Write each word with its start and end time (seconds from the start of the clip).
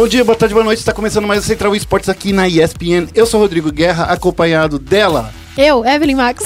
Bom 0.00 0.08
dia, 0.08 0.24
boa 0.24 0.34
tarde, 0.34 0.54
boa 0.54 0.64
noite. 0.64 0.78
Está 0.78 0.94
começando 0.94 1.26
mais 1.26 1.44
o 1.44 1.46
Central 1.46 1.76
Esportes 1.76 2.08
aqui 2.08 2.32
na 2.32 2.48
ESPN. 2.48 3.06
Eu 3.14 3.26
sou 3.26 3.38
Rodrigo 3.38 3.70
Guerra, 3.70 4.04
acompanhado 4.04 4.78
dela. 4.78 5.30
Eu, 5.58 5.84
Evelyn 5.84 6.14
Max. 6.14 6.44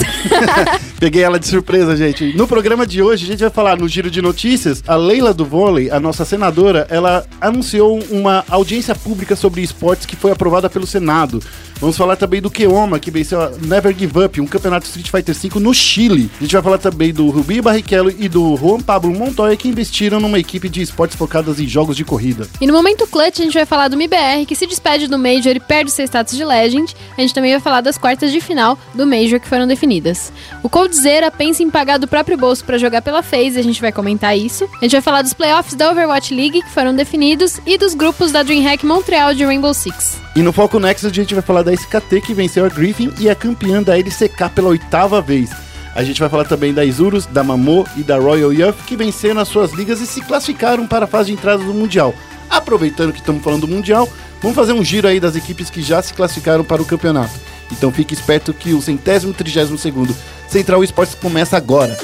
Peguei 1.05 1.23
ela 1.23 1.39
de 1.39 1.47
surpresa, 1.47 1.95
gente. 1.95 2.35
No 2.35 2.49
programa 2.49 2.87
de 2.87 3.03
hoje, 3.03 3.27
a 3.27 3.27
gente 3.27 3.41
vai 3.41 3.51
falar 3.51 3.77
no 3.77 3.87
giro 3.87 4.11
de 4.11 4.23
notícias. 4.23 4.83
A 4.87 4.97
Leila 4.97 5.35
do 5.35 5.45
Vôlei, 5.45 5.91
a 5.91 6.01
nossa 6.01 6.25
senadora, 6.25 6.87
ela 6.89 7.27
anunciou 7.39 8.03
uma 8.11 8.43
audiência 8.49 8.95
pública 8.95 9.37
sobre 9.37 9.61
esportes 9.61 10.07
que 10.07 10.17
foi 10.17 10.33
aprovada 10.33 10.71
pelo 10.71 10.87
Senado. 10.87 11.43
Vamos 11.81 11.99
falar 11.99 12.17
também 12.17 12.41
do 12.41 12.51
Keoma, 12.51 12.99
que 12.99 13.11
venceu 13.11 13.43
a 13.43 13.51
Never 13.51 13.95
Give 13.95 14.21
Up, 14.21 14.41
um 14.41 14.47
campeonato 14.47 14.87
Street 14.87 15.11
Fighter 15.11 15.35
V 15.35 15.61
no 15.61 15.75
Chile. 15.75 16.31
A 16.41 16.43
gente 16.43 16.53
vai 16.53 16.63
falar 16.63 16.79
também 16.79 17.13
do 17.13 17.29
Rubi 17.29 17.61
Barrichello 17.61 18.11
e 18.11 18.27
do 18.27 18.57
Juan 18.57 18.81
Pablo 18.81 19.13
Montoya, 19.13 19.57
que 19.57 19.69
investiram 19.69 20.19
numa 20.19 20.39
equipe 20.39 20.69
de 20.71 20.81
esportes 20.81 21.17
focadas 21.17 21.61
em 21.61 21.67
jogos 21.67 21.97
de 21.97 22.03
corrida. 22.03 22.49
E 22.59 22.67
no 22.67 22.73
momento 22.73 23.07
clutch, 23.07 23.41
a 23.41 23.43
gente 23.43 23.53
vai 23.53 23.67
falar 23.67 23.89
do 23.89 23.97
MIBR, 23.99 24.47
que 24.47 24.55
se 24.55 24.67
despede 24.67 25.09
do 25.09 25.19
Major 25.19 25.55
e 25.55 25.61
perde 25.61 25.91
seu 25.91 26.07
status 26.07 26.35
de 26.35 26.45
Legend. 26.45 26.95
A 27.19 27.21
gente 27.21 27.35
também 27.35 27.51
vai 27.51 27.61
falar 27.61 27.83
das 27.83 27.99
quartas 27.99 28.33
de 28.33 28.41
final 28.41 28.79
do 28.95 29.07
Major 29.07 29.39
que 29.39 29.49
foram 29.49 29.67
definidas. 29.67 30.33
O 30.63 30.71
Coldzera 30.95 31.29
pensa 31.29 31.61
em 31.61 31.69
pagar 31.69 31.99
do 31.99 32.07
próprio 32.07 32.37
bolso 32.37 32.65
para 32.65 32.79
jogar 32.79 33.03
pela 33.03 33.21
FaZe, 33.21 33.59
a 33.59 33.63
gente 33.63 33.81
vai 33.81 33.91
comentar 33.91 34.39
isso. 34.39 34.69
A 34.81 34.85
gente 34.85 34.93
vai 34.93 35.01
falar 35.01 35.23
dos 35.23 35.33
playoffs 35.33 35.75
da 35.75 35.91
Overwatch 35.91 36.33
League 36.33 36.63
que 36.63 36.71
foram 36.71 36.95
definidos 36.95 37.61
e 37.67 37.77
dos 37.77 37.95
grupos 37.95 38.31
da 38.31 38.45
DreamHack 38.45 38.87
Montreal 38.87 39.35
de 39.35 39.45
Rainbow 39.45 39.75
Six. 39.75 40.19
E 40.37 40.41
no 40.41 40.53
Foco 40.53 40.79
Nexus 40.79 41.11
a 41.11 41.13
gente 41.13 41.35
vai 41.35 41.43
falar 41.43 41.63
da 41.63 41.75
SKT 41.75 42.21
que 42.21 42.33
venceu 42.33 42.65
a 42.65 42.69
Griffin 42.69 43.13
e 43.19 43.29
é 43.29 43.35
campeã 43.35 43.83
da 43.83 43.99
LCK 43.99 44.51
pela 44.55 44.69
oitava 44.69 45.21
vez. 45.21 45.51
A 45.97 46.05
gente 46.05 46.21
vai 46.21 46.29
falar 46.29 46.45
também 46.45 46.73
da 46.73 46.85
Isurus, 46.85 47.27
da 47.27 47.43
Mamô 47.43 47.85
e 47.97 48.05
da 48.05 48.17
Royal 48.17 48.53
Youth 48.53 48.85
que 48.87 48.97
venceram 48.97 49.41
as 49.41 49.49
suas 49.49 49.73
ligas 49.73 50.01
e 50.01 50.07
se 50.07 50.21
classificaram 50.21 50.87
para 50.87 51.07
a 51.07 51.09
fase 51.09 51.27
de 51.27 51.33
entrada 51.33 51.65
do 51.65 51.75
Mundial. 51.75 52.15
Aproveitando 52.49 53.13
que 53.13 53.19
estamos 53.19 53.43
falando 53.43 53.63
do 53.63 53.69
Mundial, 53.69 54.09
vamos 54.41 54.55
fazer 54.55 54.73
um 54.73 54.85
giro 54.85 55.09
aí 55.09 55.19
das 55.19 55.35
equipes 55.35 55.71
que 55.71 55.83
já 55.83 56.01
se 56.01 56.15
classificaram 56.15 56.63
para 56.63 56.81
o 56.81 56.85
campeonato. 56.87 57.54
Então 57.77 57.91
fique 57.91 58.15
esperto 58.15 58.55
que 58.55 58.73
o 58.73 58.81
centésimo 58.81 59.35
trigésimo 59.35 59.77
segundo 59.77 60.15
Central 60.49 60.85
Esportes 60.85 61.15
começa 61.15 61.57
agora. 61.57 61.97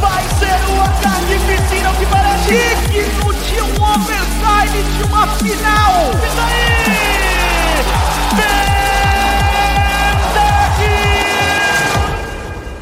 Vai 0.00 0.24
ser 0.38 0.72
uma 0.72 0.88
carnificina 1.02 1.92
que 1.98 2.06
parece 2.06 2.48
digno 2.90 3.34
de 3.34 3.60
um 3.60 3.74
overtime 3.84 4.82
de 4.96 5.02
uma 5.04 5.26
final. 5.36 6.10
E 6.14 6.36
daí? 6.36 6.93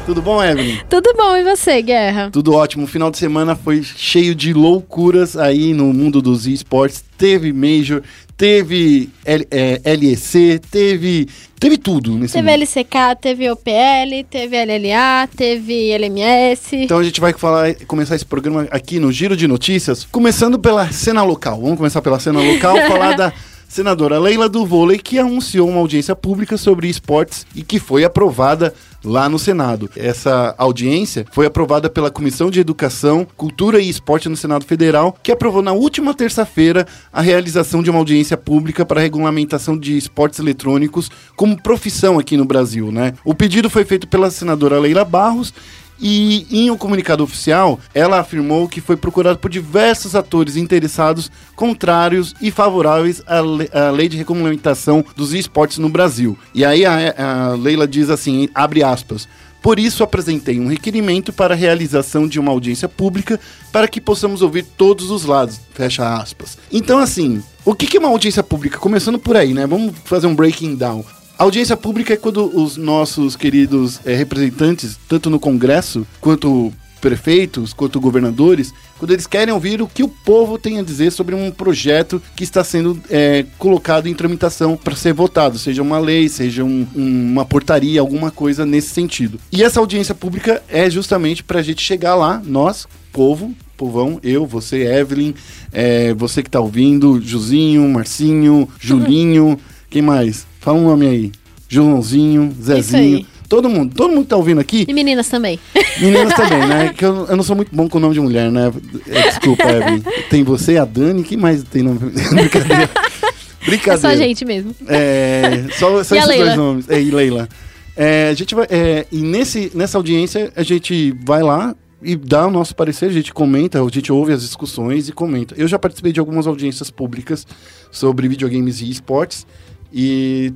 Tudo 0.05 0.21
bom, 0.21 0.43
Evelyn? 0.43 0.79
Tudo 0.89 1.13
bom, 1.15 1.33
e 1.37 1.43
você, 1.43 1.81
Guerra? 1.81 2.29
Tudo 2.29 2.53
ótimo. 2.53 2.83
O 2.83 2.87
final 2.87 3.09
de 3.09 3.17
semana 3.17 3.55
foi 3.55 3.81
cheio 3.81 4.35
de 4.35 4.53
loucuras 4.53 5.37
aí 5.37 5.73
no 5.73 5.93
mundo 5.93 6.21
dos 6.21 6.45
esportes. 6.45 7.01
Teve 7.17 7.53
Major, 7.53 8.03
teve 8.35 9.09
L, 9.23 9.47
é, 9.49 9.79
LEC, 9.95 10.59
teve. 10.69 11.29
Teve 11.57 11.77
tudo 11.77 12.17
nesse 12.17 12.33
Teve 12.33 12.51
mundo. 12.51 12.61
LCK, 12.63 13.15
teve 13.21 13.49
OPL, 13.49 14.25
teve 14.29 14.57
LLA, 14.65 15.27
teve 15.33 15.91
LMS. 15.91 16.75
Então 16.75 16.97
a 16.97 17.03
gente 17.03 17.21
vai 17.21 17.31
falar, 17.31 17.73
começar 17.87 18.15
esse 18.15 18.25
programa 18.25 18.67
aqui 18.71 18.99
no 18.99 19.09
Giro 19.09 19.37
de 19.37 19.47
Notícias, 19.47 20.03
começando 20.03 20.59
pela 20.59 20.91
cena 20.91 21.23
local. 21.23 21.61
Vamos 21.61 21.77
começar 21.77 22.01
pela 22.01 22.19
cena 22.19 22.41
local, 22.41 22.75
falar 22.89 23.15
da 23.15 23.31
senadora 23.73 24.19
Leila 24.19 24.47
do 24.47 24.67
Vôlei, 24.67 24.99
que 24.99 25.17
anunciou 25.17 25.67
uma 25.67 25.79
audiência 25.79 26.15
pública 26.15 26.57
sobre 26.57 26.87
esportes 26.87 27.43
e 27.55 27.63
que 27.63 27.79
foi 27.79 28.03
aprovada 28.03 28.71
lá 29.03 29.27
no 29.27 29.39
Senado. 29.39 29.89
Essa 29.97 30.53
audiência 30.59 31.25
foi 31.31 31.47
aprovada 31.47 31.89
pela 31.89 32.11
Comissão 32.11 32.51
de 32.51 32.59
Educação, 32.59 33.27
Cultura 33.35 33.81
e 33.81 33.89
Esporte 33.89 34.29
no 34.29 34.37
Senado 34.37 34.63
Federal, 34.63 35.17
que 35.23 35.31
aprovou 35.31 35.63
na 35.63 35.73
última 35.73 36.13
terça-feira 36.13 36.85
a 37.11 37.19
realização 37.19 37.81
de 37.81 37.89
uma 37.89 37.97
audiência 37.97 38.37
pública 38.37 38.85
para 38.85 38.99
a 38.99 39.03
regulamentação 39.03 39.75
de 39.75 39.97
esportes 39.97 40.37
eletrônicos 40.37 41.09
como 41.35 41.59
profissão 41.59 42.19
aqui 42.19 42.37
no 42.37 42.45
Brasil, 42.45 42.91
né? 42.91 43.13
O 43.25 43.33
pedido 43.33 43.71
foi 43.71 43.83
feito 43.83 44.07
pela 44.07 44.29
senadora 44.29 44.79
Leila 44.79 45.03
Barros 45.03 45.51
e 45.99 46.47
em 46.51 46.69
um 46.69 46.77
comunicado 46.77 47.23
oficial, 47.23 47.79
ela 47.93 48.19
afirmou 48.19 48.67
que 48.67 48.81
foi 48.81 48.97
procurado 48.97 49.39
por 49.39 49.49
diversos 49.49 50.15
atores 50.15 50.55
interessados, 50.55 51.31
contrários 51.55 52.35
e 52.41 52.51
favoráveis 52.51 53.21
à, 53.25 53.41
le 53.41 53.69
à 53.71 53.91
lei 53.91 54.09
de 54.09 54.17
regulamentação 54.17 55.03
dos 55.15 55.33
esportes 55.33 55.77
no 55.77 55.89
Brasil. 55.89 56.37
E 56.53 56.65
aí 56.65 56.85
a, 56.85 57.13
a 57.17 57.55
Leila 57.55 57.87
diz 57.87 58.09
assim, 58.09 58.49
abre 58.53 58.83
aspas, 58.83 59.27
por 59.63 59.79
isso, 59.79 60.03
apresentei 60.03 60.59
um 60.59 60.67
requerimento 60.67 61.31
para 61.31 61.53
a 61.53 61.57
realização 61.57 62.27
de 62.27 62.37
uma 62.37 62.51
audiência 62.51 62.89
pública 62.89 63.39
para 63.71 63.87
que 63.87 64.01
possamos 64.01 64.41
ouvir 64.41 64.63
todos 64.63 65.09
os 65.09 65.23
lados. 65.23 65.57
Fecha 65.73 66.17
aspas. 66.17 66.57
Então, 66.69 66.99
assim, 66.99 67.41
o 67.63 67.73
que 67.73 67.95
é 67.95 67.99
uma 67.99 68.09
audiência 68.09 68.43
pública? 68.43 68.77
Começando 68.77 69.17
por 69.17 69.37
aí, 69.37 69.53
né? 69.53 69.65
Vamos 69.65 69.93
fazer 70.03 70.27
um 70.27 70.35
breaking 70.35 70.75
down. 70.75 71.05
A 71.43 71.45
audiência 71.45 71.75
pública 71.75 72.13
é 72.13 72.15
quando 72.15 72.57
os 72.57 72.77
nossos 72.77 73.35
queridos 73.35 73.99
é, 74.05 74.15
representantes, 74.15 74.97
tanto 75.09 75.29
no 75.29 75.37
Congresso 75.37 76.07
quanto 76.21 76.71
prefeitos, 77.01 77.73
quanto 77.73 77.99
governadores, 77.99 78.73
quando 78.97 79.11
eles 79.11 79.27
querem 79.27 79.53
ouvir 79.53 79.81
o 79.81 79.87
que 79.89 80.03
o 80.03 80.07
povo 80.07 80.57
tem 80.57 80.79
a 80.79 80.81
dizer 80.81 81.11
sobre 81.11 81.35
um 81.35 81.51
projeto 81.51 82.21
que 82.33 82.45
está 82.45 82.63
sendo 82.63 82.97
é, 83.09 83.45
colocado 83.57 84.07
em 84.07 84.13
tramitação 84.13 84.77
para 84.77 84.95
ser 84.95 85.11
votado, 85.11 85.59
seja 85.59 85.81
uma 85.81 85.99
lei, 85.99 86.29
seja 86.29 86.63
um, 86.63 86.87
um, 86.95 87.31
uma 87.33 87.43
portaria, 87.43 87.99
alguma 87.99 88.31
coisa 88.31 88.65
nesse 88.65 88.91
sentido. 88.91 89.37
E 89.51 89.65
essa 89.65 89.81
audiência 89.81 90.15
pública 90.15 90.63
é 90.69 90.89
justamente 90.89 91.43
para 91.43 91.59
a 91.59 91.63
gente 91.63 91.81
chegar 91.81 92.15
lá, 92.15 92.41
nós, 92.45 92.87
povo, 93.11 93.53
povão, 93.75 94.17
eu, 94.23 94.45
você, 94.45 94.87
Evelyn, 94.87 95.33
é, 95.73 96.13
você 96.13 96.41
que 96.41 96.47
está 96.47 96.61
ouvindo, 96.61 97.19
Juzinho, 97.21 97.85
Marcinho, 97.89 98.69
Julinho, 98.79 99.59
quem 99.89 100.01
mais? 100.01 100.47
Fala 100.63 100.77
um 100.77 100.85
nome 100.85 101.05
aí. 101.05 101.31
Joãozinho, 101.67 102.55
Zezinho. 102.61 103.25
Todo 103.49 103.69
mundo, 103.69 103.93
todo 103.93 104.11
mundo 104.11 104.23
que 104.23 104.29
tá 104.29 104.37
ouvindo 104.37 104.61
aqui. 104.61 104.85
E 104.87 104.93
meninas 104.93 105.27
também. 105.27 105.59
Meninas 105.99 106.33
também, 106.33 106.59
né? 106.65 106.93
Que 106.95 107.03
eu, 107.03 107.25
eu 107.27 107.35
não 107.35 107.43
sou 107.43 107.53
muito 107.53 107.75
bom 107.75 107.89
com 107.89 107.97
o 107.97 108.01
nome 108.01 108.13
de 108.13 108.21
mulher, 108.21 108.49
né? 108.49 108.71
É, 109.09 109.23
desculpa, 109.23 109.69
Evelyn. 109.69 110.01
Tem 110.29 110.41
você, 110.41 110.77
a 110.77 110.85
Dani, 110.85 111.21
quem 111.23 111.37
mais 111.37 111.63
tem 111.63 111.83
nome? 111.83 111.99
Brincadeira. 111.99 112.89
Brincadeira. 113.65 113.93
É 113.93 113.97
só 113.97 114.07
a 114.07 114.15
gente 114.15 114.45
mesmo. 114.45 114.73
É, 114.87 115.65
só 115.77 115.91
só 116.01 116.15
esses 116.15 116.27
Leila? 116.27 116.45
dois 116.45 116.57
nomes. 116.57 116.89
É, 116.89 117.01
e 117.01 117.11
Leila. 117.11 117.49
É, 117.97 118.29
a 118.29 118.33
gente 118.33 118.55
vai, 118.55 118.65
é, 118.69 119.05
e 119.11 119.17
nesse, 119.17 119.69
nessa 119.75 119.97
audiência 119.97 120.49
a 120.55 120.63
gente 120.63 121.13
vai 121.25 121.43
lá 121.43 121.75
e 122.01 122.15
dá 122.15 122.47
o 122.47 122.51
nosso 122.51 122.73
parecer, 122.73 123.07
a 123.07 123.13
gente 123.13 123.33
comenta, 123.33 123.83
a 123.83 123.89
gente 123.89 124.11
ouve 124.11 124.31
as 124.31 124.41
discussões 124.41 125.09
e 125.09 125.11
comenta. 125.11 125.55
Eu 125.57 125.67
já 125.67 125.77
participei 125.77 126.13
de 126.13 126.21
algumas 126.21 126.47
audiências 126.47 126.89
públicas 126.89 127.45
sobre 127.91 128.29
videogames 128.29 128.81
e 128.81 128.89
esportes 128.89 129.45
e 129.93 130.53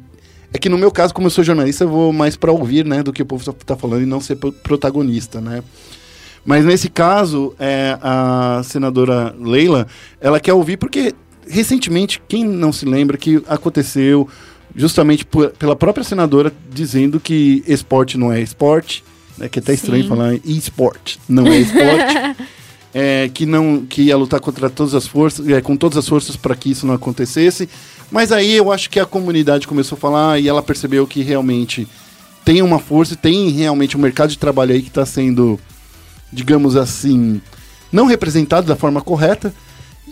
é 0.53 0.57
que 0.57 0.69
no 0.69 0.77
meu 0.77 0.89
caso, 0.91 1.13
como 1.13 1.27
eu 1.27 1.31
sou 1.31 1.43
jornalista, 1.43 1.83
eu 1.83 1.89
vou 1.89 2.11
mais 2.13 2.35
para 2.35 2.51
ouvir, 2.51 2.85
né, 2.85 3.03
do 3.03 3.13
que 3.13 3.21
o 3.21 3.25
povo 3.25 3.53
tá 3.53 3.75
falando 3.75 4.03
e 4.03 4.05
não 4.05 4.19
ser 4.19 4.37
pro- 4.37 4.51
protagonista, 4.51 5.39
né? 5.41 5.63
Mas 6.45 6.63
nesse 6.65 6.89
caso, 6.89 7.53
é, 7.59 7.97
a 8.01 8.61
senadora 8.63 9.35
Leila, 9.37 9.85
ela 10.21 10.39
quer 10.39 10.53
ouvir 10.53 10.77
porque 10.77 11.13
recentemente, 11.45 12.21
quem 12.27 12.43
não 12.45 12.71
se 12.71 12.85
lembra 12.85 13.17
que 13.17 13.41
aconteceu 13.47 14.27
justamente 14.75 15.25
por- 15.25 15.49
pela 15.51 15.75
própria 15.75 16.03
senadora 16.03 16.51
dizendo 16.71 17.19
que 17.19 17.63
esporte 17.67 18.17
não 18.17 18.31
é 18.31 18.41
esporte, 18.41 19.03
né, 19.37 19.49
que 19.49 19.59
é 19.59 19.61
até 19.61 19.73
estranho 19.73 20.03
Sim. 20.03 20.09
falar 20.09 20.35
e-sport, 20.45 21.17
não 21.27 21.47
é 21.47 21.57
esporte. 21.59 22.47
é, 22.93 23.29
que 23.33 23.45
não 23.45 23.85
que 23.85 24.03
ia 24.03 24.17
lutar 24.17 24.39
contra 24.39 24.69
todas 24.69 24.95
as 24.95 25.05
forças, 25.05 25.47
é, 25.47 25.61
com 25.61 25.75
todas 25.75 25.97
as 25.97 26.07
forças 26.07 26.35
para 26.35 26.55
que 26.55 26.71
isso 26.71 26.87
não 26.87 26.93
acontecesse. 26.95 27.67
Mas 28.11 28.31
aí 28.31 28.53
eu 28.53 28.71
acho 28.71 28.89
que 28.89 28.99
a 28.99 29.05
comunidade 29.05 29.67
começou 29.67 29.97
a 29.97 29.99
falar 29.99 30.39
e 30.39 30.47
ela 30.47 30.63
percebeu 30.63 31.05
que 31.05 31.21
realmente 31.21 31.87
tem 32.45 32.61
uma 32.61 32.79
força, 32.79 33.13
e 33.13 33.17
tem 33.17 33.49
realmente 33.49 33.97
um 33.97 33.99
mercado 33.99 34.29
de 34.29 34.37
trabalho 34.37 34.73
aí 34.73 34.81
que 34.81 34.87
está 34.87 35.05
sendo, 35.05 35.59
digamos 36.31 36.77
assim, 36.77 37.41
não 37.91 38.05
representado 38.05 38.65
da 38.65 38.75
forma 38.75 39.01
correta. 39.01 39.53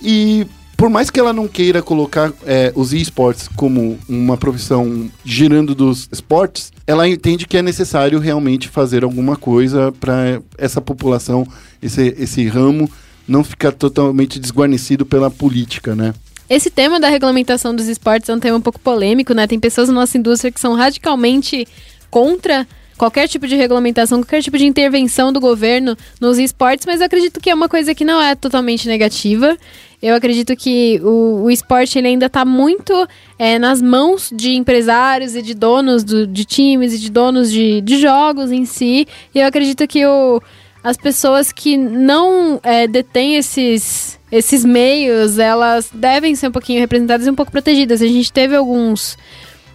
E 0.03 0.46
por 0.75 0.90
mais 0.90 1.09
que 1.09 1.20
ela 1.20 1.31
não 1.31 1.47
queira 1.47 1.81
colocar 1.81 2.34
é, 2.46 2.73
os 2.75 2.91
esportes 2.91 3.47
como 3.47 3.97
uma 4.09 4.35
profissão 4.35 5.09
girando 5.23 5.73
dos 5.73 6.09
esportes, 6.11 6.73
ela 6.85 7.08
entende 7.08 7.47
que 7.47 7.58
é 7.58 7.61
necessário 7.61 8.20
realmente 8.20 8.67
fazer 8.67 9.05
alguma 9.05 9.37
coisa 9.37 9.93
para 9.93 10.41
essa 10.58 10.81
população, 10.81 11.47
esse, 11.81 12.14
esse 12.20 12.46
ramo, 12.47 12.91
não 13.25 13.43
ficar 13.43 13.72
totalmente 13.72 14.40
desguarnecido 14.40 15.05
pela 15.05 15.31
política, 15.31 15.96
né? 15.96 16.14
Esse 16.50 16.70
tema 16.70 17.00
da 17.00 17.09
regulamentação 17.09 17.76
dos 17.76 17.88
esportes 17.88 18.30
é 18.30 18.34
um 18.34 18.40
tema 18.40 18.58
um 18.58 18.62
pouco 18.62 18.80
polêmico, 18.80 19.34
né? 19.34 19.47
Tem 19.47 19.59
pessoas 19.59 19.88
na 19.90 19.96
nossa 19.96 20.18
indústria 20.18 20.52
que 20.52 20.59
são 20.59 20.74
radicalmente 20.76 21.68
contra 22.12 22.68
qualquer 22.97 23.28
tipo 23.28 23.46
de 23.47 23.56
regulamentação, 23.56 24.22
qualquer 24.22 24.42
tipo 24.42 24.58
de 24.58 24.66
intervenção 24.66 25.34
do 25.34 25.40
governo 25.42 25.97
nos 26.22 26.38
esportes, 26.38 26.86
mas 26.86 27.02
eu 27.02 27.08
acredito 27.08 27.42
que 27.42 27.50
é 27.50 27.53
uma 27.53 27.68
coisa 27.68 27.94
que 27.94 28.06
não 28.06 28.22
é 28.22 28.36
totalmente 28.36 28.88
negativa. 28.88 29.58
Eu 30.02 30.16
acredito 30.16 30.56
que 30.56 31.02
o, 31.03 31.44
o 31.44 31.52
esporte 31.52 31.97
ele 31.97 32.08
ainda 32.08 32.28
está 32.28 32.46
muito 32.46 33.08
é, 33.40 33.58
nas 33.58 33.82
mãos 33.82 34.30
de 34.34 34.52
empresários 34.56 35.36
e 35.36 35.42
de 35.42 35.53
donos 35.56 36.03
do- 36.03 36.28
de 36.28 36.46
times 36.46 36.94
e 36.94 37.00
de 37.00 37.09
donos 37.09 37.52
de, 37.52 37.82
de 37.82 38.00
jogos 38.00 38.52
em 38.52 38.66
si. 38.66 39.08
E 39.34 39.40
eu 39.40 39.47
acredito 39.47 39.86
que 39.88 40.06
o, 40.06 40.42
as 40.85 40.97
pessoas 40.97 41.52
que 41.52 41.76
não 41.76 42.59
é, 42.61 42.87
detêm 42.87 43.37
esses, 43.37 44.20
esses 44.32 44.64
meios, 44.64 45.40
elas 45.40 45.90
devem 45.91 46.35
ser 46.35 46.49
um 46.49 46.52
pouquinho 46.52 46.79
representadas 46.79 47.26
e 47.26 47.29
um 47.32 47.34
pouco 47.34 47.52
protegidas. 47.52 48.03
A 48.03 48.08
gente 48.08 48.32
teve 48.32 48.55
alguns 48.55 49.17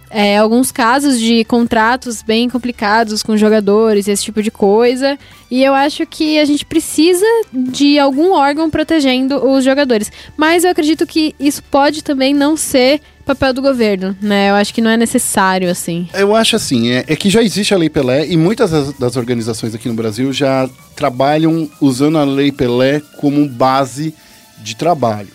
é, 0.09 0.37
alguns 0.37 0.71
casos 0.71 1.19
de 1.19 1.43
contratos 1.43 2.21
bem 2.21 2.49
complicados 2.49 3.23
com 3.23 3.35
jogadores, 3.35 4.07
esse 4.07 4.23
tipo 4.23 4.41
de 4.41 4.49
coisa. 4.49 5.19
E 5.49 5.61
eu 5.61 5.73
acho 5.73 6.05
que 6.05 6.39
a 6.39 6.45
gente 6.45 6.65
precisa 6.65 7.25
de 7.51 7.99
algum 7.99 8.31
órgão 8.31 8.69
protegendo 8.69 9.35
os 9.45 9.65
jogadores. 9.65 10.09
Mas 10.37 10.63
eu 10.63 10.71
acredito 10.71 11.05
que 11.05 11.35
isso 11.37 11.61
pode 11.63 12.05
também 12.05 12.33
não 12.33 12.55
ser 12.55 13.01
papel 13.35 13.53
do 13.53 13.61
governo, 13.61 14.15
né? 14.21 14.49
Eu 14.49 14.55
acho 14.55 14.73
que 14.73 14.81
não 14.81 14.91
é 14.91 14.97
necessário, 14.97 15.69
assim. 15.69 16.07
Eu 16.13 16.35
acho 16.35 16.55
assim, 16.55 16.89
é, 16.89 17.05
é 17.07 17.15
que 17.15 17.29
já 17.29 17.41
existe 17.41 17.73
a 17.73 17.77
Lei 17.77 17.89
Pelé 17.89 18.27
e 18.27 18.37
muitas 18.37 18.71
das, 18.71 18.93
das, 18.93 19.15
organizações 19.15 19.73
aqui 19.73 19.87
no 19.87 19.93
Brasil 19.93 20.31
já 20.33 20.69
trabalham 20.95 21.69
usando 21.79 22.17
a 22.17 22.23
Lei 22.23 22.51
Pelé 22.51 23.01
como 23.17 23.47
base 23.47 24.13
de 24.59 24.75
trabalho. 24.75 25.29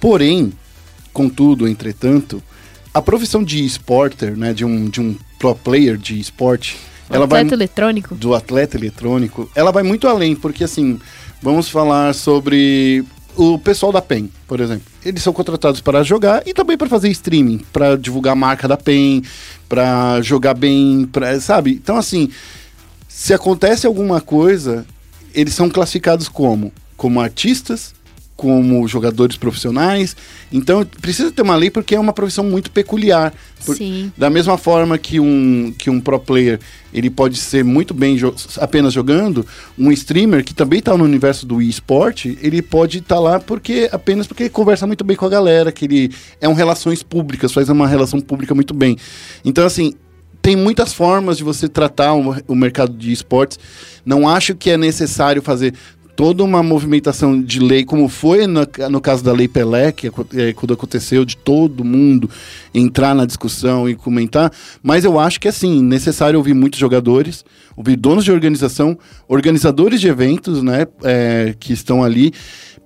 Porém, 0.00 0.52
contudo, 1.12 1.68
entretanto, 1.68 2.42
a 2.94 3.02
profissão 3.02 3.42
de 3.42 3.64
esporter, 3.64 4.36
né, 4.36 4.52
de 4.52 4.64
um, 4.64 4.88
de 4.88 5.00
um 5.00 5.16
pro 5.38 5.54
player 5.54 5.96
de 5.96 6.18
esporte, 6.20 6.76
ela 7.10 7.24
atleta 7.24 7.48
vai 7.50 7.54
eletrônico. 7.54 8.14
Do 8.14 8.34
atleta 8.34 8.76
eletrônico, 8.76 9.50
ela 9.54 9.72
vai 9.72 9.82
muito 9.82 10.06
além, 10.06 10.34
porque 10.36 10.64
assim, 10.64 10.98
vamos 11.42 11.68
falar 11.68 12.14
sobre 12.14 13.04
o 13.36 13.58
pessoal 13.58 13.92
da 13.92 14.02
PEN, 14.02 14.30
por 14.46 14.60
exemplo. 14.60 14.84
Eles 15.04 15.22
são 15.22 15.32
contratados 15.32 15.80
para 15.80 16.02
jogar 16.02 16.42
e 16.46 16.52
também 16.52 16.76
para 16.76 16.88
fazer 16.88 17.08
streaming, 17.10 17.58
para 17.72 17.96
divulgar 17.96 18.32
a 18.32 18.36
marca 18.36 18.68
da 18.68 18.76
PEN, 18.76 19.22
para 19.68 20.20
jogar 20.22 20.54
bem, 20.54 21.08
pra, 21.10 21.40
sabe? 21.40 21.72
Então 21.72 21.96
assim, 21.96 22.30
se 23.08 23.32
acontece 23.32 23.86
alguma 23.86 24.20
coisa, 24.20 24.86
eles 25.34 25.54
são 25.54 25.68
classificados 25.68 26.28
como 26.28 26.72
como 26.96 27.20
artistas 27.20 27.94
como 28.36 28.86
jogadores 28.88 29.36
profissionais. 29.36 30.16
Então 30.52 30.84
precisa 31.00 31.30
ter 31.30 31.42
uma 31.42 31.56
lei 31.56 31.70
porque 31.70 31.94
é 31.94 32.00
uma 32.00 32.12
profissão 32.12 32.44
muito 32.44 32.70
peculiar. 32.70 33.32
Por, 33.64 33.76
Sim. 33.76 34.12
Da 34.16 34.28
mesma 34.28 34.58
forma 34.58 34.98
que 34.98 35.20
um, 35.20 35.72
que 35.78 35.88
um 35.88 36.00
pro 36.00 36.18
player 36.18 36.58
ele 36.92 37.08
pode 37.08 37.38
ser 37.38 37.64
muito 37.64 37.94
bem 37.94 38.18
jo 38.18 38.34
apenas 38.58 38.92
jogando, 38.92 39.46
um 39.78 39.92
streamer 39.92 40.44
que 40.44 40.52
também 40.52 40.80
está 40.80 40.96
no 40.96 41.04
universo 41.04 41.46
do 41.46 41.62
esporte, 41.62 42.36
ele 42.42 42.60
pode 42.60 42.98
estar 42.98 43.14
tá 43.16 43.20
lá 43.20 43.40
porque 43.40 43.88
apenas 43.92 44.26
porque 44.26 44.44
ele 44.44 44.50
conversa 44.50 44.86
muito 44.86 45.04
bem 45.04 45.16
com 45.16 45.24
a 45.24 45.30
galera, 45.30 45.70
que 45.70 45.84
ele 45.84 46.10
é 46.40 46.48
um 46.48 46.54
relações 46.54 47.02
públicas, 47.02 47.52
faz 47.52 47.68
uma 47.68 47.86
relação 47.86 48.20
pública 48.20 48.54
muito 48.54 48.74
bem. 48.74 48.96
Então 49.44 49.64
assim, 49.64 49.94
tem 50.42 50.56
muitas 50.56 50.92
formas 50.92 51.38
de 51.38 51.44
você 51.44 51.68
tratar 51.68 52.12
o 52.14 52.54
mercado 52.54 52.92
de 52.92 53.12
esportes. 53.12 53.60
Não 54.04 54.28
acho 54.28 54.56
que 54.56 54.70
é 54.70 54.76
necessário 54.76 55.40
fazer 55.40 55.72
toda 56.14 56.44
uma 56.44 56.62
movimentação 56.62 57.40
de 57.40 57.58
lei, 57.58 57.84
como 57.84 58.08
foi 58.08 58.46
no, 58.46 58.60
no 58.90 59.00
caso 59.00 59.24
da 59.24 59.32
Lei 59.32 59.48
Pelé, 59.48 59.92
que 59.92 60.08
é, 60.34 60.52
quando 60.52 60.74
aconteceu 60.74 61.24
de 61.24 61.36
todo 61.36 61.84
mundo 61.84 62.28
entrar 62.74 63.14
na 63.14 63.24
discussão 63.24 63.88
e 63.88 63.94
comentar, 63.94 64.52
mas 64.82 65.04
eu 65.04 65.18
acho 65.18 65.40
que 65.40 65.48
é 65.48 65.50
assim, 65.50 65.82
necessário 65.82 66.38
ouvir 66.38 66.54
muitos 66.54 66.78
jogadores, 66.78 67.44
ouvir 67.76 67.96
donos 67.96 68.24
de 68.24 68.32
organização, 68.32 68.98
organizadores 69.26 70.00
de 70.00 70.08
eventos, 70.08 70.62
né, 70.62 70.86
é, 71.02 71.54
que 71.58 71.72
estão 71.72 72.02
ali, 72.04 72.32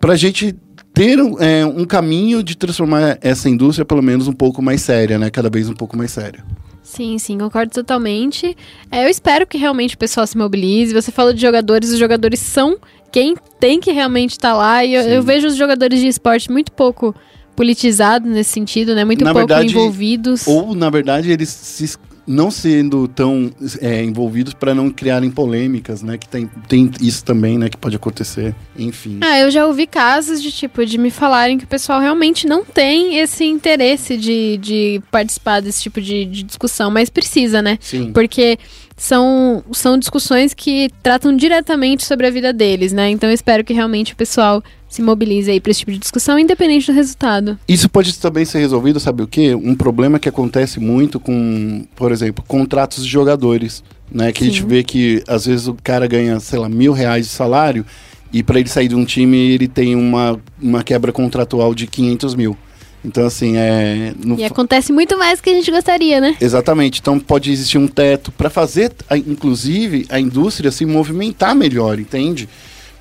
para 0.00 0.12
a 0.12 0.16
gente 0.16 0.54
ter 0.94 1.18
é, 1.40 1.66
um 1.66 1.84
caminho 1.84 2.42
de 2.42 2.56
transformar 2.56 3.18
essa 3.20 3.50
indústria 3.50 3.84
pelo 3.84 4.02
menos 4.02 4.28
um 4.28 4.32
pouco 4.32 4.62
mais 4.62 4.80
séria, 4.82 5.18
né, 5.18 5.30
cada 5.30 5.50
vez 5.50 5.68
um 5.68 5.74
pouco 5.74 5.96
mais 5.96 6.10
séria. 6.10 6.44
Sim, 6.86 7.18
sim, 7.18 7.36
concordo 7.36 7.72
totalmente. 7.72 8.56
É, 8.92 9.04
eu 9.04 9.08
espero 9.08 9.44
que 9.44 9.58
realmente 9.58 9.96
o 9.96 9.98
pessoal 9.98 10.24
se 10.24 10.38
mobilize. 10.38 10.94
Você 10.94 11.10
falou 11.10 11.32
de 11.32 11.40
jogadores, 11.40 11.90
os 11.90 11.98
jogadores 11.98 12.38
são 12.38 12.78
quem 13.10 13.36
tem 13.58 13.80
que 13.80 13.92
realmente 13.92 14.32
estar 14.32 14.52
tá 14.52 14.56
lá. 14.56 14.84
E 14.84 14.94
eu, 14.94 15.02
eu, 15.02 15.22
vejo 15.22 15.46
os 15.46 15.56
jogadores 15.56 16.00
de 16.00 16.06
esporte 16.06 16.50
muito 16.50 16.72
pouco 16.72 17.14
politizados 17.54 18.30
nesse 18.30 18.50
sentido, 18.50 18.94
né? 18.94 19.04
Muito 19.04 19.24
na 19.24 19.32
pouco 19.32 19.48
verdade, 19.48 19.70
envolvidos. 19.70 20.46
Ou, 20.46 20.74
na 20.74 20.90
verdade, 20.90 21.30
eles 21.30 21.48
se 21.48 21.84
não 22.26 22.50
sendo 22.50 23.06
tão 23.06 23.52
é, 23.80 24.02
envolvidos 24.02 24.52
para 24.52 24.74
não 24.74 24.90
criarem 24.90 25.30
polêmicas, 25.30 26.02
né? 26.02 26.18
Que 26.18 26.28
tem, 26.28 26.50
tem 26.68 26.90
isso 27.00 27.24
também, 27.24 27.56
né? 27.56 27.68
Que 27.68 27.76
pode 27.76 27.96
acontecer, 27.96 28.54
enfim. 28.76 29.18
Ah, 29.22 29.38
eu 29.38 29.50
já 29.50 29.66
ouvi 29.66 29.86
casos 29.86 30.42
de 30.42 30.50
tipo 30.50 30.84
de 30.84 30.98
me 30.98 31.10
falarem 31.10 31.56
que 31.56 31.64
o 31.64 31.68
pessoal 31.68 32.00
realmente 32.00 32.46
não 32.46 32.64
tem 32.64 33.18
esse 33.18 33.44
interesse 33.44 34.16
de, 34.16 34.56
de 34.58 35.02
participar 35.10 35.60
desse 35.60 35.82
tipo 35.82 36.00
de, 36.00 36.24
de 36.24 36.42
discussão, 36.42 36.90
mas 36.90 37.08
precisa, 37.08 37.62
né? 37.62 37.78
Sim. 37.80 38.12
Porque 38.12 38.58
são, 38.96 39.62
são 39.72 39.98
discussões 39.98 40.54
que 40.54 40.90
tratam 41.02 41.36
diretamente 41.36 42.04
sobre 42.04 42.26
a 42.26 42.30
vida 42.30 42.52
deles, 42.52 42.92
né? 42.92 43.10
Então 43.10 43.28
eu 43.28 43.34
espero 43.34 43.62
que 43.62 43.72
realmente 43.72 44.14
o 44.14 44.16
pessoal 44.16 44.62
se 44.96 45.02
mobilize 45.02 45.50
aí 45.50 45.60
para 45.60 45.70
esse 45.70 45.80
tipo 45.80 45.92
de 45.92 45.98
discussão, 45.98 46.38
independente 46.38 46.86
do 46.86 46.94
resultado. 46.94 47.58
Isso 47.68 47.88
pode 47.88 48.18
também 48.18 48.44
ser 48.44 48.58
resolvido, 48.58 48.98
sabe 48.98 49.22
o 49.22 49.26
quê? 49.26 49.54
Um 49.54 49.74
problema 49.74 50.18
que 50.18 50.28
acontece 50.28 50.80
muito 50.80 51.20
com, 51.20 51.84
por 51.94 52.10
exemplo, 52.10 52.42
contratos 52.46 53.04
de 53.04 53.10
jogadores, 53.10 53.84
né? 54.10 54.32
Que 54.32 54.40
Sim. 54.40 54.44
a 54.44 54.50
gente 54.50 54.66
vê 54.66 54.82
que 54.82 55.22
às 55.28 55.44
vezes 55.44 55.68
o 55.68 55.74
cara 55.74 56.06
ganha, 56.06 56.40
sei 56.40 56.58
lá, 56.58 56.68
mil 56.68 56.92
reais 56.92 57.26
de 57.26 57.32
salário 57.32 57.84
e 58.32 58.42
para 58.42 58.58
ele 58.58 58.68
sair 58.68 58.88
de 58.88 58.94
um 58.94 59.04
time 59.04 59.36
ele 59.36 59.68
tem 59.68 59.94
uma, 59.94 60.40
uma 60.60 60.82
quebra 60.82 61.12
contratual 61.12 61.74
de 61.74 61.86
500 61.86 62.34
mil. 62.34 62.56
Então, 63.04 63.26
assim, 63.26 63.56
é. 63.56 64.14
No... 64.24 64.38
E 64.38 64.44
acontece 64.44 64.92
muito 64.92 65.16
mais 65.16 65.38
do 65.38 65.42
que 65.42 65.50
a 65.50 65.54
gente 65.54 65.70
gostaria, 65.70 66.20
né? 66.20 66.36
Exatamente. 66.40 67.00
Então, 67.00 67.20
pode 67.20 67.52
existir 67.52 67.78
um 67.78 67.86
teto 67.86 68.32
para 68.32 68.50
fazer, 68.50 68.92
inclusive, 69.26 70.06
a 70.08 70.18
indústria 70.18 70.72
se 70.72 70.84
movimentar 70.84 71.54
melhor, 71.54 72.00
entende? 72.00 72.48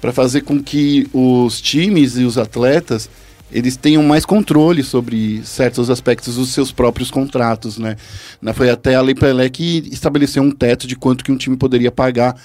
Para 0.06 0.13
fazer 0.13 0.42
com 0.42 0.62
que 0.62 1.10
os 1.12 1.60
times 1.60 2.16
e 2.16 2.25
os 2.25 2.38
atletas 2.38 3.10
eles 3.52 3.75
tenham 3.75 4.04
mais 4.04 4.24
controle 4.24 4.84
sobre 4.84 5.42
certos 5.44 5.90
aspectos 5.90 6.36
dos 6.36 6.50
seus 6.50 6.72
próprios 6.72 7.10
contratos, 7.10 7.80
né? 7.80 7.96
Foi 8.54 8.69
até 8.69 8.94
a 8.94 9.02
Lei 9.02 9.16
Pelé 9.16 9.50
que 9.50 9.84
estabeleceu 9.92 10.44
um 10.44 10.52
teto 10.52 10.86
de 10.86 10.96
quanto 10.96 11.24
que 11.24 11.31
um 11.31 11.36
time 11.36 11.57
poderia 11.57 11.92
pagar 11.92 12.40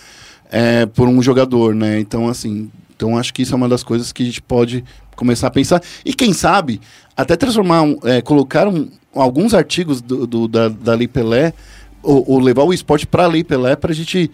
é, 0.50 0.86
por 0.86 1.06
um 1.06 1.20
jogador, 1.20 1.74
né? 1.74 2.00
Então, 2.00 2.30
assim, 2.30 2.70
então 2.96 3.18
acho 3.18 3.34
que 3.34 3.42
isso 3.42 3.52
é 3.52 3.56
uma 3.58 3.68
das 3.68 3.82
coisas 3.82 4.10
que 4.10 4.22
a 4.22 4.26
gente 4.26 4.40
pode 4.40 4.82
começar 5.14 5.48
a 5.48 5.50
pensar. 5.50 5.82
E 6.02 6.14
quem 6.14 6.32
sabe, 6.32 6.80
até 7.14 7.36
transformar, 7.36 7.82
um, 7.82 7.98
é, 8.04 8.22
colocar 8.22 8.68
um, 8.68 8.88
alguns 9.14 9.52
artigos 9.52 10.00
do, 10.00 10.26
do, 10.26 10.48
da, 10.48 10.70
da 10.70 10.94
Lei 10.94 11.06
Pelé, 11.06 11.52
ou, 12.02 12.24
ou 12.26 12.40
levar 12.40 12.62
o 12.62 12.72
esporte 12.72 13.06
para 13.06 13.24
a 13.24 13.28
Lei 13.28 13.44
Pelé, 13.44 13.76
para 13.76 13.92
a 13.92 13.94
gente. 13.94 14.30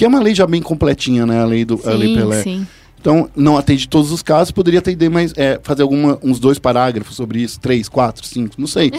Que 0.00 0.06
é 0.06 0.08
uma 0.08 0.18
lei 0.18 0.34
já 0.34 0.46
bem 0.46 0.62
completinha, 0.62 1.26
né? 1.26 1.42
A 1.42 1.44
lei, 1.44 1.62
do, 1.62 1.76
sim, 1.76 1.86
a 1.86 1.92
lei 1.92 2.16
Pelé. 2.16 2.42
Sim. 2.42 2.66
Então, 2.98 3.28
não 3.36 3.58
atende 3.58 3.86
todos 3.86 4.10
os 4.10 4.22
casos, 4.22 4.50
poderia 4.50 4.78
atender 4.78 5.10
mais, 5.10 5.34
é, 5.36 5.60
fazer 5.62 5.82
alguma, 5.82 6.18
uns 6.22 6.40
dois 6.40 6.58
parágrafos 6.58 7.14
sobre 7.14 7.40
isso, 7.40 7.60
três, 7.60 7.86
quatro, 7.86 8.26
cinco, 8.26 8.54
não 8.56 8.66
sei. 8.66 8.90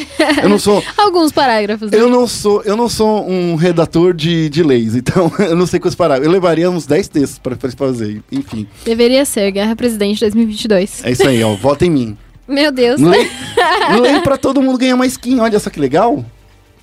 Eu 0.44 0.48
não 0.48 0.60
sou. 0.60 0.84
Alguns 0.96 1.32
parágrafos. 1.32 1.92
Eu 1.92 2.08
não 2.08 2.28
sou, 2.28 2.62
eu 2.62 2.78
não 2.78 2.88
sou 2.88 3.28
um 3.28 3.56
redator 3.56 4.14
de, 4.14 4.48
de 4.48 4.62
leis, 4.62 4.94
então 4.94 5.32
eu 5.42 5.56
não 5.56 5.66
sei 5.66 5.80
quais 5.80 5.96
parágrafos. 5.96 6.28
Eu 6.28 6.32
levaria 6.32 6.70
uns 6.70 6.86
dez 6.86 7.08
textos 7.08 7.40
para 7.40 7.56
fazer, 7.76 8.22
enfim. 8.32 8.68
Deveria 8.86 9.26
ser, 9.26 9.50
Guerra 9.50 9.76
Presidente 9.76 10.20
2022. 10.20 11.04
É 11.04 11.12
isso 11.14 11.28
aí, 11.28 11.44
ó, 11.44 11.56
vota 11.56 11.84
em 11.84 11.90
mim. 11.90 12.18
Meu 12.48 12.72
Deus. 12.72 13.02
Lei, 13.02 13.28
lei 14.00 14.20
pra 14.20 14.38
todo 14.38 14.62
mundo 14.62 14.78
ganhar 14.78 14.96
mais 14.96 15.14
skin, 15.14 15.40
olha 15.40 15.60
só 15.60 15.72
que 15.72 15.80
legal. 15.80 16.24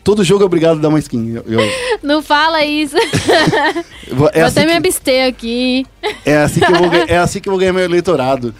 Todo 0.08 0.24
jogo 0.24 0.42
é 0.42 0.46
obrigado 0.46 0.78
a 0.78 0.80
dar 0.80 0.88
uma 0.88 0.98
skin. 0.98 1.34
Eu, 1.34 1.44
eu... 1.46 1.60
Não 2.02 2.22
fala 2.22 2.64
isso. 2.64 2.96
é 4.32 4.40
assim 4.40 4.60
até 4.60 4.60
que... 4.62 4.66
me 4.66 4.72
abster 4.72 5.28
aqui. 5.28 5.86
É 6.24 6.38
assim, 6.38 6.60
que 6.60 6.72
eu 6.72 6.76
vou, 6.76 6.90
é 7.06 7.18
assim 7.18 7.40
que 7.40 7.46
eu 7.46 7.52
vou 7.52 7.60
ganhar 7.60 7.74
meu 7.74 7.84
eleitorado. 7.84 8.54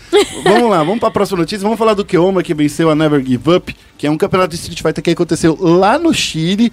vamos 0.44 0.68
lá, 0.68 0.84
vamos 0.84 0.98
para 0.98 1.08
a 1.08 1.10
próxima 1.10 1.38
notícia. 1.38 1.62
Vamos 1.62 1.78
falar 1.78 1.94
do 1.94 2.04
Keoma, 2.04 2.42
que 2.42 2.52
venceu 2.52 2.90
a 2.90 2.94
Never 2.94 3.24
Give 3.24 3.50
Up, 3.50 3.74
que 3.96 4.06
é 4.06 4.10
um 4.10 4.18
campeonato 4.18 4.50
de 4.50 4.56
Street 4.56 4.82
Fighter 4.82 5.02
que 5.02 5.08
aconteceu 5.08 5.56
lá 5.58 5.98
no 5.98 6.12
Chile. 6.12 6.70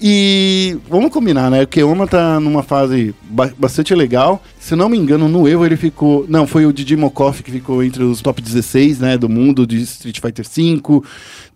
E 0.00 0.76
vamos 0.90 1.10
combinar, 1.10 1.48
né? 1.48 1.62
O 1.62 1.66
Keoma 1.66 2.06
tá 2.06 2.38
numa 2.38 2.62
fase 2.62 3.14
ba 3.22 3.50
bastante 3.56 3.94
legal. 3.94 4.42
Se 4.58 4.74
não 4.74 4.88
me 4.88 4.98
engano, 4.98 5.28
no 5.28 5.48
Evo 5.48 5.64
ele 5.64 5.76
ficou. 5.76 6.26
Não, 6.28 6.46
foi 6.46 6.66
o 6.66 6.72
Didi 6.72 6.96
Mokoff 6.96 7.42
que 7.42 7.50
ficou 7.50 7.82
entre 7.82 8.02
os 8.02 8.20
top 8.20 8.42
16, 8.42 8.98
né? 8.98 9.16
Do 9.16 9.28
mundo 9.28 9.66
de 9.66 9.80
Street 9.82 10.20
Fighter 10.20 10.44
V. 10.44 11.02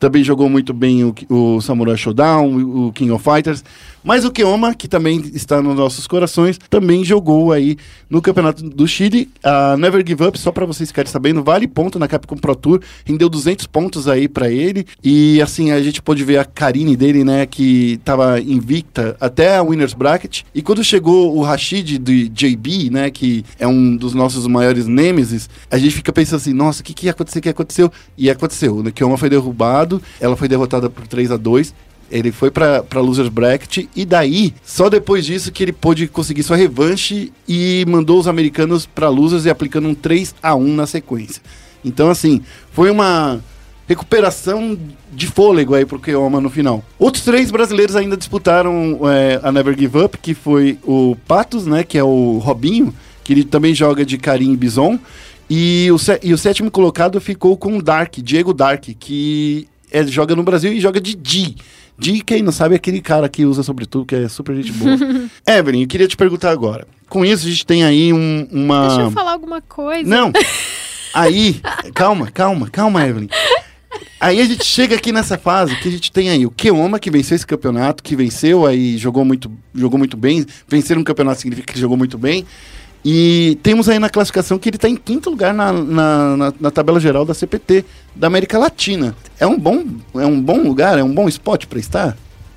Também 0.01 0.25
jogou 0.25 0.49
muito 0.49 0.75
bem 0.75 1.05
o, 1.05 1.15
o 1.29 1.61
Samurai 1.61 1.97
Showdown, 1.97 2.87
o 2.87 2.93
King 2.93 3.13
of 3.13 3.23
Fighters. 3.23 3.63
Mas 4.03 4.25
o 4.25 4.31
Keoma, 4.31 4.75
que 4.75 4.89
também 4.89 5.21
está 5.35 5.61
nos 5.61 5.77
nossos 5.77 6.07
corações, 6.07 6.59
também 6.71 7.05
jogou 7.05 7.53
aí 7.53 7.77
no 8.09 8.23
Campeonato 8.23 8.63
do 8.63 8.89
Chile. 8.89 9.29
A 9.45 9.77
Never 9.77 10.03
Give 10.07 10.25
Up, 10.25 10.39
só 10.39 10.51
para 10.51 10.65
vocês 10.65 10.89
ficarem 10.89 11.11
sabendo, 11.11 11.43
vale 11.43 11.69
ponto 11.69 11.99
na 11.99 12.09
Capcom 12.09 12.37
Pro 12.37 12.57
Tour. 12.57 12.81
Rendeu 13.05 13.29
200 13.29 13.67
pontos 13.67 14.09
aí 14.09 14.27
para 14.27 14.51
ele. 14.51 14.87
E 15.05 15.41
assim, 15.43 15.71
a 15.71 15.83
gente 15.83 16.01
pôde 16.01 16.25
ver 16.25 16.39
a 16.39 16.45
Karine 16.45 16.97
dele, 16.97 17.25
né? 17.25 17.45
Que 17.45 18.01
tava 18.03 18.41
invicta 18.41 19.17
até 19.21 19.57
a 19.57 19.63
Winners 19.63 19.93
Bracket. 19.93 20.43
E 20.55 20.63
quando 20.63 20.83
chegou 20.83 21.37
o 21.37 21.43
Rashid 21.43 21.99
de 21.99 22.29
JB, 22.29 22.91
né? 22.91 23.11
Que 23.11 23.45
é 23.59 23.67
um 23.67 23.97
dos 23.97 24.15
nossos 24.15 24.47
maiores 24.47 24.87
nêmesis, 24.87 25.49
a 25.71 25.77
gente 25.77 25.95
fica 25.95 26.13
pensando 26.13 26.39
assim, 26.39 26.55
nossa, 26.55 26.81
o 26.81 26.85
que, 26.85 26.95
que 26.95 27.07
ia 27.07 27.13
acontecer? 27.13 27.39
O 27.39 27.43
que 27.43 27.49
aconteceu? 27.51 27.93
E 28.17 28.31
aconteceu. 28.31 28.79
O 28.79 28.93
Keoma 28.93 29.19
foi 29.19 29.29
derrubado, 29.29 29.90
ela 30.21 30.37
foi 30.37 30.47
derrotada 30.47 30.91
por 30.91 31.07
3 31.07 31.31
a 31.31 31.37
2 31.39 31.75
Ele 32.11 32.31
foi 32.31 32.51
pra, 32.51 32.83
pra 32.83 33.01
Losers 33.01 33.31
Bracket 33.31 33.87
e 33.97 34.05
daí, 34.05 34.53
só 34.63 34.91
depois 34.91 35.25
disso 35.25 35.51
que 35.51 35.63
ele 35.63 35.73
pôde 35.73 36.07
conseguir 36.07 36.43
sua 36.43 36.57
revanche 36.57 37.33
e 37.49 37.85
mandou 37.89 38.21
os 38.21 38.29
americanos 38.29 38.85
pra 38.85 39.09
Losers 39.09 39.47
e 39.47 39.51
aplicando 39.51 39.89
um 39.89 39.95
3 39.95 40.35
a 40.43 40.55
1 40.55 40.75
na 40.75 40.87
sequência. 40.87 41.43
Então, 41.85 42.11
assim, 42.11 42.43
foi 42.73 42.91
uma 42.91 43.41
recuperação 43.91 44.79
de 45.13 45.27
fôlego 45.27 45.75
aí 45.75 45.85
pro 45.85 45.99
Keoma 45.99 46.41
no 46.41 46.49
final. 46.49 46.85
Outros 46.97 47.25
três 47.25 47.51
brasileiros 47.51 47.97
ainda 47.97 48.17
disputaram 48.17 49.01
é, 49.11 49.41
a 49.43 49.51
Never 49.51 49.77
Give 49.77 49.99
Up, 49.99 50.17
que 50.19 50.33
foi 50.33 50.79
o 50.85 51.17
Patos, 51.27 51.67
né, 51.67 51.83
que 51.83 51.99
é 51.99 52.05
o 52.05 52.39
Robinho, 52.39 52.95
que 53.25 53.33
ele 53.33 53.43
também 53.43 53.75
joga 53.75 54.05
de 54.05 54.17
Karim 54.17 54.55
Bison, 54.55 54.97
e 55.49 55.89
o, 55.91 55.97
e 56.23 56.33
o 56.33 56.39
sétimo 56.39 56.71
colocado 56.71 57.21
ficou 57.21 57.57
com 57.57 57.79
o 57.79 57.83
Dark, 57.83 58.15
Diego 58.19 58.55
Dark, 58.55 58.85
que 58.97 59.67
é, 59.91 60.07
joga 60.07 60.35
no 60.37 60.43
Brasil 60.43 60.73
e 60.73 60.81
joga 60.81 61.01
de 61.01 61.15
Di. 61.15 61.57
Di, 61.99 62.23
quem 62.23 62.43
não 62.43 62.53
sabe, 62.53 62.75
é 62.75 62.77
aquele 62.77 63.01
cara 63.01 63.29
que 63.29 63.45
usa 63.45 63.63
sobretudo, 63.63 64.07
que 64.07 64.15
é 64.15 64.29
super 64.29 64.57
gente 64.57 64.73
boa. 64.73 64.97
Evelyn, 65.47 65.83
eu 65.83 65.89
queria 65.89 66.09
te 66.09 66.17
perguntar 66.17 66.51
agora. 66.51 66.87
Com 67.09 67.25
isso, 67.25 67.47
a 67.47 67.51
gente 67.51 67.67
tem 67.67 67.85
aí 67.85 68.13
um- 68.13 68.49
uma... 68.51 68.87
Deixa 68.89 69.03
eu 69.03 69.11
falar 69.11 69.33
alguma 69.33 69.61
coisa. 69.61 70.09
Não. 70.09 70.33
Aí, 71.13 71.61
calma, 71.93 72.31
calma, 72.31 72.71
calma, 72.71 73.05
Evelyn. 73.05 73.29
Aí 74.21 74.41
a 74.41 74.45
gente 74.45 74.65
chega 74.65 74.95
aqui 74.95 75.11
nessa 75.11 75.37
fase 75.37 75.75
que 75.77 75.89
a 75.89 75.91
gente 75.91 76.13
tem 76.13 76.31
aí 76.31 76.47
o 76.47 76.51
Keoma, 76.51 77.01
que 77.01 77.11
venceu 77.11 77.35
esse 77.35 77.47
campeonato, 77.47 78.01
que 78.03 78.15
venceu, 78.15 78.65
aí 78.65 78.97
jogou 78.97 79.25
muito, 79.25 79.51
jogou 79.75 79.99
muito 79.99 80.17
bem. 80.17 80.47
Vencer 80.69 80.97
um 80.97 81.03
campeonato 81.03 81.41
significa 81.41 81.73
que 81.73 81.81
jogou 81.81 81.97
muito 81.97 82.17
bem. 82.17 82.47
E 83.05 83.59
temos 83.63 83.89
aí 83.89 83.99
na 83.99 84.11
classificação 84.11 84.59
que 84.59 84.69
ele 84.69 84.77
está 84.77 84.89
em 84.89 84.97
quinto 84.97 85.31
lugar 85.31 85.55
na, 85.55 85.73
na, 85.73 86.37
na- 86.37 86.55
na 86.61 86.71
tabela 86.71 87.01
geral 87.01 87.25
da 87.25 87.33
CPT 87.33 87.85
da 88.15 88.27
América 88.27 88.59
Latina. 88.59 89.17
É 89.39 89.47
um 89.47 89.59
bom, 89.59 89.85
é 90.15 90.27
um 90.27 90.41
bom 90.41 90.59
lugar, 90.63 90.99
é 90.99 91.03
um 91.03 91.13
bom 91.15 91.27
spot 91.29 91.65
para 91.67 91.79
estar? 91.79 92.17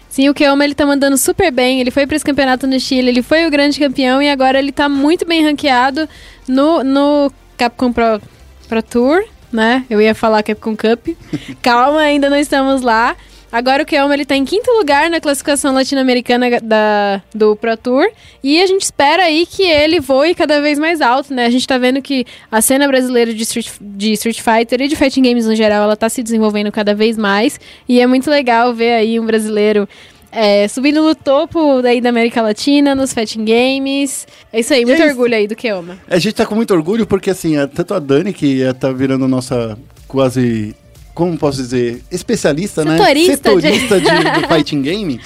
Sim, 0.10 0.30
o 0.30 0.34
Keoma 0.34 0.64
ele 0.66 0.76
tá 0.76 0.86
mandando 0.86 1.18
super 1.18 1.50
bem. 1.52 1.80
Ele 1.80 1.90
foi 1.92 2.06
para 2.06 2.16
esse 2.16 2.26
campeonato 2.26 2.68
no 2.68 2.80
Chile, 2.80 3.08
ele 3.10 3.24
foi 3.24 3.48
o 3.48 3.52
grande 3.52 3.80
campeão 3.80 4.22
e 4.22 4.30
agora 4.30 4.60
ele 4.60 4.72
tá 4.72 4.88
muito 4.90 5.26
bem 5.26 5.44
ranqueado 5.44 6.08
no, 6.48 6.84
no 6.84 7.32
Capcom 7.58 7.92
Pro, 7.94 8.22
Pro 8.68 8.84
Tour, 8.84 9.24
né? 9.52 9.86
Eu 9.90 10.02
ia 10.02 10.14
falar 10.14 10.44
Capcom 10.44 10.76
Cup. 10.76 11.08
Calma, 11.64 12.02
ainda 12.02 12.30
não 12.30 12.38
estamos 12.38 12.82
lá. 12.82 13.16
Agora 13.54 13.84
o 13.84 13.86
Keoma 13.86 14.16
ele 14.16 14.26
tá 14.26 14.36
em 14.36 14.44
quinto 14.44 14.72
lugar 14.72 15.12
na 15.12 15.22
classificação 15.22 15.76
latino-americana 15.76 16.60
da, 16.60 17.22
do 17.36 17.56
Pro 17.56 17.78
Tour. 17.78 18.10
E 18.44 18.60
a 18.60 18.66
gente 18.66 18.82
espera 18.82 19.26
aí 19.26 19.46
que 19.46 19.62
ele 19.62 20.00
voe 20.00 20.34
cada 20.34 20.60
vez 20.60 20.80
mais 20.80 21.02
alto, 21.02 21.32
né? 21.32 21.46
A 21.46 21.52
gente 21.52 21.68
tá 21.68 21.78
vendo 21.78 22.02
que 22.02 22.26
a 22.52 22.62
cena 22.64 22.88
brasileira 22.88 23.32
de 23.32 23.44
Street, 23.44 23.70
de 23.80 24.14
Street 24.14 24.42
Fighter 24.42 24.82
e 24.82 24.88
de 24.88 24.96
Fighting 24.96 25.22
Games 25.22 25.46
no 25.46 25.56
geral, 25.56 25.84
ela 25.84 25.96
tá 25.96 26.10
se 26.10 26.24
desenvolvendo 26.24 26.72
cada 26.72 26.96
vez 26.96 27.16
mais. 27.16 27.60
E 27.88 28.02
é 28.02 28.08
muito 28.08 28.28
legal 28.28 28.74
ver 28.74 28.94
aí 28.94 29.20
um 29.20 29.26
brasileiro 29.28 29.88
é, 30.32 30.68
subindo 30.68 31.04
no 31.04 31.14
topo 31.14 31.80
daí 31.84 32.02
da 32.02 32.10
América 32.10 32.42
Latina, 32.42 32.96
nos 32.96 33.14
Fighting 33.14 33.46
Games. 33.46 34.28
É 34.52 34.62
isso 34.62 34.74
aí, 34.74 34.84
muito 34.84 35.00
é 35.00 35.06
isso. 35.06 35.14
orgulho 35.14 35.36
aí 35.36 35.48
do 35.48 35.56
Keoma. 35.56 36.00
A 36.10 36.18
gente 36.18 36.34
tá 36.34 36.46
com 36.46 36.56
muito 36.56 36.74
orgulho 36.74 37.06
porque, 37.06 37.30
assim, 37.30 37.56
é, 37.56 37.68
tanto 37.68 37.94
a 37.94 38.00
Dani, 38.00 38.34
que 38.34 38.64
é, 38.64 38.74
tá 38.74 38.92
virando 38.92 39.28
nossa 39.28 39.78
quase, 40.08 40.76
como 41.14 41.38
posso 41.38 41.58
dizer, 41.58 42.04
especialista, 42.12 42.84
né? 42.84 42.98
Setorista 42.98 43.56
de- 43.56 43.80
Setorista 43.80 44.00
de, 44.02 44.42
do 44.42 44.48
fighting 44.54 44.82
game. 44.82 45.20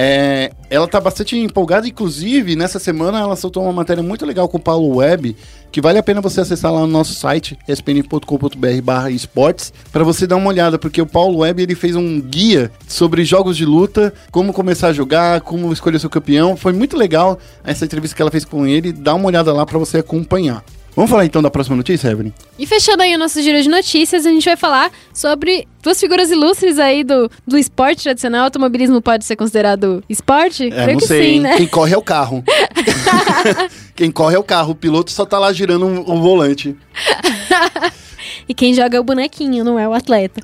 É, 0.00 0.52
ela 0.70 0.86
tá 0.86 1.00
bastante 1.00 1.36
empolgada, 1.36 1.88
inclusive, 1.88 2.54
nessa 2.54 2.78
semana 2.78 3.18
ela 3.18 3.34
soltou 3.34 3.64
uma 3.64 3.72
matéria 3.72 4.02
muito 4.02 4.24
legal 4.24 4.48
com 4.48 4.56
o 4.56 4.60
Paulo 4.60 4.96
Web, 4.96 5.34
que 5.72 5.80
vale 5.80 5.98
a 5.98 6.02
pena 6.04 6.20
você 6.20 6.40
acessar 6.40 6.72
lá 6.72 6.80
no 6.82 6.86
nosso 6.86 7.14
site, 7.14 7.58
spn.com.br 7.66 8.82
barra 8.82 9.10
esportes, 9.10 9.72
para 9.90 10.04
você 10.04 10.24
dar 10.24 10.36
uma 10.36 10.50
olhada, 10.50 10.78
porque 10.78 11.02
o 11.02 11.06
Paulo 11.06 11.38
Web 11.38 11.62
ele 11.62 11.74
fez 11.74 11.96
um 11.96 12.20
guia 12.20 12.70
sobre 12.86 13.24
jogos 13.24 13.56
de 13.56 13.64
luta, 13.64 14.12
como 14.30 14.52
começar 14.52 14.88
a 14.88 14.92
jogar, 14.92 15.40
como 15.40 15.72
escolher 15.72 15.98
seu 15.98 16.10
campeão. 16.10 16.56
Foi 16.56 16.72
muito 16.72 16.96
legal 16.96 17.36
essa 17.64 17.84
entrevista 17.84 18.14
que 18.14 18.22
ela 18.22 18.30
fez 18.30 18.44
com 18.44 18.66
ele, 18.66 18.92
dá 18.92 19.14
uma 19.14 19.26
olhada 19.26 19.52
lá 19.52 19.66
para 19.66 19.78
você 19.78 19.98
acompanhar. 19.98 20.62
Vamos 20.98 21.12
falar 21.12 21.26
então 21.26 21.40
da 21.40 21.48
próxima 21.48 21.76
notícia, 21.76 22.08
Evelyn? 22.08 22.32
E 22.58 22.66
fechando 22.66 23.04
aí 23.04 23.14
o 23.14 23.18
nosso 23.20 23.40
giro 23.40 23.62
de 23.62 23.68
notícias, 23.68 24.26
a 24.26 24.30
gente 24.30 24.44
vai 24.44 24.56
falar 24.56 24.90
sobre 25.14 25.64
duas 25.80 26.00
figuras 26.00 26.28
ilustres 26.28 26.76
aí 26.76 27.04
do, 27.04 27.30
do 27.46 27.56
esporte 27.56 28.02
tradicional. 28.02 28.46
Automobilismo 28.46 29.00
pode 29.00 29.24
ser 29.24 29.36
considerado 29.36 30.02
esporte? 30.08 30.64
É, 30.66 30.70
Creio 30.70 30.88
não 30.94 30.96
que 30.98 31.06
sei, 31.06 31.34
sim, 31.34 31.40
né? 31.40 31.56
Quem 31.56 31.68
corre 31.68 31.94
é 31.94 31.96
o 31.96 32.02
carro. 32.02 32.42
Quem 33.94 34.10
corre 34.10 34.34
é 34.34 34.38
o 34.40 34.42
carro, 34.42 34.72
o 34.72 34.74
piloto 34.74 35.12
só 35.12 35.24
tá 35.24 35.38
lá 35.38 35.52
girando 35.52 35.86
um- 35.86 36.00
o 36.00 36.20
volante. 36.20 36.74
E 38.48 38.54
quem 38.54 38.72
joga 38.72 38.96
é 38.96 39.00
o 39.00 39.04
bonequinho, 39.04 39.62
não 39.62 39.78
é 39.78 39.86
o 39.86 39.92
atleta. 39.92 40.40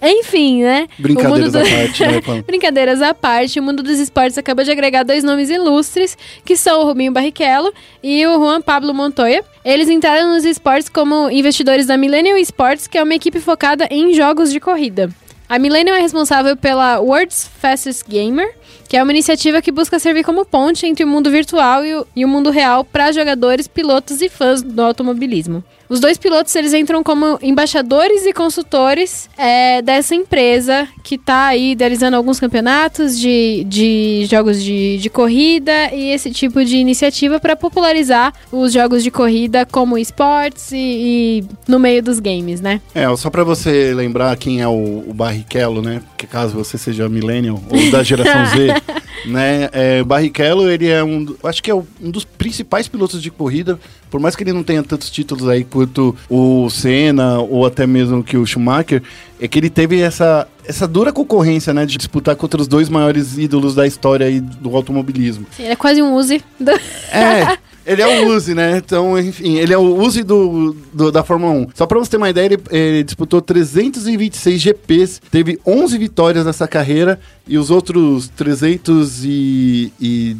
Enfim, 0.00 0.62
né? 0.62 0.86
Brincadeiras 0.98 1.54
O 1.54 1.58
mundo 1.58 1.58
à 1.58 1.76
parte, 1.76 2.02
né? 2.06 2.42
Brincadeiras 2.46 3.02
à 3.02 3.12
parte, 3.12 3.58
o 3.58 3.62
mundo 3.62 3.82
dos 3.82 3.98
esportes 3.98 4.38
acaba 4.38 4.64
de 4.64 4.70
agregar 4.70 5.02
dois 5.02 5.24
nomes 5.24 5.50
ilustres, 5.50 6.16
que 6.44 6.56
são 6.56 6.82
o 6.82 6.84
Rubinho 6.84 7.10
Barrichello 7.12 7.72
e 8.02 8.24
o 8.26 8.34
Juan 8.38 8.60
Pablo 8.62 8.94
Montoya. 8.94 9.42
Eles 9.64 9.88
entraram 9.88 10.32
nos 10.32 10.44
esportes 10.44 10.88
como 10.88 11.28
investidores 11.30 11.86
da 11.86 11.96
Millennium 11.96 12.36
Sports, 12.36 12.86
que 12.86 12.96
é 12.96 13.02
uma 13.02 13.14
equipe 13.14 13.40
focada 13.40 13.88
em 13.90 14.14
jogos 14.14 14.52
de 14.52 14.60
corrida. 14.60 15.10
A 15.48 15.58
Millennium 15.58 15.96
é 15.96 16.00
responsável 16.00 16.56
pela 16.56 17.00
World's 17.00 17.50
Fastest 17.60 18.04
Gamer, 18.08 18.54
que 18.88 18.96
é 18.96 19.02
uma 19.02 19.12
iniciativa 19.12 19.62
que 19.62 19.72
busca 19.72 19.98
servir 19.98 20.24
como 20.24 20.44
ponte 20.44 20.86
entre 20.86 21.04
o 21.04 21.08
mundo 21.08 21.30
virtual 21.30 21.84
e 21.84 21.94
o, 21.94 22.06
e 22.16 22.24
o 22.24 22.28
mundo 22.28 22.50
real 22.50 22.84
para 22.84 23.12
jogadores, 23.12 23.68
pilotos 23.68 24.20
e 24.20 24.28
fãs 24.28 24.62
do 24.62 24.82
automobilismo. 24.82 25.62
Os 25.90 25.98
dois 25.98 26.16
pilotos 26.16 26.54
eles 26.54 26.72
entram 26.72 27.02
como 27.02 27.36
embaixadores 27.42 28.24
e 28.24 28.32
consultores 28.32 29.28
é, 29.36 29.82
dessa 29.82 30.14
empresa 30.14 30.86
que 31.02 31.16
está 31.16 31.46
aí 31.46 31.72
idealizando 31.72 32.16
alguns 32.16 32.38
campeonatos 32.38 33.18
de, 33.18 33.64
de 33.64 34.24
jogos 34.30 34.62
de, 34.62 34.98
de 34.98 35.10
corrida 35.10 35.92
e 35.92 36.10
esse 36.10 36.30
tipo 36.30 36.64
de 36.64 36.76
iniciativa 36.76 37.40
para 37.40 37.56
popularizar 37.56 38.32
os 38.52 38.72
jogos 38.72 39.02
de 39.02 39.10
corrida 39.10 39.66
como 39.66 39.98
esportes 39.98 40.70
e, 40.70 40.76
e 40.76 41.44
no 41.66 41.80
meio 41.80 42.00
dos 42.00 42.20
games, 42.20 42.60
né? 42.60 42.80
É, 42.94 43.04
só 43.16 43.28
pra 43.28 43.42
você 43.42 43.92
lembrar 43.92 44.36
quem 44.36 44.60
é 44.60 44.68
o, 44.68 45.04
o 45.08 45.12
Barrichello, 45.12 45.82
né? 45.82 46.00
Que 46.16 46.24
caso 46.24 46.54
você 46.54 46.78
seja 46.78 47.08
millennial 47.08 47.60
ou 47.68 47.90
da 47.90 48.04
geração 48.04 48.46
Z, 48.54 48.59
né? 49.26 49.68
É, 49.72 50.02
o 50.02 50.04
Barrichello, 50.04 50.68
ele 50.70 50.88
é 50.88 51.02
um, 51.02 51.34
acho 51.44 51.62
que 51.62 51.70
é 51.70 51.74
um 51.74 51.84
dos 52.10 52.24
principais 52.24 52.88
pilotos 52.88 53.22
de 53.22 53.30
corrida, 53.30 53.78
por 54.10 54.18
mais 54.20 54.34
que 54.34 54.42
ele 54.42 54.52
não 54.52 54.62
tenha 54.62 54.82
tantos 54.82 55.10
títulos 55.10 55.48
aí 55.48 55.62
quanto 55.64 56.16
o 56.28 56.68
Senna 56.70 57.38
ou 57.38 57.64
até 57.64 57.86
mesmo 57.86 58.24
que 58.24 58.36
o 58.36 58.44
Schumacher, 58.46 59.02
é 59.40 59.46
que 59.46 59.58
ele 59.58 59.70
teve 59.70 60.00
essa, 60.00 60.46
essa 60.64 60.86
dura 60.88 61.12
concorrência, 61.12 61.72
né? 61.72 61.86
De 61.86 61.96
disputar 61.96 62.34
contra 62.36 62.60
os 62.60 62.66
dois 62.68 62.88
maiores 62.88 63.38
ídolos 63.38 63.74
da 63.74 63.86
história 63.86 64.26
aí 64.26 64.40
do 64.40 64.74
automobilismo. 64.74 65.46
Ele 65.58 65.68
é 65.68 65.76
quase 65.76 66.02
um 66.02 66.14
Uzi 66.14 66.42
do... 66.58 66.72
É, 67.12 67.56
ele 67.86 68.02
é 68.02 68.06
o 68.22 68.28
Uzi, 68.28 68.54
né? 68.54 68.76
Então, 68.76 69.18
enfim, 69.18 69.56
ele 69.56 69.72
é 69.72 69.78
o 69.78 69.96
Uzi 69.96 70.22
do, 70.22 70.76
do- 70.92 71.10
da 71.10 71.24
Fórmula 71.24 71.52
1. 71.52 71.68
Só 71.74 71.86
pra 71.86 71.98
você 71.98 72.10
ter 72.10 72.16
uma 72.18 72.28
ideia, 72.28 72.46
ele, 72.46 72.58
ele 72.70 73.02
disputou 73.02 73.40
326 73.40 74.60
GPs, 74.60 75.20
teve 75.30 75.58
11 75.66 75.96
vitórias 75.98 76.44
nessa 76.44 76.68
carreira 76.68 77.18
e 77.50 77.58
os 77.58 77.68
outros 77.68 78.28
300 78.36 79.24
e, 79.24 79.92
e, 80.00 80.36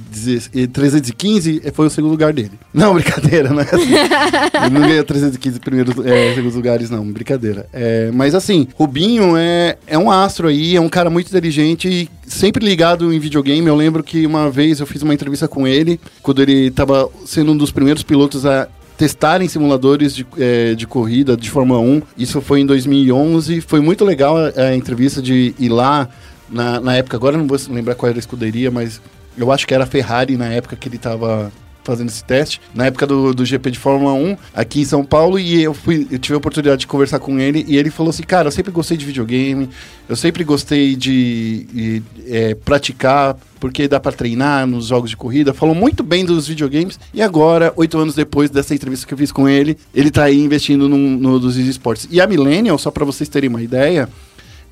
e 0.55 0.67
315 0.69 1.61
foi 1.75 1.89
o 1.89 1.91
segundo 1.91 2.13
lugar 2.13 2.33
dele. 2.33 2.53
Não, 2.73 2.95
brincadeira, 2.95 3.49
não 3.49 3.61
é 3.61 3.65
assim. 3.65 3.91
Ele 4.65 4.71
não 4.71 4.81
ganhou 4.83 5.05
315 5.05 5.59
primeiros, 5.59 6.07
é, 6.07 6.35
segundos 6.35 6.55
lugares, 6.55 6.89
não, 6.89 7.05
brincadeira. 7.05 7.67
É, 7.73 8.11
mas 8.13 8.33
assim, 8.33 8.69
Rubinho 8.77 9.37
é, 9.37 9.77
é 9.89 9.99
um 9.99 10.09
astro 10.09 10.47
aí, 10.47 10.77
é 10.77 10.81
um 10.81 10.89
cara 10.89 11.11
muito 11.11 11.27
inteligente 11.27 11.89
e 11.89 12.09
sempre 12.27 12.65
ligado 12.65 13.13
em 13.13 13.19
videogame. 13.19 13.67
Eu 13.67 13.75
lembro 13.75 14.05
que 14.05 14.25
uma 14.25 14.49
vez 14.49 14.79
eu 14.79 14.87
fiz 14.87 15.03
uma 15.03 15.13
entrevista 15.13 15.49
com 15.49 15.67
ele, 15.67 16.01
quando 16.23 16.41
ele 16.41 16.69
estava 16.69 17.09
sendo 17.27 17.51
um 17.51 17.57
dos 17.57 17.73
primeiros 17.73 18.05
pilotos 18.05 18.47
a 18.47 18.69
testarem 18.97 19.49
simuladores 19.49 20.15
de, 20.15 20.27
eh, 20.39 20.75
de 20.75 20.87
corrida 20.87 21.35
de 21.35 21.51
Fórmula 21.51 21.81
1. 21.81 22.03
Isso 22.19 22.41
foi 22.43 22.61
em 22.61 22.67
2011. 22.67 23.63
Foi 23.63 23.81
muito 23.81 24.05
legal 24.05 24.37
a, 24.37 24.53
a 24.55 24.77
entrevista 24.77 25.23
de 25.23 25.55
ir 25.59 25.71
lá 25.71 26.07
na, 26.51 26.81
na 26.81 26.97
época. 26.97 27.17
Agora 27.17 27.37
não 27.37 27.47
vou 27.47 27.59
lembrar 27.69 27.95
qual 27.95 28.09
era 28.09 28.19
a 28.19 28.21
escuderia, 28.21 28.71
mas 28.71 29.01
eu 29.37 29.51
acho 29.53 29.67
que 29.67 29.75
era 29.75 29.85
a 29.85 29.87
Ferrari 29.87 30.37
na 30.37 30.47
época 30.47 30.77
que 30.77 30.89
ele 30.89 30.97
estava 30.97 31.51
fazendo 31.83 32.09
esse 32.09 32.23
teste, 32.23 32.61
na 32.75 32.87
época 32.87 33.07
do, 33.07 33.35
do 33.35 33.45
GP 33.45 33.71
de 33.71 33.79
Fórmula 33.79 34.13
1, 34.13 34.37
aqui 34.55 34.81
em 34.81 34.85
São 34.85 35.05
Paulo, 35.05 35.39
e 35.39 35.63
eu 35.63 35.75
fui, 35.75 36.07
eu 36.11 36.19
tive 36.19 36.35
a 36.35 36.39
oportunidade 36.39 36.81
de 36.81 36.87
conversar 36.87 37.19
com 37.19 37.39
ele, 37.39 37.65
e 37.67 37.77
ele 37.77 37.91
falou 37.91 38.11
assim, 38.11 38.23
cara, 38.23 38.49
eu 38.49 38.53
sempre 38.53 38.71
gostei 38.71 38.97
de 38.97 39.05
videogame, 39.05 39.69
eu 40.09 40.17
sempre 40.17 40.45
gostei 40.45 40.95
de, 40.95 41.65
de, 41.73 42.03
eh, 42.27 42.55
praticar, 42.55 43.37
porque 43.59 43.89
dá 43.89 43.99
pra 43.99 44.13
treinar 44.13 44.67
nos 44.67 44.87
jogos 44.87 45.11
de 45.11 45.17
corrida, 45.17 45.55
falou 45.55 45.75
muito 45.75 46.03
bem 46.03 46.25
dos 46.25 46.49
videogames, 46.49 46.99
e 47.13 47.23
agora, 47.23 47.73
oito 47.77 47.99
anos 47.99 48.15
depois 48.15 48.51
dessa 48.51 48.75
entrevista 48.75 49.07
que 49.07 49.15
eu 49.15 49.19
fiz 49.19 49.33
com 49.33 49.49
ele, 49.49 49.77
ele 49.95 50.11
tá 50.11 50.25
aí 50.25 50.39
investindo 50.39 50.89
no, 50.89 50.97
no 50.97 51.41
dos 51.41 51.57
esportes. 51.57 52.07
E 52.11 52.21
a 52.21 52.27
Millennial, 52.27 52.79
só 52.79 52.91
para 52.91 53.05
vocês 53.05 53.29
terem 53.29 53.49
uma 53.49 53.63
ideia, 53.63 54.09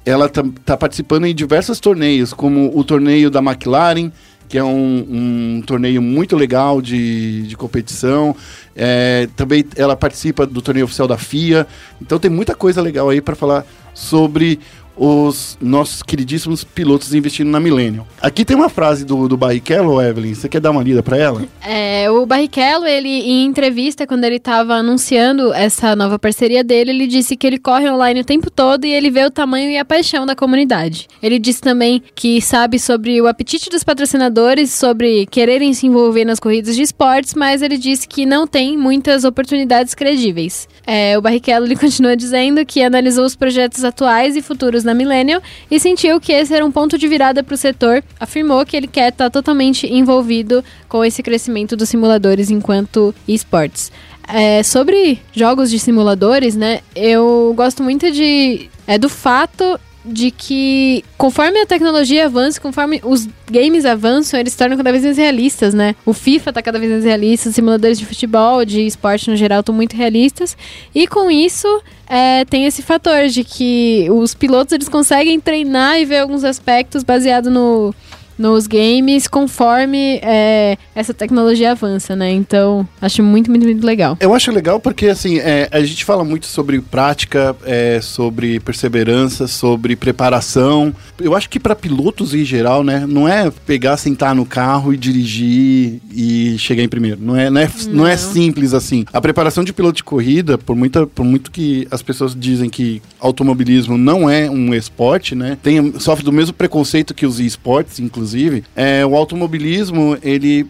ela 0.09 0.29
tá, 0.29 0.43
tá 0.65 0.77
participando 0.77 1.27
em 1.27 1.35
diversos 1.35 1.79
torneios, 1.79 2.33
como 2.33 2.71
o 2.75 2.83
torneio 2.83 3.31
da 3.31 3.41
McLaren, 3.41 4.11
que 4.49 4.57
é 4.57 4.65
um, 4.65 5.07
um 5.11 5.63
torneio 5.67 6.01
muito 6.01 6.35
legal 6.35 6.81
de, 6.81 7.43
de 7.43 7.55
competição. 7.57 8.35
É, 8.75 9.29
também 9.37 9.67
ela 9.77 9.95
participa 9.95 10.47
do 10.47 10.63
torneio 10.63 10.87
oficial 10.87 11.07
da 11.07 11.19
FIA. 11.19 11.67
Então 12.01 12.19
tem 12.19 12.31
muita 12.31 12.55
coisa 12.55 12.81
legal 12.81 13.11
aí 13.11 13.21
para 13.21 13.37
falar 13.37 13.67
sobre 13.93 14.59
os 14.99 15.57
nossos 15.61 16.03
queridíssimos 16.03 16.65
pilotos 16.65 17.15
investindo 17.15 17.49
na 17.49 17.61
Millennium. 17.61 18.05
Aqui 18.21 18.45
tem 18.45 18.57
uma 18.57 18.69
frase 18.69 19.05
do, 19.05 19.29
do 19.29 19.37
Barrichello, 19.37 20.03
Evelyn. 20.03 20.35
Você 20.35 20.49
quer 20.49 20.61
dar 20.61 20.71
uma 20.71 20.83
lida 20.83 21.03
para 21.03 21.17
ela? 21.17 21.43
É, 21.71 22.11
o 22.11 22.25
Barrichello, 22.25 22.87
ele, 22.87 23.09
em 23.09 23.45
entrevista, 23.45 24.07
quando 24.07 24.25
ele 24.25 24.37
estava 24.37 24.75
anunciando 24.75 25.53
essa 25.53 25.95
nova 25.95 26.19
parceria 26.19 26.65
dele, 26.65 26.93
ele 26.93 27.07
disse 27.07 27.37
que 27.37 27.47
ele 27.47 27.59
corre 27.59 27.91
online 27.91 28.21
o 28.21 28.25
tempo 28.25 28.51
todo 28.51 28.87
e 28.87 28.91
ele 28.91 29.11
vê 29.11 29.27
o 29.27 29.31
tamanho 29.31 29.71
e 29.71 29.77
a 29.77 29.85
paixão 29.85 30.25
da 30.25 30.35
comunidade. 30.35 31.07
Ele 31.23 31.39
disse 31.39 31.61
também 31.61 32.03
que 32.15 32.41
sabe 32.41 32.79
sobre 32.79 33.21
o 33.21 33.27
apetite 33.27 33.69
dos 33.69 33.85
patrocinadores, 33.85 34.73
sobre 34.73 35.27
quererem 35.27 35.75
se 35.75 35.87
envolver 35.87 36.25
nas 36.25 36.41
corridas 36.41 36.75
de 36.75 36.81
esportes, 36.81 37.35
mas 37.35 37.61
ele 37.61 37.77
disse 37.77 38.09
que 38.09 38.25
não 38.25 38.47
tem 38.47 38.79
muitas 38.79 39.25
oportunidades 39.25 39.95
credíveis. 39.95 40.67
É, 40.87 41.19
o 41.19 41.21
Barrichello 41.21 41.67
ele 41.67 41.77
continua 41.77 42.17
dizendo 42.17 42.65
que 42.65 42.83
analisou 42.83 43.27
os 43.27 43.37
projetos 43.37 43.85
atuais 43.85 44.37
e 44.37 44.43
futuros 44.43 44.85
na 44.89 44.95
Millennial 44.95 45.43
e 45.71 45.79
sentiu 45.79 46.21
que 46.21 46.33
esse 46.33 46.55
era 46.55 46.65
um 46.65 46.73
ponto 46.73 46.97
de 46.97 47.07
virada 47.07 47.43
para 47.43 47.55
o 47.55 47.59
setor. 47.59 48.03
Afirmou 48.19 48.65
que 48.65 48.77
ele 48.77 48.87
quer 48.87 49.11
estar 49.11 49.25
tá 49.25 49.31
totalmente 49.31 49.87
envolvido 49.87 50.65
com 50.89 51.05
esse 51.05 51.23
crescimento 51.23 51.77
dos 51.77 51.89
simuladores 51.89 52.51
enquanto 52.51 53.15
esportes. 53.27 53.93
É, 54.27 54.63
sobre 54.63 55.21
jogos 55.33 55.71
de 55.71 55.79
simuladores, 55.79 56.55
né? 56.55 56.81
Eu 56.95 57.53
gosto 57.57 57.83
muito 57.83 58.11
de 58.11 58.69
é 58.87 58.99
do 58.99 59.09
fato 59.09 59.79
de 60.09 60.31
que 60.31 61.05
conforme 61.17 61.61
a 61.61 61.67
tecnologia 61.67 62.25
avança, 62.27 62.61
conforme 62.61 63.01
os 63.05 63.29
games 63.51 63.85
avançam, 63.85 64.41
eles 64.41 64.53
se 64.53 64.59
tornam 64.59 64.77
cada 64.77 64.91
vez 64.91 65.05
mais 65.05 65.17
realistas, 65.17 65.75
né? 65.75 65.95
O 66.05 66.13
FIFA 66.13 66.53
tá 66.53 66.63
cada 66.63 66.79
vez 66.79 66.91
mais 66.91 67.05
realista, 67.05 67.49
os 67.49 67.55
simuladores 67.55 67.99
de 67.99 68.07
futebol, 68.07 68.65
de 68.65 68.87
esporte 68.87 69.31
no 69.31 69.37
geral, 69.37 69.61
estão 69.61 69.75
muito 69.75 69.95
realistas. 69.95 70.57
E 70.95 71.07
com 71.07 71.31
isso, 71.31 71.69
é, 72.09 72.45
tem 72.47 72.65
esse 72.65 72.83
fator 72.83 73.29
de 73.29 73.45
que 73.45 74.09
os 74.11 74.35
pilotos 74.35 74.73
eles 74.73 74.89
conseguem 74.89 75.39
treinar 75.39 76.01
e 76.01 76.05
ver 76.05 76.19
alguns 76.19 76.43
aspectos 76.43 77.03
baseado 77.03 77.51
no 77.51 77.95
nos 78.39 78.67
games 78.67 79.27
conforme 79.27 80.21
é, 80.23 80.79
essa 80.95 81.13
tecnologia 81.13 81.73
avança, 81.73 82.15
né? 82.15 82.31
Então, 82.31 82.89
acho 83.01 83.23
muito, 83.23 83.51
muito, 83.51 83.65
muito 83.65 83.85
legal. 83.85 84.17
Eu 84.21 84.33
acho 84.33 84.53
legal 84.53 84.79
porque, 84.79 85.09
assim, 85.09 85.39
é, 85.39 85.69
a 85.73 85.81
gente 85.81 86.05
fala 86.05 86.25
muito 86.25 86.47
sobre 86.47 86.81
prática, 86.81 87.57
é, 87.65 88.01
sobre 88.01 88.61
perseverança, 88.61 89.47
sobre 89.49 89.97
preparação. 89.97 90.95
Eu 91.21 91.35
acho 91.35 91.51
que 91.51 91.59
para 91.59 91.75
pilotos 91.75 92.33
em 92.33 92.45
geral, 92.45 92.85
né, 92.85 93.05
não 93.07 93.29
é 93.29 93.51
pegar, 93.67 93.97
sentar 93.97 94.35
no 94.35 94.47
carro 94.47 94.95
e 94.95 94.97
dirigir 94.97 96.01
e 96.15 96.57
chegar 96.59 96.83
em 96.83 96.89
primeiro. 96.89 97.19
Não 97.21 97.37
é, 97.37 97.51
não 97.51 97.61
é, 97.61 97.71
não. 97.87 97.93
não 97.95 98.07
é 98.07 98.17
simples 98.17 98.73
assim. 98.73 99.05
A 99.13 99.21
preparação 99.21 99.65
de 99.65 99.73
piloto 99.73 99.97
de 99.97 100.05
corrida, 100.05 100.57
por, 100.57 100.77
muita, 100.77 101.07
por 101.07 101.25
muito 101.25 101.51
que 101.51 101.89
as 101.91 102.03
pessoas 102.03 102.35
dizem 102.35 102.71
que 102.71 103.03
automobilismo 103.19 103.99
não 103.99 104.31
é 104.31 104.49
um 104.49 104.73
esporte, 104.73 105.35
né? 105.35 105.59
Tem, 105.63 105.99
sofre 105.99 106.25
do 106.25 106.33
mesmo 106.33 106.53
preconceito 106.53 107.15
que 107.15 107.27
os 107.27 107.41
esportes, 107.41 107.99
inclusive 107.99 108.28
inclusive, 108.29 108.65
é, 108.77 109.05
o 109.07 109.17
automobilismo 109.17 110.19
ele 110.23 110.67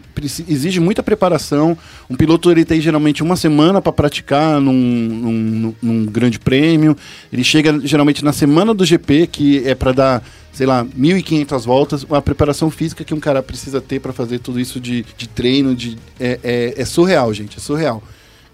exige 0.47 0.79
muita 0.79 1.03
preparação. 1.03 1.77
Um 2.09 2.15
piloto 2.15 2.49
ele 2.49 2.63
tem 2.63 2.79
geralmente 2.79 3.21
uma 3.21 3.35
semana 3.35 3.81
para 3.81 3.91
praticar 3.91 4.61
num, 4.61 4.73
num, 4.73 5.75
num, 5.81 6.05
grande 6.05 6.39
prêmio. 6.39 6.95
Ele 7.31 7.43
chega 7.43 7.79
geralmente 7.83 8.23
na 8.23 8.31
semana 8.31 8.73
do 8.73 8.85
GP, 8.85 9.27
que 9.27 9.67
é 9.67 9.75
para 9.75 9.91
dar 9.91 10.23
sei 10.51 10.65
lá, 10.65 10.83
1.500 10.83 11.65
voltas, 11.65 12.03
uma 12.03 12.21
preparação 12.21 12.69
física 12.69 13.03
que 13.03 13.13
um 13.13 13.19
cara 13.19 13.41
precisa 13.41 13.79
ter 13.79 13.99
para 14.01 14.11
fazer 14.11 14.39
tudo 14.39 14.59
isso 14.59 14.79
de, 14.79 15.05
de 15.15 15.29
treino, 15.29 15.75
de, 15.75 15.95
é, 16.19 16.39
é, 16.43 16.73
é 16.75 16.85
surreal, 16.85 17.33
gente, 17.33 17.57
é 17.57 17.61
surreal. 17.61 18.03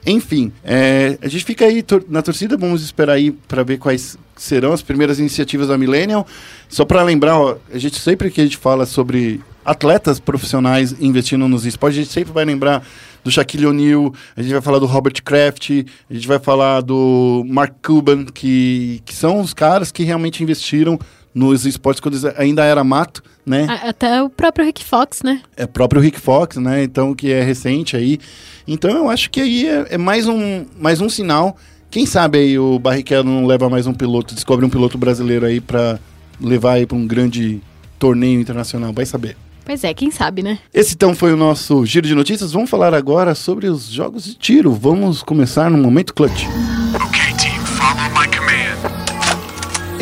Enfim, 0.06 0.52
é, 0.64 1.18
a 1.22 1.28
gente 1.28 1.44
fica 1.44 1.66
aí 1.66 1.82
tor 1.82 2.06
na 2.08 2.22
torcida, 2.22 2.56
vamos 2.56 2.84
esperar 2.84 3.14
aí 3.14 3.32
para 3.32 3.64
ver 3.64 3.78
quais 3.78 4.18
serão 4.36 4.72
as 4.72 4.82
primeiras 4.82 5.18
iniciativas 5.18 5.70
da 5.70 5.78
Millennial. 5.78 6.28
Só 6.70 6.86
para 6.86 7.02
lembrar, 7.02 7.40
ó, 7.40 7.58
a 7.74 7.78
gente 7.78 8.00
sempre 8.00 8.30
que 8.30 8.40
a 8.40 8.44
gente 8.44 8.58
fala 8.58 8.86
sobre 8.86 9.42
atletas 9.64 10.20
profissionais 10.20 10.96
investindo 11.00 11.48
nos 11.48 11.66
esportes, 11.66 11.98
a 11.98 12.04
gente 12.04 12.14
sempre 12.14 12.32
vai 12.32 12.46
lembrar 12.46 12.86
do 13.24 13.32
Shaquille 13.32 13.66
O'Neal, 13.66 14.14
a 14.38 14.44
gente 14.44 14.52
vai 14.52 14.62
falar 14.62 14.78
do 14.78 14.86
Robert 14.86 15.24
Kraft, 15.24 15.72
a 16.08 16.14
gente 16.14 16.28
vai 16.28 16.38
falar 16.38 16.82
do 16.82 17.44
Mark 17.48 17.74
Cuban, 17.84 18.26
que, 18.26 19.02
que 19.04 19.16
são 19.16 19.40
os 19.40 19.56
caras 19.56 19.92
que 19.92 20.04
realmente 20.04 20.44
investiram 20.44 21.00
nos 21.36 21.66
esportes 21.66 22.00
quando 22.00 22.18
ainda 22.38 22.64
era 22.64 22.82
mato, 22.82 23.22
né? 23.46 23.68
Até 23.84 24.24
o 24.24 24.30
próprio 24.30 24.66
Rick 24.66 24.82
Fox, 24.82 25.22
né? 25.22 25.42
É 25.58 25.68
próprio 25.68 26.02
Rick 26.02 26.18
Fox, 26.18 26.56
né? 26.56 26.82
Então, 26.82 27.14
que 27.14 27.30
é 27.30 27.44
recente 27.44 27.98
aí. 27.98 28.18
Então, 28.66 28.92
eu 28.92 29.10
acho 29.10 29.30
que 29.30 29.42
aí 29.42 29.68
é, 29.68 29.88
é 29.92 29.98
mais, 29.98 30.30
um, 30.30 30.66
mais 30.80 31.02
um 31.02 31.10
sinal. 31.10 31.58
Quem 31.92 32.06
sabe 32.06 32.38
aí 32.38 32.58
o 32.58 32.80
Barrichello 32.80 33.30
não 33.30 33.46
leva 33.46 33.70
mais 33.70 33.86
um 33.86 33.94
piloto, 33.94 34.34
descobre 34.34 34.66
um 34.66 34.70
piloto 34.70 34.98
brasileiro 34.98 35.46
aí 35.46 35.60
para 35.60 36.00
levar 36.40 36.74
aí 36.74 36.86
para 36.86 36.98
um 36.98 37.06
grande 37.06 37.62
torneio 38.00 38.40
internacional, 38.40 38.94
vai 38.94 39.06
saber. 39.06 39.36
Pois 39.66 39.84
é, 39.84 39.94
quem 39.94 40.12
sabe, 40.12 40.42
né? 40.42 40.60
Esse 40.74 40.94
então 40.94 41.16
foi 41.16 41.34
o 41.34 41.38
nosso 41.38 41.86
giro 41.86 42.08
de 42.08 42.16
notícias. 42.16 42.52
Vamos 42.54 42.70
falar 42.70 42.94
agora 42.94 43.34
sobre 43.34 43.68
os 43.68 43.88
jogos 43.90 44.24
de 44.24 44.36
tiro. 44.36 44.72
Vamos 44.72 45.24
começar 45.24 45.70
no 45.72 45.78
momento 45.78 46.14
clutch. 46.14 46.46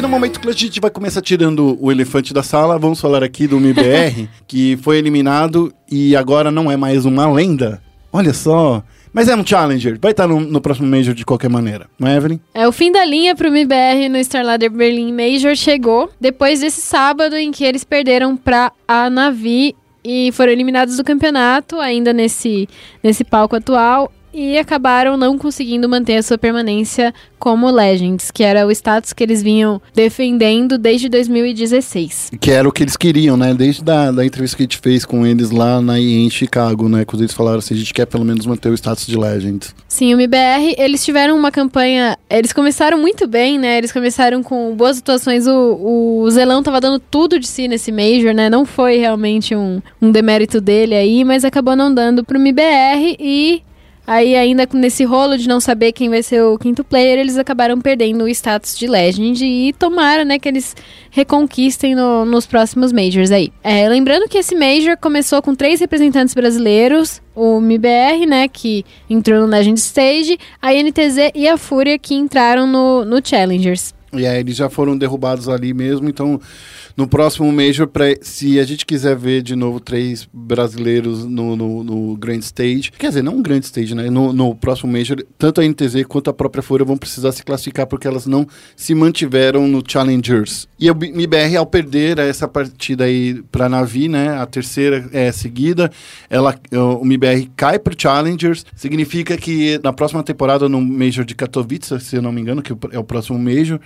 No 0.04 0.10
momento 0.10 0.42
que 0.42 0.50
a 0.50 0.52
gente 0.52 0.82
vai 0.82 0.92
começar 0.92 1.22
tirando 1.22 1.78
o 1.80 1.90
elefante 1.90 2.34
da 2.34 2.44
sala, 2.44 2.78
vamos 2.78 3.00
falar 3.00 3.24
aqui 3.24 3.48
do 3.48 3.56
MBR, 3.56 4.28
que 4.46 4.78
foi 4.82 4.98
eliminado 4.98 5.74
e 5.90 6.14
agora 6.14 6.52
não 6.52 6.70
é 6.70 6.76
mais 6.76 7.06
uma 7.06 7.26
lenda. 7.32 7.82
Olha 8.12 8.34
só. 8.34 8.84
Mas 9.14 9.30
é 9.30 9.36
um 9.36 9.46
Challenger, 9.46 9.98
vai 10.02 10.12
estar 10.12 10.28
no, 10.28 10.42
no, 10.42 10.60
próximo 10.60 10.90
Major 10.90 11.14
de 11.14 11.24
qualquer 11.24 11.50
maneira, 11.50 11.88
não 11.98 12.08
é, 12.08 12.18
Evelyn? 12.18 12.40
É, 12.54 12.68
o 12.68 12.72
fim 12.74 12.92
da 12.92 13.06
linha 13.06 13.34
pro 13.34 13.48
MBR 13.48 14.10
no 14.10 14.18
Starladder 14.18 14.72
Berlin 14.72 15.14
Major 15.14 15.56
chegou 15.56 16.10
depois 16.20 16.60
desse 16.60 16.82
sábado 16.82 17.38
em 17.38 17.52
que 17.52 17.64
eles 17.64 17.86
perderam 17.86 18.36
para 18.36 18.74
a 18.86 19.10
Navi 19.10 19.74
e 20.04 20.32
foram 20.34 20.52
eliminados 20.52 20.98
do 20.98 21.04
campeonato, 21.04 21.80
ainda 21.80 22.12
nesse, 22.12 22.68
nesse 23.02 23.24
palco 23.24 23.56
atual 23.56 24.12
e 24.34 24.58
acabaram 24.58 25.16
não 25.16 25.38
conseguindo 25.38 25.88
manter 25.88 26.18
a 26.18 26.24
sua 26.24 26.38
permanência 26.38 27.14
como 27.38 27.70
Legends, 27.70 28.32
que 28.32 28.42
era 28.42 28.66
o 28.66 28.72
status 28.72 29.12
que 29.12 29.22
eles 29.22 29.44
vinham 29.44 29.82
defendendo 29.94 30.78
desde 30.78 31.10
2016. 31.10 32.32
Que 32.40 32.52
era 32.52 32.68
o 32.68 32.72
que 32.72 32.84
eles 32.84 32.96
queriam, 32.96 33.36
né? 33.36 33.54
Desde 33.54 33.84
da, 33.84 34.12
da 34.12 34.26
entrevista 34.26 34.56
que 34.56 34.64
a 34.64 34.66
gente 34.66 34.78
fez 34.78 35.06
com 35.06 35.28
eles 35.28 35.52
lá 35.52 35.82
na, 35.82 36.00
em 36.00 36.30
Chicago, 36.30 36.88
né? 36.88 37.04
Quando 37.04 37.22
eles 37.22 37.34
falaram 37.34 37.60
assim, 37.60 37.74
a 37.74 37.78
gente 37.78 37.94
quer 37.94 38.06
pelo 38.06 38.24
menos 38.24 38.46
manter 38.46 38.70
o 38.70 38.74
status 38.74 39.06
de 39.06 39.18
Legends. 39.18 39.76
Sim, 39.90 40.14
o 40.14 40.18
MBR, 40.18 40.76
eles 40.78 41.04
tiveram 41.04 41.36
uma 41.36 41.52
campanha, 41.52 42.18
eles 42.30 42.54
começaram 42.54 42.98
muito 42.98 43.28
bem, 43.28 43.60
né? 43.60 43.78
Eles 43.78 43.92
começaram 43.92 44.42
com 44.42 44.74
boas 44.74 45.00
atuações, 45.00 45.46
o, 45.46 46.22
o 46.24 46.32
Zelão 46.32 46.64
tava 46.64 46.80
dando 46.80 47.00
tudo 47.00 47.38
de 47.38 47.46
si 47.46 47.68
nesse 47.68 47.92
Major, 47.92 48.34
né? 48.34 48.50
Não 48.50 48.66
foi 48.66 48.98
realmente 48.98 49.54
um, 49.54 49.82
um 50.02 50.12
demérito 50.12 50.62
dele 50.62 50.96
aí, 50.96 51.26
mas 51.26 51.44
acabou 51.44 51.76
não 51.76 51.94
dando 51.94 52.24
pro 52.24 52.40
MBR 52.40 53.18
e 53.20 53.62
Aí, 54.06 54.36
ainda 54.36 54.68
nesse 54.74 55.06
rolo 55.06 55.38
de 55.38 55.48
não 55.48 55.62
saber 55.62 55.94
quem 55.94 56.10
vai 56.10 56.22
ser 56.22 56.44
o 56.44 56.58
quinto 56.58 56.84
player, 56.84 57.18
eles 57.18 57.38
acabaram 57.38 57.80
perdendo 57.80 58.26
o 58.26 58.28
status 58.28 58.78
de 58.78 58.86
Legend 58.86 59.46
e 59.46 59.72
tomaram, 59.72 60.26
né, 60.26 60.38
que 60.38 60.48
eles 60.48 60.76
reconquistem 61.10 61.96
no, 61.96 62.26
nos 62.26 62.46
próximos 62.46 62.92
Majors 62.92 63.32
aí. 63.32 63.52
É, 63.64 63.88
lembrando 63.88 64.28
que 64.28 64.38
esse 64.38 64.56
Major 64.56 64.98
começou 64.98 65.42
com 65.42 65.56
três 65.56 65.80
representantes 65.80 66.34
brasileiros, 66.34 67.22
o 67.34 67.60
MBR, 67.60 68.26
né, 68.26 68.48
que 68.50 68.86
entrou 69.10 69.40
no 69.42 69.48
Legend 69.48 69.80
Stage, 69.80 70.38
a 70.62 70.74
NTZ 70.74 71.32
e 71.34 71.48
a 71.48 71.58
Fúria, 71.58 71.98
que 71.98 72.14
entraram 72.14 72.68
no, 72.68 73.06
no 73.06 73.26
Challengers. 73.26 73.94
E 74.14 74.26
aí 74.26 74.40
eles 74.40 74.56
já 74.56 74.70
foram 74.70 74.98
derrubados 74.98 75.50
ali 75.50 75.74
mesmo, 75.74 76.10
então 76.10 76.40
no 76.96 77.08
próximo 77.08 77.52
Major, 77.52 77.88
pra, 77.88 78.06
se 78.22 78.60
a 78.60 78.64
gente 78.64 78.86
quiser 78.86 79.16
ver 79.16 79.42
de 79.42 79.56
novo 79.56 79.80
três 79.80 80.28
brasileiros 80.32 81.26
no, 81.26 81.56
no, 81.56 81.84
no 81.84 82.18
Grand 82.18 82.40
Stage, 82.40 82.92
quer 82.92 83.08
dizer, 83.08 83.24
não 83.24 83.38
um 83.38 83.42
Grand 83.42 83.62
Stage, 83.62 83.96
né? 83.96 84.10
No, 84.10 84.32
no, 84.32 84.54
próximo 84.56 84.92
Major, 84.92 85.18
tanto 85.38 85.60
a 85.60 85.68
NTZ 85.68 86.04
quanto 86.08 86.30
a 86.30 86.34
própria 86.34 86.62
Fúria 86.62 86.86
vão 86.86 86.98
precisar 86.98 87.32
se 87.32 87.44
classificar 87.44 87.88
porque 87.88 88.08
elas 88.08 88.28
não 88.28 88.48
se 88.76 88.94
mantiveram 88.94 89.68
no 89.68 89.84
Challengers. 89.86 90.68
E 90.80 90.90
o 90.90 90.94
MBR, 90.94 91.58
ao 91.58 91.66
perder 91.66 92.20
essa 92.20 92.48
partida 92.48 93.06
aí 93.06 93.42
pra 93.52 93.68
Navi, 93.68 94.08
né? 94.08 94.38
A 94.38 94.46
terceira 94.46 95.10
é 95.12 95.32
seguida, 95.32 95.90
ela, 96.30 96.56
o 96.72 97.04
MBR 97.04 97.50
cai 97.56 97.80
pro 97.80 97.96
Challengers, 97.98 98.66
significa 98.76 99.36
que 99.36 99.80
na 99.84 99.92
próxima 99.92 100.22
temporada, 100.22 100.70
no 100.70 100.80
Major 100.80 101.26
de 101.26 101.34
Katowice, 101.34 102.00
se 102.00 102.16
eu 102.16 102.22
não 102.22 102.32
me 102.32 102.42
engano, 102.42 102.62
que 102.62 102.74
é 102.92 103.00
o 103.00 103.04
próximo 103.04 103.40
Major, 103.40 103.80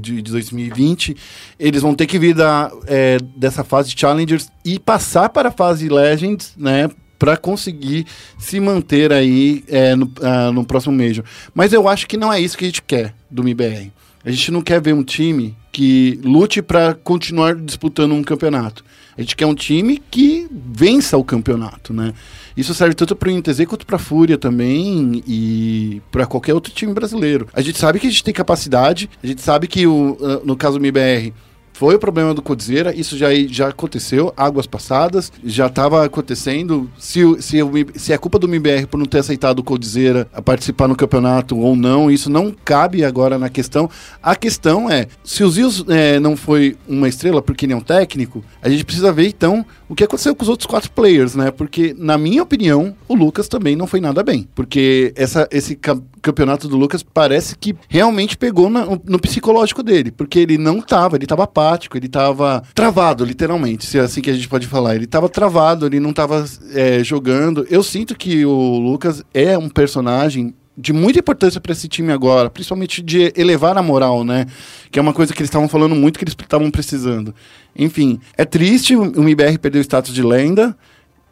de, 0.00 0.22
de 0.22 0.32
2020, 0.32 1.16
eles 1.58 1.82
vão 1.82 1.94
ter 1.94 2.06
que 2.06 2.18
vir 2.18 2.34
da, 2.34 2.70
é, 2.86 3.18
dessa 3.36 3.62
fase 3.62 3.92
Challengers 3.96 4.50
e 4.64 4.78
passar 4.78 5.28
para 5.28 5.48
a 5.48 5.52
fase 5.52 5.88
Legends, 5.88 6.54
né? 6.56 6.90
Para 7.18 7.36
conseguir 7.36 8.06
se 8.38 8.58
manter 8.58 9.12
aí 9.12 9.62
é, 9.68 9.94
no, 9.94 10.06
uh, 10.06 10.52
no 10.52 10.64
próximo 10.64 10.96
Major. 10.96 11.24
Mas 11.54 11.72
eu 11.72 11.86
acho 11.86 12.06
que 12.06 12.16
não 12.16 12.32
é 12.32 12.40
isso 12.40 12.56
que 12.56 12.64
a 12.64 12.68
gente 12.68 12.82
quer 12.82 13.14
do 13.30 13.44
MIBR. 13.44 13.92
A 14.24 14.30
gente 14.30 14.50
não 14.50 14.62
quer 14.62 14.80
ver 14.80 14.94
um 14.94 15.02
time 15.02 15.56
que 15.70 16.18
lute 16.22 16.62
para 16.62 16.94
continuar 16.94 17.54
disputando 17.54 18.12
um 18.12 18.22
campeonato. 18.22 18.84
A 19.16 19.20
gente 19.20 19.36
quer 19.36 19.46
um 19.46 19.54
time 19.54 20.02
que 20.10 20.48
vença 20.50 21.16
o 21.16 21.24
campeonato, 21.24 21.92
né? 21.92 22.14
Isso 22.56 22.74
serve 22.74 22.94
tanto 22.94 23.14
para 23.16 23.28
o 23.28 23.32
INTZ 23.32 23.64
quanto 23.66 23.86
para 23.86 23.96
a 23.96 23.98
Fúria 23.98 24.36
também 24.36 25.22
e 25.26 26.02
para 26.10 26.26
qualquer 26.26 26.54
outro 26.54 26.72
time 26.72 26.92
brasileiro. 26.92 27.48
A 27.52 27.60
gente 27.60 27.78
sabe 27.78 27.98
que 27.98 28.06
a 28.06 28.10
gente 28.10 28.24
tem 28.24 28.34
capacidade, 28.34 29.08
a 29.22 29.26
gente 29.26 29.40
sabe 29.40 29.66
que 29.66 29.86
o, 29.86 30.18
ah, 30.20 30.40
no 30.44 30.56
caso 30.56 30.78
do 30.78 30.84
MBR 30.84 31.32
foi 31.80 31.94
o 31.94 31.98
problema 31.98 32.34
do 32.34 32.42
Codzeira, 32.42 32.94
isso 32.94 33.16
já, 33.16 33.28
já 33.48 33.68
aconteceu, 33.68 34.34
águas 34.36 34.66
passadas, 34.66 35.32
já 35.42 35.66
estava 35.66 36.04
acontecendo. 36.04 36.90
Se, 36.98 37.22
se, 37.40 37.56
se 37.94 38.12
é 38.12 38.18
culpa 38.18 38.38
do 38.38 38.46
MBR 38.46 38.86
por 38.86 38.98
não 38.98 39.06
ter 39.06 39.20
aceitado 39.20 39.60
o 39.60 39.64
Codzeira 39.64 40.28
a 40.30 40.42
participar 40.42 40.88
no 40.88 40.94
campeonato 40.94 41.58
ou 41.58 41.74
não, 41.74 42.10
isso 42.10 42.28
não 42.28 42.54
cabe 42.66 43.02
agora 43.02 43.38
na 43.38 43.48
questão. 43.48 43.88
A 44.22 44.36
questão 44.36 44.90
é, 44.90 45.06
se 45.24 45.42
o 45.42 45.48
Zios 45.48 45.82
é, 45.88 46.20
não 46.20 46.36
foi 46.36 46.76
uma 46.86 47.08
estrela 47.08 47.40
porque 47.40 47.64
ele 47.64 47.72
é 47.72 47.76
um 47.76 47.80
técnico, 47.80 48.44
a 48.60 48.68
gente 48.68 48.84
precisa 48.84 49.10
ver 49.10 49.28
então 49.28 49.64
o 49.90 49.94
que 49.96 50.04
aconteceu 50.04 50.36
com 50.36 50.42
os 50.44 50.48
outros 50.48 50.66
quatro 50.66 50.88
players, 50.92 51.34
né? 51.34 51.50
Porque, 51.50 51.96
na 51.98 52.16
minha 52.16 52.44
opinião, 52.44 52.94
o 53.08 53.14
Lucas 53.14 53.48
também 53.48 53.74
não 53.74 53.88
foi 53.88 54.00
nada 54.00 54.22
bem. 54.22 54.46
Porque 54.54 55.12
essa, 55.16 55.48
esse 55.50 55.74
campeonato 56.22 56.68
do 56.68 56.76
Lucas 56.76 57.02
parece 57.02 57.56
que 57.56 57.74
realmente 57.88 58.36
pegou 58.36 58.70
na, 58.70 58.86
no 59.04 59.18
psicológico 59.18 59.82
dele. 59.82 60.12
Porque 60.12 60.38
ele 60.38 60.56
não 60.56 60.80
tava, 60.80 61.16
ele 61.16 61.26
tava 61.26 61.44
apático, 61.70 61.96
ele 61.96 62.08
tava 62.08 62.62
travado, 62.74 63.24
literalmente, 63.24 63.86
se 63.86 63.98
é 63.98 64.00
assim 64.00 64.20
que 64.20 64.30
a 64.30 64.34
gente 64.34 64.48
pode 64.48 64.66
falar. 64.66 64.96
Ele 64.96 65.06
tava 65.06 65.28
travado, 65.28 65.86
ele 65.86 66.00
não 66.00 66.12
tava 66.12 66.44
é, 66.74 67.02
jogando. 67.04 67.66
Eu 67.70 67.82
sinto 67.82 68.16
que 68.16 68.44
o 68.44 68.78
Lucas 68.78 69.22
é 69.32 69.56
um 69.56 69.68
personagem 69.68 70.54
de 70.76 70.92
muita 70.92 71.18
importância 71.18 71.60
para 71.60 71.72
esse 71.72 71.88
time 71.88 72.10
agora, 72.12 72.48
principalmente 72.48 73.02
de 73.02 73.32
elevar 73.36 73.76
a 73.76 73.82
moral, 73.82 74.24
né? 74.24 74.46
Que 74.90 74.98
é 74.98 75.02
uma 75.02 75.12
coisa 75.12 75.32
que 75.32 75.40
eles 75.40 75.48
estavam 75.48 75.68
falando 75.68 75.94
muito 75.94 76.18
que 76.18 76.24
eles 76.24 76.34
estavam 76.38 76.70
precisando. 76.70 77.34
Enfim, 77.76 78.18
é 78.36 78.44
triste 78.44 78.96
o 78.96 79.04
MBR 79.04 79.58
perder 79.58 79.78
o 79.78 79.82
status 79.82 80.14
de 80.14 80.22
lenda, 80.22 80.76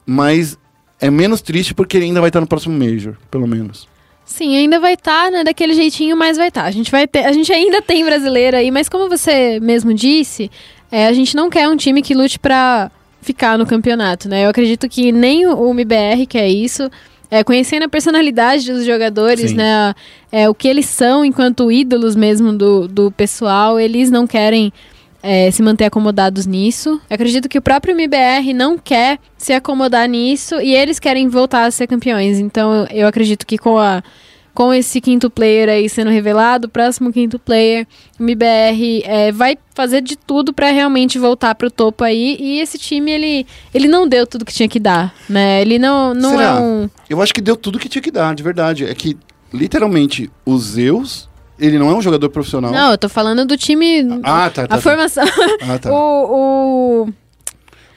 mas 0.05 0.59
é 1.01 1.11
menos 1.11 1.41
triste 1.41 1.75
porque 1.75 1.97
ele 1.97 2.07
ainda 2.07 2.21
vai 2.21 2.29
estar 2.29 2.41
no 2.41 2.47
próximo 2.47 2.79
Major, 2.79 3.17
pelo 3.31 3.47
menos. 3.47 3.89
Sim, 4.29 4.55
ainda 4.55 4.79
vai 4.79 4.93
estar, 4.93 5.25
tá, 5.25 5.31
né, 5.31 5.43
daquele 5.43 5.73
jeitinho, 5.73 6.15
mas 6.15 6.37
vai 6.37 6.49
estar. 6.49 6.63
Tá. 6.63 6.69
A 6.69 6.71
gente 6.71 6.91
vai 6.91 7.09
ter, 7.09 7.25
a 7.25 7.33
gente 7.33 7.51
ainda 7.51 7.81
tem 7.81 8.05
brasileiro 8.05 8.59
aí, 8.59 8.71
mas 8.71 8.87
como 8.87 9.09
você 9.09 9.59
mesmo 9.59 9.93
disse, 9.95 10.51
é, 10.93 11.07
a 11.07 11.13
gente 11.15 11.35
não 11.35 11.49
quer 11.49 11.67
um 11.67 11.77
time 11.77 12.03
que 12.03 12.15
lute 12.15 12.39
para 12.39 12.91
ficar 13.23 13.57
no 13.57 13.67
campeonato, 13.67 14.29
né? 14.29 14.45
Eu 14.45 14.51
acredito 14.51 14.87
que 14.87 15.11
nem 15.11 15.47
o 15.47 15.71
MBR 15.71 16.27
quer 16.27 16.47
isso. 16.47 16.91
É, 17.31 17.43
conhecendo 17.43 17.85
a 17.85 17.89
personalidade 17.89 18.71
dos 18.71 18.85
jogadores, 18.85 19.51
Sim. 19.51 19.57
né? 19.57 19.95
É, 20.31 20.49
o 20.49 20.55
que 20.55 20.69
eles 20.69 20.87
são 20.87 21.25
enquanto 21.25 21.73
ídolos 21.73 22.15
mesmo 22.15 22.53
do, 22.53 22.87
do 22.87 23.11
pessoal, 23.11 23.81
eles 23.81 24.11
não 24.11 24.27
querem 24.27 24.71
é, 25.23 25.51
se 25.51 25.63
manter 25.63 25.85
acomodados 25.85 26.47
nisso. 26.47 27.01
Eu 27.09 27.15
acredito 27.15 27.49
que 27.49 27.59
o 27.59 27.63
próprio 27.63 27.93
MBR 27.93 28.53
não 28.55 28.79
quer 28.79 29.19
se 29.37 29.53
acomodar 29.53 30.09
nisso 30.09 30.61
e 30.61 30.75
eles 30.75 30.99
querem 30.99 31.29
voltar 31.29 31.65
a 31.65 31.71
ser 31.71 31.87
campeões. 31.87 32.39
Então 32.39 32.87
eu 32.91 33.07
acredito 33.07 33.47
que 33.47 33.59
com 33.59 33.79
a 33.79 34.03
com 34.59 34.75
esse 34.75 35.01
quinto 35.01 35.31
player 35.31 35.69
aí 35.69 35.89
sendo 35.89 36.11
revelado, 36.11 36.67
o 36.67 36.69
próximo 36.69 37.13
quinto 37.13 37.39
player, 37.39 37.87
o 38.19 38.25
MBR 38.25 39.05
é, 39.05 39.31
vai 39.31 39.57
fazer 39.73 40.01
de 40.01 40.17
tudo 40.17 40.53
para 40.53 40.73
realmente 40.73 41.17
voltar 41.17 41.55
pro 41.55 41.71
topo 41.71 42.03
aí. 42.03 42.37
E 42.41 42.59
esse 42.59 42.77
time, 42.77 43.09
ele, 43.13 43.47
ele 43.73 43.87
não 43.87 44.09
deu 44.09 44.27
tudo 44.27 44.45
que 44.45 44.53
tinha 44.53 44.69
que 44.69 44.81
dar, 44.81 45.15
né? 45.29 45.63
Ele 45.63 45.79
não, 45.79 46.13
não 46.13 46.31
Será? 46.31 46.43
é 46.43 46.61
um... 46.61 46.91
Eu 47.09 47.23
acho 47.23 47.33
que 47.33 47.41
deu 47.41 47.55
tudo 47.55 47.79
que 47.79 47.89
tinha 47.89 48.03
que 48.03 48.11
dar, 48.11 48.35
de 48.35 48.43
verdade. 48.43 48.85
É 48.85 48.93
que, 48.97 49.17
literalmente, 49.53 50.29
os 50.45 50.65
Zeus 50.71 51.28
ele 51.59 51.79
não 51.79 51.91
é 51.91 51.95
um 51.95 52.03
jogador 52.03 52.29
profissional. 52.31 52.71
Não, 52.71 52.93
eu 52.93 52.99
tô 52.99 53.09
falando 53.09 53.45
do 53.45 53.57
time. 53.57 54.01
Ah, 54.23 54.51
tá. 54.51 54.67
tá 54.67 54.75
a 54.75 54.79
tá. 54.79 54.81
formação. 54.81 55.25
Ah, 55.63 55.79
tá. 55.79 55.91
o, 55.93 57.05
o, 57.05 57.09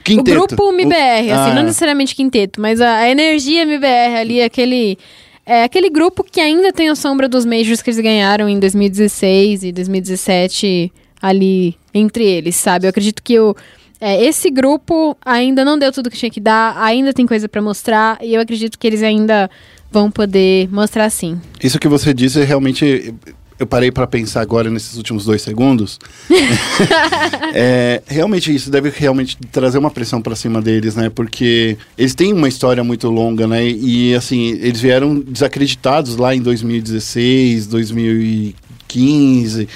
Quinteto. 0.03 0.37
O 0.37 0.47
grupo 0.47 0.71
MBR, 0.71 1.29
o... 1.29 1.33
assim, 1.33 1.51
ah, 1.51 1.53
não 1.55 1.63
necessariamente 1.63 2.15
quinteto, 2.15 2.59
mas 2.59 2.81
a, 2.81 2.97
a, 2.97 3.09
energia 3.09 3.61
MBR 3.61 4.17
ali, 4.19 4.41
aquele. 4.41 4.97
É 5.45 5.63
aquele 5.63 5.89
grupo 5.89 6.23
que 6.23 6.39
ainda 6.39 6.71
tem 6.71 6.87
a 6.89 6.95
sombra 6.95 7.27
dos 7.27 7.45
Majors 7.45 7.81
que 7.81 7.89
eles 7.89 7.99
ganharam 7.99 8.47
em 8.47 8.59
2016 8.59 9.63
e 9.63 9.71
2017 9.71 10.93
ali 11.21 11.75
entre 11.93 12.23
eles, 12.23 12.55
sabe? 12.55 12.85
Eu 12.85 12.89
acredito 12.89 13.23
que 13.23 13.39
o, 13.39 13.55
é, 13.99 14.23
esse 14.23 14.51
grupo 14.51 15.17
ainda 15.25 15.65
não 15.65 15.77
deu 15.77 15.91
tudo 15.91 16.11
que 16.11 16.17
tinha 16.17 16.29
que 16.29 16.39
dar, 16.39 16.77
ainda 16.77 17.11
tem 17.11 17.25
coisa 17.25 17.49
para 17.49 17.61
mostrar 17.61 18.19
e 18.21 18.35
eu 18.35 18.41
acredito 18.41 18.77
que 18.77 18.85
eles 18.85 19.01
ainda 19.01 19.49
vão 19.91 20.09
poder 20.11 20.69
mostrar 20.71 21.09
sim. 21.09 21.41
Isso 21.61 21.79
que 21.79 21.87
você 21.87 22.13
disse 22.13 22.39
é 22.39 22.43
realmente 22.43 23.13
eu 23.61 23.67
parei 23.67 23.91
para 23.91 24.07
pensar 24.07 24.41
agora 24.41 24.71
nesses 24.71 24.97
últimos 24.97 25.23
dois 25.23 25.43
segundos. 25.43 25.99
é, 27.53 28.01
realmente 28.07 28.53
isso 28.53 28.71
deve 28.71 28.89
realmente 28.89 29.37
trazer 29.51 29.77
uma 29.77 29.91
pressão 29.91 30.19
para 30.19 30.35
cima 30.35 30.59
deles, 30.59 30.95
né? 30.95 31.11
Porque 31.11 31.77
eles 31.95 32.15
têm 32.15 32.33
uma 32.33 32.47
história 32.47 32.83
muito 32.83 33.07
longa, 33.07 33.45
né? 33.45 33.63
E 33.63 34.15
assim, 34.15 34.57
eles 34.59 34.81
vieram 34.81 35.19
desacreditados 35.19 36.15
lá 36.15 36.33
em 36.33 36.41
2016, 36.41 37.67
2015. 37.67 39.69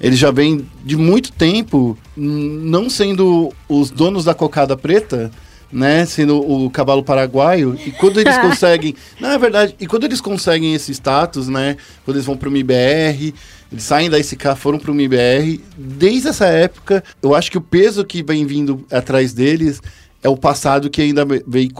Eles 0.00 0.18
já 0.18 0.32
vêm 0.32 0.66
de 0.84 0.96
muito 0.96 1.30
tempo 1.30 1.96
não 2.16 2.90
sendo 2.90 3.52
os 3.68 3.88
donos 3.88 4.24
da 4.24 4.34
cocada 4.34 4.76
preta, 4.76 5.30
né, 5.70 6.06
sendo 6.06 6.38
o 6.38 6.70
cavalo 6.70 7.02
paraguaio, 7.02 7.78
e 7.86 7.90
quando 7.90 8.20
eles 8.20 8.36
conseguem, 8.38 8.94
não 9.20 9.30
é 9.30 9.38
verdade, 9.38 9.74
e 9.78 9.86
quando 9.86 10.04
eles 10.04 10.20
conseguem 10.20 10.74
esse 10.74 10.92
status, 10.92 11.48
né, 11.48 11.76
quando 12.04 12.16
eles 12.16 12.26
vão 12.26 12.36
para 12.36 12.48
o 12.48 12.52
MIBR, 12.52 13.34
eles 13.70 13.84
saem 13.84 14.08
da 14.08 14.18
SK, 14.18 14.56
foram 14.56 14.78
para 14.78 14.90
o 14.90 14.94
MIBR, 14.94 15.60
desde 15.76 16.28
essa 16.28 16.46
época, 16.46 17.04
eu 17.22 17.34
acho 17.34 17.50
que 17.50 17.58
o 17.58 17.60
peso 17.60 18.04
que 18.04 18.22
vem 18.22 18.46
vindo 18.46 18.84
atrás 18.90 19.32
deles 19.32 19.82
é 20.22 20.28
o 20.28 20.36
passado 20.36 20.90
que 20.90 21.02
ainda 21.02 21.26
vem 21.46 21.70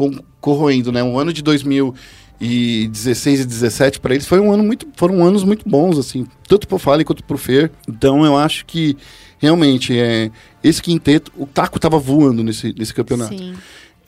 corroendo, 0.40 0.92
né, 0.92 1.02
um 1.02 1.18
ano 1.18 1.32
de 1.32 1.42
2016 1.42 3.40
e 3.40 3.44
17 3.44 4.00
para 4.00 4.14
eles 4.14 4.26
foi 4.26 4.38
um 4.38 4.52
ano 4.52 4.62
muito, 4.62 4.86
foram 4.96 5.24
anos 5.24 5.44
muito 5.44 5.68
bons, 5.68 5.98
assim, 5.98 6.26
tanto 6.46 6.68
pro 6.68 6.78
Fallen 6.78 7.06
quanto 7.06 7.24
pro 7.24 7.38
Fer, 7.38 7.70
então 7.88 8.24
eu 8.24 8.36
acho 8.36 8.66
que 8.66 8.96
realmente, 9.38 9.98
é, 9.98 10.30
esse 10.62 10.82
quinteto, 10.82 11.32
o 11.36 11.46
taco 11.46 11.78
tava 11.78 11.98
voando 11.98 12.42
nesse, 12.42 12.74
nesse 12.76 12.92
campeonato. 12.92 13.36
Sim. 13.36 13.54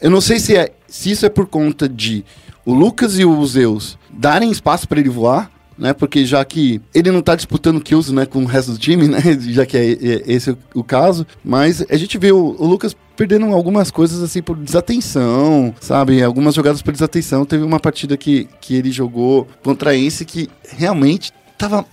Eu 0.00 0.10
não 0.10 0.20
sei 0.20 0.38
se, 0.38 0.56
é, 0.56 0.72
se 0.88 1.10
isso 1.10 1.26
é 1.26 1.28
por 1.28 1.46
conta 1.46 1.88
de 1.88 2.24
o 2.64 2.72
Lucas 2.72 3.18
e 3.18 3.24
o 3.24 3.46
Zeus 3.46 3.98
darem 4.10 4.50
espaço 4.50 4.88
para 4.88 5.00
ele 5.00 5.08
voar, 5.08 5.50
né? 5.80 5.94
Porque 5.94 6.24
já 6.26 6.44
que 6.44 6.80
ele 6.94 7.10
não 7.10 7.22
tá 7.22 7.34
disputando 7.34 7.80
kills, 7.80 8.12
né, 8.12 8.26
com 8.26 8.42
o 8.42 8.46
resto 8.46 8.72
do 8.72 8.78
time, 8.78 9.08
né? 9.08 9.20
Já 9.40 9.64
que 9.64 9.76
é, 9.76 9.92
é 9.92 10.22
esse 10.26 10.50
o, 10.50 10.58
o, 10.74 10.84
caso. 10.84 11.26
Mas 11.42 11.84
a 11.88 11.96
gente 11.96 12.18
vê 12.18 12.30
o, 12.30 12.54
o, 12.58 12.66
Lucas 12.66 12.94
perdendo 13.16 13.46
algumas 13.46 13.90
coisas 13.90 14.22
assim 14.22 14.42
por 14.42 14.56
desatenção, 14.56 15.74
sabe? 15.80 16.22
Algumas 16.22 16.54
jogadas 16.54 16.82
por 16.82 16.92
desatenção. 16.92 17.46
Teve 17.46 17.64
uma 17.64 17.80
partida 17.80 18.16
que, 18.16 18.46
que 18.60 18.74
ele 18.74 18.90
jogou 18.90 19.48
contra 19.62 19.96
Ence 19.96 20.24
que 20.24 20.48
realmente 20.68 21.32
tava 21.56 21.84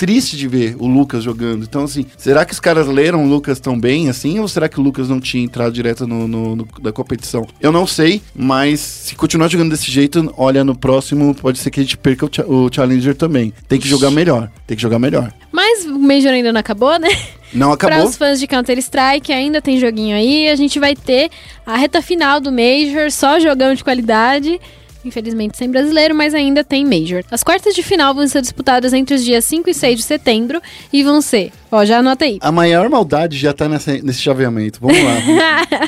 triste 0.00 0.34
de 0.34 0.48
ver 0.48 0.76
o 0.78 0.86
Lucas 0.86 1.22
jogando. 1.22 1.62
Então, 1.62 1.84
assim, 1.84 2.06
será 2.16 2.46
que 2.46 2.54
os 2.54 2.58
caras 2.58 2.86
leram 2.86 3.22
o 3.22 3.28
Lucas 3.28 3.60
tão 3.60 3.78
bem 3.78 4.08
assim? 4.08 4.40
Ou 4.40 4.48
será 4.48 4.66
que 4.66 4.80
o 4.80 4.82
Lucas 4.82 5.10
não 5.10 5.20
tinha 5.20 5.44
entrado 5.44 5.74
direto 5.74 6.06
no, 6.06 6.26
no, 6.26 6.56
no 6.56 6.68
da 6.80 6.90
competição? 6.90 7.46
Eu 7.60 7.70
não 7.70 7.86
sei, 7.86 8.22
mas 8.34 8.80
se 8.80 9.14
continuar 9.14 9.48
jogando 9.48 9.72
desse 9.72 9.90
jeito, 9.90 10.32
olha, 10.38 10.64
no 10.64 10.74
próximo 10.74 11.34
pode 11.34 11.58
ser 11.58 11.70
que 11.70 11.80
a 11.80 11.82
gente 11.82 11.98
perca 11.98 12.24
o, 12.24 12.64
o 12.64 12.70
Challenger 12.72 13.14
também. 13.14 13.52
Tem 13.68 13.78
que 13.78 13.86
jogar 13.86 14.10
melhor. 14.10 14.50
Tem 14.66 14.74
que 14.74 14.82
jogar 14.82 14.98
melhor. 14.98 15.34
Mas 15.52 15.84
o 15.84 15.98
Major 15.98 16.32
ainda 16.32 16.50
não 16.50 16.60
acabou, 16.60 16.98
né? 16.98 17.10
Não 17.52 17.70
acabou. 17.72 17.98
Para 17.98 18.08
os 18.08 18.16
fãs 18.16 18.40
de 18.40 18.46
Counter-Strike, 18.46 19.30
ainda 19.30 19.60
tem 19.60 19.78
joguinho 19.78 20.16
aí. 20.16 20.48
A 20.48 20.56
gente 20.56 20.80
vai 20.80 20.96
ter 20.96 21.30
a 21.66 21.76
reta 21.76 22.00
final 22.00 22.40
do 22.40 22.50
Major, 22.50 23.10
só 23.10 23.38
jogão 23.38 23.74
de 23.74 23.84
qualidade. 23.84 24.58
Infelizmente 25.04 25.56
sem 25.56 25.70
brasileiro, 25.70 26.14
mas 26.14 26.34
ainda 26.34 26.62
tem 26.62 26.84
Major. 26.84 27.24
As 27.30 27.42
quartas 27.42 27.74
de 27.74 27.82
final 27.82 28.14
vão 28.14 28.26
ser 28.28 28.42
disputadas 28.42 28.92
entre 28.92 29.14
os 29.14 29.24
dias 29.24 29.44
5 29.44 29.70
e 29.70 29.74
6 29.74 29.98
de 29.98 30.04
setembro 30.04 30.60
e 30.92 31.02
vão 31.02 31.20
ser. 31.20 31.52
Ó, 31.70 31.84
já 31.84 31.98
anota 31.98 32.24
aí. 32.24 32.38
A 32.40 32.52
maior 32.52 32.88
maldade 32.88 33.38
já 33.38 33.52
tá 33.52 33.68
nessa, 33.68 33.92
nesse 33.98 34.20
chaveamento. 34.20 34.78
Vamos 34.80 35.02
lá. 35.02 35.16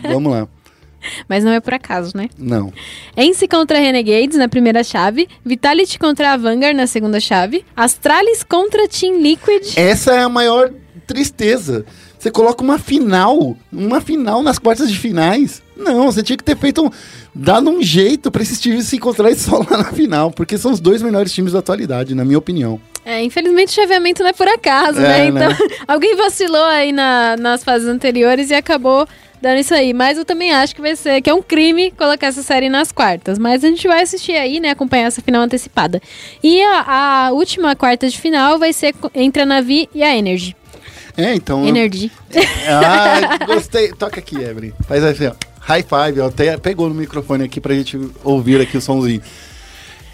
vamos 0.10 0.32
lá. 0.32 0.48
Mas 1.28 1.44
não 1.44 1.50
é 1.52 1.60
por 1.60 1.74
acaso, 1.74 2.16
né? 2.16 2.28
Não. 2.38 2.72
Ence 3.16 3.46
contra 3.48 3.78
Renegades 3.78 4.38
na 4.38 4.48
primeira 4.48 4.84
chave, 4.84 5.28
Vitality 5.44 5.98
contra 5.98 6.32
a 6.32 6.36
Vanguard 6.36 6.76
na 6.76 6.86
segunda 6.86 7.20
chave, 7.20 7.64
Astralis 7.76 8.42
contra 8.42 8.88
Team 8.88 9.20
Liquid. 9.20 9.76
Essa 9.76 10.12
é 10.12 10.22
a 10.22 10.28
maior 10.28 10.72
tristeza. 11.06 11.84
Você 12.18 12.30
coloca 12.30 12.62
uma 12.62 12.78
final, 12.78 13.56
uma 13.72 14.00
final 14.00 14.42
nas 14.42 14.58
quartas 14.58 14.88
de 14.88 14.96
finais. 14.96 15.60
Não, 15.76 16.06
você 16.06 16.22
tinha 16.22 16.36
que 16.36 16.44
ter 16.44 16.56
feito 16.56 16.86
um. 16.86 16.90
Dado 17.34 17.70
um 17.70 17.82
jeito 17.82 18.30
para 18.30 18.42
esses 18.42 18.60
times 18.60 18.86
se 18.86 18.96
encontrarem 18.96 19.36
só 19.36 19.58
lá 19.58 19.78
na 19.78 19.92
final, 19.92 20.30
porque 20.30 20.58
são 20.58 20.72
os 20.72 20.80
dois 20.80 21.02
melhores 21.02 21.32
times 21.32 21.52
da 21.52 21.60
atualidade, 21.60 22.14
na 22.14 22.24
minha 22.24 22.38
opinião. 22.38 22.80
É, 23.04 23.22
infelizmente 23.22 23.70
o 23.70 23.74
chaveamento 23.74 24.22
não 24.22 24.30
é 24.30 24.32
por 24.32 24.46
acaso, 24.46 25.00
é, 25.00 25.02
né? 25.02 25.26
Então, 25.26 25.48
né? 25.48 25.58
alguém 25.88 26.14
vacilou 26.14 26.64
aí 26.64 26.92
na, 26.92 27.36
nas 27.36 27.64
fases 27.64 27.88
anteriores 27.88 28.50
e 28.50 28.54
acabou 28.54 29.08
dando 29.40 29.58
isso 29.58 29.74
aí. 29.74 29.92
Mas 29.92 30.16
eu 30.16 30.24
também 30.24 30.52
acho 30.52 30.74
que 30.74 30.80
vai 30.80 30.94
ser 30.94 31.20
que 31.20 31.28
é 31.28 31.34
um 31.34 31.42
crime 31.42 31.90
colocar 31.90 32.28
essa 32.28 32.42
série 32.42 32.68
nas 32.68 32.92
quartas. 32.92 33.38
Mas 33.38 33.64
a 33.64 33.68
gente 33.68 33.88
vai 33.88 34.02
assistir 34.02 34.36
aí, 34.36 34.60
né? 34.60 34.70
Acompanhar 34.70 35.06
essa 35.06 35.20
final 35.20 35.42
antecipada. 35.42 36.00
E 36.42 36.62
a, 36.62 37.26
a 37.26 37.32
última 37.32 37.74
quarta 37.74 38.08
de 38.08 38.18
final 38.18 38.56
vai 38.58 38.72
ser 38.72 38.94
entre 39.14 39.42
a 39.42 39.46
Navi 39.46 39.88
e 39.92 40.02
a 40.04 40.16
Energy. 40.16 40.56
É, 41.16 41.34
então. 41.34 41.66
Energy. 41.66 42.10
Ah, 42.68 43.44
gostei. 43.44 43.92
Toca 43.92 44.20
aqui, 44.20 44.36
Evelyn. 44.36 44.72
Faz 44.86 45.02
assim, 45.02 45.26
ó. 45.26 45.51
High 45.62 45.84
five. 45.84 46.20
Até 46.20 46.56
pegou 46.56 46.88
no 46.88 46.94
microfone 46.94 47.44
aqui 47.44 47.60
pra 47.60 47.74
gente 47.74 47.98
ouvir 48.22 48.60
aqui 48.60 48.76
o 48.76 48.80
somzinho. 48.80 49.22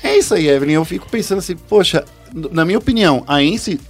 É 0.03 0.17
isso 0.17 0.35
aí, 0.35 0.49
Evelyn. 0.49 0.75
Eu 0.75 0.85
fico 0.85 1.09
pensando 1.09 1.39
assim, 1.39 1.57
poxa, 1.57 2.05
na 2.33 2.65
minha 2.65 2.79
opinião, 2.79 3.25
a 3.27 3.43
Ence 3.43 3.81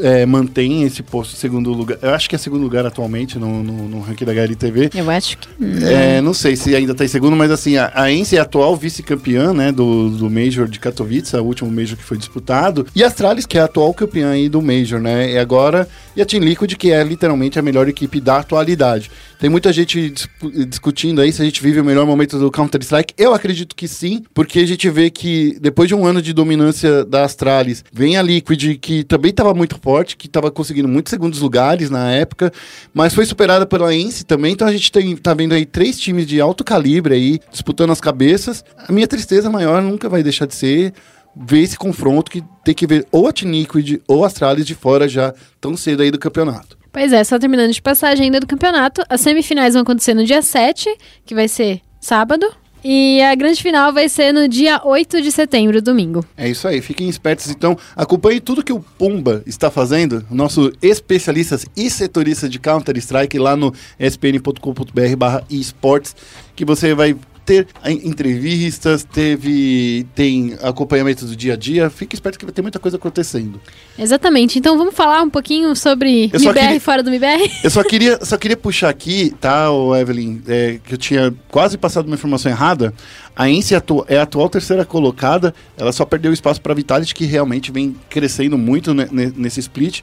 é, 0.00 0.24
mantém 0.26 0.82
esse 0.84 1.02
posto 1.02 1.34
em 1.34 1.38
segundo 1.38 1.72
lugar. 1.72 1.98
Eu 2.02 2.10
acho 2.10 2.28
que 2.28 2.34
é 2.34 2.38
segundo 2.38 2.62
lugar 2.62 2.86
atualmente 2.86 3.38
no, 3.38 3.62
no, 3.62 3.88
no 3.88 4.00
ranking 4.00 4.24
da 4.24 4.32
HLTV. 4.32 4.90
Eu 4.94 5.10
acho 5.10 5.38
que. 5.38 5.48
É, 5.84 6.20
não 6.20 6.34
sei 6.34 6.56
se 6.56 6.74
ainda 6.74 6.92
está 6.92 7.04
em 7.04 7.08
segundo, 7.08 7.36
mas 7.36 7.50
assim, 7.50 7.76
a, 7.76 7.90
a 7.94 8.10
Ence 8.10 8.36
é 8.36 8.38
a 8.38 8.42
atual 8.42 8.76
vice-campeã, 8.76 9.52
né, 9.52 9.72
do, 9.72 10.10
do 10.10 10.30
Major 10.30 10.68
de 10.68 10.78
Katowice, 10.78 11.36
o 11.36 11.44
último 11.44 11.70
Major 11.70 11.96
que 11.96 12.04
foi 12.04 12.16
disputado. 12.18 12.86
E 12.94 13.02
a 13.02 13.06
Astralis, 13.06 13.46
que 13.46 13.58
é 13.58 13.60
a 13.60 13.64
atual 13.64 13.92
campeã 13.94 14.30
aí 14.30 14.48
do 14.48 14.60
Major, 14.60 15.00
né, 15.00 15.32
e 15.32 15.38
agora... 15.38 15.88
E 16.16 16.20
a 16.20 16.26
Team 16.26 16.42
Liquid, 16.42 16.74
que 16.74 16.90
é 16.90 17.02
literalmente 17.04 17.58
a 17.58 17.62
melhor 17.62 17.88
equipe 17.88 18.20
da 18.20 18.38
atualidade. 18.38 19.10
Tem 19.38 19.48
muita 19.48 19.72
gente 19.72 20.10
dis- 20.10 20.28
discutindo 20.68 21.20
aí 21.20 21.32
se 21.32 21.40
a 21.40 21.44
gente 21.44 21.62
vive 21.62 21.80
o 21.80 21.84
melhor 21.84 22.04
momento 22.04 22.36
do 22.36 22.50
Counter-Strike. 22.50 23.14
Eu 23.16 23.32
acredito 23.32 23.76
que 23.76 23.86
sim, 23.86 24.24
porque 24.34 24.58
a 24.58 24.66
gente 24.66 24.90
vê 24.90 25.08
que 25.08 25.56
depois 25.60 25.88
de 25.88 25.94
um 25.94 26.04
ano 26.04 26.20
de 26.20 26.32
dominância 26.32 27.04
da 27.04 27.24
Astralis, 27.24 27.84
vem 27.92 28.16
a 28.16 28.22
Liquid, 28.22 28.78
que 28.80 29.04
também 29.04 29.30
estava 29.30 29.54
muito 29.54 29.78
forte, 29.80 30.16
que 30.16 30.26
estava 30.26 30.50
conseguindo 30.50 30.88
muitos 30.88 31.10
segundos 31.10 31.40
lugares 31.40 31.90
na 31.90 32.10
época, 32.10 32.52
mas 32.92 33.14
foi 33.14 33.24
superada 33.26 33.66
pela 33.66 33.94
Ence 33.94 34.24
também. 34.24 34.52
Então 34.52 34.66
a 34.66 34.72
gente 34.72 34.90
tem, 34.90 35.16
tá 35.16 35.34
vendo 35.34 35.54
aí 35.54 35.64
três 35.64 35.98
times 35.98 36.26
de 36.26 36.40
alto 36.40 36.64
calibre 36.64 37.14
aí, 37.14 37.40
disputando 37.50 37.90
as 37.90 38.00
cabeças. 38.00 38.64
A 38.76 38.92
minha 38.92 39.06
tristeza 39.06 39.50
maior 39.50 39.82
nunca 39.82 40.08
vai 40.08 40.22
deixar 40.22 40.46
de 40.46 40.54
ser 40.54 40.92
ver 41.34 41.60
esse 41.60 41.78
confronto 41.78 42.30
que 42.30 42.42
tem 42.64 42.74
que 42.74 42.86
ver 42.86 43.06
ou 43.12 43.28
a 43.28 43.32
Team 43.32 43.52
Liquid 43.52 44.00
ou 44.08 44.24
a 44.24 44.26
Astralis 44.26 44.66
de 44.66 44.74
fora 44.74 45.08
já 45.08 45.32
tão 45.60 45.76
cedo 45.76 46.02
aí 46.02 46.10
do 46.10 46.18
campeonato. 46.18 46.78
Pois 46.92 47.12
é, 47.12 47.22
só 47.22 47.38
terminando 47.38 47.72
de 47.72 47.80
passar 47.80 48.08
a 48.08 48.12
agenda 48.12 48.40
do 48.40 48.46
campeonato. 48.46 49.02
As 49.08 49.20
semifinais 49.20 49.74
vão 49.74 49.82
acontecer 49.82 50.12
no 50.12 50.24
dia 50.24 50.42
7, 50.42 50.92
que 51.24 51.34
vai 51.34 51.46
ser 51.46 51.80
sábado. 52.00 52.44
E 52.82 53.22
a 53.22 53.34
grande 53.34 53.62
final 53.62 53.92
vai 53.92 54.08
ser 54.08 54.32
no 54.32 54.48
dia 54.48 54.80
8 54.84 55.20
de 55.20 55.30
setembro, 55.30 55.82
domingo. 55.82 56.24
É 56.36 56.48
isso 56.48 56.66
aí, 56.66 56.80
fiquem 56.80 57.08
espertos 57.08 57.48
então. 57.50 57.76
Acompanhe 57.94 58.40
tudo 58.40 58.64
que 58.64 58.72
o 58.72 58.80
Pumba 58.80 59.42
está 59.46 59.70
fazendo, 59.70 60.24
nosso 60.30 60.72
especialistas 60.80 61.66
e 61.76 61.90
setoristas 61.90 62.48
de 62.50 62.58
Counter-Strike 62.58 63.38
lá 63.38 63.54
no 63.56 63.74
spn.com.br 63.98 65.16
barra 65.16 65.44
esportes, 65.50 66.16
que 66.56 66.64
você 66.64 66.94
vai 66.94 67.16
ter 67.44 67.66
entrevistas, 68.14 69.04
teve 69.04 70.06
tem 70.14 70.54
acompanhamento 70.62 71.24
do 71.26 71.34
dia 71.34 71.54
a 71.54 71.56
dia. 71.56 71.88
Fique 71.90 72.14
esperto 72.14 72.38
que 72.38 72.44
vai 72.44 72.52
ter 72.52 72.62
muita 72.62 72.78
coisa 72.78 72.96
acontecendo. 72.96 73.60
Exatamente. 73.98 74.58
Então 74.58 74.76
vamos 74.76 74.94
falar 74.94 75.22
um 75.22 75.30
pouquinho 75.30 75.74
sobre 75.74 76.30
Eu 76.32 76.40
MBR 76.40 76.60
queria- 76.66 76.80
fora 76.80 77.02
do 77.02 77.10
MBR? 77.10 77.50
Eu 77.64 77.70
só 77.70 77.82
queria, 77.82 78.24
só 78.24 78.36
queria 78.36 78.56
puxar 78.56 78.88
aqui, 78.88 79.34
tá, 79.40 79.70
ô 79.70 79.94
Evelyn, 79.96 80.40
é, 80.46 80.78
que 80.84 80.94
eu 80.94 80.98
tinha 80.98 81.32
quase 81.48 81.76
passado 81.78 82.06
uma 82.06 82.14
informação 82.14 82.50
errada. 82.50 82.92
A 83.34 83.48
Ence 83.48 83.74
é 83.74 84.18
a 84.18 84.22
atual 84.22 84.50
terceira 84.50 84.84
colocada, 84.84 85.54
ela 85.78 85.92
só 85.92 86.04
perdeu 86.04 86.32
espaço 86.32 86.60
para 86.60 86.72
a 86.72 86.74
Vitality, 86.76 87.14
que 87.14 87.24
realmente 87.24 87.72
vem 87.72 87.96
crescendo 88.10 88.58
muito 88.58 88.92
ne- 88.92 89.08
ne- 89.10 89.32
nesse 89.34 89.60
split. 89.60 90.00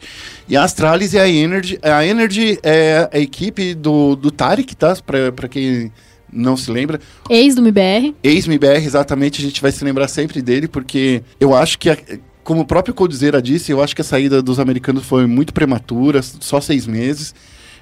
E 0.49 0.55
a 0.57 0.63
Astralis 0.63 1.13
e 1.13 1.19
a 1.19 1.27
Energy. 1.29 1.77
A 1.83 2.03
Energy 2.05 2.57
é 2.63 3.07
a 3.13 3.19
equipe 3.19 3.75
do, 3.75 4.15
do 4.15 4.31
Tarek, 4.31 4.75
tá? 4.75 4.95
Para 5.05 5.47
quem 5.47 5.91
não 6.31 6.55
se 6.57 6.69
lembra. 6.71 6.99
Ex 7.29 7.55
do 7.55 7.61
MBR. 7.61 8.15
Ex-MBR, 8.23 8.83
exatamente, 8.85 9.41
a 9.41 9.43
gente 9.45 9.61
vai 9.61 9.71
se 9.71 9.83
lembrar 9.83 10.07
sempre 10.07 10.41
dele, 10.41 10.67
porque 10.67 11.21
eu 11.39 11.55
acho 11.55 11.77
que, 11.79 11.89
a- 11.89 11.97
como 12.43 12.61
o 12.61 12.65
próprio 12.65 12.93
Coldzera 12.93 13.41
disse, 13.41 13.71
eu 13.71 13.81
acho 13.81 13.95
que 13.95 14.01
a 14.01 14.05
saída 14.05 14.41
dos 14.41 14.59
americanos 14.59 15.05
foi 15.05 15.25
muito 15.25 15.53
prematura, 15.53 16.21
só 16.21 16.61
seis 16.61 16.85
meses. 16.87 17.33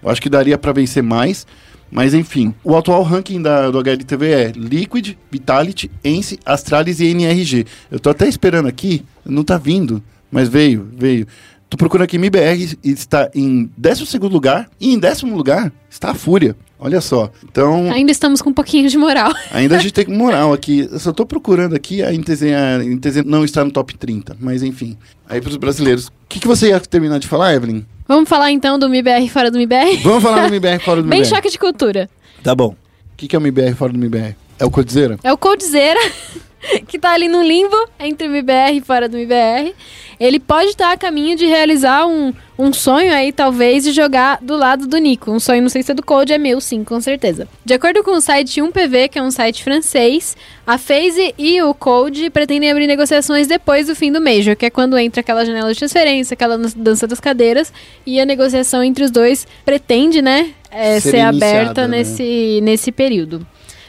Eu 0.03 0.09
acho 0.09 0.21
que 0.21 0.29
daria 0.29 0.57
para 0.57 0.71
vencer 0.73 1.01
mais. 1.03 1.45
Mas 1.91 2.15
enfim, 2.15 2.53
o 2.63 2.75
atual 2.75 3.03
ranking 3.03 3.41
da, 3.41 3.69
do 3.69 3.77
HLTV 3.77 4.31
é 4.31 4.51
Liquid, 4.55 5.13
Vitality, 5.31 5.89
Ence, 6.03 6.37
Astralis 6.43 6.99
e 6.99 7.05
NRG. 7.05 7.65
Eu 7.91 7.99
tô 7.99 8.09
até 8.09 8.27
esperando 8.27 8.67
aqui, 8.67 9.03
não 9.23 9.43
tá 9.43 9.55
vindo, 9.57 10.01
mas 10.31 10.49
veio, 10.49 10.89
veio. 10.97 11.27
Tô 11.69 11.77
procurando 11.77 12.05
aqui 12.05 12.17
MBR 12.17 12.77
e 12.83 12.91
está 12.91 13.29
em 13.33 13.69
12 13.75 14.17
lugar 14.19 14.69
e 14.79 14.93
em 14.93 14.99
décimo 14.99 15.35
lugar 15.35 15.71
está 15.89 16.11
a 16.11 16.13
Fúria. 16.13 16.55
Olha 16.77 17.01
só. 17.01 17.31
Então, 17.43 17.91
Ainda 17.91 18.11
estamos 18.11 18.41
com 18.41 18.49
um 18.49 18.53
pouquinho 18.53 18.87
de 18.89 18.97
moral. 18.97 19.33
Ainda 19.51 19.77
a 19.77 19.79
gente 19.79 19.93
tem 19.93 20.05
moral 20.13 20.53
aqui. 20.53 20.87
Eu 20.91 20.99
só 20.99 21.11
tô 21.11 21.25
procurando 21.25 21.75
aqui, 21.75 22.03
a 22.03 22.11
NTZ, 22.11 22.43
a 22.43 22.83
NTZ 22.83 23.23
não 23.25 23.43
está 23.43 23.63
no 23.63 23.71
top 23.71 23.97
30, 23.97 24.37
mas 24.39 24.61
enfim. 24.61 24.97
Aí 25.27 25.41
pros 25.41 25.57
brasileiros. 25.57 26.07
O 26.07 26.11
que, 26.29 26.39
que 26.39 26.47
você 26.47 26.69
ia 26.69 26.79
terminar 26.79 27.17
de 27.19 27.27
falar, 27.27 27.53
Evelyn? 27.53 27.83
Vamos 28.07 28.29
falar 28.29 28.51
então 28.51 28.77
do 28.77 28.85
MBR 28.87 29.27
fora 29.29 29.49
do 29.49 29.57
MBR? 29.57 29.97
Vamos 30.03 30.21
falar 30.21 30.41
do 30.47 30.53
MBR 30.53 30.79
fora 30.83 31.01
do 31.01 31.07
Bem 31.09 31.19
MBR. 31.21 31.35
choque 31.35 31.49
de 31.49 31.57
cultura. 31.57 32.09
Tá 32.43 32.53
bom. 32.53 32.75
O 33.13 33.17
que, 33.17 33.27
que 33.27 33.35
é 33.35 33.39
o 33.39 33.41
MBR 33.41 33.73
fora 33.73 33.91
do 33.93 33.97
MBR? 33.97 34.35
É 34.59 34.65
o 34.65 34.69
Codizera? 34.69 35.17
É 35.23 35.33
o 35.33 35.37
Coldzera, 35.37 35.99
que 36.87 36.99
tá 36.99 37.11
ali 37.11 37.27
no 37.27 37.41
limbo 37.41 37.75
entre 37.99 38.27
o 38.27 38.31
MBR 38.31 38.77
e 38.77 38.81
fora 38.81 39.07
do 39.07 39.17
MBR. 39.17 39.73
Ele 40.19 40.39
pode 40.39 40.69
estar 40.69 40.93
a 40.93 40.97
caminho 40.97 41.35
de 41.35 41.45
realizar 41.45 42.07
um, 42.07 42.33
um 42.57 42.71
sonho 42.71 43.13
aí, 43.13 43.33
talvez, 43.33 43.83
de 43.83 43.91
jogar 43.91 44.39
do 44.41 44.55
lado 44.55 44.87
do 44.87 44.97
Nico. 44.97 45.29
Um 45.29 45.39
sonho, 45.39 45.61
não 45.61 45.69
sei 45.69 45.83
se 45.83 45.91
é 45.91 45.95
do 45.95 46.03
Cold, 46.03 46.31
é 46.31 46.37
meu, 46.37 46.61
sim, 46.61 46.83
com 46.83 47.01
certeza. 47.01 47.47
De 47.65 47.73
acordo 47.73 48.01
com 48.01 48.11
o 48.11 48.21
site 48.21 48.61
1PV, 48.61 49.09
que 49.09 49.19
é 49.19 49.21
um 49.21 49.31
site 49.31 49.63
francês, 49.63 50.37
a 50.65 50.77
FaZe 50.77 51.33
e 51.37 51.61
o 51.61 51.73
Cold 51.73 52.29
pretendem 52.29 52.71
abrir 52.71 52.87
negociações 52.87 53.45
depois 53.47 53.87
do 53.87 53.95
fim 53.95 54.11
do 54.11 54.21
Major, 54.21 54.55
que 54.55 54.65
é 54.65 54.69
quando 54.69 54.97
entra 54.97 55.19
aquela 55.19 55.45
janela 55.45 55.73
de 55.73 55.79
transferência, 55.79 56.33
aquela 56.33 56.57
dança 56.57 57.05
das 57.05 57.19
cadeiras, 57.19 57.73
e 58.05 58.19
a 58.19 58.25
negociação 58.25 58.81
entre 58.81 59.03
os 59.03 59.11
dois 59.11 59.45
pretende, 59.65 60.21
né, 60.21 60.53
é, 60.71 60.99
Ser 60.99 61.11
ser, 61.11 61.17
iniciada, 61.17 61.37
aberta 61.37 61.87
né? 61.87 61.97
nesse, 61.97 62.59
nesse 62.63 62.91
período. 62.91 63.45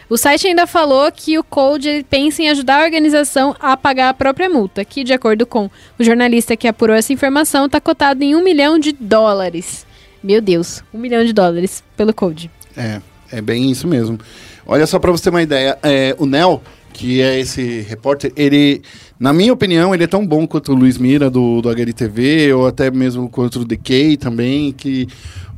O 0.08 0.16
site 0.16 0.46
ainda 0.46 0.68
falou 0.68 1.10
que 1.10 1.36
o 1.36 1.42
Code 1.42 2.06
pensa 2.08 2.40
em 2.40 2.48
ajudar 2.48 2.80
a 2.80 2.84
organização 2.84 3.56
a 3.58 3.76
pagar 3.76 4.08
a 4.08 4.14
própria 4.14 4.48
multa, 4.48 4.84
que, 4.84 5.02
de 5.02 5.12
acordo 5.12 5.44
com 5.44 5.68
o 5.98 6.04
jornalista 6.04 6.56
que 6.56 6.68
apurou 6.68 6.94
essa 6.94 7.12
informação, 7.12 7.66
está 7.66 7.80
cotado 7.80 8.22
em 8.22 8.36
um 8.36 8.42
milhão 8.42 8.78
de 8.78 8.92
dólares. 8.92 9.84
Meu 10.22 10.40
Deus, 10.40 10.84
um 10.94 10.98
milhão 10.98 11.24
de 11.24 11.32
dólares 11.32 11.82
pelo 11.96 12.14
Code. 12.14 12.48
É, 12.76 13.00
é 13.32 13.40
bem 13.40 13.68
isso 13.68 13.88
mesmo. 13.88 14.16
Olha 14.64 14.86
só 14.86 15.00
pra 15.00 15.10
você 15.10 15.24
ter 15.24 15.30
uma 15.30 15.42
ideia. 15.42 15.76
É, 15.82 16.14
o 16.18 16.24
Nel, 16.24 16.62
que 16.92 17.20
é 17.20 17.40
esse 17.40 17.80
repórter, 17.80 18.32
ele, 18.36 18.82
na 19.18 19.32
minha 19.32 19.52
opinião, 19.52 19.92
ele 19.92 20.04
é 20.04 20.08
tão 20.08 20.24
bom 20.24 20.46
quanto 20.46 20.70
o 20.70 20.76
Luiz 20.76 20.98
Mira 20.98 21.28
do, 21.28 21.60
do 21.60 21.68
HLTV, 21.68 22.52
ou 22.52 22.68
até 22.68 22.92
mesmo 22.92 23.28
quanto 23.28 23.60
o 23.60 23.64
DK 23.64 24.16
também, 24.18 24.72
que 24.72 25.08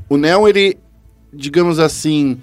o 0.08 0.16
Nel, 0.16 0.48
ele, 0.48 0.78
digamos 1.32 1.78
assim, 1.78 2.38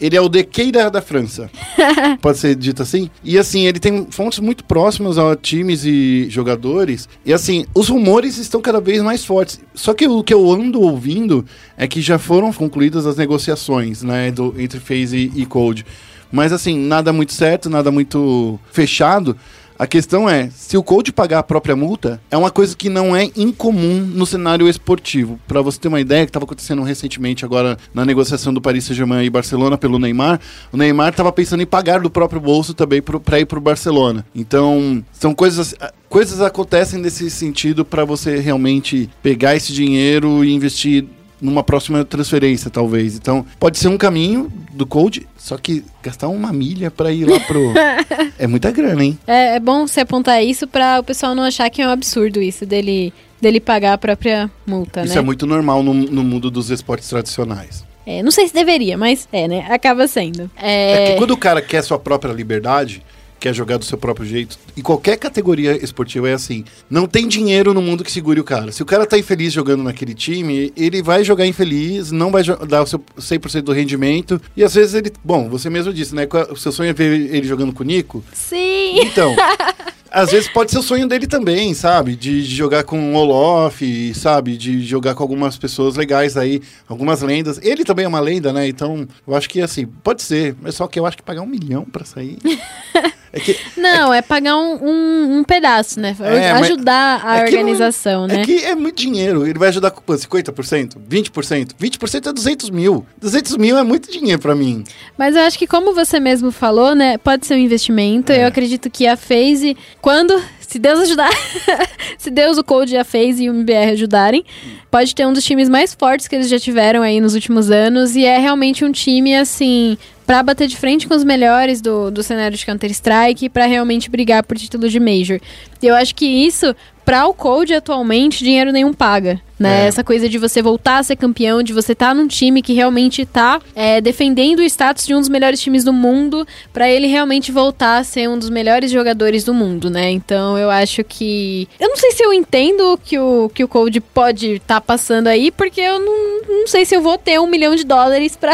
ele 0.00 0.16
é 0.16 0.20
o 0.20 0.28
DK 0.28 0.72
da, 0.72 0.88
da 0.88 1.00
França. 1.00 1.50
Pode 2.20 2.38
ser 2.38 2.54
dito 2.54 2.82
assim? 2.82 3.10
E 3.22 3.38
assim, 3.38 3.66
ele 3.66 3.78
tem 3.78 4.06
fontes 4.10 4.38
muito 4.38 4.64
próximas 4.64 5.18
a 5.18 5.36
times 5.36 5.84
e 5.84 6.26
jogadores. 6.28 7.08
E 7.24 7.32
assim, 7.32 7.64
os 7.74 7.88
rumores 7.88 8.38
estão 8.38 8.60
cada 8.60 8.80
vez 8.80 9.02
mais 9.02 9.24
fortes. 9.24 9.60
Só 9.74 9.94
que 9.94 10.06
o 10.06 10.22
que 10.22 10.34
eu 10.34 10.50
ando 10.50 10.80
ouvindo 10.80 11.44
é 11.76 11.86
que 11.86 12.00
já 12.00 12.18
foram 12.18 12.52
concluídas 12.52 13.06
as 13.06 13.16
negociações, 13.16 14.02
né, 14.02 14.30
do, 14.30 14.54
entre 14.58 14.80
FaZe 14.80 15.32
e 15.34 15.46
Code. 15.46 15.86
Mas 16.30 16.52
assim, 16.52 16.78
nada 16.78 17.12
muito 17.12 17.32
certo, 17.32 17.70
nada 17.70 17.92
muito 17.92 18.58
fechado. 18.72 19.36
A 19.84 19.86
questão 19.86 20.26
é, 20.26 20.48
se 20.48 20.78
o 20.78 20.82
Code 20.82 21.12
pagar 21.12 21.40
a 21.40 21.42
própria 21.42 21.76
multa, 21.76 22.18
é 22.30 22.38
uma 22.38 22.50
coisa 22.50 22.74
que 22.74 22.88
não 22.88 23.14
é 23.14 23.28
incomum 23.36 24.00
no 24.00 24.24
cenário 24.24 24.66
esportivo. 24.66 25.38
Pra 25.46 25.60
você 25.60 25.78
ter 25.78 25.88
uma 25.88 26.00
ideia, 26.00 26.24
que 26.24 26.30
estava 26.30 26.46
acontecendo 26.46 26.82
recentemente 26.82 27.44
agora 27.44 27.76
na 27.92 28.02
negociação 28.02 28.54
do 28.54 28.62
Paris 28.62 28.84
Saint-Germain 28.84 29.26
e 29.26 29.28
Barcelona 29.28 29.76
pelo 29.76 29.98
Neymar, 29.98 30.40
o 30.72 30.78
Neymar 30.78 31.10
estava 31.10 31.30
pensando 31.30 31.62
em 31.62 31.66
pagar 31.66 32.00
do 32.00 32.08
próprio 32.08 32.40
bolso 32.40 32.72
também 32.72 33.02
para 33.02 33.40
ir 33.40 33.44
pro 33.44 33.60
Barcelona. 33.60 34.24
Então, 34.34 35.04
são 35.12 35.34
coisas 35.34 35.74
coisas 36.08 36.40
acontecem 36.40 36.98
nesse 36.98 37.28
sentido 37.28 37.84
para 37.84 38.06
você 38.06 38.38
realmente 38.38 39.10
pegar 39.22 39.54
esse 39.54 39.70
dinheiro 39.70 40.42
e 40.44 40.54
investir 40.54 41.04
numa 41.44 41.62
próxima 41.62 42.04
transferência, 42.04 42.70
talvez. 42.70 43.14
Então, 43.16 43.44
pode 43.60 43.78
ser 43.78 43.88
um 43.88 43.98
caminho 43.98 44.50
do 44.72 44.86
Code, 44.86 45.28
só 45.36 45.58
que 45.58 45.84
gastar 46.02 46.28
uma 46.28 46.52
milha 46.52 46.90
para 46.90 47.12
ir 47.12 47.26
lá 47.26 47.38
pro. 47.40 47.74
é 48.38 48.46
muita 48.46 48.70
grana, 48.70 49.04
hein? 49.04 49.18
É, 49.26 49.56
é 49.56 49.60
bom 49.60 49.86
você 49.86 50.00
apontar 50.00 50.42
isso 50.42 50.66
para 50.66 51.00
o 51.00 51.04
pessoal 51.04 51.34
não 51.34 51.42
achar 51.42 51.68
que 51.68 51.82
é 51.82 51.86
um 51.86 51.90
absurdo 51.90 52.40
isso 52.40 52.64
dele, 52.64 53.12
dele 53.40 53.60
pagar 53.60 53.92
a 53.92 53.98
própria 53.98 54.50
multa, 54.66 55.04
Isso 55.04 55.14
né? 55.14 55.20
é 55.20 55.22
muito 55.22 55.46
normal 55.46 55.82
no, 55.82 55.92
no 55.92 56.24
mundo 56.24 56.50
dos 56.50 56.70
esportes 56.70 57.08
tradicionais. 57.08 57.84
É, 58.06 58.22
não 58.22 58.30
sei 58.30 58.48
se 58.48 58.54
deveria, 58.54 58.98
mas 58.98 59.28
é, 59.32 59.48
né? 59.48 59.66
Acaba 59.68 60.06
sendo. 60.06 60.50
É... 60.56 60.92
É, 60.92 61.12
que 61.12 61.18
quando 61.18 61.30
o 61.30 61.36
cara 61.36 61.62
quer 61.62 61.82
sua 61.82 61.98
própria 61.98 62.32
liberdade, 62.32 63.02
quer 63.44 63.52
jogar 63.52 63.76
do 63.76 63.84
seu 63.84 63.98
próprio 63.98 64.26
jeito, 64.26 64.58
em 64.74 64.80
qualquer 64.80 65.18
categoria 65.18 65.76
esportiva 65.84 66.30
é 66.30 66.32
assim. 66.32 66.64
Não 66.88 67.06
tem 67.06 67.28
dinheiro 67.28 67.74
no 67.74 67.82
mundo 67.82 68.02
que 68.02 68.10
segure 68.10 68.40
o 68.40 68.44
cara. 68.44 68.72
Se 68.72 68.82
o 68.82 68.86
cara 68.86 69.04
tá 69.04 69.18
infeliz 69.18 69.52
jogando 69.52 69.82
naquele 69.82 70.14
time, 70.14 70.72
ele 70.74 71.02
vai 71.02 71.22
jogar 71.22 71.46
infeliz, 71.46 72.10
não 72.10 72.30
vai 72.30 72.42
dar 72.42 72.82
o 72.82 72.86
seu 72.86 72.98
100% 73.18 73.60
do 73.60 73.72
rendimento. 73.72 74.40
E 74.56 74.64
às 74.64 74.74
vezes 74.74 74.94
ele. 74.94 75.12
Bom, 75.22 75.50
você 75.50 75.68
mesmo 75.68 75.92
disse, 75.92 76.14
né? 76.14 76.26
O 76.48 76.56
seu 76.56 76.72
sonho 76.72 76.88
é 76.88 76.94
ver 76.94 77.34
ele 77.34 77.46
jogando 77.46 77.74
com 77.74 77.82
o 77.82 77.86
Nico. 77.86 78.24
Sim! 78.32 79.00
Então. 79.00 79.36
às 80.10 80.30
vezes 80.30 80.48
pode 80.48 80.70
ser 80.70 80.78
o 80.78 80.82
sonho 80.82 81.08
dele 81.08 81.26
também, 81.26 81.74
sabe? 81.74 82.14
De, 82.14 82.46
de 82.46 82.54
jogar 82.54 82.84
com 82.84 83.14
o 83.14 83.16
Olof, 83.16 83.82
sabe? 84.14 84.56
De 84.56 84.80
jogar 84.80 85.14
com 85.14 85.22
algumas 85.22 85.58
pessoas 85.58 85.96
legais 85.96 86.36
aí, 86.36 86.62
algumas 86.88 87.20
lendas. 87.20 87.58
Ele 87.62 87.84
também 87.84 88.04
é 88.04 88.08
uma 88.08 88.20
lenda, 88.20 88.52
né? 88.52 88.66
Então, 88.66 89.06
eu 89.26 89.34
acho 89.34 89.50
que 89.50 89.60
assim, 89.60 89.84
pode 89.84 90.22
ser. 90.22 90.56
Mas 90.62 90.76
só 90.76 90.86
que 90.86 90.98
eu 90.98 91.04
acho 91.04 91.16
que 91.16 91.22
pagar 91.22 91.42
um 91.42 91.46
milhão 91.46 91.84
pra 91.84 92.06
sair. 92.06 92.38
É 93.34 93.40
que, 93.40 93.58
Não, 93.76 94.14
é, 94.14 94.22
pagar 94.22 94.56
um, 94.56 94.78
um, 94.80 95.38
um 95.38 95.44
pedaço, 95.44 95.98
né? 95.98 96.16
É, 96.20 96.52
Ajudar 96.52 97.20
a 97.24 97.38
é 97.38 97.44
que 97.44 97.50
não- 97.50 97.58
organização, 97.60 98.26
né? 98.28 98.42
É 98.42 98.44
que 98.44 98.64
é 98.64 98.74
muito 98.76 98.96
dinheiro. 98.96 99.44
Ele 99.44 99.58
vai 99.58 99.68
ajudar 99.70 99.90
com 99.90 100.00
quanto? 100.00 100.20
50%? 100.20 100.96
20%? 101.10 101.70
20% 101.78 102.26
é 102.28 102.32
200 102.32 102.70
mil. 102.70 103.04
200 103.20 103.56
mil 103.56 103.76
é 103.76 103.82
muito 103.82 104.10
dinheiro 104.10 104.40
pra 104.40 104.54
mim. 104.54 104.84
Mas 105.18 105.34
eu 105.34 105.42
acho 105.42 105.58
que 105.58 105.66
como 105.66 105.92
você 105.92 106.20
mesmo 106.20 106.52
falou, 106.52 106.94
né, 106.94 107.18
pode 107.18 107.44
ser 107.44 107.54
um 107.54 107.58
investimento. 107.58 108.30
É. 108.30 108.44
Eu 108.44 108.46
acredito 108.46 108.88
que 108.88 109.04
a 109.06 109.16
FaZe, 109.16 109.76
quando, 110.00 110.40
se 110.60 110.78
Deus 110.78 111.00
ajudar, 111.00 111.30
se 112.16 112.30
Deus, 112.30 112.56
o 112.56 112.62
Code, 112.62 112.96
a 112.96 113.02
FaZe 113.04 113.44
e 113.44 113.50
o 113.50 113.54
MBR 113.54 113.90
ajudarem, 113.92 114.44
pode 114.92 115.12
ter 115.12 115.26
um 115.26 115.32
dos 115.32 115.44
times 115.44 115.68
mais 115.68 115.92
fortes 115.92 116.28
que 116.28 116.36
eles 116.36 116.48
já 116.48 116.58
tiveram 116.60 117.02
aí 117.02 117.20
nos 117.20 117.34
últimos 117.34 117.68
anos 117.70 118.14
e 118.14 118.24
é 118.24 118.38
realmente 118.38 118.84
um 118.84 118.92
time 118.92 119.34
assim 119.34 119.98
pra 120.26 120.42
bater 120.42 120.68
de 120.68 120.76
frente 120.76 121.06
com 121.06 121.14
os 121.14 121.24
melhores 121.24 121.80
do, 121.80 122.10
do 122.10 122.22
cenário 122.22 122.56
de 122.56 122.64
Counter-Strike 122.64 123.48
pra 123.48 123.66
realmente 123.66 124.10
brigar 124.10 124.42
por 124.42 124.56
título 124.56 124.88
de 124.88 124.98
Major. 124.98 125.40
E 125.82 125.86
eu 125.86 125.94
acho 125.94 126.14
que 126.14 126.26
isso, 126.26 126.74
pra 127.04 127.26
o 127.26 127.34
Code 127.34 127.74
atualmente, 127.74 128.44
dinheiro 128.44 128.72
nenhum 128.72 128.92
paga. 128.92 129.40
Né? 129.58 129.84
É. 129.84 129.86
Essa 129.86 130.02
coisa 130.02 130.28
de 130.28 130.38
você 130.38 130.60
voltar 130.60 130.98
a 130.98 131.02
ser 131.02 131.16
campeão, 131.16 131.62
de 131.62 131.72
você 131.72 131.92
estar 131.92 132.14
num 132.14 132.26
time 132.26 132.62
que 132.62 132.72
realmente 132.72 133.24
tá 133.24 133.60
é, 133.74 134.00
defendendo 134.00 134.58
o 134.60 134.62
status 134.62 135.06
de 135.06 135.14
um 135.14 135.20
dos 135.20 135.28
melhores 135.28 135.60
times 135.60 135.84
do 135.84 135.92
mundo, 135.92 136.46
pra 136.72 136.88
ele 136.88 137.06
realmente 137.06 137.52
voltar 137.52 137.98
a 137.98 138.04
ser 138.04 138.28
um 138.28 138.38
dos 138.38 138.50
melhores 138.50 138.90
jogadores 138.90 139.44
do 139.44 139.54
mundo, 139.54 139.88
né? 139.88 140.10
Então 140.10 140.58
eu 140.58 140.70
acho 140.70 141.04
que. 141.04 141.68
Eu 141.78 141.88
não 141.88 141.96
sei 141.96 142.10
se 142.12 142.24
eu 142.24 142.32
entendo 142.32 142.92
o 142.92 142.98
que 142.98 143.18
o, 143.18 143.50
que 143.54 143.62
o 143.62 143.68
Code 143.68 144.00
pode 144.00 144.54
estar 144.54 144.80
passando 144.80 145.28
aí, 145.28 145.50
porque 145.50 145.80
eu 145.80 145.98
não, 145.98 146.60
não 146.60 146.66
sei 146.66 146.84
se 146.84 146.94
eu 146.94 147.02
vou 147.02 147.16
ter 147.16 147.38
um 147.40 147.46
milhão 147.46 147.74
de 147.76 147.84
dólares 147.84 148.36
pra, 148.36 148.52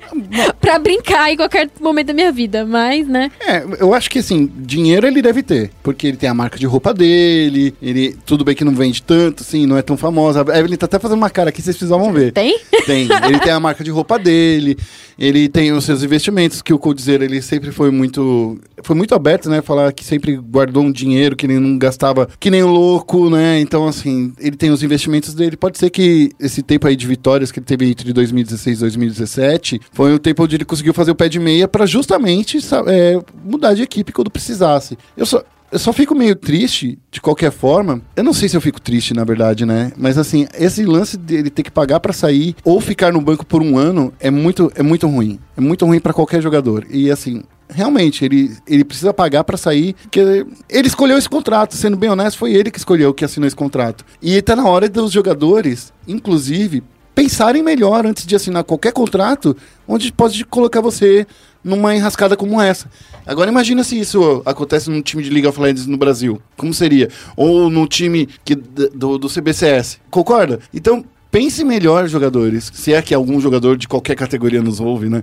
pra 0.60 0.78
brincar 0.78 1.32
em 1.32 1.36
qualquer 1.36 1.68
momento 1.80 2.08
da 2.08 2.14
minha 2.14 2.32
vida, 2.32 2.64
mas, 2.64 3.06
né? 3.06 3.30
É, 3.40 3.64
eu 3.78 3.92
acho 3.94 4.08
que 4.10 4.18
assim, 4.18 4.50
dinheiro 4.56 5.06
ele 5.06 5.20
deve 5.20 5.42
ter. 5.42 5.70
Porque 5.82 6.06
ele 6.06 6.16
tem 6.16 6.28
a 6.28 6.34
marca 6.34 6.58
de 6.58 6.66
roupa 6.66 6.94
dele, 6.94 7.74
ele. 7.82 8.16
Tudo 8.24 8.44
bem 8.44 8.54
que 8.54 8.64
não 8.64 8.74
vende 8.74 9.02
tanto, 9.02 9.42
assim, 9.42 9.66
não 9.66 9.76
é 9.76 9.82
tão 9.82 9.96
famosa. 10.30 10.52
A 10.52 10.58
Evelyn 10.58 10.76
tá 10.76 10.86
até 10.86 10.98
fazendo 10.98 11.18
uma 11.18 11.30
cara 11.30 11.50
aqui, 11.50 11.60
vocês 11.60 11.76
precisavam 11.76 12.12
ver. 12.12 12.32
Tem? 12.32 12.58
Tem. 12.86 13.08
Ele 13.26 13.38
tem 13.40 13.52
a 13.52 13.60
marca 13.60 13.82
de 13.82 13.90
roupa 13.90 14.18
dele, 14.18 14.76
ele 15.18 15.48
tem 15.48 15.72
os 15.72 15.84
seus 15.84 16.02
investimentos, 16.02 16.62
que 16.62 16.72
o 16.72 16.78
Coldzera, 16.78 17.24
ele 17.24 17.42
sempre 17.42 17.70
foi 17.72 17.90
muito. 17.90 18.58
Foi 18.82 18.96
muito 18.96 19.14
aberto, 19.14 19.50
né? 19.50 19.60
Falar 19.60 19.92
que 19.92 20.04
sempre 20.04 20.36
guardou 20.36 20.82
um 20.82 20.92
dinheiro, 20.92 21.36
que 21.36 21.46
ele 21.46 21.58
não 21.58 21.76
gastava 21.76 22.28
que 22.38 22.50
nem 22.50 22.62
louco, 22.62 23.28
né? 23.28 23.60
Então, 23.60 23.86
assim, 23.86 24.32
ele 24.38 24.56
tem 24.56 24.70
os 24.70 24.82
investimentos 24.82 25.34
dele. 25.34 25.56
Pode 25.56 25.78
ser 25.78 25.90
que 25.90 26.30
esse 26.40 26.62
tempo 26.62 26.86
aí 26.86 26.96
de 26.96 27.06
vitórias 27.06 27.52
que 27.52 27.58
ele 27.58 27.66
teve 27.66 27.88
entre 27.88 28.12
2016 28.12 28.78
e 28.78 28.80
2017 28.80 29.80
foi 29.92 30.14
o 30.14 30.18
tempo 30.18 30.44
onde 30.44 30.56
ele 30.56 30.64
conseguiu 30.64 30.94
fazer 30.94 31.10
o 31.10 31.14
pé 31.14 31.28
de 31.28 31.38
meia 31.38 31.68
pra 31.68 31.86
justamente 31.86 32.58
é, 32.86 33.20
mudar 33.44 33.74
de 33.74 33.82
equipe 33.82 34.12
quando 34.12 34.30
precisasse. 34.30 34.96
Eu 35.16 35.26
só. 35.26 35.42
Eu 35.72 35.78
só 35.78 35.92
fico 35.92 36.16
meio 36.16 36.34
triste, 36.34 36.98
de 37.12 37.20
qualquer 37.20 37.52
forma. 37.52 38.02
Eu 38.16 38.24
não 38.24 38.32
sei 38.32 38.48
se 38.48 38.56
eu 38.56 38.60
fico 38.60 38.80
triste, 38.80 39.14
na 39.14 39.22
verdade, 39.22 39.64
né? 39.64 39.92
Mas 39.96 40.18
assim, 40.18 40.48
esse 40.58 40.84
lance 40.84 41.16
dele 41.16 41.48
ter 41.48 41.62
que 41.62 41.70
pagar 41.70 42.00
pra 42.00 42.12
sair 42.12 42.56
ou 42.64 42.80
ficar 42.80 43.12
no 43.12 43.20
banco 43.20 43.46
por 43.46 43.62
um 43.62 43.78
ano 43.78 44.12
é 44.18 44.30
muito, 44.32 44.72
é 44.74 44.82
muito 44.82 45.06
ruim. 45.06 45.38
É 45.56 45.60
muito 45.60 45.86
ruim 45.86 46.00
pra 46.00 46.12
qualquer 46.12 46.42
jogador. 46.42 46.84
E 46.90 47.08
assim, 47.08 47.44
realmente, 47.68 48.24
ele, 48.24 48.56
ele 48.66 48.84
precisa 48.84 49.14
pagar 49.14 49.44
pra 49.44 49.56
sair, 49.56 49.94
porque 50.02 50.44
ele 50.68 50.88
escolheu 50.88 51.16
esse 51.16 51.28
contrato. 51.28 51.76
Sendo 51.76 51.96
bem 51.96 52.10
honesto, 52.10 52.38
foi 52.38 52.52
ele 52.52 52.70
que 52.70 52.78
escolheu 52.78 53.14
que 53.14 53.24
assinou 53.24 53.46
esse 53.46 53.54
contrato. 53.54 54.04
E 54.20 54.42
tá 54.42 54.56
na 54.56 54.66
hora 54.66 54.88
dos 54.88 55.12
jogadores, 55.12 55.92
inclusive, 56.06 56.82
pensarem 57.14 57.62
melhor 57.62 58.06
antes 58.06 58.26
de 58.26 58.34
assinar 58.34 58.64
qualquer 58.64 58.92
contrato, 58.92 59.56
onde 59.86 60.12
pode 60.12 60.44
colocar 60.44 60.80
você 60.80 61.26
numa 61.62 61.94
enrascada 61.94 62.36
como 62.36 62.60
essa. 62.60 62.90
Agora 63.26 63.50
imagina 63.50 63.84
se 63.84 63.98
isso 63.98 64.42
acontece 64.44 64.90
num 64.90 65.02
time 65.02 65.22
de 65.22 65.30
League 65.30 65.46
of 65.46 65.60
Legends 65.60 65.86
no 65.86 65.96
Brasil. 65.96 66.40
Como 66.56 66.72
seria? 66.72 67.08
Ou 67.36 67.70
no 67.70 67.86
time 67.86 68.28
que, 68.44 68.54
do, 68.54 69.18
do 69.18 69.28
CBCS. 69.28 70.00
Concorda? 70.10 70.60
Então, 70.72 71.04
pense 71.30 71.64
melhor, 71.64 72.08
jogadores. 72.08 72.70
Se 72.74 72.92
é 72.92 73.00
que 73.00 73.14
algum 73.14 73.40
jogador 73.40 73.76
de 73.76 73.86
qualquer 73.86 74.16
categoria 74.16 74.62
nos 74.62 74.80
ouve, 74.80 75.08
né? 75.08 75.22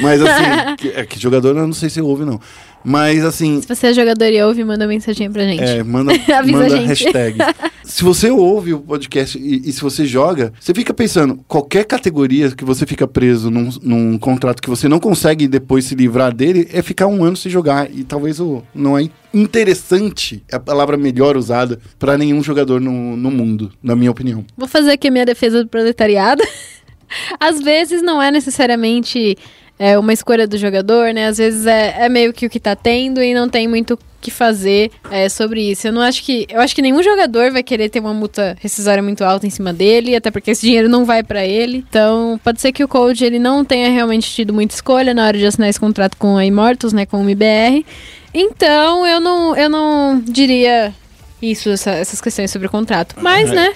Mas 0.00 0.22
assim, 0.22 0.76
que, 0.78 0.88
é 0.88 1.04
que 1.04 1.18
jogador 1.18 1.56
eu 1.56 1.66
não 1.66 1.74
sei 1.74 1.90
se 1.90 2.00
ouve, 2.00 2.24
não. 2.24 2.40
Mas 2.84 3.24
assim, 3.24 3.60
Se 3.60 3.68
você 3.68 3.88
é 3.88 3.92
jogador 3.92 4.26
e 4.26 4.42
ouve, 4.42 4.64
manda 4.64 4.86
mensagem 4.86 5.30
pra 5.30 5.44
gente. 5.44 5.62
é, 5.62 5.82
manda, 5.82 6.12
manda 6.46 6.66
a 6.66 6.68
gente. 6.68 6.86
hashtag. 6.86 7.38
se 7.84 8.02
você 8.02 8.30
ouve 8.30 8.74
o 8.74 8.80
podcast 8.80 9.38
e, 9.38 9.68
e 9.68 9.72
se 9.72 9.80
você 9.80 10.04
joga, 10.06 10.52
você 10.58 10.74
fica 10.74 10.92
pensando, 10.92 11.38
qualquer 11.46 11.84
categoria 11.84 12.50
que 12.50 12.64
você 12.64 12.86
fica 12.86 13.06
preso 13.06 13.50
num, 13.50 13.70
num 13.82 14.18
contrato 14.18 14.60
que 14.60 14.70
você 14.70 14.88
não 14.88 14.98
consegue 14.98 15.46
depois 15.46 15.84
se 15.84 15.94
livrar 15.94 16.34
dele, 16.34 16.68
é 16.72 16.82
ficar 16.82 17.06
um 17.06 17.24
ano 17.24 17.36
sem 17.36 17.50
jogar. 17.50 17.90
E 17.90 18.04
talvez 18.04 18.40
o, 18.40 18.62
não 18.74 18.98
é 18.98 19.08
interessante, 19.34 20.42
é 20.50 20.56
a 20.56 20.60
palavra 20.60 20.96
melhor 20.96 21.36
usada, 21.36 21.78
pra 21.98 22.18
nenhum 22.18 22.42
jogador 22.42 22.80
no, 22.80 23.16
no 23.16 23.30
mundo, 23.30 23.72
na 23.82 23.96
minha 23.96 24.10
opinião. 24.10 24.44
Vou 24.56 24.68
fazer 24.68 24.92
aqui 24.92 25.08
a 25.08 25.10
minha 25.10 25.24
defesa 25.26 25.62
do 25.62 25.68
proletariado. 25.68 26.42
Às 27.38 27.60
vezes 27.60 28.02
não 28.02 28.22
é 28.22 28.30
necessariamente 28.30 29.36
é, 29.84 29.98
uma 29.98 30.12
escolha 30.12 30.46
do 30.46 30.56
jogador, 30.56 31.12
né? 31.12 31.26
Às 31.26 31.38
vezes 31.38 31.66
é, 31.66 32.04
é 32.04 32.08
meio 32.08 32.32
que 32.32 32.46
o 32.46 32.50
que 32.50 32.60
tá 32.60 32.76
tendo 32.76 33.20
e 33.22 33.34
não 33.34 33.48
tem 33.48 33.66
muito 33.66 33.94
o 33.94 33.98
que 34.20 34.30
fazer 34.30 34.92
é, 35.10 35.28
sobre 35.28 35.60
isso. 35.72 35.88
Eu 35.88 35.92
não 35.92 36.00
acho 36.02 36.22
que. 36.22 36.46
Eu 36.48 36.60
acho 36.60 36.72
que 36.74 36.80
nenhum 36.82 37.02
jogador 37.02 37.50
vai 37.50 37.62
querer 37.64 37.88
ter 37.88 37.98
uma 37.98 38.14
multa 38.14 38.56
rescisória 38.60 39.02
muito 39.02 39.24
alta 39.24 39.44
em 39.46 39.50
cima 39.50 39.72
dele, 39.72 40.14
até 40.14 40.30
porque 40.30 40.52
esse 40.52 40.62
dinheiro 40.64 40.88
não 40.88 41.04
vai 41.04 41.24
pra 41.24 41.44
ele. 41.44 41.84
Então, 41.88 42.38
pode 42.44 42.60
ser 42.60 42.70
que 42.70 42.84
o 42.84 42.88
Code 42.88 43.24
ele 43.24 43.40
não 43.40 43.64
tenha 43.64 43.90
realmente 43.90 44.30
tido 44.30 44.54
muita 44.54 44.74
escolha 44.76 45.12
na 45.12 45.26
hora 45.26 45.36
de 45.36 45.44
assinar 45.46 45.68
esse 45.68 45.80
contrato 45.80 46.16
com 46.16 46.36
a 46.36 46.44
Immortals, 46.46 46.92
né? 46.92 47.04
Com 47.04 47.16
o 47.18 47.22
MBR. 47.22 47.84
Então, 48.32 49.04
eu 49.06 49.20
não, 49.20 49.56
eu 49.56 49.68
não 49.68 50.20
diria 50.24 50.94
isso, 51.42 51.68
essa- 51.70 51.90
essas 51.90 52.20
questões 52.20 52.50
sobre 52.50 52.68
o 52.68 52.70
contrato. 52.70 53.16
Mas, 53.20 53.50
É. 53.50 53.54
né? 53.54 53.72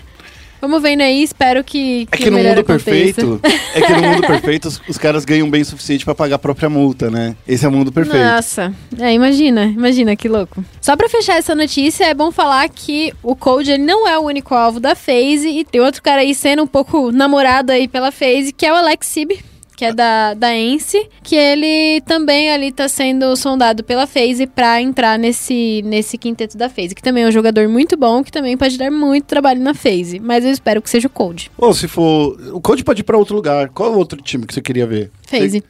Vamos 0.60 0.82
vendo 0.82 1.02
aí, 1.02 1.22
espero 1.22 1.62
que. 1.62 2.08
É 2.10 2.16
que 2.16 2.30
no 2.30 2.38
mundo 2.38 2.60
aconteça. 2.60 2.84
perfeito, 2.84 3.40
é 3.74 3.80
que 3.80 3.92
no 3.92 4.02
mundo 4.02 4.20
perfeito 4.26 4.68
os, 4.68 4.80
os 4.88 4.98
caras 4.98 5.24
ganham 5.24 5.48
bem 5.48 5.62
o 5.62 5.64
suficiente 5.64 6.04
pra 6.04 6.14
pagar 6.14 6.36
a 6.36 6.38
própria 6.38 6.68
multa, 6.68 7.10
né? 7.10 7.36
Esse 7.46 7.64
é 7.64 7.68
o 7.68 7.72
mundo 7.72 7.92
perfeito. 7.92 8.24
Nossa, 8.24 8.72
é, 8.98 9.12
imagina, 9.12 9.64
imagina 9.64 10.16
que 10.16 10.28
louco. 10.28 10.64
Só 10.80 10.96
pra 10.96 11.08
fechar 11.08 11.36
essa 11.36 11.54
notícia, 11.54 12.04
é 12.04 12.14
bom 12.14 12.30
falar 12.30 12.68
que 12.68 13.12
o 13.22 13.36
Code 13.36 13.72
ele 13.72 13.84
não 13.84 14.08
é 14.08 14.18
o 14.18 14.22
único 14.22 14.54
alvo 14.54 14.80
da 14.80 14.94
FaZe 14.94 15.48
e 15.48 15.64
tem 15.64 15.80
outro 15.80 16.02
cara 16.02 16.22
aí 16.22 16.34
sendo 16.34 16.62
um 16.62 16.66
pouco 16.66 17.10
namorado 17.12 17.72
aí 17.72 17.86
pela 17.88 18.10
FaZe, 18.10 18.52
que 18.52 18.66
é 18.66 18.72
o 18.72 18.76
Alex 18.76 19.06
Sib. 19.06 19.38
Que 19.76 19.84
é 19.84 19.92
da, 19.92 20.32
da 20.32 20.56
Ence, 20.56 21.06
que 21.22 21.36
ele 21.36 22.00
também 22.06 22.50
ali 22.50 22.72
tá 22.72 22.88
sendo 22.88 23.36
sondado 23.36 23.84
pela 23.84 24.06
FaZe 24.06 24.46
pra 24.46 24.80
entrar 24.80 25.18
nesse, 25.18 25.82
nesse 25.84 26.16
quinteto 26.16 26.56
da 26.56 26.70
FaZe, 26.70 26.94
que 26.94 27.02
também 27.02 27.24
é 27.24 27.28
um 27.28 27.30
jogador 27.32 27.68
muito 27.68 27.94
bom, 27.94 28.24
que 28.24 28.32
também 28.32 28.56
pode 28.56 28.78
dar 28.78 28.90
muito 28.90 29.24
trabalho 29.26 29.60
na 29.60 29.74
FaZe, 29.74 30.18
mas 30.18 30.46
eu 30.46 30.50
espero 30.50 30.80
que 30.80 30.88
seja 30.88 31.08
o 31.08 31.10
Code. 31.10 31.50
Ou 31.58 31.74
se 31.74 31.86
for. 31.86 32.38
O 32.54 32.60
Code 32.60 32.82
pode 32.82 33.02
ir 33.02 33.04
pra 33.04 33.18
outro 33.18 33.36
lugar. 33.36 33.68
Qual 33.68 33.94
outro 33.94 34.20
time 34.22 34.46
que 34.46 34.54
você 34.54 34.62
queria 34.62 34.86
ver? 34.86 35.10
FaZe. 35.26 35.62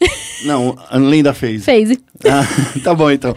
Você- 0.00 0.46
Não, 0.46 0.78
além 0.88 1.24
da 1.24 1.34
FaZe. 1.34 1.58
FaZe. 1.58 1.98
Ah, 2.24 2.46
tá 2.84 2.94
bom, 2.94 3.10
então. 3.10 3.34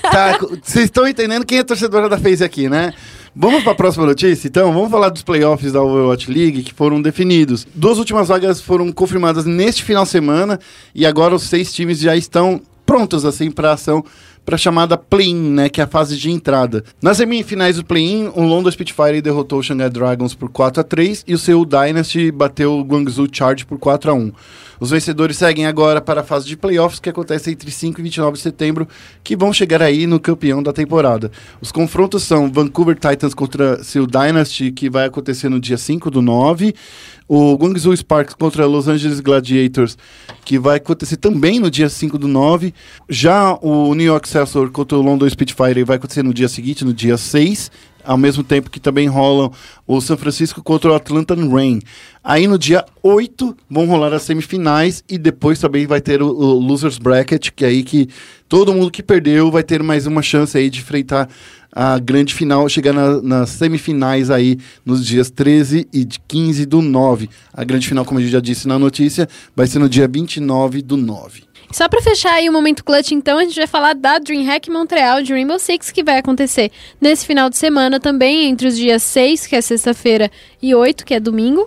Tá, 0.00 0.38
Vocês 0.62 0.86
estão 0.86 1.06
entendendo 1.06 1.44
quem 1.44 1.58
é 1.58 1.62
torcedora 1.62 2.08
da 2.08 2.16
FaZe 2.18 2.42
aqui, 2.42 2.68
né? 2.70 2.94
Vamos 3.34 3.62
para 3.62 3.72
a 3.72 3.74
próxima 3.74 4.04
notícia, 4.04 4.46
então? 4.46 4.70
Vamos 4.74 4.90
falar 4.90 5.08
dos 5.08 5.22
playoffs 5.22 5.72
da 5.72 5.80
Overwatch 5.82 6.30
League 6.30 6.62
que 6.62 6.74
foram 6.74 7.00
definidos. 7.00 7.66
Duas 7.74 7.96
últimas 7.96 8.28
vagas 8.28 8.60
foram 8.60 8.92
confirmadas 8.92 9.46
neste 9.46 9.82
final 9.82 10.04
de 10.04 10.10
semana 10.10 10.60
e 10.94 11.06
agora 11.06 11.34
os 11.34 11.44
seis 11.44 11.72
times 11.72 11.98
já 11.98 12.14
estão 12.14 12.60
prontos 12.84 13.24
assim 13.24 13.50
para 13.50 13.72
ação 13.72 14.04
para 14.44 14.56
a 14.56 14.58
chamada 14.58 14.96
play-in, 14.96 15.50
né, 15.50 15.68
que 15.68 15.80
é 15.80 15.84
a 15.84 15.86
fase 15.86 16.16
de 16.16 16.30
entrada. 16.30 16.84
Nas 17.00 17.16
semifinais 17.18 17.76
do 17.76 17.84
play-in, 17.84 18.30
o 18.34 18.42
London 18.42 18.70
Spitfire 18.70 19.22
derrotou 19.22 19.60
o 19.60 19.62
Shanghai 19.62 19.90
Dragons 19.90 20.34
por 20.34 20.48
4 20.48 20.80
a 20.80 20.84
3 20.84 21.24
e 21.26 21.34
o 21.34 21.38
Seoul 21.38 21.64
Dynasty 21.64 22.30
bateu 22.30 22.72
o 22.72 22.82
Guangzhou 22.82 23.28
Charge 23.30 23.64
por 23.64 23.78
4 23.78 24.10
a 24.10 24.14
1. 24.14 24.32
Os 24.82 24.90
vencedores 24.90 25.36
seguem 25.36 25.64
agora 25.64 26.00
para 26.00 26.22
a 26.22 26.24
fase 26.24 26.44
de 26.48 26.56
playoffs 26.56 26.98
que 26.98 27.08
acontece 27.08 27.52
entre 27.52 27.70
5 27.70 28.00
e 28.00 28.02
29 28.02 28.36
de 28.36 28.42
setembro, 28.42 28.88
que 29.22 29.36
vão 29.36 29.52
chegar 29.52 29.80
aí 29.80 30.08
no 30.08 30.18
campeão 30.18 30.60
da 30.60 30.72
temporada. 30.72 31.30
Os 31.60 31.70
confrontos 31.70 32.24
são 32.24 32.50
Vancouver 32.50 32.96
Titans 32.96 33.32
contra 33.32 33.82
Seoul 33.84 34.08
Dynasty, 34.08 34.72
que 34.72 34.90
vai 34.90 35.04
acontecer 35.04 35.48
no 35.48 35.60
dia 35.60 35.78
5 35.78 36.10
do 36.10 36.20
9, 36.20 36.74
o 37.28 37.54
Guangzhou 37.54 37.96
Sparks 37.96 38.34
contra 38.34 38.66
Los 38.66 38.88
Angeles 38.88 39.20
Gladiators, 39.20 39.96
que 40.44 40.58
vai 40.58 40.76
acontecer 40.76 41.16
também 41.16 41.58
no 41.58 41.70
dia 41.70 41.88
5 41.88 42.18
do 42.18 42.28
9. 42.28 42.74
Já 43.08 43.56
o 43.60 43.94
New 43.94 44.06
York 44.06 44.26
Excelsior 44.26 44.70
contra 44.70 44.98
o 44.98 45.02
London 45.02 45.28
Spitfire 45.28 45.84
vai 45.84 45.96
acontecer 45.96 46.22
no 46.22 46.34
dia 46.34 46.48
seguinte, 46.48 46.84
no 46.84 46.92
dia 46.92 47.16
6. 47.16 47.70
ao 48.04 48.18
mesmo 48.18 48.42
tempo 48.42 48.68
que 48.68 48.80
também 48.80 49.06
rolam 49.06 49.52
o 49.86 50.00
São 50.00 50.16
Francisco 50.16 50.62
contra 50.62 50.90
o 50.90 50.94
Atlanta 50.94 51.34
Rain. 51.34 51.80
Aí 52.22 52.46
no 52.46 52.58
dia 52.58 52.84
8 53.02 53.56
vão 53.70 53.86
rolar 53.86 54.12
as 54.12 54.22
semifinais 54.22 55.04
e 55.08 55.16
depois 55.16 55.58
também 55.58 55.86
vai 55.86 56.00
ter 56.00 56.20
o, 56.22 56.26
o 56.26 56.58
Losers 56.58 56.98
Bracket, 56.98 57.50
que 57.54 57.64
é 57.64 57.68
aí 57.68 57.82
que 57.82 58.08
todo 58.48 58.74
mundo 58.74 58.90
que 58.90 59.02
perdeu 59.02 59.50
vai 59.50 59.62
ter 59.62 59.82
mais 59.82 60.06
uma 60.06 60.20
chance 60.20 60.56
aí 60.58 60.68
de 60.68 60.80
enfrentar 60.80 61.28
a 61.74 61.98
grande 61.98 62.34
final, 62.34 62.68
chegar 62.68 62.92
na- 62.92 63.22
nas 63.22 63.48
semifinais 63.50 64.30
aí 64.30 64.58
nos 64.84 65.04
dias 65.06 65.30
13 65.30 65.88
e 65.92 66.04
de 66.04 66.20
15 66.28 66.66
do 66.66 66.82
9. 66.82 67.30
A 67.52 67.64
grande 67.64 67.88
final, 67.88 68.04
como 68.04 68.18
a 68.18 68.22
gente 68.22 68.30
já 68.32 68.40
disse 68.40 68.68
na 68.68 68.78
notícia, 68.78 69.26
vai 69.56 69.66
ser 69.66 69.78
no 69.78 69.88
dia 69.88 70.06
29 70.06 70.82
do 70.82 70.96
9. 70.96 71.44
Só 71.72 71.88
pra 71.88 72.02
fechar 72.02 72.34
aí 72.34 72.50
o 72.50 72.52
momento 72.52 72.84
clutch, 72.84 73.12
então, 73.12 73.38
a 73.38 73.44
gente 73.44 73.56
vai 73.56 73.66
falar 73.66 73.94
da 73.94 74.18
DreamHack 74.18 74.70
Montreal 74.70 75.22
de 75.22 75.32
Rainbow 75.32 75.58
Six, 75.58 75.90
que 75.90 76.04
vai 76.04 76.18
acontecer 76.18 76.70
nesse 77.00 77.24
final 77.24 77.48
de 77.48 77.56
semana 77.56 77.98
também, 77.98 78.50
entre 78.50 78.68
os 78.68 78.76
dias 78.76 79.02
6, 79.02 79.46
que 79.46 79.56
é 79.56 79.60
sexta-feira, 79.62 80.30
e 80.60 80.74
8, 80.74 81.06
que 81.06 81.14
é 81.14 81.20
domingo. 81.20 81.66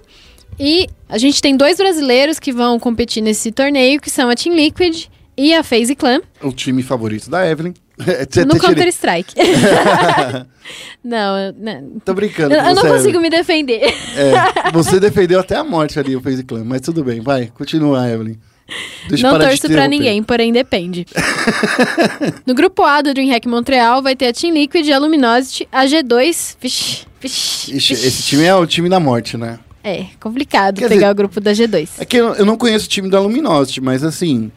E 0.60 0.88
a 1.10 1.18
gente 1.18 1.42
tem 1.42 1.58
dois 1.58 1.78
brasileiros 1.78 2.38
que 2.40 2.52
vão 2.52 2.80
competir 2.80 3.22
nesse 3.24 3.52
torneio, 3.52 4.00
que 4.00 4.12
são 4.12 4.30
a 4.30 4.36
Team 4.36 4.56
Liquid 4.56 5.06
e 5.36 5.54
a 5.56 5.64
FaZe 5.64 5.96
Clan, 5.96 6.22
O 6.42 6.52
time 6.52 6.84
favorito 6.84 7.28
da 7.30 7.50
Evelyn. 7.50 7.74
No 8.46 8.60
Counter-Strike. 8.60 9.34
não, 11.04 11.54
não, 11.58 12.00
Tô 12.04 12.14
brincando. 12.14 12.54
eu, 12.54 12.62
eu 12.62 12.76
não 12.76 12.82
consigo 12.84 13.20
me 13.20 13.30
defender. 13.30 13.94
É, 14.16 14.72
você 14.74 15.00
defendeu 15.00 15.40
até 15.40 15.56
a 15.56 15.64
morte 15.64 16.00
ali 16.00 16.16
o 16.16 16.22
FaZe 16.22 16.44
Clan, 16.44 16.64
mas 16.66 16.82
tudo 16.82 17.04
bem, 17.04 17.22
vai, 17.22 17.48
continua, 17.56 18.10
Evelyn. 18.10 18.36
Deixa 19.08 19.32
Não 19.32 19.38
torço 19.40 19.62
pra 19.62 19.68
interromper. 19.70 19.88
ninguém, 19.90 20.24
porém 20.24 20.52
depende. 20.52 21.06
no 22.46 22.56
grupo 22.56 22.84
A 22.84 23.02
do 23.02 23.14
DreamHack 23.14 23.48
Montreal 23.48 24.02
vai 24.02 24.16
ter 24.16 24.28
a 24.28 24.34
Team 24.34 24.54
Liquid, 24.56 24.90
a 24.92 24.98
Luminosity, 24.98 25.68
a 25.72 25.86
G2. 25.86 26.58
Vixe, 26.60 27.06
vixe, 27.22 27.76
Ixi, 27.76 27.94
vixe. 27.94 28.08
esse 28.08 28.24
time 28.24 28.44
é 28.44 28.56
o 28.56 28.66
time 28.66 28.90
da 28.90 29.00
morte, 29.00 29.38
né? 29.38 29.60
É, 29.84 30.06
complicado 30.20 30.80
Quer 30.80 30.90
pegar 30.90 30.96
dizer- 30.96 31.12
o 31.12 31.16
grupo 31.16 31.40
da 31.40 31.52
G2. 31.52 31.90
É 32.00 32.06
que 32.06 32.18
eu, 32.18 32.34
eu 32.34 32.44
não 32.46 32.58
conheço 32.58 32.88
o 32.88 32.90
time 32.90 33.08
da 33.08 33.20
Luminosity, 33.20 33.80
mas 33.82 34.04
assim, 34.04 34.52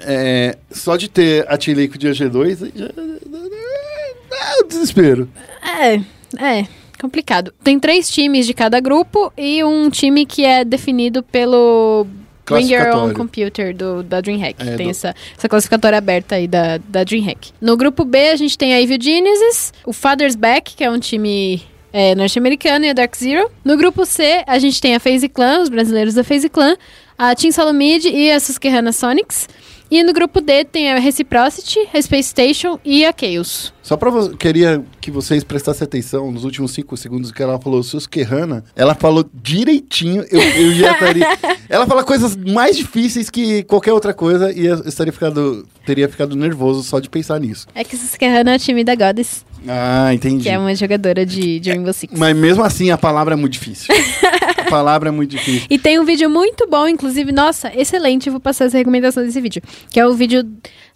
é, 0.00 0.56
só 0.70 0.96
de 0.96 1.08
ter 1.08 1.46
a 1.48 1.56
Team 1.56 1.76
Liquid 1.76 2.02
e 2.02 2.08
a 2.08 2.12
G2, 2.12 2.72
já, 2.74 2.86
é 2.86 4.64
um 4.64 4.66
desespero. 4.68 5.28
É, 5.62 6.00
é, 6.42 6.66
complicado. 7.00 7.52
Tem 7.62 7.78
três 7.78 8.08
times 8.10 8.46
de 8.46 8.54
cada 8.54 8.80
grupo 8.80 9.32
e 9.36 9.62
um 9.64 9.90
time 9.90 10.24
que 10.26 10.44
é 10.44 10.64
definido 10.64 11.22
pelo 11.22 12.06
Bring 12.46 12.72
Your 12.72 12.96
Own. 12.96 13.14
Computer 13.14 13.74
do, 13.74 14.02
da 14.02 14.20
DreamHack. 14.20 14.62
É, 14.66 14.76
tem 14.76 14.86
do- 14.86 14.90
essa, 14.90 15.14
essa 15.36 15.48
classificatória 15.48 15.98
aberta 15.98 16.36
aí 16.36 16.46
da, 16.46 16.78
da 16.78 17.04
DreamHack. 17.04 17.50
No 17.60 17.76
grupo 17.76 18.04
B, 18.04 18.30
a 18.30 18.36
gente 18.36 18.56
tem 18.56 18.74
a 18.74 18.80
Evil 18.80 18.98
Genesis, 19.00 19.72
o 19.84 19.92
Father's 19.92 20.36
Back, 20.36 20.74
que 20.76 20.84
é 20.84 20.90
um 20.90 20.98
time 20.98 21.62
é, 21.92 22.14
norte-americano, 22.14 22.84
e 22.84 22.90
a 22.90 22.92
Dark 22.92 23.14
Zero. 23.16 23.50
No 23.64 23.76
grupo 23.76 24.04
C, 24.06 24.42
a 24.46 24.58
gente 24.58 24.80
tem 24.80 24.94
a 24.94 25.00
FaZe 25.00 25.28
Clan, 25.28 25.62
os 25.62 25.68
brasileiros 25.68 26.14
da 26.14 26.24
FaZe 26.24 26.48
Clan, 26.48 26.76
a 27.18 27.34
Team 27.34 27.50
Salomid 27.52 28.08
e 28.08 28.30
a 28.30 28.38
Susquehanna 28.40 28.92
Sonics. 28.92 29.48
E 29.90 30.02
no 30.02 30.12
grupo 30.12 30.40
D 30.40 30.64
tem 30.66 30.92
a 30.92 30.98
Reciprocity, 30.98 31.78
a 31.94 32.02
Space 32.02 32.28
Station 32.28 32.78
e 32.84 33.06
a 33.06 33.12
Chaos. 33.18 33.72
Só 33.82 33.96
pra 33.96 34.10
você, 34.10 34.36
queria 34.36 34.84
que 35.00 35.10
vocês 35.10 35.42
prestassem 35.42 35.82
atenção 35.86 36.30
nos 36.30 36.44
últimos 36.44 36.72
cinco 36.72 36.94
segundos 36.94 37.32
que 37.32 37.42
ela 37.42 37.58
falou 37.58 37.82
Susquehanna, 37.82 38.62
ela 38.76 38.94
falou 38.94 39.24
direitinho, 39.32 40.26
eu, 40.30 40.40
eu 40.42 40.74
já 40.74 40.92
estaria... 40.92 41.26
ela 41.70 41.86
fala 41.86 42.04
coisas 42.04 42.36
mais 42.36 42.76
difíceis 42.76 43.30
que 43.30 43.62
qualquer 43.62 43.94
outra 43.94 44.12
coisa 44.12 44.52
e 44.52 44.66
eu 44.66 44.74
estaria 44.86 45.12
ficado, 45.12 45.66
teria 45.86 46.06
ficado 46.06 46.36
nervoso 46.36 46.82
só 46.82 47.00
de 47.00 47.08
pensar 47.08 47.40
nisso. 47.40 47.66
É 47.74 47.82
que 47.82 47.96
Susquehanna 47.96 48.52
é 48.52 48.56
o 48.56 48.58
time 48.58 48.84
da 48.84 48.94
Goddess, 48.94 49.42
Ah, 49.66 50.12
entendi. 50.12 50.42
que 50.42 50.50
é 50.50 50.58
uma 50.58 50.74
jogadora 50.74 51.24
de, 51.24 51.58
de 51.58 51.70
Rainbow 51.70 51.94
Six. 51.94 52.12
Mas 52.18 52.36
mesmo 52.36 52.62
assim, 52.62 52.90
a 52.90 52.98
palavra 52.98 53.32
é 53.32 53.36
muito 53.36 53.54
difícil. 53.54 53.86
palavra 54.70 55.08
é 55.08 55.12
muito 55.12 55.30
difícil. 55.30 55.66
E 55.68 55.78
tem 55.78 55.98
um 55.98 56.04
vídeo 56.04 56.28
muito 56.28 56.66
bom, 56.68 56.86
inclusive, 56.86 57.32
nossa, 57.32 57.72
excelente, 57.74 58.30
vou 58.30 58.40
passar 58.40 58.66
essa 58.66 58.78
recomendação 58.78 59.24
desse 59.24 59.40
vídeo. 59.40 59.62
Que 59.90 60.00
é 60.00 60.06
o 60.06 60.14
vídeo 60.14 60.48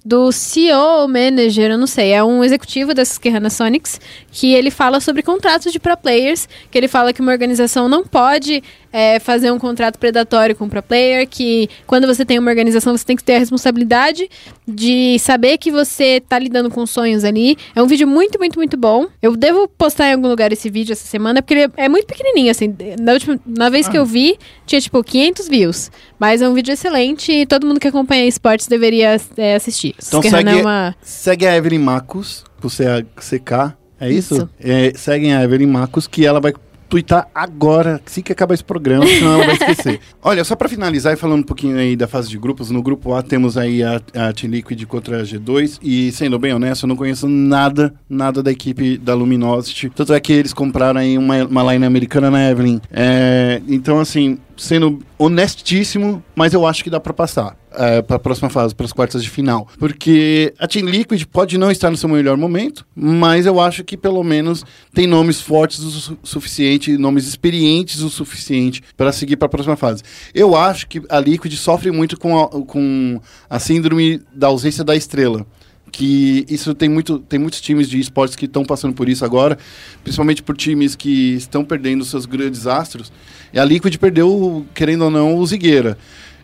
do 0.05 0.33
CEO 0.33 1.03
ou 1.03 1.09
manager, 1.09 1.71
eu 1.71 1.79
não 1.79 1.87
sei, 1.87 2.13
é 2.13 2.23
um 2.25 2.43
executivo 2.43 2.93
da 2.93 3.05
Susquehanna 3.05 3.51
Sonics, 3.51 4.01
que 4.31 4.53
ele 4.53 4.71
fala 4.71 5.01
sobre 5.01 5.23
contratos 5.23 5.73
de 5.73 5.79
pro 5.79 5.97
players, 5.97 6.49
que 6.71 6.77
ele 6.77 6.89
fala 6.89 7.13
que 7.13 7.21
uma 7.21 7.31
organização 7.31 7.89
não 7.89 8.05
pode 8.05 8.63
é, 8.93 9.19
fazer 9.19 9.51
um 9.51 9.59
contrato 9.59 9.99
predatório 9.99 10.55
com 10.55 10.67
o 10.67 10.69
pro 10.69 10.83
player, 10.83 11.27
que 11.29 11.69
quando 11.87 12.07
você 12.07 12.25
tem 12.25 12.39
uma 12.39 12.51
organização 12.51 12.97
você 12.97 13.05
tem 13.05 13.17
que 13.17 13.25
ter 13.25 13.37
a 13.37 13.39
responsabilidade 13.39 14.29
de 14.67 15.19
saber 15.19 15.57
que 15.59 15.71
você 15.71 16.21
tá 16.21 16.39
lidando 16.39 16.71
com 16.71 16.85
sonhos 16.85 17.25
ali. 17.25 17.57
É 17.75 17.83
um 17.83 17.87
vídeo 17.87 18.07
muito, 18.07 18.39
muito, 18.39 18.59
muito 18.59 18.77
bom. 18.77 19.07
Eu 19.21 19.37
devo 19.37 19.67
postar 19.67 20.09
em 20.09 20.13
algum 20.15 20.29
lugar 20.29 20.53
esse 20.53 20.69
vídeo 20.69 20.93
essa 20.93 21.07
semana, 21.07 21.41
porque 21.41 21.55
ele 21.55 21.73
é 21.77 21.89
muito 21.89 22.07
pequenininho, 22.07 22.51
assim. 22.51 22.75
Na, 23.01 23.13
última, 23.13 23.41
na 23.47 23.69
vez 23.71 23.89
que 23.89 23.97
eu 23.97 24.05
vi, 24.05 24.39
tinha 24.73 24.81
tipo 24.81 25.03
500 25.05 25.49
views. 25.49 25.91
Mas 26.19 26.41
é 26.41 26.49
um 26.49 26.55
vídeo 26.55 26.73
excelente 26.73 27.31
e 27.31 27.47
todo 27.47 27.67
mundo 27.67 27.79
que 27.79 27.89
acompanha 27.89 28.27
esportes 28.27 28.67
deveria 28.67 29.21
é, 29.37 29.55
assistir. 29.55 29.95
Então 29.99 30.23
Susquehanna 30.23 30.51
segue- 30.51 30.61
é 30.61 30.63
uma... 30.63 30.95
Segue 31.03 31.47
a 31.47 31.57
Evelyn 31.57 31.79
Marcos, 31.79 32.45
com 32.61 32.69
CK, 32.69 33.75
é 34.01 34.11
isso? 34.11 34.35
Isso. 34.35 34.49
É, 34.59 34.93
seguem 34.97 35.35
a 35.35 35.45
Evelyn 35.45 35.67
Marcos, 35.67 36.07
que 36.07 36.25
ela 36.25 36.41
vai 36.41 36.53
twittar 36.93 37.27
agora, 37.35 38.03
assim 38.05 38.21
que 38.21 38.33
acabar 38.33 38.53
esse 38.53 38.63
programa, 38.63 39.07
senão 39.07 39.37
ela 39.37 39.47
vai 39.47 39.55
esquecer. 39.55 39.99
Olha, 40.23 40.45
só 40.45 40.55
pra 40.55 40.69
finalizar 40.69 41.15
e 41.15 41.17
falando 41.17 41.41
um 41.41 41.43
pouquinho 41.43 41.79
aí 41.79 41.97
da 41.97 42.07
fase 42.07 42.29
de 42.29 42.37
grupos, 42.37 42.71
no 42.71 42.83
grupo 42.83 43.15
A 43.15 43.23
temos 43.23 43.57
aí 43.57 43.83
a, 43.83 43.97
a 44.15 44.31
Team 44.35 44.51
Liquid 44.51 44.85
contra 44.85 45.23
a 45.23 45.23
G2, 45.23 45.79
e 45.83 46.13
sendo 46.13 46.39
bem 46.39 46.53
honesto, 46.53 46.83
eu 46.83 46.89
não 46.89 46.97
conheço 46.97 47.27
nada, 47.27 47.95
nada 48.11 48.43
da 48.43 48.53
equipe 48.53 48.99
da 48.99 49.15
Luminosity, 49.15 49.89
tanto 49.89 50.13
é 50.13 50.21
que 50.21 50.35
eles 50.35 50.53
compraram 50.53 51.01
aí 51.01 51.17
uma, 51.17 51.43
uma 51.45 51.73
line 51.73 51.87
americana 51.87 52.31
na 52.31 52.51
Evelyn. 52.51 52.79
É, 52.93 53.63
então, 53.67 53.99
assim, 53.99 54.37
sendo 54.57 55.01
honestíssimo, 55.19 56.23
mas 56.35 56.53
eu 56.55 56.67
acho 56.67 56.83
que 56.85 56.91
dá 56.91 57.01
pra 57.01 57.13
passar. 57.13 57.57
É, 57.75 58.03
para 58.03 58.17
a 58.17 58.19
próxima 58.19 58.51
fase, 58.51 58.75
para 58.75 58.85
as 58.85 58.93
quartas 58.93 59.23
de 59.25 59.31
final. 59.31 59.67
Porque 59.79 60.53
a 60.59 60.69
Team 60.69 60.85
Liquid 60.91 61.25
pode 61.25 61.57
não 61.57 61.71
estar 61.71 61.91
no 61.91 61.97
seu 61.97 62.07
melhor 62.07 62.37
momento, 62.37 62.85
mas 62.95 63.47
eu 63.47 63.59
acho 63.59 63.83
que 63.83 63.97
pelo 63.97 64.23
menos 64.23 64.63
tem 64.93 65.07
nomes 65.07 65.41
fortes 65.41 65.79
o 65.79 65.91
su- 65.91 66.19
suficiente, 66.23 66.99
nomes 66.99 67.27
experientes 67.27 68.01
o 68.03 68.11
suficiente 68.11 68.83
para 68.95 69.11
seguir 69.11 69.37
para 69.37 69.47
a 69.47 69.49
próxima 69.49 69.75
fase. 69.75 70.03
Eu 70.35 70.55
acho 70.55 70.87
que 70.87 71.01
a 71.09 71.19
Liquid 71.19 71.55
sofre 71.55 71.91
muito 71.91 72.19
com 72.21 72.39
a, 72.39 72.49
com 72.49 73.19
a 73.49 73.59
síndrome 73.59 74.21
da 74.35 74.49
ausência 74.49 74.85
da 74.85 74.95
estrela 74.95 75.47
que 75.93 76.47
isso 76.49 76.75
tem 76.75 76.89
muito 76.89 77.19
tem 77.19 77.39
muitos 77.39 77.61
times 77.61 77.89
de 77.89 78.01
esportes 78.01 78.35
que 78.35 78.47
estão 78.47 78.65
passando 78.65 78.95
por 78.95 79.09
isso 79.09 79.25
agora, 79.25 79.59
principalmente 80.03 80.43
por 80.43 80.57
times 80.57 80.97
que 80.97 81.35
estão 81.35 81.63
perdendo 81.65 82.05
seus 82.05 82.25
grandes 82.25 82.67
astros. 82.67 83.13
E 83.53 83.59
a 83.59 83.65
Liquid 83.65 83.95
perdeu, 83.99 84.67
querendo 84.75 85.05
ou 85.05 85.11
não, 85.11 85.37
o 85.37 85.47
Zigueira. 85.47 85.99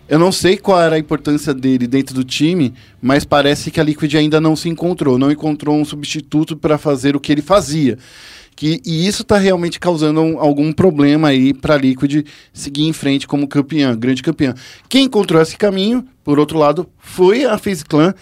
Eu 0.07 0.19
não 0.19 0.31
sei 0.31 0.57
qual 0.57 0.81
era 0.81 0.97
a 0.97 0.99
importância 0.99 1.53
dele 1.53 1.87
dentro 1.87 2.15
do 2.15 2.25
time, 2.25 2.73
mas 3.01 3.25
parece 3.25 3.71
que 3.71 3.81
a 3.81 3.83
Liquid 3.83 4.15
ainda 4.15 4.41
não 4.41 4.55
se 4.55 4.69
encontrou, 4.69 5.19
não 5.19 5.31
encontrou 5.31 5.77
um 5.77 5.85
substituto 5.85 6.57
para 6.57 6.79
fazer 6.79 7.17
o 7.17 7.21
que 7.21 7.33
ele 7.33 7.43
fazia. 7.43 7.99
Que, 8.57 8.81
e 8.85 9.07
isso 9.07 9.23
está 9.23 9.39
realmente 9.39 9.79
causando 9.79 10.21
um- 10.21 10.41
algum 10.41 10.73
problema 10.73 11.29
aí 11.29 11.55
para 11.55 11.75
a 11.75 11.79
Liquid 11.79 12.27
seguir 12.53 12.85
em 12.87 12.93
frente 12.93 13.27
como 13.27 13.47
campeã, 13.47 13.97
grande 13.97 14.23
campeã. 14.23 14.55
Quem 14.89 15.05
encontrou 15.05 15.41
esse 15.41 15.57
caminho, 15.57 16.05
por 16.25 16.39
outro 16.39 16.59
lado, 16.59 16.89
foi 16.99 17.45
a 17.45 17.57
FaZe 17.57 17.85
Clan. 17.85 18.15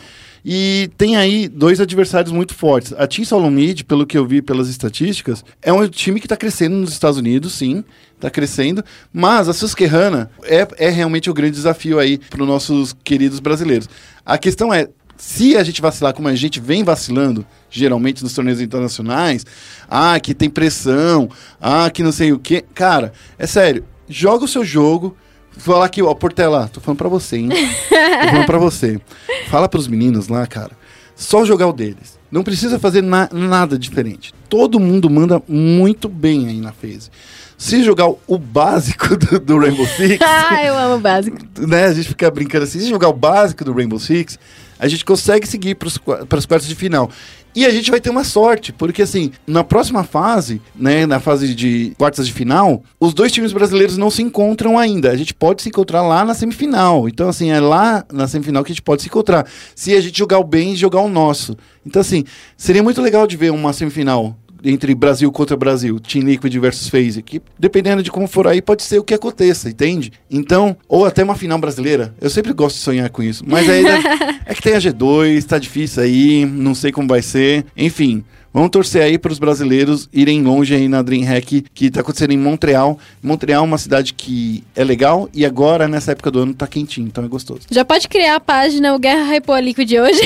E 0.48 0.88
tem 0.96 1.16
aí 1.16 1.48
dois 1.48 1.80
adversários 1.80 2.32
muito 2.32 2.54
fortes. 2.54 2.92
A 2.92 3.04
Team 3.04 3.24
Solomid, 3.24 3.84
pelo 3.84 4.06
que 4.06 4.16
eu 4.16 4.24
vi 4.24 4.40
pelas 4.40 4.68
estatísticas, 4.68 5.44
é 5.60 5.72
um 5.72 5.88
time 5.88 6.20
que 6.20 6.26
está 6.26 6.36
crescendo 6.36 6.76
nos 6.76 6.92
Estados 6.92 7.18
Unidos, 7.18 7.54
sim, 7.54 7.82
está 8.14 8.30
crescendo. 8.30 8.84
Mas 9.12 9.48
a 9.48 9.52
Susquehanna 9.52 10.30
é, 10.44 10.64
é 10.78 10.88
realmente 10.88 11.28
o 11.28 11.34
grande 11.34 11.56
desafio 11.56 11.98
aí 11.98 12.16
para 12.16 12.40
os 12.40 12.48
nossos 12.48 12.94
queridos 13.02 13.40
brasileiros. 13.40 13.88
A 14.24 14.38
questão 14.38 14.72
é, 14.72 14.88
se 15.16 15.56
a 15.56 15.64
gente 15.64 15.82
vacilar 15.82 16.14
como 16.14 16.28
a 16.28 16.34
gente 16.36 16.60
vem 16.60 16.84
vacilando, 16.84 17.44
geralmente 17.68 18.22
nos 18.22 18.32
torneios 18.32 18.60
internacionais, 18.60 19.44
ah, 19.90 20.20
que 20.20 20.32
tem 20.32 20.48
pressão, 20.48 21.28
ah, 21.60 21.90
que 21.90 22.04
não 22.04 22.12
sei 22.12 22.32
o 22.32 22.38
quê. 22.38 22.64
Cara, 22.72 23.12
é 23.36 23.48
sério, 23.48 23.84
joga 24.08 24.44
o 24.44 24.48
seu 24.48 24.64
jogo. 24.64 25.16
Falar 25.56 25.86
aqui, 25.86 26.02
ó, 26.02 26.12
Portela, 26.14 26.68
tô 26.72 26.80
falando 26.80 26.98
pra 26.98 27.08
você, 27.08 27.36
hein? 27.38 27.48
tô 27.48 28.28
falando 28.28 28.46
pra 28.46 28.58
você. 28.58 29.00
Fala 29.48 29.68
pros 29.68 29.88
meninos 29.88 30.28
lá, 30.28 30.46
cara. 30.46 30.72
Só 31.14 31.44
jogar 31.44 31.66
o 31.66 31.72
deles. 31.72 32.18
Não 32.30 32.42
precisa 32.42 32.78
fazer 32.78 33.02
na- 33.02 33.28
nada 33.32 33.78
diferente. 33.78 34.34
Todo 34.48 34.78
mundo 34.78 35.08
manda 35.08 35.42
muito 35.48 36.08
bem 36.08 36.46
aí 36.48 36.60
na 36.60 36.72
phase. 36.72 37.10
Se 37.56 37.82
jogar 37.82 38.06
o- 38.26 38.38
básico 38.38 39.16
do, 39.16 39.40
do 39.40 39.58
Rainbow 39.58 39.86
Six, 39.86 40.18
ah, 40.22 40.62
eu 40.62 40.76
amo 40.76 40.96
o 40.96 41.00
básico. 41.00 41.38
né, 41.58 41.86
a 41.86 41.94
gente 41.94 42.08
fica 42.08 42.30
brincando 42.30 42.64
assim, 42.64 42.78
se 42.80 42.88
jogar 42.88 43.08
o 43.08 43.14
básico 43.14 43.64
do 43.64 43.72
Rainbow 43.72 43.98
Six, 43.98 44.38
a 44.78 44.86
gente 44.88 45.04
consegue 45.06 45.46
seguir 45.48 45.74
para 45.76 45.88
os 45.88 46.44
quartos 46.46 46.68
de 46.68 46.74
final. 46.74 47.10
E 47.56 47.64
a 47.64 47.70
gente 47.70 47.90
vai 47.90 47.98
ter 47.98 48.10
uma 48.10 48.22
sorte, 48.22 48.70
porque 48.70 49.00
assim, 49.00 49.32
na 49.46 49.64
próxima 49.64 50.04
fase, 50.04 50.60
né, 50.74 51.06
na 51.06 51.18
fase 51.18 51.54
de 51.54 51.94
quartas 51.96 52.26
de 52.26 52.32
final, 52.34 52.82
os 53.00 53.14
dois 53.14 53.32
times 53.32 53.50
brasileiros 53.50 53.96
não 53.96 54.10
se 54.10 54.20
encontram 54.22 54.78
ainda. 54.78 55.10
A 55.10 55.16
gente 55.16 55.32
pode 55.32 55.62
se 55.62 55.70
encontrar 55.70 56.02
lá 56.02 56.22
na 56.22 56.34
semifinal. 56.34 57.08
Então, 57.08 57.30
assim, 57.30 57.50
é 57.50 57.58
lá 57.58 58.04
na 58.12 58.28
semifinal 58.28 58.62
que 58.62 58.72
a 58.72 58.74
gente 58.74 58.82
pode 58.82 59.00
se 59.00 59.08
encontrar. 59.08 59.46
Se 59.74 59.94
a 59.94 60.00
gente 60.02 60.18
jogar 60.18 60.38
o 60.38 60.44
bem 60.44 60.74
e 60.74 60.76
jogar 60.76 61.00
o 61.00 61.08
nosso. 61.08 61.56
Então, 61.86 62.00
assim, 62.00 62.24
seria 62.58 62.82
muito 62.82 63.00
legal 63.00 63.26
de 63.26 63.38
ver 63.38 63.50
uma 63.50 63.72
semifinal 63.72 64.36
entre 64.66 64.94
Brasil 64.94 65.30
contra 65.30 65.56
Brasil, 65.56 65.98
Team 66.00 66.24
Liquid 66.24 66.54
versus 66.58 66.88
FaZe, 66.88 67.22
que 67.22 67.40
dependendo 67.58 68.02
de 68.02 68.10
como 68.10 68.26
for 68.26 68.46
aí, 68.46 68.60
pode 68.60 68.82
ser 68.82 68.98
o 68.98 69.04
que 69.04 69.14
aconteça, 69.14 69.68
entende? 69.70 70.12
Então, 70.30 70.76
ou 70.88 71.04
até 71.04 71.22
uma 71.22 71.34
final 71.34 71.58
brasileira. 71.58 72.14
Eu 72.20 72.28
sempre 72.28 72.52
gosto 72.52 72.76
de 72.76 72.82
sonhar 72.82 73.08
com 73.10 73.22
isso. 73.22 73.44
Mas 73.46 73.68
aí 73.68 73.82
né, 73.82 74.02
é 74.44 74.54
que 74.54 74.62
tem 74.62 74.74
a 74.74 74.78
G2, 74.78 75.44
tá 75.44 75.58
difícil 75.58 76.02
aí, 76.02 76.44
não 76.44 76.74
sei 76.74 76.90
como 76.90 77.08
vai 77.08 77.22
ser. 77.22 77.64
Enfim, 77.76 78.24
Vamos 78.56 78.70
torcer 78.70 79.02
aí 79.02 79.18
para 79.18 79.30
os 79.30 79.38
brasileiros 79.38 80.08
irem 80.10 80.42
longe 80.42 80.74
aí 80.74 80.88
na 80.88 81.02
DreamHack, 81.02 81.66
que 81.74 81.86
está 81.88 82.00
acontecendo 82.00 82.30
em 82.30 82.38
Montreal. 82.38 82.98
Montreal 83.22 83.62
é 83.62 83.66
uma 83.66 83.76
cidade 83.76 84.14
que 84.14 84.64
é 84.74 84.82
legal 84.82 85.28
e 85.34 85.44
agora, 85.44 85.86
nessa 85.86 86.12
época 86.12 86.30
do 86.30 86.38
ano, 86.38 86.54
tá 86.54 86.66
quentinho, 86.66 87.06
então 87.06 87.22
é 87.22 87.28
gostoso. 87.28 87.66
Já 87.70 87.84
pode 87.84 88.08
criar 88.08 88.36
a 88.36 88.40
página 88.40 88.94
O 88.94 88.98
Guerra 88.98 89.30
Hypou 89.30 89.54
a 89.54 89.60
Liquid 89.60 89.92
hoje? 89.92 90.22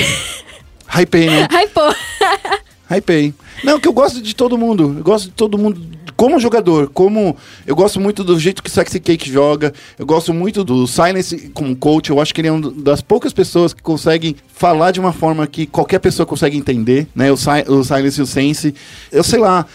Hypei, 0.87 1.29
né? 1.29 1.45
Hypou. 1.51 1.93
Hypei. 2.91 3.33
Não, 3.63 3.79
que 3.79 3.87
eu 3.87 3.93
gosto 3.93 4.21
de 4.21 4.35
todo 4.35 4.57
mundo. 4.57 4.95
Eu 4.97 5.03
gosto 5.03 5.25
de 5.25 5.31
todo 5.31 5.57
mundo 5.57 5.81
como 6.21 6.39
jogador, 6.39 6.87
como 6.93 7.35
eu 7.65 7.75
gosto 7.75 7.99
muito 7.99 8.23
do 8.23 8.39
jeito 8.39 8.61
que 8.61 8.69
o 8.69 8.71
Sexy 8.71 8.99
Cake 8.99 9.31
joga, 9.31 9.73
eu 9.97 10.05
gosto 10.05 10.31
muito 10.31 10.63
do 10.63 10.85
Silence 10.85 11.49
como 11.51 11.75
coach, 11.75 12.11
eu 12.11 12.21
acho 12.21 12.31
que 12.31 12.41
ele 12.41 12.47
é 12.47 12.51
uma 12.51 12.69
das 12.69 13.01
poucas 13.01 13.33
pessoas 13.33 13.73
que 13.73 13.81
conseguem 13.81 14.35
falar 14.47 14.91
de 14.91 14.99
uma 14.99 15.11
forma 15.11 15.47
que 15.47 15.65
qualquer 15.65 15.97
pessoa 15.97 16.25
consegue 16.27 16.55
entender, 16.55 17.07
né? 17.15 17.31
O, 17.31 17.37
si 17.37 17.49
o 17.67 17.83
Silence 17.83 18.19
e 18.19 18.23
o 18.23 18.27
Sense. 18.27 18.75
Eu 19.11 19.23
sei 19.23 19.39
lá, 19.39 19.65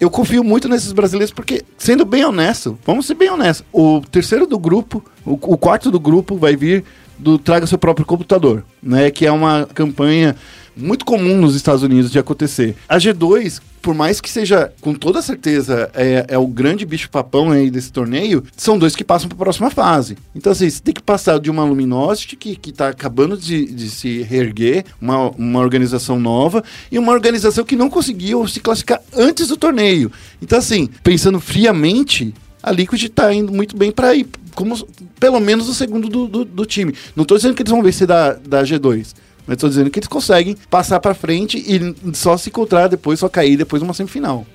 eu 0.00 0.10
confio 0.10 0.42
muito 0.42 0.68
nesses 0.68 0.90
brasileiros 0.90 1.32
porque, 1.32 1.62
sendo 1.78 2.04
bem 2.04 2.24
honesto, 2.24 2.76
vamos 2.84 3.06
ser 3.06 3.14
bem 3.14 3.30
honestos, 3.30 3.64
o 3.72 4.00
terceiro 4.10 4.48
do 4.48 4.58
grupo, 4.58 5.00
o, 5.24 5.34
o 5.34 5.56
quarto 5.56 5.92
do 5.92 6.00
grupo 6.00 6.36
vai 6.36 6.56
vir 6.56 6.82
do 7.16 7.38
Traga 7.38 7.66
Seu 7.66 7.78
Próprio 7.78 8.04
Computador, 8.04 8.64
né? 8.82 9.10
Que 9.10 9.26
é 9.26 9.30
uma 9.30 9.68
campanha 9.72 10.34
muito 10.76 11.04
comum 11.04 11.36
nos 11.40 11.54
Estados 11.54 11.82
Unidos 11.82 12.10
de 12.10 12.18
acontecer. 12.18 12.76
A 12.88 12.96
G2, 12.96 13.60
por 13.80 13.94
mais 13.94 14.20
que 14.20 14.30
seja, 14.30 14.72
com 14.80 14.94
toda 14.94 15.20
certeza, 15.20 15.90
é, 15.94 16.24
é 16.28 16.38
o 16.38 16.46
grande 16.46 16.86
bicho-papão 16.86 17.50
aí 17.50 17.70
desse 17.70 17.92
torneio, 17.92 18.42
são 18.56 18.78
dois 18.78 18.96
que 18.96 19.04
passam 19.04 19.28
para 19.28 19.36
a 19.36 19.44
próxima 19.44 19.70
fase. 19.70 20.16
Então, 20.34 20.52
assim, 20.52 20.68
você 20.68 20.80
tem 20.80 20.94
que 20.94 21.02
passar 21.02 21.38
de 21.38 21.50
uma 21.50 21.64
Luminosity 21.64 22.36
que, 22.36 22.56
que 22.56 22.72
tá 22.72 22.88
acabando 22.88 23.36
de, 23.36 23.66
de 23.66 23.90
se 23.90 24.22
reerguer, 24.22 24.84
uma, 25.00 25.30
uma 25.30 25.60
organização 25.60 26.18
nova, 26.18 26.64
e 26.90 26.98
uma 26.98 27.12
organização 27.12 27.64
que 27.64 27.76
não 27.76 27.90
conseguiu 27.90 28.46
se 28.48 28.60
classificar 28.60 29.00
antes 29.14 29.48
do 29.48 29.56
torneio. 29.56 30.10
Então, 30.40 30.58
assim, 30.58 30.88
pensando 31.02 31.38
friamente, 31.38 32.34
a 32.62 32.72
Liquid 32.72 33.02
está 33.02 33.32
indo 33.32 33.52
muito 33.52 33.76
bem 33.76 33.92
para 33.92 34.14
ir 34.14 34.26
como 34.54 34.74
pelo 35.20 35.40
menos 35.40 35.68
o 35.68 35.74
segundo 35.74 36.08
do, 36.08 36.26
do, 36.26 36.44
do 36.44 36.64
time. 36.64 36.94
Não 37.14 37.22
estou 37.22 37.36
dizendo 37.36 37.54
que 37.54 37.62
eles 37.62 37.70
vão 37.70 37.82
vencer 37.82 38.06
da, 38.06 38.32
da 38.32 38.62
G2. 38.62 39.14
Mas 39.46 39.56
estou 39.56 39.68
dizendo 39.68 39.90
que 39.90 39.98
eles 39.98 40.08
conseguem 40.08 40.56
passar 40.70 41.00
para 41.00 41.14
frente 41.14 41.58
e 41.58 42.14
só 42.14 42.36
se 42.36 42.48
encontrar 42.48 42.88
depois, 42.88 43.20
só 43.20 43.28
cair 43.28 43.56
depois 43.56 43.82
numa 43.82 43.94
semifinal. 43.94 44.46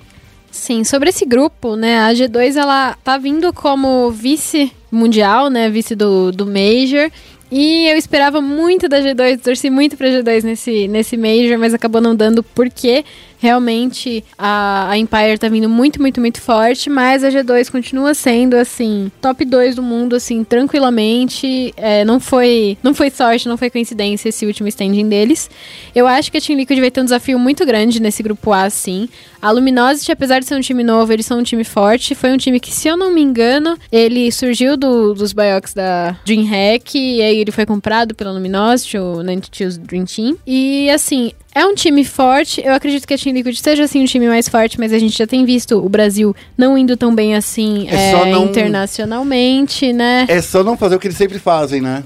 Sim, 0.50 0.82
sobre 0.82 1.10
esse 1.10 1.24
grupo, 1.24 1.76
né, 1.76 2.00
a 2.00 2.12
G2 2.12 2.56
ela 2.56 2.96
tá 3.04 3.16
vindo 3.16 3.52
como 3.52 4.10
vice 4.10 4.72
mundial, 4.90 5.48
né, 5.48 5.70
vice 5.70 5.94
do, 5.94 6.32
do 6.32 6.44
Major, 6.44 7.08
e 7.50 7.88
eu 7.88 7.96
esperava 7.96 8.40
muito 8.40 8.88
da 8.88 9.00
G2, 9.00 9.40
torci 9.40 9.70
muito 9.70 9.96
pra 9.96 10.08
G2 10.08 10.44
nesse, 10.44 10.86
nesse 10.86 11.16
Major, 11.16 11.58
mas 11.58 11.74
acabou 11.74 12.00
não 12.00 12.14
dando. 12.14 12.44
Porque 12.44 13.04
realmente 13.40 14.22
a, 14.38 14.90
a 14.90 14.98
Empire 14.98 15.38
tá 15.38 15.48
vindo 15.48 15.68
muito, 15.68 16.00
muito, 16.00 16.20
muito 16.20 16.40
forte, 16.40 16.90
mas 16.90 17.24
a 17.24 17.30
G2 17.30 17.70
continua 17.70 18.14
sendo, 18.14 18.54
assim, 18.54 19.10
top 19.20 19.44
2 19.44 19.76
do 19.76 19.82
mundo, 19.82 20.14
assim, 20.14 20.44
tranquilamente. 20.44 21.72
É, 21.76 22.04
não 22.04 22.20
foi 22.20 22.76
não 22.82 22.94
foi 22.94 23.10
sorte, 23.10 23.48
não 23.48 23.56
foi 23.56 23.70
coincidência 23.70 24.28
esse 24.28 24.44
último 24.46 24.68
standing 24.68 25.08
deles. 25.08 25.50
Eu 25.94 26.06
acho 26.06 26.30
que 26.30 26.38
a 26.38 26.40
Team 26.40 26.58
Liquid 26.58 26.78
vai 26.78 26.90
ter 26.90 27.00
um 27.00 27.04
desafio 27.04 27.38
muito 27.38 27.64
grande 27.64 28.00
nesse 28.00 28.22
grupo 28.22 28.52
A, 28.52 28.68
sim. 28.68 29.08
A 29.40 29.50
Luminosity, 29.50 30.12
apesar 30.12 30.40
de 30.40 30.46
ser 30.46 30.54
um 30.54 30.60
time 30.60 30.84
novo, 30.84 31.12
eles 31.12 31.24
são 31.24 31.38
um 31.38 31.42
time 31.42 31.64
forte. 31.64 32.14
Foi 32.14 32.30
um 32.30 32.36
time 32.36 32.60
que, 32.60 32.70
se 32.70 32.88
eu 32.88 32.96
não 32.96 33.10
me 33.10 33.22
engano, 33.22 33.78
ele 33.90 34.30
surgiu 34.30 34.76
do, 34.76 35.14
dos 35.14 35.32
Biox 35.32 35.72
da 35.72 36.16
DreamHack, 36.26 36.98
e 36.98 37.22
aí 37.22 37.38
ele 37.38 37.50
foi 37.50 37.64
comprado 37.64 38.14
pela 38.14 38.32
Luminosity, 38.32 38.98
o 38.98 39.22
92 39.22 39.78
Dream 39.78 40.04
Team. 40.04 40.36
E, 40.46 40.90
assim, 40.90 41.32
é 41.54 41.64
um 41.66 41.74
time 41.74 42.04
forte. 42.04 42.62
Eu 42.64 42.72
acredito 42.72 43.06
que 43.06 43.14
a 43.14 43.18
Team 43.18 43.34
Liquid 43.34 43.56
seja 43.56 43.84
assim 43.84 44.02
um 44.02 44.06
time 44.06 44.28
mais 44.28 44.48
forte, 44.48 44.78
mas 44.78 44.92
a 44.92 44.98
gente 44.98 45.16
já 45.16 45.26
tem 45.26 45.44
visto 45.44 45.78
o 45.78 45.88
Brasil 45.88 46.34
não 46.56 46.76
indo 46.78 46.96
tão 46.96 47.14
bem 47.14 47.34
assim 47.34 47.88
É 47.88 48.12
é, 48.12 48.30
não- 48.30 48.44
internacionalmente, 48.46 49.92
né? 49.92 50.26
É 50.28 50.40
só 50.40 50.62
não 50.62 50.76
fazer 50.76 50.96
o 50.96 50.98
que 50.98 51.06
eles 51.08 51.16
sempre 51.16 51.38
fazem, 51.38 51.80
né? 51.80 52.02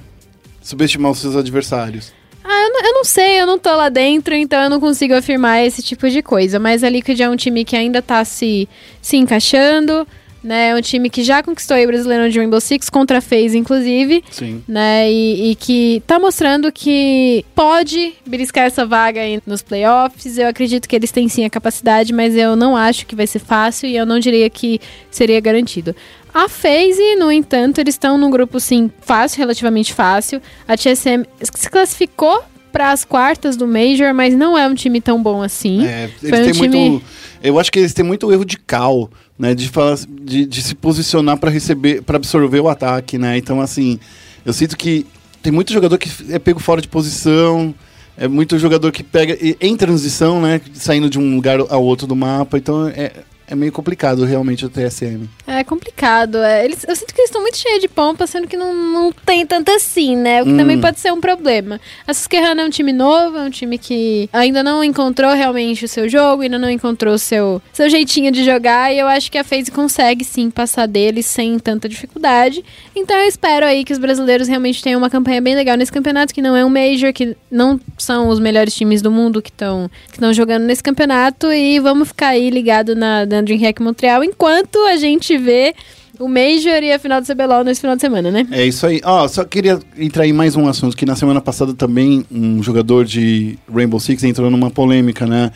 Subestimar 0.63 1.13
os 1.13 1.19
seus 1.19 1.37
adversários. 1.37 2.13
Ah, 2.43 2.63
eu 2.67 2.71
não, 2.73 2.85
eu 2.89 2.93
não 2.95 3.05
sei, 3.05 3.41
eu 3.41 3.47
não 3.47 3.59
tô 3.59 3.75
lá 3.75 3.89
dentro, 3.89 4.35
então 4.35 4.63
eu 4.63 4.69
não 4.71 4.79
consigo 4.79 5.15
afirmar 5.15 5.65
esse 5.65 5.83
tipo 5.83 6.09
de 6.11 6.23
coisa. 6.23 6.59
Mas 6.59 6.85
a 6.85 6.89
Liquid 6.91 7.19
é 7.21 7.29
um 7.29 7.37
time 7.37 7.65
que 7.65 7.75
ainda 7.77 8.03
tá 8.03 8.23
se, 8.25 8.69
se 9.01 9.17
encaixando, 9.17 10.07
né? 10.45 10.69
É 10.69 10.75
um 10.77 10.81
time 10.83 11.09
que 11.11 11.25
já 11.25 11.43
conquistou 11.43 11.75
aí 11.77 11.85
o 11.85 11.89
Brasileirão 11.89 12.29
de 12.29 12.39
Rainbow 12.39 12.61
Six, 12.61 12.91
contra 12.91 13.19
a 13.19 13.21
FaZe, 13.21 13.57
inclusive. 13.57 14.23
Sim. 14.31 14.63
né? 14.69 15.11
E, 15.11 15.51
e 15.53 15.55
que 15.55 16.03
tá 16.07 16.19
mostrando 16.19 16.71
que 16.71 17.45
pode 17.55 18.13
beliscar 18.27 18.65
essa 18.67 18.85
vaga 18.85 19.21
aí 19.23 19.41
nos 19.47 19.63
playoffs. 19.63 20.37
Eu 20.39 20.47
acredito 20.49 20.89
que 20.89 20.95
eles 20.95 21.11
têm 21.11 21.29
sim 21.29 21.45
a 21.45 21.51
capacidade, 21.51 22.13
mas 22.13 22.37
eu 22.37 22.55
não 22.55 22.77
acho 22.77 23.07
que 23.07 23.17
vai 23.17 23.27
ser 23.27 23.39
fácil 23.39 23.89
e 23.89 23.97
eu 23.97 24.05
não 24.05 24.19
diria 24.19 24.49
que 24.51 24.81
seria 25.11 25.41
garantido. 25.41 25.97
A 26.33 26.49
FaZe, 26.49 27.15
no 27.17 27.31
entanto, 27.31 27.79
eles 27.81 27.95
estão 27.95 28.19
num 28.19 28.29
grupo 28.31 28.59
sim 28.61 28.91
fácil, 29.01 29.39
relativamente 29.39 29.95
fácil. 29.95 30.43
A 30.69 30.77
TSM 30.77 31.25
se 31.41 31.71
classificou 31.71 32.43
para 32.73 32.91
as 32.91 33.05
quartas 33.05 33.57
do 33.57 33.69
Major, 33.69 34.13
mas 34.13 34.35
não 34.35 34.59
é 34.59 34.67
um 34.67 34.75
time 34.75 35.01
tão 35.01 35.23
bom 35.23 35.41
assim. 35.43 35.87
É, 35.87 36.11
Foi 36.19 36.29
eles 36.31 36.57
um 36.57 36.61
têm 36.61 36.71
time- 36.71 36.91
muito. 36.91 37.07
Eu 37.41 37.59
acho 37.61 37.71
que 37.71 37.79
eles 37.79 37.93
têm 37.95 38.05
muito 38.05 38.33
erro 38.33 38.45
de 38.45 38.59
cal, 38.59 39.09
né? 39.39 39.55
De, 39.55 39.71
de, 40.23 40.47
de 40.47 40.63
se 40.63 40.75
posicionar 40.75 41.39
para 41.39 41.51
receber, 41.51 42.03
para 42.03 42.17
absorver 42.17 42.61
o 42.61 42.69
ataque, 42.69 43.19
né? 43.19 43.37
Então, 43.37 43.61
assim, 43.61 43.99
eu 44.45 44.53
sinto 44.53 44.77
que 44.77 45.07
tem 45.43 45.53
muito 45.53 45.73
jogador 45.73 45.99
que 45.99 46.11
é 46.33 46.39
pego 46.39 46.59
fora 46.59 46.81
de 46.81 46.89
posição. 46.89 47.75
É 48.17 48.29
muito 48.29 48.59
jogador 48.59 48.93
que 48.93 49.03
pega 49.03 49.37
em 49.61 49.77
transição, 49.77 50.41
né? 50.41 50.61
Saindo 50.73 51.11
de 51.11 51.19
um 51.19 51.35
lugar 51.35 51.59
ao 51.61 51.85
outro 51.85 52.07
do 52.07 52.17
mapa. 52.17 52.57
Então 52.57 52.89
é, 52.89 53.13
é 53.47 53.55
meio 53.55 53.73
complicado 53.73 54.25
realmente 54.25 54.65
o 54.65 54.69
TSM. 54.69 55.29
É 55.47 55.63
complicado. 55.63 56.39
é. 56.39 56.65
Eles, 56.65 56.85
eu 56.89 56.97
sinto 56.97 57.15
que 57.15 57.21
eles 57.21 57.29
estão 57.31 57.43
muito 57.43 57.57
cheios 57.59 57.81
de 57.81 57.89
pompa, 57.89 58.27
sendo 58.27 58.47
que 58.47 58.57
não, 58.57 58.75
não 58.75 59.13
tem 59.13 59.47
tanto 59.47 59.71
assim, 59.71 60.17
né? 60.17 60.43
O 60.43 60.47
que 60.47 60.53
Hum. 60.53 60.57
também 60.57 60.81
pode 60.81 61.01
ser 61.01 61.13
um 61.13 61.21
problema. 61.21 61.81
A 62.07 62.15
Susquehanna 62.15 62.63
é 62.63 62.65
um 62.65 62.71
time 62.71 62.93
novo, 62.93 63.39
é 63.39 63.43
um 63.43 63.51
time 63.51 63.77
que 63.79 64.29
ainda 64.33 64.63
não 64.63 64.83
encontrou 64.83 65.33
realmente 65.35 65.85
o 65.85 65.89
seu 65.89 66.09
jogo, 66.09 66.43
ainda 66.43 66.59
não 66.59 66.71
encontrou 66.71 67.15
o 67.15 67.19
seu, 67.19 67.61
seu 67.73 67.89
jeitinho 67.89 68.31
de 68.31 68.45
jogar, 68.45 68.93
e 68.93 68.99
eu 68.99 69.07
acho 69.07 69.31
que 69.31 69.39
a 69.39 69.45
FaZe 69.45 69.71
consegue 69.71 70.25
sim 70.25 70.51
passar 70.51 70.87
deles 70.87 71.27
sem 71.27 71.59
tanta 71.59 71.89
dificuldade. 71.89 72.65
Então 72.95 73.17
eu 73.17 73.29
espero 73.29 73.67
aí 73.67 73.85
que 73.85 73.93
os 73.93 73.99
brasileiros 73.99 74.49
realmente 74.49 74.83
tenham 74.83 74.99
uma 74.99 75.11
campanha 75.11 75.41
bem 75.41 75.55
legal 75.55 75.77
nesse 75.77 75.93
campeonato, 75.93 76.33
que 76.35 76.43
não 76.43 76.57
é 76.57 76.65
um 76.65 76.71
Major, 76.71 77.13
que 77.13 77.37
não 77.51 77.79
são 77.99 78.29
os 78.29 78.39
melhores 78.41 78.75
times 78.75 79.01
do 79.03 79.11
mundo 79.11 79.41
que 79.43 79.51
estão 79.51 79.91
que 80.11 80.35
jogando 80.35 80.65
nesse 80.65 80.83
campeonato, 80.83 81.53
e 81.53 81.79
vamos 81.79 82.09
ficar 82.09 82.29
aí 82.29 82.51
ligado 82.51 82.95
na, 82.97 83.27
na 83.35 83.43
DreamHack 83.43 83.83
Montreal, 83.83 84.23
enquanto 84.25 84.79
a 84.87 84.97
gente 84.97 85.37
vê 85.37 85.75
o 86.19 86.29
Major 86.29 86.83
e 86.83 86.93
a 86.93 86.99
final 86.99 87.21
do 87.21 87.27
CBLOL 87.27 87.65
nesse 87.65 87.81
final 87.81 87.97
de 87.97 88.01
semana, 88.01 88.31
né? 88.31 88.47
É 88.53 88.65
isso 88.65 88.87
aí. 88.87 89.01
Ó, 89.05 89.27
só 89.27 89.45
queria 89.45 89.81
entrar 89.99 90.27
em 90.27 90.33
mais 90.33 90.57
um 90.57 90.69
assunto, 90.69 90.97
que 90.97 91.05
na 91.05 91.17
semana 91.17 91.41
passada 91.41 91.75
também 91.75 92.25
um 92.31 92.63
jogador 92.63 93.05
de 93.05 93.59
Rainbow 93.73 93.99
Six 93.99 94.23
entrou 94.23 94.51
numa 94.51 94.71
polêmica, 94.71 95.27
né? 95.27 95.51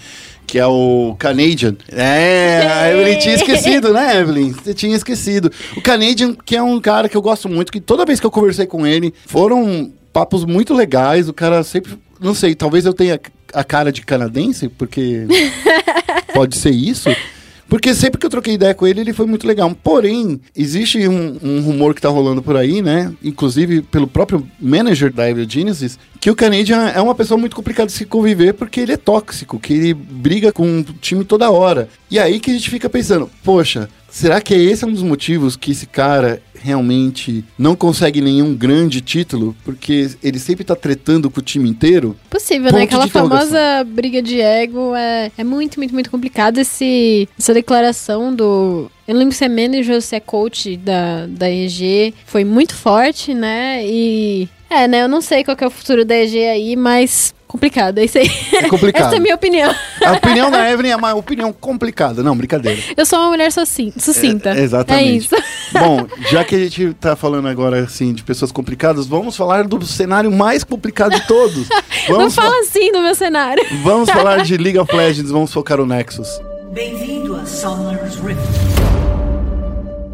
Que 0.47 0.59
é 0.59 0.66
o 0.66 1.14
Canadian. 1.18 1.76
É, 1.93 2.66
a 2.66 2.91
Evelyn 2.93 3.18
tinha 3.18 3.35
esquecido, 3.35 3.93
né, 3.93 4.18
Evelyn? 4.18 4.53
Você 4.53 4.74
tinha 4.74 4.97
esquecido. 4.97 5.53
O 5.76 5.83
Canadian, 5.83 6.35
que 6.35 6.57
é 6.57 6.62
um 6.62 6.81
cara 6.81 7.09
que 7.09 7.16
eu 7.16 7.22
gosto 7.22 7.49
muito, 7.49 7.70
que 7.70 7.81
toda 7.81 8.07
vez 8.07 8.18
que 8.18 8.26
eu 8.26 8.31
conversei 8.31 8.66
com 8.66 8.87
ele, 8.87 9.12
foram 9.26 9.93
papos 10.12 10.45
muito 10.45 10.74
legais. 10.74 11.29
O 11.29 11.35
cara 11.35 11.62
sempre. 11.62 11.93
Não 12.18 12.35
sei, 12.35 12.55
talvez 12.55 12.85
eu 12.85 12.95
tenha 12.95 13.20
a 13.53 13.62
cara 13.62 13.93
de 13.93 14.01
canadense, 14.03 14.68
porque. 14.68 15.26
pode 16.35 16.57
ser 16.57 16.70
isso. 16.70 17.11
Porque 17.68 17.94
sempre 17.94 18.18
que 18.18 18.24
eu 18.24 18.30
troquei 18.30 18.54
ideia 18.54 18.74
com 18.74 18.86
ele, 18.86 19.00
ele 19.00 19.12
foi 19.12 19.26
muito 19.26 19.46
legal. 19.46 19.70
Porém, 19.82 20.40
existe 20.56 21.06
um, 21.06 21.36
um 21.42 21.60
rumor 21.60 21.94
que 21.94 22.00
tá 22.00 22.08
rolando 22.08 22.42
por 22.42 22.56
aí, 22.56 22.80
né? 22.80 23.12
Inclusive 23.22 23.82
pelo 23.82 24.06
próprio 24.06 24.46
manager 24.58 25.12
da 25.12 25.28
Evil 25.28 25.48
Genesis, 25.48 25.98
que 26.18 26.30
o 26.30 26.34
Canadian 26.34 26.88
é 26.88 27.00
uma 27.00 27.14
pessoa 27.14 27.38
muito 27.38 27.54
complicada 27.54 27.86
de 27.86 27.92
se 27.92 28.06
conviver 28.06 28.54
porque 28.54 28.80
ele 28.80 28.92
é 28.92 28.96
tóxico, 28.96 29.60
que 29.60 29.74
ele 29.74 29.94
briga 29.94 30.50
com 30.50 30.80
o 30.80 30.84
time 30.84 31.24
toda 31.24 31.50
hora. 31.50 31.88
E 32.10 32.18
aí 32.18 32.40
que 32.40 32.50
a 32.50 32.54
gente 32.54 32.70
fica 32.70 32.88
pensando, 32.88 33.30
poxa, 33.44 33.88
será 34.09 34.40
que 34.40 34.54
esse 34.54 34.84
é 34.84 34.86
um 34.86 34.92
dos 34.92 35.02
motivos 35.02 35.56
que 35.56 35.72
esse 35.72 35.86
cara 35.86 36.42
realmente 36.54 37.44
não 37.56 37.76
consegue 37.76 38.20
nenhum 38.20 38.54
grande 38.54 39.00
título? 39.00 39.56
Porque 39.64 40.11
ele 40.22 40.38
sempre 40.38 40.64
tá 40.64 40.74
tretando 40.74 41.30
com 41.30 41.40
o 41.40 41.42
time 41.42 41.68
inteiro? 41.68 42.16
Possível, 42.28 42.70
Ponto 42.70 42.78
né? 42.78 42.84
Aquela 42.84 43.06
famosa 43.09 43.84
briga 43.86 44.20
de 44.20 44.40
ego 44.40 44.94
é, 44.94 45.30
é 45.36 45.44
muito, 45.44 45.78
muito, 45.78 45.92
muito 45.92 46.11
complicado. 46.11 46.59
Esse, 46.59 47.28
essa 47.38 47.54
declaração 47.54 48.34
do. 48.34 48.90
Eu 49.06 49.14
não 49.14 49.20
lembro 49.20 49.34
se 49.34 49.44
é 49.44 49.48
manager 49.48 49.94
ou 49.94 50.00
se 50.00 50.16
é 50.16 50.20
coach 50.20 50.76
da, 50.76 51.26
da 51.26 51.50
EG. 51.50 52.14
Foi 52.26 52.44
muito 52.44 52.74
forte, 52.74 53.34
né? 53.34 53.84
E. 53.86 54.48
É, 54.70 54.86
né? 54.86 55.02
Eu 55.02 55.09
não 55.09 55.20
sei 55.20 55.44
qual 55.44 55.56
que 55.56 55.64
é 55.64 55.66
o 55.66 55.70
futuro 55.70 56.04
da 56.04 56.14
EG 56.14 56.36
aí, 56.46 56.76
mas 56.76 57.32
complicado, 57.49 57.99
é 57.99 58.05
isso 58.05 58.18
aí. 58.18 58.30
É 58.53 58.68
complicado. 58.68 59.07
Essa 59.07 59.14
é 59.16 59.18
a 59.18 59.20
minha 59.20 59.34
opinião. 59.34 59.74
A 60.05 60.12
opinião 60.12 60.51
da 60.51 60.70
Evelyn 60.70 60.90
é 60.92 60.96
uma 60.96 61.14
opinião 61.14 61.53
complicada. 61.53 62.22
Não, 62.22 62.36
brincadeira. 62.36 62.80
Eu 62.96 63.05
sou 63.07 63.18
uma 63.18 63.30
mulher 63.30 63.51
sucin- 63.51 63.92
sucinta. 63.99 64.51
É, 64.51 64.61
exatamente. 64.61 65.09
É 65.09 65.12
isso. 65.16 65.34
Bom, 65.72 66.07
já 66.30 66.44
que 66.44 66.55
a 66.55 66.59
gente 66.59 66.94
tá 66.94 67.16
falando 67.16 67.49
agora 67.49 67.80
assim 67.80 68.12
de 68.12 68.22
pessoas 68.22 68.53
complicadas, 68.53 69.07
vamos 69.07 69.36
falar 69.36 69.64
do 69.66 69.84
cenário 69.84 70.30
mais 70.30 70.62
complicado 70.62 71.12
de 71.14 71.26
todos. 71.26 71.66
Não 72.09 72.16
Vamos, 72.18 72.34
fala 72.34 72.51
fa- 72.53 72.61
assim 72.61 72.92
no 72.92 73.03
meu 73.03 73.14
cenário. 73.14 73.64
vamos 73.82 74.09
falar 74.12 74.42
de 74.44 74.57
League 74.57 74.78
of 74.78 74.94
Legends, 74.94 75.30
vamos 75.30 75.53
focar 75.53 75.78
no 75.78 75.86
Nexus. 75.86 76.28
Bem-vindo 76.72 77.34
a 77.34 77.44
Summoner's 77.46 78.16
Rift. 78.16 78.78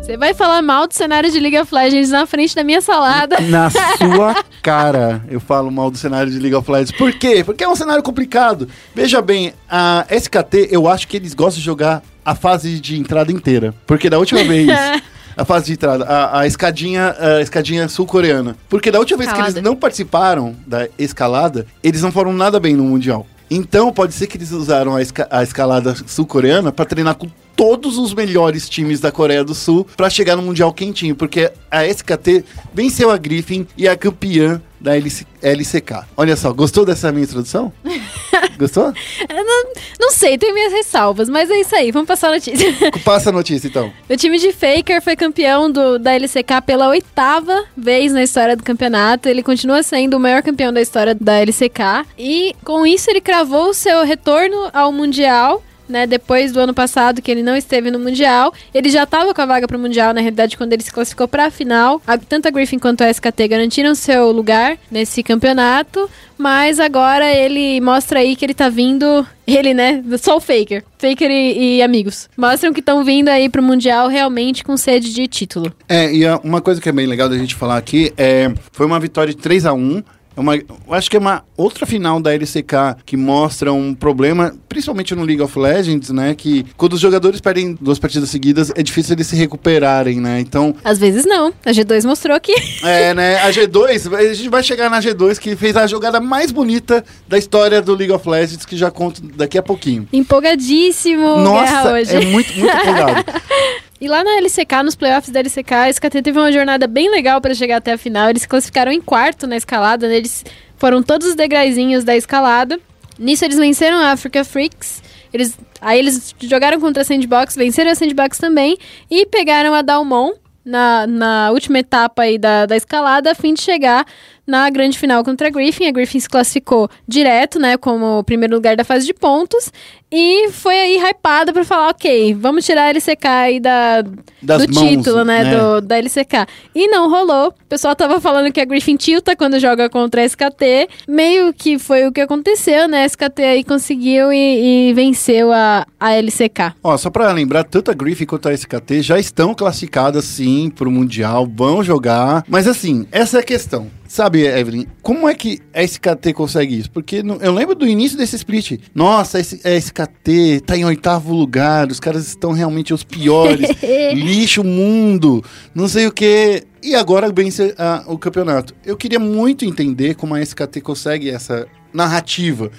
Você 0.04 0.18
vai 0.18 0.34
falar 0.34 0.60
mal 0.60 0.86
do 0.86 0.92
cenário 0.92 1.30
de 1.30 1.40
League 1.40 1.58
of 1.58 1.74
Legends 1.74 2.10
na 2.10 2.26
frente 2.26 2.54
da 2.54 2.62
minha 2.62 2.82
salada. 2.82 3.40
Na 3.40 3.70
sua 3.96 4.44
cara, 4.62 5.24
eu 5.30 5.40
falo 5.40 5.70
mal 5.70 5.90
do 5.90 5.96
cenário 5.96 6.30
de 6.30 6.38
League 6.38 6.54
of 6.54 6.70
Legends. 6.70 6.92
Por 6.92 7.10
quê? 7.14 7.42
Porque 7.42 7.64
é 7.64 7.68
um 7.68 7.74
cenário 7.74 8.02
complicado. 8.02 8.68
Veja 8.94 9.22
bem, 9.22 9.54
a 9.66 10.04
SKT, 10.10 10.68
eu 10.70 10.86
acho 10.86 11.08
que 11.08 11.16
eles 11.16 11.32
gostam 11.32 11.58
de 11.58 11.64
jogar 11.64 12.02
a 12.22 12.34
fase 12.34 12.78
de 12.80 12.98
entrada 13.00 13.32
inteira. 13.32 13.74
Porque 13.86 14.10
da 14.10 14.18
última 14.18 14.44
vez. 14.44 14.68
A 15.36 15.44
fase 15.44 15.66
de 15.66 15.72
entrada, 15.72 16.04
a, 16.04 16.42
a 16.42 16.46
escadinha, 16.46 17.12
a 17.18 17.40
escadinha 17.40 17.88
sul-coreana. 17.88 18.56
Porque 18.68 18.88
da 18.88 19.00
última 19.00 19.18
vez 19.18 19.30
que 19.30 19.34
Escalada. 19.34 19.58
eles 19.58 19.64
não 19.68 19.74
participaram 19.74 20.54
da 20.64 20.86
escalada, 20.96 21.66
eles 21.82 22.02
não 22.02 22.12
foram 22.12 22.32
nada 22.32 22.60
bem 22.60 22.76
no 22.76 22.84
Mundial. 22.84 23.26
Então 23.56 23.92
pode 23.92 24.12
ser 24.14 24.26
que 24.26 24.36
eles 24.36 24.50
usaram 24.50 24.96
a, 24.96 25.00
esca- 25.02 25.28
a 25.30 25.42
escalada 25.42 25.94
sul-coreana 26.06 26.72
pra 26.72 26.84
treinar 26.84 27.14
com 27.14 27.28
todos 27.56 27.96
os 27.98 28.12
melhores 28.12 28.68
times 28.68 28.98
da 28.98 29.12
Coreia 29.12 29.44
do 29.44 29.54
Sul 29.54 29.86
pra 29.96 30.10
chegar 30.10 30.34
no 30.34 30.42
Mundial 30.42 30.72
quentinho, 30.72 31.14
porque 31.14 31.52
a 31.70 31.86
SKT 31.86 32.44
venceu 32.74 33.10
a 33.12 33.16
Griffin 33.16 33.64
e 33.78 33.86
é 33.86 33.90
a 33.92 33.96
campeã 33.96 34.60
da 34.80 34.96
LC 34.96 35.24
LCK. 35.40 36.04
Olha 36.16 36.34
só, 36.36 36.52
gostou 36.52 36.84
dessa 36.84 37.12
minha 37.12 37.22
introdução? 37.24 37.72
Gostou? 38.58 38.92
Eu 39.28 39.44
não, 39.44 39.64
não 40.00 40.10
sei, 40.10 40.38
tem 40.38 40.52
minhas 40.52 40.72
ressalvas, 40.72 41.28
mas 41.28 41.50
é 41.50 41.60
isso 41.60 41.74
aí, 41.74 41.90
vamos 41.90 42.08
passar 42.08 42.28
a 42.28 42.32
notícia. 42.32 42.68
Passa 43.04 43.30
a 43.30 43.32
notícia 43.32 43.68
então. 43.68 43.92
O 44.08 44.16
time 44.16 44.38
de 44.38 44.52
Faker 44.52 45.02
foi 45.02 45.16
campeão 45.16 45.70
do, 45.70 45.98
da 45.98 46.14
LCK 46.14 46.62
pela 46.64 46.88
oitava 46.88 47.64
vez 47.76 48.12
na 48.12 48.22
história 48.22 48.56
do 48.56 48.62
campeonato. 48.62 49.28
Ele 49.28 49.42
continua 49.42 49.82
sendo 49.82 50.16
o 50.16 50.20
maior 50.20 50.42
campeão 50.42 50.72
da 50.72 50.80
história 50.80 51.14
da 51.14 51.40
LCK. 51.40 52.06
E 52.18 52.54
com 52.64 52.86
isso 52.86 53.10
ele 53.10 53.20
cravou 53.20 53.70
o 53.70 53.74
seu 53.74 54.04
retorno 54.04 54.70
ao 54.72 54.92
Mundial. 54.92 55.62
Né, 55.86 56.06
depois 56.06 56.50
do 56.50 56.60
ano 56.60 56.72
passado 56.72 57.20
que 57.20 57.30
ele 57.30 57.42
não 57.42 57.54
esteve 57.54 57.90
no 57.90 57.98
Mundial, 57.98 58.54
ele 58.72 58.88
já 58.88 59.02
estava 59.02 59.34
com 59.34 59.42
a 59.42 59.46
vaga 59.46 59.68
para 59.68 59.76
o 59.76 59.80
Mundial, 59.80 60.14
na 60.14 60.20
realidade, 60.22 60.56
quando 60.56 60.72
ele 60.72 60.82
se 60.82 60.90
classificou 60.90 61.28
para 61.28 61.44
a 61.46 61.50
final. 61.50 62.00
Tanto 62.28 62.48
a 62.48 62.50
Griffin 62.50 62.78
quanto 62.78 63.02
a 63.02 63.10
SKT 63.10 63.48
garantiram 63.48 63.94
seu 63.94 64.32
lugar 64.32 64.78
nesse 64.90 65.22
campeonato, 65.22 66.08
mas 66.38 66.80
agora 66.80 67.30
ele 67.30 67.80
mostra 67.82 68.20
aí 68.20 68.34
que 68.34 68.44
ele 68.46 68.54
tá 68.54 68.68
vindo. 68.70 69.26
Ele, 69.46 69.74
né? 69.74 70.02
Só 70.18 70.38
o 70.38 70.40
Faker. 70.40 70.82
Faker 70.96 71.30
e, 71.30 71.76
e 71.76 71.82
amigos. 71.82 72.30
Mostram 72.34 72.72
que 72.72 72.80
estão 72.80 73.04
vindo 73.04 73.28
aí 73.28 73.50
pro 73.50 73.62
Mundial 73.62 74.08
realmente 74.08 74.64
com 74.64 74.74
sede 74.74 75.12
de 75.12 75.28
título. 75.28 75.70
É, 75.86 76.10
e 76.10 76.26
a- 76.26 76.40
uma 76.42 76.62
coisa 76.62 76.80
que 76.80 76.88
é 76.88 76.92
bem 76.92 77.06
legal 77.06 77.28
da 77.28 77.36
gente 77.36 77.54
falar 77.54 77.76
aqui 77.76 78.10
é. 78.16 78.50
Foi 78.72 78.86
uma 78.86 78.98
vitória 78.98 79.34
de 79.34 79.38
3 79.40 79.66
a 79.66 79.74
1 79.74 79.98
é 79.98 80.02
uma, 80.40 80.56
eu 80.56 80.64
acho 80.90 81.10
que 81.10 81.16
é 81.16 81.20
uma 81.20 81.44
outra 81.56 81.86
final 81.86 82.20
da 82.20 82.34
LCK 82.34 82.96
que 83.06 83.16
mostra 83.16 83.72
um 83.72 83.94
problema, 83.94 84.54
principalmente 84.68 85.14
no 85.14 85.22
League 85.22 85.40
of 85.40 85.58
Legends, 85.58 86.10
né? 86.10 86.34
Que 86.34 86.66
quando 86.76 86.94
os 86.94 87.00
jogadores 87.00 87.40
perdem 87.40 87.76
duas 87.80 87.98
partidas 87.98 88.30
seguidas, 88.30 88.72
é 88.74 88.82
difícil 88.82 89.14
eles 89.14 89.26
se 89.26 89.36
recuperarem, 89.36 90.20
né? 90.20 90.40
Então, 90.40 90.74
Às 90.84 90.98
vezes 90.98 91.24
não. 91.24 91.52
A 91.64 91.70
G2 91.70 92.04
mostrou 92.04 92.38
que. 92.40 92.54
é, 92.84 93.14
né? 93.14 93.36
A 93.42 93.50
G2, 93.50 94.14
a 94.14 94.34
gente 94.34 94.48
vai 94.48 94.62
chegar 94.62 94.90
na 94.90 95.00
G2 95.00 95.38
que 95.38 95.54
fez 95.56 95.76
a 95.76 95.86
jogada 95.86 96.20
mais 96.20 96.50
bonita 96.50 97.04
da 97.28 97.38
história 97.38 97.80
do 97.80 97.94
League 97.94 98.12
of 98.12 98.28
Legends, 98.28 98.66
que 98.66 98.76
já 98.76 98.90
conto 98.90 99.22
daqui 99.22 99.56
a 99.56 99.62
pouquinho. 99.62 100.08
Empolgadíssimo 100.12 101.38
Nossa, 101.38 102.00
é 102.00 102.20
muito, 102.24 102.52
muito 102.54 102.76
empolgado. 102.76 103.24
E 104.00 104.08
lá 104.08 104.24
na 104.24 104.38
LCK, 104.38 104.82
nos 104.84 104.96
playoffs 104.96 105.30
da 105.30 105.40
LCK, 105.40 105.72
a 105.72 105.90
SKT 105.90 106.22
teve 106.22 106.38
uma 106.38 106.52
jornada 106.52 106.86
bem 106.86 107.10
legal 107.10 107.40
para 107.40 107.54
chegar 107.54 107.76
até 107.76 107.92
a 107.92 107.98
final. 107.98 108.28
Eles 108.28 108.44
classificaram 108.44 108.90
em 108.90 109.00
quarto 109.00 109.46
na 109.46 109.56
escalada, 109.56 110.08
né? 110.08 110.16
eles 110.16 110.44
foram 110.76 111.02
todos 111.02 111.28
os 111.28 111.34
degraizinhos 111.34 112.04
da 112.04 112.16
escalada. 112.16 112.78
Nisso 113.18 113.44
eles 113.44 113.56
venceram 113.56 113.98
a 113.98 114.10
Africa 114.10 114.44
Freaks. 114.44 115.02
Eles, 115.32 115.56
aí 115.80 115.98
eles 115.98 116.34
jogaram 116.42 116.80
contra 116.80 117.02
a 117.02 117.04
Sandbox, 117.04 117.56
venceram 117.56 117.90
a 117.90 117.94
Sandbox 117.94 118.38
também 118.38 118.76
e 119.10 119.26
pegaram 119.26 119.72
a 119.74 119.82
Dalmon 119.82 120.32
na, 120.64 121.06
na 121.06 121.50
última 121.50 121.78
etapa 121.78 122.22
aí 122.22 122.38
da, 122.38 122.66
da 122.66 122.76
escalada 122.76 123.32
a 123.32 123.34
fim 123.34 123.54
de 123.54 123.60
chegar 123.60 124.06
na 124.46 124.68
grande 124.70 124.98
final 124.98 125.24
contra 125.24 125.48
a 125.48 125.50
Griffin. 125.50 125.86
A 125.86 125.92
Griffin 125.92 126.20
se 126.20 126.28
classificou 126.28 126.88
direto, 127.06 127.58
né, 127.58 127.76
como 127.76 128.22
primeiro 128.24 128.54
lugar 128.54 128.76
da 128.76 128.84
fase 128.84 129.06
de 129.06 129.14
pontos 129.14 129.70
e 130.16 130.48
foi 130.52 130.78
aí 130.78 130.96
hypada 130.96 131.52
pra 131.52 131.64
falar, 131.64 131.88
ok, 131.88 132.34
vamos 132.34 132.64
tirar 132.64 132.84
a 132.84 132.90
LCK 132.90 133.26
aí 133.26 133.58
da, 133.58 134.00
Das 134.40 134.64
do 134.64 134.72
mãos, 134.72 134.88
título, 134.88 135.24
né, 135.24 135.42
né? 135.42 135.56
Do, 135.56 135.80
da 135.80 135.96
LCK. 135.98 136.46
E 136.72 136.86
não 136.86 137.10
rolou. 137.10 137.48
O 137.48 137.66
pessoal 137.68 137.96
tava 137.96 138.20
falando 138.20 138.52
que 138.52 138.60
a 138.60 138.64
Griffin 138.64 138.94
tilta 138.94 139.34
quando 139.34 139.58
joga 139.58 139.90
contra 139.90 140.22
a 140.22 140.24
SKT. 140.24 140.88
Meio 141.08 141.52
que 141.52 141.80
foi 141.80 142.06
o 142.06 142.12
que 142.12 142.20
aconteceu, 142.20 142.86
né? 142.86 143.02
A 143.02 143.06
SKT 143.06 143.42
aí 143.42 143.64
conseguiu 143.64 144.32
e, 144.32 144.90
e 144.90 144.92
venceu 144.92 145.50
a, 145.50 145.84
a 145.98 146.12
LCK. 146.12 146.76
Ó, 146.80 146.96
só 146.96 147.10
pra 147.10 147.32
lembrar, 147.32 147.64
tanto 147.64 147.90
a 147.90 147.94
Griffin 147.94 148.24
quanto 148.24 148.48
a 148.48 148.54
SKT 148.54 149.02
já 149.02 149.18
estão 149.18 149.52
classificadas 149.52 150.24
sim 150.24 150.70
pro 150.70 150.92
Mundial, 150.92 151.44
vão 151.44 151.82
jogar. 151.82 152.44
Mas 152.48 152.68
assim, 152.68 153.04
essa 153.10 153.38
é 153.38 153.40
a 153.40 153.44
questão. 153.44 153.90
Sabe, 154.14 154.46
Evelyn, 154.46 154.86
como 155.02 155.28
é 155.28 155.34
que 155.34 155.58
a 155.74 155.82
SKT 155.82 156.32
consegue 156.34 156.78
isso? 156.78 156.88
Porque 156.88 157.20
no- 157.20 157.34
eu 157.42 157.52
lembro 157.52 157.74
do 157.74 157.84
início 157.84 158.16
desse 158.16 158.36
split. 158.36 158.78
Nossa, 158.94 159.40
esse- 159.40 159.60
a 159.66 159.70
SKT 159.74 160.60
tá 160.64 160.76
em 160.76 160.84
oitavo 160.84 161.34
lugar, 161.34 161.88
os 161.90 161.98
caras 161.98 162.28
estão 162.28 162.52
realmente 162.52 162.94
os 162.94 163.02
piores. 163.02 163.68
lixo 164.14 164.62
mundo, 164.62 165.42
não 165.74 165.88
sei 165.88 166.06
o 166.06 166.12
que. 166.12 166.62
E 166.80 166.94
agora 166.94 167.32
vence 167.32 167.74
ah, 167.76 168.04
o 168.06 168.16
campeonato. 168.16 168.72
Eu 168.86 168.96
queria 168.96 169.18
muito 169.18 169.64
entender 169.64 170.14
como 170.14 170.32
a 170.36 170.40
SKT 170.40 170.80
consegue 170.80 171.28
essa 171.28 171.66
narrativa. 171.92 172.70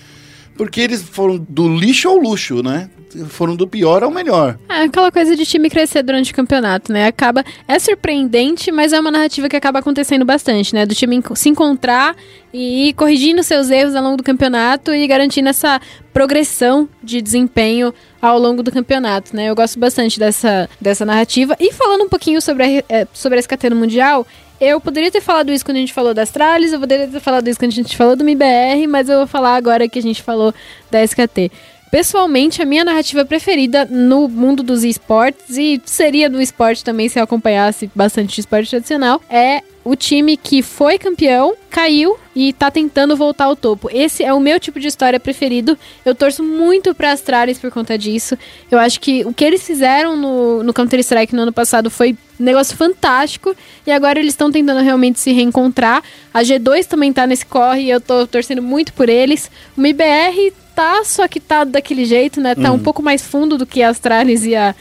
Porque 0.56 0.82
eles 0.82 1.01
foram 1.01 1.38
do 1.38 1.68
lixo 1.68 2.08
ao 2.08 2.18
luxo, 2.18 2.64
né? 2.64 2.89
Foram 3.28 3.56
do 3.56 3.68
pior 3.68 4.03
ao 4.03 4.12
melhor. 4.12 4.58
É 4.70 4.84
aquela 4.84 5.12
coisa 5.12 5.36
de 5.36 5.45
time 5.45 5.70
crescer 5.70 6.03
durante 6.03 6.32
o 6.32 6.36
campeonato, 6.36 6.91
né? 6.91 7.08
Acaba. 7.08 7.43
É 7.68 7.78
surpreendente, 7.80 8.72
mas 8.72 8.93
é 8.93 8.99
uma 8.99 9.12
narrativa 9.12 9.47
que 9.47 9.56
acaba 9.56 9.80
acontecendo 9.80 10.26
bastante, 10.26 10.74
né? 10.74 10.86
Do 10.86 10.95
time 10.95 11.22
se 11.36 11.49
encontrar 11.49 12.16
e 12.53 12.89
ir 12.89 12.93
corrigindo 12.93 13.43
seus 13.43 13.70
erros 13.70 13.95
ao 13.95 14.03
longo 14.03 14.18
do 14.18 14.24
campeonato 14.24 14.93
e 14.93 15.06
garantindo 15.08 15.49
essa 15.49 15.80
progressão 16.14 16.88
de 17.03 17.22
desempenho 17.22 17.93
ao 18.22 18.39
longo 18.39 18.64
do 18.64 18.72
campeonato, 18.72 19.36
né? 19.36 19.49
Eu 19.49 19.56
gosto 19.56 19.78
bastante 19.78 20.18
dessa, 20.18 20.70
dessa 20.80 21.06
narrativa. 21.06 21.56
E 21.60 21.74
falando 21.74 22.06
um 22.06 22.10
pouquinho 22.10 22.41
sobre 22.41 22.64
a, 22.64 22.84
eh, 22.88 23.08
sobre 23.14 23.38
a 23.38 23.41
SKT 23.41 23.70
no 23.70 23.76
Mundial. 23.76 24.26
Eu 24.66 24.82
poderia 24.82 25.11
ter 25.11 25.22
falado 25.22 25.51
isso 25.51 25.63
quando 25.63 25.78
a 25.78 25.80
gente 25.80 25.93
falou 25.93 26.11
das 26.11 26.32
Tralhas, 26.32 26.74
eu 26.74 26.80
poderia 26.80 27.07
ter 27.07 27.20
falado 27.20 27.47
isso 27.47 27.59
quando 27.59 27.72
a 27.72 27.76
gente 27.76 27.95
falou 27.95 28.16
do 28.16 28.24
MBR, 28.24 28.88
mas 28.88 29.07
eu 29.07 29.20
vou 29.20 29.28
falar 29.28 29.55
agora 29.55 29.88
que 29.88 29.99
a 29.99 30.01
gente 30.01 30.24
falou 30.24 30.51
da 30.89 31.03
SKT. 31.03 31.51
Pessoalmente, 31.91 32.63
a 32.63 32.66
minha 32.66 32.84
narrativa 32.84 33.24
preferida 33.24 33.86
no 33.86 34.28
mundo 34.28 34.63
dos 34.63 34.84
esportes, 34.84 35.55
e 35.55 35.80
seria 35.86 36.28
no 36.28 36.41
esporte 36.41 36.84
também 36.84 37.07
se 37.07 37.20
eu 37.20 37.24
acompanhasse 37.24 37.91
bastante 37.93 38.39
esporte 38.39 38.72
tradicional, 38.72 39.22
é 39.30 39.61
o 39.86 39.96
time 39.96 40.36
que 40.36 40.64
foi 40.64 40.98
campeão, 40.98 41.54
caiu 41.70 42.18
e 42.36 42.52
tá 42.52 42.72
tentando 42.72 43.16
voltar 43.16 43.46
ao 43.46 43.56
topo. 43.56 43.88
Esse 43.94 44.24
é 44.24 44.34
o 44.34 44.40
meu 44.40 44.60
tipo 44.60 44.80
de 44.80 44.88
história 44.88 45.20
preferido. 45.20 45.78
Eu 46.04 46.16
torço 46.16 46.42
muito 46.42 46.96
para 46.96 47.12
Astralis 47.12 47.60
por 47.60 47.70
conta 47.70 47.96
disso. 47.96 48.36
Eu 48.72 48.80
acho 48.80 49.00
que 49.00 49.24
o 49.24 49.32
que 49.32 49.46
eles 49.46 49.64
fizeram 49.64 50.18
no, 50.18 50.64
no 50.64 50.74
Counter-Strike 50.74 51.36
no 51.36 51.44
ano 51.44 51.54
passado 51.54 51.92
foi 51.92 52.18
um 52.40 52.44
negócio 52.44 52.76
fantástico. 52.76 53.56
E 53.86 53.92
agora 53.92 54.18
eles 54.18 54.34
estão 54.34 54.52
tentando 54.52 54.82
realmente 54.82 55.20
se 55.20 55.32
reencontrar. 55.32 56.04
A 56.34 56.42
G2 56.42 56.86
também 56.88 57.14
tá 57.14 57.28
nesse 57.28 57.46
corre 57.46 57.84
e 57.84 57.90
eu 57.92 58.02
tô 58.02 58.26
torcendo 58.26 58.64
muito 58.64 58.92
por 58.92 59.08
eles. 59.08 59.52
O 59.78 59.82
MIBR 59.82 60.52
tá, 60.74 61.04
só 61.06 61.28
que 61.28 61.40
tá 61.40 61.64
daquele 61.64 62.06
jeito, 62.06 62.42
né? 62.42 62.56
Tá 62.56 62.72
um 62.72 62.80
pouco 62.80 63.04
mais 63.04 63.22
fundo 63.22 63.56
do 63.56 63.68
que 63.68 63.84
a 63.84 63.90
Astralis 63.90 64.44
e 64.46 64.56
a, 64.56 64.74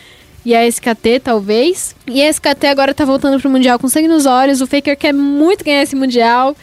e 0.45 0.55
a 0.55 0.66
SKT, 0.66 1.20
talvez. 1.22 1.95
E 2.07 2.22
a 2.22 2.28
SKT 2.28 2.66
agora 2.66 2.95
tá 2.95 3.05
voltando 3.05 3.40
pro 3.40 3.51
Mundial 3.51 3.78
com 3.78 3.88
sangue 3.88 4.09
nos 4.09 4.26
olhos. 4.26 4.61
O 4.61 4.66
Faker 4.66 4.97
quer 4.97 5.12
muito 5.12 5.64
ganhar 5.64 5.82
esse 5.82 5.97
Mundial. 5.97 6.55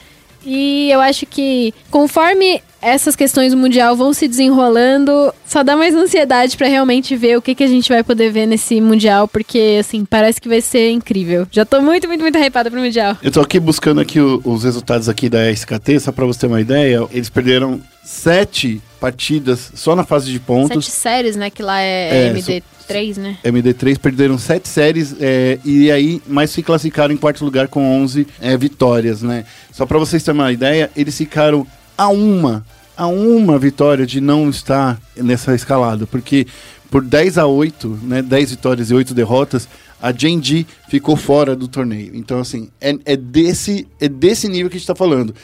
E 0.46 0.90
eu 0.92 1.00
acho 1.00 1.26
que 1.26 1.74
conforme 1.90 2.62
essas 2.82 3.16
questões 3.16 3.52
do 3.52 3.58
Mundial 3.58 3.96
vão 3.96 4.14
se 4.14 4.28
desenrolando, 4.28 5.34
só 5.46 5.64
dá 5.64 5.76
mais 5.76 5.94
ansiedade 5.96 6.58
pra 6.58 6.68
realmente 6.68 7.16
ver 7.16 7.38
o 7.38 7.42
que, 7.42 7.54
que 7.56 7.64
a 7.64 7.68
gente 7.68 7.90
vai 7.90 8.04
poder 8.04 8.32
ver 8.32 8.46
nesse 8.46 8.80
Mundial, 8.82 9.28
porque, 9.28 9.78
assim, 9.80 10.04
parece 10.06 10.40
que 10.42 10.50
vai 10.50 10.62
ser 10.62 10.92
incrível. 10.92 11.48
Já 11.52 11.66
tô 11.66 11.82
muito, 11.82 12.08
muito, 12.08 12.22
muito 12.22 12.38
hypada 12.38 12.70
pro 12.72 12.80
Mundial. 12.80 13.18
Eu 13.22 13.32
tô 13.32 13.42
aqui 13.42 13.60
buscando 13.60 14.02
aqui 14.02 14.20
o- 14.20 14.42
os 14.44 14.64
resultados 14.64 15.08
aqui 15.10 15.30
da 15.30 15.50
SKT, 15.52 16.00
só 16.00 16.12
pra 16.12 16.26
você 16.26 16.40
ter 16.42 16.48
uma 16.48 16.62
ideia. 16.62 17.06
Eles 17.12 17.30
perderam 17.30 17.80
sete 18.04 18.82
partidas 19.00 19.72
só 19.76 19.96
na 19.96 20.04
fase 20.04 20.32
de 20.32 20.40
pontos. 20.40 20.86
Sete 20.86 20.96
séries, 20.96 21.36
né? 21.36 21.50
Que 21.50 21.64
lá 21.64 21.80
é, 21.82 22.28
É, 22.28 22.34
MD3, 22.34 23.18
né? 23.18 23.38
MD3 23.44 23.98
perderam 23.98 24.38
sete 24.38 24.68
séries 24.68 25.16
é, 25.20 25.58
e 25.66 25.92
aí 25.92 26.22
mais 26.28 26.52
se 26.52 26.62
classificaram 26.62 27.14
em 27.14 27.18
quarto 27.18 27.44
lugar 27.44 27.68
com 27.68 27.84
11 28.02 28.28
é, 28.40 28.56
vitórias, 28.58 29.22
né? 29.22 29.46
Só 29.72 29.86
pra 29.86 29.98
vocês 29.98 30.22
terem 30.24 30.40
uma 30.40 30.52
ideia, 30.52 30.90
eles 30.96 31.18
ficaram 31.18 31.66
a 32.02 32.08
uma, 32.08 32.66
a 32.98 33.06
uma 33.06 33.60
vitória 33.60 34.08
de 34.08 34.20
não 34.20 34.50
estar 34.50 35.00
nessa 35.16 35.54
escalada, 35.54 36.08
porque 36.08 36.48
por 36.90 37.04
10 37.04 37.38
a 37.38 37.46
8, 37.46 38.00
né, 38.02 38.22
10 38.24 38.52
vitórias 38.52 38.90
e 38.90 38.94
8 38.96 39.14
derrotas, 39.14 39.68
a 40.02 40.12
Genji 40.12 40.66
ficou 40.90 41.16
fora 41.16 41.56
do 41.56 41.68
torneio. 41.68 42.16
Então, 42.16 42.40
assim, 42.40 42.70
é, 42.82 42.98
é 43.06 43.16
desse, 43.16 43.88
é 44.00 44.10
desse 44.10 44.48
nível 44.48 44.68
que 44.68 44.78
a 44.78 44.80
gente 44.80 44.84
está 44.84 44.96
falando. 44.96 45.36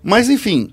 Mas, 0.00 0.30
enfim, 0.30 0.70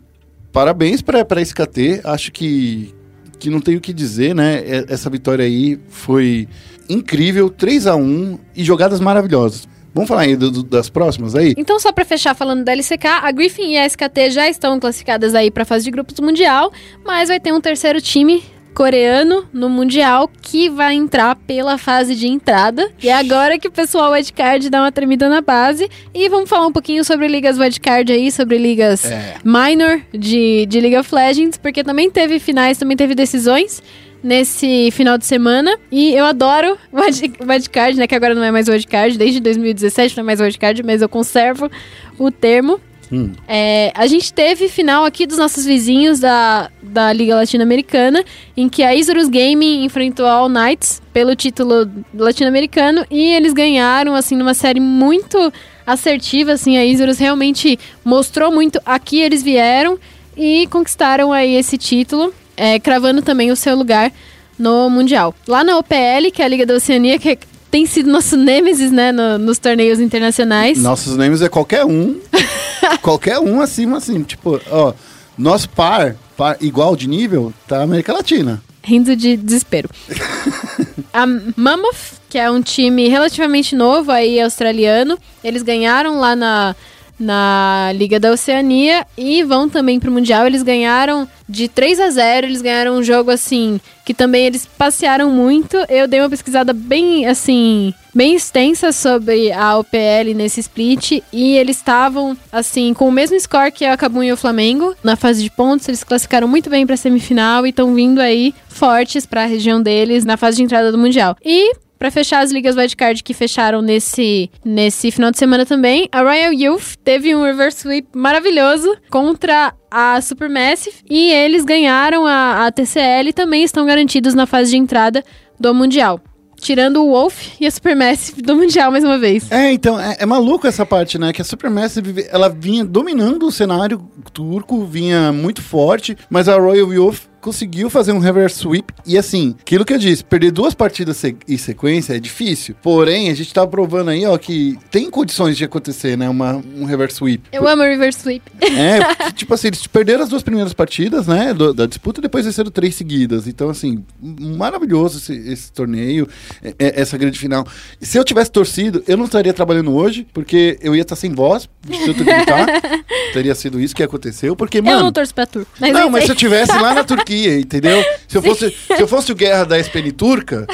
parabéns 0.54 1.02
para 1.02 1.26
a 1.28 1.42
SKT. 1.42 2.02
Acho 2.04 2.32
que, 2.32 2.94
que 3.40 3.50
não 3.50 3.60
tenho 3.60 3.80
o 3.80 3.82
que 3.82 3.92
dizer, 3.92 4.36
né? 4.36 4.64
Essa 4.88 5.10
vitória 5.10 5.44
aí 5.44 5.80
foi 5.90 6.48
incrível, 6.88 7.50
3 7.50 7.88
a 7.88 7.96
1 7.96 8.38
e 8.56 8.64
jogadas 8.64 9.00
maravilhosas. 9.00 9.68
Vamos 9.96 10.08
falar 10.08 10.22
aí 10.22 10.36
do- 10.36 10.52
do- 10.52 10.62
das 10.64 10.90
próximas 10.90 11.34
aí? 11.34 11.56
Então, 11.58 11.80
só 11.80 11.92
pra 11.92 12.06
fechar 12.06 12.36
falando 12.36 12.64
da 12.64 12.72
LCK, 12.74 13.08
a 13.24 13.32
Griffin 13.32 13.72
e 13.72 13.78
a 13.78 13.86
SKT 13.88 14.30
já 14.30 14.48
estão 14.48 14.80
classificadas 14.80 15.34
aí 15.34 15.50
pra 15.50 15.66
fase 15.66 15.86
de 15.86 15.90
grupos 15.92 16.14
do 16.14 16.22
Mundial, 16.22 16.72
mas 17.04 17.30
vai 17.30 17.40
ter 17.40 17.54
um 17.54 17.62
terceiro 17.62 18.00
time 18.02 18.44
coreano 18.74 19.46
no 19.54 19.70
Mundial 19.70 20.30
que 20.42 20.70
vai 20.70 20.96
entrar 20.96 21.34
pela 21.38 21.78
fase 21.78 22.14
de 22.14 22.28
entrada. 22.28 22.92
E 23.02 23.08
é 23.08 23.14
agora 23.14 23.58
que 23.58 23.70
o 23.70 23.72
pessoal 23.72 24.12
wildcard 24.12 24.70
dá 24.70 24.82
uma 24.82 24.92
tremida 24.92 25.30
na 25.30 25.40
base. 25.40 25.90
E 26.14 26.28
vamos 26.28 26.50
falar 26.50 26.68
um 26.68 26.74
pouquinho 26.74 27.02
sobre 27.06 27.26
ligas 27.30 27.58
wildcard 27.58 28.12
aí, 28.12 28.30
sobre 28.34 28.58
ligas 28.58 29.06
É. 29.06 29.36
minor 29.46 30.02
de, 30.14 30.66
de 30.66 30.82
League 30.82 30.98
of 30.98 31.16
Legends, 31.16 31.58
porque 31.58 31.86
também 31.86 32.12
teve 32.12 32.38
finais, 32.38 32.78
também 32.78 32.98
teve 32.98 33.16
decisões 33.16 33.82
nesse 34.26 34.90
final 34.92 35.18
de 35.18 35.26
semana. 35.26 35.78
E 35.92 36.14
eu 36.14 36.26
adoro 36.26 36.78
o 36.92 37.00
wild- 37.00 37.34
o 37.40 37.48
wildcard, 37.48 37.98
né? 37.98 38.08
Que 38.08 38.16
agora 38.16 38.34
não 38.34 38.44
é 38.44 38.52
mais 38.52 38.68
wildcard, 38.68 39.18
desde 39.18 39.40
2017 39.40 40.18
não 40.18 40.24
é 40.24 40.26
mais 40.26 40.40
wildcard, 40.42 40.82
mas 40.84 41.02
eu 41.02 41.08
conservo 41.08 41.70
o 42.18 42.32
termo. 42.32 42.82
Hum. 43.12 43.32
É, 43.48 43.92
a 43.94 44.08
gente 44.08 44.34
teve 44.34 44.68
final 44.68 45.06
aqui 45.06 45.28
dos 45.28 45.38
nossos 45.38 45.64
vizinhos 45.64 46.20
da, 46.20 46.72
da 46.82 47.14
Liga 47.14 47.36
Latino-Americana, 47.36 48.26
em 48.58 48.68
que 48.68 48.82
a 48.82 48.96
Isurus 48.96 49.30
Gaming 49.30 49.84
enfrentou 49.86 50.26
a 50.26 50.32
All 50.32 50.50
Knights 50.50 51.04
pelo 51.14 51.36
título 51.36 51.88
latino-americano 52.14 53.06
e 53.12 53.32
eles 53.34 53.54
ganharam, 53.54 54.16
assim, 54.16 54.36
numa 54.36 54.56
série 54.56 54.80
muito 54.80 55.54
assertiva, 55.86 56.54
assim, 56.54 56.78
a 56.78 56.84
Isurus 56.86 57.20
realmente 57.20 57.78
mostrou 58.04 58.52
muito 58.52 58.80
aqui 58.84 59.22
eles 59.22 59.44
vieram 59.44 60.00
e 60.36 60.66
conquistaram 60.68 61.32
aí 61.32 61.56
esse 61.56 61.78
título, 61.78 62.34
é, 62.58 62.80
cravando 62.80 63.22
também 63.22 63.52
o 63.52 63.56
seu 63.56 63.76
lugar 63.76 64.12
no 64.58 64.90
Mundial. 64.90 65.34
Lá 65.48 65.64
na 65.64 65.78
OPL, 65.78 66.32
que 66.34 66.42
é 66.42 66.46
a 66.46 66.48
Liga 66.48 66.66
da 66.66 66.76
Oceania, 66.76 67.20
que 67.20 67.38
tem 67.70 67.86
sido 67.86 68.10
nosso 68.10 68.38
nêmesis, 68.38 68.92
né, 68.92 69.12
no- 69.12 69.38
nos 69.38 69.58
torneios 69.60 70.00
internacionais. 70.00 70.78
Nossos 70.82 71.18
names 71.18 71.42
é 71.42 71.50
qualquer 71.50 71.84
um. 71.86 72.20
qualquer 73.02 73.40
um 73.40 73.60
acima, 73.62 73.98
assim. 73.98 74.24
Tipo, 74.24 74.62
ó, 74.72 74.94
nosso 75.38 75.70
par, 75.70 76.16
par 76.38 76.58
igual 76.62 76.96
de 76.96 77.08
nível, 77.10 77.54
tá 77.68 77.82
América 77.82 78.14
Latina. 78.14 78.62
rindo 78.84 79.16
de 79.16 79.36
desespero. 79.36 79.90
a 81.14 81.26
Mammoth, 81.58 82.20
que 82.30 82.38
é 82.38 82.50
um 82.50 82.62
time 82.62 83.08
relativamente 83.08 83.76
novo 83.76 84.12
aí, 84.12 84.40
australiano, 84.40 85.18
eles 85.44 85.62
ganharam 85.64 86.20
lá 86.20 86.36
na, 86.36 86.76
na 87.20 87.92
Liga 87.96 88.20
da 88.20 88.32
Oceania 88.32 89.06
e 89.18 89.44
vão 89.44 89.70
também 89.70 90.00
pro 90.00 90.12
Mundial. 90.12 90.46
Eles 90.46 90.64
ganharam 90.64 91.28
de 91.48 91.68
3 91.68 92.00
a 92.00 92.10
0, 92.10 92.48
eles 92.48 92.62
ganharam 92.62 92.98
um 92.98 93.04
jogo 93.04 93.32
assim, 93.32 93.80
que 94.04 94.14
também 94.14 94.46
eles 94.46 94.66
passearam 94.66 95.30
muito. 95.30 95.78
Eu 95.90 96.08
dei 96.08 96.20
uma 96.20 96.30
pesquisada 96.30 96.74
bem 96.74 97.28
assim, 97.28 97.94
bem 98.14 98.36
extensa 98.36 98.92
sobre 98.92 99.52
a 99.52 99.78
OPL 99.78 100.34
nesse 100.36 100.60
split 100.60 101.22
e 101.32 101.58
eles 101.58 101.78
estavam 101.78 102.36
assim 102.52 102.94
com 102.94 103.08
o 103.08 103.12
mesmo 103.12 103.40
score 103.40 103.72
que 103.72 103.86
a 103.86 103.98
Cabum 103.98 104.24
e 104.24 104.32
o 104.32 104.38
Flamengo 104.38 104.96
na 105.04 105.16
fase 105.16 105.44
de 105.44 105.50
pontos. 105.50 105.88
Eles 105.88 106.04
classificaram 106.04 106.48
muito 106.48 106.70
bem 106.70 106.86
para 106.86 106.98
semifinal 106.98 107.66
e 107.66 107.70
estão 107.70 107.94
vindo 107.94 108.20
aí 108.20 108.54
fortes 108.68 109.26
para 109.26 109.44
a 109.44 109.48
região 109.48 109.82
deles 109.82 110.26
na 110.26 110.38
fase 110.38 110.58
de 110.58 110.64
entrada 110.64 110.92
do 110.92 110.98
mundial. 110.98 111.36
E 111.44 111.85
Pra 112.06 112.12
fechar 112.12 112.44
as 112.44 112.52
ligas 112.52 112.76
wildcard 112.76 113.24
que 113.24 113.34
fecharam 113.34 113.82
nesse, 113.82 114.48
nesse 114.64 115.10
final 115.10 115.32
de 115.32 115.40
semana 115.40 115.66
também, 115.66 116.08
a 116.12 116.22
Royal 116.22 116.54
Youth 116.54 116.98
teve 117.04 117.36
um 117.36 117.44
reverse 117.44 117.80
sweep 117.80 118.10
maravilhoso 118.14 118.96
contra 119.10 119.74
a 119.90 120.22
Supermassive 120.22 120.98
e 121.10 121.32
eles 121.32 121.66
ganharam 121.66 122.24
a, 122.28 122.68
a 122.68 122.72
TCL 122.72 123.30
e 123.30 123.34
também 123.34 123.64
estão 123.64 123.88
garantidos 123.88 124.36
na 124.36 124.46
fase 124.46 124.70
de 124.70 124.78
entrada 124.78 125.24
do 125.60 125.74
Mundial. 125.74 126.22
Tirando 126.58 127.04
o 127.04 127.10
Wolf 127.10 127.60
e 127.60 127.66
a 127.66 127.72
Supermassive 127.72 128.40
do 128.44 128.56
Mundial 128.56 128.92
mais 128.92 129.04
uma 129.04 129.18
vez. 129.18 129.52
É, 129.52 129.72
então, 129.72 130.00
é, 130.00 130.18
é 130.20 130.26
maluco 130.28 130.68
essa 130.68 130.86
parte, 130.86 131.18
né? 131.18 131.34
Que 131.34 131.42
a 131.42 131.46
Supermassive, 131.46 132.28
ela 132.30 132.50
vinha 132.50 132.86
dominando 132.86 133.48
o 133.48 133.52
cenário 133.52 134.08
turco, 134.32 134.86
vinha 134.86 135.32
muito 135.32 135.64
forte, 135.64 136.16
mas 136.30 136.48
a 136.48 136.56
Royal 136.56 136.94
Youth 136.94 137.22
conseguiu 137.46 137.92
fazer 137.92 138.12
um 138.12 138.18
reverse 138.18 138.58
sweep. 138.60 138.92
E 139.06 139.18
assim, 139.20 139.56
aquilo 139.62 139.86
que 139.86 139.94
eu 139.94 140.00
disse, 140.00 140.24
perder 140.24 140.50
duas 140.52 140.74
partidas 140.74 141.16
se- 141.18 141.38
em 141.48 141.58
sequência 141.58 142.16
é 142.16 142.20
difícil. 142.20 142.76
Porém, 142.82 143.30
a 143.30 143.36
gente 143.36 143.54
tá 143.54 143.66
provando 143.68 144.10
aí, 144.10 144.26
ó, 144.26 144.36
que 144.36 144.76
tem 144.90 145.12
condições 145.12 145.56
de 145.56 145.64
acontecer, 145.64 146.18
né? 146.18 146.28
Uma, 146.28 146.56
um 146.76 146.86
reverse 146.86 147.18
sweep. 147.18 147.44
Eu 147.52 147.68
amo 147.68 147.84
o 147.84 147.86
reverse 147.86 148.20
sweep. 148.20 148.42
É, 148.60 149.30
tipo 149.34 149.54
assim, 149.54 149.68
eles 149.68 149.86
perderam 149.86 150.24
as 150.24 150.30
duas 150.30 150.42
primeiras 150.42 150.74
partidas, 150.74 151.28
né, 151.28 151.54
do- 151.54 151.72
da 151.72 151.86
disputa, 151.86 152.20
e 152.20 152.24
depois 152.24 152.46
venceram 152.46 152.72
três 152.72 152.96
seguidas. 152.96 153.48
Então, 153.48 153.70
assim, 153.70 154.04
maravilhoso 154.20 155.20
esse, 155.20 155.34
esse 155.34 155.72
torneio, 155.72 156.28
é- 156.64 156.74
é- 156.80 157.02
essa 157.02 157.16
grande 157.18 157.38
final. 157.38 157.66
Se 158.02 158.18
eu 158.18 158.24
tivesse 158.24 158.52
torcido, 158.52 159.04
eu 159.08 159.16
não 159.18 159.26
estaria 159.26 159.54
trabalhando 159.54 159.94
hoje, 159.96 160.26
porque 160.34 160.80
eu 160.82 160.96
ia 160.96 161.04
estar 161.04 161.16
sem 161.16 161.32
voz, 161.32 161.70
de 161.88 162.06
tanto 162.06 162.24
gritar. 162.24 162.66
Teria 163.34 163.54
sido 163.54 163.80
isso 163.80 163.96
que 163.96 164.02
aconteceu, 164.02 164.56
porque, 164.56 164.80
eu 164.80 164.84
não 164.84 164.92
mano... 164.94 165.12
torço 165.12 165.34
pra 165.34 165.46
turco. 165.46 165.70
Mas 165.80 165.94
Não, 165.94 166.10
mas 166.10 166.24
se 166.26 166.32
eu 166.32 166.36
tivesse 166.36 166.72
lá 166.72 166.94
na 166.94 167.04
Turquia, 167.04 167.35
entendeu? 167.60 168.04
Se 168.28 168.38
eu 168.38 168.42
fosse, 168.42 168.70
se 168.70 169.02
eu 169.02 169.08
fosse 169.08 169.32
o 169.32 169.36
Guerra 169.36 169.64
da 169.66 169.80
SPN 169.80 170.12
turca, 170.12 170.66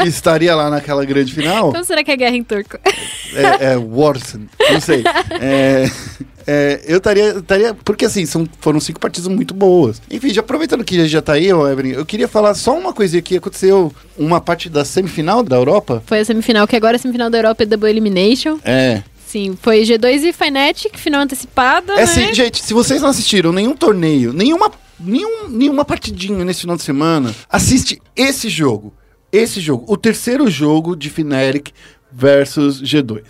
que 0.00 0.08
estaria 0.08 0.54
lá 0.54 0.68
naquela 0.70 1.04
grande 1.04 1.32
final, 1.32 1.72
Como 1.72 1.84
será 1.84 2.02
que 2.04 2.10
é 2.10 2.16
guerra 2.16 2.36
em 2.36 2.44
turco? 2.44 2.78
é, 3.34 3.72
é 3.72 3.76
Warson, 3.76 4.42
não 4.70 4.80
sei. 4.80 5.02
É, 5.40 5.90
é, 6.46 6.80
eu 6.86 6.98
estaria. 6.98 7.34
Porque 7.84 8.04
assim, 8.04 8.26
são, 8.26 8.46
foram 8.60 8.78
cinco 8.80 9.00
partidas 9.00 9.28
muito 9.28 9.54
boas. 9.54 10.00
Enfim, 10.10 10.28
já 10.32 10.40
aproveitando 10.40 10.84
que 10.84 11.06
já 11.08 11.22
tá 11.22 11.34
aí, 11.34 11.52
ô 11.52 11.66
Evelyn, 11.68 11.92
eu 11.92 12.04
queria 12.04 12.28
falar 12.28 12.54
só 12.54 12.76
uma 12.76 12.92
coisinha 12.92 13.22
que 13.22 13.36
aconteceu 13.36 13.92
uma 14.18 14.40
parte 14.40 14.68
da 14.68 14.84
semifinal 14.84 15.42
da 15.42 15.56
Europa. 15.56 16.02
Foi 16.06 16.20
a 16.20 16.24
semifinal, 16.24 16.66
que 16.66 16.76
agora 16.76 16.96
é 16.96 16.98
a 16.98 17.00
semifinal 17.00 17.30
da 17.30 17.38
Europa 17.38 17.62
e 17.62 17.66
Double 17.66 17.88
Elimination. 17.88 18.58
É. 18.64 19.02
Sim, 19.26 19.58
foi 19.60 19.80
G2 19.82 20.22
e 20.22 20.32
Fnatic, 20.32 20.96
final 20.96 21.22
antecipada, 21.22 21.94
É 21.94 21.96
né? 21.96 22.02
assim, 22.02 22.32
gente, 22.32 22.62
se 22.64 22.72
vocês 22.72 23.02
não 23.02 23.08
assistiram 23.08 23.52
nenhum 23.52 23.74
torneio, 23.74 24.32
nenhuma, 24.32 24.70
nenhum, 24.98 25.48
nenhuma 25.48 25.84
partidinha 25.84 26.44
nesse 26.44 26.62
final 26.62 26.76
de 26.76 26.82
semana, 26.82 27.34
assiste 27.48 28.00
esse 28.16 28.48
jogo. 28.48 28.92
Esse 29.32 29.60
jogo. 29.60 29.84
O 29.88 29.96
terceiro 29.96 30.48
jogo 30.48 30.94
de 30.94 31.10
Fnatic 31.10 31.72
versus 32.12 32.80
G2. 32.80 33.22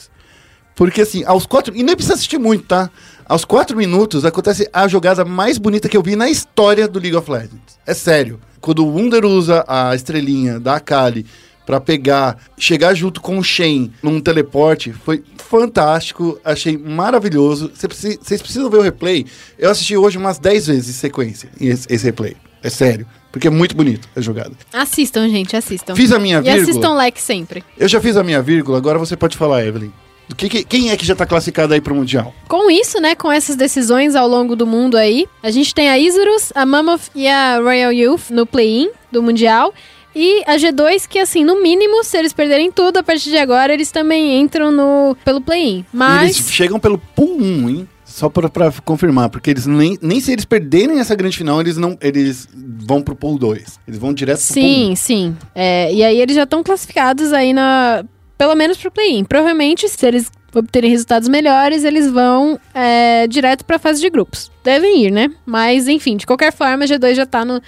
Porque 0.74 1.00
assim, 1.00 1.24
aos 1.24 1.46
quatro. 1.46 1.74
E 1.74 1.82
nem 1.82 1.94
precisa 1.94 2.14
assistir 2.14 2.38
muito, 2.38 2.64
tá? 2.66 2.90
Aos 3.26 3.44
quatro 3.44 3.76
minutos 3.76 4.24
acontece 4.24 4.68
a 4.72 4.86
jogada 4.86 5.24
mais 5.24 5.56
bonita 5.56 5.88
que 5.88 5.96
eu 5.96 6.02
vi 6.02 6.14
na 6.14 6.28
história 6.28 6.86
do 6.86 6.98
League 6.98 7.16
of 7.16 7.30
Legends. 7.30 7.78
É 7.86 7.94
sério. 7.94 8.38
Quando 8.60 8.84
o 8.84 8.94
Wunder 8.94 9.24
usa 9.24 9.64
a 9.66 9.94
estrelinha 9.94 10.60
da 10.60 10.76
Akali 10.76 11.24
pra 11.66 11.80
pegar, 11.80 12.36
chegar 12.58 12.94
junto 12.94 13.20
com 13.20 13.38
o 13.38 13.42
Shen 13.44 13.90
num 14.02 14.20
teleporte, 14.20 14.92
foi 14.92 15.22
fantástico, 15.36 16.38
achei 16.44 16.76
maravilhoso. 16.76 17.70
Cê 17.74 17.88
Vocês 17.88 18.42
precisam 18.42 18.68
ver 18.68 18.78
o 18.78 18.82
replay. 18.82 19.24
Eu 19.58 19.70
assisti 19.70 19.96
hoje 19.96 20.18
umas 20.18 20.38
10 20.38 20.66
vezes 20.66 20.88
em 20.90 20.92
sequência 20.92 21.48
esse, 21.60 21.86
esse 21.92 22.04
replay. 22.04 22.36
É 22.62 22.70
sério. 22.70 23.06
Porque 23.30 23.48
é 23.48 23.50
muito 23.50 23.74
bonito 23.76 24.08
a 24.14 24.20
jogada. 24.20 24.52
Assistam, 24.72 25.28
gente, 25.28 25.56
assistam. 25.56 25.94
Fiz 25.96 26.12
a 26.12 26.18
minha 26.18 26.38
e 26.38 26.42
vírgula. 26.42 26.62
assistam 26.62 26.94
like 26.94 27.20
sempre. 27.20 27.64
Eu 27.76 27.88
já 27.88 28.00
fiz 28.00 28.16
a 28.16 28.22
minha 28.22 28.40
vírgula, 28.40 28.78
agora 28.78 28.98
você 28.98 29.16
pode 29.16 29.36
falar, 29.36 29.64
Evelyn. 29.66 29.90
Do 30.28 30.34
que, 30.34 30.48
que- 30.48 30.64
quem 30.64 30.90
é 30.90 30.96
que 30.96 31.04
já 31.04 31.14
tá 31.14 31.26
classificado 31.26 31.74
aí 31.74 31.80
pro 31.80 31.94
Mundial? 31.94 32.32
Com 32.48 32.70
isso, 32.70 32.98
né, 33.00 33.14
com 33.14 33.30
essas 33.30 33.56
decisões 33.56 34.14
ao 34.14 34.26
longo 34.26 34.56
do 34.56 34.66
mundo 34.66 34.96
aí, 34.96 35.26
a 35.42 35.50
gente 35.50 35.74
tem 35.74 35.90
a 35.90 35.98
Isurus, 35.98 36.50
a 36.54 36.64
Mammoth 36.64 37.10
e 37.14 37.28
a 37.28 37.58
Royal 37.58 37.92
Youth 37.92 38.30
no 38.30 38.46
play-in 38.46 38.90
do 39.12 39.22
Mundial. 39.22 39.74
E 40.14 40.42
a 40.46 40.56
G2, 40.56 41.08
que 41.08 41.18
assim, 41.18 41.44
no 41.44 41.60
mínimo, 41.60 42.04
se 42.04 42.16
eles 42.16 42.32
perderem 42.32 42.70
tudo 42.70 42.98
a 42.98 43.02
partir 43.02 43.30
de 43.30 43.36
agora, 43.36 43.72
eles 43.72 43.90
também 43.90 44.40
entram 44.40 44.70
no 44.70 45.16
pelo 45.24 45.40
play-in. 45.40 45.84
Mas. 45.92 46.36
Eles 46.36 46.52
chegam 46.52 46.78
pelo 46.78 46.98
pool 46.98 47.36
1, 47.40 47.68
hein? 47.68 47.88
Só 48.04 48.28
pra, 48.28 48.48
pra 48.48 48.72
confirmar, 48.84 49.28
porque 49.28 49.50
eles 49.50 49.66
nem, 49.66 49.98
nem 50.00 50.20
se 50.20 50.30
eles 50.30 50.44
perderem 50.44 51.00
essa 51.00 51.16
grande 51.16 51.36
final, 51.36 51.60
eles 51.60 51.76
não 51.76 51.98
eles 52.00 52.48
vão 52.54 53.02
pro 53.02 53.16
pool 53.16 53.36
2. 53.36 53.80
Eles 53.88 53.98
vão 53.98 54.14
direto 54.14 54.38
pro 54.38 54.54
pool 54.54 54.62
Sim, 54.62 54.94
sim. 54.94 55.36
É, 55.52 55.92
e 55.92 56.04
aí 56.04 56.20
eles 56.20 56.36
já 56.36 56.44
estão 56.44 56.62
classificados 56.62 57.32
aí 57.32 57.52
na. 57.52 58.04
Pelo 58.38 58.54
menos 58.54 58.76
pro 58.76 58.90
play-in. 58.90 59.24
Provavelmente, 59.24 59.88
se 59.88 60.06
eles 60.06 60.30
obterem 60.54 60.90
resultados 60.90 61.28
melhores, 61.28 61.82
eles 61.82 62.08
vão 62.08 62.58
é, 62.72 63.26
direto 63.26 63.64
pra 63.64 63.78
fase 63.78 64.00
de 64.00 64.08
grupos. 64.08 64.50
Devem 64.62 65.06
ir, 65.06 65.10
né? 65.10 65.30
Mas, 65.44 65.88
enfim, 65.88 66.16
de 66.16 66.26
qualquer 66.26 66.52
forma, 66.52 66.84
a 66.84 66.86
G2 66.86 67.14
já 67.14 67.26
tá 67.26 67.44
no, 67.44 67.60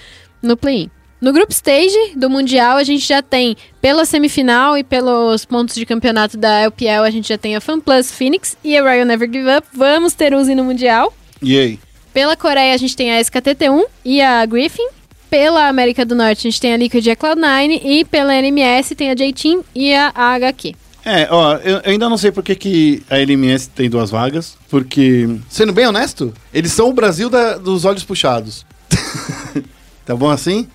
no 0.43 0.57
play-in. 0.57 0.91
No 1.21 1.33
Group 1.33 1.51
Stage 1.51 2.13
do 2.15 2.29
Mundial, 2.29 2.77
a 2.77 2.85
gente 2.85 3.07
já 3.07 3.23
tem, 3.23 3.57
pela 3.81 4.05
semifinal 4.05 4.77
e 4.77 4.85
pelos 4.85 5.45
pontos 5.47 5.75
de 5.75 5.87
campeonato 5.87 6.37
da 6.37 6.61
LPL, 6.61 7.03
a 7.05 7.11
gente 7.11 7.29
já 7.29 7.39
tem 7.39 7.57
a 7.57 7.61
FanPlus 7.61 8.11
Phoenix 8.13 8.57
e 8.63 8.77
a 8.77 8.83
Royal 8.83 9.07
Never 9.07 9.27
Give 9.31 9.49
Up. 9.57 9.67
Vamos 9.75 10.13
ter 10.13 10.35
Uzi 10.35 10.55
no 10.55 10.63
Mundial. 10.65 11.13
1. 11.43 11.47
E 11.47 11.59
aí? 11.59 11.81
Pela 12.13 12.37
Coreia, 12.37 12.75
a 12.75 12.77
gente 12.77 12.95
tem 12.97 13.17
a 13.17 13.21
SKTT1 13.21 13.85
e 14.05 14.21
a 14.21 14.45
Griffin. 14.47 14.87
Pela 15.31 15.69
América 15.69 16.05
do 16.05 16.15
Norte, 16.15 16.47
a 16.47 16.51
gente 16.51 16.61
tem 16.61 16.73
a 16.73 16.77
Liquid 16.77 17.05
e 17.05 17.11
a 17.11 17.17
Cloud9. 17.17 17.81
E 17.83 18.05
pela 18.05 18.35
NMS, 18.35 18.95
tem 18.95 19.11
a 19.11 19.15
J-Team 19.15 19.65
e 19.75 19.93
a 19.95 20.13
HQ. 20.15 20.75
É, 21.05 21.29
ó, 21.31 21.55
eu, 21.57 21.77
eu 21.79 21.91
ainda 21.93 22.09
não 22.09 22.17
sei 22.19 22.31
por 22.31 22.43
que, 22.43 22.55
que 22.55 23.03
a 23.09 23.17
LMS 23.19 23.69
tem 23.69 23.89
duas 23.89 24.11
vagas, 24.11 24.57
porque, 24.69 25.29
sendo 25.49 25.73
bem 25.73 25.87
honesto, 25.87 26.33
eles 26.53 26.73
são 26.73 26.89
o 26.89 26.93
Brasil 26.93 27.29
da- 27.31 27.57
dos 27.59 27.85
olhos 27.85 28.03
puxados. 28.05 28.65
tá 30.05 30.15
bom 30.17 30.29
assim? 30.31 30.67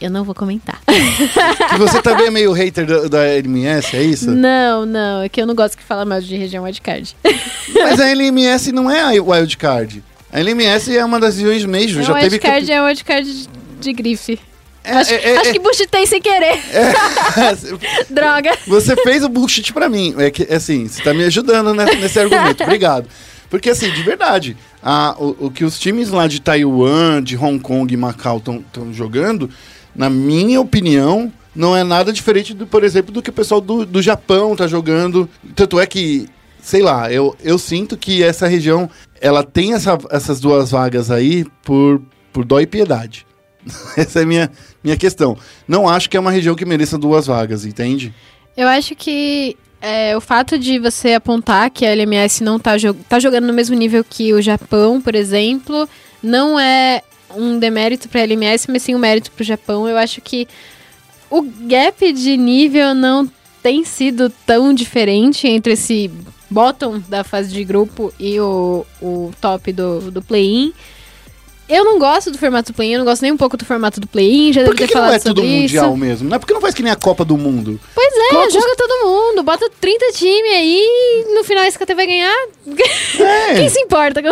Eu 0.00 0.10
não 0.10 0.24
vou 0.24 0.34
comentar. 0.34 0.80
Que 0.86 1.78
você 1.78 2.00
também 2.00 2.26
é 2.28 2.30
meio 2.30 2.52
hater 2.52 2.86
da, 2.86 3.06
da 3.08 3.24
LMS, 3.26 3.94
é 3.96 4.02
isso? 4.02 4.30
não, 4.30 4.86
não. 4.86 5.22
É 5.22 5.28
que 5.28 5.40
eu 5.40 5.46
não 5.46 5.54
gosto 5.54 5.76
que 5.76 5.82
fala 5.82 6.04
mais 6.06 6.26
de 6.26 6.36
região 6.36 6.64
wildcard. 6.64 7.14
Mas 7.74 8.00
a 8.00 8.08
LMS 8.08 8.72
não 8.72 8.90
é 8.90 9.02
a 9.02 9.22
wildcard. 9.22 10.02
A 10.32 10.40
LMS 10.40 10.96
é 10.96 11.04
uma 11.04 11.20
das 11.20 11.36
regiões 11.36 11.64
Major, 11.66 12.00
É 12.00 12.04
já 12.04 12.12
um 12.12 12.14
teve... 12.14 12.36
wildcard, 12.36 12.60
campe- 12.66 12.72
é 12.72 12.82
wildcard 12.82 13.30
de, 13.32 13.48
de 13.80 13.92
grife. 13.92 14.40
É, 14.82 14.92
acho 14.92 15.12
é, 15.12 15.16
é, 15.32 15.36
acho 15.36 15.50
é. 15.50 15.52
que 15.52 15.58
buchitei 15.58 16.06
sem 16.06 16.22
querer. 16.22 16.58
Droga. 18.08 18.56
Você 18.66 18.96
fez 18.96 19.22
o 19.22 19.28
bullshit 19.28 19.72
pra 19.72 19.88
mim. 19.88 20.14
É 20.18 20.30
que, 20.30 20.42
assim, 20.52 20.88
você 20.88 21.02
tá 21.02 21.12
me 21.12 21.24
ajudando 21.24 21.74
né, 21.74 21.84
nesse 22.00 22.18
argumento. 22.18 22.62
Obrigado. 22.62 23.06
Porque, 23.50 23.68
assim, 23.70 23.90
de 23.90 24.02
verdade, 24.02 24.56
a- 24.82 25.14
o, 25.18 25.46
o 25.46 25.50
que 25.50 25.64
os 25.64 25.78
times 25.78 26.08
lá 26.10 26.26
de 26.26 26.40
Taiwan, 26.40 27.22
de 27.22 27.36
Hong 27.36 27.58
Kong 27.58 27.92
e 27.92 27.96
Macau 27.96 28.38
estão 28.38 28.64
jogando, 28.92 29.50
na 29.94 30.08
minha 30.10 30.60
opinião, 30.60 31.32
não 31.54 31.76
é 31.76 31.82
nada 31.84 32.12
diferente, 32.12 32.54
do, 32.54 32.66
por 32.66 32.84
exemplo, 32.84 33.12
do 33.12 33.20
que 33.22 33.30
o 33.30 33.32
pessoal 33.32 33.60
do, 33.60 33.84
do 33.84 34.00
Japão 34.00 34.54
tá 34.56 34.66
jogando. 34.66 35.28
Tanto 35.54 35.78
é 35.80 35.86
que, 35.86 36.28
sei 36.62 36.82
lá, 36.82 37.12
eu, 37.12 37.36
eu 37.42 37.58
sinto 37.58 37.96
que 37.96 38.22
essa 38.22 38.46
região, 38.46 38.88
ela 39.20 39.42
tem 39.42 39.74
essa- 39.74 39.98
essas 40.10 40.40
duas 40.40 40.70
vagas 40.70 41.10
aí 41.10 41.44
por, 41.62 42.00
por 42.32 42.44
dó 42.44 42.60
e 42.60 42.66
piedade. 42.66 43.26
Essa 43.96 44.20
é 44.20 44.22
a 44.22 44.26
minha, 44.26 44.50
minha 44.82 44.96
questão. 44.96 45.36
Não 45.68 45.86
acho 45.86 46.08
que 46.08 46.16
é 46.16 46.20
uma 46.20 46.30
região 46.30 46.54
que 46.54 46.64
mereça 46.64 46.96
duas 46.96 47.26
vagas, 47.26 47.66
entende? 47.66 48.14
Eu 48.56 48.66
acho 48.66 48.94
que 48.96 49.54
é, 49.82 50.16
o 50.16 50.20
fato 50.20 50.58
de 50.58 50.78
você 50.78 51.12
apontar 51.12 51.70
que 51.70 51.84
a 51.84 51.90
LMS 51.90 52.42
não 52.42 52.58
tá, 52.58 52.78
jo 52.78 52.94
tá 53.06 53.18
jogando 53.20 53.46
no 53.46 53.52
mesmo 53.52 53.76
nível 53.76 54.02
que 54.02 54.32
o 54.32 54.40
Japão, 54.40 54.98
por 55.00 55.14
exemplo, 55.14 55.86
não 56.22 56.58
é 56.58 57.02
um 57.36 57.58
demérito 57.58 58.08
pra 58.08 58.20
LMS, 58.20 58.70
mas 58.70 58.82
sim 58.82 58.94
um 58.94 58.98
mérito 58.98 59.30
pro 59.32 59.44
Japão. 59.44 59.88
Eu 59.88 59.96
acho 59.96 60.20
que 60.20 60.48
o 61.30 61.42
gap 61.42 62.12
de 62.12 62.36
nível 62.36 62.94
não 62.94 63.30
tem 63.62 63.84
sido 63.84 64.30
tão 64.46 64.72
diferente 64.74 65.46
entre 65.46 65.74
esse 65.74 66.10
bottom 66.50 67.00
da 67.08 67.22
fase 67.22 67.52
de 67.52 67.62
grupo 67.64 68.12
e 68.18 68.40
o, 68.40 68.84
o 69.00 69.30
top 69.40 69.72
do, 69.72 70.10
do 70.10 70.22
play-in. 70.22 70.72
Eu 71.70 71.84
não 71.84 71.98
gosto 71.98 72.30
do 72.30 72.36
formato 72.38 72.72
do 72.72 72.76
play-in, 72.76 72.92
eu 72.94 72.98
não 72.98 73.04
gosto 73.06 73.22
nem 73.22 73.30
um 73.32 73.36
pouco 73.36 73.56
do 73.56 73.64
formato 73.64 74.00
do 74.00 74.06
play-in, 74.06 74.52
já 74.52 74.64
Por 74.64 74.74
que, 74.74 74.82
não 74.82 74.88
falado 74.92 75.12
é 75.14 75.18
tudo 75.18 75.40
sobre 75.40 75.46
isso. 75.46 75.62
mundial 75.76 75.96
mesmo? 75.96 76.28
Não 76.28 76.36
é 76.36 76.38
porque 76.38 76.52
não 76.52 76.60
faz 76.60 76.74
que 76.74 76.82
nem 76.82 76.92
a 76.92 76.96
Copa 76.96 77.24
do 77.24 77.36
Mundo. 77.38 77.78
Pois 77.94 78.12
é, 78.12 78.28
Coloca 78.30 78.48
os- 78.48 78.52
joga 78.54 78.74
todo 78.76 79.06
mundo, 79.06 79.42
bota 79.42 79.70
30 79.80 80.12
times 80.12 80.52
aí, 80.52 81.24
no 81.34 81.44
final 81.44 81.64
a 81.64 81.68
SKT 81.68 81.94
vai 81.94 82.06
ganhar. 82.06 82.34
É. 83.18 83.54
Quem 83.60 83.68
se 83.68 83.80
importa? 83.80 84.20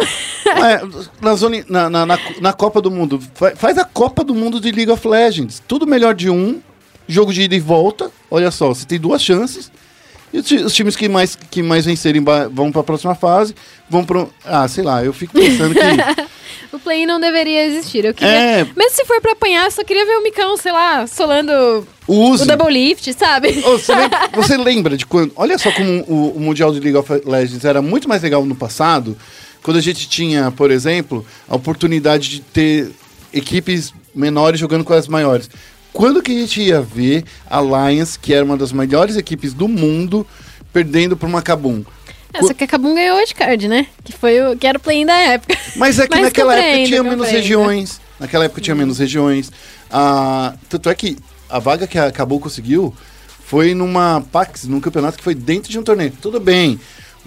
É, 0.49 0.80
na, 1.20 1.34
zona, 1.34 1.62
na, 1.68 1.91
na, 1.91 2.07
na, 2.07 2.18
na 2.41 2.53
Copa 2.55 2.80
do 2.80 2.91
Mundo. 2.91 3.20
Fa- 3.34 3.55
Faz 3.55 3.76
a 3.76 3.84
Copa 3.84 4.24
do 4.24 4.34
Mundo 4.34 4.59
de 4.61 4.70
League 4.72 4.91
of 4.91 5.07
Legends. 5.07 5.62
Tudo 5.68 5.86
melhor 5.86 6.14
de 6.14 6.30
um. 6.30 6.61
Jogo 7.07 7.32
de 7.34 7.43
ida 7.43 7.55
e 7.55 7.61
volta. 7.61 8.11
Olha 8.30 8.51
só, 8.51 8.68
você 8.68 8.86
tem 8.86 8.99
duas 8.99 9.22
chances. 9.22 9.70
E 10.33 10.39
os, 10.39 10.47
ti- 10.47 10.57
os 10.57 10.74
times 10.74 10.95
que 10.97 11.09
mais, 11.09 11.35
que 11.37 11.62
mais 11.62 11.85
vencerem 11.87 12.22
vão 12.53 12.70
para 12.70 12.81
a 12.81 12.85
próxima 12.85 13.14
fase. 13.14 13.55
Vão 13.89 14.05
pro. 14.05 14.31
Ah, 14.45 14.66
sei 14.68 14.85
lá, 14.85 15.05
eu 15.05 15.12
fico 15.12 15.33
pensando 15.33 15.74
que. 15.74 15.81
O 16.70 16.79
play 16.79 17.07
não 17.07 17.18
deveria 17.18 17.64
existir. 17.64 18.05
Eu 18.05 18.12
queria. 18.12 18.31
É. 18.31 18.64
Mesmo 18.76 18.91
se 18.95 19.03
for 19.07 19.22
pra 19.22 19.33
apanhar, 19.33 19.64
eu 19.64 19.70
só 19.70 19.83
queria 19.83 20.05
ver 20.05 20.18
o 20.18 20.22
Micão, 20.22 20.55
sei 20.59 20.70
lá, 20.70 21.07
solando 21.07 21.87
Use. 22.07 22.43
o 22.43 22.47
double 22.47 22.70
lift, 22.70 23.11
sabe? 23.14 23.62
Ô, 23.64 23.79
você, 23.79 23.95
lembra, 23.95 24.29
você 24.37 24.57
lembra 24.59 24.97
de 24.97 25.07
quando. 25.07 25.33
Olha 25.35 25.57
só 25.57 25.72
como 25.72 26.05
o, 26.07 26.37
o 26.37 26.41
Mundial 26.41 26.70
de 26.70 26.79
League 26.81 26.97
of 26.99 27.11
Legends 27.24 27.64
era 27.64 27.81
muito 27.81 28.07
mais 28.07 28.22
legal 28.22 28.45
no 28.45 28.55
passado, 28.55 29.16
quando 29.62 29.79
a 29.79 29.81
gente 29.81 30.07
tinha, 30.11 30.51
por 30.51 30.70
exemplo, 30.70 31.24
a 31.49 31.57
oportunidade 31.57 32.29
de 32.29 32.41
ter 32.41 32.91
equipes 33.33 33.95
menores 34.14 34.61
jogando 34.61 34.85
com 34.85 34.93
as 34.93 35.09
maiores. 35.09 35.49
Quando 35.99 36.22
que 36.22 36.30
a 36.30 36.34
gente 36.38 36.61
ia 36.61 36.80
ver 36.80 37.24
a 37.51 37.61
Lions, 37.61 38.16
que 38.16 38.32
era 38.32 38.44
uma 38.44 38.57
das 38.57 38.70
melhores 38.70 39.16
equipes 39.16 39.53
do 39.53 39.66
mundo, 39.66 40.24
perdendo 40.72 41.16
para 41.16 41.28
uma 41.28 41.42
Kabum? 41.42 41.82
É, 42.32 42.40
só 42.40 42.55
que 42.55 42.62
a 42.62 42.68
Kabum 42.68 42.94
ganhou 42.94 43.18
o 43.20 43.34
card, 43.34 43.66
né? 43.66 43.84
Que 44.05 44.12
foi 44.12 44.40
o 44.40 44.57
que 44.57 44.64
era 44.64 44.78
o 44.78 44.80
play 44.80 45.05
da 45.05 45.16
época. 45.16 45.59
Mas 45.74 45.99
é 45.99 46.07
que 46.07 46.14
Mas 46.14 46.22
naquela 46.26 46.55
época 46.55 46.86
tinha 46.86 47.03
menos 47.03 47.18
compreendo. 47.18 47.36
regiões. 47.36 48.01
Naquela 48.20 48.44
época 48.44 48.61
tinha 48.61 48.76
menos 48.76 49.01
regiões. 49.01 49.51
Ah, 49.90 50.55
tanto 50.68 50.88
é 50.88 50.94
que 50.94 51.16
a 51.51 51.59
vaga 51.59 51.84
que 51.84 51.99
a 51.99 52.12
Cabo 52.12 52.38
conseguiu 52.38 52.94
foi 53.44 53.74
numa 53.74 54.24
Pax, 54.30 54.68
num 54.68 54.78
campeonato 54.78 55.18
que 55.18 55.24
foi 55.24 55.34
dentro 55.34 55.68
de 55.68 55.80
um 55.80 55.82
torneio. 55.82 56.12
Tudo 56.22 56.38
bem. 56.38 56.78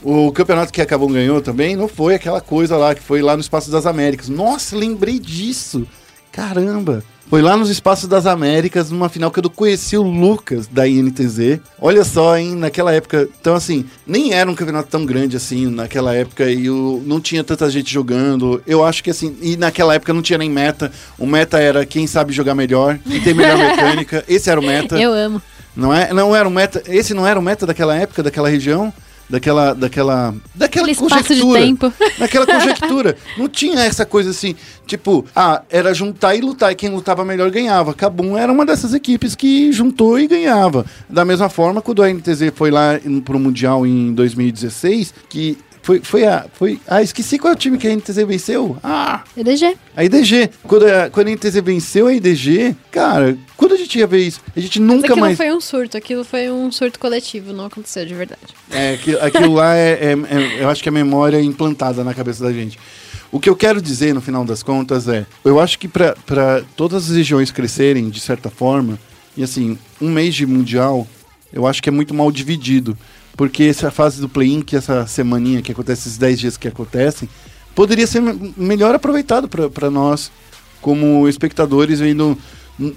O 0.01 0.31
campeonato 0.31 0.71
que 0.71 0.81
a 0.81 0.85
Cabo 0.85 1.09
ganhou 1.09 1.41
também 1.41 1.75
não 1.75 1.89
foi 1.89 2.15
aquela 2.15 2.39
coisa 2.39 2.77
lá 2.77 2.95
que 2.95 3.01
foi 3.01 3.21
lá 3.21 3.35
no 3.35 3.41
Espaço 3.41 3.69
das 3.69 3.85
Américas. 3.85 4.29
Nossa, 4.29 4.77
lembrei 4.77 5.19
disso. 5.19 5.85
Caramba. 6.31 7.03
Foi 7.31 7.41
lá 7.41 7.55
nos 7.55 7.69
Espaços 7.69 8.09
das 8.09 8.25
Américas, 8.25 8.91
numa 8.91 9.07
final 9.07 9.31
que 9.31 9.39
eu 9.39 9.49
conheci 9.49 9.95
o 9.95 10.01
Lucas 10.01 10.67
da 10.67 10.85
INTZ. 10.85 11.61
Olha 11.79 12.03
só, 12.03 12.37
hein, 12.37 12.55
naquela 12.57 12.91
época. 12.91 13.25
Então, 13.39 13.55
assim, 13.55 13.85
nem 14.05 14.33
era 14.33 14.51
um 14.51 14.53
campeonato 14.53 14.89
tão 14.89 15.05
grande 15.05 15.37
assim 15.37 15.65
naquela 15.67 16.13
época 16.13 16.51
e 16.51 16.69
o, 16.69 17.01
não 17.05 17.21
tinha 17.21 17.41
tanta 17.41 17.69
gente 17.69 17.89
jogando. 17.89 18.61
Eu 18.67 18.83
acho 18.83 19.01
que 19.01 19.09
assim, 19.09 19.33
e 19.41 19.55
naquela 19.55 19.95
época 19.95 20.11
não 20.11 20.21
tinha 20.21 20.37
nem 20.37 20.49
meta. 20.49 20.91
O 21.17 21.25
meta 21.25 21.57
era 21.57 21.85
quem 21.85 22.05
sabe 22.05 22.33
jogar 22.33 22.53
melhor, 22.53 22.99
quem 23.07 23.21
tem 23.21 23.33
melhor 23.33 23.55
mecânica. 23.65 24.25
Esse 24.27 24.49
era 24.49 24.59
o 24.59 24.63
meta. 24.63 24.99
Eu 24.99 25.13
amo. 25.13 25.41
Não 25.73 25.93
é? 25.93 26.13
Não 26.13 26.35
era 26.35 26.45
o 26.45 26.51
meta. 26.51 26.83
Esse 26.85 27.13
não 27.13 27.25
era 27.25 27.39
o 27.39 27.41
meta 27.41 27.65
daquela 27.65 27.95
época, 27.95 28.21
daquela 28.21 28.49
região, 28.49 28.93
daquela 29.31 29.73
daquela 29.73 30.35
daquela 30.53 30.85
Aquele 30.85 30.91
espaço 30.91 31.33
de 31.33 31.41
conjectura. 31.41 31.59
tempo. 31.61 31.93
Naquela 32.19 32.45
conjectura. 32.45 33.17
Não 33.37 33.47
tinha 33.47 33.79
essa 33.79 34.05
coisa 34.05 34.29
assim, 34.29 34.55
tipo, 34.85 35.25
ah, 35.35 35.61
era 35.69 35.93
juntar 35.93 36.35
e 36.35 36.41
lutar, 36.41 36.71
e 36.71 36.75
quem 36.75 36.89
lutava 36.89 37.23
melhor 37.23 37.49
ganhava. 37.49 37.93
Cabum 37.93 38.37
era 38.37 38.51
uma 38.51 38.65
dessas 38.65 38.93
equipes 38.93 39.33
que 39.33 39.71
juntou 39.71 40.19
e 40.19 40.27
ganhava. 40.27 40.85
Da 41.09 41.23
mesma 41.23 41.49
forma, 41.49 41.81
quando 41.81 42.03
a 42.03 42.09
NTZ 42.13 42.51
foi 42.53 42.69
lá 42.69 42.99
pro 43.23 43.39
Mundial 43.39 43.85
em 43.87 44.13
2016, 44.13 45.13
que 45.29 45.57
foi, 45.81 45.99
foi 46.01 46.25
a. 46.25 46.45
Foi, 46.53 46.79
ah, 46.87 47.01
esqueci 47.01 47.39
qual 47.39 47.53
é 47.53 47.55
o 47.55 47.59
time 47.59 47.77
que 47.77 47.87
a 47.87 47.95
NTZ 47.95 48.17
venceu. 48.27 48.77
Ah! 48.83 49.23
EDG. 49.35 49.75
A 49.95 50.03
IDG. 50.03 50.49
Quando 50.63 50.85
a, 50.85 51.09
quando 51.09 51.27
a 51.27 51.31
NTZ 51.31 51.55
venceu 51.63 52.07
a 52.07 52.13
IDG, 52.13 52.75
cara, 52.91 53.37
quando 53.57 53.73
a 53.73 53.77
gente 53.77 53.97
ia 53.97 54.07
ver 54.07 54.19
isso? 54.19 54.41
A 54.55 54.59
gente 54.59 54.79
Mas 54.79 54.95
nunca 54.95 55.07
aquilo 55.07 55.19
mais. 55.21 55.37
foi 55.37 55.51
um 55.51 55.59
surto, 55.61 55.97
aquilo 55.97 56.23
foi 56.23 56.51
um 56.51 56.71
surto 56.71 56.99
coletivo, 56.99 57.51
não 57.53 57.65
aconteceu 57.65 58.05
de 58.05 58.13
verdade. 58.13 58.41
É, 58.69 58.93
aquilo, 58.93 59.21
aquilo 59.21 59.53
lá 59.53 59.75
é, 59.75 59.91
é- 59.91 60.35
é- 60.59 60.63
Eu 60.63 60.69
acho 60.69 60.83
que 60.83 60.89
a 60.89 60.91
memória 60.91 61.37
é 61.37 61.41
implantada 61.41 62.03
na 62.03 62.13
cabeça 62.13 62.43
da 62.43 62.53
gente. 62.53 62.77
O 63.31 63.39
que 63.39 63.49
eu 63.49 63.55
quero 63.55 63.81
dizer, 63.81 64.13
no 64.13 64.19
final 64.21 64.43
das 64.43 64.61
contas, 64.61 65.07
é... 65.07 65.25
Eu 65.45 65.59
acho 65.59 65.79
que 65.79 65.87
para 65.87 66.63
todas 66.75 67.09
as 67.09 67.15
regiões 67.15 67.49
crescerem, 67.49 68.09
de 68.09 68.19
certa 68.19 68.49
forma... 68.49 68.99
E 69.37 69.43
assim, 69.43 69.77
um 70.01 70.09
mês 70.11 70.35
de 70.35 70.45
Mundial, 70.45 71.07
eu 71.53 71.65
acho 71.65 71.81
que 71.81 71.87
é 71.87 71.91
muito 71.91 72.13
mal 72.13 72.29
dividido. 72.29 72.97
Porque 73.35 73.63
essa 73.63 73.89
fase 73.91 74.19
do 74.21 74.27
play-in, 74.29 74.61
que 74.61 74.75
essa 74.75 75.07
semaninha 75.07 75.61
que 75.61 75.71
acontece, 75.71 76.07
esses 76.07 76.17
10 76.17 76.39
dias 76.39 76.57
que 76.57 76.67
acontecem... 76.67 77.27
Poderia 77.73 78.05
ser 78.05 78.21
me- 78.21 78.53
melhor 78.57 78.93
aproveitado 78.93 79.47
para 79.47 79.89
nós, 79.89 80.29
como 80.81 81.25
espectadores, 81.29 82.01
vendo 82.01 82.37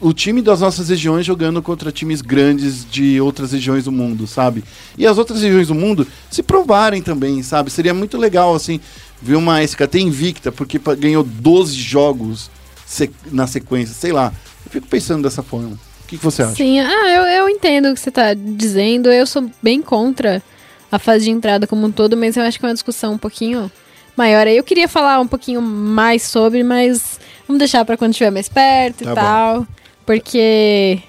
o 0.01 0.13
time 0.13 0.43
das 0.43 0.61
nossas 0.61 0.89
regiões 0.89 1.25
jogando 1.25 1.63
contra 1.63 1.93
times 1.93 2.21
grandes 2.21 2.85
de 2.91 3.21
outras 3.21 3.53
regiões 3.53 3.85
do 3.85 3.93
mundo, 3.93 4.27
sabe? 4.27 4.65
E 4.99 5.07
as 5.07 5.17
outras 5.17 5.43
regiões 5.43 5.69
do 5.69 5.77
mundo 5.77 6.05
se 6.29 6.43
provarem 6.43 7.01
também, 7.03 7.41
sabe? 7.41 7.71
Seria 7.71 7.95
muito 7.95 8.19
legal, 8.19 8.53
assim, 8.53 8.81
ver 9.23 9.37
uma 9.37 9.63
SKT 9.63 10.01
invicta, 10.01 10.51
porque 10.51 10.81
ganhou 10.99 11.23
12 11.23 11.75
jogos 11.77 12.51
na 13.31 13.47
sequência, 13.47 13.95
sei 13.95 14.11
lá. 14.11 14.33
Eu 14.67 14.73
fico 14.73 14.89
pensando 14.89 15.23
dessa 15.23 15.43
forma. 15.43 15.79
O 16.05 16.07
que, 16.07 16.19
que 16.19 16.25
você 16.25 16.43
acha? 16.43 16.55
Sim, 16.55 16.81
ah, 16.81 17.09
eu, 17.11 17.23
eu 17.23 17.49
entendo 17.49 17.91
o 17.91 17.95
que 17.95 18.01
você 18.01 18.11
tá 18.11 18.35
dizendo. 18.35 19.11
Eu 19.11 19.27
sou 19.27 19.51
bem 19.63 19.81
contra 19.81 20.43
a 20.93 20.99
fase 20.99 21.25
de 21.25 21.31
entrada 21.31 21.67
como 21.67 21.87
um 21.87 21.91
todo, 21.93 22.17
mas 22.17 22.37
eu 22.37 22.43
acho 22.43 22.59
que 22.59 22.65
é 22.65 22.69
uma 22.69 22.75
discussão 22.75 23.15
um 23.15 23.19
pouquinho 23.19 23.71
maior. 24.17 24.47
Eu 24.47 24.63
queria 24.63 24.87
falar 24.87 25.19
um 25.21 25.27
pouquinho 25.27 25.61
mais 25.63 26.23
sobre, 26.23 26.63
mas 26.63 27.19
vamos 27.49 27.59
deixar 27.59 27.85
pra 27.85 27.97
quando 27.97 28.13
estiver 28.13 28.31
mais 28.31 28.49
perto 28.49 29.03
Tá 29.05 29.11
e 29.11 29.15
bom. 29.15 29.21
tal. 29.21 29.67
Porque 30.07 31.01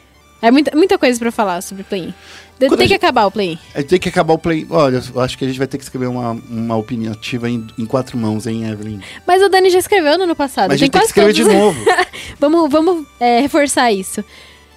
é 0.41 0.49
muita, 0.51 0.75
muita 0.75 0.97
coisa 0.97 1.19
pra 1.19 1.31
falar 1.31 1.61
sobre. 1.61 1.83
De- 1.83 2.67
Quando 2.69 2.69
Tem 2.69 2.69
a 2.69 2.77
que 2.77 2.83
gente- 2.87 2.93
acabar 2.95 3.27
o. 3.27 3.33
A 3.37 3.41
gente 3.41 3.89
tem 3.89 3.99
que 3.99 4.07
acabar 4.09 4.33
o 4.33 4.37
play. 4.37 4.65
Olha, 4.69 5.03
eu 5.13 5.19
acho 5.21 5.37
que 5.37 5.43
a 5.43 5.47
gente 5.47 5.57
vai 5.57 5.67
ter 5.67 5.77
que 5.77 5.83
escrever 5.83 6.07
uma, 6.07 6.31
uma 6.49 6.77
opinativa 6.77 7.49
em, 7.49 7.67
em 7.77 7.85
quatro 7.85 8.17
mãos, 8.17 8.47
hein, 8.47 8.65
Evelyn? 8.71 9.01
Mas 9.27 9.43
o 9.43 9.49
Dani 9.49 9.69
já 9.69 9.79
escreveu 9.79 10.17
no 10.17 10.23
ano 10.23 10.35
passado. 10.35 10.69
Mas 10.69 10.75
a 10.75 10.77
gente 10.77 10.91
tem 10.91 11.01
que 11.01 11.07
escrever 11.07 11.33
de 11.33 11.43
todos- 11.43 11.57
novo. 11.57 11.79
Vamos, 12.39 12.69
vamos 12.71 13.05
é, 13.19 13.39
reforçar 13.41 13.91
isso. 13.91 14.23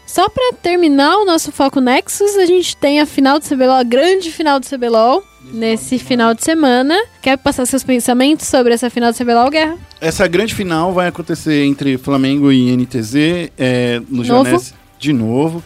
Só 0.08 0.26
pra 0.26 0.54
terminar 0.62 1.18
o 1.18 1.26
nosso 1.26 1.52
foco 1.52 1.82
Nexus, 1.82 2.34
a 2.36 2.46
gente 2.46 2.74
tem 2.74 2.98
a 2.98 3.04
final 3.04 3.38
do 3.38 3.44
CBLOL, 3.44 3.76
a 3.76 3.82
grande 3.82 4.32
final 4.32 4.58
do 4.58 4.66
CBLOL. 4.66 5.22
nesse 5.52 5.98
final 5.98 6.34
de 6.34 6.42
semana. 6.42 6.94
Quer 7.22 7.36
passar 7.36 7.66
seus 7.66 7.84
pensamentos 7.84 8.46
sobre 8.48 8.72
essa 8.72 8.88
final 8.88 9.12
de 9.12 9.18
CBLOL, 9.18 9.50
Guerra? 9.50 9.76
Essa 10.00 10.26
grande 10.26 10.54
final 10.54 10.92
vai 10.94 11.08
acontecer 11.08 11.62
entre 11.64 11.98
Flamengo 11.98 12.50
e 12.50 12.74
NTZ 12.74 13.50
é, 13.56 14.00
no? 14.08 14.24
Joanese 14.24 14.74
de 14.98 15.12
novo. 15.12 15.62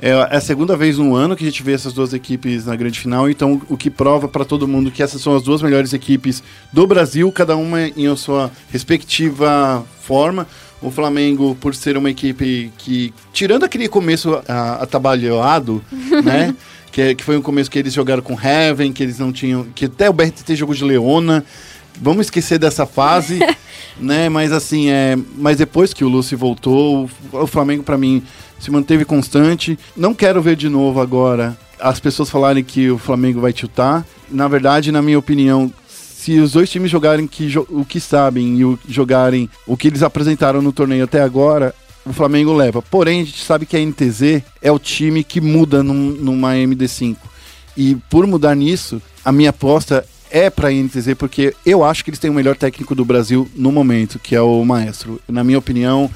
É 0.00 0.12
a 0.12 0.40
segunda 0.40 0.76
vez 0.76 0.98
no 0.98 1.14
ano 1.14 1.34
que 1.34 1.42
a 1.42 1.48
gente 1.48 1.62
vê 1.62 1.72
essas 1.72 1.94
duas 1.94 2.12
equipes 2.12 2.66
na 2.66 2.76
grande 2.76 3.00
final, 3.00 3.30
então 3.30 3.62
o 3.66 3.78
que 3.78 3.88
prova 3.88 4.28
para 4.28 4.44
todo 4.44 4.68
mundo 4.68 4.90
que 4.90 5.02
essas 5.02 5.22
são 5.22 5.34
as 5.34 5.42
duas 5.42 5.62
melhores 5.62 5.94
equipes 5.94 6.42
do 6.70 6.86
Brasil, 6.86 7.32
cada 7.32 7.56
uma 7.56 7.80
em 7.80 8.14
sua 8.14 8.50
respectiva 8.70 9.86
forma. 10.02 10.46
O 10.80 10.90
Flamengo, 10.90 11.56
por 11.60 11.74
ser 11.74 11.96
uma 11.96 12.10
equipe 12.10 12.70
que, 12.76 13.12
tirando 13.32 13.64
aquele 13.64 13.88
começo 13.88 14.40
ah, 14.48 14.78
atabalhoado, 14.80 15.82
né? 16.24 16.54
Que, 16.92 17.14
que 17.14 17.24
foi 17.24 17.36
um 17.36 17.42
começo 17.42 17.70
que 17.70 17.78
eles 17.78 17.92
jogaram 17.92 18.22
com 18.22 18.38
Heaven, 18.40 18.92
que 18.92 19.02
eles 19.02 19.18
não 19.18 19.32
tinham. 19.32 19.64
Que 19.74 19.86
até 19.86 20.08
o 20.08 20.12
BRTT 20.12 20.54
jogou 20.54 20.74
de 20.74 20.84
Leona. 20.84 21.44
Vamos 22.00 22.26
esquecer 22.26 22.58
dessa 22.58 22.86
fase, 22.86 23.38
né? 23.98 24.28
Mas 24.28 24.52
assim, 24.52 24.90
é. 24.90 25.16
Mas 25.36 25.56
depois 25.56 25.92
que 25.92 26.04
o 26.04 26.08
Lúcio 26.08 26.36
voltou, 26.36 27.08
o, 27.32 27.42
o 27.42 27.46
Flamengo, 27.46 27.82
para 27.82 27.98
mim, 27.98 28.22
se 28.58 28.70
manteve 28.70 29.04
constante. 29.04 29.78
Não 29.96 30.14
quero 30.14 30.40
ver 30.40 30.56
de 30.56 30.68
novo 30.68 31.00
agora 31.00 31.56
as 31.80 32.00
pessoas 32.00 32.30
falarem 32.30 32.64
que 32.64 32.90
o 32.90 32.98
Flamengo 32.98 33.40
vai 33.40 33.52
tiltar. 33.52 34.04
Na 34.30 34.48
verdade, 34.48 34.90
na 34.90 35.02
minha 35.02 35.18
opinião, 35.18 35.72
se 36.26 36.40
os 36.40 36.50
dois 36.50 36.68
times 36.68 36.90
jogarem 36.90 37.24
que 37.24 37.48
o 37.70 37.84
que 37.84 38.00
sabem 38.00 38.58
e 38.58 38.64
o, 38.64 38.76
jogarem 38.88 39.48
o 39.64 39.76
que 39.76 39.86
eles 39.86 40.02
apresentaram 40.02 40.60
no 40.60 40.72
torneio 40.72 41.04
até 41.04 41.20
agora, 41.22 41.72
o 42.04 42.12
Flamengo 42.12 42.52
leva. 42.52 42.82
Porém, 42.82 43.20
a 43.20 43.24
gente 43.24 43.44
sabe 43.44 43.64
que 43.64 43.76
a 43.76 43.80
NTZ 43.80 44.42
é 44.60 44.72
o 44.72 44.78
time 44.78 45.22
que 45.22 45.40
muda 45.40 45.84
num- 45.84 46.16
numa 46.16 46.54
MD5. 46.56 47.16
E 47.76 47.94
por 48.10 48.26
mudar 48.26 48.56
nisso, 48.56 49.00
a 49.24 49.30
minha 49.30 49.50
aposta 49.50 50.04
é 50.28 50.50
para 50.50 50.66
a 50.70 50.72
NTZ, 50.72 51.14
porque 51.16 51.54
eu 51.64 51.84
acho 51.84 52.02
que 52.02 52.10
eles 52.10 52.18
têm 52.18 52.28
o 52.30 52.34
melhor 52.34 52.56
técnico 52.56 52.92
do 52.92 53.04
Brasil 53.04 53.48
no 53.54 53.70
momento, 53.70 54.18
que 54.18 54.34
é 54.34 54.40
o 54.40 54.64
Maestro. 54.64 55.20
Na 55.28 55.44
minha 55.44 55.58
opinião, 55.58 56.10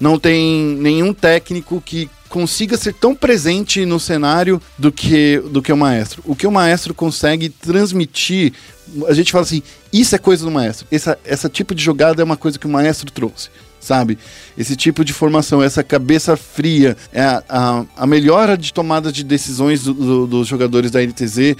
não 0.00 0.18
tem 0.18 0.76
nenhum 0.76 1.12
técnico 1.12 1.80
que 1.84 2.08
consiga 2.28 2.76
ser 2.76 2.92
tão 2.92 3.14
presente 3.14 3.86
no 3.86 3.98
cenário 3.98 4.60
do 4.78 4.92
que, 4.92 5.38
do 5.50 5.62
que 5.62 5.72
o 5.72 5.76
maestro. 5.76 6.22
O 6.26 6.36
que 6.36 6.46
o 6.46 6.52
maestro 6.52 6.92
consegue 6.92 7.48
transmitir, 7.48 8.52
a 9.08 9.14
gente 9.14 9.32
fala 9.32 9.44
assim, 9.44 9.62
isso 9.92 10.14
é 10.14 10.18
coisa 10.18 10.44
do 10.44 10.50
maestro. 10.50 10.86
Essa, 10.90 11.18
essa 11.24 11.48
tipo 11.48 11.74
de 11.74 11.82
jogada 11.82 12.20
é 12.20 12.24
uma 12.24 12.36
coisa 12.36 12.58
que 12.58 12.66
o 12.66 12.70
maestro 12.70 13.10
trouxe, 13.10 13.48
sabe? 13.80 14.18
Esse 14.58 14.76
tipo 14.76 15.04
de 15.04 15.12
formação, 15.14 15.62
essa 15.62 15.82
cabeça 15.82 16.36
fria, 16.36 16.96
é 17.12 17.22
a, 17.22 17.42
a, 17.48 17.84
a 17.96 18.06
melhora 18.06 18.58
de 18.58 18.72
tomada 18.74 19.10
de 19.10 19.24
decisões 19.24 19.82
do- 19.84 19.94
do- 19.94 20.26
dos 20.26 20.46
jogadores 20.46 20.90
da 20.90 21.02
NTZ 21.02 21.56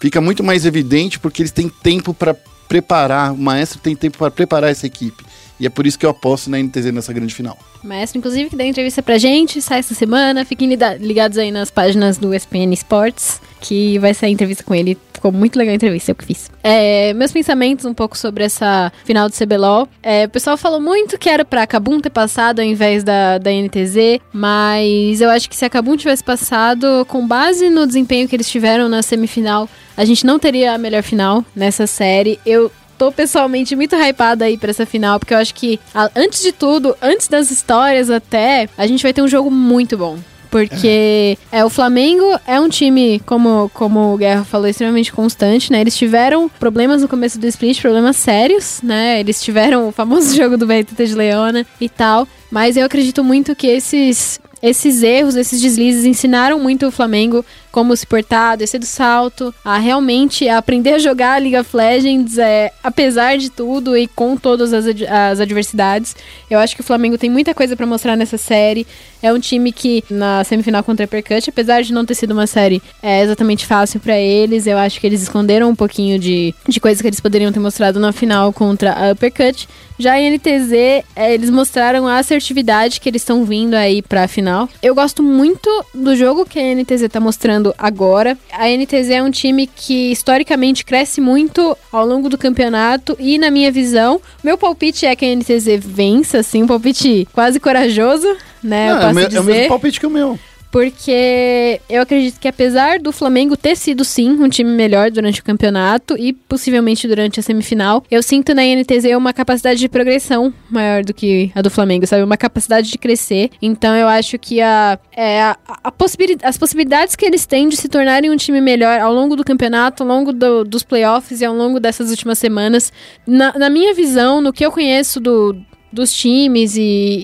fica 0.00 0.20
muito 0.20 0.44
mais 0.44 0.66
evidente 0.66 1.18
porque 1.18 1.40
eles 1.42 1.50
têm 1.52 1.68
tempo 1.68 2.12
para 2.12 2.34
preparar, 2.68 3.32
o 3.32 3.38
maestro 3.38 3.80
tem 3.80 3.96
tempo 3.96 4.18
para 4.18 4.30
preparar 4.30 4.70
essa 4.70 4.86
equipe. 4.86 5.24
E 5.60 5.66
é 5.66 5.70
por 5.70 5.86
isso 5.86 5.98
que 5.98 6.06
eu 6.06 6.10
aposto 6.10 6.48
na 6.48 6.58
NTZ 6.58 6.86
nessa 6.86 7.12
grande 7.12 7.34
final. 7.34 7.58
Maestro, 7.84 8.18
inclusive, 8.18 8.48
que 8.48 8.56
deu 8.56 8.66
entrevista 8.66 9.02
pra 9.02 9.18
gente, 9.18 9.60
sai 9.60 9.80
essa 9.80 9.94
semana. 9.94 10.44
Fiquem 10.44 10.68
ligados 10.98 11.36
aí 11.36 11.50
nas 11.50 11.70
páginas 11.70 12.16
do 12.16 12.34
ESPN 12.34 12.72
Sports, 12.72 13.40
que 13.60 13.98
vai 13.98 14.14
sair 14.14 14.32
entrevista 14.32 14.64
com 14.64 14.74
ele. 14.74 14.96
Ficou 15.12 15.30
muito 15.30 15.58
legal 15.58 15.72
a 15.72 15.76
entrevista, 15.76 16.10
eu 16.10 16.14
que 16.14 16.24
fiz. 16.24 16.50
É, 16.62 17.12
meus 17.12 17.30
pensamentos 17.30 17.84
um 17.84 17.92
pouco 17.92 18.16
sobre 18.16 18.42
essa 18.42 18.90
final 19.04 19.28
do 19.28 19.34
CBLOL. 19.34 19.86
É, 20.02 20.24
o 20.24 20.30
pessoal 20.30 20.56
falou 20.56 20.80
muito 20.80 21.18
que 21.18 21.28
era 21.28 21.44
pra 21.44 21.66
Kabum 21.66 22.00
ter 22.00 22.08
passado 22.08 22.60
ao 22.60 22.64
invés 22.64 23.04
da, 23.04 23.36
da 23.36 23.50
NTZ, 23.50 24.18
mas 24.32 25.20
eu 25.20 25.28
acho 25.28 25.50
que 25.50 25.56
se 25.56 25.64
a 25.66 25.68
Kabum 25.68 25.94
tivesse 25.94 26.24
passado, 26.24 27.04
com 27.06 27.26
base 27.26 27.68
no 27.68 27.86
desempenho 27.86 28.26
que 28.26 28.34
eles 28.34 28.48
tiveram 28.48 28.88
na 28.88 29.02
semifinal, 29.02 29.68
a 29.94 30.06
gente 30.06 30.24
não 30.24 30.38
teria 30.38 30.72
a 30.72 30.78
melhor 30.78 31.02
final 31.02 31.44
nessa 31.54 31.86
série. 31.86 32.40
Eu 32.46 32.72
tô 33.00 33.10
pessoalmente 33.10 33.74
muito 33.74 33.96
hypada 33.96 34.44
aí 34.44 34.58
pra 34.58 34.68
essa 34.68 34.84
final, 34.84 35.18
porque 35.18 35.32
eu 35.32 35.38
acho 35.38 35.54
que, 35.54 35.80
antes 36.14 36.42
de 36.42 36.52
tudo, 36.52 36.94
antes 37.00 37.28
das 37.28 37.50
histórias 37.50 38.10
até, 38.10 38.68
a 38.76 38.86
gente 38.86 39.02
vai 39.02 39.14
ter 39.14 39.22
um 39.22 39.28
jogo 39.28 39.50
muito 39.50 39.96
bom. 39.96 40.18
Porque 40.50 41.38
é. 41.50 41.64
o 41.64 41.70
Flamengo 41.70 42.38
é 42.46 42.60
um 42.60 42.68
time, 42.68 43.20
como, 43.24 43.70
como 43.72 44.12
o 44.12 44.18
Guerra 44.18 44.44
falou, 44.44 44.66
extremamente 44.66 45.12
constante, 45.12 45.72
né? 45.72 45.80
Eles 45.80 45.96
tiveram 45.96 46.48
problemas 46.48 47.00
no 47.00 47.08
começo 47.08 47.38
do 47.38 47.46
split, 47.46 47.80
problemas 47.80 48.16
sérios, 48.16 48.80
né? 48.82 49.20
Eles 49.20 49.40
tiveram 49.40 49.88
o 49.88 49.92
famoso 49.92 50.34
jogo 50.36 50.58
do 50.58 50.66
BRTT 50.66 51.06
de 51.06 51.14
Leona 51.14 51.64
e 51.80 51.88
tal. 51.88 52.28
Mas 52.50 52.76
eu 52.76 52.84
acredito 52.84 53.22
muito 53.22 53.54
que 53.54 53.68
esses, 53.68 54.40
esses 54.60 55.02
erros, 55.02 55.36
esses 55.36 55.60
deslizes 55.60 56.04
ensinaram 56.04 56.58
muito 56.58 56.88
o 56.88 56.90
Flamengo 56.90 57.44
como 57.70 57.96
se 57.96 58.06
portar, 58.06 58.56
descer 58.56 58.78
do 58.78 58.86
salto, 58.86 59.54
a 59.64 59.78
realmente 59.78 60.48
aprender 60.48 60.94
a 60.94 60.98
jogar 60.98 61.40
League 61.40 61.56
of 61.56 61.76
Legends, 61.76 62.36
é, 62.38 62.72
apesar 62.82 63.36
de 63.38 63.50
tudo 63.50 63.96
e 63.96 64.06
com 64.08 64.36
todas 64.36 64.72
as, 64.72 64.86
ad- 64.86 65.06
as 65.06 65.40
adversidades. 65.40 66.16
Eu 66.50 66.58
acho 66.58 66.74
que 66.74 66.80
o 66.80 66.84
Flamengo 66.84 67.16
tem 67.16 67.30
muita 67.30 67.54
coisa 67.54 67.76
pra 67.76 67.86
mostrar 67.86 68.16
nessa 68.16 68.36
série. 68.38 68.86
É 69.22 69.32
um 69.32 69.38
time 69.38 69.70
que, 69.70 70.02
na 70.10 70.42
semifinal 70.44 70.82
contra 70.82 71.04
a 71.04 71.06
Uppercut, 71.06 71.48
apesar 71.50 71.82
de 71.82 71.92
não 71.92 72.04
ter 72.06 72.14
sido 72.14 72.32
uma 72.32 72.46
série 72.46 72.82
é, 73.02 73.20
exatamente 73.22 73.66
fácil 73.66 74.00
pra 74.00 74.16
eles, 74.18 74.66
eu 74.66 74.78
acho 74.78 74.98
que 75.00 75.06
eles 75.06 75.20
esconderam 75.22 75.68
um 75.68 75.74
pouquinho 75.76 76.18
de, 76.18 76.54
de 76.66 76.80
coisas 76.80 77.00
que 77.02 77.06
eles 77.06 77.20
poderiam 77.20 77.52
ter 77.52 77.60
mostrado 77.60 78.00
na 78.00 78.12
final 78.12 78.52
contra 78.52 78.92
a 78.92 79.12
Uppercut. 79.12 79.68
Já 80.00 80.18
em 80.18 80.30
NTZ, 80.34 80.72
é, 81.14 81.34
eles 81.34 81.50
mostraram 81.50 82.08
a 82.08 82.16
assertividade 82.18 82.98
que 83.00 83.06
eles 83.08 83.20
estão 83.20 83.44
vindo 83.44 83.74
aí 83.74 84.00
pra 84.00 84.26
final. 84.26 84.66
Eu 84.82 84.94
gosto 84.94 85.22
muito 85.22 85.68
do 85.94 86.16
jogo 86.16 86.46
que 86.46 86.58
a 86.58 86.74
NTZ 86.74 87.06
tá 87.10 87.20
mostrando 87.20 87.74
agora. 87.76 88.36
A 88.50 88.66
NTZ 88.70 89.10
é 89.10 89.22
um 89.22 89.30
time 89.30 89.66
que 89.66 90.10
historicamente 90.10 90.86
cresce 90.86 91.20
muito 91.20 91.76
ao 91.92 92.06
longo 92.06 92.30
do 92.30 92.38
campeonato 92.38 93.14
e, 93.20 93.36
na 93.36 93.50
minha 93.50 93.70
visão, 93.70 94.20
meu 94.42 94.56
palpite 94.56 95.04
é 95.04 95.14
que 95.14 95.24
a 95.26 95.28
NTZ 95.36 95.66
vença, 95.84 96.38
assim, 96.38 96.62
um 96.62 96.66
palpite 96.66 97.28
quase 97.34 97.60
corajoso, 97.60 98.26
né? 98.62 98.90
eu 98.90 98.94
Não, 98.94 98.96
é, 98.96 98.98
o 98.98 99.00
posso 99.02 99.14
meu- 99.14 99.22
é 99.24 99.26
o 99.26 99.28
dizer. 99.28 99.42
mesmo 99.52 99.68
palpite 99.68 100.00
que 100.00 100.06
o 100.06 100.10
meu. 100.10 100.38
Porque 100.70 101.80
eu 101.88 102.02
acredito 102.02 102.38
que 102.38 102.46
apesar 102.46 102.98
do 103.00 103.10
Flamengo 103.12 103.56
ter 103.56 103.76
sido 103.76 104.04
sim 104.04 104.30
um 104.30 104.48
time 104.48 104.70
melhor 104.70 105.10
durante 105.10 105.40
o 105.40 105.44
campeonato 105.44 106.16
e 106.16 106.32
possivelmente 106.32 107.08
durante 107.08 107.40
a 107.40 107.42
semifinal, 107.42 108.04
eu 108.10 108.22
sinto 108.22 108.54
na 108.54 108.62
NTZ 108.62 109.16
uma 109.16 109.32
capacidade 109.32 109.80
de 109.80 109.88
progressão 109.88 110.54
maior 110.70 111.04
do 111.04 111.12
que 111.12 111.50
a 111.54 111.60
do 111.62 111.70
Flamengo, 111.70 112.06
sabe? 112.06 112.22
Uma 112.22 112.36
capacidade 112.36 112.90
de 112.90 112.98
crescer. 112.98 113.50
Então 113.60 113.96
eu 113.96 114.06
acho 114.06 114.38
que 114.38 114.60
a, 114.60 114.98
é, 115.12 115.42
a, 115.42 115.56
a 115.84 115.90
possibili- 115.90 116.38
as 116.42 116.56
possibilidades 116.56 117.16
que 117.16 117.24
eles 117.26 117.46
têm 117.46 117.68
de 117.68 117.76
se 117.76 117.88
tornarem 117.88 118.30
um 118.30 118.36
time 118.36 118.60
melhor 118.60 119.00
ao 119.00 119.12
longo 119.12 119.34
do 119.34 119.44
campeonato, 119.44 120.02
ao 120.02 120.08
longo 120.08 120.32
do- 120.32 120.64
dos 120.64 120.82
playoffs 120.84 121.40
e 121.40 121.44
ao 121.44 121.54
longo 121.54 121.80
dessas 121.80 122.10
últimas 122.10 122.38
semanas, 122.38 122.92
na, 123.26 123.52
na 123.58 123.68
minha 123.68 123.92
visão, 123.92 124.40
no 124.40 124.52
que 124.52 124.64
eu 124.64 124.70
conheço 124.70 125.18
do, 125.20 125.56
dos 125.92 126.12
times 126.12 126.76
e, 126.76 126.80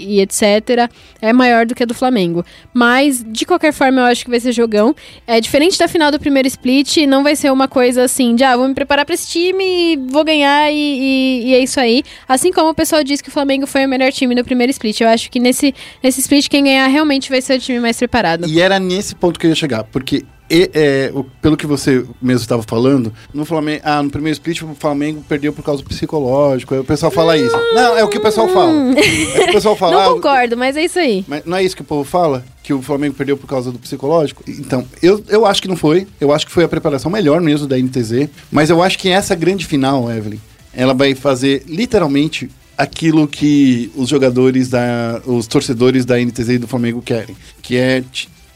e 0.09 0.21
etc. 0.21 0.91
é 1.21 1.33
maior 1.33 1.67
do 1.67 1.75
que 1.75 1.83
a 1.83 1.87
do 1.87 1.95
Flamengo. 1.95 2.45
Mas, 2.75 3.25
de 3.27 3.45
qualquer 3.45 3.73
forma, 3.73 4.01
eu 4.01 4.05
acho 4.07 4.25
que 4.25 4.31
vai 4.31 4.41
ser 4.41 4.53
jogão. 4.53 4.95
É 5.27 5.41
diferente 5.41 5.79
da 5.79 5.89
final 5.89 6.11
do 6.11 6.19
primeiro 6.19 6.47
split, 6.49 6.97
não 7.07 7.23
vai 7.23 7.37
ser 7.37 7.51
uma 7.53 7.69
coisa 7.69 8.03
assim, 8.05 8.35
de 8.35 8.45
ah, 8.45 8.57
vou 8.57 8.67
me 8.69 8.75
preparar 8.75 9.05
pra 9.05 9.15
esse 9.15 9.29
time 9.29 9.97
vou 10.09 10.25
ganhar 10.25 10.71
e, 10.71 10.75
e- 10.77 11.43
e 11.51 11.55
é 11.55 11.59
isso 11.61 11.79
aí. 11.81 12.03
Assim 12.29 12.53
como 12.53 12.71
o 12.71 12.75
pessoal 12.75 13.03
diz 13.05 13.21
que 13.21 13.29
o 13.29 13.33
Flamengo 13.33 13.67
foi 13.67 13.85
o 13.85 13.89
melhor 13.89 14.13
time 14.13 14.35
no 14.35 14.45
primeiro 14.45 14.71
split. 14.71 15.01
Eu 15.01 15.09
acho 15.09 15.31
que 15.31 15.39
nesse, 15.39 15.75
nesse 16.03 16.21
split, 16.21 16.49
quem 16.49 16.65
ganhar 16.65 16.87
realmente 16.87 17.31
vai 17.31 17.41
ser 17.41 17.57
o 17.59 17.61
time 17.61 17.81
mais 17.81 17.97
preparado. 17.97 18.47
E 18.49 18.61
era 18.61 18.79
nesse 18.79 19.15
ponto 19.15 19.39
que 19.39 19.47
eu 19.47 19.51
ia 19.51 19.55
chegar, 19.57 19.85
porque 19.85 20.25
e- 20.51 20.71
é, 20.75 21.11
o- 21.15 21.25
pelo 21.25 21.57
que 21.57 21.67
você 21.67 22.05
mesmo 22.21 22.43
estava 22.43 22.63
falando, 22.63 23.13
no 23.33 23.45
Flamengo, 23.45 23.83
ah, 23.85 24.03
no 24.03 24.11
primeiro 24.11 24.35
split 24.35 24.63
o 24.63 24.75
Flamengo 24.75 25.23
perdeu 25.29 25.53
por 25.53 25.63
causa 25.63 25.83
do 25.83 25.89
psicológico. 25.89 26.75
O 26.75 26.85
pessoal 26.85 27.11
fala 27.11 27.37
isso. 27.37 27.57
Não, 27.75 27.97
é 27.97 28.05
o 28.05 28.09
que 28.09 28.19
o 28.19 28.23
pessoal 28.23 28.49
fala. 28.49 28.73
É 28.97 29.41
o 29.41 29.45
que 29.45 29.51
o 29.51 29.53
pessoal 29.53 29.77
fala. 29.77 29.93
Não 29.93 30.01
ah, 30.01 30.15
concordo, 30.15 30.57
mas 30.57 30.77
é 30.77 30.85
isso 30.85 30.99
aí. 30.99 31.25
Mas 31.27 31.45
não 31.45 31.57
é 31.57 31.65
isso 31.65 31.77
que 31.77 31.83
o 31.83 31.85
povo 31.85 32.05
fala? 32.05 32.45
Que 32.63 32.73
o 32.73 32.81
Flamengo 32.83 33.15
perdeu 33.15 33.37
por 33.37 33.47
causa 33.47 33.71
do 33.71 33.79
psicológico? 33.79 34.43
Então, 34.49 34.87
eu, 35.03 35.23
eu 35.29 35.47
acho 35.47 35.63
que 35.63 35.69
não 35.69 35.77
foi. 35.77 36.07
Eu 36.21 36.33
acho 36.33 36.47
que 36.47 36.53
foi 36.53 36.65
a 36.65 36.69
preparação 36.69 37.11
melhor 37.11 37.41
mesmo 37.41 37.67
da 37.67 37.77
NTZ. 37.79 38.29
Mas 38.51 38.71
eu 38.71 38.83
acho 38.83 38.99
que 38.99 39.09
essa 39.09 39.35
grande 39.35 39.67
final, 39.67 40.11
Evelyn, 40.11 40.39
ela 40.75 40.95
vai 40.95 41.15
fazer 41.15 41.63
literalmente 41.67 42.51
aquilo 42.77 43.27
que 43.27 43.91
os 43.97 44.09
jogadores, 44.09 44.69
da, 44.69 45.21
os 45.25 45.47
torcedores 45.47 46.05
da 46.05 46.19
NTZ 46.19 46.49
e 46.51 46.59
do 46.59 46.69
Flamengo 46.69 47.01
querem. 47.03 47.37
Que 47.63 47.77
é, 47.77 48.05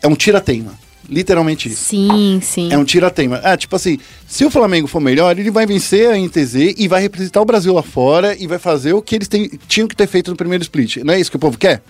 é 0.02 0.08
um 0.08 0.14
tira-teima. 0.14 0.74
Literalmente 1.10 1.68
isso. 1.68 1.84
Sim, 1.88 2.40
sim. 2.42 2.72
É 2.72 2.78
um 2.78 2.84
tira-teima. 2.84 3.40
Ah, 3.42 3.56
tipo 3.56 3.74
assim, 3.74 3.98
se 4.28 4.44
o 4.44 4.50
Flamengo 4.50 4.86
for 4.86 5.00
melhor, 5.00 5.36
ele 5.38 5.50
vai 5.50 5.66
vencer 5.66 6.08
a 6.10 6.16
NTZ 6.16 6.74
e 6.78 6.86
vai 6.88 7.02
representar 7.02 7.40
o 7.40 7.44
Brasil 7.44 7.74
lá 7.74 7.82
fora 7.82 8.36
e 8.38 8.46
vai 8.46 8.58
fazer 8.58 8.92
o 8.92 9.02
que 9.02 9.16
eles 9.16 9.26
têm- 9.28 9.50
tinham 9.66 9.88
que 9.88 9.96
ter 9.96 10.06
feito 10.06 10.30
no 10.30 10.36
primeiro 10.36 10.62
split. 10.62 10.98
Não 10.98 11.12
é 11.12 11.20
isso 11.20 11.30
que 11.30 11.36
o 11.36 11.40
povo 11.40 11.58
quer? 11.58 11.82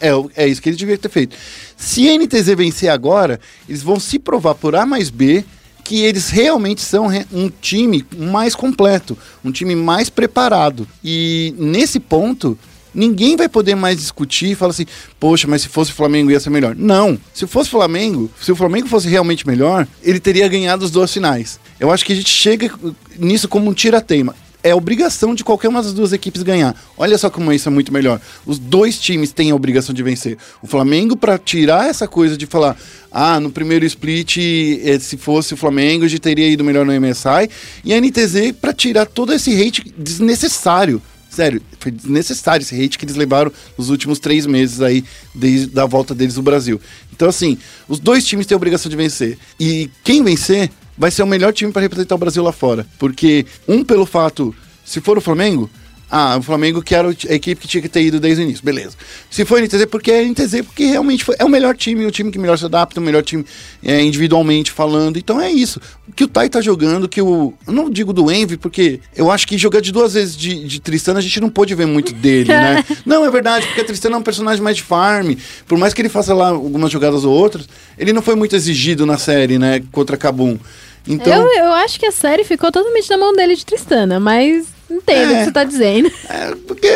É, 0.00 0.10
é 0.36 0.46
isso 0.46 0.62
que 0.62 0.68
eles 0.68 0.78
deviam 0.78 0.96
ter 0.96 1.08
feito. 1.08 1.34
Se 1.76 2.08
a 2.08 2.14
NTZ 2.14 2.54
vencer 2.56 2.88
agora, 2.88 3.40
eles 3.68 3.82
vão 3.82 3.98
se 3.98 4.16
provar 4.18 4.54
por 4.54 4.76
A 4.76 4.86
mais 4.86 5.10
B 5.10 5.44
que 5.82 6.02
eles 6.04 6.28
realmente 6.28 6.80
são 6.82 7.08
um 7.32 7.48
time 7.62 8.04
mais 8.16 8.54
completo, 8.54 9.16
um 9.44 9.50
time 9.50 9.74
mais 9.74 10.08
preparado. 10.10 10.86
E 11.02 11.52
nesse 11.58 11.98
ponto, 11.98 12.56
ninguém 12.94 13.36
vai 13.36 13.48
poder 13.48 13.74
mais 13.74 13.98
discutir 13.98 14.52
e 14.52 14.54
falar 14.54 14.70
assim, 14.70 14.86
poxa, 15.18 15.46
mas 15.46 15.62
se 15.62 15.68
fosse 15.68 15.90
o 15.90 15.94
Flamengo 15.94 16.30
ia 16.30 16.40
ser 16.40 16.50
melhor. 16.50 16.74
Não. 16.76 17.18
Se 17.32 17.46
fosse 17.46 17.70
Flamengo, 17.70 18.30
se 18.40 18.52
o 18.52 18.56
Flamengo 18.56 18.88
fosse 18.88 19.08
realmente 19.08 19.46
melhor, 19.46 19.86
ele 20.02 20.20
teria 20.20 20.48
ganhado 20.48 20.84
as 20.84 20.90
duas 20.90 21.12
finais. 21.12 21.58
Eu 21.78 21.90
acho 21.90 22.04
que 22.04 22.12
a 22.12 22.16
gente 22.16 22.30
chega 22.30 22.70
nisso 23.18 23.48
como 23.48 23.70
um 23.70 23.74
tira-teima. 23.74 24.34
É 24.60 24.74
obrigação 24.74 25.36
de 25.36 25.44
qualquer 25.44 25.68
uma 25.68 25.80
das 25.80 25.92
duas 25.92 26.12
equipes 26.12 26.42
ganhar. 26.42 26.74
Olha 26.96 27.16
só 27.16 27.30
como 27.30 27.52
isso 27.52 27.68
é 27.68 27.72
muito 27.72 27.92
melhor. 27.92 28.20
Os 28.44 28.58
dois 28.58 28.98
times 28.98 29.30
têm 29.30 29.52
a 29.52 29.54
obrigação 29.54 29.94
de 29.94 30.02
vencer. 30.02 30.36
O 30.60 30.66
Flamengo, 30.66 31.16
para 31.16 31.38
tirar 31.38 31.88
essa 31.88 32.08
coisa 32.08 32.36
de 32.36 32.44
falar, 32.44 32.76
ah, 33.12 33.38
no 33.38 33.52
primeiro 33.52 33.86
split, 33.86 34.36
eh, 34.36 34.98
se 34.98 35.16
fosse 35.16 35.54
o 35.54 35.56
Flamengo, 35.56 36.04
a 36.04 36.08
gente 36.08 36.20
teria 36.20 36.48
ido 36.48 36.64
melhor 36.64 36.84
no 36.84 36.92
MSI. 36.92 37.48
E 37.84 37.94
a 37.94 38.00
NTZ, 38.00 38.52
para 38.60 38.72
tirar 38.72 39.06
todo 39.06 39.32
esse 39.32 39.54
hate 39.62 39.94
desnecessário. 39.96 41.00
Sério, 41.38 41.62
foi 41.78 41.92
desnecessário 41.92 42.64
esse 42.64 42.74
hate 42.74 42.98
que 42.98 43.04
eles 43.04 43.14
levaram 43.14 43.52
nos 43.78 43.90
últimos 43.90 44.18
três 44.18 44.44
meses 44.44 44.80
aí, 44.80 45.04
desde 45.32 45.78
a 45.78 45.86
volta 45.86 46.12
deles 46.12 46.34
no 46.34 46.42
Brasil. 46.42 46.80
Então, 47.14 47.28
assim, 47.28 47.56
os 47.88 48.00
dois 48.00 48.26
times 48.26 48.44
têm 48.44 48.56
a 48.56 48.58
obrigação 48.58 48.90
de 48.90 48.96
vencer. 48.96 49.38
E 49.60 49.88
quem 50.02 50.24
vencer 50.24 50.68
vai 50.96 51.12
ser 51.12 51.22
o 51.22 51.28
melhor 51.28 51.52
time 51.52 51.70
para 51.70 51.82
representar 51.82 52.16
o 52.16 52.18
Brasil 52.18 52.42
lá 52.42 52.50
fora. 52.50 52.84
Porque, 52.98 53.46
um, 53.68 53.84
pelo 53.84 54.04
fato, 54.04 54.52
se 54.84 55.00
for 55.00 55.16
o 55.16 55.20
Flamengo, 55.20 55.70
ah, 56.10 56.36
o 56.38 56.42
Flamengo 56.42 56.82
que 56.82 56.94
era 56.94 57.08
a 57.08 57.34
equipe 57.34 57.60
que 57.60 57.68
tinha 57.68 57.82
que 57.82 57.88
ter 57.88 58.02
ido 58.02 58.18
desde 58.18 58.42
o 58.42 58.44
início, 58.44 58.64
beleza. 58.64 58.96
Se 59.30 59.44
for 59.44 59.58
a 59.58 59.62
NTZ, 59.62 59.84
porque 59.90 60.10
é 60.10 60.24
NTZ, 60.24 60.62
porque 60.64 60.86
realmente 60.86 61.22
foi, 61.22 61.36
é 61.38 61.44
o 61.44 61.48
melhor 61.48 61.76
time, 61.76 62.06
o 62.06 62.10
time 62.10 62.30
que 62.30 62.38
melhor 62.38 62.56
se 62.58 62.64
adapta, 62.64 62.98
o 62.98 63.02
melhor 63.02 63.22
time 63.22 63.44
é, 63.82 64.00
individualmente 64.02 64.70
falando. 64.70 65.18
Então 65.18 65.38
é 65.38 65.50
isso. 65.50 65.80
O 66.08 66.12
que 66.12 66.24
o 66.24 66.28
Tai 66.28 66.48
tá 66.48 66.60
jogando, 66.62 67.08
que 67.08 67.20
o. 67.20 67.52
Eu 67.66 67.72
não 67.72 67.90
digo 67.90 68.12
do 68.12 68.30
Envy, 68.32 68.56
porque 68.56 69.00
eu 69.14 69.30
acho 69.30 69.46
que 69.46 69.58
jogar 69.58 69.80
de 69.80 69.92
duas 69.92 70.14
vezes 70.14 70.34
de, 70.34 70.64
de 70.64 70.80
Tristana 70.80 71.18
a 71.18 71.22
gente 71.22 71.40
não 71.40 71.50
pôde 71.50 71.74
ver 71.74 71.86
muito 71.86 72.14
dele, 72.14 72.48
né? 72.48 72.82
não, 73.04 73.24
é 73.24 73.30
verdade, 73.30 73.66
porque 73.66 73.82
a 73.82 73.84
Tristana 73.84 74.16
é 74.16 74.18
um 74.18 74.22
personagem 74.22 74.62
mais 74.62 74.78
de 74.78 74.82
farm. 74.82 75.34
Por 75.66 75.76
mais 75.76 75.92
que 75.92 76.00
ele 76.00 76.08
faça 76.08 76.32
lá 76.32 76.48
algumas 76.48 76.90
jogadas 76.90 77.24
ou 77.24 77.34
outras, 77.34 77.68
ele 77.98 78.14
não 78.14 78.22
foi 78.22 78.34
muito 78.34 78.56
exigido 78.56 79.04
na 79.04 79.18
série, 79.18 79.58
né? 79.58 79.82
Contra 79.92 80.16
Kabum. 80.16 80.58
Então. 81.06 81.32
Eu, 81.32 81.64
eu 81.64 81.72
acho 81.72 82.00
que 82.00 82.06
a 82.06 82.12
série 82.12 82.44
ficou 82.44 82.72
totalmente 82.72 83.10
na 83.10 83.18
mão 83.18 83.34
dele 83.34 83.54
de 83.54 83.64
Tristana, 83.64 84.18
mas 84.18 84.77
entendo 84.90 85.30
o 85.30 85.34
É. 85.34 85.38
que 85.38 85.44
você 85.44 85.52
tá 85.52 85.64
dizendo. 85.64 86.10
É, 86.28 86.54
porque 86.66 86.88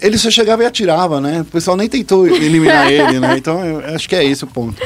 ele 0.00 0.16
só 0.18 0.30
chegava 0.30 0.62
e 0.62 0.66
atirava, 0.66 1.20
né? 1.20 1.40
O 1.42 1.44
pessoal 1.46 1.76
nem 1.76 1.88
tentou 1.88 2.26
eliminar 2.26 2.90
ele, 2.92 3.18
né? 3.20 3.36
Então 3.36 3.64
eu 3.64 3.94
acho 3.94 4.08
que 4.08 4.14
é 4.16 4.24
esse 4.24 4.44
o 4.44 4.46
ponto. 4.46 4.80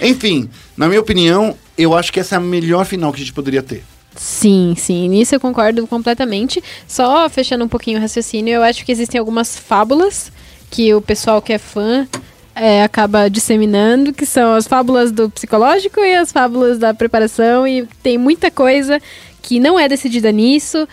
Enfim, 0.00 0.48
na 0.76 0.86
minha 0.88 1.00
opinião, 1.00 1.56
eu 1.76 1.94
acho 1.96 2.12
que 2.12 2.20
essa 2.20 2.36
é 2.36 2.38
a 2.38 2.40
melhor 2.40 2.84
final 2.84 3.10
que 3.12 3.16
a 3.16 3.20
gente 3.20 3.32
poderia 3.32 3.62
ter. 3.62 3.82
Sim, 4.14 4.74
sim, 4.76 5.08
nisso 5.08 5.34
eu 5.34 5.40
concordo 5.40 5.86
completamente. 5.86 6.62
Só 6.86 7.28
fechando 7.28 7.64
um 7.64 7.68
pouquinho 7.68 7.98
o 7.98 8.00
raciocínio, 8.00 8.54
eu 8.54 8.62
acho 8.62 8.84
que 8.84 8.90
existem 8.92 9.18
algumas 9.18 9.56
fábulas 9.56 10.30
que 10.70 10.92
o 10.92 11.00
pessoal 11.00 11.40
que 11.40 11.52
é 11.52 11.58
fã 11.58 12.06
é, 12.54 12.82
acaba 12.82 13.30
disseminando, 13.30 14.12
que 14.12 14.26
são 14.26 14.54
as 14.54 14.66
fábulas 14.66 15.12
do 15.12 15.30
psicológico 15.30 16.00
e 16.00 16.16
as 16.16 16.32
fábulas 16.32 16.78
da 16.78 16.92
preparação, 16.92 17.66
e 17.66 17.86
tem 18.02 18.18
muita 18.18 18.50
coisa 18.50 19.00
que 19.40 19.60
não 19.60 19.78
é 19.78 19.88
decidida 19.88 20.32
nisso. 20.32 20.86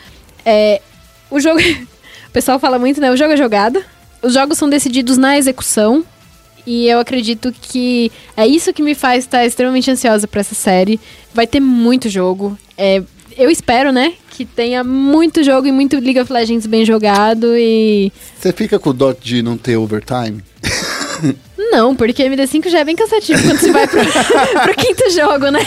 É, 0.45 0.81
o 1.29 1.39
jogo. 1.39 1.59
o 2.29 2.31
pessoal 2.31 2.59
fala 2.59 2.77
muito, 2.77 3.01
né? 3.01 3.11
O 3.11 3.17
jogo 3.17 3.33
é 3.33 3.37
jogado. 3.37 3.83
Os 4.21 4.33
jogos 4.33 4.57
são 4.57 4.69
decididos 4.69 5.17
na 5.17 5.37
execução. 5.37 6.05
E 6.65 6.87
eu 6.87 6.99
acredito 6.99 7.53
que 7.61 8.11
é 8.35 8.47
isso 8.47 8.73
que 8.73 8.81
me 8.81 8.95
faz 8.95 9.23
estar 9.23 9.45
extremamente 9.45 9.89
ansiosa 9.91 10.27
pra 10.27 10.41
essa 10.41 10.55
série. 10.55 10.99
Vai 11.33 11.45
ter 11.45 11.59
muito 11.59 12.09
jogo. 12.09 12.57
É, 12.77 13.03
eu 13.37 13.49
espero, 13.49 13.91
né, 13.91 14.13
que 14.31 14.45
tenha 14.45 14.83
muito 14.83 15.43
jogo 15.43 15.67
e 15.67 15.71
muito 15.71 15.99
League 15.99 16.19
of 16.19 16.31
Legends 16.31 16.65
bem 16.65 16.85
jogado 16.85 17.55
e 17.55 18.11
Você 18.39 18.51
fica 18.51 18.79
com 18.79 18.89
o 18.89 18.93
dot 18.93 19.19
de 19.21 19.41
não 19.43 19.57
ter 19.57 19.77
overtime? 19.77 20.43
não, 21.57 21.95
porque 21.95 22.24
MD5 22.24 22.70
já 22.70 22.80
é 22.80 22.84
bem 22.86 22.95
cansativo 22.95 23.41
quando 23.41 23.59
você 23.59 23.72
vai 23.72 23.88
pro, 23.88 23.99
pro 24.63 24.76
quinto 24.76 25.09
jogo, 25.11 25.49
né? 25.51 25.59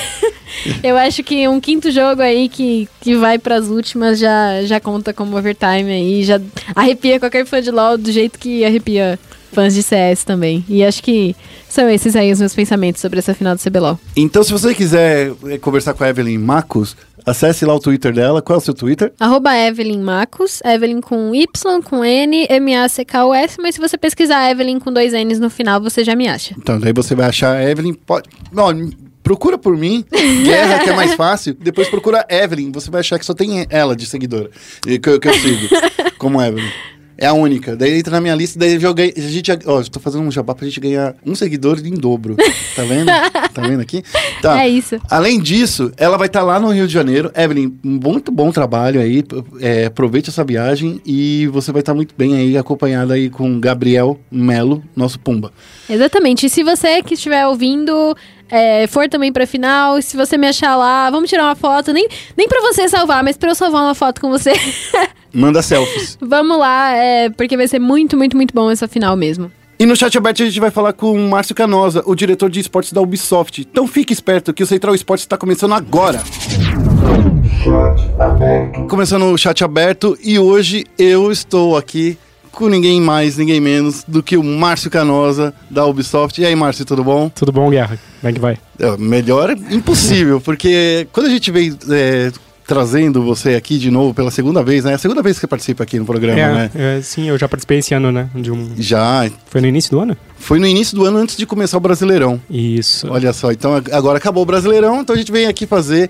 Eu 0.82 0.96
acho 0.96 1.22
que 1.22 1.46
um 1.48 1.60
quinto 1.60 1.90
jogo 1.90 2.22
aí 2.22 2.48
que, 2.48 2.88
que 3.00 3.16
vai 3.16 3.38
pras 3.38 3.68
últimas 3.68 4.18
já, 4.18 4.62
já 4.64 4.80
conta 4.80 5.12
como 5.12 5.36
overtime 5.36 5.90
aí, 5.90 6.24
já 6.24 6.40
arrepia 6.74 7.20
qualquer 7.20 7.46
fã 7.46 7.60
de 7.60 7.70
LoL 7.70 7.98
do 7.98 8.10
jeito 8.10 8.38
que 8.38 8.64
arrepia 8.64 9.18
fãs 9.52 9.74
de 9.74 9.82
CS 9.82 10.24
também. 10.24 10.64
E 10.68 10.84
acho 10.84 11.02
que 11.02 11.34
são 11.68 11.88
esses 11.88 12.16
aí 12.16 12.32
os 12.32 12.40
meus 12.40 12.54
pensamentos 12.54 13.00
sobre 13.00 13.18
essa 13.18 13.34
final 13.34 13.54
do 13.54 13.60
CBLOL. 13.60 13.98
Então, 14.16 14.42
se 14.42 14.52
você 14.52 14.74
quiser 14.74 15.32
eh, 15.46 15.58
conversar 15.58 15.94
com 15.94 16.04
a 16.04 16.08
Evelyn 16.08 16.38
Macos, 16.38 16.96
acesse 17.28 17.64
lá 17.64 17.74
o 17.74 17.78
Twitter 17.80 18.12
dela. 18.12 18.40
Qual 18.42 18.58
é 18.58 18.58
o 18.58 18.64
seu 18.64 18.74
Twitter? 18.74 19.12
Arroba 19.20 19.56
Evelyn 19.56 20.00
Macos, 20.00 20.60
Evelyn 20.64 21.00
com 21.00 21.34
Y, 21.34 21.82
com 21.82 22.04
N, 22.04 22.46
M-A-C-K-O-S, 22.48 23.56
mas 23.60 23.74
se 23.74 23.80
você 23.80 23.96
pesquisar 23.98 24.50
Evelyn 24.50 24.78
com 24.78 24.92
dois 24.92 25.12
N's 25.12 25.38
no 25.38 25.50
final, 25.50 25.80
você 25.80 26.04
já 26.04 26.14
me 26.16 26.28
acha. 26.28 26.54
Então, 26.58 26.78
daí 26.78 26.92
você 26.92 27.14
vai 27.14 27.26
achar 27.28 27.56
a 27.56 27.70
Evelyn. 27.70 27.94
Pode... 27.94 28.28
Não, 28.52 28.90
procura 29.22 29.58
por 29.58 29.76
mim, 29.76 30.04
Guerra, 30.44 30.78
que 30.84 30.90
é 30.90 30.96
mais 30.96 31.14
fácil. 31.14 31.54
Depois 31.60 31.88
procura 31.88 32.24
Evelyn, 32.30 32.72
você 32.72 32.90
vai 32.90 33.00
achar 33.00 33.18
que 33.18 33.26
só 33.26 33.34
tem 33.34 33.66
ela 33.68 33.94
de 33.94 34.06
seguidora. 34.06 34.50
e 34.86 34.98
Que, 34.98 35.08
eu- 35.10 35.20
que 35.20 35.28
eu 35.28 35.34
sigo, 35.34 35.68
como 36.18 36.40
Evelyn. 36.42 36.68
É 37.20 37.26
a 37.26 37.32
única. 37.32 37.74
Daí 37.74 37.98
entra 37.98 38.12
na 38.12 38.20
minha 38.20 38.34
lista, 38.34 38.56
daí 38.56 38.74
eu 38.74 38.80
joguei. 38.80 39.12
A 39.16 39.20
gente. 39.20 39.50
Ó, 39.66 39.80
eu 39.80 39.88
tô 39.88 39.98
fazendo 39.98 40.22
um 40.22 40.30
jabá 40.30 40.54
pra 40.54 40.64
gente 40.64 40.78
ganhar 40.78 41.16
um 41.26 41.34
seguidor 41.34 41.80
em 41.84 41.94
dobro. 41.94 42.36
Tá 42.78 42.84
vendo? 42.84 43.06
tá 43.52 43.62
vendo 43.62 43.80
aqui? 43.80 44.04
Tá. 44.40 44.62
É 44.62 44.68
isso. 44.68 45.00
Além 45.10 45.40
disso, 45.40 45.90
ela 45.96 46.16
vai 46.16 46.28
estar 46.28 46.42
lá 46.42 46.60
no 46.60 46.70
Rio 46.70 46.86
de 46.86 46.92
Janeiro. 46.92 47.28
Evelyn, 47.34 47.72
muito 47.82 48.30
bom 48.30 48.52
trabalho 48.52 49.00
aí. 49.00 49.24
É, 49.60 49.86
aproveite 49.86 50.30
essa 50.30 50.44
viagem 50.44 51.00
e 51.04 51.48
você 51.48 51.72
vai 51.72 51.80
estar 51.80 51.92
muito 51.92 52.14
bem 52.16 52.36
aí, 52.36 52.56
acompanhada 52.56 53.14
aí 53.14 53.28
com 53.28 53.58
Gabriel 53.58 54.20
Melo, 54.30 54.84
nosso 54.94 55.18
Pumba. 55.18 55.50
Exatamente. 55.90 56.46
E 56.46 56.48
se 56.48 56.62
você 56.62 57.02
que 57.02 57.14
estiver 57.14 57.48
ouvindo 57.48 58.16
é, 58.50 58.86
for 58.86 59.08
também 59.08 59.32
pra 59.32 59.46
final, 59.46 60.00
se 60.00 60.16
você 60.16 60.36
me 60.36 60.46
achar 60.46 60.76
lá, 60.76 61.10
vamos 61.10 61.28
tirar 61.28 61.44
uma 61.44 61.54
foto. 61.54 61.92
Nem, 61.92 62.08
nem 62.36 62.48
pra 62.48 62.60
você 62.60 62.88
salvar, 62.88 63.22
mas 63.22 63.36
pra 63.36 63.50
eu 63.50 63.54
salvar 63.54 63.82
uma 63.82 63.94
foto 63.94 64.20
com 64.20 64.30
você. 64.30 64.52
Manda 65.32 65.60
selfies. 65.60 66.16
vamos 66.20 66.58
lá, 66.58 66.92
é, 66.94 67.28
porque 67.30 67.56
vai 67.56 67.68
ser 67.68 67.78
muito, 67.78 68.16
muito, 68.16 68.36
muito 68.36 68.54
bom 68.54 68.70
essa 68.70 68.88
final 68.88 69.14
mesmo. 69.14 69.52
E 69.78 69.86
no 69.86 69.94
chat 69.94 70.16
aberto 70.18 70.42
a 70.42 70.46
gente 70.46 70.58
vai 70.58 70.72
falar 70.72 70.92
com 70.92 71.12
o 71.12 71.28
Márcio 71.28 71.54
Canosa, 71.54 72.02
o 72.04 72.14
diretor 72.14 72.50
de 72.50 72.58
esportes 72.58 72.92
da 72.92 73.00
Ubisoft. 73.00 73.60
Então 73.60 73.86
fique 73.86 74.12
esperto 74.12 74.52
que 74.52 74.62
o 74.62 74.66
Central 74.66 74.92
Esportes 74.92 75.24
está 75.24 75.36
começando 75.36 75.72
agora. 75.72 76.20
Começando 78.88 79.26
o 79.26 79.38
chat 79.38 79.62
aberto 79.62 80.18
e 80.20 80.36
hoje 80.36 80.84
eu 80.98 81.30
estou 81.30 81.76
aqui 81.76 82.18
com 82.52 82.68
ninguém 82.68 83.00
mais, 83.00 83.36
ninguém 83.36 83.60
menos 83.60 84.04
do 84.06 84.22
que 84.22 84.36
o 84.36 84.42
Márcio 84.42 84.90
Canosa 84.90 85.52
da 85.70 85.84
Ubisoft. 85.86 86.40
E 86.40 86.44
aí, 86.46 86.54
Márcio, 86.56 86.84
tudo 86.84 87.02
bom? 87.04 87.28
Tudo 87.28 87.52
bom, 87.52 87.70
Guerra? 87.70 87.98
Como 88.20 88.30
é 88.30 88.32
que 88.32 88.40
vai? 88.40 88.58
É, 88.78 88.96
melhor 88.96 89.50
é 89.50 89.56
impossível, 89.74 90.40
porque 90.40 91.06
quando 91.12 91.26
a 91.26 91.30
gente 91.30 91.50
veio 91.50 91.76
é, 91.90 92.30
trazendo 92.66 93.22
você 93.22 93.54
aqui 93.54 93.78
de 93.78 93.90
novo 93.90 94.12
pela 94.12 94.30
segunda 94.30 94.62
vez, 94.62 94.84
né? 94.84 94.92
É 94.92 94.94
a 94.94 94.98
segunda 94.98 95.22
vez 95.22 95.36
que 95.36 95.40
você 95.40 95.46
participa 95.46 95.82
aqui 95.84 95.98
no 95.98 96.04
programa, 96.04 96.36
né? 96.54 96.70
é, 96.74 97.00
sim, 97.02 97.28
eu 97.28 97.38
já 97.38 97.48
participei 97.48 97.78
esse 97.78 97.94
ano, 97.94 98.12
né? 98.12 98.28
De 98.34 98.50
um... 98.50 98.72
Já, 98.76 99.28
Foi 99.46 99.60
no 99.60 99.66
início 99.66 99.90
do 99.90 100.00
ano? 100.00 100.16
foi 100.40 100.58
no 100.60 100.66
início 100.66 100.94
do 100.96 101.04
ano 101.04 101.18
antes 101.18 101.36
de 101.36 101.44
começar 101.46 101.76
o 101.78 101.80
Brasileirão. 101.80 102.40
Isso. 102.50 103.08
Olha 103.10 103.32
só, 103.32 103.50
então 103.50 103.74
ag- 103.74 103.90
agora 103.92 104.18
acabou 104.18 104.42
o 104.42 104.46
Brasileirão, 104.46 105.00
então 105.00 105.14
a 105.16 105.18
gente 105.18 105.32
vem 105.32 105.46
aqui 105.46 105.66
fazer 105.66 106.08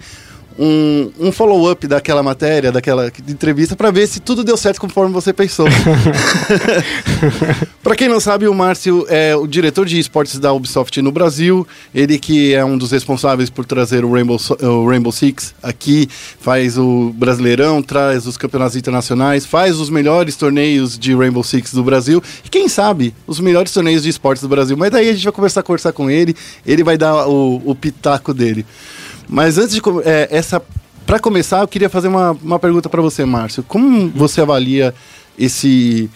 um, 0.59 1.11
um 1.21 1.33
follow-up 1.33 1.87
daquela 1.87 2.23
matéria, 2.23 2.73
daquela 2.73 3.13
entrevista, 3.29 3.77
para 3.77 3.91
ver 3.91 4.09
se 4.09 4.19
tudo 4.19 4.43
deu 4.43 4.57
certo 4.57 4.81
conforme 4.81 5.13
você 5.13 5.33
pensou. 5.33 5.67
para 7.83 7.95
quem 7.95 8.09
não 8.09 8.19
sabe, 8.19 8.49
o 8.49 8.55
Márcio 8.55 9.07
é 9.09 9.37
o 9.37 9.47
diretor 9.47 9.87
de 9.87 9.99
esportes 9.99 10.39
da 10.39 10.53
Ubisoft 10.53 11.01
no 11.01 11.13
Brasil, 11.13 11.67
ele 11.95 12.19
que 12.19 12.55
é 12.55 12.65
um 12.65 12.77
dos 12.77 12.91
responsáveis 12.91 13.49
por 13.49 13.65
trazer 13.65 14.05
o 14.05 14.13
Rainbow, 14.13 14.39
o 14.61 14.89
Rainbow 14.89 15.13
Six 15.13 15.55
aqui, 15.63 16.09
faz 16.41 16.77
o 16.77 17.13
Brasileirão, 17.15 17.81
traz 17.81 18.27
os 18.27 18.37
campeonatos 18.37 18.77
internacionais, 18.77 19.47
faz 19.47 19.79
os 19.79 19.89
melhores 19.89 20.35
torneios 20.35 20.99
de 20.99 21.15
Rainbow 21.15 21.45
Six 21.45 21.73
do 21.73 21.85
Brasil 21.85 22.23
e 22.45 22.49
quem 22.49 22.69
sabe 22.69 23.15
os 23.27 23.39
melhores 23.39 23.73
torneios 23.73 24.03
de 24.03 24.09
esportes 24.09 24.43
do 24.43 24.49
Brasil. 24.49 24.77
Mas 24.77 24.91
daí 24.91 25.09
a 25.09 25.13
gente 25.13 25.25
vai 25.25 25.33
conversar, 25.33 25.63
conversar 25.63 25.93
com 25.93 26.11
ele, 26.11 26.35
ele 26.67 26.83
vai 26.83 26.99
dar 26.99 27.29
o, 27.29 27.63
o 27.65 27.75
pitaco 27.75 28.35
dele. 28.35 28.67
Mas 29.29 29.59
antes 29.59 29.75
de 29.75 29.83
é, 30.05 30.29
essa, 30.31 30.63
para 31.07 31.19
começar, 31.19 31.61
eu 31.61 31.69
queria 31.69 31.89
fazer 31.89 32.09
uma, 32.09 32.33
uma 32.43 32.59
pergunta 32.59 32.89
para 32.89 33.03
você, 33.03 33.25
Márcio. 33.25 33.63
Como 33.63 34.09
você 34.09 34.41
avalia 34.41 34.95
esse 35.39 36.11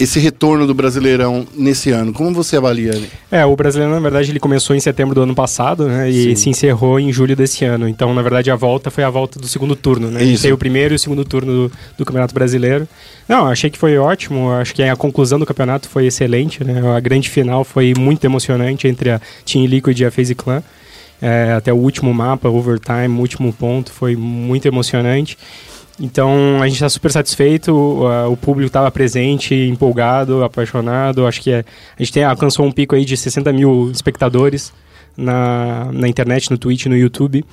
esse 0.00 0.18
retorno 0.18 0.66
do 0.66 0.72
Brasileirão 0.72 1.46
nesse 1.54 1.90
ano? 1.90 2.10
Como 2.10 2.32
você 2.32 2.56
avalia? 2.56 2.98
É, 3.30 3.44
o 3.44 3.54
brasileiro, 3.54 3.92
na 3.92 4.00
verdade, 4.00 4.30
ele 4.30 4.40
começou 4.40 4.74
em 4.74 4.80
setembro 4.80 5.14
do 5.14 5.20
ano 5.20 5.34
passado, 5.34 5.86
né? 5.86 6.08
E 6.08 6.30
Sim. 6.30 6.36
se 6.36 6.48
encerrou 6.48 6.98
em 6.98 7.12
julho 7.12 7.36
desse 7.36 7.66
ano. 7.66 7.86
Então, 7.86 8.14
na 8.14 8.22
verdade, 8.22 8.50
a 8.50 8.56
volta 8.56 8.90
foi 8.90 9.04
a 9.04 9.10
volta 9.10 9.38
do 9.38 9.46
segundo 9.46 9.76
turno, 9.76 10.10
né? 10.10 10.24
Isso. 10.24 10.42
Tem 10.42 10.52
o 10.52 10.56
primeiro 10.56 10.94
e 10.94 10.96
o 10.96 10.98
segundo 10.98 11.22
turno 11.22 11.68
do, 11.68 11.72
do 11.98 12.04
Campeonato 12.06 12.32
Brasileiro. 12.32 12.88
Não, 13.28 13.46
achei 13.46 13.68
que 13.68 13.76
foi 13.76 13.98
ótimo. 13.98 14.50
Acho 14.52 14.74
que 14.74 14.82
a 14.82 14.96
conclusão 14.96 15.38
do 15.38 15.44
campeonato 15.44 15.86
foi 15.86 16.06
excelente, 16.06 16.64
né? 16.64 16.80
A 16.96 17.00
grande 17.00 17.28
final 17.28 17.62
foi 17.62 17.92
muito 17.96 18.24
emocionante 18.24 18.88
entre 18.88 19.10
a 19.10 19.20
Team 19.44 19.66
Liquid 19.66 20.00
e 20.00 20.06
a 20.06 20.10
FaZe 20.10 20.34
Clan. 20.34 20.62
É, 21.22 21.52
até 21.52 21.72
o 21.72 21.76
último 21.76 22.12
mapa, 22.14 22.48
overtime, 22.48 23.18
último 23.18 23.52
ponto, 23.52 23.92
foi 23.92 24.16
muito 24.16 24.66
emocionante. 24.66 25.36
Então 26.00 26.62
a 26.62 26.66
gente 26.66 26.76
está 26.76 26.88
super 26.88 27.10
satisfeito, 27.12 27.74
o, 27.74 28.06
a- 28.06 28.28
o 28.28 28.36
público 28.36 28.68
estava 28.68 28.90
presente, 28.90 29.54
empolgado, 29.54 30.42
apaixonado. 30.42 31.26
Acho 31.26 31.42
que 31.42 31.50
é- 31.50 31.64
a 31.98 32.02
gente 32.02 32.12
tem, 32.12 32.24
alcançou 32.24 32.64
um 32.64 32.72
pico 32.72 32.94
aí 32.94 33.04
de 33.04 33.16
60 33.16 33.52
mil 33.52 33.90
espectadores 33.92 34.72
na, 35.16 35.90
na 35.92 36.08
internet, 36.08 36.50
no 36.50 36.56
Twitch, 36.56 36.86
no 36.86 36.96
YouTube. 36.96 37.44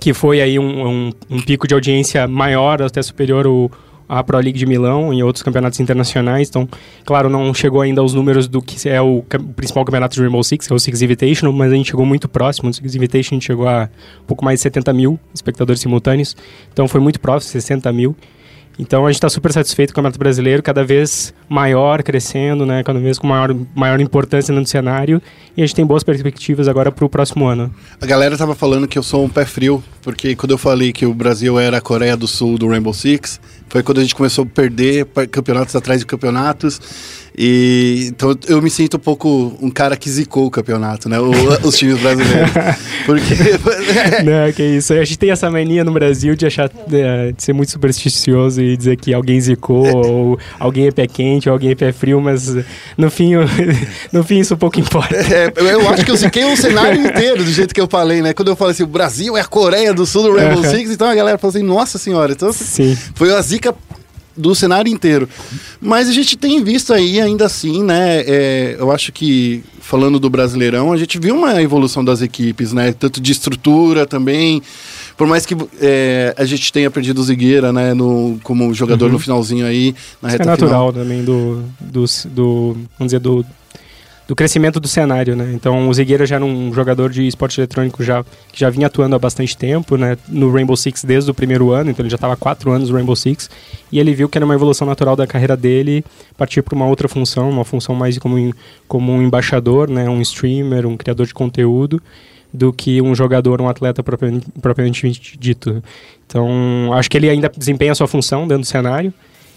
que 0.00 0.12
foi 0.14 0.40
aí 0.40 0.58
um, 0.58 0.86
um, 0.88 1.12
um 1.30 1.40
pico 1.42 1.68
de 1.68 1.74
audiência 1.74 2.26
maior, 2.26 2.80
até 2.82 3.02
superior 3.02 3.44
ao, 3.46 3.70
à 4.12 4.22
Pro 4.22 4.38
League 4.38 4.58
de 4.58 4.66
Milão 4.66 5.12
e 5.14 5.22
outros 5.22 5.42
campeonatos 5.42 5.80
internacionais. 5.80 6.50
Então, 6.50 6.68
claro, 7.02 7.30
não 7.30 7.54
chegou 7.54 7.80
ainda 7.80 8.02
aos 8.02 8.12
números 8.12 8.46
do 8.46 8.60
que 8.60 8.86
é 8.86 9.00
o, 9.00 9.24
principal 9.56 9.84
campeonato 9.86 10.14
de 10.14 10.20
Rainbow 10.20 10.44
Six, 10.44 10.66
que 10.66 10.72
é 10.72 10.76
o 10.76 10.78
Six 10.78 11.00
Invitational, 11.00 11.52
mas 11.52 11.72
a 11.72 11.74
gente 11.74 11.90
chegou 11.90 12.04
muito 12.04 12.28
próximo. 12.28 12.68
No 12.68 12.74
Six 12.74 12.94
Invitational 12.94 13.32
a 13.32 13.40
gente 13.40 13.46
chegou 13.46 13.66
a 13.66 13.88
pouco 14.26 14.44
mais 14.44 14.58
de 14.58 14.64
70 14.64 14.92
mil 14.92 15.18
espectadores 15.34 15.80
simultâneos. 15.80 16.36
Então 16.70 16.86
foi 16.86 17.00
muito 17.00 17.18
próximo, 17.18 17.52
60 17.52 17.90
mil. 17.90 18.14
Então 18.78 19.06
a 19.06 19.10
gente 19.10 19.16
está 19.16 19.28
super 19.28 19.52
satisfeito 19.52 19.90
com 19.90 19.92
o 19.92 19.96
Campeonato 19.96 20.18
Brasileiro, 20.18 20.62
cada 20.62 20.84
vez 20.84 21.34
maior, 21.48 22.02
crescendo, 22.02 22.64
né? 22.64 22.82
Cada 22.82 22.98
vez 22.98 23.18
com 23.18 23.26
maior, 23.26 23.54
maior 23.74 24.00
importância 24.00 24.54
no 24.54 24.66
cenário. 24.66 25.20
E 25.56 25.62
a 25.62 25.66
gente 25.66 25.76
tem 25.76 25.84
boas 25.84 26.02
perspectivas 26.02 26.68
agora 26.68 26.90
para 26.90 27.04
o 27.04 27.08
próximo 27.08 27.46
ano. 27.46 27.72
A 28.00 28.06
galera 28.06 28.36
tava 28.36 28.54
falando 28.54 28.88
que 28.88 28.98
eu 28.98 29.02
sou 29.02 29.24
um 29.24 29.28
pé 29.28 29.44
frio, 29.44 29.82
porque 30.00 30.34
quando 30.34 30.52
eu 30.52 30.58
falei 30.58 30.92
que 30.92 31.04
o 31.04 31.12
Brasil 31.12 31.58
era 31.58 31.78
a 31.78 31.80
Coreia 31.80 32.16
do 32.16 32.26
Sul 32.26 32.56
do 32.56 32.68
Rainbow 32.68 32.94
Six, 32.94 33.40
foi 33.72 33.82
quando 33.82 33.98
a 33.98 34.02
gente 34.02 34.14
começou 34.14 34.44
a 34.44 34.46
perder 34.46 35.06
campeonatos 35.30 35.74
atrás 35.74 35.98
de 35.98 36.04
campeonatos. 36.04 36.78
E 37.36 38.08
então 38.08 38.36
eu 38.46 38.60
me 38.60 38.68
sinto 38.70 38.96
um 38.96 39.00
pouco 39.00 39.56
um 39.60 39.70
cara 39.70 39.96
que 39.96 40.08
zicou 40.10 40.46
o 40.46 40.50
campeonato, 40.50 41.08
né? 41.08 41.18
O- 41.18 41.30
os 41.66 41.76
times 41.76 41.98
brasileiros. 42.00 42.50
Porque 43.06 43.34
Não, 44.22 44.52
que 44.52 44.62
isso. 44.62 44.92
A 44.92 45.04
gente 45.04 45.18
tem 45.18 45.30
essa 45.30 45.50
mania 45.50 45.82
no 45.84 45.92
Brasil 45.92 46.34
de 46.36 46.46
achar 46.46 46.70
é, 46.92 47.32
de 47.32 47.42
ser 47.42 47.52
muito 47.52 47.70
supersticioso 47.72 48.60
e 48.60 48.76
dizer 48.76 48.96
que 48.96 49.14
alguém 49.14 49.40
zicou, 49.40 49.86
ou 50.06 50.38
alguém 50.58 50.86
é 50.86 50.90
pé 50.90 51.06
quente, 51.06 51.48
ou 51.48 51.54
alguém 51.54 51.70
é 51.70 51.74
pé 51.74 51.92
frio, 51.92 52.20
mas 52.20 52.54
no 52.96 53.10
fim, 53.10 53.32
no 54.12 54.22
fim 54.22 54.40
isso 54.40 54.56
pouco 54.56 54.78
importa. 54.78 55.16
É, 55.16 55.52
eu 55.56 55.88
acho 55.88 56.04
que 56.04 56.10
eu 56.10 56.16
ziquei 56.16 56.44
o 56.44 56.56
cenário 56.56 57.00
inteiro 57.06 57.42
do 57.44 57.50
jeito 57.50 57.74
que 57.74 57.80
eu 57.80 57.88
falei, 57.88 58.20
né? 58.20 58.32
Quando 58.34 58.48
eu 58.48 58.56
falei 58.56 58.72
assim, 58.72 58.82
o 58.82 58.86
Brasil 58.86 59.36
é 59.36 59.40
a 59.40 59.44
Coreia 59.44 59.94
do 59.94 60.04
Sul 60.04 60.24
do 60.24 60.36
Rainbow 60.36 60.62
Aham. 60.62 60.70
Six, 60.70 60.90
então 60.90 61.08
a 61.08 61.14
galera 61.14 61.38
falou 61.38 61.54
assim, 61.56 61.64
nossa 61.64 61.98
senhora, 61.98 62.32
então 62.32 62.52
Sim. 62.52 62.96
foi 63.14 63.34
a 63.34 63.40
zica 63.40 63.74
do 64.36 64.54
cenário 64.54 64.90
inteiro. 64.92 65.28
Mas 65.80 66.08
a 66.08 66.12
gente 66.12 66.36
tem 66.36 66.62
visto 66.62 66.92
aí, 66.92 67.20
ainda 67.20 67.46
assim, 67.46 67.82
né? 67.82 68.22
é, 68.26 68.76
eu 68.78 68.90
acho 68.90 69.12
que, 69.12 69.62
falando 69.80 70.18
do 70.18 70.30
Brasileirão, 70.30 70.92
a 70.92 70.96
gente 70.96 71.18
viu 71.18 71.36
uma 71.36 71.60
evolução 71.62 72.04
das 72.04 72.22
equipes, 72.22 72.72
né? 72.72 72.92
Tanto 72.92 73.20
de 73.20 73.32
estrutura 73.32 74.06
também. 74.06 74.62
Por 75.16 75.26
mais 75.26 75.44
que 75.44 75.56
é, 75.80 76.34
a 76.36 76.44
gente 76.44 76.72
tenha 76.72 76.90
perdido 76.90 77.20
o 77.20 77.24
Zigueira, 77.24 77.72
né? 77.72 77.94
No, 77.94 78.38
como 78.42 78.72
jogador 78.72 79.10
no 79.10 79.18
finalzinho 79.18 79.66
aí, 79.66 79.94
na 80.20 80.28
Uhum. 80.28 80.34
Isso 80.34 80.38
reta 80.38 80.52
é 80.52 80.56
final. 80.56 80.56
natural 80.56 80.92
também 80.92 81.24
do, 81.24 81.62
do, 81.80 82.04
do 82.26 82.72
vamos 82.98 83.12
dizer, 83.12 83.20
do, 83.20 83.44
do 84.32 84.34
crescimento 84.34 84.80
do 84.80 84.88
cenário, 84.88 85.36
né? 85.36 85.52
Então 85.52 85.90
o 85.90 85.92
Zigueira 85.92 86.24
já 86.24 86.36
era 86.36 86.44
um 86.44 86.72
jogador 86.72 87.10
de 87.10 87.26
esporte 87.26 87.60
eletrônico 87.60 88.02
já, 88.02 88.24
que 88.50 88.58
já 88.58 88.70
vinha 88.70 88.86
atuando 88.86 89.14
há 89.14 89.18
bastante 89.18 89.54
tempo, 89.54 89.98
né? 89.98 90.16
No 90.26 90.50
Rainbow 90.50 90.74
Six 90.74 91.04
desde 91.04 91.30
o 91.30 91.34
primeiro 91.34 91.70
ano, 91.70 91.90
então 91.90 92.02
ele 92.02 92.08
já 92.08 92.14
estava 92.14 92.34
quatro 92.34 92.70
anos 92.70 92.88
no 92.88 92.94
Rainbow 92.96 93.14
Six, 93.14 93.50
e 93.92 94.00
ele 94.00 94.14
viu 94.14 94.30
que 94.30 94.38
era 94.38 94.44
uma 94.46 94.54
evolução 94.54 94.86
natural 94.86 95.14
da 95.14 95.26
carreira 95.26 95.54
dele 95.54 96.02
partir 96.34 96.62
para 96.62 96.74
uma 96.74 96.86
outra 96.86 97.08
função, 97.08 97.50
uma 97.50 97.62
função 97.62 97.94
mais 97.94 98.16
como, 98.16 98.54
como 98.88 99.12
um 99.12 99.20
embaixador, 99.20 99.90
né? 99.90 100.08
Um 100.08 100.22
streamer, 100.22 100.86
um 100.86 100.96
criador 100.96 101.26
de 101.26 101.34
conteúdo, 101.34 102.00
do 102.50 102.72
que 102.72 103.02
um 103.02 103.14
jogador, 103.14 103.60
um 103.60 103.68
atleta 103.68 104.02
propriamente, 104.02 104.46
propriamente 104.62 105.36
dito. 105.38 105.84
Então, 106.26 106.90
acho 106.94 107.10
que 107.10 107.18
ele 107.18 107.28
ainda 107.28 107.52
desempenha 107.54 107.92
a 107.92 107.94
sua 107.94 108.08
função 108.08 108.48
dentro 108.48 108.62
do 108.62 108.66
cenário. 108.66 109.12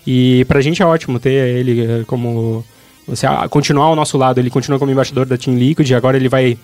E 0.05 0.43
pra 0.49 0.59
gente 0.59 0.81
é 0.81 0.85
ótimo 0.85 1.17
ter 1.17 1.31
ele 1.31 1.81
eh, 1.81 2.03
como. 2.05 2.65
Você, 3.07 3.25
ah, 3.27 3.47
continuar 3.49 3.85
ao 3.85 3.95
nosso 3.95 4.17
lado. 4.17 4.39
Ele 4.39 4.49
continua 4.49 4.79
como 4.79 4.91
embaixador 4.91 5.25
da 5.25 5.37
Team 5.37 5.57
Liquid. 5.57 5.91
Agora 5.93 6.17
ele 6.17 6.27
vai 6.29 6.57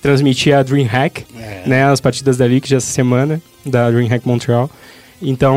transmitir 0.00 0.56
a 0.56 0.62
DreamHack, 0.62 1.24
né? 1.66 1.84
As 1.84 2.00
partidas 2.00 2.36
da 2.36 2.46
Liquid 2.46 2.72
essa 2.72 2.86
semana, 2.86 3.40
da 3.66 3.90
DreamHack 3.90 4.26
Montreal. 4.26 4.70
Então, 5.20 5.56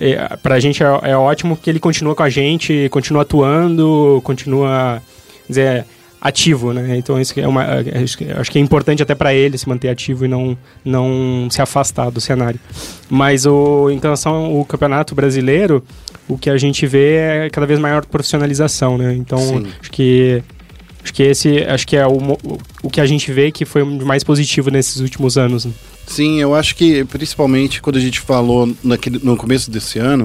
é, 0.00 0.36
pra 0.36 0.60
gente 0.60 0.82
é, 0.82 0.86
é 1.02 1.16
ótimo 1.16 1.56
que 1.56 1.68
ele 1.68 1.80
continua 1.80 2.14
com 2.14 2.22
a 2.22 2.28
gente, 2.30 2.88
continua 2.90 3.22
atuando, 3.22 4.20
continua. 4.24 5.02
Dizer, 5.48 5.84
ativo, 6.20 6.72
né? 6.72 6.96
Então 6.96 7.20
isso 7.20 7.38
é 7.38 7.46
uma, 7.46 7.64
é, 7.64 8.02
acho 8.02 8.18
que- 8.18 8.30
acho 8.30 8.50
que 8.50 8.58
é 8.58 8.60
importante 8.60 9.02
até 9.02 9.14
para 9.14 9.32
ele 9.32 9.56
se 9.56 9.68
manter 9.68 9.88
ativo 9.88 10.24
e 10.24 10.28
não, 10.28 10.58
não 10.84 11.48
se 11.50 11.62
afastar 11.62 12.10
do 12.10 12.20
cenário. 12.20 12.58
Mas 13.08 13.46
o, 13.46 13.88
em 13.90 13.98
relação 13.98 14.34
ao 14.34 14.64
campeonato 14.64 15.14
brasileiro, 15.14 15.82
o 16.28 16.36
que 16.36 16.50
a 16.50 16.56
gente 16.56 16.86
vê 16.86 17.14
é 17.14 17.50
cada 17.50 17.66
vez 17.66 17.78
maior 17.80 18.04
profissionalização, 18.04 18.98
né? 18.98 19.14
Então 19.14 19.38
Sim. 19.38 19.66
acho 19.80 19.90
que 19.90 20.42
acho 21.02 21.14
que 21.14 21.22
esse 21.22 21.58
acho 21.64 21.86
que 21.86 21.96
é 21.96 22.06
o, 22.06 22.38
o 22.82 22.90
que 22.90 23.00
a 23.00 23.06
gente 23.06 23.32
vê 23.32 23.50
que 23.50 23.64
foi 23.64 23.82
mais 23.82 24.22
positivo 24.22 24.70
nesses 24.70 25.00
últimos 25.00 25.38
anos. 25.38 25.64
né? 25.64 25.72
Sim, 26.06 26.40
eu 26.40 26.54
acho 26.54 26.74
que 26.74 27.04
principalmente 27.04 27.80
quando 27.82 27.96
a 27.96 28.00
gente 28.00 28.20
falou 28.20 28.72
naquele, 28.82 29.18
no 29.22 29.36
começo 29.36 29.70
desse 29.70 29.98
ano, 29.98 30.24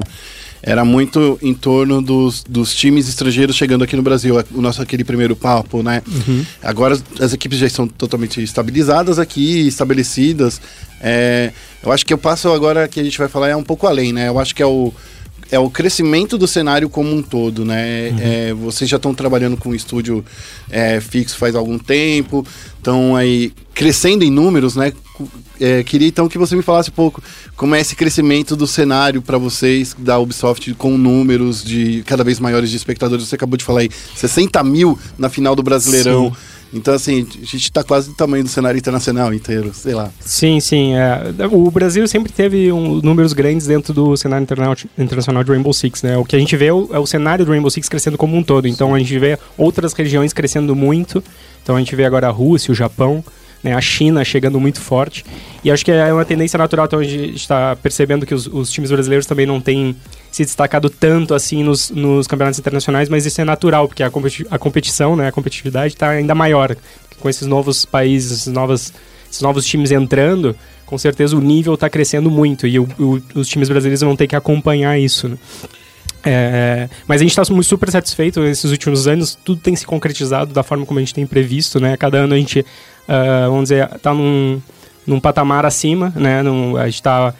era 0.62 0.82
muito 0.82 1.38
em 1.42 1.52
torno 1.52 2.00
dos, 2.00 2.42
dos 2.42 2.74
times 2.74 3.06
estrangeiros 3.06 3.54
chegando 3.54 3.84
aqui 3.84 3.94
no 3.94 4.02
Brasil, 4.02 4.42
o 4.54 4.62
nosso 4.62 4.80
aquele 4.80 5.04
primeiro 5.04 5.36
papo, 5.36 5.82
né? 5.82 6.02
Agora 6.62 6.98
as 7.20 7.34
equipes 7.34 7.58
já 7.58 7.66
estão 7.66 7.86
totalmente 7.86 8.42
estabilizadas 8.42 9.18
aqui, 9.18 9.66
estabelecidas. 9.68 10.62
É, 11.02 11.52
eu 11.82 11.92
acho 11.92 12.06
que 12.06 12.14
o 12.14 12.18
passo 12.18 12.48
agora 12.48 12.88
que 12.88 12.98
a 12.98 13.04
gente 13.04 13.18
vai 13.18 13.28
falar 13.28 13.50
é 13.50 13.56
um 13.56 13.62
pouco 13.62 13.86
além, 13.86 14.10
né? 14.10 14.28
Eu 14.28 14.38
acho 14.38 14.54
que 14.54 14.62
é 14.62 14.66
o 14.66 14.90
é 15.50 15.58
o 15.58 15.70
crescimento 15.70 16.36
do 16.38 16.46
cenário 16.46 16.88
como 16.88 17.14
um 17.14 17.22
todo, 17.22 17.64
né? 17.64 18.08
É, 18.20 18.54
vocês 18.54 18.88
já 18.88 18.96
estão 18.96 19.14
trabalhando 19.14 19.56
com 19.56 19.70
um 19.70 19.74
estúdio 19.74 20.24
é, 20.70 21.00
fixo 21.00 21.36
faz 21.36 21.54
algum 21.54 21.78
tempo, 21.78 22.46
estão 22.76 23.14
aí 23.14 23.52
crescendo 23.74 24.24
em 24.24 24.30
números, 24.30 24.76
né? 24.76 24.92
É, 25.60 25.84
queria 25.84 26.08
então 26.08 26.28
que 26.28 26.36
você 26.36 26.56
me 26.56 26.62
falasse 26.62 26.90
um 26.90 26.92
pouco 26.92 27.22
como 27.56 27.74
é 27.74 27.80
esse 27.80 27.94
crescimento 27.94 28.56
do 28.56 28.66
cenário 28.66 29.22
para 29.22 29.38
vocês 29.38 29.94
da 29.96 30.18
Ubisoft 30.18 30.74
com 30.74 30.98
números 30.98 31.62
de 31.62 32.02
cada 32.04 32.24
vez 32.24 32.40
maiores 32.40 32.70
de 32.70 32.76
espectadores. 32.76 33.28
Você 33.28 33.36
acabou 33.36 33.56
de 33.56 33.64
falar 33.64 33.80
aí, 33.80 33.90
60 34.16 34.62
mil 34.64 34.98
na 35.16 35.28
final 35.28 35.54
do 35.54 35.62
Brasileirão. 35.62 36.30
Sim. 36.30 36.54
Então, 36.74 36.92
assim, 36.92 37.26
a 37.40 37.44
gente 37.44 37.70
tá 37.70 37.84
quase 37.84 38.08
do 38.08 38.14
tamanho 38.14 38.42
do 38.42 38.50
cenário 38.50 38.76
internacional 38.76 39.32
inteiro, 39.32 39.72
sei 39.72 39.94
lá. 39.94 40.10
Sim, 40.20 40.58
sim. 40.60 40.94
é. 40.94 41.20
O 41.50 41.70
Brasil 41.70 42.06
sempre 42.08 42.32
teve 42.32 42.72
um, 42.72 43.00
números 43.00 43.32
grandes 43.32 43.66
dentro 43.66 43.94
do 43.94 44.16
cenário 44.16 44.42
interna- 44.42 44.76
internacional 44.98 45.44
de 45.44 45.50
Rainbow 45.52 45.72
Six, 45.72 46.02
né? 46.02 46.16
O 46.18 46.24
que 46.24 46.34
a 46.34 46.38
gente 46.38 46.56
vê 46.56 46.66
é 46.66 46.72
o, 46.72 46.88
é 46.92 46.98
o 46.98 47.06
cenário 47.06 47.44
do 47.44 47.50
Rainbow 47.52 47.70
Six 47.70 47.88
crescendo 47.88 48.18
como 48.18 48.36
um 48.36 48.42
todo. 48.42 48.66
Então 48.66 48.94
a 48.94 48.98
gente 48.98 49.16
vê 49.18 49.38
outras 49.56 49.92
regiões 49.92 50.32
crescendo 50.32 50.74
muito. 50.74 51.22
Então 51.62 51.76
a 51.76 51.78
gente 51.78 51.94
vê 51.94 52.04
agora 52.04 52.26
a 52.26 52.30
Rússia, 52.30 52.72
o 52.72 52.74
Japão, 52.74 53.24
né? 53.64 53.74
a 53.74 53.80
China 53.80 54.22
chegando 54.24 54.60
muito 54.60 54.80
forte. 54.80 55.24
E 55.64 55.70
acho 55.70 55.84
que 55.84 55.90
é 55.90 56.12
uma 56.12 56.24
tendência 56.24 56.56
natural. 56.58 56.84
Então 56.86 56.98
a 57.00 57.02
gente 57.04 57.34
está 57.34 57.74
percebendo 57.74 58.24
que 58.26 58.34
os, 58.34 58.46
os 58.46 58.70
times 58.70 58.90
brasileiros 58.92 59.26
também 59.26 59.46
não 59.46 59.60
têm 59.60 59.96
se 60.30 60.44
destacado 60.44 60.90
tanto 60.90 61.32
assim 61.34 61.64
nos, 61.64 61.90
nos 61.90 62.26
campeonatos 62.26 62.58
internacionais, 62.60 63.08
mas 63.08 63.24
isso 63.24 63.40
é 63.40 63.44
natural, 63.44 63.88
porque 63.88 64.02
a, 64.02 64.10
competi 64.10 64.46
a 64.50 64.58
competição, 64.58 65.16
né, 65.16 65.28
a 65.28 65.32
competitividade 65.32 65.94
está 65.94 66.10
ainda 66.10 66.34
maior. 66.34 66.76
Com 67.20 67.28
esses 67.28 67.46
novos 67.46 67.84
países, 67.86 68.32
esses, 68.32 68.52
novas, 68.52 68.92
esses 69.30 69.40
novos 69.40 69.64
times 69.64 69.90
entrando, 69.90 70.54
com 70.84 70.98
certeza 70.98 71.34
o 71.36 71.40
nível 71.40 71.74
está 71.74 71.88
crescendo 71.88 72.30
muito 72.30 72.66
e 72.66 72.78
o- 72.78 72.88
o- 72.98 73.22
os 73.34 73.48
times 73.48 73.68
brasileiros 73.68 74.02
vão 74.02 74.14
ter 74.14 74.26
que 74.26 74.36
acompanhar 74.36 74.98
isso. 74.98 75.28
né? 75.28 75.36
É, 76.26 76.88
mas 77.06 77.20
a 77.20 77.24
gente 77.24 77.38
está 77.38 77.44
super 77.62 77.90
satisfeito 77.90 78.40
nesses 78.40 78.70
últimos 78.70 79.06
anos, 79.06 79.38
tudo 79.44 79.60
tem 79.60 79.76
se 79.76 79.84
concretizado 79.86 80.54
da 80.54 80.62
forma 80.62 80.86
como 80.86 80.98
a 80.98 81.02
gente 81.02 81.12
tem 81.12 81.26
previsto, 81.26 81.78
né? 81.78 81.96
Cada 81.98 82.16
ano 82.18 82.32
a 82.32 82.36
gente, 82.38 82.64
ah, 83.08 83.46
vamos 83.48 83.64
dizer, 83.64 83.88
está 83.94 84.12
num, 84.12 84.60
num 85.06 85.20
patamar 85.20 85.64
acima, 85.66 86.12
né? 86.16 86.42
Num- 86.42 86.76
a 86.76 86.84
gente 86.86 86.94
está 86.94 87.34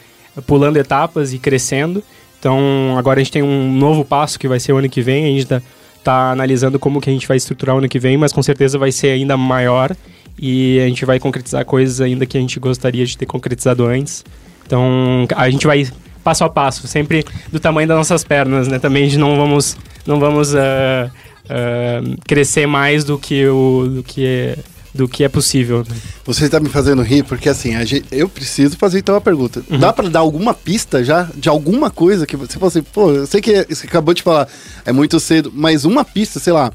pulando 0.46 0.76
etapas 0.76 1.32
e 1.32 1.38
crescendo. 1.38 2.02
Então 2.38 2.94
agora 2.98 3.20
a 3.20 3.22
gente 3.22 3.32
tem 3.32 3.42
um 3.42 3.72
novo 3.72 4.04
passo 4.04 4.38
que 4.38 4.46
vai 4.46 4.60
ser 4.60 4.72
o 4.72 4.76
ano 4.76 4.88
que 4.88 5.00
vem, 5.00 5.24
a 5.24 5.28
gente 5.28 5.42
está 5.42 5.62
tá 6.02 6.30
analisando 6.30 6.78
como 6.78 7.00
que 7.00 7.08
a 7.08 7.12
gente 7.12 7.26
vai 7.26 7.38
estruturar 7.38 7.74
o 7.74 7.78
ano 7.78 7.88
que 7.88 7.98
vem, 7.98 8.16
mas 8.18 8.32
com 8.32 8.42
certeza 8.42 8.76
vai 8.76 8.92
ser 8.92 9.08
ainda 9.08 9.36
maior 9.36 9.96
e 10.38 10.78
a 10.80 10.86
gente 10.86 11.04
vai 11.06 11.18
concretizar 11.18 11.64
coisas 11.64 12.00
ainda 12.00 12.26
que 12.26 12.36
a 12.36 12.40
gente 12.40 12.60
gostaria 12.60 13.06
de 13.06 13.16
ter 13.16 13.24
concretizado 13.24 13.86
antes. 13.86 14.24
Então 14.66 15.26
a 15.34 15.48
gente 15.48 15.66
vai 15.66 15.86
passo 16.22 16.44
a 16.44 16.48
passo, 16.48 16.86
sempre 16.86 17.24
do 17.50 17.60
tamanho 17.60 17.88
das 17.88 17.96
nossas 17.96 18.24
pernas, 18.24 18.68
né? 18.68 18.78
Também 18.78 19.04
a 19.04 19.06
gente 19.06 19.18
não 19.18 19.36
vamos, 19.36 19.76
não 20.06 20.18
vamos 20.18 20.54
ah, 20.54 21.10
ah, 21.48 22.00
crescer 22.26 22.66
mais 22.66 23.04
do 23.04 23.18
que 23.18 23.46
o 23.46 23.86
do 23.96 24.02
que 24.02 24.56
do 24.94 25.08
que 25.08 25.24
é 25.24 25.28
possível. 25.28 25.84
Você 26.24 26.48
tá 26.48 26.60
me 26.60 26.68
fazendo 26.68 27.02
rir 27.02 27.24
porque 27.24 27.48
assim, 27.48 27.72
gente- 27.84 28.06
eu 28.12 28.28
preciso 28.28 28.76
fazer 28.76 29.00
então 29.00 29.14
uma 29.14 29.20
pergunta. 29.20 29.62
Dá 29.80 29.92
pra 29.92 30.08
dar 30.08 30.20
alguma 30.20 30.54
pista 30.54 31.02
já 31.02 31.28
de 31.34 31.48
alguma 31.48 31.90
coisa 31.90 32.24
que 32.26 32.36
você 32.36 32.56
assim, 32.64 32.82
pô, 32.82 33.10
eu 33.10 33.26
sei 33.26 33.40
que 33.40 33.66
você 33.68 33.86
acabou 33.86 34.14
de 34.14 34.22
falar, 34.22 34.46
é 34.84 34.92
muito 34.92 35.18
cedo, 35.18 35.52
mas 35.54 35.84
uma 35.84 36.04
pista, 36.04 36.38
sei 36.38 36.52
lá. 36.52 36.72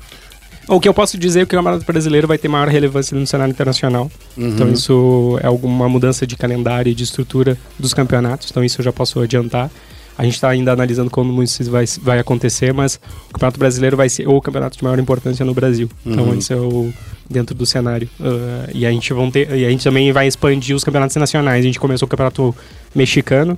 O 0.68 0.80
que 0.80 0.88
eu 0.88 0.94
posso 0.94 1.18
dizer 1.18 1.40
é 1.40 1.46
que 1.48 1.56
o 1.56 1.58
Campeonato 1.58 1.84
Brasileiro 1.84 2.28
vai 2.28 2.38
ter 2.38 2.48
maior 2.48 2.68
relevância 2.68 3.18
no 3.18 3.26
cenário 3.26 3.52
internacional. 3.52 4.12
Então 4.38 4.70
isso 4.72 5.40
é 5.42 5.48
alguma 5.48 5.90
mudança 5.90 6.28
de 6.28 6.36
calendário 6.36 6.92
e 6.92 6.94
de 6.94 7.04
estrutura 7.06 7.58
dos 7.80 7.92
campeonatos. 7.94 8.50
Então 8.52 8.64
isso 8.64 8.80
eu 8.82 8.86
já 8.86 8.94
posso 8.94 9.20
adiantar. 9.20 9.72
A 10.16 10.24
gente 10.26 10.36
está 10.36 10.50
ainda 10.50 10.74
analisando 10.74 11.10
como 11.10 11.42
isso 11.42 11.64
vai, 11.72 11.86
vai 12.04 12.20
acontecer, 12.20 12.72
mas 12.74 13.00
o 13.30 13.34
Campeonato 13.34 13.58
Brasileiro 13.58 13.96
vai 13.98 14.10
ser 14.10 14.28
o 14.28 14.40
campeonato 14.42 14.78
de 14.78 14.84
maior 14.84 15.00
importância 15.00 15.44
no 15.46 15.54
Brasil. 15.56 15.90
Então 16.06 16.36
isso 16.36 16.52
é 16.54 16.58
o 16.58 16.94
dentro 17.30 17.54
do 17.54 17.66
cenário. 17.66 18.10
Uh, 18.20 18.70
e 18.74 18.86
a 18.86 18.92
gente 18.92 19.14
vão 19.14 19.30
ter, 19.30 19.50
e 19.56 19.66
a 19.66 19.70
gente 19.70 19.84
também 19.84 20.12
vai 20.12 20.28
expandir 20.28 20.76
os 20.76 20.84
campeonatos 20.84 21.16
nacionais. 21.16 21.60
A 21.64 21.68
gente 21.68 21.80
começou 21.80 22.08
o 22.08 22.10
campeonato 22.10 22.56
mexicano, 22.96 23.58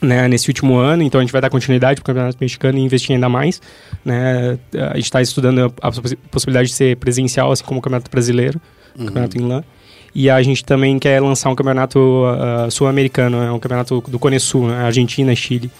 né, 0.00 0.26
nesse 0.28 0.48
último 0.48 0.76
ano, 0.76 1.02
então 1.02 1.20
a 1.20 1.24
gente 1.24 1.32
vai 1.32 1.40
dar 1.40 1.50
continuidade 1.50 2.00
para 2.00 2.02
o 2.02 2.06
campeonato 2.06 2.38
mexicano 2.40 2.78
e 2.78 2.82
investir 2.82 3.14
ainda 3.14 3.28
mais, 3.28 3.60
né? 4.04 4.58
A 4.72 4.96
gente 4.96 5.04
está 5.04 5.22
estudando 5.22 5.72
a, 5.80 5.90
possibilidade 6.30 6.68
de 6.68 6.74
ser 6.74 6.96
presencial, 6.96 7.52
assim 7.52 7.64
como 7.64 7.78
o 7.80 7.82
campeonato 7.82 8.10
brasileiro, 8.10 8.60
o 8.98 9.04
campeonato 9.06 9.38
em 9.38 9.46
LAN. 9.46 9.64
E 10.14 10.30
a 10.30 10.40
gente 10.42 10.64
também 10.64 10.98
quer 10.98 11.20
lançar 11.20 11.50
um 11.50 11.56
campeonato 11.56 11.98
uh, 11.98 12.70
sul-americano, 12.70 13.38
é 13.38 13.50
um 13.50 13.58
campeonato 13.58 14.02
do 14.06 14.18
Cone 14.18 14.38
Sul, 14.38 14.68
né? 14.68 14.84
Argentina, 14.84 15.34
Chile 15.34 15.70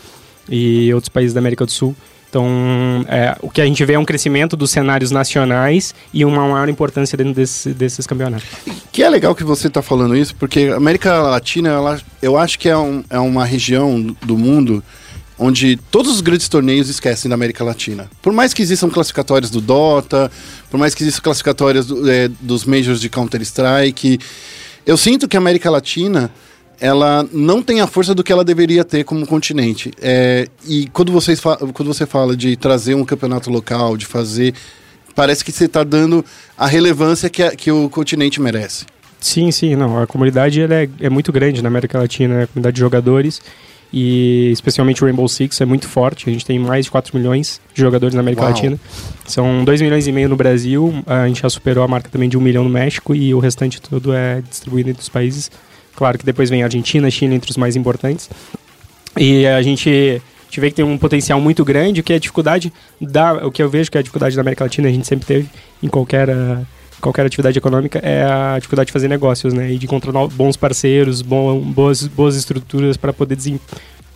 e 0.48 0.92
outros 0.92 1.08
países 1.08 1.32
da 1.32 1.40
América 1.40 1.64
do 1.64 1.70
Sul. 1.70 1.94
Então, 2.34 3.06
é, 3.06 3.36
o 3.40 3.48
que 3.48 3.60
a 3.60 3.64
gente 3.64 3.84
vê 3.84 3.92
é 3.92 3.98
um 3.98 4.04
crescimento 4.04 4.56
dos 4.56 4.72
cenários 4.72 5.12
nacionais 5.12 5.94
e 6.12 6.24
uma 6.24 6.48
maior 6.48 6.68
importância 6.68 7.16
dentro 7.16 7.32
desse, 7.32 7.70
desses 7.70 8.08
campeonatos. 8.08 8.44
Que 8.90 9.04
é 9.04 9.08
legal 9.08 9.36
que 9.36 9.44
você 9.44 9.68
está 9.68 9.80
falando 9.80 10.16
isso, 10.16 10.34
porque 10.34 10.62
a 10.72 10.76
América 10.76 11.22
Latina, 11.22 11.68
ela, 11.68 12.00
eu 12.20 12.36
acho 12.36 12.58
que 12.58 12.68
é, 12.68 12.76
um, 12.76 13.04
é 13.08 13.20
uma 13.20 13.44
região 13.44 14.16
do 14.20 14.36
mundo 14.36 14.82
onde 15.38 15.76
todos 15.92 16.10
os 16.10 16.20
grandes 16.20 16.48
torneios 16.48 16.88
esquecem 16.88 17.28
da 17.28 17.36
América 17.36 17.62
Latina. 17.62 18.10
Por 18.20 18.32
mais 18.32 18.52
que 18.52 18.62
existam 18.62 18.90
classificatórias 18.90 19.48
do 19.48 19.60
Dota, 19.60 20.28
por 20.68 20.76
mais 20.76 20.92
que 20.92 21.04
existam 21.04 21.22
classificatórias 21.22 21.86
do, 21.86 22.10
é, 22.10 22.26
dos 22.40 22.64
Majors 22.64 23.00
de 23.00 23.08
Counter-Strike, 23.08 24.18
eu 24.84 24.96
sinto 24.96 25.28
que 25.28 25.36
a 25.36 25.40
América 25.40 25.70
Latina 25.70 26.32
ela 26.80 27.26
não 27.32 27.62
tem 27.62 27.80
a 27.80 27.86
força 27.86 28.14
do 28.14 28.22
que 28.22 28.32
ela 28.32 28.44
deveria 28.44 28.84
ter 28.84 29.04
como 29.04 29.26
continente. 29.26 29.92
É, 30.00 30.48
e 30.66 30.86
quando, 30.88 31.12
vocês 31.12 31.40
quando 31.40 31.84
você 31.84 32.06
fala 32.06 32.36
de 32.36 32.56
trazer 32.56 32.94
um 32.94 33.04
campeonato 33.04 33.50
local, 33.50 33.96
de 33.96 34.06
fazer. 34.06 34.54
Parece 35.14 35.44
que 35.44 35.52
você 35.52 35.66
está 35.66 35.84
dando 35.84 36.24
a 36.58 36.66
relevância 36.66 37.30
que, 37.30 37.42
a, 37.42 37.54
que 37.54 37.70
o 37.70 37.88
continente 37.88 38.40
merece. 38.40 38.84
Sim, 39.20 39.50
sim, 39.52 39.76
não. 39.76 40.02
A 40.02 40.06
comunidade 40.06 40.60
é, 40.60 40.88
é 41.00 41.08
muito 41.08 41.32
grande 41.32 41.62
na 41.62 41.68
América 41.68 41.98
Latina, 41.98 42.42
a 42.42 42.46
comunidade 42.48 42.74
de 42.74 42.80
jogadores. 42.80 43.40
E 43.96 44.50
especialmente 44.50 45.04
o 45.04 45.06
Rainbow 45.06 45.28
Six 45.28 45.60
é 45.60 45.64
muito 45.64 45.88
forte. 45.88 46.28
A 46.28 46.32
gente 46.32 46.44
tem 46.44 46.58
mais 46.58 46.86
de 46.86 46.90
4 46.90 47.16
milhões 47.16 47.60
de 47.72 47.80
jogadores 47.80 48.12
na 48.12 48.20
América 48.20 48.42
Uau. 48.42 48.50
Latina. 48.50 48.78
São 49.24 49.64
2 49.64 49.80
milhões 49.82 50.08
e 50.08 50.12
meio 50.12 50.28
no 50.28 50.34
Brasil. 50.34 50.92
A 51.06 51.28
gente 51.28 51.42
já 51.42 51.48
superou 51.48 51.84
a 51.84 51.88
marca 51.88 52.10
também 52.10 52.28
de 52.28 52.36
1 52.36 52.40
milhão 52.40 52.64
no 52.64 52.70
México 52.70 53.14
e 53.14 53.32
o 53.32 53.38
restante 53.38 53.80
tudo 53.80 54.12
é 54.12 54.42
distribuído 54.42 54.90
entre 54.90 55.00
os 55.00 55.08
países. 55.08 55.48
Claro 55.96 56.18
que 56.18 56.24
depois 56.24 56.50
vem 56.50 56.62
a 56.62 56.66
Argentina, 56.66 57.10
China 57.10 57.34
entre 57.34 57.50
os 57.50 57.56
mais 57.56 57.76
importantes. 57.76 58.28
E 59.16 59.46
a 59.46 59.62
gente, 59.62 60.20
gente 60.46 60.60
vê 60.60 60.70
que 60.70 60.76
tem 60.76 60.84
um 60.84 60.98
potencial 60.98 61.40
muito 61.40 61.64
grande, 61.64 62.02
que 62.02 62.12
é 62.12 62.16
a 62.16 62.18
dificuldade 62.18 62.72
da, 63.00 63.46
o 63.46 63.50
que 63.50 63.62
eu 63.62 63.68
vejo 63.68 63.90
que 63.90 63.96
é 63.96 64.00
a 64.00 64.02
dificuldade 64.02 64.34
da 64.34 64.42
América 64.42 64.64
Latina, 64.64 64.88
a 64.88 64.92
gente 64.92 65.06
sempre 65.06 65.26
teve 65.26 65.48
em 65.82 65.88
qualquer 65.88 66.28
qualquer 67.04 67.26
atividade 67.26 67.58
econômica 67.58 67.98
é 67.98 68.24
a 68.24 68.56
dificuldade 68.56 68.86
de 68.86 68.92
fazer 68.92 69.08
negócios, 69.08 69.52
né? 69.52 69.72
E 69.72 69.78
de 69.78 69.84
encontrar 69.84 70.12
bons 70.28 70.56
parceiros, 70.56 71.20
bom, 71.20 71.60
boas, 71.60 72.06
boas 72.06 72.34
estruturas 72.34 72.96
para 72.96 73.12
poder, 73.12 73.36
uh, 73.36 73.60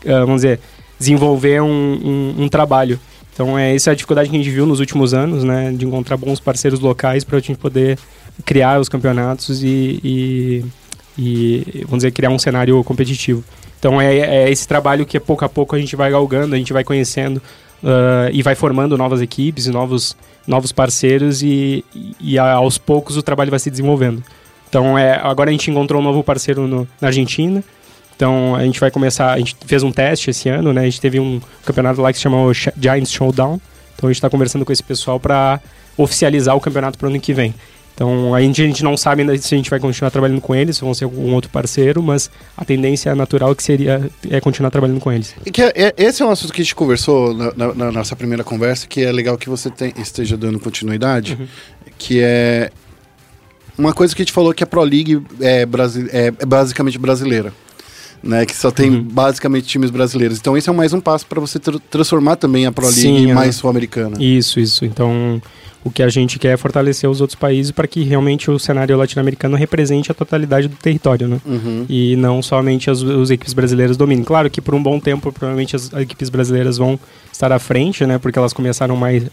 vamos 0.04 0.36
dizer, 0.36 0.58
desenvolver 0.98 1.60
um, 1.60 1.68
um, 1.68 2.44
um, 2.44 2.48
trabalho. 2.48 2.98
Então, 3.34 3.58
é, 3.58 3.74
essa 3.74 3.90
é 3.90 3.92
a 3.92 3.94
dificuldade 3.94 4.30
que 4.30 4.36
a 4.36 4.38
gente 4.38 4.50
viu 4.50 4.64
nos 4.64 4.80
últimos 4.80 5.12
anos, 5.12 5.44
né? 5.44 5.70
De 5.70 5.84
encontrar 5.84 6.16
bons 6.16 6.40
parceiros 6.40 6.80
locais 6.80 7.24
para 7.24 7.36
a 7.36 7.40
gente 7.40 7.58
poder 7.58 7.98
criar 8.46 8.80
os 8.80 8.88
campeonatos 8.88 9.62
e, 9.62 10.00
e 10.02 10.64
e, 11.18 11.82
vamos 11.82 11.98
dizer, 11.98 12.12
criar 12.12 12.30
um 12.30 12.38
cenário 12.38 12.82
competitivo. 12.84 13.42
Então 13.78 14.00
é, 14.00 14.16
é, 14.16 14.50
esse 14.50 14.66
trabalho 14.66 15.04
que 15.04 15.18
pouco 15.18 15.44
a 15.44 15.48
pouco 15.48 15.74
a 15.74 15.78
gente 15.78 15.96
vai 15.96 16.10
galgando, 16.10 16.54
a 16.54 16.58
gente 16.58 16.72
vai 16.72 16.84
conhecendo 16.84 17.38
uh, 17.82 18.30
e 18.32 18.42
vai 18.42 18.54
formando 18.54 18.96
novas 18.96 19.20
equipes 19.20 19.66
e 19.66 19.70
novos, 19.70 20.16
novos 20.46 20.72
parceiros 20.72 21.42
e, 21.42 21.84
e, 22.20 22.38
aos 22.38 22.78
poucos 22.78 23.16
o 23.16 23.22
trabalho 23.22 23.50
vai 23.50 23.58
se 23.58 23.70
desenvolvendo. 23.70 24.22
Então 24.68 24.96
é, 24.96 25.18
agora 25.22 25.50
a 25.50 25.52
gente 25.52 25.70
encontrou 25.70 26.00
um 26.00 26.04
novo 26.04 26.22
parceiro 26.22 26.66
no, 26.66 26.88
na 27.00 27.08
Argentina, 27.08 27.62
então 28.14 28.54
a 28.54 28.62
gente 28.64 28.78
vai 28.78 28.90
começar, 28.90 29.32
a 29.32 29.38
gente 29.38 29.56
fez 29.64 29.82
um 29.82 29.92
teste 29.92 30.30
esse 30.30 30.48
ano, 30.48 30.72
né? 30.72 30.82
A 30.82 30.84
gente 30.84 31.00
teve 31.00 31.20
um 31.20 31.40
campeonato 31.64 32.00
lá 32.00 32.12
que 32.12 32.18
se 32.18 32.22
chamou 32.22 32.52
Giants 32.52 33.12
Showdown, 33.12 33.60
então 33.94 34.08
a 34.08 34.12
gente 34.12 34.18
está 34.18 34.28
conversando 34.28 34.64
com 34.64 34.72
esse 34.72 34.82
pessoal 34.82 35.18
para 35.18 35.60
oficializar 35.96 36.56
o 36.56 36.60
campeonato 36.60 36.98
para 36.98 37.06
o 37.06 37.10
ano 37.10 37.20
que 37.20 37.32
vem. 37.32 37.54
Então 37.98 38.32
a 38.32 38.40
gente, 38.40 38.62
a 38.62 38.64
gente 38.64 38.84
não 38.84 38.96
sabe 38.96 39.22
ainda 39.22 39.36
se 39.36 39.52
a 39.52 39.58
gente 39.58 39.68
vai 39.68 39.80
continuar 39.80 40.12
trabalhando 40.12 40.40
com 40.40 40.54
eles, 40.54 40.76
se 40.76 40.82
vão 40.82 40.94
ser 40.94 41.02
algum 41.02 41.34
outro 41.34 41.50
parceiro, 41.50 42.00
mas 42.00 42.30
a 42.56 42.64
tendência 42.64 43.12
natural 43.12 43.56
que 43.56 43.62
seria 43.62 44.08
é 44.30 44.40
continuar 44.40 44.70
trabalhando 44.70 45.00
com 45.00 45.10
eles. 45.10 45.34
E 45.44 45.50
que 45.50 45.60
é, 45.60 45.72
é, 45.74 45.94
esse 45.96 46.22
é 46.22 46.24
um 46.24 46.30
assunto 46.30 46.52
que 46.52 46.60
a 46.60 46.64
gente 46.64 46.76
conversou 46.76 47.34
na, 47.34 47.52
na, 47.56 47.74
na, 47.74 47.90
nossa 47.90 48.14
primeira 48.14 48.44
conversa, 48.44 48.86
que 48.86 49.02
é 49.02 49.10
legal 49.10 49.36
que 49.36 49.48
você 49.48 49.68
tem, 49.68 49.92
esteja 49.98 50.36
dando 50.36 50.60
continuidade, 50.60 51.36
uhum. 51.40 51.48
que 51.98 52.20
é 52.22 52.70
uma 53.76 53.92
coisa 53.92 54.14
que 54.14 54.22
a 54.22 54.24
gente 54.24 54.32
falou 54.32 54.54
que 54.54 54.62
a 54.62 54.66
Pro 54.66 54.84
League 54.84 55.20
é, 55.40 55.66
brasi 55.66 56.08
é, 56.12 56.28
é 56.28 56.46
basicamente 56.46 56.98
brasileira. 57.00 57.52
Né, 58.20 58.44
que 58.44 58.56
só 58.56 58.72
tem 58.72 58.90
uhum. 58.90 59.02
basicamente 59.02 59.66
times 59.68 59.90
brasileiros. 59.90 60.38
Então 60.38 60.56
esse 60.56 60.68
é 60.68 60.72
mais 60.72 60.92
um 60.92 61.00
passo 61.00 61.24
para 61.24 61.40
você 61.40 61.56
tr 61.60 61.78
transformar 61.88 62.34
também 62.34 62.66
a 62.66 62.72
Pro 62.72 62.84
League 62.84 63.00
Sim, 63.00 63.32
mais 63.32 63.50
é. 63.50 63.52
sul-americana. 63.52 64.16
Isso, 64.20 64.58
isso. 64.58 64.84
Então 64.84 65.40
o 65.84 65.90
que 65.90 66.02
a 66.02 66.08
gente 66.08 66.38
quer 66.38 66.54
é 66.54 66.56
fortalecer 66.56 67.08
os 67.08 67.20
outros 67.20 67.38
países 67.38 67.70
para 67.70 67.86
que 67.86 68.02
realmente 68.02 68.50
o 68.50 68.58
cenário 68.58 68.96
latino-americano 68.96 69.56
represente 69.56 70.10
a 70.10 70.14
totalidade 70.14 70.68
do 70.68 70.76
território, 70.76 71.28
né? 71.28 71.40
Uhum. 71.46 71.86
E 71.88 72.16
não 72.16 72.42
somente 72.42 72.90
as, 72.90 73.02
as 73.02 73.30
equipes 73.30 73.54
brasileiras 73.54 73.96
dominem. 73.96 74.24
Claro 74.24 74.50
que 74.50 74.60
por 74.60 74.74
um 74.74 74.82
bom 74.82 74.98
tempo, 74.98 75.32
provavelmente 75.32 75.76
as, 75.76 75.92
equipes 75.92 76.28
brasileiras 76.28 76.78
vão 76.78 76.98
estar 77.32 77.52
à 77.52 77.58
frente, 77.58 78.04
né? 78.04 78.18
Porque 78.18 78.38
elas 78.38 78.52
começaram 78.52 78.96
mais 78.96 79.24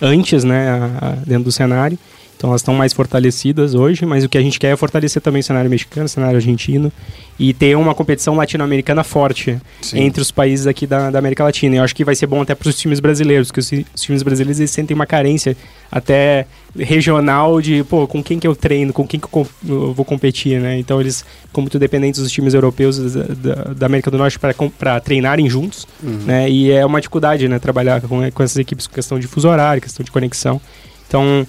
antes, 0.00 0.44
né? 0.44 0.70
A, 0.70 1.08
a, 1.08 1.10
dentro 1.26 1.44
do 1.44 1.52
cenário. 1.52 1.98
Então 2.38 2.50
elas 2.50 2.60
estão 2.60 2.72
mais 2.72 2.92
fortalecidas 2.92 3.74
hoje, 3.74 4.06
mas 4.06 4.22
o 4.22 4.28
que 4.28 4.38
a 4.38 4.40
gente 4.40 4.60
quer 4.60 4.68
é 4.68 4.76
fortalecer 4.76 5.20
também 5.20 5.40
o 5.40 5.42
cenário 5.42 5.68
mexicano, 5.68 6.06
o 6.06 6.08
cenário 6.08 6.36
argentino 6.36 6.92
e 7.36 7.52
ter 7.52 7.76
uma 7.76 7.96
competição 7.96 8.36
latino-americana 8.36 9.02
forte 9.02 9.58
Sim. 9.82 9.98
entre 9.98 10.22
os 10.22 10.30
países 10.30 10.64
aqui 10.64 10.86
da, 10.86 11.10
da, 11.10 11.18
América 11.18 11.42
Latina. 11.42 11.74
E 11.74 11.78
eu 11.78 11.84
acho 11.84 11.96
que 11.96 12.04
vai 12.04 12.14
ser 12.14 12.28
bom 12.28 12.40
até 12.40 12.54
para 12.54 12.68
os 12.68 12.78
times 12.78 13.00
brasileiros, 13.00 13.48
porque 13.48 13.58
os, 13.58 13.72
os, 13.92 14.00
times 14.00 14.22
brasileiros 14.22 14.60
eles 14.60 14.70
sentem 14.70 14.94
uma 14.94 15.04
carência 15.04 15.56
até 15.90 16.46
regional 16.78 17.60
de, 17.60 17.82
pô, 17.82 18.06
com 18.06 18.22
quem 18.22 18.38
que 18.38 18.46
eu 18.46 18.54
treino, 18.54 18.92
com 18.92 19.04
quem 19.04 19.18
que 19.18 19.26
eu, 19.26 19.46
eu 19.68 19.92
vou 19.92 20.04
competir, 20.04 20.60
né? 20.60 20.78
Então 20.78 21.00
eles, 21.00 21.24
como 21.52 21.64
muito 21.64 21.78
dependentes 21.78 22.22
dos 22.22 22.30
times 22.30 22.54
europeus 22.54 22.98
da, 22.98 23.22
da, 23.22 23.54
da 23.74 23.86
América 23.86 24.12
do 24.12 24.18
Norte 24.18 24.38
para 24.38 25.00
treinarem 25.00 25.50
juntos, 25.50 25.88
uhum. 26.00 26.20
né? 26.24 26.48
E 26.48 26.70
é 26.70 26.86
uma 26.86 27.00
dificuldade, 27.00 27.48
né? 27.48 27.58
Trabalhar 27.58 28.00
com, 28.00 28.30
com 28.30 28.42
essas 28.44 28.58
equipes 28.58 28.86
com 28.86 28.94
questão 28.94 29.18
de 29.18 29.26
fuso 29.26 29.48
horário, 29.48 29.82
questão 29.82 30.04
de 30.04 30.12
conexão. 30.12 30.60
Então, 31.08 31.44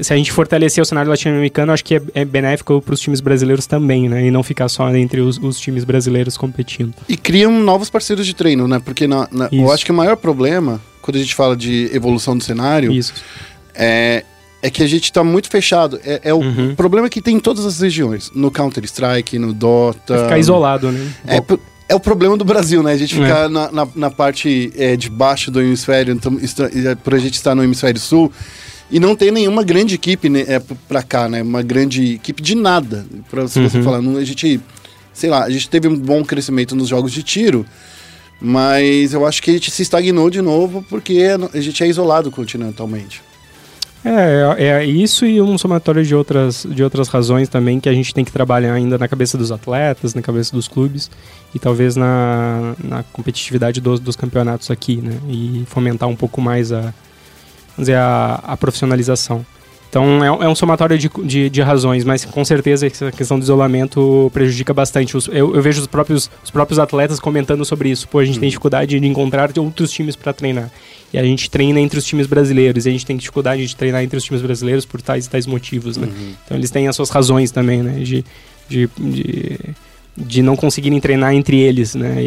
se 0.00 0.12
a 0.12 0.16
gente 0.16 0.32
fortalecer 0.32 0.82
o 0.82 0.84
cenário 0.84 1.10
latino-americano, 1.10 1.72
acho 1.72 1.84
que 1.84 1.96
é, 1.96 2.02
é 2.14 2.24
benéfico 2.24 2.80
para 2.80 2.94
os 2.94 3.00
times 3.00 3.20
brasileiros 3.20 3.66
também, 3.66 4.08
né? 4.08 4.26
E 4.26 4.30
não 4.30 4.42
ficar 4.42 4.68
só 4.68 4.94
entre 4.94 5.20
os, 5.20 5.38
os, 5.38 5.58
times 5.58 5.84
brasileiros 5.84 6.36
competindo. 6.36 6.94
E 7.08 7.16
criam 7.16 7.52
novos 7.60 7.90
parceiros 7.90 8.26
de 8.26 8.34
treino, 8.34 8.66
né? 8.66 8.80
Porque 8.84 9.06
na, 9.06 9.28
na, 9.30 9.48
eu 9.52 9.72
acho 9.72 9.84
que 9.84 9.90
o 9.90 9.94
maior 9.94 10.16
problema, 10.16 10.80
quando 11.00 11.16
a 11.16 11.20
gente 11.20 11.34
fala 11.34 11.56
de 11.56 11.90
evolução 11.92 12.36
do 12.36 12.42
cenário, 12.42 12.92
Isso. 12.92 13.14
é 13.74 14.24
é 14.64 14.70
que 14.70 14.82
a 14.82 14.86
gente 14.86 15.04
está 15.04 15.22
muito 15.22 15.50
fechado. 15.50 16.00
É, 16.02 16.22
é 16.24 16.32
o 16.32 16.38
uhum. 16.38 16.74
problema 16.74 17.10
que 17.10 17.20
tem 17.20 17.36
em 17.36 17.38
todas 17.38 17.66
as 17.66 17.80
regiões. 17.80 18.30
No 18.34 18.50
Counter-Strike, 18.50 19.38
no 19.38 19.52
Dota. 19.52 20.22
ficar 20.22 20.38
isolado, 20.38 20.90
né? 20.90 21.06
É, 21.26 21.36
é 21.86 21.94
o 21.94 22.00
problema 22.00 22.34
do 22.34 22.46
Brasil, 22.46 22.82
né? 22.82 22.92
A 22.92 22.96
gente 22.96 23.14
ficar 23.14 23.44
é. 23.44 23.48
na, 23.48 23.70
na, 23.70 23.88
na, 23.94 24.10
parte 24.10 24.72
é, 24.74 24.96
de 24.96 25.10
baixo 25.10 25.50
do 25.50 25.60
hemisfério, 25.60 26.14
então, 26.14 26.34
por 27.04 27.14
a 27.14 27.18
gente 27.18 27.34
estar 27.34 27.54
no 27.54 27.62
hemisfério 27.62 28.00
sul, 28.00 28.32
e 28.94 29.00
não 29.00 29.16
tem 29.16 29.32
nenhuma 29.32 29.64
grande 29.64 29.96
equipe 29.96 30.28
né, 30.28 30.44
é, 30.46 30.62
pra 30.86 31.02
cá, 31.02 31.28
né? 31.28 31.42
Uma 31.42 31.62
grande 31.62 32.14
equipe 32.14 32.40
de 32.40 32.54
nada. 32.54 33.04
Pra 33.28 33.48
se 33.48 33.58
uhum. 33.58 33.68
você 33.68 33.82
falar, 33.82 33.98
a 33.98 34.24
gente, 34.24 34.60
sei 35.12 35.28
lá, 35.28 35.42
a 35.42 35.50
gente 35.50 35.68
teve 35.68 35.88
um 35.88 35.98
bom 35.98 36.24
crescimento 36.24 36.76
nos 36.76 36.86
jogos 36.86 37.10
de 37.10 37.24
tiro, 37.24 37.66
mas 38.40 39.12
eu 39.12 39.26
acho 39.26 39.42
que 39.42 39.50
a 39.50 39.54
gente 39.54 39.68
se 39.72 39.82
estagnou 39.82 40.30
de 40.30 40.40
novo 40.40 40.86
porque 40.88 41.24
a 41.52 41.60
gente 41.60 41.82
é 41.82 41.88
isolado 41.88 42.30
continentalmente. 42.30 43.20
É, 44.04 44.54
é, 44.58 44.68
é 44.68 44.84
isso 44.84 45.26
e 45.26 45.42
um 45.42 45.58
somatório 45.58 46.04
de 46.04 46.14
outras, 46.14 46.64
de 46.64 46.84
outras 46.84 47.08
razões 47.08 47.48
também 47.48 47.80
que 47.80 47.88
a 47.88 47.92
gente 47.92 48.14
tem 48.14 48.24
que 48.24 48.30
trabalhar 48.30 48.74
ainda 48.74 48.96
na 48.96 49.08
cabeça 49.08 49.36
dos 49.36 49.50
atletas, 49.50 50.14
na 50.14 50.22
cabeça 50.22 50.54
dos 50.54 50.68
clubes 50.68 51.10
e 51.52 51.58
talvez 51.58 51.96
na, 51.96 52.76
na 52.78 53.02
competitividade 53.12 53.80
dos, 53.80 53.98
dos 53.98 54.14
campeonatos 54.14 54.70
aqui, 54.70 54.98
né? 54.98 55.18
E 55.28 55.64
fomentar 55.66 56.08
um 56.08 56.14
pouco 56.14 56.40
mais 56.40 56.70
a, 56.70 56.94
dizer, 57.78 57.96
a, 57.96 58.40
a 58.42 58.56
profissionalização. 58.56 59.44
Então 59.94 60.24
é, 60.24 60.26
é 60.26 60.48
um 60.48 60.56
somatório 60.56 60.98
de, 60.98 61.08
de, 61.22 61.48
de, 61.48 61.62
razões, 61.62 62.04
mas 62.04 62.24
com 62.24 62.44
certeza 62.44 62.84
essa 62.84 63.12
questão 63.12 63.38
do 63.38 63.44
isolamento 63.44 64.28
prejudica 64.34 64.74
bastante. 64.74 65.16
Os, 65.16 65.28
eu, 65.28 65.54
eu, 65.54 65.62
vejo 65.62 65.80
os 65.80 65.86
próprios, 65.86 66.28
os 66.42 66.50
próprios 66.50 66.80
atletas 66.80 67.20
comentando 67.20 67.64
sobre 67.64 67.90
isso. 67.90 68.08
Pô, 68.08 68.18
a 68.18 68.24
gente 68.24 68.38
hum. 68.38 68.40
tem 68.40 68.48
dificuldade 68.48 68.98
de 68.98 69.06
encontrar 69.06 69.56
outros 69.56 69.92
times 69.92 70.16
para 70.16 70.32
treinar. 70.32 70.68
E 71.12 71.18
a 71.18 71.22
gente 71.22 71.48
treina 71.48 71.78
entre 71.78 71.96
os 71.96 72.04
times 72.04 72.26
brasileiros. 72.26 72.86
E 72.86 72.88
a 72.88 72.92
gente 72.92 73.06
tem 73.06 73.16
dificuldade 73.16 73.64
de 73.64 73.76
treinar 73.76 74.02
entre 74.02 74.16
os 74.16 74.24
times 74.24 74.42
brasileiros 74.42 74.84
por 74.84 75.00
tais 75.00 75.28
tais 75.28 75.46
motivos, 75.46 75.96
né? 75.96 76.08
Uhum. 76.08 76.32
Então 76.44 76.56
eles 76.56 76.72
têm 76.72 76.88
as 76.88 76.96
suas 76.96 77.10
razões 77.10 77.52
também, 77.52 77.80
né? 77.80 77.92
De, 78.00 78.24
de, 78.68 78.90
de 78.98 79.58
de 80.16 80.42
não 80.42 80.54
conseguirem 80.54 81.00
treinar 81.00 81.34
entre 81.34 81.58
eles, 81.58 81.94
né? 81.94 82.24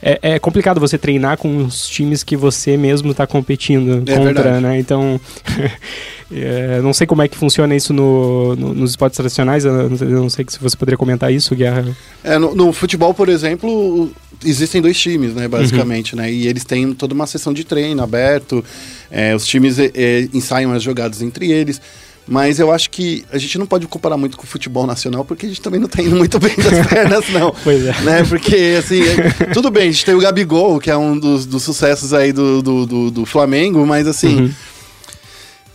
É, 0.00 0.18
é 0.34 0.38
complicado 0.38 0.78
você 0.78 0.96
treinar 0.96 1.36
com 1.36 1.64
os 1.64 1.88
times 1.88 2.22
que 2.22 2.36
você 2.36 2.76
mesmo 2.76 3.10
está 3.10 3.26
competindo 3.26 4.02
É 4.06 4.14
contra, 4.16 4.32
verdade. 4.42 4.60
né? 4.62 4.78
Então, 4.78 5.20
é, 6.32 6.80
não 6.82 6.92
sei 6.92 7.06
como 7.06 7.22
é 7.22 7.28
que 7.28 7.36
funciona 7.36 7.74
isso 7.74 7.92
no, 7.92 8.54
no- 8.56 8.74
nos 8.74 8.90
esportes 8.90 9.16
tradicionais. 9.16 9.64
Eu 9.64 9.90
não, 9.90 10.28
sei- 10.30 10.44
se 10.48 10.58
você 10.60 10.76
poderia 10.76 10.96
comentar 10.98 11.32
isso, 11.32 11.54
Guerra. 11.54 11.84
É, 12.22 12.38
no, 12.38 12.54
no 12.54 12.72
futebol, 12.72 13.12
por 13.14 13.28
exemplo, 13.28 14.10
existem 14.44 14.80
dois 14.82 14.98
times, 14.98 15.34
né, 15.34 15.48
basicamente, 15.48 16.14
Uhum. 16.14 16.20
né? 16.22 16.32
E 16.32 16.46
eles 16.46 16.64
têm 16.64 16.92
toda 16.92 17.14
uma 17.14 17.26
sessão 17.26 17.52
de 17.52 17.64
treino 17.64 18.02
aberto, 18.02 18.64
é, 19.10 19.34
os 19.34 19.46
times 19.46 19.78
é, 19.78 20.28
ensaiam 20.32 20.72
as 20.72 20.82
jogadas 20.82 21.22
entre 21.22 21.50
eles. 21.50 21.80
Mas 22.28 22.58
eu 22.58 22.72
acho 22.72 22.90
que 22.90 23.24
a 23.30 23.38
gente 23.38 23.56
não 23.56 23.66
pode 23.66 23.86
comparar 23.86 24.16
muito 24.16 24.36
com 24.36 24.42
o 24.42 24.46
futebol 24.46 24.84
nacional, 24.86 25.24
porque 25.24 25.46
a 25.46 25.48
gente 25.48 25.60
também 25.62 25.78
não 25.78 25.86
tá 25.88 26.02
indo 26.02 26.16
muito 26.16 26.38
bem 26.40 26.56
das 26.56 26.84
pernas, 26.88 27.28
não. 27.28 27.54
Pois 27.62 27.84
é. 27.86 27.92
Né? 28.02 28.24
Porque, 28.28 28.76
assim, 28.78 29.00
é- 29.02 29.44
tudo 29.52 29.70
bem, 29.70 29.84
a 29.88 29.92
gente 29.92 30.04
tem 30.04 30.14
o 30.14 30.20
Gabigol, 30.20 30.80
que 30.80 30.90
é 30.90 30.96
um 30.96 31.16
dos, 31.18 31.46
dos 31.46 31.62
sucessos 31.62 32.12
aí 32.12 32.32
do, 32.32 32.60
do, 32.62 32.86
do, 32.86 33.10
do 33.10 33.26
Flamengo, 33.26 33.86
mas 33.86 34.06
assim. 34.08 34.40
Uhum. 34.42 34.50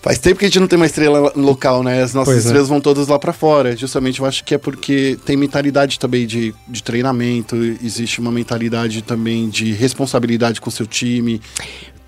Faz 0.02 0.18
tempo 0.18 0.40
que 0.40 0.46
a 0.46 0.48
gente 0.48 0.60
não 0.60 0.68
tem 0.68 0.78
uma 0.78 0.88
estrela 0.88 1.32
local, 1.36 1.84
né? 1.84 2.02
As 2.02 2.12
nossas 2.12 2.34
Pois 2.34 2.44
é. 2.44 2.48
estrelas 2.48 2.68
vão 2.68 2.82
todas 2.82 3.08
lá 3.08 3.20
pra 3.20 3.32
fora. 3.32 3.78
Justamente 3.78 4.20
eu 4.20 4.26
acho 4.26 4.44
que 4.44 4.56
é 4.56 4.58
porque 4.58 5.16
tem 5.24 5.38
mentalidade 5.38 6.00
também 6.00 6.26
de, 6.26 6.56
de 6.68 6.82
treinamento, 6.82 7.56
existe 7.56 8.20
uma 8.20 8.32
mentalidade 8.32 9.04
também 9.04 9.48
de 9.48 9.72
responsabilidade 9.74 10.60
com 10.60 10.70
o 10.70 10.72
seu 10.72 10.88
time. 10.88 11.40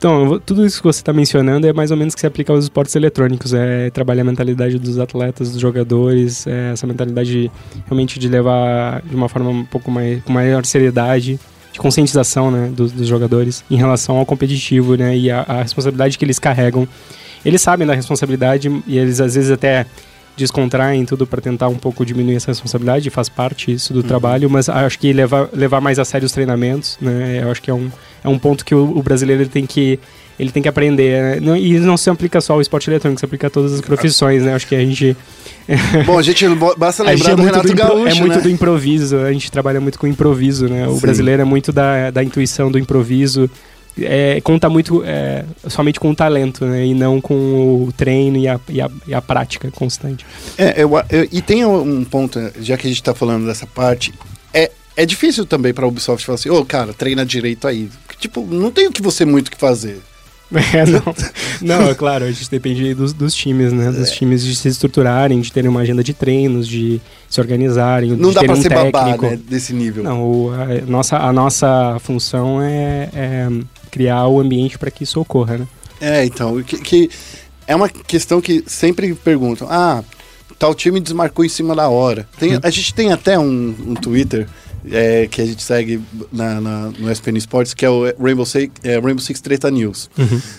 Então, 0.04 0.38
tudo 0.46 0.66
isso 0.66 0.80
que 0.80 0.84
você 0.84 1.00
está 1.00 1.14
mencionando 1.14 1.66
é 1.66 1.72
mais 1.72 1.90
ou 1.90 1.96
menos 1.96 2.14
que 2.14 2.20
se 2.20 2.28
aplica 2.28 2.52
aos 2.52 2.66
esportes 2.66 2.94
eletrônicos. 2.94 3.54
É 3.54 3.90
trabalhar 3.90 4.24
a 4.24 4.26
mentalidade 4.26 4.78
dos 4.78 5.00
atletas, 5.00 5.54
dos 5.54 5.62
jogadores, 5.62 6.46
é 6.46 6.74
essa 6.74 6.86
mentalidade 6.86 7.50
realmente 7.86 8.20
de 8.20 8.28
levar 8.28 9.02
de 9.02 9.16
uma 9.16 9.30
forma 9.30 9.50
um 9.50 9.64
pouco 9.64 9.90
mais, 9.90 10.22
com 10.26 10.34
maior 10.34 10.66
seriedade, 10.66 11.40
de 11.72 11.80
conscientização 11.80 12.52
né, 12.52 12.70
dos, 12.76 12.92
dos 12.92 13.08
jogadores 13.08 13.64
em 13.72 13.78
relação 13.78 14.18
ao 14.18 14.26
competitivo 14.26 14.96
né, 14.96 15.16
e 15.16 15.32
a, 15.32 15.46
a 15.48 15.62
responsabilidade 15.62 16.18
que 16.18 16.26
eles 16.26 16.38
carregam. 16.38 16.86
Eles 17.46 17.62
sabem 17.62 17.88
da 17.88 17.94
responsabilidade 17.94 18.70
e 18.86 18.98
eles 18.98 19.22
às 19.22 19.36
vezes 19.36 19.52
até 19.52 19.86
descontraem 20.36 21.06
tudo 21.06 21.28
para 21.28 21.42
tentar 21.42 21.68
um 21.68 21.78
pouco 21.78 22.06
diminuir 22.06 22.36
essa 22.36 22.48
responsabilidade, 22.48 23.10
faz 23.10 23.30
parte 23.30 23.72
isso 23.72 23.94
do 23.94 24.02
trabalho, 24.02 24.50
mas 24.50 24.68
acho 24.68 24.98
que 24.98 25.14
levar, 25.14 25.50
levar 25.54 25.80
mais 25.80 26.00
a 26.00 26.06
sério 26.06 26.26
os 26.26 26.32
treinamentos, 26.32 26.98
né, 27.00 27.42
eu 27.44 27.52
acho 27.52 27.62
que 27.62 27.70
é 27.70 27.74
um, 27.74 27.92
é 28.24 28.28
um 28.28 28.40
ponto 28.40 28.66
que 28.66 28.74
o, 28.74 28.98
o 28.98 29.04
brasileiro 29.04 29.48
tem 29.48 29.66
que 29.66 30.00
ele 30.40 30.52
tem 30.52 30.64
que 30.64 30.70
aprender, 30.70 31.42
né? 31.42 31.60
E 31.60 31.80
não 31.80 31.96
se 31.96 32.10
aplica 32.10 32.42
só 32.42 32.54
ao 32.54 32.62
esporte 32.62 32.90
eletrônico, 32.90 33.20
se 33.20 33.26
aplica 33.26 33.48
a 33.48 33.50
todas 33.52 33.72
as 33.72 33.82
profissões, 33.82 34.42
né? 34.42 34.54
Acho 34.56 34.68
que 34.68 34.76
a 34.76 34.80
gente, 34.80 35.16
Bom, 36.06 36.18
a 36.18 36.22
gente 36.22 36.46
basta 36.78 37.04
a 37.04 37.16
gente 37.16 37.28
lembrar 37.28 37.32
é 37.32 37.36
do 37.36 37.42
muito, 37.42 37.54
Renato 37.54 37.68
do, 37.68 37.76
Gaúcho, 37.76 38.18
é 38.18 38.20
muito 38.20 38.36
né? 38.38 38.42
do 38.42 38.50
improviso, 38.50 39.18
a 39.20 39.32
gente 39.32 39.52
trabalha 39.52 39.80
muito 39.80 40.00
com 40.00 40.08
improviso, 40.08 40.68
né? 40.68 40.88
O 40.88 40.96
Sim. 40.96 41.02
brasileiro 41.02 41.42
é 41.42 41.46
muito 41.46 41.72
da, 41.72 42.10
da 42.10 42.24
intuição, 42.24 42.72
do 42.72 42.80
improviso, 42.80 43.50
é, 44.00 44.42
conta 44.42 44.70
muito 44.70 45.04
é, 45.06 45.46
somente 45.70 46.00
com 46.00 46.10
o 46.12 46.16
talento, 46.16 46.66
né? 46.66 46.86
E 46.86 46.94
não 46.94 47.22
com 47.22 47.36
o 47.86 47.92
treino 47.96 48.38
e 48.38 48.48
a, 48.48 48.60
e 48.70 48.82
a, 48.82 48.90
e 49.08 49.14
a 49.14 49.22
prática 49.22 49.70
constante. 49.72 50.26
É, 50.58 50.82
eu, 50.82 50.96
a- 50.98 51.06
eu- 51.10 51.28
e 51.32 51.42
tem 51.42 51.66
um 51.66 52.04
ponto, 52.04 52.40
já 52.60 52.78
que 52.78 52.88
a 52.88 52.90
gente 52.90 53.04
tá 53.04 53.14
falando 53.14 53.46
dessa 53.46 53.68
parte, 53.68 54.14
é, 54.54 54.72
é 54.96 55.06
difícil 55.06 55.46
também 55.46 55.74
pra 55.74 55.88
Ubisoft 55.88 56.26
falar 56.26 56.36
assim, 56.36 56.50
ô 56.50 56.64
cara, 56.66 56.94
treina 56.94 57.26
direito 57.26 57.68
aí. 57.68 57.90
Tipo, 58.20 58.46
não 58.46 58.72
tem 58.72 58.88
o 58.88 58.92
que 58.92 59.02
você 59.02 59.26
muito 59.26 59.52
que 59.52 59.58
fazer. 59.58 60.00
É, 60.72 60.86
não, 60.86 61.02
não, 61.80 61.90
é 61.90 61.96
claro, 61.96 62.26
a 62.26 62.32
gente 62.32 62.48
depende 62.52 62.94
dos, 62.94 63.12
dos 63.12 63.34
times, 63.34 63.74
né? 63.74 63.88
É. 63.88 63.92
Dos 63.92 64.12
times 64.12 64.44
de 64.44 64.56
se 64.56 64.68
estruturarem, 64.68 65.42
de 65.42 65.52
terem 65.52 65.68
uma 65.68 65.80
agenda 65.82 66.04
de 66.04 66.14
treinos, 66.14 66.68
de 66.68 67.02
se 67.28 67.42
organizarem, 67.42 68.12
Não 68.12 68.32
dá 68.32 68.44
pra 68.44 68.54
um 68.54 68.62
ser 68.62 68.70
babá, 68.70 69.06
técnico. 69.06 69.26
né, 69.26 69.40
desse 69.50 69.74
nível. 69.74 70.04
Não, 70.04 70.22
o- 70.24 70.52
a, 70.52 70.86
nossa, 70.86 71.18
a 71.18 71.34
nossa 71.34 71.98
função 72.02 72.62
é, 72.62 73.10
é 73.16 73.50
criar 73.94 74.28
o 74.28 74.40
ambiente 74.40 74.78
para 74.80 74.90
que 74.90 75.04
isso 75.04 75.20
ocorra, 75.22 75.60
né? 75.60 75.68
É, 76.02 76.26
então, 76.26 76.62
que, 76.64 76.80
que 76.80 77.10
é 77.68 77.76
uma 77.76 77.88
questão 77.88 78.42
que 78.42 78.64
sempre 78.66 79.14
perguntam. 79.14 79.68
Ah, 79.70 80.04
tal 80.58 80.74
time 80.74 81.00
desmarcou 81.00 81.46
em 81.46 81.50
cima 81.50 81.76
da 81.76 81.88
hora. 81.88 82.28
Tem- 82.40 82.60
a 82.62 82.70
gente 82.72 82.94
tem 82.94 83.12
até 83.12 83.38
um, 83.38 83.76
um 83.88 83.94
Twitter 83.94 84.48
é, 84.92 85.28
que 85.32 85.42
a 85.42 85.46
gente 85.46 85.62
segue 85.64 86.02
na, 86.32 86.60
na- 86.60 86.92
no 87.00 87.10
SPN 87.12 87.38
Sports, 87.38 87.74
que 87.74 87.86
é 87.86 87.90
o 87.90 88.04
Rainbow 88.20 88.46
Six, 88.46 88.74
é, 88.84 88.96
Rainbow 89.00 89.20
Six 89.20 89.40
Treta 89.40 89.70
News. 89.72 90.10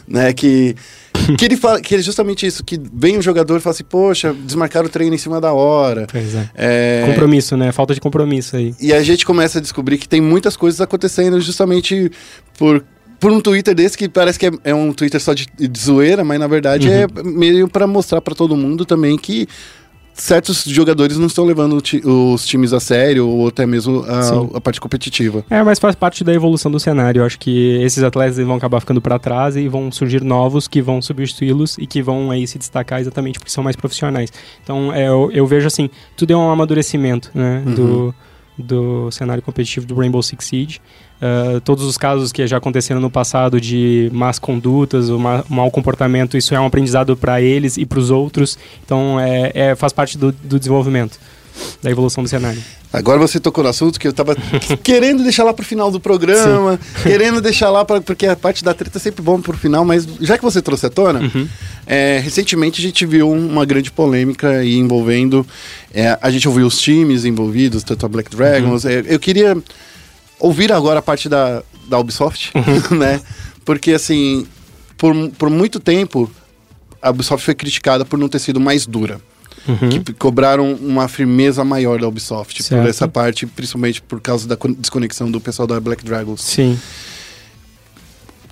Né, 0.08 0.32
que, 0.32 0.74
que 1.36 1.44
ele 1.44 1.56
fala 1.58 1.78
que 1.80 1.94
é 1.94 1.98
justamente 2.00 2.46
isso, 2.46 2.64
que 2.64 2.80
vem 2.94 3.18
um 3.18 3.22
jogador 3.22 3.58
e 3.58 3.60
fala 3.60 3.74
assim, 3.74 3.84
poxa, 3.84 4.32
desmarcaram 4.32 4.86
o 4.86 4.90
treino 4.90 5.14
em 5.14 5.18
cima 5.18 5.40
da 5.42 5.52
hora. 5.52 6.06
Pois 6.10 6.34
é. 6.34 6.48
É, 6.54 7.04
Compromisso, 7.06 7.54
né? 7.56 7.70
Falta 7.72 7.92
de 7.92 8.00
compromisso 8.00 8.56
aí. 8.56 8.74
e 8.80 8.94
a 8.94 9.02
gente 9.02 9.26
começa 9.26 9.58
a 9.58 9.60
descobrir 9.60 9.98
que 9.98 10.08
tem 10.08 10.22
muitas 10.22 10.56
coisas 10.56 10.80
acontecendo 10.80 11.38
justamente 11.40 12.10
por, 12.58 12.82
por 13.24 13.32
um 13.32 13.40
Twitter 13.40 13.74
desse 13.74 13.96
que 13.96 14.06
parece 14.06 14.38
que 14.38 14.46
é, 14.46 14.50
é 14.64 14.74
um 14.74 14.92
Twitter 14.92 15.18
só 15.18 15.32
de, 15.32 15.46
de 15.58 15.80
zoeira, 15.80 16.22
mas 16.22 16.38
na 16.38 16.46
verdade 16.46 16.90
é 16.90 17.06
meio 17.24 17.66
para 17.68 17.86
mostrar 17.86 18.20
para 18.20 18.34
todo 18.34 18.54
mundo 18.54 18.84
também 18.84 19.16
que 19.16 19.48
certos 20.12 20.62
jogadores 20.64 21.16
não 21.16 21.26
estão 21.26 21.44
levando 21.46 21.80
ti- 21.80 22.02
os 22.04 22.44
times 22.46 22.74
a 22.74 22.80
sério 22.80 23.26
ou 23.26 23.48
até 23.48 23.64
mesmo 23.64 24.04
a, 24.06 24.58
a 24.58 24.60
parte 24.60 24.78
competitiva. 24.78 25.42
É, 25.48 25.62
mas 25.62 25.78
faz 25.78 25.94
parte 25.96 26.22
da 26.22 26.34
evolução 26.34 26.70
do 26.70 26.78
cenário. 26.78 27.20
Eu 27.22 27.24
acho 27.24 27.38
que 27.38 27.76
esses 27.82 28.02
atletas 28.02 28.36
vão 28.36 28.56
acabar 28.56 28.78
ficando 28.80 29.00
para 29.00 29.18
trás 29.18 29.56
e 29.56 29.68
vão 29.68 29.90
surgir 29.90 30.22
novos 30.22 30.68
que 30.68 30.82
vão 30.82 31.00
substituí-los 31.00 31.78
e 31.78 31.86
que 31.86 32.02
vão 32.02 32.30
aí 32.30 32.46
se 32.46 32.58
destacar 32.58 33.00
exatamente 33.00 33.38
porque 33.38 33.50
são 33.50 33.64
mais 33.64 33.74
profissionais. 33.74 34.30
Então, 34.62 34.92
é, 34.92 35.08
eu, 35.08 35.30
eu 35.32 35.46
vejo 35.46 35.66
assim, 35.66 35.88
tudo 36.14 36.30
é 36.32 36.36
um 36.36 36.50
amadurecimento, 36.50 37.30
né, 37.34 37.62
do, 37.74 38.14
do 38.58 39.10
cenário 39.10 39.42
competitivo 39.42 39.86
do 39.86 39.94
Rainbow 39.94 40.22
Six 40.22 40.44
Siege. 40.44 40.80
Ah, 41.26 41.58
todos 41.64 41.84
os 41.86 41.96
casos 41.96 42.30
que 42.30 42.46
já 42.46 42.58
aconteceram 42.58 43.00
no 43.00 43.08
passado 43.08 43.58
de 43.58 44.10
más 44.12 44.38
condutas, 44.38 45.08
o 45.08 45.18
ma 45.18 45.42
mau 45.48 45.70
comportamento, 45.70 46.36
isso 46.36 46.54
é 46.54 46.60
um 46.60 46.66
aprendizado 46.66 47.16
para 47.16 47.40
eles 47.40 47.78
e 47.78 47.86
para 47.86 47.98
os 47.98 48.10
outros. 48.10 48.58
Então, 48.84 49.18
é, 49.18 49.50
é- 49.54 49.74
faz 49.74 49.90
parte 49.90 50.18
do, 50.18 50.30
do 50.32 50.58
desenvolvimento, 50.58 51.18
da 51.82 51.90
evolução 51.90 52.22
do 52.22 52.28
cenário. 52.28 52.62
Agora 52.92 53.18
você 53.18 53.40
tocou 53.40 53.64
no 53.64 53.70
assunto 53.70 53.98
que 53.98 54.06
eu 54.06 54.12
tava 54.12 54.36
querendo 54.84 55.22
deixar 55.22 55.44
lá 55.44 55.54
pro 55.54 55.64
final 55.64 55.90
do 55.90 55.98
programa, 55.98 56.78
querendo 57.02 57.40
deixar 57.40 57.70
lá 57.70 57.86
porque 57.86 58.26
a 58.26 58.36
parte 58.36 58.62
da 58.62 58.74
treta 58.74 58.98
é 58.98 59.00
sempre 59.00 59.22
bom 59.22 59.40
pro 59.40 59.56
final, 59.56 59.82
mas 59.82 60.06
já 60.20 60.36
que 60.36 60.44
você 60.44 60.60
trouxe 60.60 60.84
à 60.84 60.90
tona, 60.90 61.22
é, 61.86 62.20
recentemente 62.22 62.82
a 62.82 62.84
gente 62.84 63.06
viu 63.06 63.30
uma 63.30 63.64
grande 63.64 63.90
polêmica 63.90 64.58
aí 64.58 64.76
envolvendo, 64.76 65.46
é, 65.92 66.18
a 66.20 66.30
gente 66.30 66.46
ouviu 66.46 66.66
os 66.66 66.78
times 66.78 67.24
envolvidos, 67.24 67.82
tanto 67.82 68.04
a 68.04 68.08
Black 68.10 68.30
Dragons, 68.36 68.84
é, 68.84 69.02
eu 69.06 69.18
queria 69.18 69.56
ouvir 70.38 70.72
agora 70.72 70.98
a 70.98 71.02
parte 71.02 71.28
da, 71.28 71.62
da 71.88 71.98
Ubisoft, 71.98 72.52
né? 72.90 73.20
Porque 73.64 73.92
assim, 73.92 74.46
por, 74.98 75.14
por 75.38 75.48
muito 75.50 75.80
tempo 75.80 76.30
a 77.00 77.10
Ubisoft 77.10 77.44
foi 77.44 77.54
criticada 77.54 78.04
por 78.04 78.18
não 78.18 78.28
ter 78.28 78.38
sido 78.38 78.58
mais 78.60 78.86
dura 78.86 79.20
que 79.90 79.98
p- 80.00 80.12
cobraram 80.12 80.74
uma 80.74 81.08
firmeza 81.08 81.64
maior 81.64 81.98
da 81.98 82.06
Ubisoft 82.06 82.62
Certo. 82.62 82.82
por 82.82 82.88
essa 82.90 83.08
parte, 83.08 83.46
principalmente 83.46 84.02
por 84.02 84.20
causa 84.20 84.46
da 84.46 84.56
con- 84.58 84.72
desconexão 84.72 85.30
do 85.30 85.40
pessoal 85.40 85.66
da 85.66 85.80
Black 85.80 86.04
Dragons. 86.04 86.42
Sim. 86.42 86.78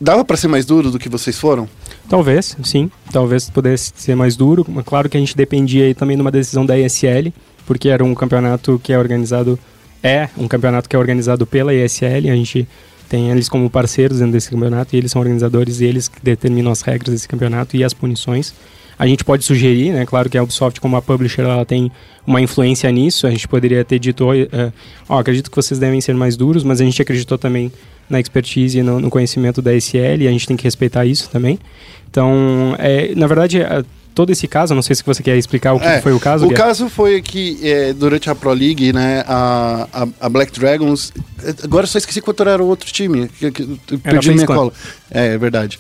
Dava 0.01 0.25
pra 0.25 0.37
ser 0.37 0.49
mais 0.49 0.65
duro 0.65 0.91
do 0.91 0.99
que 0.99 1.09
vocês 1.09 1.39
foram? 1.39 1.69
Talvez, 2.09 2.57
sim. 2.65 2.91
Talvez 3.13 3.49
pudesse 3.51 3.93
ser 3.95 4.17
mais 4.17 4.37
duro. 4.37 4.65
Claro 4.85 5.09
que 5.09 5.17
a 5.17 5.21
gente 5.21 5.37
dependia 5.37 5.85
aí 5.85 5.95
também 5.95 6.17
de 6.17 6.23
uma 6.23 6.31
decisão 6.31 6.67
da 6.67 6.79
ESL, 6.79 7.29
porque 7.67 7.89
era 7.89 8.03
um 8.03 8.15
campeonato 8.15 8.81
que 8.83 8.93
é 8.93 8.99
organizado. 8.99 9.59
É 10.03 10.29
um 10.37 10.49
campeonato 10.49 10.89
que 10.89 10.97
é 10.97 10.99
organizado 10.99 11.47
pela 11.47 11.73
ESL. 11.73 12.31
A 12.31 12.37
gente 12.37 12.67
tem 13.09 13.31
eles 13.31 13.49
como 13.49 13.69
parceiros 13.71 14.19
dentro 14.19 14.33
desse 14.33 14.51
campeonato 14.51 14.97
e 14.97 14.99
eles 14.99 15.13
são 15.13 15.21
organizadores 15.21 15.81
e 15.81 15.85
eles 15.85 16.09
que 16.09 16.21
determinam 16.23 16.73
as 16.73 16.83
regras 16.83 17.13
desse 17.13 17.29
campeonato 17.29 17.77
e 17.77 17.85
as 17.85 17.93
punições. 17.93 18.55
A 18.99 19.07
gente 19.07 19.25
pode 19.25 19.45
sugerir, 19.45 19.93
né? 19.93 20.07
Claro 20.07 20.29
que 20.31 20.39
a 20.39 20.43
Ubisoft, 20.43 20.81
como 20.81 20.97
a 20.97 21.03
publisher, 21.03 21.43
ela 21.43 21.65
tem 21.65 21.91
uma 22.27 22.41
influência 22.41 22.91
nisso. 22.91 23.27
A 23.27 23.31
gente 23.31 23.49
poderia 23.49 23.85
ter 23.85 23.99
dito, 23.99 24.25
"Oi, 24.25 24.49
eh, 24.53 24.73
ó, 25.09 25.19
acredito 25.19 25.51
que 25.51 25.57
vocês 25.57 25.79
devem 25.79 26.01
ser 26.01 26.15
mais 26.15 26.37
duros, 26.37 26.63
mas 26.63 26.81
a 26.81 26.85
gente 26.85 27.01
acreditou 27.01 27.37
também 27.39 27.73
na 28.09 28.21
expertise 28.21 28.79
e 28.79 28.83
no, 28.83 29.01
no 29.01 29.11
conhecimento 29.11 29.63
da 29.63 29.73
SL 29.75 30.23
e 30.23 30.29
a 30.29 30.31
gente 30.31 30.47
tem 30.47 30.57
que 30.57 30.65
respeitar 30.65 31.05
isso 31.05 31.29
também. 31.31 31.59
Então, 32.11 32.77
é, 32.79 33.15
na 33.15 33.27
verdade, 33.27 33.61
é, 33.61 33.83
todo 34.15 34.31
esse 34.31 34.47
caso, 34.47 34.75
não 34.75 34.83
sei 34.83 34.95
se 34.97 35.03
você 35.05 35.23
quer 35.23 35.37
explicar 35.37 35.73
o 35.75 35.81
que 35.81 35.87
É, 35.87 36.01
foi 36.01 36.13
o 36.13 36.21
caso. 36.21 36.47
O 36.47 36.53
caso 36.55 36.89
foi 36.89 37.21
que 37.23 37.59
é, 37.63 37.93
durante 37.93 38.29
a 38.31 38.35
Pro 38.35 38.53
League, 38.53 38.93
né, 38.93 39.25
a, 39.27 39.89
a, 39.93 40.07
a 40.27 40.29
Black 40.29 40.59
Dragons. 40.59 41.13
é, 41.43 41.55
Agora 41.65 41.85
eu 41.85 41.89
só 41.89 41.99
esqueci 41.99 42.21
quanto 42.21 42.43
era 42.43 42.63
o 42.63 42.67
outro 42.67 42.91
time. 42.93 43.29
Que, 43.29 43.51
que, 43.51 43.63
eu 43.91 43.99
perdi 43.99 44.31
a 44.31 44.33
minha 44.35 44.47
Clan. 44.47 44.57
cola. 44.57 44.73
É, 45.11 45.35
é 45.35 45.39
verdade. 45.39 45.79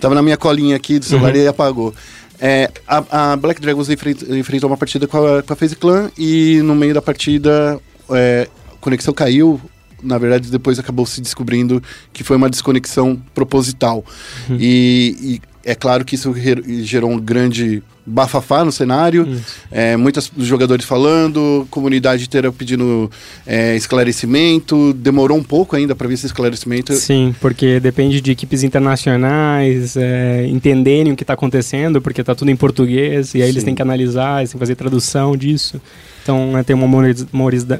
Tava 0.00 0.14
na 0.14 0.22
minha 0.22 0.36
colinha 0.36 0.76
aqui 0.76 0.98
do 0.98 1.04
celular 1.04 1.34
Uhum. 1.34 1.40
e 1.40 1.46
apagou. 1.46 1.94
É, 2.38 2.70
a, 2.86 3.32
a 3.32 3.36
Black 3.36 3.60
Dragons 3.60 3.88
enfrent- 3.88 4.22
enfrentou 4.28 4.68
uma 4.68 4.76
partida 4.76 5.06
com 5.06 5.16
a, 5.38 5.42
com 5.42 5.52
a 5.52 5.56
FaZe 5.56 5.74
Clan 5.76 6.10
e 6.18 6.60
no 6.62 6.74
meio 6.74 6.92
da 6.92 7.00
partida 7.00 7.80
é, 8.10 8.46
a 8.72 8.76
conexão 8.78 9.14
caiu. 9.14 9.60
Na 10.02 10.18
verdade, 10.18 10.50
depois 10.50 10.78
acabou 10.78 11.06
se 11.06 11.22
descobrindo 11.22 11.82
que 12.12 12.22
foi 12.22 12.36
uma 12.36 12.50
desconexão 12.50 13.18
proposital. 13.34 14.04
Uhum. 14.50 14.56
E, 14.60 15.16
e 15.20 15.40
é 15.66 15.74
claro 15.74 16.04
que 16.04 16.14
isso 16.14 16.32
ger- 16.32 16.62
gerou 16.82 17.10
um 17.10 17.18
grande 17.18 17.82
bafafá 18.06 18.64
no 18.64 18.70
cenário, 18.70 19.28
é, 19.68 19.96
muitos 19.96 20.30
jogadores 20.38 20.86
falando, 20.86 21.66
comunidade 21.68 22.22
inteira 22.24 22.52
pedindo 22.52 23.10
é, 23.44 23.74
esclarecimento, 23.74 24.92
demorou 24.94 25.36
um 25.36 25.42
pouco 25.42 25.74
ainda 25.74 25.92
para 25.92 26.06
ver 26.06 26.14
esse 26.14 26.26
esclarecimento. 26.26 26.94
Sim, 26.94 27.34
porque 27.40 27.80
depende 27.80 28.20
de 28.20 28.30
equipes 28.30 28.62
internacionais 28.62 29.96
é, 29.96 30.46
entenderem 30.46 31.12
o 31.12 31.16
que 31.16 31.24
está 31.24 31.34
acontecendo, 31.34 32.00
porque 32.00 32.20
está 32.20 32.32
tudo 32.32 32.48
em 32.48 32.56
português, 32.56 33.34
e 33.34 33.42
aí 33.42 33.48
eles 33.48 33.62
Sim. 33.62 33.66
têm 33.66 33.74
que 33.74 33.82
analisar, 33.82 34.38
eles 34.38 34.50
têm 34.50 34.58
que 34.58 34.62
fazer 34.62 34.76
tradução 34.76 35.36
disso. 35.36 35.80
Então 36.26 36.58
é, 36.58 36.64
tem 36.64 36.74
uma 36.74 36.88
morosi- 36.88 37.24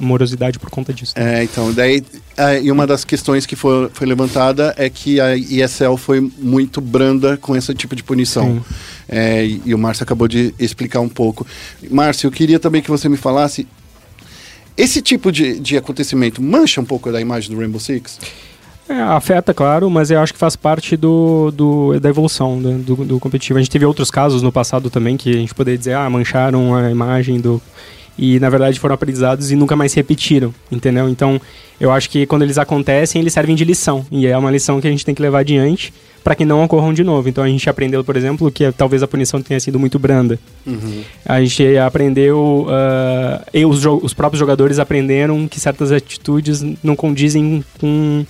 morosidade, 0.01 0.57
por 0.61 0.71
conta 0.71 0.95
disso. 0.95 1.13
É, 1.17 1.43
então, 1.43 1.73
daí, 1.73 2.01
é, 2.37 2.63
e 2.63 2.71
uma 2.71 2.87
das 2.87 3.05
questões 3.05 3.45
que 3.45 3.57
foi, 3.57 3.91
foi 3.93 4.07
levantada 4.07 4.73
é 4.79 4.89
que 4.89 5.21
a 5.21 5.37
ESL 5.37 5.97
foi 5.97 6.21
muito 6.39 6.81
branda 6.81 7.37
com 7.37 7.57
esse 7.57 7.75
tipo 7.75 7.97
de 7.97 8.05
punição. 8.05 8.63
É, 9.09 9.45
e, 9.65 9.75
o 9.75 9.79
Márcio 9.79 10.05
acabou 10.05 10.29
de 10.29 10.55
explicar 10.61 11.01
um 11.01 11.09
pouco. 11.09 11.45
Márcio, 11.91 12.29
eu 12.29 12.31
queria 12.31 12.61
também 12.61 12.81
que 12.81 12.89
você 12.91 13.09
me 13.09 13.17
falasse. 13.17 13.67
Esse 14.77 15.03
tipo 15.03 15.33
de, 15.33 15.59
de 15.59 15.77
acontecimento 15.77 16.41
mancha 16.41 16.81
um 16.81 16.85
pouco 16.85 17.11
da 17.11 17.21
imagem 17.21 17.51
do 17.53 17.59
Rainbow 17.59 17.81
Six? 17.81 18.21
É, 18.89 18.95
afeta, 19.01 19.53
claro, 19.53 19.91
mas 19.91 20.13
eu 20.13 20.21
acho 20.21 20.33
que 20.33 20.39
faz 20.39 20.55
parte 20.55 20.97
do, 20.97 21.51
do- 21.51 21.99
da 21.99 22.09
evolução 22.09 22.61
do, 22.63 22.79
do, 22.79 22.97
do 23.05 23.19
competitivo. 23.19 23.59
A 23.59 23.63
gente 23.63 23.71
teve 23.73 23.85
outros 23.85 24.09
casos 24.13 24.41
no 24.43 24.53
passado 24.53 24.89
também 24.89 25.17
que 25.17 25.31
a 25.31 25.39
gente 25.39 25.53
poderia 25.53 25.77
dizer, 25.79 25.95
ah, 25.95 26.09
mancharam 26.09 26.73
a 26.77 26.89
imagem 26.93 27.41
do. 27.41 27.61
E 28.19 28.41
na 28.41 28.49
verdade 28.49 28.79
foram 28.81 28.95
aprendizados 28.95 29.51
e 29.51 29.57
nunca 29.57 29.77
mais 29.77 29.93
se 29.93 29.97
repetiram, 29.97 30.55
entendeu? 30.73 31.09
Então 31.09 31.41
eu 31.79 31.93
acho 31.93 32.09
que 32.09 32.25
quando 32.27 32.43
eles 32.43 32.57
acontecem, 32.59 33.21
eles 33.21 33.33
servem 33.33 33.55
de 33.55 33.65
lição. 33.65 34.07
E 34.11 34.27
é 34.27 34.37
uma 34.37 34.51
lição 34.51 34.81
que 34.81 34.87
a 34.87 34.91
gente 34.91 35.05
tem 35.05 35.15
que 35.15 35.21
levar 35.21 35.41
adiante 35.41 35.93
para 36.25 36.35
que 36.35 36.45
não 36.45 36.65
ocorram 36.65 36.93
de 36.95 37.05
novo. 37.05 37.29
Então 37.29 37.45
a 37.45 37.49
gente 37.49 37.69
aprendeu, 37.69 38.03
por 38.03 38.17
exemplo, 38.17 38.51
que 38.51 38.73
talvez 38.73 39.03
a 39.03 39.07
punição 39.07 39.41
tenha 39.43 39.61
sido 39.61 39.79
muito 39.79 39.99
branda. 39.99 40.39
A 41.25 41.41
gente 41.41 41.77
aprendeu, 41.77 42.67
ah, 42.71 43.45
e 43.53 43.65
os, 43.67 43.85
os 43.85 44.15
próprios 44.15 44.39
jogadores 44.41 44.79
aprenderam 44.79 45.47
que 45.47 45.61
certas 45.61 45.93
atitudes 45.93 46.65
não 46.83 46.97
condizem 46.97 47.63
com, 47.79 48.25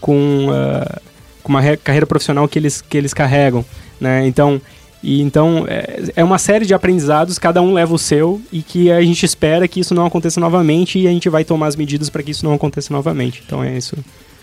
com, 0.00 0.48
ah, 0.50 1.00
com 1.42 1.48
uma 1.50 1.60
re- 1.60 1.76
carreira 1.76 2.06
profissional 2.06 2.46
que 2.48 2.58
eles, 2.58 2.80
que 2.82 2.98
eles 2.98 3.14
carregam, 3.14 3.64
né? 4.00 4.26
Então, 4.26 4.60
e 5.02 5.20
então 5.22 5.64
é, 5.68 6.10
é 6.16 6.24
uma 6.24 6.38
série 6.38 6.66
de 6.66 6.74
aprendizados, 6.74 7.38
cada 7.38 7.62
um 7.62 7.72
leva 7.72 7.94
o 7.94 7.98
seu 7.98 8.40
e 8.52 8.62
que 8.62 8.90
a 8.90 9.00
gente 9.02 9.24
espera 9.24 9.68
que 9.68 9.80
isso 9.80 9.94
não 9.94 10.04
aconteça 10.06 10.40
novamente 10.40 10.98
e 10.98 11.06
a 11.06 11.10
gente 11.10 11.28
vai 11.28 11.44
tomar 11.44 11.66
as 11.68 11.76
medidas 11.76 12.10
para 12.10 12.22
que 12.22 12.30
isso 12.32 12.44
não 12.44 12.52
aconteça 12.54 12.92
novamente. 12.92 13.42
Então 13.46 13.62
é 13.62 13.76
isso. 13.76 13.96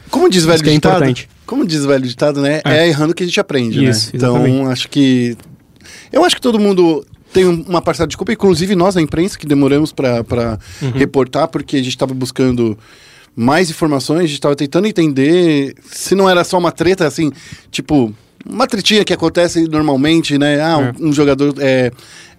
Como 0.09 0.29
diz 0.29 0.43
o 0.43 0.47
velho 0.47 0.61
é 0.61 0.71
ditado, 0.71 0.95
importante. 0.97 1.29
como 1.45 1.65
diz 1.65 1.83
o 1.83 1.87
velho 1.87 2.07
ditado, 2.07 2.41
né? 2.41 2.61
É, 2.63 2.77
É. 2.85 2.87
errando 2.87 3.13
que 3.13 3.23
a 3.23 3.25
gente 3.25 3.39
aprende, 3.39 3.83
Isso, 3.83 4.07
né? 4.07 4.11
Então, 4.15 4.35
exatamente. 4.37 4.71
acho 4.71 4.89
que 4.89 5.35
eu 6.13 6.23
acho 6.23 6.35
que 6.35 6.41
todo 6.41 6.59
mundo 6.59 7.05
tem 7.33 7.45
um- 7.45 7.63
uma 7.67 7.81
parcela 7.81 8.07
de 8.07 8.15
culpa, 8.15 8.31
inclusive 8.31 8.75
nós, 8.75 8.95
a 8.95 9.01
imprensa, 9.01 9.37
que 9.37 9.45
demoramos 9.45 9.91
para 9.91 10.57
Uhum. 10.81 10.91
reportar, 10.91 11.47
porque 11.49 11.75
a 11.75 11.79
gente 11.79 11.89
estava 11.89 12.13
buscando 12.13 12.77
mais 13.35 13.69
informações, 13.69 14.19
a 14.19 14.27
gente 14.27 14.33
estava 14.35 14.55
tentando 14.55 14.87
entender 14.87 15.75
se 15.91 16.15
não 16.15 16.29
era 16.29 16.43
só 16.45 16.57
uma 16.57 16.71
treta, 16.71 17.05
assim, 17.05 17.31
tipo, 17.69 18.13
uma 18.49 18.67
tretinha 18.67 19.03
que 19.03 19.13
acontece 19.13 19.67
normalmente, 19.67 20.37
né? 20.37 20.61
Ah, 20.61 20.93
É. 20.97 21.03
um, 21.03 21.09
um 21.09 21.13
jogador. 21.13 21.53
É, 21.59 21.91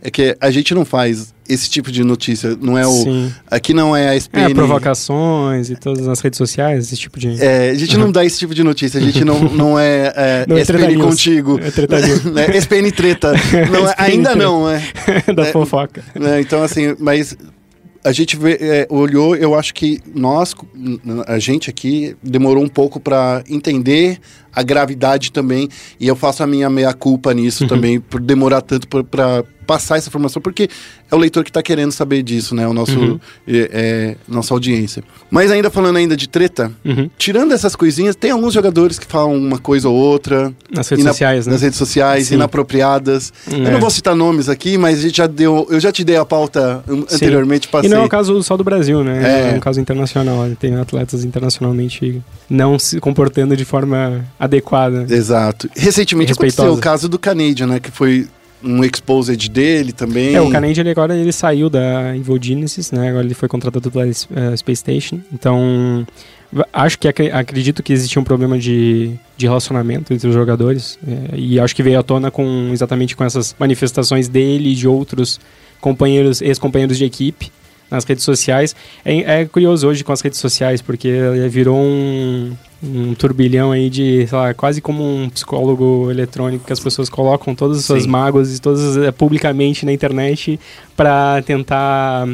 é 0.03 0.11
que 0.11 0.37
a 0.41 0.51
gente 0.51 0.73
não 0.75 0.85
faz 0.85 1.35
esse 1.49 1.69
tipo 1.71 1.91
de 1.91 2.05
notícia, 2.05 2.57
não 2.61 2.77
é 2.79 2.87
o. 2.87 2.91
Sim. 2.93 3.33
Aqui 3.51 3.73
não 3.75 3.97
é 3.97 4.09
a 4.11 4.15
É, 4.15 4.17
SPN. 4.17 4.55
provocações 4.55 5.71
e 5.71 5.77
todas 5.77 6.07
as 6.07 6.21
redes 6.21 6.37
sociais, 6.37 6.87
esse 6.87 6.97
tipo 6.97 7.19
de. 7.19 7.43
É, 7.43 7.71
a 7.71 7.75
gente 7.75 7.97
não 7.97 8.13
dá 8.13 8.25
esse 8.25 8.39
tipo 8.39 8.55
de 8.55 8.63
notícia, 8.63 9.01
a 9.01 9.03
gente 9.03 9.25
não, 9.25 9.41
não 9.51 9.79
é, 9.79 10.13
é, 10.15 10.47
Não 10.49 10.57
é 10.57 10.61
SPN 10.61 10.97
contigo. 10.99 11.59
É 11.63 11.71
Treta 11.71 12.01
News. 12.01 12.25
né? 12.33 12.57
SPN 12.57 12.91
treta. 12.93 13.33
Não 13.71 13.87
é- 13.89 13.91
SPN 13.93 13.95
ainda 13.99 14.31
treta. 14.31 14.45
não, 14.45 14.71
é. 14.71 14.83
da 15.35 15.43
É, 15.47 15.53
fofoca. 15.53 16.05
né? 16.15 16.41
Então, 16.41 16.63
assim, 16.63 16.95
mas 16.99 17.37
a 18.07 18.13
gente 18.13 18.37
vê, 18.37 18.57
é, 18.61 18.87
olhou, 18.89 19.35
eu 19.35 19.53
acho 19.59 19.75
que 19.75 20.01
nós, 20.15 20.55
a 21.27 21.41
gente 21.41 21.69
aqui, 21.69 22.17
demorou 22.23 22.63
um 22.63 22.69
pouco 22.69 23.01
para 23.01 23.43
entender 23.51 24.21
a 24.55 24.63
gravidade 24.63 25.33
também, 25.33 25.69
e 25.99 26.07
eu 26.07 26.15
faço 26.15 26.41
a 26.41 26.47
minha 26.47 26.71
meia-culpa 26.71 27.35
nisso 27.35 27.65
Uhum. 27.65 27.69
também, 27.69 27.99
por 28.01 28.21
demorar 28.21 28.61
tanto 28.61 28.87
para 28.87 29.45
passar 29.67 29.97
essa 29.99 30.09
informação, 30.09 30.41
porque 30.41 30.69
é 31.11 31.15
o 31.15 31.19
leitor 31.19 31.43
que 31.45 31.51
está 31.51 31.63
querendo 31.63 31.93
saber 31.93 32.23
disso, 32.23 32.55
né? 32.55 32.67
O 32.69 32.73
nosso, 32.73 32.99
Uhum. 32.99 33.21
é, 33.49 33.71
é, 33.73 34.17
nossa 34.29 34.55
audiência. 34.55 35.03
Mas 35.31 35.51
ainda 35.51 35.71
falando 35.71 35.97
ainda 35.97 36.17
de 36.17 36.29
treta, 36.29 36.71
Uhum. 36.85 37.11
tirando 37.19 37.53
essas 37.53 37.75
coisinhas, 37.75 38.15
tem 38.17 38.31
alguns 38.31 38.55
jogadores 38.55 38.99
que 38.99 39.07
falam 39.07 39.35
uma 39.37 39.59
coisa 39.59 39.89
ou 39.89 39.95
outra. 39.95 40.53
Nas 40.71 40.89
redes 40.89 41.05
sociais, 41.05 41.47
né? 41.47 41.53
Nas 41.53 41.63
redes 41.63 41.79
sociais, 41.79 42.29
Sim. 42.29 42.35
inapropriadas. 42.35 43.33
Eu 43.51 43.67
É. 43.67 43.71
não 43.71 43.81
vou 43.81 43.91
citar 43.91 44.15
nomes 44.15 44.49
aqui, 44.49 44.77
mas 44.79 44.99
a 44.99 45.03
gente 45.03 45.17
já 45.17 45.27
deu. 45.27 45.67
Eu 45.71 45.81
já 45.81 45.91
te 45.91 46.05
dei 46.05 46.17
a 46.17 46.25
pauta 46.25 46.83
Sim. 46.89 47.05
anteriormente, 47.13 47.67
E 47.67 47.71
passei. 47.71 47.91
não 47.91 48.03
é 48.03 48.05
o 48.05 48.09
caso 48.09 48.43
só 48.43 48.57
do 48.57 48.65
Brasil, 48.65 49.03
né? 49.03 49.23
É. 49.51 49.53
É, 49.53 49.57
um 49.57 49.61
caso 49.61 49.81
internacional. 49.81 50.49
Tem 50.59 50.75
atletas 50.77 51.25
internacionalmente 51.25 52.23
não 52.49 52.79
se 52.79 53.01
comportando 53.01 53.57
de 53.57 53.65
forma 53.65 54.25
adequada. 54.39 55.07
Exato. 55.09 55.69
Recentemente 55.77 56.33
aconteceu 56.33 56.73
o 56.73 56.79
caso 56.79 57.09
do 57.09 57.19
Canadian, 57.19 57.67
né? 57.67 57.81
Que 57.81 57.91
foi 57.91 58.27
um 58.63 58.83
exposed 58.85 59.49
dele 59.51 59.93
também. 59.93 60.35
É, 60.35 60.41
o 60.41 60.51
Canadian 60.51 60.81
ele 60.83 60.91
agora 60.91 61.15
ele 61.17 61.33
saiu 61.33 61.69
da 61.71 62.17
Evil 62.17 62.39
Genesis, 62.41 62.91
né? 62.91 63.09
Agora 63.11 63.25
ele 63.25 63.35
foi 63.35 63.49
contratado 63.49 63.91
pela 63.91 64.07
eh, 64.07 64.57
Space 64.57 64.81
Station. 64.81 65.21
Então, 65.33 66.07
acho 66.73 66.99
que 66.99 67.07
acre- 67.09 67.31
acredito 67.31 67.83
que 67.83 67.93
existia 67.93 68.21
um 68.21 68.25
problema 68.25 68.59
de, 68.59 69.13
de 69.37 69.47
relacionamento 69.47 70.13
entre 70.13 70.27
os 70.29 70.35
jogadores. 70.35 70.99
eh, 71.07 71.35
e 71.37 71.61
acho 71.61 71.77
que 71.77 71.83
veio 71.83 71.99
à 71.99 72.03
tona 72.03 72.31
com 72.31 72.71
exatamente 72.73 73.15
com 73.15 73.25
essas 73.25 73.55
manifestações 73.59 74.27
dele 74.29 74.71
e 74.73 74.75
de 74.75 74.89
outros 74.89 75.39
companheiros, 75.81 76.41
ex-companheiros 76.41 76.97
de 76.99 77.05
equipe 77.05 77.51
nas 77.91 78.05
redes 78.05 78.25
sociais. 78.25 78.75
É, 79.05 79.43
é 79.43 79.45
curioso 79.45 79.89
hoje 79.89 80.05
com 80.05 80.13
as 80.13 80.21
redes 80.21 80.39
sociais, 80.39 80.83
porque 80.83 81.11
virou 81.49 81.79
um, 81.79 82.53
um 82.83 83.15
turbilhão 83.15 83.73
aí 83.73 83.89
de, 83.89 84.27
sei 84.27 84.39
lá, 84.39 84.55
quase 84.55 84.81
como 84.81 85.03
um 85.03 85.29
psicólogo 85.31 86.11
eletrônico 86.11 86.65
que 86.65 86.73
as 86.73 86.81
pessoas 86.81 87.09
colocam 87.09 87.55
todas 87.55 87.79
as 87.79 87.85
suas 87.85 88.05
Sim. 88.05 88.09
mágoas 88.09 88.57
e 88.57 88.61
todas 88.61 88.97
eh, 88.97 89.11
publicamente 89.13 89.87
na 89.87 89.93
internet 89.93 90.59
para 90.97 91.43
tentar 91.43 92.27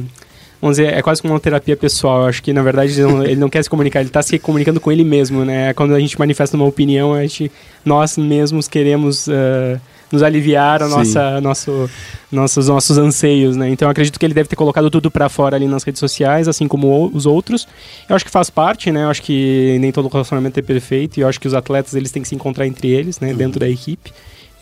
vamos 0.60 0.76
dizer, 0.76 0.94
é 0.94 1.02
quase 1.02 1.20
como 1.20 1.34
uma 1.34 1.40
terapia 1.40 1.76
pessoal. 1.76 2.22
Eu 2.22 2.28
acho 2.28 2.40
que, 2.40 2.52
na 2.52 2.62
verdade, 2.62 2.92
ele 2.92 3.02
não, 3.02 3.24
ele 3.24 3.36
não 3.36 3.48
quer 3.48 3.64
se 3.64 3.68
comunicar, 3.68 3.98
ele 3.98 4.08
está 4.08 4.22
se 4.22 4.38
comunicando 4.38 4.78
com 4.78 4.92
ele 4.92 5.02
mesmo, 5.02 5.44
né? 5.44 5.74
Quando 5.74 5.92
a 5.92 5.98
gente 5.98 6.16
manifesta 6.16 6.56
uma 6.56 6.66
opinião, 6.66 7.12
a 7.12 7.22
gente, 7.22 7.50
nós 7.84 8.16
mesmos 8.16 8.68
queremos 8.68 9.26
eh, 9.28 9.80
nos 10.12 10.22
aliviar 10.22 10.82
a 10.82 10.88
nossa, 10.88 11.40
nosso, 11.40 11.90
nossos, 12.30 12.68
nossos 12.68 12.98
anseios, 12.98 13.56
né? 13.56 13.68
Então, 13.70 13.86
eu 13.86 13.90
acredito 13.90 14.20
que 14.20 14.26
ele 14.26 14.34
deve 14.34 14.48
ter 14.48 14.56
colocado 14.56 14.90
tudo 14.90 15.10
para 15.10 15.28
fora 15.28 15.56
ali 15.56 15.66
nas 15.66 15.82
redes 15.82 15.98
sociais, 15.98 16.46
assim 16.46 16.68
como 16.68 17.10
os 17.12 17.26
outros. 17.26 17.66
Eu 18.08 18.14
acho 18.14 18.24
que 18.24 18.30
faz 18.30 18.50
parte, 18.50 18.92
né? 18.92 19.04
Eu 19.04 19.08
acho 19.10 19.22
que 19.22 19.78
nem 19.80 19.90
todo 19.90 20.08
relacionamento 20.08 20.60
é 20.60 20.62
perfeito 20.62 21.18
e 21.18 21.22
eu 21.22 21.28
acho 21.28 21.40
que 21.40 21.48
os 21.48 21.54
atletas, 21.54 21.94
eles 21.94 22.10
têm 22.10 22.22
que 22.22 22.28
se 22.28 22.34
encontrar 22.34 22.66
entre 22.66 22.88
eles, 22.88 23.18
né? 23.18 23.32
Dentro 23.32 23.58
da 23.58 23.68
equipe. 23.68 24.12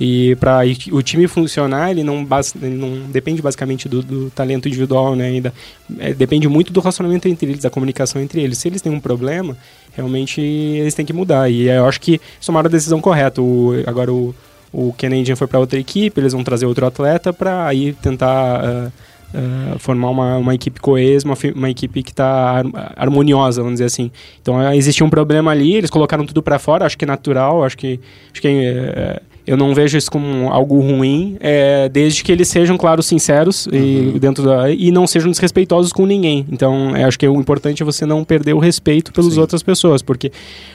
E 0.00 0.34
para 0.36 0.60
o 0.92 1.02
time 1.02 1.28
funcionar, 1.28 1.90
ele 1.90 2.02
não, 2.02 2.26
ele 2.62 2.74
não 2.74 3.00
depende 3.10 3.42
basicamente 3.42 3.86
do, 3.86 4.02
do 4.02 4.30
talento 4.30 4.66
individual, 4.66 5.14
né? 5.14 5.26
Ainda 5.26 5.52
é, 5.98 6.14
depende 6.14 6.48
muito 6.48 6.72
do 6.72 6.80
relacionamento 6.80 7.28
entre 7.28 7.50
eles, 7.50 7.60
da 7.60 7.68
comunicação 7.68 8.22
entre 8.22 8.40
eles. 8.40 8.56
Se 8.56 8.66
eles 8.66 8.80
têm 8.80 8.90
um 8.90 8.98
problema, 8.98 9.54
realmente 9.92 10.40
eles 10.40 10.94
têm 10.94 11.04
que 11.04 11.12
mudar. 11.12 11.50
E 11.50 11.68
eu 11.68 11.84
acho 11.84 12.00
que 12.00 12.18
tomaram 12.44 12.68
a 12.68 12.70
decisão 12.70 12.98
correta. 12.98 13.42
O, 13.42 13.74
agora 13.86 14.10
o, 14.10 14.34
o 14.72 14.92
Canadian 14.92 15.36
foi 15.36 15.46
para 15.46 15.58
outra 15.58 15.78
equipe, 15.78 16.20
eles 16.20 16.32
vão 16.32 16.44
trazer 16.44 16.66
outro 16.66 16.86
atleta 16.86 17.32
para 17.32 17.66
aí 17.66 17.92
tentar 17.94 18.28
ah, 18.28 18.90
ah, 19.34 19.76
formar 19.78 20.10
uma, 20.10 20.36
uma 20.38 20.54
equipe 20.54 20.80
coesa, 20.80 21.24
uma, 21.26 21.36
uma 21.54 21.70
equipe 21.70 22.02
que 22.02 22.10
está 22.10 22.62
harmoniosa, 22.96 23.62
vamos 23.62 23.76
dizer 23.76 23.86
assim. 23.86 24.10
Então 24.40 24.58
ah, 24.58 24.76
existia 24.76 25.04
um 25.04 25.10
problema 25.10 25.50
ali, 25.50 25.74
eles 25.74 25.90
colocaram 25.90 26.24
tudo 26.24 26.42
para 26.42 26.58
fora, 26.58 26.86
acho 26.86 26.96
que 26.96 27.04
é 27.04 27.08
natural, 27.08 27.64
acho 27.64 27.76
que, 27.76 28.00
acho 28.32 28.40
que 28.40 28.48
eh, 28.48 29.22
eu 29.46 29.56
não 29.56 29.74
vejo 29.74 29.96
isso 29.96 30.10
como 30.10 30.50
algo 30.50 30.80
ruim, 30.80 31.36
é, 31.40 31.88
desde 31.88 32.22
que 32.22 32.30
eles 32.30 32.48
sejam, 32.48 32.76
claro, 32.76 33.02
sinceros 33.02 33.66
e, 33.72 34.18
dentro 34.18 34.44
da, 34.44 34.70
e 34.70 34.90
não 34.90 35.06
sejam 35.06 35.30
desrespeitosos 35.30 35.92
com 35.92 36.06
ninguém. 36.06 36.46
Então, 36.50 36.96
eu 36.96 37.06
acho 37.06 37.18
que 37.18 37.26
o 37.26 37.40
importante 37.40 37.82
é 37.82 37.86
você 37.86 38.04
não 38.06 38.22
perder 38.24 38.54
o 38.54 38.58
respeito 38.58 39.12
pelas 39.12 39.34
Sim. 39.34 39.40
outras 39.40 39.62
pessoas, 39.62 40.02
porque, 40.02 40.30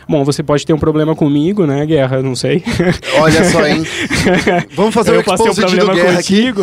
bom, 0.09 0.23
você 0.23 0.43
pode 0.43 0.65
ter 0.65 0.73
um 0.73 0.77
problema 0.77 1.15
comigo, 1.15 1.65
né, 1.65 1.85
Guerra, 1.85 2.21
não 2.21 2.35
sei. 2.35 2.63
Olha 3.19 3.43
só, 3.49 3.65
hein? 3.65 3.83
Vamos 4.75 4.93
fazer 4.93 5.15
eu 5.15 5.21
o 5.21 5.23
passei 5.23 5.49
um 5.49 5.53
problema 5.53 5.93
aqui. 5.93 6.51
contigo, 6.51 6.61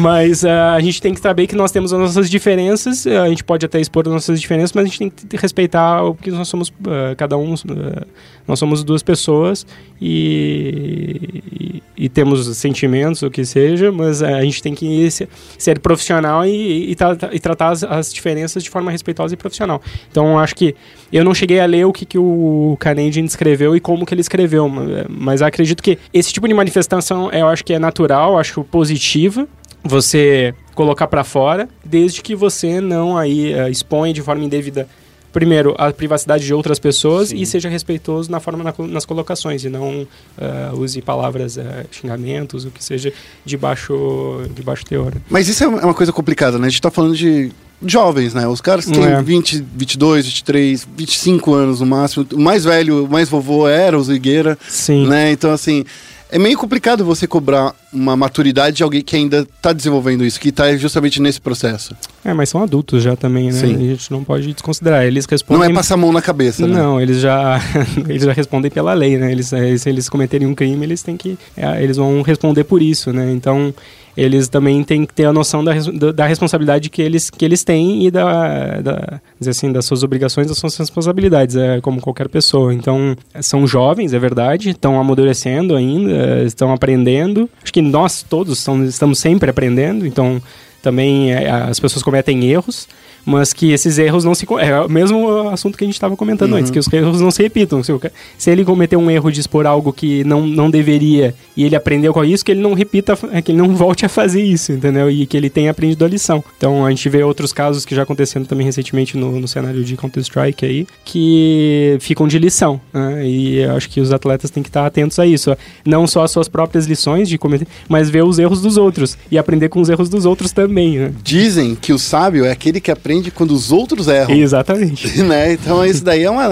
mas 0.00 0.44
ah, 0.44 0.74
a 0.74 0.80
gente 0.80 1.00
tem 1.00 1.14
que 1.14 1.20
saber 1.20 1.46
que 1.46 1.54
nós 1.54 1.70
temos 1.70 1.92
as 1.92 2.00
nossas 2.00 2.28
diferenças, 2.28 3.06
ah, 3.06 3.22
a 3.22 3.28
gente 3.28 3.44
pode 3.44 3.64
até 3.64 3.80
expor 3.80 4.06
as 4.06 4.12
nossas 4.12 4.40
diferenças, 4.40 4.72
mas 4.72 4.84
a 4.84 4.86
gente 4.86 4.98
tem 4.98 5.10
que 5.10 5.36
respeitar 5.36 6.02
o 6.04 6.14
que 6.14 6.30
nós 6.30 6.48
somos, 6.48 6.72
ah, 6.86 7.14
cada 7.16 7.36
um, 7.36 7.54
ah, 7.54 8.06
nós 8.46 8.58
somos 8.58 8.84
duas 8.84 9.02
pessoas 9.02 9.66
e, 10.00 11.82
e, 11.96 12.04
e 12.04 12.08
temos 12.08 12.46
sentimentos, 12.56 13.22
o 13.22 13.30
que 13.30 13.44
seja, 13.44 13.90
mas 13.90 14.22
a 14.22 14.42
gente 14.42 14.62
tem 14.62 14.74
que 14.74 15.10
ser, 15.10 15.28
ser 15.58 15.78
profissional 15.78 16.44
e, 16.46 16.90
e, 16.90 16.94
tra- 16.94 17.16
e 17.32 17.38
tratar 17.40 17.70
as, 17.70 17.82
as 17.84 18.12
diferenças 18.12 18.62
de 18.62 18.70
forma 18.70 18.90
respeitosa 18.90 19.34
e 19.34 19.36
profissional. 19.36 19.80
Então, 20.10 20.38
acho 20.38 20.54
que 20.54 20.74
eu 21.12 21.24
não 21.24 21.34
cheguei 21.34 21.60
a 21.60 21.66
ler 21.66 21.86
o 21.86 21.92
que, 21.92 22.04
que 22.04 22.18
o 22.18 22.76
Canadian 22.80 23.24
escreveu 23.24 23.74
e 23.76 23.80
como 23.80 24.04
que 24.04 24.12
ele 24.14 24.20
escreveu, 24.20 24.68
ma- 24.68 24.82
mas 25.08 25.42
acredito 25.42 25.82
que 25.82 25.98
esse 26.12 26.32
tipo 26.32 26.46
de 26.48 26.54
manifestação 26.54 27.30
eu 27.30 27.48
acho 27.48 27.64
que 27.64 27.72
é 27.72 27.78
natural, 27.78 28.38
acho 28.38 28.62
positiva. 28.64 29.46
você 29.86 30.54
colocar 30.74 31.06
pra 31.06 31.22
fora, 31.22 31.68
desde 31.84 32.20
que 32.22 32.34
você 32.34 32.80
não 32.80 33.16
aí 33.16 33.52
eh, 33.52 33.70
exponha 33.70 34.12
de 34.12 34.22
forma 34.22 34.42
indevida 34.42 34.88
primeiro 35.34 35.74
a 35.76 35.92
privacidade 35.92 36.46
de 36.46 36.54
outras 36.54 36.78
pessoas 36.78 37.28
Sim. 37.30 37.36
e 37.36 37.44
seja 37.44 37.68
respeitoso 37.68 38.30
na 38.30 38.38
forma 38.40 38.62
na 38.62 38.72
nas 38.86 39.04
colocações 39.04 39.64
e 39.64 39.68
não 39.68 40.06
eh, 40.38 40.70
use 40.74 41.02
palavras 41.02 41.58
eh, 41.58 41.84
xingamentos 41.90 42.64
o 42.64 42.70
que 42.70 42.82
seja 42.82 43.12
de 43.44 43.56
baixo 43.56 44.42
de 44.54 44.62
baixo 44.62 44.84
teor. 44.84 45.12
Mas 45.28 45.48
isso 45.48 45.64
é 45.64 45.66
uma 45.66 45.92
coisa 45.92 46.12
complicada, 46.12 46.56
né? 46.58 46.68
A 46.68 46.70
gente 46.70 46.80
tá 46.80 46.90
falando 46.90 47.16
de 47.16 47.50
jovens, 47.84 48.32
né? 48.32 48.46
Os 48.46 48.60
caras 48.60 48.84
que 48.86 48.92
têm 48.92 49.04
É. 49.04 49.20
20, 49.20 49.64
22, 49.74 50.24
23, 50.26 50.88
25 50.96 51.52
anos 51.52 51.80
no 51.80 51.86
máximo. 51.86 52.24
O 52.32 52.38
mais 52.40 52.64
velho, 52.64 53.04
o 53.04 53.10
mais 53.10 53.28
vovô 53.28 53.68
era 53.68 53.98
o 53.98 54.02
Zigueira, 54.04 54.56
Sim. 54.68 55.06
né? 55.08 55.32
Então, 55.32 55.50
assim, 55.50 55.84
é 56.30 56.38
meio 56.38 56.56
complicado 56.56 57.04
você 57.04 57.26
cobrar 57.26 57.74
uma 57.92 58.16
maturidade 58.16 58.76
de 58.76 58.82
alguém 58.82 59.02
que 59.02 59.16
ainda 59.16 59.46
tá 59.60 59.72
desenvolvendo 59.72 60.24
isso, 60.24 60.38
que 60.40 60.52
tá 60.52 60.74
justamente 60.76 61.20
nesse 61.20 61.40
processo. 61.40 61.94
É, 62.24 62.32
mas 62.32 62.48
são 62.48 62.62
adultos 62.62 63.02
já 63.02 63.14
também, 63.14 63.46
né? 63.46 63.52
Sim. 63.52 63.74
A 63.74 63.78
gente 63.78 64.10
não 64.10 64.24
pode 64.24 64.50
desconsiderar. 64.52 65.04
Eles 65.04 65.26
Não 65.26 65.30
respondem 65.30 65.70
é 65.70 65.74
passar 65.74 65.94
a 65.94 65.98
mão 65.98 66.10
na 66.10 66.22
cabeça, 66.22 66.66
né? 66.66 66.74
Não, 66.74 67.00
eles 67.00 67.20
já 67.20 67.60
eles 68.08 68.22
já 68.22 68.32
respondem 68.32 68.70
pela 68.70 68.94
lei, 68.94 69.18
né? 69.18 69.30
Eles, 69.30 69.52
eh, 69.52 69.76
se 69.76 69.90
eles 69.90 70.08
cometerem 70.08 70.46
um 70.46 70.54
crime, 70.54 70.84
eles 70.84 71.02
têm 71.02 71.16
que 71.16 71.38
eh, 71.56 71.82
eles 71.82 71.98
vão 71.98 72.22
responder 72.22 72.64
por 72.64 72.80
isso, 72.80 73.12
né? 73.12 73.30
Então 73.30 73.74
eles 74.16 74.48
também 74.48 74.82
têm 74.84 75.04
que 75.04 75.12
ter 75.12 75.24
a 75.24 75.32
noção 75.32 75.64
da, 75.64 75.72
da, 75.74 76.12
da 76.12 76.26
responsabilidade 76.26 76.88
que 76.88 77.02
eles, 77.02 77.28
que 77.30 77.44
eles 77.44 77.64
têm 77.64 78.06
e 78.06 78.10
da, 78.10 78.80
da 78.80 79.20
dizer 79.38 79.50
assim 79.50 79.72
das 79.72 79.84
suas 79.84 80.02
obrigações, 80.04 80.46
das 80.46 80.56
suas 80.56 80.76
responsabilidades, 80.76 81.56
é 81.56 81.80
como 81.80 82.00
qualquer 82.00 82.28
pessoa. 82.28 82.72
Então 82.72 83.16
são 83.40 83.66
jovens, 83.66 84.14
é 84.14 84.18
verdade, 84.18 84.70
estão 84.70 85.00
amadurecendo 85.00 85.74
ainda, 85.74 86.10
eh, 86.10 86.44
estão 86.44 86.72
aprendendo. 86.72 87.50
Acho 87.62 87.72
que 87.72 87.82
nós 87.82 88.22
todos 88.22 88.66
estamos 88.88 89.18
sempre 89.18 89.50
aprendendo. 89.50 90.06
Então 90.06 90.40
também 90.84 91.32
eh, 91.32 91.50
as 91.50 91.80
pessoas 91.80 92.02
cometem 92.02 92.44
erros, 92.44 92.86
mas 93.24 93.52
que 93.52 93.72
esses 93.72 93.98
erros 93.98 94.24
não 94.24 94.34
se. 94.34 94.46
É 94.60 94.80
o 94.80 94.88
mesmo 94.88 95.48
assunto 95.48 95.76
que 95.76 95.84
a 95.84 95.86
gente 95.86 95.94
estava 95.94 96.16
comentando 96.16 96.52
Uhum. 96.52 96.58
antes, 96.58 96.70
que 96.70 96.78
os 96.78 96.92
erros 96.92 97.20
não 97.20 97.30
se 97.30 97.42
repitam. 97.42 97.82
Se, 97.82 97.92
se 98.38 98.50
ele 98.50 98.64
cometeu 98.64 98.98
um 98.98 99.10
erro 99.10 99.30
de 99.30 99.40
expor 99.40 99.66
algo 99.66 99.92
que 99.92 100.24
não, 100.24 100.46
não 100.46 100.70
deveria 100.70 101.34
e 101.56 101.64
ele 101.64 101.76
aprendeu 101.76 102.12
com 102.12 102.24
isso, 102.24 102.44
que 102.44 102.52
ele 102.52 102.60
não 102.60 102.74
repita, 102.74 103.18
é, 103.32 103.40
que 103.40 103.52
ele 103.52 103.58
não 103.58 103.74
volte 103.74 104.04
a 104.04 104.08
fazer 104.08 104.42
isso, 104.42 104.72
entendeu? 104.72 105.10
E 105.10 105.26
que 105.26 105.36
ele 105.36 105.48
tenha 105.50 105.70
aprendido 105.70 106.04
a 106.04 106.08
lição. 106.08 106.42
Então 106.56 106.84
a 106.84 106.90
gente 106.90 107.08
vê 107.08 107.22
outros 107.22 107.52
casos 107.52 107.84
que 107.84 107.94
já 107.94 108.02
aconteceram 108.02 108.44
também 108.44 108.64
recentemente 108.64 109.16
no, 109.16 109.40
no 109.40 109.48
cenário 109.48 109.84
de 109.84 109.96
Counter-Strike 109.96 110.64
aí, 110.64 110.86
que 111.04 111.96
ficam 112.00 112.26
de 112.26 112.38
lição. 112.38 112.80
Né? 112.92 113.26
E 113.26 113.58
eu 113.58 113.72
acho 113.76 113.88
que 113.88 114.00
os 114.00 114.12
atletas 114.12 114.50
têm 114.50 114.62
que 114.62 114.68
estar 114.68 114.84
atentos 114.86 115.18
a 115.18 115.26
isso. 115.26 115.56
Não 115.84 116.06
só 116.06 116.24
as 116.24 116.30
suas 116.30 116.48
próprias 116.48 116.86
lições 116.86 117.28
de 117.28 117.38
cometer, 117.38 117.66
mas 117.88 118.10
ver 118.10 118.24
os 118.24 118.38
erros 118.38 118.60
dos 118.60 118.76
outros 118.76 119.16
e 119.30 119.38
aprender 119.38 119.68
com 119.68 119.80
os 119.80 119.88
erros 119.88 120.08
dos 120.08 120.24
outros 120.24 120.52
também. 120.52 120.98
Né? 120.98 121.12
Dizem 121.22 121.74
que 121.74 121.92
o 121.92 121.98
sábio 121.98 122.44
é 122.44 122.50
aquele 122.50 122.80
que 122.80 122.90
aprende 122.90 123.13
quando 123.30 123.52
os 123.52 123.70
outros 123.72 124.08
erram. 124.08 124.34
Exatamente. 124.34 125.18
né? 125.22 125.52
Então 125.52 125.84
isso 125.84 126.04
daí 126.04 126.22
é 126.24 126.30
uma. 126.30 126.48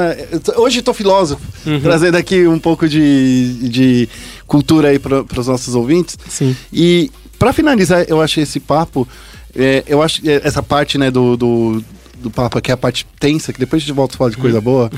Hoje 0.56 0.82
tô 0.82 0.92
filósofo, 0.94 1.42
Uhum. 1.66 1.80
trazendo 1.80 2.16
aqui 2.16 2.46
um 2.46 2.58
pouco 2.58 2.88
de, 2.88 3.68
de 3.68 4.08
cultura 4.46 4.88
aí 4.88 4.98
para 4.98 5.24
os 5.38 5.46
nossos 5.46 5.74
ouvintes. 5.74 6.18
Sim. 6.28 6.56
E 6.72 7.10
para 7.38 7.52
finalizar, 7.52 8.04
eu 8.08 8.20
achei 8.20 8.42
esse 8.42 8.58
papo, 8.60 9.06
é, 9.54 9.82
eu 9.86 10.02
acho 10.02 10.20
que 10.22 10.30
é, 10.30 10.40
essa 10.44 10.62
parte 10.62 10.98
né, 10.98 11.10
do, 11.10 11.36
do, 11.36 11.84
do 12.20 12.30
papo, 12.30 12.60
que 12.60 12.70
é 12.70 12.74
a 12.74 12.76
parte 12.76 13.06
tensa, 13.18 13.52
que 13.52 13.58
depois 13.60 13.82
a 13.82 13.84
gente 13.86 13.94
volta 13.94 14.14
a 14.14 14.18
falar 14.18 14.30
de 14.30 14.36
coisa 14.36 14.58
Uhum. 14.58 14.62
boa. 14.64 14.90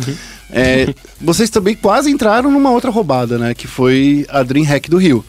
é, 0.51 0.95
vocês 1.20 1.51
também 1.51 1.74
quase 1.74 2.11
entraram 2.11 2.51
numa 2.51 2.70
outra 2.70 2.91
roubada, 2.91 3.36
né? 3.39 3.55
Que 3.55 3.66
foi 3.66 4.27
a 4.28 4.43
Dreamhack 4.43 4.89
do 4.91 4.97
Rio. 4.97 5.24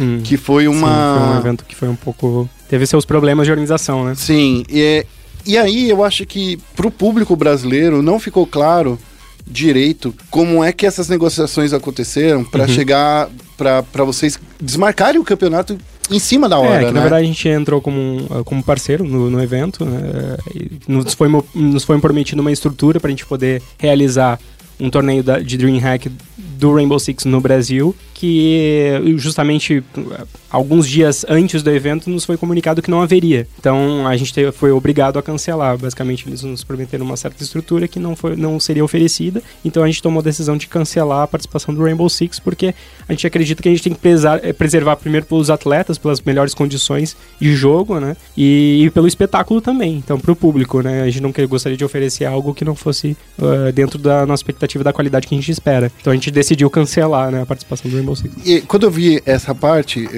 Hum. 0.00 0.20
Que 0.22 0.36
foi 0.36 0.62
Sim, 0.62 0.68
uma. 0.68 1.18
foi 1.18 1.28
um 1.34 1.38
evento 1.38 1.64
que 1.66 1.74
foi 1.74 1.88
um 1.88 1.96
pouco. 1.96 2.48
Teve 2.68 2.86
seus 2.86 3.04
problemas 3.04 3.46
de 3.46 3.50
organização, 3.50 4.04
né? 4.04 4.14
Sim, 4.14 4.62
e, 4.70 4.80
é- 4.80 5.06
e 5.46 5.56
aí 5.56 5.88
eu 5.90 6.04
acho 6.04 6.24
que 6.26 6.58
pro 6.76 6.90
público 6.90 7.34
brasileiro 7.36 8.02
não 8.02 8.18
ficou 8.18 8.46
claro 8.46 8.98
direito 9.46 10.14
como 10.30 10.62
é 10.62 10.72
que 10.72 10.84
essas 10.86 11.08
negociações 11.08 11.72
aconteceram 11.72 12.44
para 12.44 12.62
Uhum. 12.64 12.68
chegar 12.68 13.28
para 13.56 14.04
vocês 14.04 14.38
desmarcarem 14.60 15.20
o 15.20 15.24
campeonato 15.24 15.78
em 16.10 16.18
cima 16.18 16.48
da 16.48 16.58
hora, 16.58 16.74
é, 16.76 16.78
que 16.80 16.84
né? 16.86 16.92
na 16.92 17.00
verdade 17.00 17.24
a 17.24 17.26
gente 17.26 17.48
entrou 17.48 17.80
como, 17.80 17.98
um- 18.00 18.44
como 18.44 18.62
parceiro 18.62 19.04
no, 19.04 19.28
no 19.30 19.42
evento, 19.42 19.84
né? 19.84 20.36
E 20.54 20.70
Nos 20.86 21.12
foi, 21.14 21.28
nos 21.54 21.84
foi 21.84 21.98
prometido 21.98 22.40
uma 22.40 22.52
estrutura 22.52 22.98
para 23.00 23.08
a 23.08 23.10
gente 23.10 23.26
poder 23.26 23.60
realizar 23.78 24.38
um 24.80 24.88
torneio 24.90 25.22
da- 25.22 25.38
de 25.40 25.56
DreamHack 25.58 26.10
do 26.36 26.72
Rainbow 26.74 26.98
Six 26.98 27.24
no 27.24 27.40
Brasil, 27.40 27.94
que 28.14 29.02
justamente 29.16 29.78
uh, 29.96 30.26
alguns 30.50 30.88
dias 30.88 31.24
antes 31.28 31.62
do 31.62 31.70
evento 31.70 32.08
nos 32.10 32.24
foi 32.24 32.36
comunicado 32.36 32.80
que 32.82 32.90
não 32.90 33.02
haveria. 33.02 33.46
Então 33.58 34.06
a 34.06 34.16
gente 34.16 34.32
te- 34.32 34.52
foi 34.52 34.70
obrigado 34.70 35.18
a 35.18 35.22
cancelar. 35.22 35.76
Basicamente 35.78 36.26
eles 36.28 36.42
nos 36.42 36.64
prometeram 36.64 37.04
uma 37.04 37.16
certa 37.16 37.42
estrutura 37.42 37.86
que 37.88 37.98
não, 37.98 38.14
foi, 38.16 38.36
não 38.36 38.58
seria 38.58 38.84
oferecida. 38.84 39.42
Então 39.64 39.82
a 39.82 39.86
gente 39.86 40.02
tomou 40.02 40.20
a 40.20 40.22
decisão 40.22 40.56
de 40.56 40.66
cancelar 40.66 41.22
a 41.22 41.26
participação 41.26 41.74
do 41.74 41.82
Rainbow 41.82 42.08
Six 42.08 42.38
porque 42.38 42.74
a 43.08 43.12
gente 43.12 43.26
acredita 43.26 43.62
que 43.62 43.68
a 43.68 43.72
gente 43.72 43.82
tem 43.82 43.92
que 43.94 44.00
eh, 44.42 44.52
preservar 44.52 44.96
primeiro 44.96 45.26
pelos 45.26 45.50
atletas, 45.50 45.98
pelas 45.98 46.20
melhores 46.20 46.54
condições 46.54 47.16
de 47.40 47.54
jogo, 47.54 47.98
né? 48.00 48.16
E, 48.36 48.84
e 48.84 48.90
pelo 48.90 49.06
espetáculo 49.06 49.60
também. 49.60 49.96
Então 49.96 50.18
para 50.18 50.32
o 50.32 50.36
público, 50.36 50.80
né? 50.80 51.02
A 51.02 51.06
gente 51.06 51.22
não 51.22 51.32
gostaria 51.48 51.76
de 51.76 51.84
oferecer 51.84 52.24
algo 52.24 52.54
que 52.54 52.64
não 52.64 52.74
fosse 52.74 53.16
uh, 53.38 53.72
dentro 53.72 53.98
da 53.98 54.26
nossa 54.26 54.40
expectativa 54.42 54.82
da 54.84 54.92
qualidade 54.92 55.26
que 55.26 55.34
a 55.34 55.38
gente 55.38 55.50
espera. 55.50 55.90
Então 56.00 56.12
a 56.12 56.16
gente 56.16 56.30
decidiu 56.30 56.68
cancelar 56.70 57.30
né, 57.30 57.42
a 57.42 57.46
participação 57.46 57.90
do 57.90 57.96
Rainbow 57.96 58.16
Six. 58.16 58.34
E 58.46 58.60
quando 58.62 58.84
eu 58.84 58.90
vi 58.90 59.20
essa 59.24 59.54
parte, 59.54 60.08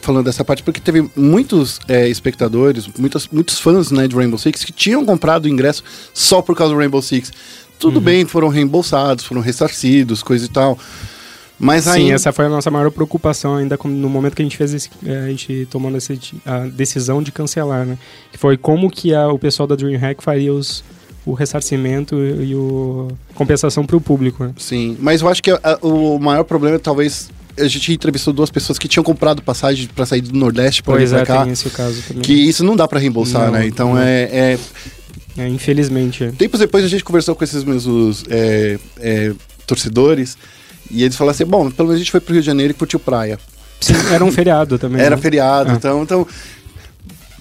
falando 0.00 0.24
dessa 0.26 0.44
parte, 0.44 0.62
porque 0.62 0.80
teve 0.80 1.08
muitos 1.16 1.78
eh, 1.88 2.08
espectadores, 2.08 2.88
muitos, 2.98 3.28
muitos 3.32 3.58
fãs 3.58 3.90
né, 3.90 4.06
de 4.08 4.14
Rainbow 4.14 4.38
Six 4.38 4.64
que 4.64 4.72
tinham 4.72 5.04
comprado 5.04 5.44
o 5.46 5.48
ingresso 5.48 5.82
só 6.14 6.40
por 6.42 6.56
causa 6.56 6.72
do 6.74 6.78
Rainbow 6.78 7.02
Six. 7.02 7.32
Tudo 7.78 7.96
Uhum. 7.98 8.04
bem, 8.04 8.24
foram 8.24 8.48
reembolsados, 8.48 9.24
foram 9.24 9.40
ressarcidos, 9.40 10.22
coisa 10.22 10.44
e 10.46 10.48
tal. 10.48 10.78
Mas 11.60 11.84
Sim, 11.84 11.90
aí. 11.90 12.10
essa 12.12 12.32
foi 12.32 12.44
a 12.46 12.48
nossa 12.48 12.70
maior 12.70 12.90
preocupação 12.90 13.56
ainda 13.56 13.76
no 13.84 14.08
momento 14.08 14.36
que 14.36 14.42
a 14.42 14.44
gente 14.44 14.56
fez 14.56 14.72
esse, 14.74 14.88
eh, 15.04 15.24
a 15.24 15.28
gente 15.28 15.66
tomou 15.70 15.94
essa, 15.96 16.12
a 16.46 16.60
decisão 16.66 17.20
de 17.22 17.32
cancelar, 17.32 17.84
né? 17.84 17.98
Que 18.30 18.38
foi 18.38 18.56
como 18.56 18.88
que 18.88 19.12
a- 19.12 19.28
o 19.28 19.38
pessoal 19.38 19.66
da 19.66 19.74
DreamHack 19.74 20.22
faria 20.22 20.52
os, 20.54 20.84
o 21.26 21.32
ressarcimento 21.32 22.14
e, 22.16 22.50
e 22.50 22.54
o 22.54 23.08
compensação 23.34 23.84
para 23.84 23.96
o 23.96 24.00
público, 24.00 24.44
né? 24.44 24.52
Sim, 24.56 24.96
mas 25.00 25.20
eu 25.20 25.28
acho 25.28 25.42
que 25.42 25.50
a- 25.50 25.78
o 25.82 26.16
maior 26.20 26.44
problema 26.44 26.76
é 26.76 26.78
talvez. 26.78 27.28
A 27.60 27.68
gente 27.68 27.92
entrevistou 27.92 28.32
duas 28.32 28.50
pessoas 28.50 28.78
que 28.78 28.86
tinham 28.88 29.02
comprado 29.04 29.42
passagem 29.42 29.88
pra 29.94 30.04
sair 30.06 30.20
do 30.20 30.36
Nordeste 30.38 30.82
Pois 30.82 31.10
vir 31.10 31.16
é, 31.18 31.24
pra 31.24 31.34
cá. 31.36 31.42
tem 31.44 31.52
esse 31.52 31.68
caso 31.70 32.02
também. 32.06 32.22
Que 32.22 32.32
isso 32.32 32.62
não 32.64 32.76
dá 32.76 32.86
pra 32.88 32.98
reembolsar, 32.98 33.46
Não, 33.46 33.52
né? 33.52 33.66
Então 33.66 33.94
não. 33.94 34.00
é, 34.02 34.22
é- 34.22 34.58
É, 35.38 35.48
infelizmente. 35.48 36.24
é. 36.24 36.30
Tempos 36.32 36.60
depois 36.60 36.84
a 36.84 36.88
gente 36.88 37.04
conversou 37.04 37.34
com 37.34 37.44
esses 37.44 37.62
mesmos 37.64 38.24
é, 38.28 38.78
é, 38.98 39.32
torcedores 39.66 40.36
e 40.90 41.02
eles 41.04 41.16
falaram 41.16 41.34
assim: 41.34 41.44
bom, 41.44 41.70
pelo 41.70 41.88
menos 41.88 41.96
a 41.96 41.98
gente 42.04 42.10
foi 42.10 42.20
pro 42.20 42.32
Rio 42.32 42.42
de 42.42 42.46
Janeiro 42.46 42.70
e 42.72 42.74
curtiu 42.74 42.98
praia. 42.98 43.38
Sim, 43.80 43.94
era 44.12 44.24
um 44.24 44.32
feriado 44.32 44.78
também. 44.78 45.00
Era 45.00 45.14
né? 45.16 45.22
feriado, 45.22 45.70
Ah. 45.70 45.74
então, 45.74 46.02
então. 46.02 46.26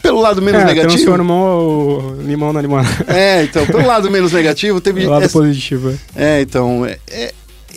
Pelo 0.02 0.22
lado 0.22 0.42
menos 0.42 0.62
é, 0.62 0.66
negativo. 0.66 0.94
transformou 0.94 2.02
o 2.18 2.22
limão 2.22 2.54
na 2.54 2.62
limonada. 2.62 2.88
É, 3.08 3.44
então, 3.44 3.66
pelo 3.66 3.86
lado 3.86 4.10
menos 4.12 4.32
negativo, 4.32 4.80
teve. 4.80 5.06
O 5.06 5.10
lado 5.10 5.26
essa- 5.26 5.34
positivo. 5.38 5.90
é. 6.16 6.38
É, 6.38 6.42
então. 6.42 6.86
É, 6.86 6.98
é- 7.10 7.34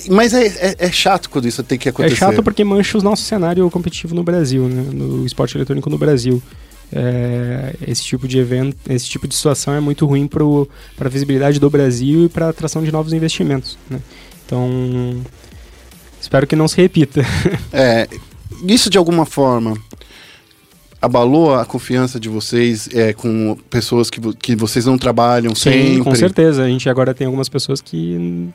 mas 0.08 0.32
é, 0.32 0.46
é- 0.46 0.76
é 0.78 0.92
chato 0.92 1.28
quando 1.28 1.46
isso 1.48 1.62
tem 1.62 1.78
que 1.78 1.88
É 1.88 1.90
acontecer. 1.90 2.16
chato 2.16 2.42
porque 2.42 2.62
mancha 2.64 2.96
o 2.98 3.02
nosso 3.02 3.22
cenário 3.24 3.68
competitivo 3.70 4.14
no 4.14 4.22
Brasil, 4.22 4.68
né? 4.68 4.84
No 4.92 5.26
esporte 5.26 5.56
eletrônico 5.56 5.90
no 5.90 5.98
Brasil. 5.98 6.42
É, 6.92 7.76
esse 7.86 8.02
tipo 8.02 8.26
de 8.26 8.38
evento, 8.38 8.76
esse 8.88 9.06
tipo 9.08 9.28
de 9.28 9.34
situação 9.36 9.72
é 9.74 9.80
muito 9.80 10.04
ruim 10.06 10.26
para 10.26 11.06
a 11.06 11.08
visibilidade 11.08 11.60
do 11.60 11.70
Brasil 11.70 12.24
e 12.24 12.28
para 12.28 12.46
a 12.46 12.48
atração 12.50 12.82
de 12.82 12.90
novos 12.90 13.12
investimentos. 13.12 13.78
Né? 13.88 14.00
Então, 14.44 15.20
espero 16.20 16.46
que 16.48 16.56
não 16.56 16.66
se 16.66 16.76
repita. 16.76 17.22
É, 17.72 18.08
isso 18.66 18.90
de 18.90 18.98
alguma 18.98 19.24
forma 19.24 19.76
abalou 21.00 21.54
a 21.54 21.64
confiança 21.64 22.20
de 22.20 22.28
vocês 22.28 22.88
é, 22.92 23.12
com 23.12 23.56
pessoas 23.70 24.10
que, 24.10 24.20
vo- 24.20 24.34
que 24.34 24.54
vocês 24.54 24.84
não 24.84 24.98
trabalham 24.98 25.54
sempre? 25.54 26.00
com 26.02 26.14
certeza. 26.14 26.64
A 26.64 26.68
gente 26.68 26.88
agora 26.90 27.14
tem 27.14 27.26
algumas 27.26 27.48
pessoas 27.48 27.80
que 27.80 28.48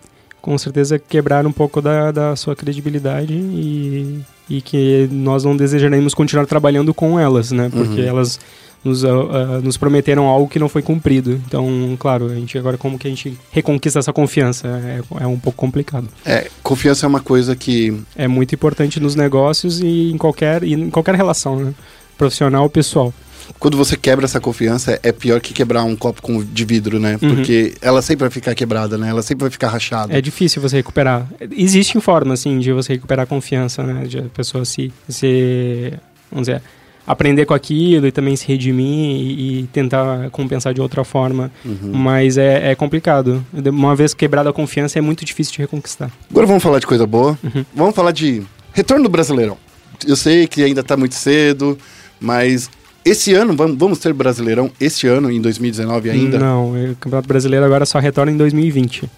com 0.46 0.60
certeza 0.60 1.00
quebraram 1.00 1.50
um 1.50 1.52
pouco 1.52 1.82
da, 1.82 2.12
da 2.12 2.36
sua 2.36 2.56
credibilidade 2.56 3.34
e, 3.34 4.20
e 4.48 4.62
que 4.62 5.10
nós 5.12 5.44
não 5.44 5.58
desejaremos 5.58 6.14
continuar 6.14 6.46
trabalhando 6.46 6.94
com 6.94 7.20
elas, 7.20 7.52
né? 7.52 7.68
Porque 7.74 8.02
Uhum. 8.02 8.08
elas 8.08 8.40
nos, 8.84 9.04
ah, 9.04 9.10
ah, 9.10 9.62
nos 9.64 9.76
prometeram 9.76 10.28
algo 10.28 10.48
que 10.48 10.60
não 10.60 10.70
foi 10.70 10.84
cumprido. 10.84 11.42
Então, 11.48 11.98
claro, 12.00 12.28
a 12.28 12.36
gente 12.36 12.56
agora 12.60 12.78
como 12.78 13.00
que 13.00 13.08
a 13.08 13.10
gente 13.10 13.36
reconquista 13.52 13.98
essa 13.98 14.14
confiança 14.14 14.68
é, 14.68 15.02
é 15.24 15.26
um 15.26 15.40
pouco 15.40 15.58
complicado. 15.58 16.08
É, 16.24 16.48
confiança 16.62 17.08
é 17.08 17.10
uma 17.10 17.22
coisa 17.22 17.56
que 17.56 18.00
É 18.16 18.28
muito 18.28 18.54
importante 18.54 19.00
nos 19.00 19.16
negócios 19.16 19.80
e 19.80 20.12
em 20.12 20.18
qualquer, 20.18 20.64
e 20.64 20.74
em 20.74 20.92
qualquer 20.92 21.16
relação, 21.16 21.56
né? 21.56 21.74
Profissional 22.18 22.64
ou 22.64 22.70
pessoal. 22.70 23.14
quando 23.60 23.78
você 23.78 23.96
quebra 23.96 24.26
essa 24.26 24.40
confiança 24.40 25.00
é 25.04 25.12
pior 25.12 25.40
que 25.40 25.54
quebrar 25.54 25.84
um 25.84 25.96
copo 25.96 26.44
de 26.44 26.66
vidro, 26.66 27.00
né? 27.00 27.18
Uhum. 27.22 27.36
Porque 27.36 27.74
ela 27.82 28.02
sempre 28.02 28.22
vai 28.22 28.30
ficar 28.30 28.56
quebrada, 28.56 28.98
né? 28.98 29.10
Ela 29.10 29.22
sempre 29.22 29.44
vai 29.44 29.52
ficar 29.52 29.70
rachada. 29.70 30.16
É 30.16 30.22
difícil 30.22 30.62
você 30.62 30.78
recuperar. 30.78 31.28
Existem 31.56 32.00
formas, 32.02 32.40
assim, 32.40 32.60
de 32.60 32.72
você 32.72 32.94
recuperar 32.94 33.24
a 33.24 33.28
confiança, 33.28 33.84
né? 33.84 34.06
De 34.06 34.20
a 34.20 34.24
pessoa 34.24 34.66
se, 34.66 34.92
se... 35.08 35.94
Vamos 36.32 36.48
dizer... 36.48 36.62
aprender 37.08 37.46
com 37.46 37.54
aquilo 37.54 38.08
e 38.08 38.12
também 38.12 38.36
se 38.36 38.48
redimir 38.48 38.88
e, 38.88 39.60
e 39.60 39.68
tentar 39.68 40.30
compensar 40.32 40.74
de 40.74 40.82
outra 40.82 41.04
forma. 41.04 41.52
Mas 41.82 42.38
é, 42.38 42.72
é 42.72 42.76
complicado. 42.76 43.46
Uma 43.54 43.96
vez 43.96 44.14
quebrada 44.14 44.50
a 44.50 44.54
confiança, 44.54 44.98
é 44.98 45.02
muito 45.02 45.24
difícil 45.24 45.54
de 45.54 45.60
reconquistar. 45.60 46.12
Agora 46.30 46.48
vamos 46.48 46.64
falar 46.64 46.80
de 46.80 46.88
coisa 46.88 47.06
boa. 47.06 47.38
Uhum. 47.44 47.66
Vamos 47.74 47.96
falar 47.96 48.12
de 48.12 48.42
retorno 48.74 49.04
do 49.04 49.10
Brasileirão. 49.10 49.58
Eu 50.06 50.16
sei 50.16 50.46
que 50.46 50.62
ainda 50.62 50.84
tá 50.84 50.98
muito 50.98 51.16
cedo, 51.16 51.78
mas 52.20 52.70
esse 53.04 53.34
ano, 53.34 53.56
vamos, 53.56 54.00
ter 54.00 54.14
Brasileirão 54.14 54.72
esse 54.80 55.08
ano, 55.08 55.32
em 55.32 55.40
2019 55.40 56.10
ainda? 56.10 56.40
Não, 56.40 56.76
é, 56.76 56.90
o 56.90 56.96
Campeonato 56.96 57.28
Brasileiro 57.28 57.66
agora 57.66 57.86
só 57.86 58.00
retorna 58.00 58.32
em 58.32 58.38
2020. 58.38 59.10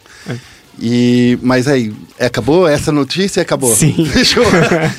E, 0.79 1.37
mas 1.41 1.67
aí, 1.67 1.91
acabou 2.19 2.67
essa 2.67 2.91
notícia? 2.91 3.41
Acabou. 3.41 3.73
Sim. 3.73 4.05
Fechou. 4.11 4.43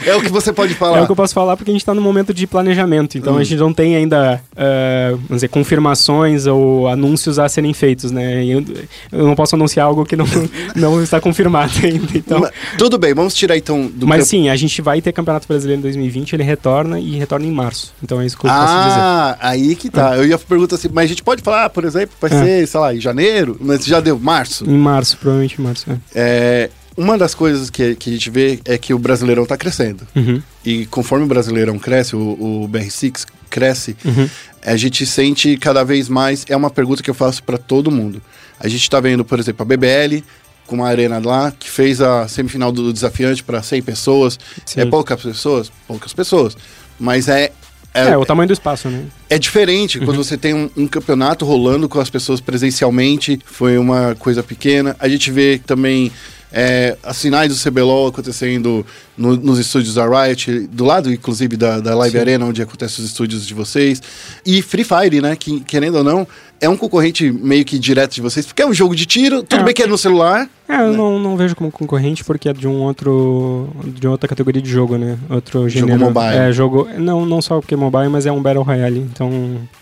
é 0.07 0.15
o 0.17 0.21
que 0.21 0.29
você 0.31 0.53
pode 0.53 0.75
falar. 0.75 0.99
É 0.99 1.03
o 1.03 1.07
que 1.07 1.13
eu 1.13 1.17
posso 1.17 1.33
falar 1.35 1.57
porque 1.57 1.71
a 1.71 1.75
gente 1.75 1.83
está 1.83 1.95
no 1.95 2.01
momento 2.03 2.33
de 2.35 2.47
planejamento, 2.47 3.17
então 3.19 3.35
Hum. 3.35 3.39
a 3.39 3.45
gente 3.45 3.59
não 3.59 3.73
tem 3.73 3.95
ainda, 3.97 4.41
eh, 4.57 5.11
vamos 5.13 5.29
dizer, 5.37 5.49
confirmações 5.49 6.47
ou 6.47 6.89
anúncios 6.89 7.39
a 7.39 7.49
serem 7.49 7.73
feitos, 7.73 8.11
né? 8.11 8.45
Eu, 8.45 8.65
eu 9.13 9.27
não 9.27 9.35
posso 9.35 9.55
anunciar 9.55 9.87
algo 9.87 10.05
que 10.05 10.17
não, 10.17 10.27
não 10.75 11.03
está 11.03 11.21
confirmado 11.21 11.73
ainda, 11.85 12.09
então... 12.17 12.41
Mas, 12.41 12.51
tudo 12.77 12.99
bem, 12.99 13.15
vamos 13.15 13.35
tirar 13.35 13.57
então 13.57 13.87
do 13.95 14.07
Mas 14.07 14.27
sim, 14.29 14.49
a 14.49 14.57
gente 14.57 14.81
vai 14.83 15.01
ter 15.01 15.13
Campeonato 15.13 15.47
Brasileiro 15.47 15.79
em 15.81 15.83
2020, 15.83 16.33
ele 16.33 16.43
retorna 16.43 16.99
e 16.99 17.17
retorna 17.17 17.47
em 17.47 17.53
março. 17.53 17.93
Então 18.03 18.21
é 18.21 18.27
isso 18.27 18.37
que 18.39 18.47
eu 18.47 18.51
posso 18.51 18.61
dizer. 18.63 19.01
Ah, 19.01 19.37
aí 19.41 19.75
que 19.77 19.89
tá. 19.91 20.17
Eu 20.17 20.27
ia 20.27 20.39
perguntar 20.39 20.77
assim, 20.77 20.89
mas 20.93 21.05
a 21.05 21.09
gente 21.09 21.23
pode 21.23 21.43
falar, 21.43 21.71
por 21.71 21.85
exemplo, 21.85 22.15
vai 22.21 22.31
É. 22.31 22.45
ser, 22.45 22.67
sei 22.67 22.81
lá, 22.81 22.95
em 22.95 23.01
janeiro, 23.01 23.57
mas 23.61 23.85
já 23.85 24.01
deu 24.01 24.19
março. 24.19 24.65
Em 24.69 24.77
março, 24.79 25.17
provavelmente 25.19 25.61
em 25.61 25.65
março. 25.69 25.91
É. 25.91 25.99
É, 26.15 26.71
uma 26.97 27.17
das 27.17 27.35
coisas 27.35 27.71
que, 27.71 27.95
que 27.95 28.11
a 28.11 28.13
gente 28.13 28.31
vê 28.31 28.61
é 28.65 28.77
que 28.77 28.93
o 28.93 28.99
Brasileirão 28.99 29.47
tá 29.47 29.57
crescendo. 29.57 30.07
Uhum, 30.17 30.43
E 30.65 30.87
conforme 30.87 31.25
o 31.25 31.29
Brasileirão 31.29 31.79
cresce, 31.79 32.17
o, 32.17 32.65
o 32.65 32.69
BR6 32.69 33.25
cresce, 33.49 33.97
uhum. 34.05 34.29
a 34.65 34.77
gente 34.77 35.07
sente 35.07 35.57
cada 35.57 35.85
vez 35.85 36.09
mais. 36.09 36.45
É 36.49 36.57
uma 36.57 36.71
pergunta 36.71 37.03
que 37.03 37.09
eu 37.09 37.15
faço 37.15 37.43
para 37.43 37.57
todo 37.57 37.91
mundo. 37.91 38.21
A 38.59 38.67
gente 38.67 38.91
tá 38.91 38.99
vendo, 38.99 39.25
por 39.25 39.39
exemplo, 39.39 39.63
a 39.63 39.65
BBL 39.65 40.25
com 40.67 40.77
uma 40.77 40.89
arena 40.89 41.19
lá 41.25 41.51
que 41.51 41.71
fez 41.71 42.01
a 42.01 42.29
semifinal 42.29 42.71
do 42.71 42.93
desafiante 42.93 43.43
para 43.43 43.63
100 43.63 43.83
pessoas. 43.83 44.39
Sim. 44.67 44.81
É 44.81 44.87
poucas 44.87 45.23
pessoas? 45.23 45.73
Poucas 45.87 46.13
pessoas. 46.13 46.57
Mas 46.99 47.29
é. 47.29 47.53
É, 47.95 48.17
o 48.17 48.25
tamanho 48.25 48.47
do 48.47 48.53
espaço, 48.53 48.89
né? 48.89 49.05
É 49.29 49.39
diferente 49.39 49.99
quando 49.99 50.17
você 50.17 50.37
tem 50.37 50.55
um, 50.55 50.71
um 50.77 50.87
campeonato 50.87 51.45
rolando 51.45 51.89
com 51.89 51.99
as 51.99 52.11
pessoas 52.11 52.41
presencialmente, 52.41 53.41
foi 53.45 53.79
uma 53.79 54.15
coisa 54.15 54.43
pequena. 54.43 54.95
A 54.99 55.09
gente 55.09 55.31
vê 55.31 55.61
também 55.67 56.13
é, 56.53 56.97
as 57.03 57.21
finais 57.21 57.49
do 57.49 57.71
CBLOL 57.71 58.09
acontecendo 58.09 58.87
no- 59.19 59.37
nos 59.37 59.59
estúdios 59.59 59.95
da 59.95 60.07
Riot, 60.07 60.69
do 60.73 60.85
lado, 60.85 61.13
inclusive, 61.13 61.57
da, 61.57 61.81
da 61.81 61.95
Live 61.97 62.13
Sim. 62.15 62.21
Arena, 62.21 62.47
onde 62.47 62.63
acontecem 62.63 63.05
os 63.05 63.11
estúdios 63.11 63.47
de 63.47 63.53
vocês. 63.55 64.01
E 64.47 64.63
Free 64.63 64.85
Fire, 64.85 65.21
né? 65.21 65.35
Que, 65.37 65.61
querendo 65.61 65.97
ou 65.97 66.05
não, 66.05 66.27
é 66.61 66.69
um 66.69 66.77
concorrente 66.77 67.31
meio 67.31 67.65
que 67.65 67.79
direto 67.79 68.15
de 68.15 68.21
vocês, 68.21 68.45
porque 68.47 68.63
é 68.63 68.67
um 68.67 68.73
jogo 68.75 68.95
de 68.97 69.07
tiro, 69.07 69.43
tudo 69.43 69.61
É. 69.61 69.65
bem 69.65 69.75
que 69.75 69.83
é 69.83 69.87
no 69.87 69.99
celular. 69.99 70.49
É, 70.69 70.83
eu 70.83 70.93
não, 70.93 71.19
não 71.19 71.37
vejo 71.37 71.55
como 71.57 71.71
concorrente 71.71 72.23
porque 72.25 72.49
é 72.49 72.53
de 72.53 72.67
um 72.69 72.83
outro. 72.83 73.69
de 73.87 74.07
outra 74.07 74.29
categoria 74.29 74.61
de 74.61 74.69
jogo, 74.71 74.99
né? 74.99 75.17
Outro 75.31 75.69
Jogo 75.69 75.87
gênero. 75.89 75.99
mobile. 75.99 76.37
É, 76.37 76.53
jogo. 76.53 76.87
Não, 76.99 77.25
não 77.25 77.41
só 77.41 77.59
porque 77.61 77.75
é 77.75 77.77
mobile, 77.77 78.09
mas 78.09 78.27
é 78.27 78.33
um 78.33 78.43
Battle 78.43 78.63
Royale. 78.65 78.99
Então 79.01 79.31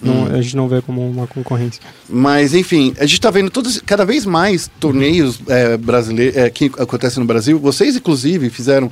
não- 0.01 0.25
Hum. 0.25 0.27
a 0.33 0.41
gente 0.41 0.55
não 0.57 0.69
vê 0.69 0.81
como 0.83 1.05
uma 1.09 1.27
concorrência. 1.27 1.81
Mas, 2.09 2.55
enfim, 2.55 2.95
a 3.01 3.07
gente 3.07 3.21
tá 3.21 3.31
vendo 3.31 3.51
todos, 3.51 3.81
cada 3.85 4.05
vez 4.05 4.25
mais 4.25 4.71
torneios 4.79 5.41
é, 5.49 5.77
brasileiros 5.77 6.37
é, 6.37 6.49
que 6.51 6.67
acontecem 6.79 7.21
no 7.21 7.27
Brasil. 7.27 7.59
Vocês, 7.59 7.97
inclusive, 7.97 8.49
fizeram. 8.51 8.91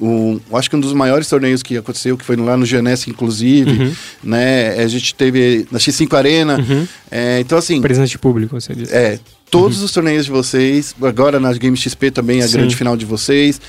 Um, 0.00 0.38
acho 0.54 0.68
que 0.68 0.76
um 0.76 0.80
dos 0.80 0.92
maiores 0.92 1.28
torneios 1.28 1.62
que 1.62 1.76
aconteceu, 1.76 2.16
que 2.18 2.24
foi 2.24 2.36
lá 2.36 2.56
no 2.56 2.66
GNS, 2.66 3.08
inclusive, 3.08 3.70
Uhum. 3.70 3.92
né? 4.24 4.78
A 4.82 4.86
gente 4.88 5.14
teve 5.14 5.66
na 5.70 5.78
X5 5.78 6.12
Arena. 6.16 6.58
Uhum. 6.58 6.86
É, 7.10 7.40
então, 7.40 7.56
assim, 7.58 7.80
Presença 7.80 8.08
de 8.08 8.18
público, 8.18 8.58
você 8.60 8.74
disse. 8.74 8.92
é, 8.94 9.18
todos 9.50 9.82
os 9.82 9.90
torneios 9.92 10.24
de 10.26 10.30
vocês, 10.30 10.94
agora 11.02 11.40
na 11.40 11.52
Game 11.52 11.76
XP 11.76 12.10
também, 12.10 12.40
a 12.42 12.46
Sim. 12.46 12.52
grande 12.58 12.76
final 12.76 12.96
de 12.96 13.04
vocês. 13.04 13.60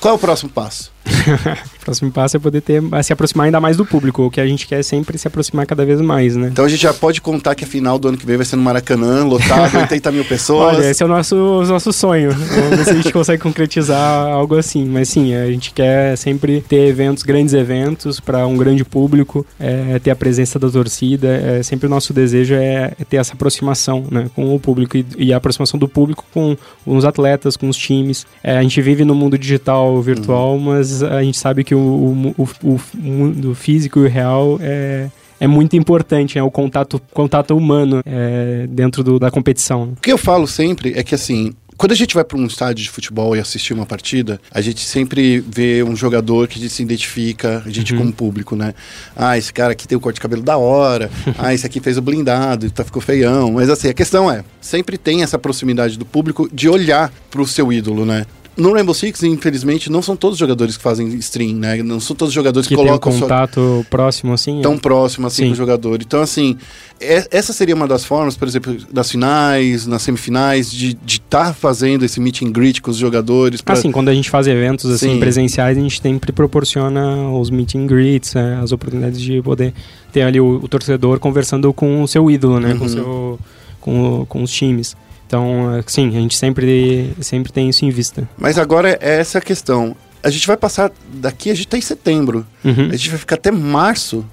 Qual 0.00 0.12
é 0.12 0.16
o 0.16 0.20
próximo 0.20 0.50
passo? 0.50 0.92
O 1.06 1.80
próximo 1.84 2.10
passo 2.10 2.36
é 2.36 2.40
poder 2.40 2.60
ter, 2.62 2.82
a 2.92 3.02
se 3.02 3.12
aproximar 3.12 3.46
ainda 3.46 3.60
mais 3.60 3.76
do 3.76 3.84
público. 3.84 4.22
O 4.22 4.30
que 4.30 4.40
a 4.40 4.46
gente 4.46 4.66
quer 4.66 4.80
é 4.80 4.82
sempre 4.82 5.18
se 5.18 5.28
aproximar 5.28 5.66
cada 5.66 5.84
vez 5.84 6.00
mais, 6.00 6.34
né? 6.34 6.48
Então 6.50 6.64
a 6.64 6.68
gente 6.68 6.82
já 6.82 6.94
pode 6.94 7.20
contar 7.20 7.54
que 7.54 7.64
a 7.64 7.66
final 7.66 7.98
do 7.98 8.08
ano 8.08 8.16
que 8.16 8.24
vem 8.24 8.36
vai 8.36 8.46
ser 8.46 8.56
no 8.56 8.62
Maracanã, 8.62 9.24
lotado, 9.24 9.76
80 9.76 10.12
mil 10.12 10.24
pessoas. 10.24 10.76
Olha, 10.76 10.90
esse 10.90 11.02
é 11.02 11.06
o 11.06 11.08
nosso, 11.08 11.36
o 11.36 11.66
nosso 11.66 11.92
sonho. 11.92 12.32
Vamos 12.32 12.76
ver 12.78 12.84
se 12.84 12.90
a 12.90 12.94
gente 12.94 13.12
consegue 13.12 13.42
concretizar 13.42 14.28
algo 14.28 14.56
assim. 14.56 14.84
Mas 14.86 15.08
sim, 15.10 15.34
a 15.34 15.46
gente 15.46 15.72
quer 15.72 16.16
sempre 16.16 16.62
ter 16.62 16.88
eventos, 16.88 17.22
grandes 17.22 17.52
eventos 17.52 18.18
para 18.18 18.46
um 18.46 18.56
grande 18.56 18.84
público, 18.84 19.44
é, 19.60 19.98
ter 19.98 20.10
a 20.10 20.16
presença 20.16 20.58
da 20.58 20.70
torcida. 20.70 21.28
É, 21.28 21.62
sempre 21.62 21.86
o 21.86 21.90
nosso 21.90 22.12
desejo 22.12 22.54
é, 22.54 22.92
é 22.98 23.04
ter 23.04 23.18
essa 23.18 23.34
aproximação 23.34 24.04
né, 24.10 24.30
com 24.34 24.54
o 24.54 24.58
público 24.58 24.96
e, 24.96 25.04
e 25.18 25.32
a 25.32 25.36
aproximação 25.36 25.78
do 25.78 25.88
público 25.88 26.24
com, 26.32 26.56
com 26.84 26.96
os 26.96 27.04
atletas, 27.04 27.56
com 27.56 27.68
os 27.68 27.76
times. 27.76 28.26
É, 28.42 28.56
a 28.56 28.62
gente 28.62 28.80
vive 28.80 29.04
no 29.04 29.14
mundo 29.14 29.36
digital, 29.36 30.00
virtual, 30.00 30.58
mas 30.58 30.93
a 31.02 31.22
gente 31.22 31.38
sabe 31.38 31.64
que 31.64 31.74
o, 31.74 31.78
o, 31.78 32.48
o, 32.62 32.74
o 32.74 32.80
mundo 32.98 33.54
físico 33.54 34.00
e 34.00 34.04
o 34.06 34.08
real 34.08 34.58
é 34.60 35.08
é 35.40 35.48
muito 35.48 35.76
importante, 35.76 36.38
é 36.38 36.42
o 36.42 36.50
contato, 36.50 37.02
contato 37.12 37.56
humano 37.56 38.00
é, 38.06 38.66
dentro 38.70 39.02
do- 39.02 39.18
da 39.18 39.30
competição. 39.32 39.92
O 39.96 40.00
que 40.00 40.10
eu 40.12 40.16
falo 40.16 40.46
sempre 40.46 40.92
é 40.96 41.02
que 41.02 41.14
assim, 41.14 41.52
quando 41.76 41.90
a 41.92 41.94
gente 41.94 42.14
vai 42.14 42.22
para 42.24 42.38
um 42.38 42.46
estádio 42.46 42.84
de 42.84 42.88
futebol 42.88 43.34
e 43.36 43.40
assistir 43.40 43.74
uma 43.74 43.84
partida, 43.84 44.40
a 44.50 44.60
gente 44.60 44.80
sempre 44.80 45.40
vê 45.40 45.82
um 45.82 45.94
jogador 45.96 46.46
que 46.46 46.56
a 46.58 46.62
gente 46.62 46.72
se 46.72 46.82
identifica, 46.82 47.62
a 47.66 47.68
gente 47.68 47.94
como 47.94 48.12
público, 48.12 48.54
né? 48.54 48.72
Ah, 49.14 49.36
esse 49.36 49.52
cara 49.52 49.72
aqui 49.72 49.86
tem 49.88 49.98
o 49.98 50.00
corte 50.00 50.14
de 50.14 50.20
cabelo 50.20 50.40
da 50.40 50.56
hora. 50.56 51.10
ah, 51.36 51.52
esse 51.52 51.66
aqui 51.66 51.80
fez 51.80 51.98
o 51.98 52.02
blindado, 52.02 52.70
tá, 52.70 52.84
ficou 52.84 53.02
feião. 53.02 53.52
Mas 53.52 53.68
assim, 53.68 53.88
a 53.88 53.94
questão 53.94 54.30
é, 54.30 54.44
sempre 54.60 54.96
tem 54.96 55.24
essa 55.24 55.38
proximidade 55.38 55.98
do 55.98 56.06
público 56.06 56.48
de 56.50 56.68
olhar 56.68 57.12
pro 57.28 57.44
seu 57.46 57.72
ídolo, 57.72 58.06
né? 58.06 58.24
No 58.56 58.72
Rainbow 58.72 58.94
Six, 58.94 59.22
infelizmente, 59.24 59.90
não 59.90 60.00
são 60.00 60.14
todos 60.14 60.34
os 60.34 60.38
jogadores 60.38 60.76
que 60.76 60.82
fazem 60.82 61.08
stream, 61.16 61.56
né? 61.56 61.82
Não 61.82 61.98
são 61.98 62.14
todos 62.14 62.28
os 62.30 62.34
jogadores 62.34 62.68
que, 62.68 62.74
que 62.74 62.76
tem 62.76 62.84
um 62.84 62.88
colocam 62.88 63.10
sua 63.12 63.22
contato 63.22 63.86
próximo, 63.90 64.32
assim. 64.32 64.60
tão 64.62 64.74
é. 64.74 64.78
próximo 64.78 65.26
assim 65.26 65.42
Sim. 65.42 65.48
com 65.48 65.52
o 65.54 65.56
jogador. 65.56 66.00
Então, 66.00 66.20
assim, 66.22 66.56
é- 67.00 67.26
essa 67.32 67.52
seria 67.52 67.74
uma 67.74 67.88
das 67.88 68.04
formas, 68.04 68.36
por 68.36 68.46
exemplo, 68.46 68.76
das 68.92 69.10
finais, 69.10 69.86
nas 69.88 70.02
semifinais, 70.02 70.70
de 70.70 70.96
estar 71.06 71.52
fazendo 71.52 72.04
esse 72.04 72.20
meet 72.20 72.42
and 72.42 72.52
greet 72.52 72.80
com 72.80 72.90
os 72.92 72.96
jogadores. 72.96 73.60
pra- 73.60 73.74
Assim, 73.74 73.90
quando 73.90 74.08
a 74.08 74.14
gente 74.14 74.30
faz 74.30 74.46
eventos 74.46 74.88
assim 74.90 75.14
Sim. 75.14 75.18
presenciais, 75.20 75.76
a 75.76 75.80
gente 75.80 76.00
sempre 76.00 76.30
proporciona 76.30 77.28
os 77.30 77.50
meet 77.50 77.74
and 77.74 77.86
greets, 77.86 78.36
é, 78.36 78.54
as 78.62 78.70
oportunidades 78.70 79.20
de 79.20 79.42
poder 79.42 79.74
ter 80.12 80.22
ali 80.22 80.40
o, 80.40 80.60
o 80.62 80.68
torcedor 80.68 81.18
conversando 81.18 81.72
com 81.72 82.02
o 82.02 82.06
seu 82.06 82.30
ídolo, 82.30 82.60
né? 82.60 82.72
Com, 82.74 82.80
Uhum. 82.80 82.86
o 82.86 82.88
seu, 82.88 83.38
com, 83.80 84.26
com 84.28 84.42
os 84.44 84.50
times. 84.52 84.96
Então, 85.34 85.74
é, 85.74 85.82
sim, 85.84 86.08
a 86.08 86.20
gente 86.20 86.36
sempre, 86.36 87.12
sempre 87.20 87.52
tem 87.52 87.68
isso 87.68 87.84
em 87.84 87.90
vista. 87.90 88.28
Mas 88.38 88.56
agora 88.56 88.96
é 89.00 89.18
essa 89.18 89.38
a 89.38 89.40
questão. 89.40 89.96
A 90.22 90.30
gente 90.30 90.46
vai 90.46 90.56
passar 90.56 90.92
daqui, 91.12 91.50
a 91.50 91.54
gente 91.54 91.66
tá 91.66 91.76
em 91.76 91.80
setembro. 91.80 92.46
Uhum. 92.64 92.88
A 92.92 92.96
gente 92.96 93.10
vai 93.10 93.18
ficar 93.18 93.34
até 93.34 93.50
março. 93.50 94.24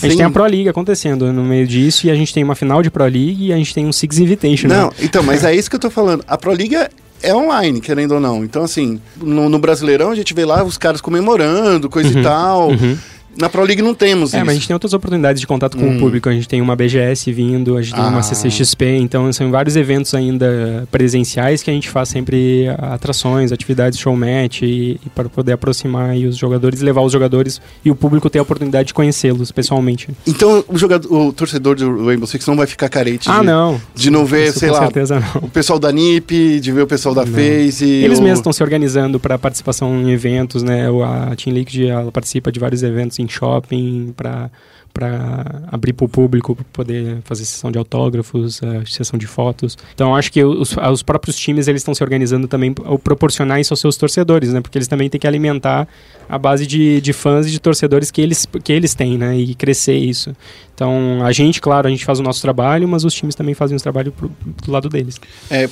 A 0.00 0.06
gente 0.06 0.16
tem 0.16 0.24
a 0.24 0.30
Pro 0.30 0.44
League 0.44 0.68
acontecendo 0.68 1.32
no 1.32 1.44
meio 1.44 1.66
disso 1.66 2.06
e 2.06 2.10
a 2.10 2.14
gente 2.14 2.32
tem 2.32 2.44
uma 2.44 2.54
final 2.54 2.82
de 2.82 2.90
Pro 2.90 3.02
League 3.02 3.48
e 3.48 3.52
a 3.52 3.56
gente 3.56 3.74
tem 3.74 3.84
um 3.84 3.92
Six 3.92 4.18
Invitation. 4.18 4.68
Não, 4.68 4.86
né? 4.86 4.92
então, 5.00 5.24
mas 5.24 5.42
é 5.42 5.52
isso 5.52 5.68
que 5.68 5.74
eu 5.74 5.80
tô 5.80 5.90
falando. 5.90 6.24
A 6.28 6.38
Pro 6.38 6.54
Liga 6.54 6.88
é 7.20 7.34
online, 7.34 7.80
querendo 7.80 8.12
ou 8.12 8.20
não. 8.20 8.44
Então, 8.44 8.62
assim, 8.62 9.00
no, 9.16 9.48
no 9.48 9.58
Brasileirão 9.58 10.12
a 10.12 10.14
gente 10.14 10.32
vê 10.32 10.44
lá 10.44 10.62
os 10.62 10.78
caras 10.78 11.00
comemorando, 11.00 11.90
coisa 11.90 12.16
e 12.16 12.22
tal. 12.22 12.70
Uhum. 12.70 12.96
Na 13.38 13.48
Pro 13.48 13.62
League 13.62 13.80
não 13.82 13.94
temos 13.94 14.34
É, 14.34 14.38
isso. 14.38 14.46
mas 14.46 14.56
a 14.56 14.58
gente 14.58 14.66
tem 14.66 14.74
outras 14.74 14.92
oportunidades 14.92 15.40
de 15.40 15.46
contato 15.46 15.76
com 15.76 15.84
Hum. 15.84 15.96
o 15.96 15.98
público. 16.00 16.28
A 16.28 16.32
gente 16.32 16.48
tem 16.48 16.60
uma 16.60 16.74
BGS 16.74 17.30
vindo, 17.32 17.76
a 17.76 17.82
gente 17.82 17.94
tem 17.94 18.02
Ah. 18.04 18.08
uma 18.08 18.22
CCXP, 18.22 18.96
então 18.98 19.32
são 19.32 19.50
vários 19.50 19.76
eventos 19.76 20.12
ainda 20.14 20.86
presenciais 20.90 21.62
que 21.62 21.70
a 21.70 21.72
gente 21.72 21.88
faz 21.88 22.08
sempre 22.08 22.66
atrações, 22.78 23.52
atividades, 23.52 23.98
showmatch 23.98 24.62
e, 24.64 25.00
e 25.04 25.08
para 25.14 25.28
poder 25.28 25.52
aproximar 25.52 26.16
os 26.16 26.36
jogadores, 26.36 26.80
levar 26.80 27.02
os 27.02 27.12
jogadores 27.12 27.60
e 27.84 27.90
o 27.90 27.94
público 27.94 28.28
ter 28.28 28.38
a 28.38 28.42
oportunidade 28.42 28.88
de 28.88 28.94
conhecê-los 28.94 29.52
pessoalmente. 29.52 30.08
Então 30.26 30.64
o, 30.68 30.76
jogador, 30.76 31.12
o 31.12 31.32
torcedor 31.32 31.76
do 31.76 32.06
Rainbow 32.06 32.26
Six 32.26 32.44
não 32.46 32.56
vai 32.56 32.66
ficar 32.66 32.88
carente 32.88 33.30
Ah, 33.30 33.38
de, 33.40 33.46
não. 33.46 33.80
de 33.94 34.10
não 34.10 34.24
ver, 34.26 34.48
Isso 34.48 34.58
sei 34.58 34.68
com 34.68 34.74
lá, 34.74 34.80
certeza 34.82 35.20
não. 35.20 35.42
o 35.42 35.48
pessoal 35.48 35.78
da 35.78 35.92
NIP, 35.92 36.58
de 36.60 36.72
ver 36.72 36.82
o 36.82 36.86
pessoal 36.86 37.14
da 37.14 37.24
Não. 37.24 37.32
FaZe. 37.32 37.84
Eles 37.86 38.18
o- 38.18 38.22
mesmos 38.22 38.40
estão 38.40 38.52
se 38.52 38.62
organizando 38.62 39.20
para 39.20 39.38
participação 39.38 39.94
em 40.02 40.10
eventos, 40.10 40.62
né? 40.62 40.86
A 41.30 41.36
Team 41.36 41.54
Liquid 41.54 41.84
ela 41.88 42.10
participa 42.10 42.50
de 42.50 42.58
vários 42.58 42.82
eventos 42.82 43.18
em 43.18 43.27
shopping 43.28 44.12
para 44.16 44.50
para 44.98 45.62
abrir 45.70 45.92
para 45.92 46.06
o 46.06 46.08
público, 46.08 46.56
pra 46.56 46.64
poder 46.72 47.18
fazer 47.22 47.44
sessão 47.44 47.70
de 47.70 47.78
autógrafos, 47.78 48.60
eh, 48.60 48.82
sessão 48.84 49.16
de 49.16 49.28
fotos. 49.28 49.78
Então 49.94 50.16
acho 50.16 50.32
que 50.32 50.42
os, 50.42 50.76
os 50.76 51.02
próprios 51.04 51.36
times 51.36 51.68
eles 51.68 51.82
estão 51.82 51.94
se 51.94 52.02
organizando 52.02 52.48
também 52.48 52.74
ao 52.84 52.98
proporcionar 52.98 53.60
isso 53.60 53.72
aos 53.72 53.78
seus 53.78 53.96
torcedores, 53.96 54.52
né? 54.52 54.60
Porque 54.60 54.76
eles 54.76 54.88
também 54.88 55.08
têm 55.08 55.20
que 55.20 55.26
alimentar 55.26 55.86
a 56.28 56.36
base 56.36 56.66
de, 56.66 57.00
de 57.00 57.12
fãs 57.12 57.46
e 57.46 57.50
de 57.50 57.60
torcedores 57.60 58.10
que 58.10 58.20
eles 58.20 58.44
que 58.64 58.72
eles 58.72 58.92
têm, 58.92 59.16
né? 59.16 59.38
E 59.38 59.54
crescer 59.54 59.96
isso. 59.96 60.34
Então 60.74 61.24
a 61.24 61.30
gente, 61.30 61.60
claro, 61.60 61.86
a 61.86 61.90
gente 61.90 62.04
faz 62.04 62.18
o 62.18 62.22
nosso 62.22 62.42
trabalho, 62.42 62.88
mas 62.88 63.04
os 63.04 63.14
times 63.14 63.36
também 63.36 63.54
fazem 63.54 63.76
o 63.76 63.80
trabalho 63.80 64.10
pro, 64.10 64.28
do 64.64 64.72
lado 64.72 64.88
deles. 64.88 65.20
É, 65.48 65.68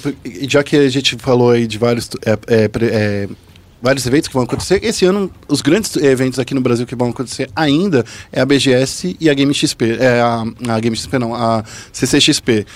já 0.48 0.62
que 0.62 0.76
a 0.76 0.88
gente 0.88 1.16
falou 1.16 1.50
aí 1.50 1.66
de 1.66 1.78
vários 1.78 2.08
é, 2.24 2.32
é, 2.46 2.70
é, 2.80 3.28
vários 3.80 4.06
eventos 4.06 4.28
que 4.28 4.34
vão 4.34 4.44
acontecer. 4.44 4.80
Esse 4.82 5.04
ano, 5.04 5.30
os 5.48 5.60
grandes 5.60 5.94
eventos 5.96 6.38
aqui 6.38 6.54
no 6.54 6.60
Brasil 6.60 6.86
que 6.86 6.94
vão 6.94 7.10
acontecer 7.10 7.48
ainda 7.54 8.04
é 8.32 8.40
a 8.40 8.46
BGS 8.46 9.16
e 9.20 9.28
a 9.30 9.34
Game 9.34 9.52
XP. 9.52 9.96
É 10.00 10.20
a, 10.20 10.44
a 10.68 10.80
Game 10.80 10.96
XP 10.96 11.18
não, 11.18 11.34
a 11.34 11.62
CCXP. 11.92 12.66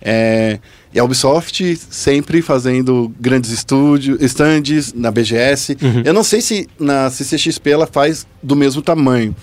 É, 0.00 0.58
e 0.92 0.98
a 0.98 1.04
Ubisoft 1.04 1.76
sempre 1.90 2.40
fazendo 2.40 3.12
grandes 3.20 3.50
estúdios, 3.50 4.20
stands 4.22 4.92
na 4.94 5.10
BGS. 5.10 5.76
Eu 6.04 6.14
não 6.14 6.22
sei 6.22 6.40
se 6.40 6.68
na 6.78 7.10
CCXP 7.10 7.70
ela 7.70 7.86
faz 7.86 8.26
do 8.42 8.56
mesmo 8.56 8.80
tamanho, 8.80 9.36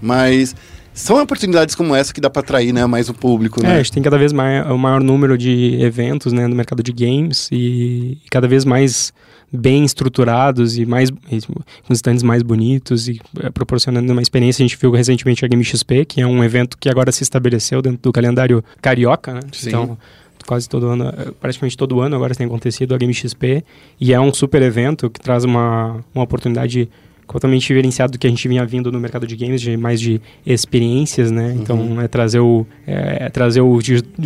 mas 0.00 0.54
são 0.94 1.20
oportunidades 1.20 1.74
como 1.74 1.94
essa 1.94 2.12
que 2.14 2.20
dá 2.20 2.30
para 2.30 2.40
atrair 2.40 2.72
né, 2.72 2.86
mais 2.86 3.08
o 3.08 3.14
público. 3.14 3.60
É, 3.60 3.68
Né? 3.68 3.74
a 3.74 3.76
gente 3.78 3.92
tem 3.92 4.02
cada 4.02 4.16
vez 4.16 4.32
mais 4.32 4.66
o 4.70 4.78
maior 4.78 5.02
número 5.02 5.36
de 5.36 5.76
eventos 5.80 6.32
né, 6.32 6.46
no 6.46 6.54
mercado 6.56 6.82
de 6.82 6.92
games 6.92 7.48
e, 7.52 8.18
e 8.24 8.28
cada 8.30 8.48
vez 8.48 8.64
mais 8.64 9.12
bem 9.52 9.84
estruturados 9.84 10.76
e 10.78 10.84
mais 10.84 11.10
com 11.10 11.92
stands 11.92 12.22
mais 12.22 12.42
bonitos 12.42 13.08
e 13.08 13.20
eh, 13.40 13.50
proporcionando 13.50 14.10
uma 14.12 14.22
experiência. 14.22 14.64
A 14.64 14.66
gente 14.66 14.78
viu 14.78 14.90
recentemente 14.90 15.44
a 15.44 15.48
Game 15.48 15.64
XP, 15.64 16.04
que 16.04 16.20
é 16.20 16.26
um 16.26 16.42
evento 16.42 16.76
que 16.78 16.88
agora 16.88 17.12
se 17.12 17.22
estabeleceu 17.22 17.80
dentro 17.80 18.00
do 18.02 18.12
calendário 18.12 18.62
carioca, 18.82 19.34
né? 19.34 19.40
Sim. 19.52 19.68
Então, 19.68 19.98
quase 20.46 20.68
todo 20.68 20.86
ano, 20.88 21.08
eh, 21.08 21.32
praticamente 21.40 21.76
todo 21.76 22.00
ano 22.00 22.16
agora 22.16 22.34
tem 22.34 22.46
acontecido 22.46 22.94
a 22.94 22.98
Game 22.98 23.12
XP 23.12 23.64
e 24.00 24.12
é 24.12 24.20
um 24.20 24.32
super 24.32 24.62
evento 24.62 25.10
que 25.10 25.20
traz 25.20 25.44
uma, 25.44 26.04
uma 26.14 26.24
oportunidade 26.24 26.88
totalmente 27.26 27.62
diferenciado 27.62 28.12
do 28.12 28.18
que 28.18 28.26
a 28.26 28.30
gente 28.30 28.46
vinha 28.48 28.64
vindo 28.64 28.90
no 28.92 28.98
mercado 29.00 29.26
de 29.26 29.36
games, 29.36 29.60
de 29.60 29.76
mais 29.76 30.00
de 30.00 30.20
experiências, 30.44 31.30
né? 31.30 31.54
Então 31.58 32.00
é 32.00 32.08
trazer 32.08 32.40
o 32.40 32.66
é, 32.86 33.26
é 33.26 33.28
trazer 33.28 33.60
o, 33.60 33.78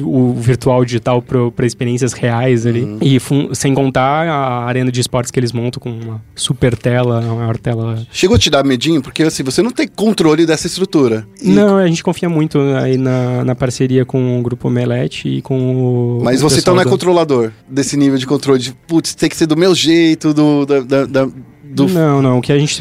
o 0.03 0.35
virtual 0.35 0.85
digital 0.85 1.23
para 1.23 1.67
experiências 1.67 2.13
reais 2.13 2.67
ali 2.67 2.87
e 3.01 3.19
fun- 3.19 3.55
sem 3.55 3.75
contar 3.75 4.29
a 4.29 4.65
arena 4.65 4.91
de 4.93 5.01
esportes 5.01 5.31
que 5.31 5.39
eles 5.41 5.53
montam 5.53 5.81
com 5.81 5.91
uma 5.91 6.23
super 6.35 6.77
tela, 6.77 7.21
uma 7.21 7.35
maior 7.37 7.57
tela. 7.57 8.07
Chegou 8.13 8.37
a 8.37 8.39
te 8.39 8.51
dar 8.51 8.65
medinho? 8.65 9.03
Porque 9.03 9.23
assim, 9.23 9.43
você 9.43 9.63
não 9.63 9.71
tem 9.71 9.89
controle 9.89 10.47
dessa 10.47 10.67
estrutura. 10.67 11.27
E- 11.43 11.49
Não, 11.51 11.77
a 11.77 11.87
gente 11.87 12.03
confia 12.03 12.29
muito 12.29 12.59
aí 12.61 12.97
na, 12.97 13.45
na 13.45 13.55
parceria 13.55 14.05
com 14.05 14.39
o 14.39 14.43
grupo 14.43 14.69
Omelete 14.69 15.29
e 15.29 15.43
com 15.43 16.19
o 16.19 16.21
Mas 16.23 16.41
o 16.43 16.49
você 16.49 16.61
então 16.61 16.75
não 16.75 16.81
é 16.83 16.85
do- 16.85 16.91
controlador 16.91 17.51
desse 17.69 17.97
nível 17.97 18.19
de 18.19 18.27
controle 18.27 18.59
de, 18.61 18.73
putz, 18.87 19.15
tem 19.15 19.29
que 19.29 19.37
ser 19.37 19.47
do 19.47 19.57
meu 19.57 19.75
jeito, 19.75 20.33
do. 20.35 20.65
Da, 20.67 20.81
da- 20.81 21.07
da- 21.07 21.29
do 21.71 21.89
Não, 21.89 22.21
não. 22.21 22.39
O 22.39 22.43
que 22.43 22.53
a 22.53 22.59
gente 22.59 22.75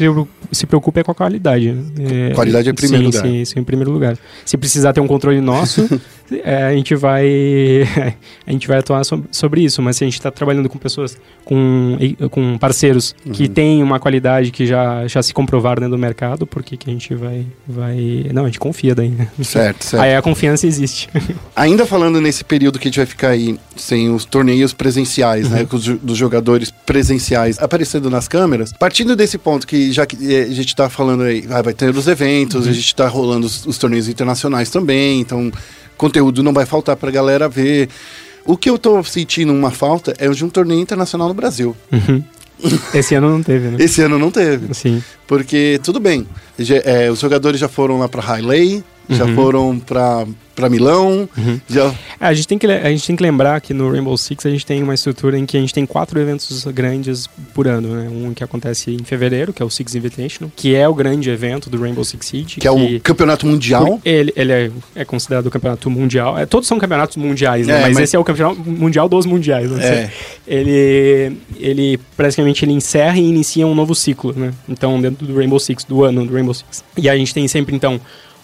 se 0.52 0.66
preocupa- 0.66 1.00
é 1.00 1.04
com 1.04 1.12
a 1.12 1.14
qualidade. 1.14 1.74
É, 1.98 2.34
Qualidade 2.34 2.68
é 2.68 2.72
primeiro 2.72 3.04
sim, 3.12 3.18
lugar. 3.18 3.46
Sim, 3.46 3.54
é 3.56 3.60
em 3.60 3.64
primeiro 3.64 3.90
lugar. 3.90 4.18
Se 4.44 4.56
precisar 4.56 4.92
ter 4.92 5.00
um 5.00 5.06
controle 5.06 5.40
nosso, 5.40 5.88
é, 6.44 6.64
a 6.64 6.72
gente 6.72 6.94
vai 6.94 7.26
a 8.46 8.52
gente 8.52 8.66
vai 8.68 8.78
atuar 8.78 9.04
so- 9.04 9.24
sobre 9.30 9.62
isso. 9.62 9.80
Mas 9.82 9.96
se 9.96 10.04
a 10.04 10.06
gente 10.06 10.14
está 10.14 10.30
trabalhando 10.30 10.68
com 10.68 10.78
pessoas, 10.78 11.16
com, 11.44 11.96
com 12.30 12.58
parceiros 12.58 13.14
que 13.32 13.44
Uhum. 13.44 13.48
têm 13.48 13.82
uma 13.82 13.98
qualidade 13.98 14.50
que 14.50 14.66
já, 14.66 15.06
já 15.06 15.22
se 15.22 15.32
comprovaram 15.34 15.80
dentro 15.80 15.96
do 15.96 16.00
mercado, 16.00 16.46
por 16.46 16.62
que, 16.62 16.76
que 16.76 16.88
a 16.88 16.92
gente 16.92 17.14
vai, 17.14 17.46
vai... 17.66 18.26
Não, 18.32 18.44
a 18.44 18.46
gente 18.46 18.58
confia 18.58 18.94
daí. 18.94 19.08
né? 19.10 19.28
Certo, 19.42 19.84
certo. 19.84 20.02
Aí 20.02 20.14
a 20.14 20.22
confiança 20.22 20.66
existe. 20.66 21.08
Ainda 21.56 21.84
falando 21.86 22.20
nesse 22.20 22.44
período 22.44 22.78
que 22.78 22.88
a 22.88 22.90
gente 22.90 22.98
vai 22.98 23.06
ficar 23.06 23.28
aí 23.30 23.58
sem 23.76 24.10
os 24.10 24.24
torneios 24.24 24.72
presenciais, 24.72 25.46
Uhum. 25.46 25.52
né? 25.52 25.64
Com 25.66 25.76
os, 25.76 25.86
dos 25.86 26.16
jogadores 26.16 26.70
presenciais 26.70 27.58
aparecendo 27.58 28.08
nas 28.10 28.28
câmeras, 28.28 28.72
partindo 28.72 29.14
desse 29.16 29.38
ponto 29.38 29.66
que 29.66 29.92
já 29.92 30.06
que 30.06 30.16
eh, 30.34 30.42
a 30.42 30.54
gente 30.54 30.74
tá 30.76 30.88
falando 30.88 31.22
aí, 31.22 31.44
ah, 31.50 31.62
vai 31.62 31.72
ter 31.74 31.94
os 31.94 32.06
eventos, 32.06 32.64
Uhum. 32.66 32.70
a 32.70 32.74
gente 32.74 32.94
tá 32.94 33.08
rolando 33.08 33.46
os, 33.46 33.66
os 33.66 33.78
torneios 33.78 34.08
internacionais 34.08 34.70
também, 34.70 35.20
então 35.20 35.50
conteúdo 36.00 36.42
não 36.42 36.54
vai 36.54 36.64
faltar 36.64 36.96
pra 36.96 37.10
galera 37.10 37.46
ver. 37.46 37.90
O 38.46 38.56
que 38.56 38.70
eu 38.70 38.78
tô 38.78 39.04
sentindo 39.04 39.52
uma 39.52 39.70
falta 39.70 40.14
é 40.18 40.26
de 40.30 40.42
um 40.42 40.48
torneio 40.48 40.80
internacional 40.80 41.28
no 41.28 41.34
Brasil. 41.34 41.76
Uhum. 41.92 42.24
Esse 42.94 43.14
ano 43.14 43.28
não 43.28 43.42
teve, 43.42 43.68
né? 43.68 43.76
Esse 43.78 44.00
ano 44.00 44.18
não 44.18 44.30
teve. 44.30 44.72
Sim. 44.74 45.02
Porque, 45.26 45.78
tudo 45.82 46.00
bem, 46.00 46.26
é, 46.84 47.10
os 47.10 47.20
jogadores 47.20 47.60
já 47.60 47.68
foram 47.68 47.98
lá 47.98 48.08
pra 48.08 48.22
Highley, 48.22 48.82
já 49.10 49.24
Uhum. 49.24 49.34
foram 49.34 49.78
pra, 49.78 50.26
pra 50.54 50.68
Milão, 50.68 51.28
já... 51.68 51.86
É, 52.20 52.26
a, 52.26 52.32
gente 52.34 52.46
tem 52.48 52.58
que, 52.58 52.66
a 52.66 52.88
gente 52.90 53.06
tem 53.06 53.16
que 53.16 53.22
lembrar 53.22 53.60
que 53.60 53.74
no 53.74 53.90
Rainbow 53.90 54.16
Six 54.16 54.46
a 54.46 54.50
gente 54.50 54.64
tem 54.64 54.82
uma 54.82 54.94
estrutura 54.94 55.36
em 55.38 55.44
que 55.44 55.56
a 55.56 55.60
gente 55.60 55.74
tem 55.74 55.84
quatro 55.84 56.18
eventos 56.20 56.64
grandes 56.66 57.26
por 57.54 57.66
ano, 57.66 57.88
né? 57.94 58.08
Um 58.08 58.32
que 58.34 58.44
acontece 58.44 58.92
em 58.92 59.02
fevereiro, 59.02 59.52
que 59.52 59.62
é 59.62 59.64
o 59.64 59.70
Six 59.70 59.94
Invitational, 59.94 60.52
que 60.54 60.74
é 60.74 60.88
o 60.88 60.94
grande 60.94 61.28
evento 61.30 61.68
do 61.68 61.80
Rainbow 61.80 62.04
Six 62.04 62.26
Siege. 62.26 62.60
que 62.60 62.66
é 62.66 62.70
o 62.70 63.00
campeonato 63.00 63.46
mundial. 63.46 64.00
Ele, 64.04 64.32
ele 64.36 64.52
é, 64.52 64.70
é 64.94 65.04
considerado 65.04 65.46
o 65.46 65.50
campeonato 65.50 65.90
mundial. 65.90 66.38
É, 66.38 66.46
todos 66.46 66.68
são 66.68 66.78
campeonatos 66.78 67.16
mundiais, 67.16 67.66
né? 67.66 67.78
É, 67.78 67.82
mas, 67.82 67.94
mas- 67.94 68.04
esse 68.04 68.16
é 68.16 68.18
o 68.18 68.24
campeonato 68.24 68.60
mundial 68.68 69.08
dos 69.08 69.26
mundiais. 69.26 69.70
Né? 69.70 69.84
É. 69.84 70.10
Ele, 70.46 71.36
ele 71.58 71.98
praticamente 72.16 72.64
ele 72.64 72.72
encerra 72.72 73.18
e 73.18 73.22
inicia 73.28 73.66
um 73.66 73.74
novo 73.74 73.94
ciclo, 73.94 74.32
né? 74.36 74.52
Então, 74.68 75.00
dentro 75.00 75.26
do 75.26 75.34
Rainbow 75.36 75.58
Six, 75.58 75.84
do 75.84 76.04
ano 76.04 76.26
do 76.26 76.32
Rainbow 76.32 76.54
Six. 76.54 76.84
E 76.96 77.08
a 77.08 77.16
gente 77.16 77.32
tem 77.32 77.46
sempre, 77.48 77.74
então, 77.74 78.00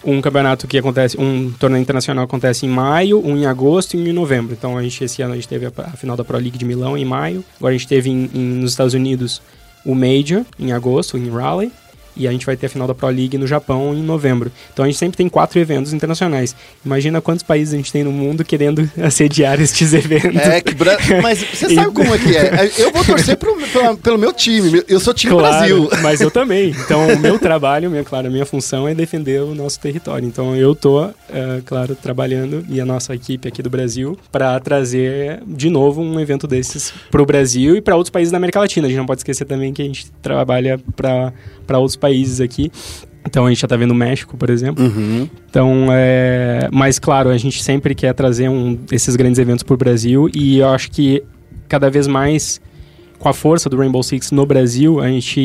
um 0.09 0.21
campeonato 0.21 0.67
que 0.67 0.77
acontece, 0.77 1.19
um 1.19 1.51
torneio 1.51 1.81
internacional 1.81 2.23
acontece 2.23 2.65
em 2.65 2.69
maio, 2.69 3.19
um 3.25 3.35
em 3.35 3.45
agosto 3.45 3.95
e 3.95 3.99
um 4.01 4.07
em 4.07 4.13
novembro. 4.13 4.53
Então, 4.57 4.77
a 4.77 4.81
gente, 4.81 5.03
esse 5.03 5.21
ano 5.21 5.33
a 5.33 5.35
gente 5.35 5.47
teve 5.47 5.65
a, 5.65 5.71
a 5.77 5.91
final 5.97 6.15
da 6.15 6.23
Pro 6.23 6.37
League 6.37 6.57
de 6.57 6.63
Milão 6.65 6.97
em 6.97 7.03
maio. 7.05 7.43
Agora 7.57 7.73
a 7.73 7.77
gente 7.77 7.87
teve 7.87 8.09
em- 8.09 8.29
em- 8.33 8.59
nos 8.61 8.71
Estados 8.71 8.93
Unidos 8.93 9.41
o 9.85 9.93
Major 9.93 10.43
em 10.59 10.71
agosto, 10.71 11.17
em 11.17 11.29
Raleigh. 11.29 11.71
E 12.17 12.27
a 12.27 12.31
gente 12.31 12.45
vai 12.45 12.55
ter 12.57 12.65
a 12.65 12.69
final 12.69 12.87
da 12.87 12.93
Pro 12.95 13.07
League 13.07 13.37
no 13.37 13.47
Japão 13.47 13.93
em 13.93 14.01
novembro. 14.01 14.51
Então 14.73 14.83
a 14.83 14.87
gente 14.87 14.97
sempre 14.97 15.17
tem 15.17 15.29
quatro 15.29 15.59
eventos 15.59 15.93
internacionais. 15.93 16.55
Imagina 16.85 17.21
quantos 17.21 17.43
países 17.43 17.73
a 17.73 17.77
gente 17.77 17.91
tem 17.91 18.03
no 18.03 18.11
mundo 18.11 18.43
querendo 18.43 18.89
assediar 19.01 19.59
estes 19.61 19.93
eventos. 19.93 20.41
É, 20.41 20.61
que 20.61 20.73
Bra... 20.75 20.97
mas 21.21 21.39
você 21.39 21.73
sabe 21.73 21.91
como 21.93 22.13
é 22.13 22.17
que 22.17 22.35
é. 22.35 22.71
Eu 22.77 22.91
vou 22.91 23.03
torcer 23.03 23.37
pro, 23.37 23.55
pela- 23.67 23.95
pelo 23.97 24.17
meu 24.17 24.33
time. 24.33 24.83
Eu 24.87 24.99
sou 24.99 25.13
time 25.13 25.35
Brasil. 25.35 25.89
mas 26.01 26.21
eu 26.21 26.31
também. 26.31 26.75
Então, 26.87 27.05
o 27.13 27.19
meu 27.19 27.37
trabalho, 27.37 27.89
minha, 27.89 28.03
claro, 28.03 28.27
a 28.27 28.29
minha 28.29 28.45
função 28.45 28.87
é 28.87 28.95
defender 28.95 29.41
o 29.41 29.53
nosso 29.53 29.77
território. 29.79 30.25
Então, 30.25 30.55
eu 30.55 30.73
tô, 30.73 31.03
é, 31.03 31.61
claro, 31.65 31.95
trabalhando 31.95 32.65
e 32.69 32.79
a 32.79 32.85
nossa 32.85 33.13
equipe 33.13 33.47
aqui 33.47 33.61
do 33.61 33.69
Brasil 33.69 34.17
para 34.31 34.57
trazer 34.59 35.41
de 35.45 35.69
novo 35.69 36.01
um 36.01 36.17
evento 36.19 36.47
desses 36.47 36.93
pro 37.11 37.25
Brasil 37.25 37.75
e 37.75 37.81
para 37.81 37.95
outros 37.95 38.09
países 38.09 38.31
da 38.31 38.37
América 38.37 38.59
Latina. 38.59 38.87
A 38.87 38.89
gente 38.89 38.97
não 38.99 39.05
pode 39.05 39.19
esquecer 39.19 39.45
também 39.45 39.73
que 39.73 39.81
a 39.81 39.85
gente 39.85 40.09
trabalha 40.21 40.79
para 40.95 41.33
outros 41.75 41.95
países 41.95 42.39
aqui. 42.39 42.71
Então, 43.25 43.45
a 43.45 43.49
gente 43.49 43.59
já 43.59 43.67
tá 43.67 43.75
vendo 43.75 43.91
o 43.91 43.95
México, 43.95 44.37
por 44.37 44.49
exemplo. 44.49 44.85
Uhum. 44.85 45.27
Então, 45.49 45.87
é... 45.91 46.69
mas 46.71 46.97
claro, 46.97 47.29
a 47.29 47.37
gente 47.37 47.61
sempre 47.61 47.93
quer 47.93 48.13
trazer 48.13 48.47
um, 48.47 48.77
esses 48.91 49.15
grandes 49.15 49.37
eventos 49.37 49.63
para 49.63 49.73
o 49.73 49.77
Brasil 49.77 50.29
e 50.33 50.59
eu 50.59 50.69
acho 50.69 50.89
que 50.89 51.21
cada 51.67 51.89
vez 51.89 52.07
mais 52.07 52.61
com 53.19 53.27
a 53.27 53.33
força 53.33 53.69
do 53.69 53.77
Rainbow 53.77 54.01
Six 54.03 54.31
no 54.31 54.45
Brasil, 54.45 54.99
a 54.99 55.07
gente 55.07 55.39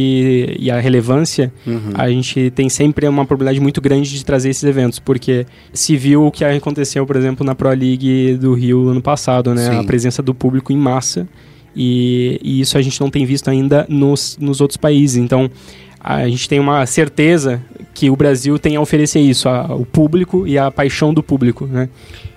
e 0.58 0.70
a 0.70 0.78
relevância, 0.78 1.52
a 1.94 2.08
gente 2.08 2.50
tem 2.50 2.68
sempre 2.68 3.08
uma 3.08 3.24
probabilidade 3.24 3.60
muito 3.60 3.80
grande 3.80 4.10
de 4.10 4.24
trazer 4.24 4.50
esses 4.50 4.62
eventos, 4.62 4.98
porque 4.98 5.46
se 5.72 5.96
viu 5.96 6.26
o 6.26 6.30
que 6.30 6.44
aconteceu, 6.44 7.06
por 7.06 7.16
exemplo, 7.16 7.44
na 7.44 7.54
Pro 7.54 7.70
League 7.70 8.36
do 8.36 8.52
Rio 8.54 8.88
ano 8.88 9.00
passado, 9.00 9.54
né? 9.54 9.70
Sim. 9.70 9.78
A 9.78 9.84
presença 9.84 10.22
do 10.22 10.34
público 10.34 10.72
em 10.72 10.76
massa. 10.76 11.26
E, 11.74 12.38
e 12.42 12.60
isso 12.60 12.76
a 12.76 12.82
gente 12.82 13.00
não 13.00 13.08
tem 13.08 13.24
visto 13.24 13.48
ainda 13.48 13.86
nos, 13.88 14.36
nos 14.38 14.60
outros 14.60 14.76
países. 14.76 15.16
Então, 15.16 15.50
a 16.04 16.28
gente 16.28 16.48
tem 16.48 16.58
uma 16.58 16.84
certeza 16.84 17.62
que 17.94 18.10
o 18.10 18.16
Brasil 18.16 18.58
tem 18.58 18.74
a 18.74 18.80
oferecer 18.80 19.20
isso, 19.20 19.48
a- 19.48 19.74
o 19.74 19.84
público 19.86 20.46
e 20.46 20.58
a 20.58 20.70
paixão 20.70 21.14
do 21.14 21.22
público, 21.22 21.66
né? 21.66 21.88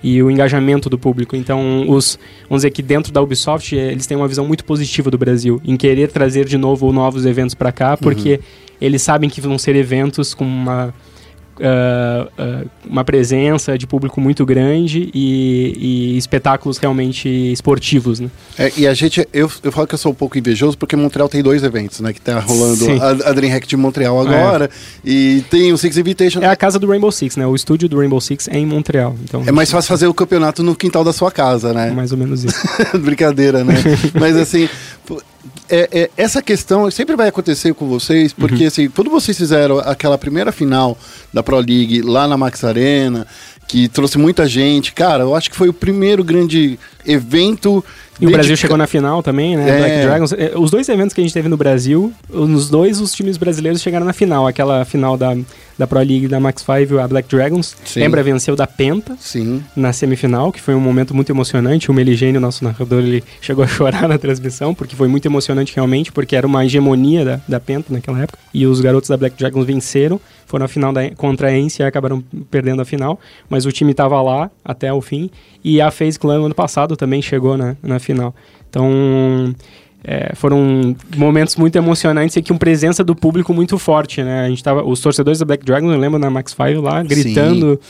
E 0.02 0.22
o 0.22 0.30
engajamento 0.30 0.88
do 0.88 0.96
público. 0.98 1.34
Então, 1.34 1.88
os, 1.88 2.18
vamos 2.48 2.60
dizer 2.60 2.70
que 2.70 2.82
dentro 2.82 3.12
da 3.12 3.20
Ubisoft, 3.20 3.76
eh, 3.76 3.90
eles 3.90 4.06
têm 4.06 4.16
uma 4.16 4.28
visão 4.28 4.46
muito 4.46 4.64
positiva 4.64 5.10
do 5.10 5.18
Brasil, 5.18 5.60
em 5.64 5.76
querer 5.76 6.08
trazer 6.12 6.44
de 6.44 6.56
novo 6.56 6.92
novos 6.92 7.26
eventos 7.26 7.54
para 7.54 7.72
cá, 7.72 7.96
porque 7.96 8.38
eles 8.80 9.02
sabem 9.02 9.28
que 9.28 9.40
vão 9.40 9.58
ser 9.58 9.74
eventos 9.74 10.32
com 10.34 10.44
uma 10.44 10.94
ah, 11.60 12.64
uma 12.88 13.04
presença 13.04 13.76
de 13.76 13.86
público 13.86 14.20
muito 14.20 14.44
grande 14.44 15.10
e, 15.14 16.14
e 16.14 16.18
espetáculos 16.18 16.78
realmente 16.78 17.28
esportivos, 17.28 18.20
né? 18.20 18.30
É, 18.58 18.72
e 18.76 18.86
a 18.86 18.94
gente, 18.94 19.26
eu, 19.32 19.50
eu 19.62 19.72
falo 19.72 19.86
que 19.86 19.94
eu 19.94 19.98
sou 19.98 20.12
um 20.12 20.14
pouco 20.14 20.38
invejoso 20.38 20.76
porque 20.76 20.96
Montreal 20.96 21.28
tem 21.28 21.42
dois 21.42 21.62
eventos, 21.62 22.00
né? 22.00 22.12
Que 22.12 22.20
tá 22.20 22.38
rolando 22.38 22.84
Sim. 22.84 22.98
a, 23.00 23.30
a 23.30 23.32
DreamHack 23.32 23.66
de 23.66 23.76
Montreal 23.76 24.20
agora 24.20 24.70
e 25.04 25.44
tem 25.50 25.72
o 25.72 25.78
Six 25.78 25.96
Invitation. 25.98 26.40
É 26.40 26.48
a 26.48 26.56
casa 26.56 26.78
do 26.78 26.86
Rainbow 26.86 27.10
Six, 27.10 27.36
né? 27.36 27.46
O 27.46 27.54
estúdio 27.54 27.88
do 27.88 27.98
Rainbow 27.98 28.20
Six 28.20 28.48
é 28.48 28.58
em 28.58 28.66
Montreal, 28.66 29.16
então 29.22 29.42
É 29.46 29.52
mais 29.52 29.70
fácil 29.70 29.88
fazer 29.88 30.06
o 30.06 30.14
campeonato 30.14 30.62
no 30.62 30.74
quintal 30.74 31.04
da 31.04 31.12
sua 31.12 31.30
casa, 31.30 31.70
é 31.70 31.74
né? 31.74 31.90
mais 31.90 32.12
ou 32.12 32.18
menos 32.18 32.44
isso. 32.44 32.56
Brincadeira, 32.98 33.64
né? 33.64 33.74
Mas 34.18 34.36
assim, 34.36 34.68
é- 35.68 35.88
é- 35.92 36.10
essa 36.16 36.40
questão 36.42 36.90
sempre 36.90 37.16
vai 37.16 37.28
acontecer 37.28 37.74
com 37.74 37.86
vocês, 37.88 38.32
porque 38.32 38.62
Uhum. 38.62 38.68
assim, 38.68 38.88
quando 38.88 39.10
vocês 39.10 39.36
fizeram 39.36 39.78
aquela 39.78 40.16
primeira 40.18 40.52
final 40.52 40.96
da 41.32 41.42
Pro 41.42 41.56
League 41.56 42.02
lá 42.02 42.26
na 42.28 42.36
Max 42.36 42.62
Arena, 42.64 43.26
que 43.68 43.88
trouxe 43.88 44.16
muita 44.18 44.46
gente, 44.46 44.92
cara, 44.92 45.24
eu 45.24 45.34
acho 45.34 45.50
que 45.50 45.56
foi 45.56 45.68
o 45.68 45.72
primeiro 45.72 46.22
grande 46.22 46.78
evento 47.04 47.84
E 48.20 48.26
o 48.26 48.30
Brasil 48.30 48.56
chegou 48.56 48.76
na 48.76 48.86
final 48.86 49.22
também, 49.22 49.56
né? 49.56 49.68
É. 49.68 49.78
Black 49.78 50.06
Dragons. 50.06 50.32
Eh, 50.32 50.52
Os 50.56 50.70
dois 50.70 50.88
eventos 50.88 51.12
que 51.12 51.20
a 51.20 51.24
gente 51.24 51.34
teve 51.34 51.48
no 51.48 51.56
Brasil, 51.56 52.12
nos 52.32 52.70
dois 52.70 53.00
os 53.00 53.12
times 53.12 53.36
brasileiros 53.36 53.82
chegaram 53.82 54.06
na 54.06 54.12
final. 54.12 54.46
Aquela 54.46 54.84
final 54.84 55.16
da, 55.16 55.36
da 55.78 55.86
Pro 55.86 55.98
League 55.98 56.26
da 56.28 56.40
Max 56.40 56.62
5, 56.64 56.98
a 56.98 57.06
Black 57.06 57.28
Dragons. 57.28 57.76
Sim. 57.84 58.00
Lembra, 58.00 58.22
venceu 58.22 58.56
da 58.56 58.66
Penta 58.66 59.16
Sim. 59.20 59.62
na 59.74 59.92
semifinal, 59.92 60.50
que 60.50 60.60
foi 60.60 60.74
um 60.74 60.80
momento 60.80 61.14
muito 61.14 61.30
emocionante. 61.30 61.90
O 61.90 61.94
Meligênio, 61.94 62.40
nosso 62.40 62.64
narrador, 62.64 63.02
ele 63.02 63.22
chegou 63.40 63.64
a 63.64 63.66
chorar 63.66 64.08
na 64.08 64.16
transmissão, 64.18 64.74
porque 64.74 64.96
foi 64.96 65.08
muito 65.08 65.26
emocionante 65.26 65.74
realmente, 65.74 66.10
porque 66.10 66.34
era 66.34 66.46
uma 66.46 66.64
hegemonia 66.64 67.24
da, 67.24 67.40
da 67.46 67.60
Penta 67.60 67.92
naquela 67.92 68.22
época. 68.22 68.38
E 68.54 68.66
os 68.66 68.80
garotos 68.80 69.10
da 69.10 69.16
Black 69.16 69.36
Dragons 69.36 69.66
venceram, 69.66 70.18
foram 70.46 70.64
à 70.64 70.68
final 70.68 70.92
da, 70.92 71.10
contra 71.10 71.48
a 71.48 71.58
Ence 71.58 71.82
e 71.82 71.84
acabaram 71.84 72.22
perdendo 72.50 72.80
a 72.80 72.84
final, 72.84 73.20
mas 73.50 73.66
o 73.66 73.72
time 73.72 73.90
estava 73.90 74.20
lá 74.22 74.50
até 74.64 74.92
o 74.92 75.00
fim. 75.02 75.30
E 75.62 75.80
a 75.80 75.90
FaZe 75.90 76.18
Clan 76.18 76.44
ano 76.46 76.54
passado 76.54 76.96
também 76.96 77.20
chegou 77.20 77.56
na, 77.58 77.76
na 77.82 77.98
final. 77.98 78.34
Então. 78.70 79.54
é, 80.08 80.34
foram 80.36 80.94
momentos 81.16 81.56
muito 81.56 81.74
emocionantes 81.76 82.36
e 82.36 82.42
com 82.42 82.56
presença 82.56 83.02
do 83.02 83.16
público 83.16 83.52
muito 83.52 83.76
forte, 83.76 84.22
né? 84.22 84.44
A 84.44 84.48
gente 84.48 84.62
tava, 84.62 84.84
os 84.84 85.00
torcedores 85.00 85.40
da 85.40 85.44
Black 85.44 85.64
Dragon, 85.64 85.90
eu 85.90 85.98
lembro 85.98 86.16
na 86.16 86.30
Max 86.30 86.52
5 86.52 86.80
lá, 86.80 87.02
gritando 87.02 87.80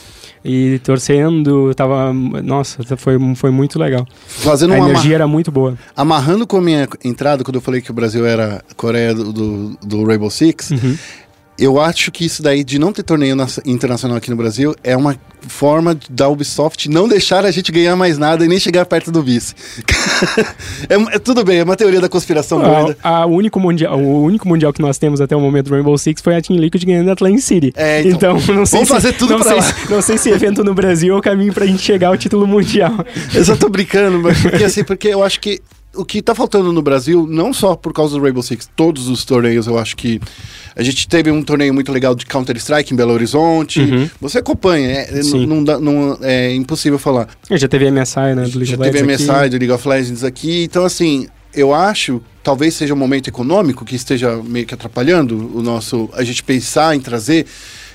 e 0.43 0.79
torcendo, 0.79 1.71
tava, 1.75 2.11
nossa, 2.13 2.83
foi, 2.97 3.19
foi 3.35 3.51
muito 3.51 3.77
legal. 3.77 4.03
Fazendo 4.27 4.73
a 4.73 4.77
uma 4.77 4.89
energia 4.89 5.13
era 5.13 5.27
muito 5.27 5.51
boa. 5.51 5.77
Amarrando 5.95 6.47
com 6.47 6.57
a 6.57 6.61
minha 6.61 6.87
entrada, 7.03 7.43
quando 7.43 7.55
eu 7.55 7.61
falei 7.61 7.81
que 7.81 7.91
o 7.91 7.93
Brasil 7.93 8.25
era 8.25 8.63
a 8.67 8.73
Coreia 8.73 9.13
do, 9.13 9.31
do, 9.31 9.77
do 9.83 10.03
Rainbow 10.03 10.31
Six, 10.31 10.71
Uhum. 10.71 10.97
Eu 11.57 11.79
acho 11.79 12.11
que 12.11 12.25
isso 12.25 12.41
daí 12.43 12.63
de 12.63 12.77
não 12.77 12.93
ter 12.93 13.03
torneio 13.03 13.35
internacional 13.65 14.17
aqui 14.17 14.29
no 14.29 14.35
Brasil 14.35 14.75
é 14.83 14.95
uma 14.95 15.15
forma 15.47 15.97
da 16.09 16.27
Ubisoft 16.27 16.89
não 16.89 17.07
deixar 17.07 17.45
a 17.45 17.51
gente 17.51 17.71
ganhar 17.71 17.95
mais 17.95 18.17
nada 18.17 18.43
e 18.43 18.47
nem 18.47 18.59
chegar 18.59 18.85
perto 18.85 19.11
do 19.11 19.23
vice. 19.23 19.55
é, 20.89 21.15
é 21.15 21.19
tudo 21.19 21.43
bem, 21.43 21.59
é 21.59 21.63
uma 21.63 21.75
teoria 21.75 22.01
da 22.01 22.09
conspiração 22.09 22.59
doida. 22.59 22.97
A, 23.03 23.23
a 23.23 23.25
único 23.25 23.59
mundial, 23.59 23.97
o 23.97 24.23
único 24.23 24.47
mundial 24.47 24.73
que 24.73 24.81
nós 24.81 24.97
temos 24.97 25.21
até 25.21 25.35
o 25.35 25.39
momento 25.39 25.67
do 25.67 25.73
Rainbow 25.73 25.97
Six 25.97 26.21
foi 26.21 26.35
a 26.35 26.41
Team 26.41 26.59
Liquid 26.59 26.83
ganhando 26.83 27.09
a 27.09 27.13
Atlantic 27.13 27.41
City. 27.41 27.73
É, 27.75 28.01
então, 28.01 28.37
então, 28.37 28.55
não 28.55 28.65
sei 28.65 28.79
vamos 28.79 28.87
se, 28.89 28.93
fazer 28.93 29.13
tudo 29.13 29.31
não 29.33 29.39
pra 29.41 29.49
sei, 29.49 29.57
lá. 29.57 29.61
se- 29.63 29.91
não 29.91 30.01
sei 30.01 30.17
se 30.17 30.29
evento 30.29 30.63
no 30.63 30.73
Brasil 30.73 31.15
é 31.15 31.17
o 31.17 31.21
caminho 31.21 31.53
pra 31.53 31.65
gente 31.65 31.81
chegar 31.81 32.09
ao 32.09 32.17
título 32.17 32.45
mundial. 32.45 32.93
Eu 33.33 33.45
só 33.45 33.55
tô 33.55 33.69
brincando, 33.69 34.19
mas 34.19 34.39
porque 34.41 34.63
assim, 34.63 34.83
porque 34.83 35.07
eu 35.07 35.23
acho 35.23 35.39
que 35.39 35.61
o 35.97 36.05
que 36.05 36.21
tá 36.21 36.33
faltando 36.35 36.71
no 36.71 36.81
Brasil, 36.81 37.25
não 37.29 37.51
só 37.53 37.75
por 37.75 37.91
causa 37.93 38.15
do 38.15 38.21
Rainbow 38.21 38.43
Six, 38.43 38.69
todos 38.75 39.07
os 39.07 39.25
torneios, 39.25 39.67
eu 39.67 39.77
acho 39.77 39.95
que 39.95 40.19
a 40.75 40.83
gente 40.83 41.07
teve 41.07 41.31
um 41.31 41.41
torneio 41.43 41.73
muito 41.73 41.91
legal 41.91 42.13
de 42.15 42.25
Counter-Strike 42.25 42.93
em 42.93 42.97
Belo 42.97 43.13
Horizonte. 43.13 43.81
Uhum. 43.81 44.09
Você 44.21 44.37
acompanha, 44.39 44.89
é, 44.89 45.23
Sim. 45.23 45.45
não, 45.45 45.63
dá- 45.63 45.79
não- 45.79 46.17
é 46.21 46.53
impossível 46.53 46.99
falar. 46.99 47.27
Já 47.51 47.67
teve 47.67 47.89
MSI, 47.89 48.35
né, 48.35 48.43
do 48.47 48.59
League 48.59 48.65
Já 48.65 48.77
teve 48.77 48.99
MSI 49.03 49.29
aqui. 49.31 49.49
do 49.49 49.57
League 49.57 49.71
of 49.71 49.87
Legends 49.87 50.23
aqui, 50.23 50.63
então 50.63 50.85
assim, 50.85 51.27
eu 51.53 51.73
acho, 51.73 52.21
talvez 52.43 52.75
seja 52.75 52.93
um 52.93 52.97
momento 52.97 53.27
econômico 53.27 53.83
que 53.83 53.95
esteja 53.95 54.35
meio 54.43 54.65
que 54.65 54.73
atrapalhando 54.73 55.51
o 55.55 55.61
nosso, 55.63 56.09
a 56.13 56.23
gente 56.23 56.43
pensar 56.43 56.95
em 56.95 56.99
trazer 56.99 57.45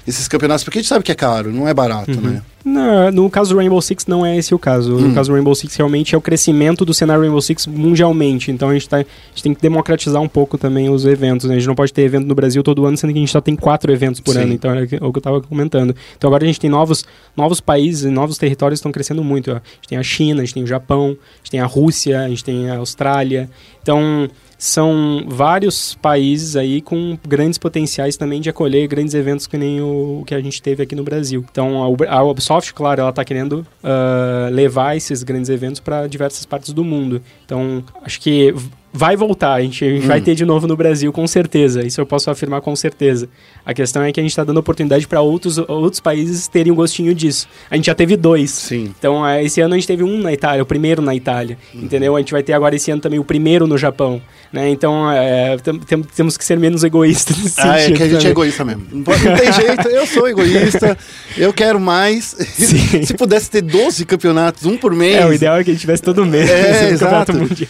esses 0.06 0.26
campeonatos, 0.28 0.64
porque 0.64 0.78
a 0.78 0.82
gente 0.82 0.88
sabe 0.88 1.04
que 1.04 1.12
é 1.12 1.14
caro, 1.14 1.52
não 1.52 1.68
é 1.68 1.74
barato, 1.74 2.10
Uhum. 2.12 2.20
né? 2.20 2.42
Não, 2.64 3.10
no 3.10 3.28
caso 3.28 3.50
do 3.52 3.56
Rainbow 3.58 3.82
Six 3.82 4.06
não 4.06 4.24
é 4.24 4.36
esse 4.36 4.54
o 4.54 4.58
caso. 4.58 4.94
Hum. 4.96 5.08
No 5.08 5.14
caso 5.14 5.30
do 5.30 5.34
Rainbow 5.34 5.52
Six 5.52 5.74
realmente 5.74 6.14
é 6.14 6.18
o 6.18 6.20
crescimento 6.20 6.84
do 6.84 6.94
cenário 6.94 7.20
Rainbow 7.22 7.40
Six 7.42 7.66
mundialmente. 7.66 8.52
Então 8.52 8.68
a 8.68 8.72
gente, 8.72 8.88
tá, 8.88 8.98
a 8.98 9.00
gente 9.00 9.42
tem 9.42 9.52
que 9.52 9.60
democratizar 9.60 10.22
um 10.22 10.28
pouco 10.28 10.56
também 10.56 10.88
os 10.88 11.04
eventos. 11.04 11.46
né? 11.48 11.54
A 11.56 11.58
gente 11.58 11.66
não 11.66 11.74
pode 11.74 11.92
ter 11.92 12.02
evento 12.02 12.24
no 12.24 12.34
Brasil 12.36 12.62
todo 12.62 12.86
ano, 12.86 12.96
sendo 12.96 13.12
que 13.12 13.18
a 13.18 13.20
gente 13.22 13.32
só 13.32 13.40
tem 13.40 13.56
quatro 13.56 13.90
eventos 13.92 14.20
por 14.20 14.34
Sim. 14.34 14.42
ano. 14.42 14.52
Então 14.52 14.70
é 14.72 14.82
o 14.84 14.86
que 14.86 14.94
eu 14.96 15.10
estava 15.16 15.40
comentando. 15.40 15.92
Então 16.16 16.28
agora 16.28 16.44
a 16.44 16.46
gente 16.46 16.60
tem 16.60 16.70
novos, 16.70 17.04
novos 17.36 17.60
países 17.60 18.04
e 18.04 18.10
novos 18.10 18.38
territórios 18.38 18.78
que 18.78 18.80
estão 18.82 18.92
crescendo 18.92 19.24
muito. 19.24 19.50
ó. 19.50 19.54
A 19.54 19.56
gente 19.56 19.88
tem 19.88 19.98
a 19.98 20.02
China, 20.04 20.42
a 20.42 20.44
gente 20.44 20.54
tem 20.54 20.62
o 20.62 20.66
Japão, 20.68 21.16
a 21.18 21.36
gente 21.38 21.50
tem 21.50 21.58
a 21.60 21.66
Rússia, 21.66 22.20
a 22.20 22.28
gente 22.28 22.44
tem 22.44 22.70
a 22.70 22.76
Austrália. 22.76 23.50
Então 23.82 24.30
são 24.62 25.24
vários 25.26 25.96
países 25.96 26.54
aí 26.54 26.80
com 26.80 27.18
grandes 27.26 27.58
potenciais 27.58 28.16
também 28.16 28.40
de 28.40 28.48
acolher 28.48 28.86
grandes 28.86 29.12
eventos 29.12 29.48
que 29.48 29.58
nem 29.58 29.80
o, 29.80 30.20
o 30.20 30.24
que 30.24 30.36
a 30.36 30.40
gente 30.40 30.62
teve 30.62 30.84
aqui 30.84 30.94
no 30.94 31.02
Brasil. 31.02 31.44
Então 31.50 31.82
a, 31.82 32.14
a 32.14 32.22
Ubisoft, 32.22 32.72
claro, 32.72 33.00
ela 33.00 33.10
está 33.10 33.24
querendo 33.24 33.66
ah, 33.82 34.48
levar 34.52 34.96
esses 34.96 35.24
grandes 35.24 35.50
eventos 35.50 35.80
para 35.80 36.06
diversas 36.06 36.46
partes 36.46 36.72
do 36.72 36.84
mundo. 36.84 37.20
Então 37.44 37.82
acho 38.04 38.20
que 38.20 38.54
vai 38.92 39.16
voltar, 39.16 39.54
a 39.54 39.60
gente, 39.62 39.84
a 39.84 39.88
gente 39.88 40.06
vai 40.06 40.20
ter 40.20 40.34
de 40.34 40.44
novo 40.44 40.66
no 40.66 40.76
Brasil 40.76 41.10
com 41.12 41.26
certeza. 41.26 41.82
Isso 41.86 42.00
eu 42.00 42.06
posso 42.06 42.30
afirmar 42.30 42.60
com 42.60 42.76
certeza. 42.76 43.28
A 43.64 43.72
questão 43.72 44.02
é 44.02 44.12
que 44.12 44.20
a 44.20 44.22
gente 44.22 44.32
está 44.32 44.44
dando 44.44 44.58
oportunidade 44.58 45.06
para 45.08 45.20
outros, 45.20 45.56
outros 45.58 46.00
países 46.00 46.46
terem 46.48 46.70
um 46.72 46.74
gostinho 46.74 47.14
disso. 47.14 47.48
A 47.70 47.76
gente 47.76 47.86
já 47.86 47.94
teve 47.94 48.16
dois. 48.16 48.50
Sim. 48.50 48.92
Então, 48.98 49.26
eh, 49.26 49.44
esse 49.44 49.60
ano 49.60 49.74
a 49.74 49.76
gente 49.78 49.86
teve 49.86 50.02
um 50.02 50.18
na 50.20 50.32
Itália, 50.32 50.62
o 50.62 50.66
primeiro 50.66 51.00
na 51.00 51.14
Itália, 51.14 51.56
Uhum. 51.74 51.82
entendeu? 51.84 52.14
A 52.16 52.18
gente 52.18 52.32
vai 52.32 52.42
ter 52.42 52.52
agora 52.52 52.74
esse 52.76 52.90
ano 52.90 53.00
também 53.00 53.18
o 53.18 53.24
primeiro 53.24 53.66
no 53.66 53.78
Japão, 53.78 54.20
né? 54.52 54.68
Então, 54.68 55.10
eh, 55.10 55.56
tem- 55.62 55.78
tem- 55.78 56.02
temos 56.02 56.36
que 56.36 56.44
ser 56.44 56.58
menos 56.58 56.84
egoístas 56.84 57.58
Ah, 57.58 57.78
é 57.80 57.90
que 57.92 58.02
a 58.02 58.06
gente 58.06 58.14
é 58.14 58.18
também. 58.18 58.30
egoísta 58.30 58.64
mesmo. 58.64 58.86
Não 58.92 59.02
tem 59.04 59.52
jeito, 59.52 59.88
eu 59.88 60.06
sou 60.06 60.28
egoísta, 60.28 60.98
eu 61.38 61.52
quero 61.52 61.80
mais. 61.80 62.36
Se 63.06 63.14
pudesse 63.14 63.50
ter 63.50 63.62
12 63.62 64.04
campeonatos, 64.04 64.66
um 64.66 64.76
por 64.76 64.94
mês. 64.94 65.16
É, 65.16 65.26
o 65.26 65.32
ideal 65.32 65.56
é 65.56 65.64
que 65.64 65.70
a 65.70 65.72
gente 65.72 65.80
tivesse 65.80 66.02
todo 66.02 66.24
mês 66.26 66.50
É, 66.50 66.90
exato. 66.92 67.32
Mundial. 67.32 67.68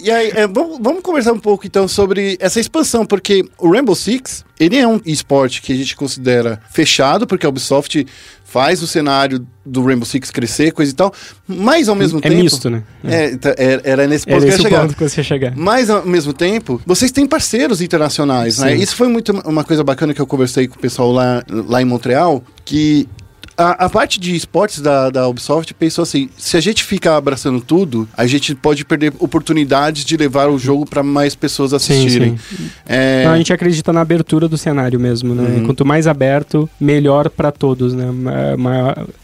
E 0.00 0.10
aí, 0.10 0.32
é, 0.34 0.46
vamos, 0.46 0.63
vamos 0.80 1.02
conversar 1.02 1.32
um 1.32 1.38
pouco 1.38 1.66
então 1.66 1.86
sobre 1.88 2.36
essa 2.40 2.60
expansão, 2.60 3.04
porque 3.06 3.44
o 3.58 3.70
Rainbow 3.70 3.94
Six, 3.94 4.44
ele 4.58 4.76
é 4.76 4.86
um 4.86 5.00
esporte 5.04 5.60
que 5.62 5.72
a 5.72 5.76
gente 5.76 5.96
considera 5.96 6.60
fechado, 6.70 7.26
porque 7.26 7.46
a 7.46 7.48
Ubisoft 7.48 8.06
faz 8.44 8.82
o 8.82 8.86
cenário 8.86 9.44
do 9.66 9.84
Rainbow 9.84 10.04
Six 10.06 10.30
crescer, 10.30 10.70
coisa 10.72 10.92
e 10.92 10.94
tal, 10.94 11.12
mas 11.46 11.88
ao 11.88 11.94
mesmo 11.96 12.18
É 12.18 12.28
tempo... 12.28 12.36
misto, 12.42 12.70
né? 12.70 12.82
É, 13.02 13.36
tá- 13.36 13.54
era, 13.58 13.82
era 13.84 14.06
nesse 14.06 14.26
ponto 14.26 14.36
Era 14.44 14.46
que 14.46 14.52
eu 14.52 14.62
chegar. 14.62 14.80
ponto 14.82 14.96
que 14.96 15.08
você 15.08 15.20
ia 15.20 15.24
chegar. 15.24 15.52
Mas, 15.56 15.90
ao 15.90 16.06
mesmo 16.06 16.32
tempo, 16.32 16.80
vocês 16.86 17.10
têm 17.10 17.26
parceiros 17.26 17.80
internacionais, 17.80 18.58
né? 18.58 18.76
Sim. 18.76 18.82
Isso 18.82 18.94
foi 18.94 19.08
muito 19.08 19.32
uma 19.44 19.64
coisa 19.64 19.82
bacana 19.82 20.14
que 20.14 20.20
eu 20.20 20.26
conversei 20.26 20.68
com 20.68 20.76
o 20.76 20.78
pessoal 20.78 21.10
lá, 21.10 21.42
lá 21.48 21.82
em 21.82 21.84
Montreal, 21.84 22.44
que 22.64 23.08
a, 23.56 23.84
a 23.86 23.90
parte 23.90 24.18
de 24.18 24.34
esportes 24.34 24.80
da, 24.80 25.10
da 25.10 25.28
Ubisoft 25.28 25.72
pensou 25.74 26.02
assim, 26.02 26.28
se 26.36 26.56
a 26.56 26.60
gente 26.60 26.82
ficar 26.82 27.16
abraçando 27.16 27.60
tudo, 27.60 28.08
a 28.16 28.26
gente 28.26 28.54
pode 28.54 28.84
perder 28.84 29.12
oportunidades 29.18 30.04
de 30.04 30.16
levar 30.16 30.48
o 30.48 30.58
jogo 30.58 30.84
para 30.86 31.02
mais 31.02 31.34
pessoas 31.34 31.72
assistirem. 31.72 32.38
É, 32.86 33.20
Então, 33.22 33.32
a 33.32 33.36
gente 33.38 33.52
acredita 33.52 33.92
na 33.92 34.00
abertura 34.00 34.48
do 34.48 34.58
cenário 34.58 34.98
mesmo, 34.98 35.34
né? 35.34 35.58
Uhum. 35.58 35.66
Quanto 35.66 35.84
mais 35.84 36.06
aberto, 36.06 36.68
melhor 36.80 37.28
para 37.30 37.52
todos, 37.52 37.94
né? 37.94 38.06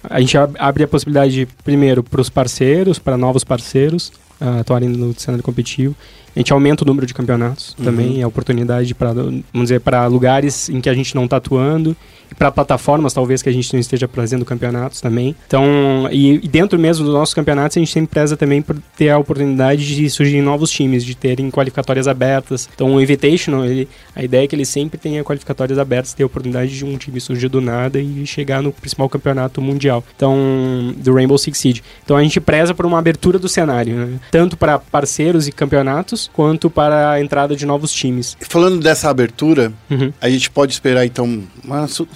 A 0.09 0.21
gente 0.21 0.37
ab- 0.37 0.57
abre 0.59 0.85
a 0.85 0.89
possibilidade, 0.89 1.49
primeiro, 1.65 2.03
para 2.03 2.21
os 2.21 2.29
parceiros, 2.31 2.99
para 2.99 3.17
novos 3.17 3.45
parceiros 3.45 4.13
ah, 4.41 4.61
atuarem 4.61 4.89
no 4.89 5.15
cenário 5.19 5.43
competitivo. 5.43 5.95
A 6.35 6.39
gente 6.39 6.53
aumenta 6.53 6.85
o 6.85 6.87
número 6.87 7.07
de 7.07 7.15
campeonatos 7.15 7.75
Uhum. 7.79 7.85
também, 7.85 8.23
a 8.23 8.29
oportunidade 8.29 8.95
para, 8.95 9.13
vamos 9.13 9.43
dizer, 9.55 9.81
para 9.81 10.07
lugares 10.07 10.69
em 10.69 10.81
que 10.81 10.89
a 10.89 10.95
gente 10.95 11.15
não 11.15 11.25
está 11.25 11.37
atuando 11.37 11.97
e 12.31 12.35
para 12.35 12.51
plataformas 12.51 13.13
talvez 13.13 13.43
que 13.43 13.49
a 13.49 13.53
gente 13.53 13.73
não 13.73 13.81
esteja 13.81 14.07
trazendo 14.07 14.45
campeonatos 14.45 15.01
também. 15.01 15.35
Então, 15.47 16.09
e, 16.13 16.35
e 16.35 16.49
dentro 16.49 16.79
mesmo 16.79 17.05
dos 17.05 17.15
nossos 17.15 17.35
campeonatos 17.35 17.77
a 17.77 17.81
gente 17.81 17.93
sempre 17.93 18.11
preza 18.11 18.37
também 18.37 18.63
por 18.63 18.77
ter 18.97 19.11
a 19.11 19.19
oportunidade 19.19 19.95
de 19.95 20.09
surgir 20.09 20.41
novos 20.41 20.71
times, 20.71 21.05
de 21.05 21.15
terem 21.15 21.51
qualificatórias 21.51 22.07
abertas. 22.07 22.69
Então, 22.75 22.95
o 22.95 23.01
Invitational, 23.01 23.65
ele, 23.65 23.89
a 24.15 24.23
ideia 24.23 24.45
é 24.45 24.47
que 24.47 24.55
ele 24.55 24.65
sempre 24.65 24.99
tenha 24.99 25.25
qualificatórias 25.25 25.79
abertas, 25.79 26.13
ter 26.13 26.23
a 26.23 26.27
oportunidade 26.27 26.77
de 26.77 26.85
um 26.85 26.97
time 26.97 27.21
surgir 27.21 27.49
do 27.49 27.61
nada 27.61 27.99
e 28.01 28.27
chegar 28.27 28.63
no 28.63 28.73
principal 28.73 29.09
campeonato 29.09 29.61
mundial. 29.61 30.05
Então, 30.15 30.95
do 30.97 31.15
Rainbow 31.15 31.39
Six 31.39 31.59
Siege. 31.59 31.83
Então, 32.05 32.17
a 32.17 32.23
gente 32.23 32.41
preza 32.41 32.75
por 32.75 32.87
uma 32.87 32.99
abertura 32.99 33.39
do 33.39 33.49
cenário, 33.49 33.95
né? 33.95 34.21
tanto 34.31 34.57
para 34.57 34.79
parceiros 34.79 35.49
e 35.49 35.53
campeonatos, 35.53 36.20
quanto 36.33 36.69
para 36.69 37.13
a 37.13 37.21
entrada 37.23 37.55
de 37.55 37.65
novos 37.65 37.93
times. 37.93 38.37
Falando 38.41 38.81
dessa 38.81 39.09
abertura, 39.09 39.73
Uhum. 39.89 40.13
a 40.21 40.29
gente 40.29 40.51
pode 40.51 40.73
esperar 40.73 41.07
então 41.07 41.43
uma, 41.65 41.87
su- 41.87 42.09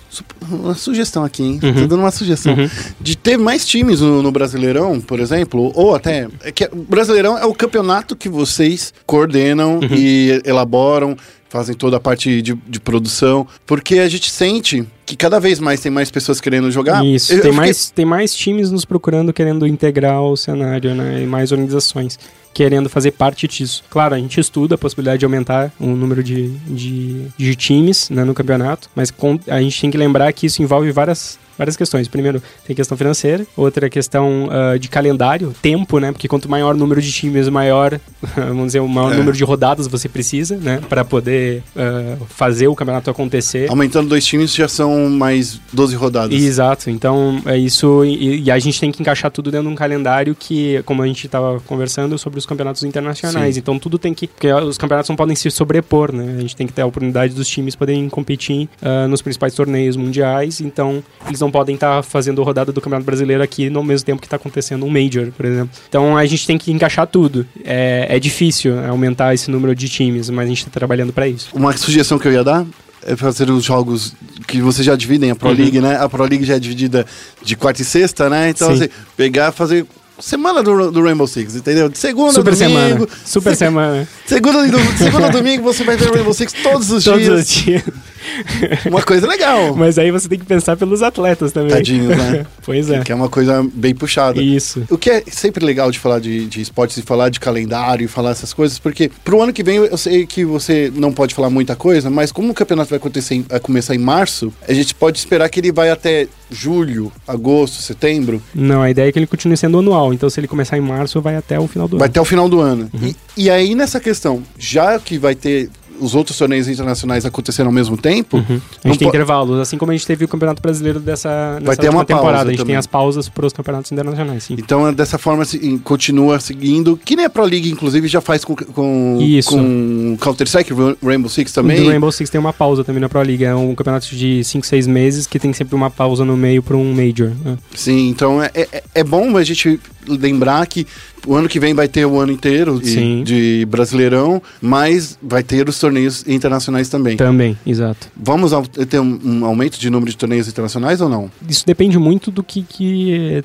uma 0.51 0.74
sugestão 0.74 1.24
aqui, 1.24 1.43
hein? 1.43 1.60
Uhum. 1.62 1.72
Tô 1.74 1.81
dando 1.86 2.01
uma 2.01 2.10
sugestão. 2.10 2.55
Uhum. 2.55 2.68
de 3.01 3.16
ter 3.16 3.36
mais 3.39 3.64
times 3.66 4.01
no, 4.01 4.22
no 4.22 4.32
Brasileirão, 4.32 5.01
por 5.01 5.20
exemplo, 5.20 5.72
ou 5.74 5.94
até. 5.94 6.28
É 6.43 6.51
que 6.52 6.64
o 6.72 6.76
Brasileirão 6.89 7.39
é 7.39 7.44
o 7.47 7.55
campeonato 7.55 8.16
que 8.16 8.28
vocês 8.28 8.93
coordenam 9.06 9.74
Uhum. 9.76 9.89
e 9.97 10.40
elaboram, 10.44 11.16
fazem 11.48 11.74
toda 11.76 11.97
a 11.98 12.01
parte 12.01 12.43
de, 12.43 12.55
de 12.66 12.81
produção, 12.81 13.47
porque 13.64 14.01
a 14.01 14.09
gente 14.09 14.28
sente 14.31 14.85
que 15.06 15.14
cada 15.14 15.39
vez 15.39 15.60
mais 15.60 15.78
tem 15.81 15.90
mais 15.93 16.10
pessoas 16.10 16.40
querendo 16.40 16.68
jogar. 16.70 17.05
Isso, 17.05 17.32
Eu- 17.32 17.36
eu 17.36 17.43
tem, 17.43 17.52
fiquei- 17.52 17.66
mais, 17.66 17.90
tem 17.90 18.05
mais 18.05 18.35
times 18.35 18.70
nos 18.72 18.85
procurando 18.85 19.32
querendo 19.32 19.64
integrar 19.66 20.20
o 20.20 20.36
cenário, 20.36 20.94
né? 20.94 21.22
E 21.22 21.26
mais 21.26 21.52
organizações 21.52 22.18
querendo 22.55 22.89
fazer 22.89 23.10
parte 23.10 23.47
disso. 23.48 23.82
Claro, 23.90 24.14
a 24.14 24.18
gente 24.18 24.39
estuda 24.40 24.76
a 24.76 24.78
possibilidade 24.78 25.18
de 25.18 25.24
aumentar 25.26 25.72
o 25.78 25.86
número 25.89 26.22
de, 26.22 26.48
de, 26.66 27.26
de 27.36 27.55
times 27.56 28.09
né, 28.09 28.24
no 28.24 28.32
campeonato, 28.32 28.89
mas 28.94 29.10
com- 29.10 29.39
a 29.48 29.60
gente 29.60 29.81
tem 29.81 29.90
que 29.90 29.98
lembrar 29.98 30.32
que 30.32 30.47
isso 30.47 30.62
envolve 30.62 30.90
várias 30.93 31.39
várias 31.56 31.76
questões. 31.76 32.09
Primeiro, 32.09 32.43
tem 32.66 32.74
questão 32.74 32.97
financeira, 32.97 33.47
outra 33.56 33.89
questão 33.89 34.48
ah, 34.51 34.76
de 34.78 34.89
calendário, 34.89 35.55
tempo, 35.62 35.98
né? 35.98 36.12
Porque 36.12 36.28
quanto 36.28 36.48
maior 36.48 36.74
o 36.74 36.78
número 36.78 37.01
de 37.01 37.12
times, 37.12 37.48
maior, 37.48 37.98
vamos 38.36 38.66
dizer, 38.66 38.81
o 38.81 38.89
maior 38.89 39.12
É. 39.12 39.16
número 39.16 39.36
de 39.36 39.44
rodadas 39.44 39.86
você 39.86 40.09
precisa, 40.09 40.56
né? 40.56 40.81
Para 40.89 41.05
poder 41.05 41.62
ah, 41.76 42.16
fazer 42.28 42.68
o 42.68 42.74
campeonato 42.74 43.10
acontecer. 43.10 43.68
Aumentando 43.70 44.09
dois 44.09 44.24
times 44.24 44.55
já 44.55 44.68
são 44.68 45.09
mais 45.10 45.60
12 45.72 45.94
rodadas. 45.97 46.40
Exato, 46.43 46.90
então 46.90 47.40
é 47.47 47.56
isso, 47.56 48.05
e, 48.05 48.43
e 48.44 48.51
a 48.51 48.59
gente 48.59 48.81
tem 48.81 48.90
que 48.90 49.01
encaixar 49.02 49.31
tudo 49.31 49.51
dentro 49.51 49.66
de 49.66 49.72
um 49.72 49.76
calendário 49.76 50.35
que, 50.35 50.82
como 50.85 51.02
a 51.02 51.06
gente 51.06 51.26
estava 51.26 51.60
conversando 51.60 52.16
sobre 52.18 52.39
os 52.39 52.47
campeonatos 52.47 52.82
internacionais, 52.82 53.55
Sim. 53.55 53.60
então 53.60 53.78
tudo 53.78 53.98
tem 53.98 54.12
que, 54.14 54.26
porque 54.26 54.52
os 54.52 54.78
campeonatos 54.78 55.09
não 55.09 55.16
podem 55.16 55.35
se 55.36 55.51
sobrepor, 55.51 56.12
né? 56.12 56.35
A 56.39 56.40
gente 56.40 56.56
tem 56.56 56.66
que 56.66 56.72
ter 56.72 56.82
a 56.82 56.86
oportunidade 56.86 57.35
dos 57.35 57.48
times 57.48 57.74
poderem 57.74 58.09
competir 58.09 58.68
ah, 58.82 59.06
nos 59.09 59.22
principais 59.22 59.55
torneios 59.55 59.97
mundiais, 59.97 60.60
então 60.60 61.02
eles 61.26 61.40
não 61.44 61.50
podem 61.50 61.74
estar 61.74 62.02
fazendo 62.02 62.42
rodada 62.42 62.72
do 62.72 62.80
Campeonato 62.80 63.04
Brasileiro 63.06 63.42
aqui 63.42 63.68
no 63.68 63.82
mesmo 63.84 64.06
tempo 64.06 64.20
que 64.20 64.26
está 64.26 64.36
acontecendo 64.36 64.84
um 64.86 64.90
Major, 64.90 65.30
por 65.36 65.44
exemplo. 65.44 65.70
Então 65.88 66.16
a 66.16 66.24
gente 66.26 66.46
tem 66.46 66.56
que 66.58 66.72
encaixar 66.72 67.06
tudo. 67.06 67.46
É, 67.64 68.06
é 68.08 68.18
difícil 68.18 68.78
aumentar 68.88 69.34
esse 69.34 69.50
número 69.50 69.74
de 69.74 69.88
times, 69.88 70.30
mas 70.30 70.46
a 70.46 70.48
gente 70.48 70.58
está 70.58 70.70
trabalhando 70.70 71.12
para 71.12 71.28
isso. 71.28 71.48
Uma 71.52 71.76
sugestão 71.76 72.18
que 72.18 72.26
eu 72.26 72.32
ia 72.32 72.42
dar 72.44 72.64
é 73.06 73.14
fazer 73.16 73.50
os 73.50 73.62
jogos 73.62 74.14
que 74.46 74.60
vocês 74.62 74.86
já 74.86 74.96
dividem 74.96 75.30
a 75.30 75.36
Pro 75.36 75.50
Uhum. 75.50 75.54
League, 75.56 75.80
né? 75.80 75.96
A 75.98 76.08
Pro 76.08 76.24
League 76.24 76.44
já 76.44 76.54
é 76.54 76.58
dividida 76.58 77.04
de 77.42 77.54
quarta 77.56 77.82
e 77.82 77.84
sexta, 77.84 78.30
né? 78.30 78.48
Então, 78.48 78.68
Sim. 78.68 78.84
assim, 78.84 78.88
pegar, 79.16 79.52
fazer 79.52 79.84
semana 80.18 80.62
do, 80.62 80.90
do 80.90 81.02
Rainbow 81.02 81.26
Six, 81.26 81.56
entendeu? 81.56 81.88
De 81.88 81.98
segunda, 81.98 82.32
Super 82.32 82.54
domingo. 82.54 82.70
semana. 82.80 83.08
Super 83.26 83.50
se- 83.50 83.56
semana. 83.58 84.08
Segunda, 84.24 84.66
do- 84.66 84.96
segunda, 84.96 85.28
domingo, 85.28 85.62
você 85.64 85.84
vai 85.84 85.96
ver 85.96 86.10
Rainbow 86.12 86.32
Six 86.32 86.52
todos 86.62 86.90
os 86.90 87.04
Todos 87.04 87.20
dias. 87.22 87.40
os 87.40 87.48
dias. 87.48 87.82
Uma 88.86 89.02
coisa 89.02 89.26
legal. 89.26 89.74
Mas 89.76 89.98
aí 89.98 90.10
você 90.10 90.28
tem 90.28 90.38
que 90.38 90.44
pensar 90.44 90.76
pelos 90.76 91.02
atletas 91.02 91.52
também. 91.52 91.70
Tadinhos, 91.70 92.16
né? 92.16 92.46
pois 92.64 92.90
é. 92.90 93.01
Que 93.01 93.12
é 93.12 93.14
uma 93.14 93.28
coisa 93.28 93.64
bem 93.74 93.94
puxada. 93.94 94.40
Isso. 94.42 94.84
O 94.90 94.98
que 94.98 95.10
é 95.10 95.22
sempre 95.30 95.64
legal 95.64 95.90
de 95.90 95.98
falar 95.98 96.18
de, 96.20 96.46
de 96.46 96.60
esportes 96.60 96.96
e 96.96 97.02
falar 97.02 97.28
de 97.28 97.40
calendário 97.40 98.05
e 98.05 98.09
falar 98.09 98.30
essas 98.30 98.52
coisas, 98.52 98.78
porque 98.78 99.10
pro 99.24 99.42
ano 99.42 99.52
que 99.52 99.62
vem 99.62 99.76
eu 99.76 99.98
sei 99.98 100.26
que 100.26 100.44
você 100.44 100.92
não 100.94 101.12
pode 101.12 101.34
falar 101.34 101.51
muita 101.51 101.76
coisa, 101.76 102.10
mas 102.10 102.32
como 102.32 102.51
o 102.51 102.55
campeonato 102.55 102.90
vai 102.90 102.96
acontecer 102.98 103.34
em- 103.36 103.42
vai 103.48 103.60
começar 103.60 103.94
em 103.94 103.98
março, 103.98 104.52
a 104.68 104.72
gente 104.72 104.94
pode 104.94 105.18
esperar 105.18 105.48
que 105.48 105.60
ele 105.60 105.72
vai 105.72 105.90
até 105.90 106.26
julho, 106.51 107.10
agosto, 107.26 107.82
setembro, 107.82 108.40
Não, 108.55 108.82
a 108.82 108.90
ideia 108.90 109.09
é 109.09 109.12
que 109.12 109.18
ele 109.18 109.26
continue 109.26 109.56
sendo 109.56 109.78
anual. 109.78 110.12
Então, 110.14 110.30
se 110.30 110.38
ele 110.38 110.46
começar 110.46 110.76
em 110.76 110.80
março, 110.80 111.20
vai 111.20 111.36
até 111.36 111.59
o 111.59 111.66
final 111.66 111.88
do 111.88 111.98
vai 111.98 112.06
ano. 112.06 112.10
até 112.10 112.20
o 112.20 112.24
final 112.24 112.48
do 112.48 112.60
ano. 112.60 112.88
Uhum. 112.92 113.12
E, 113.36 113.44
e 113.44 113.51
aí 113.51 113.74
nessa 113.74 113.98
questão, 113.98 114.42
já 114.59 114.98
que 114.98 115.18
vai 115.18 115.34
ter 115.34 115.68
os 116.00 116.14
outros 116.14 116.36
torneios 116.36 116.68
internacionais 116.68 117.24
acontecendo 117.24 117.66
ao 117.66 117.72
mesmo 117.72 117.96
tempo, 117.96 118.36
Uhum. 118.38 118.60
A 118.84 118.88
gente 118.88 118.98
tem 118.98 119.08
po- 119.08 119.14
intervalos, 119.14 119.58
assim 119.60 119.78
como 119.78 119.92
a 119.92 119.94
gente 119.94 120.06
teve 120.06 120.24
o 120.24 120.28
Campeonato 120.28 120.60
Brasileiro 120.62 121.00
dessa, 121.00 121.58
nessa 121.60 121.76
ter 121.80 121.88
uma 121.88 122.04
pausa 122.04 122.06
temporada. 122.06 122.48
A 122.48 122.50
gente 122.52 122.58
também. 122.58 122.72
tem 122.72 122.76
as 122.76 122.86
pausas 122.86 123.28
para 123.28 123.46
os 123.46 123.52
campeonatos 123.52 123.90
internacionais, 123.92 124.44
sim. 124.44 124.56
Então, 124.58 124.92
dessa 124.92 125.18
forma, 125.18 125.44
se- 125.44 125.78
continua 125.84 126.38
seguindo. 126.40 126.96
Que 127.04 127.16
nem 127.16 127.26
a 127.26 127.30
Pro 127.30 127.44
League, 127.44 127.70
inclusive, 127.70 128.08
já 128.08 128.20
faz 128.20 128.44
com, 128.44 128.54
com, 128.56 129.18
Isso. 129.20 129.50
com 129.50 130.16
Counter-Strike, 130.20 130.72
Ra- 130.74 130.96
Rainbow 131.02 131.28
Six 131.30 131.52
também. 131.52 131.80
Do 131.82 131.88
Rainbow 131.88 132.10
Six 132.12 132.30
tem 132.30 132.40
uma 132.40 132.52
pausa 132.52 132.84
também 132.84 133.00
na 133.00 133.08
Pro 133.08 133.22
League. 133.22 133.44
É 133.44 133.54
um 133.54 133.74
campeonato 133.74 134.06
de 134.14 134.42
5, 134.44 134.66
6 134.66 134.86
meses 134.86 135.26
que 135.26 135.38
tem 135.38 135.52
sempre 135.52 135.74
uma 135.74 135.90
pausa 135.90 136.24
no 136.24 136.36
meio 136.36 136.62
para 136.62 136.76
um 136.76 136.92
Major. 136.94 137.30
né? 137.44 137.56
Sim, 137.74 138.08
então 138.08 138.42
é, 138.42 138.50
é, 138.54 138.82
é 138.96 139.04
bom 139.04 139.36
a 139.36 139.44
gente 139.44 139.80
lembrar 140.06 140.66
que 140.66 140.86
o 141.26 141.35
ano 141.35 141.48
que 141.48 141.59
vem 141.59 141.74
vai 141.74 141.89
ter 141.89 142.05
o 142.05 142.18
ano 142.18 142.32
inteiro 142.32 142.81
de, 142.81 143.22
de 143.22 143.66
Brasileirão, 143.66 144.43
mas 144.60 145.18
vai 145.22 145.43
ter 145.43 145.68
os 145.68 145.78
torneios 145.78 146.26
internacionais 146.26 146.89
também. 146.89 147.16
Também, 147.16 147.59
exato. 147.66 148.09
Vamos 148.16 148.52
ter 148.89 149.01
um, 149.01 149.20
um 149.24 149.44
aumento 149.44 149.78
de 149.78 149.89
número 149.90 150.10
de 150.10 150.16
torneios 150.16 150.48
internacionais 150.48 151.01
ou 151.01 151.09
não? 151.09 151.31
Isso 151.48 151.66
depende 151.66 151.98
muito 151.98 152.31
do 152.31 152.43
que. 152.43 152.62
que 152.62 153.43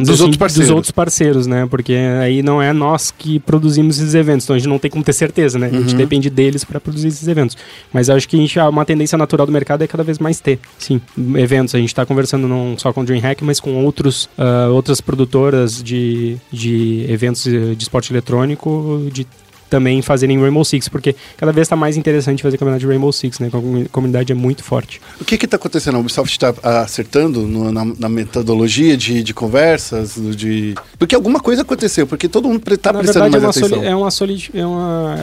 Dos 0.00 0.08
dizer 0.10 0.22
outros 0.22 0.38
parceiros. 0.38 0.68
Dos 0.68 0.74
outros 0.76 0.90
parceiros, 0.90 1.46
né? 1.46 1.66
Porque 1.70 1.94
aí 1.94 2.42
não 2.42 2.60
é 2.60 2.72
nós 2.72 3.10
que 3.10 3.38
produzimos 3.40 3.98
esses 3.98 4.14
eventos, 4.14 4.44
então 4.46 4.56
a 4.56 4.58
gente 4.58 4.68
não 4.68 4.78
tem 4.78 4.90
como 4.90 5.04
ter 5.04 5.12
certeza, 5.12 5.58
né? 5.58 5.66
A 5.66 5.70
gente 5.70 5.92
Uhum. 5.92 5.96
depende 5.98 6.28
deles 6.30 6.64
para 6.64 6.80
produzir 6.80 7.08
esses 7.08 7.26
eventos. 7.28 7.56
Mas 7.92 8.10
acho 8.10 8.28
que 8.28 8.36
a 8.36 8.40
gente, 8.40 8.58
uma 8.58 8.84
tendência 8.84 9.16
natural 9.16 9.46
do 9.46 9.52
mercado 9.52 9.82
é 9.82 9.86
cada 9.86 10.02
vez 10.02 10.18
mais 10.18 10.40
ter, 10.40 10.58
sim, 10.78 11.00
eventos. 11.36 11.74
A 11.74 11.78
gente 11.78 11.88
está 11.88 12.04
conversando 12.06 12.46
não 12.48 12.74
só 12.78 12.92
com 12.92 13.00
o 13.00 13.04
DreamHack, 13.04 13.42
mas 13.44 13.60
com 13.60 13.84
outros, 13.84 14.28
ah, 14.38 14.68
outras 14.72 15.00
produtoras 15.00 15.82
de, 15.82 16.36
de 16.52 17.06
eventos 17.08 17.46
eh, 17.46 17.74
de 17.74 17.82
esporte 17.82 18.12
eletrônico, 18.12 19.06
de 19.12 19.26
também 19.68 20.00
fazerem 20.02 20.38
Rainbow 20.40 20.64
Six, 20.64 20.88
porque 20.88 21.14
cada 21.36 21.52
vez 21.52 21.66
está 21.66 21.76
mais 21.76 21.96
interessante 21.96 22.42
fazer 22.42 22.56
campeonato 22.58 22.80
de 22.80 22.86
Rainbow 22.86 23.12
Six, 23.12 23.38
né? 23.40 23.48
A 23.48 23.50
comu- 23.50 23.88
comunidade 23.90 24.32
é 24.32 24.34
muito 24.34 24.62
forte. 24.62 25.00
O 25.20 25.24
que 25.24 25.34
está 25.34 25.56
acontecendo? 25.56 25.96
A 25.96 25.98
Ubisoft 26.00 26.32
está 26.32 26.54
acertando 26.82 27.42
no- 27.42 27.72
na, 27.72 27.84
na 27.98 28.08
metodologia 28.08 28.96
de, 28.96 29.22
de 29.22 29.34
conversas? 29.34 30.14
De... 30.36 30.74
Porque 30.98 31.14
alguma 31.14 31.40
coisa 31.40 31.62
aconteceu, 31.62 32.06
porque 32.06 32.28
todo 32.28 32.48
mundo 32.48 32.62
está 32.72 32.92
prestando 32.92 33.24
verdade, 33.30 33.34
é 33.34 33.38
uma, 33.38 33.44
mais 33.46 33.56
atenção. 33.56 33.68
soli- 33.78 33.86
é, 33.88 33.96
uma 33.96 34.10
solid- 34.10 34.50
é 34.54 34.66
uma 34.66 35.16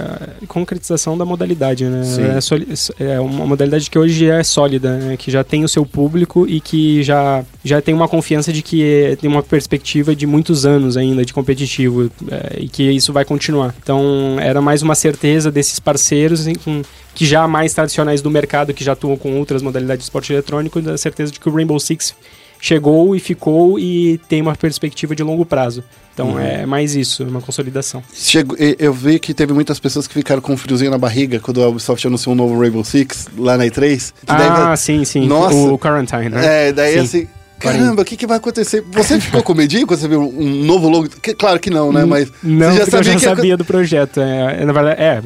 concretização 0.47 1.17
da 1.17 1.25
modalidade, 1.25 1.85
né? 1.85 2.01
É, 2.37 2.41
soli- 2.41 2.67
é 2.99 3.19
uma 3.19 3.45
modalidade 3.45 3.89
que 3.89 3.97
hoje 3.97 4.25
é 4.27 4.43
sólida, 4.43 4.97
né? 4.97 5.17
que 5.17 5.31
já 5.31 5.43
tem 5.43 5.63
o 5.63 5.67
seu 5.67 5.85
público 5.85 6.45
e 6.47 6.59
que 6.59 7.03
já, 7.03 7.43
já 7.63 7.81
tem 7.81 7.93
uma 7.93 8.07
confiança 8.07 8.51
de 8.51 8.61
que 8.61 8.83
é- 8.83 9.15
tem 9.15 9.29
uma 9.29 9.43
perspectiva 9.43 10.15
de 10.15 10.25
muitos 10.25 10.65
anos 10.65 10.97
ainda 10.97 11.23
de 11.25 11.33
competitivo 11.33 12.09
é, 12.29 12.59
e 12.61 12.67
que 12.67 12.83
isso 12.91 13.11
vai 13.13 13.25
continuar. 13.25 13.73
Então, 13.81 14.32
era 14.39 14.61
mais 14.61 14.81
uma 14.81 14.95
certeza 14.95 15.51
desses 15.51 15.79
parceiros 15.79 16.47
em- 16.47 16.55
com- 16.55 16.81
que 17.15 17.25
já 17.25 17.47
mais 17.47 17.73
tradicionais 17.73 18.21
do 18.21 18.29
mercado, 18.31 18.73
que 18.73 18.83
já 18.83 18.93
atuam 18.93 19.15
com 19.17 19.37
outras 19.37 19.61
modalidades 19.61 19.99
de 19.99 20.03
esporte 20.05 20.33
eletrônico, 20.33 20.81
da 20.81 20.97
certeza 20.97 21.31
de 21.31 21.39
que 21.39 21.47
o 21.49 21.53
Rainbow 21.53 21.79
Six 21.79 22.15
chegou 22.59 23.15
e 23.15 23.19
ficou 23.19 23.77
e 23.77 24.17
tem 24.29 24.41
uma 24.41 24.55
perspectiva 24.55 25.15
de 25.15 25.21
longo 25.21 25.45
prazo. 25.45 25.83
Então 26.13 26.29
Uhum. 26.31 26.39
é 26.39 26.65
mais 26.65 26.95
isso, 26.95 27.23
uma 27.23 27.41
consolidação. 27.41 28.01
Chego- 28.13 28.55
eu 28.57 28.93
vi 28.93 29.17
que 29.19 29.33
teve 29.33 29.51
muitas 29.51 29.79
pessoas 29.79 30.07
que 30.07 30.13
ficaram 30.13 30.41
com 30.41 30.53
um 30.53 30.57
friozinho 30.57 30.91
na 30.91 30.97
barriga 30.97 31.39
quando 31.39 31.61
a 31.63 31.67
Ubisoft 31.67 32.05
anunciou 32.07 32.33
um 32.33 32.37
novo 32.37 32.57
Rainbow 32.59 32.83
Six 32.83 33.27
lá 33.37 33.57
na 33.57 33.65
E3. 33.65 34.13
Que 34.21 34.25
daí 34.27 34.47
Ah, 34.47 34.65
vai- 34.67 34.77
sim, 34.77 35.03
sim. 35.03 35.25
Nossa. 35.27 35.55
O 35.55 35.77
Quarantine, 35.77 36.29
né? 36.29 36.67
É, 36.69 36.71
daí 36.71 36.93
Sim. 36.93 36.99
assim, 36.99 37.27
caramba, 37.59 38.01
o 38.01 38.05
que, 38.05 38.17
que 38.17 38.27
vai 38.27 38.37
acontecer? 38.37 38.83
Você 38.91 39.19
ficou 39.19 39.41
com 39.41 39.53
medinho 39.53 39.87
quando 39.87 39.99
você 39.99 40.07
viu 40.07 40.21
um 40.21 40.63
novo 40.65 40.89
logo? 40.89 41.07
Que- 41.09 41.33
claro 41.33 41.59
que 41.59 41.69
não, 41.69 41.91
né? 41.91 42.03
Mas 42.05 42.31
Não, 42.43 42.71
você 42.71 42.77
já 42.79 42.85
sabia 42.85 42.99
eu 42.99 43.03
já 43.03 43.11
ia- 43.13 43.19
sabia 43.35 43.57
do 43.57 43.65
projeto. 43.65 44.19
É, 44.19 44.61
é, 44.61 44.65
na 44.65 44.73
verdade, 44.73 45.01
é, 45.01 45.21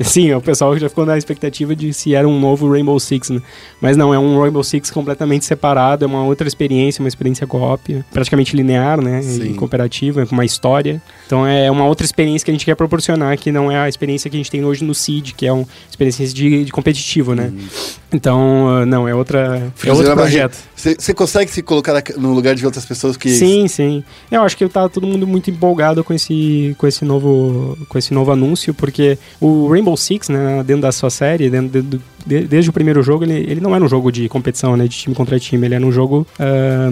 é, 0.00 0.04
Sim, 0.04 0.32
o 0.32 0.40
pessoal 0.40 0.76
já 0.78 0.88
ficou 0.88 1.04
na 1.04 1.18
expectativa 1.18 1.74
de 1.76 1.92
se 1.92 2.14
era 2.14 2.26
um 2.26 2.38
novo 2.40 2.70
Rainbow 2.70 2.98
Six, 2.98 3.30
né? 3.30 3.40
Mas 3.80 3.96
não, 3.96 4.12
é 4.14 4.18
um 4.18 4.40
Rainbow 4.40 4.64
Six 4.64 4.90
completamente 4.90 5.44
separado, 5.44 6.04
é 6.04 6.08
uma 6.08 6.24
outra 6.24 6.48
experiência, 6.48 7.02
uma 7.02 7.08
experiência 7.08 7.46
co-op, 7.46 8.04
praticamente 8.12 8.56
linear, 8.56 9.00
né? 9.02 9.20
Sim. 9.22 9.50
E 9.50 9.54
cooperativa, 9.54 10.24
com 10.26 10.34
uma 10.34 10.44
história. 10.44 11.02
Então 11.26 11.46
é 11.46 11.70
uma 11.70 11.84
outra 11.86 12.04
experiência 12.04 12.44
que 12.44 12.50
a 12.50 12.54
gente 12.54 12.64
quer 12.64 12.74
proporcionar, 12.74 13.36
que 13.36 13.52
não 13.52 13.70
é 13.70 13.78
a 13.78 13.88
experiência 13.88 14.30
que 14.30 14.36
a 14.36 14.38
gente 14.38 14.50
tem 14.50 14.64
hoje 14.64 14.82
no 14.84 14.94
Seed, 14.94 15.32
que 15.36 15.46
é 15.46 15.52
uma 15.52 15.66
experiência 15.90 16.26
de, 16.28 16.64
de 16.64 16.72
competitivo, 16.72 17.34
né? 17.34 17.52
Então, 18.12 18.68
ah, 18.68 18.86
não, 18.86 19.06
é 19.06 19.14
outra. 19.14 19.70
É 19.84 19.92
outro 19.92 20.12
projeto. 20.14 20.56
Você 20.74 21.12
consegue 21.12 21.50
se 21.50 21.57
colocar 21.62 21.92
na- 21.94 22.02
no 22.16 22.32
lugar 22.34 22.54
de 22.54 22.64
outras 22.64 22.84
pessoas 22.86 23.16
que. 23.16 23.30
Sim, 23.30 23.68
sim. 23.68 24.02
Eu 24.30 24.42
acho 24.42 24.56
que 24.56 24.68
tá 24.68 24.88
todo 24.88 25.06
mundo 25.06 25.26
muito 25.26 25.50
empolgado 25.50 26.02
com 26.04 26.12
esse, 26.14 26.74
com 26.78 26.86
esse 26.86 27.04
novo, 27.04 27.76
com 27.88 27.98
esse 27.98 28.12
novo 28.14 28.30
anúncio, 28.32 28.72
porque 28.74 29.18
o 29.40 29.68
Rainbow 29.68 29.96
Six, 29.96 30.28
né, 30.28 30.62
dentro 30.64 30.82
da 30.82 30.92
sua 30.92 31.10
série, 31.10 31.48
dentro 31.50 31.82
de- 31.82 32.00
desde 32.46 32.68
o 32.68 32.72
primeiro 32.72 33.02
jogo, 33.02 33.24
ele, 33.24 33.34
ele 33.50 33.60
não 33.60 33.74
era 33.74 33.82
um 33.82 33.88
jogo 33.88 34.12
de 34.12 34.28
competição, 34.28 34.76
né, 34.76 34.84
de 34.86 34.96
time 34.96 35.14
contra 35.14 35.38
time, 35.40 35.66
ele 35.66 35.74
era 35.74 35.84
um 35.86 35.92
jogo 35.92 36.26
ah, 36.38 36.90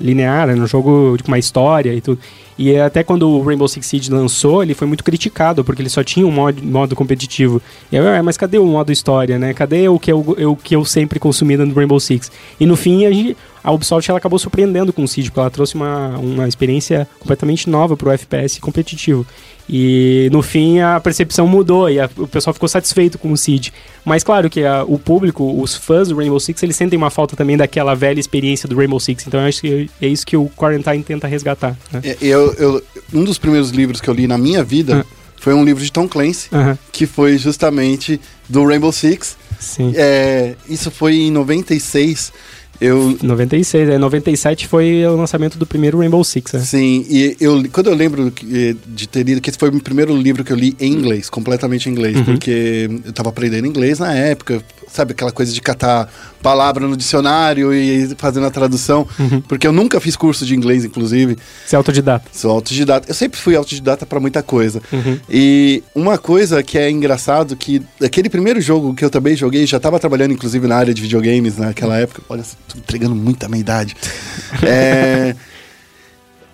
linear, 0.00 0.48
era 0.48 0.60
um 0.60 0.66
jogo 0.66 1.16
com 1.22 1.28
uma 1.28 1.38
história 1.38 1.92
e 1.94 2.00
tudo. 2.00 2.18
E 2.58 2.76
até 2.76 3.04
quando 3.04 3.28
o 3.28 3.40
Rainbow 3.42 3.68
Six 3.68 3.86
Siege 3.86 4.10
lançou, 4.10 4.62
ele 4.64 4.74
foi 4.74 4.86
muito 4.88 5.04
criticado, 5.04 5.64
porque 5.64 5.80
ele 5.80 5.88
só 5.88 6.02
tinha 6.02 6.26
um 6.26 6.30
modo, 6.30 6.60
modo 6.64 6.96
competitivo. 6.96 7.62
E 7.90 7.94
eu, 7.96 8.08
"Ah, 8.08 8.20
mas 8.22 8.36
cadê 8.36 8.58
o 8.58 8.64
modo 8.66 8.90
história, 8.90 9.38
né? 9.38 9.54
Cadê 9.54 9.88
o 9.88 9.96
que 9.98 10.10
eu- 10.10 10.18
o 10.50 10.56
que 10.56 10.74
eu 10.74 10.84
sempre 10.84 11.20
consumi 11.20 11.56
no 11.56 11.72
Rainbow 11.72 12.00
Six? 12.00 12.32
E 12.58 12.66
no 12.66 12.74
fim, 12.74 13.06
a, 13.06 13.12
gente, 13.12 13.36
a 13.68 13.72
Ubisoft 13.72 14.08
ela 14.10 14.18
acabou 14.18 14.38
surpreendendo 14.38 14.92
com 14.92 15.02
o 15.04 15.08
Siege, 15.08 15.28
porque 15.30 15.40
ela 15.40 15.50
trouxe 15.50 15.74
uma, 15.74 16.16
uma 16.18 16.48
experiência 16.48 17.06
completamente 17.18 17.68
nova 17.68 17.96
pro 17.96 18.10
FPS 18.10 18.58
competitivo. 18.60 19.26
E 19.68 20.30
no 20.32 20.40
fim 20.42 20.80
a 20.80 20.98
percepção 20.98 21.46
mudou 21.46 21.90
e 21.90 22.00
a- 22.00 22.08
o 22.16 22.26
pessoal 22.26 22.54
ficou 22.54 22.68
satisfeito 22.68 23.18
com 23.18 23.30
o 23.30 23.36
Siege. 23.36 23.70
Mas 24.04 24.24
claro 24.24 24.48
que 24.48 24.64
a- 24.64 24.84
o 24.84 24.98
público, 24.98 25.60
os 25.60 25.74
fãs 25.74 26.08
do 26.08 26.16
Rainbow 26.16 26.40
Six, 26.40 26.62
eles 26.62 26.74
sentem 26.76 26.96
uma 26.96 27.10
falta 27.10 27.36
também 27.36 27.56
daquela 27.56 27.94
velha 27.94 28.18
experiência 28.18 28.66
do 28.66 28.74
Rainbow 28.76 28.98
Six. 28.98 29.26
Então 29.26 29.40
eu 29.40 29.46
acho 29.46 29.60
que 29.60 29.90
é 30.00 30.06
isso 30.08 30.24
que 30.26 30.36
o 30.36 30.48
Quarantine 30.56 31.02
tenta 31.02 31.26
resgatar. 31.26 31.76
Né? 31.92 32.00
É, 32.04 32.16
Eu, 32.22 32.54
eu- 32.54 32.82
um 33.12 33.22
dos 33.22 33.36
primeiros 33.36 33.68
livros 33.70 34.00
que 34.00 34.08
eu 34.08 34.14
li 34.14 34.26
na 34.26 34.38
minha 34.38 34.64
vida 34.64 35.04
Ah. 35.06 35.14
foi 35.38 35.52
um 35.52 35.62
livro 35.64 35.84
de 35.84 35.92
Tom 35.92 36.08
Clancy, 36.08 36.48
que 36.90 37.04
foi 37.06 37.36
justamente 37.36 38.18
do 38.48 38.64
Rainbow 38.64 38.90
Six. 38.92 39.36
sim. 39.60 39.92
É, 39.96 40.54
isso 40.68 40.90
foi 40.90 41.16
em 41.16 41.30
96. 41.30 42.32
Eu, 42.80 43.18
96, 43.22 43.88
é, 43.88 43.98
97 43.98 44.68
foi 44.68 45.04
o 45.04 45.16
lançamento 45.16 45.58
do 45.58 45.66
primeiro 45.66 45.98
Rainbow 45.98 46.22
Six, 46.22 46.52
né? 46.52 46.60
Sim, 46.60 47.04
e 47.10 47.36
eu, 47.40 47.64
quando 47.72 47.88
eu 47.88 47.94
lembro 47.94 48.30
que- 48.30 48.76
de 48.86 49.08
ter 49.08 49.24
lido, 49.24 49.40
que 49.40 49.50
esse 49.50 49.58
foi 49.58 49.68
o 49.68 49.80
primeiro 49.82 50.16
livro 50.16 50.44
que 50.44 50.52
eu 50.52 50.56
li 50.56 50.76
em 50.78 50.92
inglês, 50.92 51.28
completamente 51.28 51.88
em 51.88 51.92
inglês, 51.92 52.16
Uhum. 52.18 52.24
porque 52.24 52.88
eu 53.04 53.12
tava 53.12 53.30
aprendendo 53.30 53.66
inglês 53.66 53.98
na 53.98 54.14
época, 54.14 54.62
sabe, 54.92 55.10
aquela 55.12 55.32
coisa 55.32 55.52
de 55.52 55.60
catar 55.60 56.08
palavra 56.42 56.86
no 56.86 56.96
dicionário 56.96 57.72
e 57.74 58.14
fazendo 58.16 58.46
a 58.46 58.50
tradução. 58.50 59.06
Porque 59.48 59.66
eu 59.66 59.72
nunca 59.72 60.00
fiz 60.00 60.16
curso 60.16 60.46
de 60.46 60.54
inglês, 60.54 60.84
inclusive. 60.84 61.36
Você 61.66 61.74
é 61.74 61.78
autodidata. 61.78 62.28
Sou 62.32 62.50
autodidata. 62.50 63.08
Eu 63.10 63.14
sempre 63.14 63.38
fui 63.40 63.56
autodidata 63.56 64.06
pra 64.06 64.20
muita 64.20 64.42
coisa. 64.42 64.80
E 65.28 65.82
uma 65.94 66.16
coisa 66.18 66.62
que 66.62 66.78
é 66.78 66.90
engraçado, 66.90 67.56
que 67.56 67.82
aquele 68.02 68.28
primeiro 68.28 68.60
jogo 68.60 68.94
que 68.94 69.04
eu 69.04 69.10
também 69.10 69.34
joguei, 69.36 69.66
já 69.66 69.78
tava 69.80 69.98
trabalhando 69.98 70.32
inclusive 70.32 70.66
na 70.66 70.76
área 70.76 70.94
de 70.94 71.02
videogames 71.02 71.56
naquela 71.58 71.98
época. 71.98 72.22
Olha, 72.28 72.42
tô 72.68 72.78
entregando 72.78 73.14
muito 73.14 73.44
a 73.44 73.48
minha 73.48 73.60
idade. 73.60 73.96
É, 74.62 75.34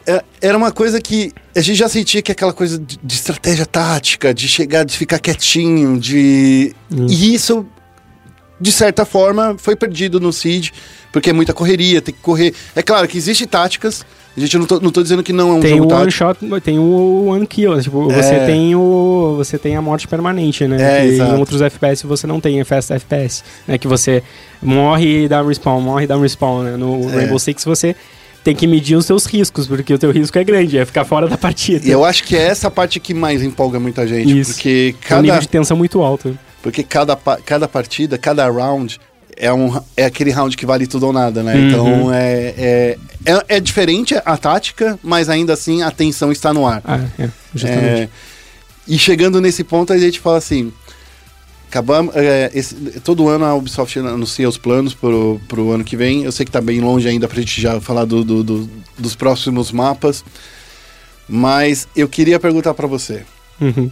é- 0.07 0.23
Era 0.41 0.57
uma 0.59 0.71
coisa 0.71 1.01
que 1.01 1.33
a 1.57 1.61
gente 1.61 1.77
já 1.79 1.89
sentia 1.89 2.21
que 2.21 2.31
é 2.31 2.35
aquela 2.35 2.53
coisa 2.53 2.79
de, 2.79 2.99
de 3.03 3.15
estratégia 3.15 3.65
tática, 3.65 4.35
de 4.35 4.47
chegar, 4.47 4.85
de 4.85 4.97
ficar 4.97 5.19
quietinho, 5.19 5.99
de. 5.99 6.75
E 6.91 7.35
isso, 7.35 7.67
de 8.61 8.71
certa 8.73 9.05
forma, 9.05 9.57
foi 9.59 9.75
perdido 9.77 10.21
no 10.21 10.33
Seed, 10.33 10.69
porque 11.13 11.31
é 11.31 11.33
muita 11.33 11.53
correria, 11.53 12.01
tem 12.01 12.15
que 12.15 12.21
correr. 12.21 12.55
É 12.75 12.83
claro 12.83 13.07
que 13.09 13.17
existem 13.19 13.47
táticas, 13.47 14.05
a 14.37 14.41
gente 14.41 14.57
não 14.59 14.67
tô, 14.67 14.81
não 14.81 14.91
tô 14.91 15.03
dizendo 15.03 15.23
que 15.23 15.33
não 15.33 15.51
é 15.51 15.53
um 15.55 15.61
Tem 15.61 15.77
jogo 15.77 15.85
o 15.85 15.89
tático. 15.89 16.11
shot, 16.11 16.61
tem 16.61 16.79
o 16.79 17.27
one 17.27 17.47
kill. 17.47 17.81
Tipo, 17.81 18.11
É. 18.11 18.23
você 18.23 18.41
tem 18.47 18.75
o. 18.75 19.35
Você 19.37 19.57
tem 19.59 19.77
a 19.77 19.83
morte 19.83 20.09
permanente, 20.09 20.67
né? 20.67 20.77
É, 20.81 21.03
que 21.07 21.15
exato. 21.15 21.35
em 21.35 21.39
outros 21.39 21.63
FPS 21.63 22.05
você 22.05 22.27
não 22.27 22.41
tem, 22.41 22.59
é 22.59 22.65
fast 22.65 22.93
FPS. 22.93 23.45
Né? 23.67 23.79
Que 23.79 23.87
você 23.87 24.23
morre 24.61 25.25
e 25.25 25.29
dá 25.29 25.43
um 25.43 25.47
respawn, 25.47 25.81
morre 25.81 26.05
e 26.05 26.07
dá 26.09 26.17
um 26.17 26.21
respawn, 26.23 26.63
né? 26.65 26.77
No 26.77 27.09
É. 27.11 27.17
Rainbow 27.17 27.39
Six 27.39 27.65
você 27.65 27.95
tem 28.43 28.55
que 28.57 28.67
medir 28.67 28.97
os 28.97 29.07
seus 29.07 29.25
riscos, 29.25 29.67
porque 29.67 29.95
o 29.95 29.99
teu 29.99 30.11
risco 30.11 30.37
é 30.39 30.45
grande, 30.45 30.77
é 30.79 30.85
ficar 30.85 31.05
fora 31.05 31.27
da 31.29 31.39
partida. 31.39 31.87
E 31.87 31.91
eu 31.91 32.05
acho 32.05 32.25
que 32.25 32.37
é 32.37 32.43
essa 32.43 32.71
parte 32.71 32.99
que 33.01 33.15
mais 33.15 33.43
empolga 33.43 33.79
muita 33.81 34.07
gente, 34.07 34.39
Isso. 34.39 34.53
porque 34.55 34.95
É 35.09 35.15
um 35.15 35.19
nível 35.23 35.35
cada, 35.35 35.41
de 35.43 35.49
tensão 35.49 35.77
muito 35.77 36.03
alto. 36.03 36.37
Porque 36.65 36.83
cada, 36.83 37.15
cada 37.45 37.69
partida, 37.69 38.17
cada 38.19 38.49
round 38.51 38.99
é, 39.37 39.53
um, 39.53 39.81
é 39.97 40.07
aquele 40.07 40.31
round 40.31 40.57
que 40.57 40.65
vale 40.65 40.87
tudo 40.87 41.07
ou 41.07 41.13
nada, 41.13 41.43
né? 41.43 41.55
Uhum. 41.55 41.69
Então 41.69 42.13
é, 42.15 42.55
é, 42.57 42.99
é, 43.27 43.57
é 43.57 43.61
diferente 43.61 44.15
a 44.25 44.37
tática, 44.37 44.99
mas 45.03 45.29
ainda 45.29 45.53
assim 45.53 45.83
a 45.83 45.91
tensão 45.91 46.33
está 46.33 46.55
no 46.55 46.67
ar. 46.67 46.81
Ah, 46.85 47.01
é, 47.19 47.29
justamente. 47.55 48.03
É, 48.03 48.09
e 48.89 48.99
chegando 48.99 49.41
nesse 49.41 49.63
ponto, 49.63 49.93
a 49.93 49.99
gente 49.99 50.19
fala 50.21 50.39
assim. 50.39 50.73
Acabamos, 51.69 52.15
é, 52.15 52.51
esse- 52.55 52.75
todo 53.01 53.29
ano 53.29 53.45
a 53.45 53.53
Ubisoft 53.55 53.99
anuncia 53.99 54.49
os 54.49 54.57
planos 54.57 54.95
pro, 54.95 55.41
pro 55.49 55.73
ano 55.73 55.83
que 55.83 55.97
vem. 55.97 56.23
Eu 56.23 56.31
sei 56.31 56.47
que 56.47 56.53
tá 56.53 56.61
bem 56.61 56.81
longe 56.81 57.09
ainda 57.09 57.27
pra 57.27 57.41
gente 57.41 57.61
já 57.61 57.81
falar 57.81 58.05
do, 58.05 58.23
do- 58.25 58.45
do- 58.45 58.71
dos 58.97 59.17
próximos 59.17 59.73
mapas. 59.73 60.25
Mas 61.29 61.89
eu 61.97 62.09
queria 62.09 62.39
perguntar 62.39 62.75
pra 62.75 62.87
você. 62.87 63.23
Uhum. 63.61 63.91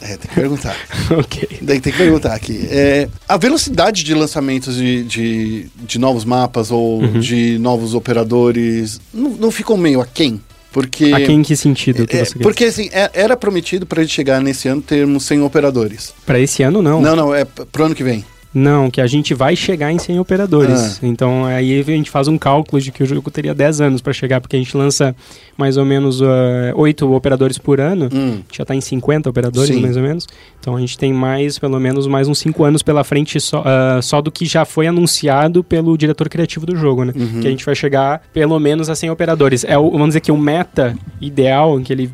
É, 0.00 0.08
tem 0.08 0.28
que 0.28 0.34
perguntar. 0.34 0.76
ok. 1.18 1.48
Daí 1.62 1.80
tem 1.80 1.92
que 1.92 1.98
perguntar 1.98 2.34
aqui. 2.34 2.66
É, 2.70 3.08
a 3.28 3.36
velocidade 3.36 4.04
de 4.04 4.14
lançamentos 4.14 4.76
de, 4.76 5.02
de, 5.04 5.66
de 5.74 5.98
novos 5.98 6.24
mapas 6.24 6.70
ou 6.70 7.00
Uhum. 7.02 7.18
de 7.20 7.58
novos 7.58 7.94
operadores 7.94 9.00
não, 9.12 9.30
não 9.30 9.50
ficou 9.50 9.76
meio 9.76 10.00
aquém? 10.00 10.40
Porque. 10.72 11.06
Aqui 11.14 11.32
em 11.32 11.42
que 11.42 11.56
sentido 11.56 12.06
que 12.06 12.16
é, 12.18 12.24
porque 12.42 12.64
assim, 12.64 12.90
é- 12.92 13.10
era 13.14 13.34
prometido 13.36 13.86
pra 13.86 14.02
gente 14.02 14.12
chegar 14.12 14.42
nesse 14.42 14.68
ano 14.68 14.82
termos 14.82 15.24
100 15.24 15.40
operadores. 15.42 16.12
Pra 16.26 16.38
esse 16.38 16.62
ano, 16.62 16.82
não. 16.82 17.00
Não, 17.00 17.16
não, 17.16 17.34
é 17.34 17.44
pro 17.46 17.84
ano 17.86 17.94
que 17.94 18.04
vem. 18.04 18.22
Não, 18.56 18.90
que 18.90 19.02
a 19.02 19.06
gente 19.06 19.34
vai 19.34 19.54
chegar 19.54 19.92
em 19.92 19.98
100 19.98 20.18
operadores. 20.18 20.98
Ah. 21.02 21.06
Então 21.06 21.44
aí 21.44 21.78
a 21.78 21.82
gente 21.82 22.10
faz 22.10 22.26
um 22.26 22.38
cálculo 22.38 22.80
de 22.80 22.90
que 22.90 23.02
o 23.02 23.06
jogo 23.06 23.30
teria 23.30 23.54
10 23.54 23.82
anos 23.82 24.00
para 24.00 24.14
chegar, 24.14 24.40
porque 24.40 24.56
a 24.56 24.58
gente 24.58 24.74
lança 24.74 25.14
mais 25.58 25.76
ou 25.76 25.84
menos 25.84 26.22
uh, 26.22 26.72
8 26.74 27.12
operadores 27.12 27.58
por 27.58 27.78
ano. 27.82 28.08
Hum. 28.10 28.40
Já 28.50 28.62
está 28.62 28.74
em 28.74 28.80
50 28.80 29.28
operadores, 29.28 29.74
Sim. 29.74 29.82
mais 29.82 29.98
ou 29.98 30.02
menos. 30.02 30.26
Então 30.58 30.74
a 30.74 30.80
gente 30.80 30.96
tem 30.96 31.12
mais, 31.12 31.58
pelo 31.58 31.78
menos, 31.78 32.06
mais 32.06 32.28
uns 32.28 32.38
5 32.38 32.64
anos 32.64 32.82
pela 32.82 33.04
frente 33.04 33.38
só, 33.38 33.62
ah, 33.62 34.00
só 34.00 34.22
do 34.22 34.32
que 34.32 34.46
já 34.46 34.64
foi 34.64 34.86
anunciado 34.86 35.62
pelo 35.62 35.94
diretor 35.98 36.26
criativo 36.30 36.64
do 36.64 36.74
jogo, 36.74 37.04
né? 37.04 37.12
Uhum. 37.14 37.40
Que 37.42 37.48
a 37.48 37.50
gente 37.50 37.64
vai 37.64 37.74
chegar 37.74 38.22
pelo 38.32 38.58
menos 38.58 38.88
a 38.88 38.94
100 38.94 39.10
operadores. 39.10 39.64
É 39.64 39.76
o, 39.76 39.90
vamos 39.90 40.08
dizer 40.08 40.20
que 40.20 40.32
o 40.32 40.36
meta 40.38 40.96
ideal, 41.20 41.78
que 41.80 41.92
ele 41.92 42.10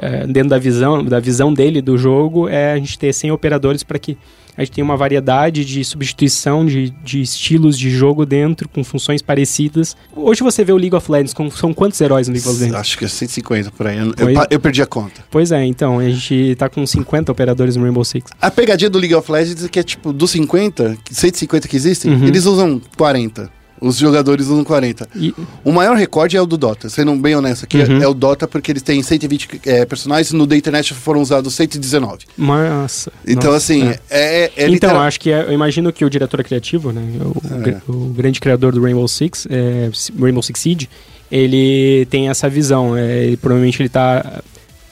é, 0.00 0.26
dentro 0.26 0.50
da 0.50 0.58
visão, 0.58 1.04
da 1.04 1.20
visão 1.20 1.52
dele 1.52 1.80
do 1.82 1.96
jogo, 1.98 2.48
é 2.48 2.72
a 2.72 2.76
gente 2.76 2.98
ter 2.98 3.12
100 3.12 3.32
operadores 3.32 3.82
para 3.82 3.98
que 3.98 4.16
a 4.56 4.62
gente 4.64 4.72
tenha 4.74 4.84
uma 4.84 4.96
variedade 4.96 5.64
de 5.64 5.84
substituição 5.84 6.66
de, 6.66 6.90
de 7.04 7.20
estilos 7.20 7.78
de 7.78 7.90
jogo 7.90 8.26
dentro, 8.26 8.68
com 8.68 8.82
funções 8.82 9.22
parecidas. 9.22 9.96
Hoje 10.16 10.42
você 10.42 10.64
vê 10.64 10.72
o 10.72 10.76
League 10.76 10.96
of 10.96 11.08
Legends, 11.12 11.32
com, 11.32 11.48
são 11.48 11.72
quantos 11.72 12.00
heróis 12.00 12.26
no 12.26 12.34
League 12.34 12.48
of 12.48 12.58
Legends? 12.58 12.74
Acho 12.80 12.98
que 12.98 13.04
é 13.04 13.08
150 13.08 13.70
por 13.70 13.86
aí. 13.86 13.98
Eu, 13.98 14.06
eu 14.06 14.14
Pois- 14.16 14.46
eu 14.50 14.58
perdi 14.58 14.82
a 14.82 14.86
conta. 14.86 15.20
Pois 15.30 15.52
é, 15.52 15.64
então, 15.64 16.00
a 16.00 16.08
gente 16.10 16.56
tá 16.56 16.68
com 16.68 16.84
50 16.84 17.30
operadores 17.30 17.76
no 17.76 17.84
Rainbow 17.84 18.04
Six. 18.04 18.32
A 18.40 18.50
pegadinha 18.50 18.90
do 18.90 18.98
League 18.98 19.14
of 19.14 19.30
Legends 19.30 19.64
é 19.64 19.68
que 19.68 19.78
é 19.78 19.82
tipo, 19.84 20.12
dos 20.12 20.32
50, 20.32 20.98
150 21.08 21.68
que 21.68 21.76
existem, 21.76 22.12
Uhum. 22.12 22.24
eles 22.26 22.44
usam 22.44 22.80
40. 22.96 23.48
Os 23.80 23.96
jogadores 23.98 24.46
usam 24.46 24.64
40. 24.64 25.08
E, 25.14 25.34
O 25.64 25.72
maior 25.72 25.96
recorde 25.96 26.36
é 26.36 26.42
o 26.42 26.46
do 26.46 26.56
Dota, 26.56 26.88
sendo 26.88 27.14
bem 27.16 27.34
honesto 27.36 27.64
aqui, 27.64 27.78
Uhum. 27.78 28.02
é 28.02 28.06
o 28.08 28.14
Dota 28.14 28.46
porque 28.48 28.72
eles 28.72 28.82
têm 28.82 29.02
120 29.02 29.60
é, 29.66 29.84
personagens, 29.84 30.32
no 30.32 30.46
The 30.46 30.56
Internet 30.56 30.94
foram 30.94 31.20
usados 31.22 31.54
119. 31.54 32.26
nossa. 32.36 33.12
Então, 33.26 33.52
nossa, 33.52 33.56
assim, 33.56 33.88
é. 33.88 34.00
é, 34.10 34.20
é, 34.20 34.42
é 34.44 34.50
então, 34.56 34.68
literal- 34.68 35.00
acho 35.02 35.20
que 35.20 35.30
é- 35.30 35.42
eu 35.46 35.52
imagino 35.52 35.92
que 35.92 36.04
o 36.04 36.10
diretor 36.10 36.42
criativo, 36.42 36.92
né, 36.92 37.02
o, 37.20 37.54
É. 37.54 37.58
gra- 37.62 37.82
o 37.88 38.06
grande 38.16 38.40
criador 38.40 38.72
do 38.72 38.82
Rainbow 38.82 39.06
Six, 39.06 39.46
é, 39.50 39.90
Rainbow 40.18 40.42
Six 40.42 40.60
Siege, 40.60 40.88
ele 41.30 42.06
tem 42.10 42.28
essa 42.28 42.48
visão. 42.48 42.96
É, 42.96 43.24
ele, 43.26 43.36
provavelmente 43.36 43.80
ele 43.82 43.88
tá 43.88 44.42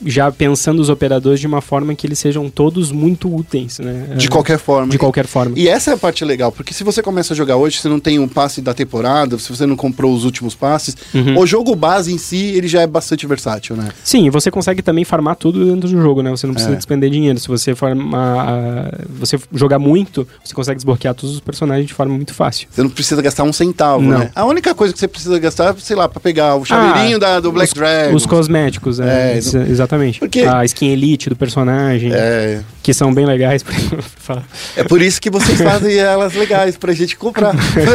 já 0.05 0.31
pensando 0.31 0.81
os 0.81 0.89
operadores 0.89 1.41
de 1.41 1.47
uma 1.47 1.61
forma 1.61 1.95
que 1.95 2.07
eles 2.07 2.19
sejam 2.19 2.49
todos 2.51 2.93
muito 2.93 3.35
úteis, 3.35 3.79
né? 3.79 4.15
de 4.17 4.27
É, 4.27 4.29
qualquer 4.31 4.59
forma. 4.59 4.89
de 4.91 4.99
qualquer 4.99 5.27
forma. 5.27 5.55
E 5.59 5.69
essa 5.69 5.91
é 5.91 5.95
a 5.95 5.97
parte 5.97 6.25
legal, 6.25 6.53
porque 6.53 6.75
se 6.75 6.85
você 6.85 7.03
começa 7.03 7.33
a 7.33 7.37
jogar 7.37 7.57
hoje, 7.57 7.79
você 7.79 7.89
não 7.89 7.99
tem 8.01 8.19
um 8.19 8.29
passe 8.29 8.61
da 8.61 8.75
temporada, 8.75 9.39
se 9.39 9.49
você 9.49 9.65
não 9.67 9.77
comprou 9.77 10.15
os 10.15 10.25
últimos 10.25 10.55
passes, 10.55 10.97
Uhum. 11.15 11.39
o 11.39 11.47
jogo 11.47 11.75
base 11.75 12.13
em 12.13 12.19
si, 12.19 12.37
ele 12.55 12.69
já 12.69 12.83
é 12.83 12.87
bastante 12.87 13.27
versátil, 13.27 13.77
né? 13.77 13.89
Sim, 14.05 14.27
e 14.27 14.31
você 14.31 14.51
consegue 14.51 14.83
também 14.83 15.05
farmar 15.05 15.37
tudo 15.37 15.65
dentro 15.65 15.89
do 15.89 16.01
jogo, 16.03 16.23
né? 16.23 16.31
Você 16.31 16.47
não 16.47 16.55
precisa 16.55 16.75
É. 16.75 16.77
despender 16.77 17.11
dinheiro. 17.11 17.39
Se 17.39 17.49
você 17.49 17.75
farmar, 17.75 18.49
ah, 18.49 18.91
você 19.09 19.39
jogar 19.53 19.79
muito, 19.79 20.27
você 20.45 20.55
consegue 20.55 20.77
desbloquear 20.77 21.15
todos 21.15 21.35
os 21.35 21.41
personagens 21.41 21.87
de 21.87 21.95
forma 21.95 22.15
muito 22.15 22.35
fácil. 22.35 22.69
Você 22.71 22.83
não 22.83 22.91
precisa 22.91 23.21
gastar 23.23 23.45
um 23.45 23.53
centavo, 23.53 24.03
Não. 24.03 24.19
né? 24.19 24.31
A 24.35 24.45
única 24.45 24.75
coisa 24.75 24.93
que 24.93 25.01
você 25.01 25.09
precisa 25.09 25.39
gastar, 25.39 25.75
sei 25.79 25.97
lá, 25.97 26.09
pra 26.09 26.21
pegar 26.21 26.57
o 26.57 26.65
chaveirinho 26.65 27.19
da, 27.19 27.41
do 27.41 27.51
Black 27.53 27.69
os, 27.73 27.75
Dragon. 27.75 28.15
Os 28.17 28.27
cosméticos, 28.27 28.99
né? 28.99 29.33
É, 29.33 29.35
Ex- 29.37 29.55
exatamente. 29.87 30.19
Porque- 30.19 30.41
A 30.43 30.65
skin 30.65 30.89
elite 30.91 31.29
do 31.29 31.37
personagem, 31.37 32.11
É, 32.13 32.63
que 32.83 32.93
são 32.93 33.13
bem 33.15 33.25
legais 33.27 33.65
é 34.77 34.85
por 34.85 35.01
isso 35.01 35.21
que 35.21 35.31
vocês 35.31 35.61
fazem 35.61 35.97
elas 35.97 36.35
legais, 36.35 36.77
pra 36.77 36.93
gente 36.93 37.17
comprar. 37.17 37.55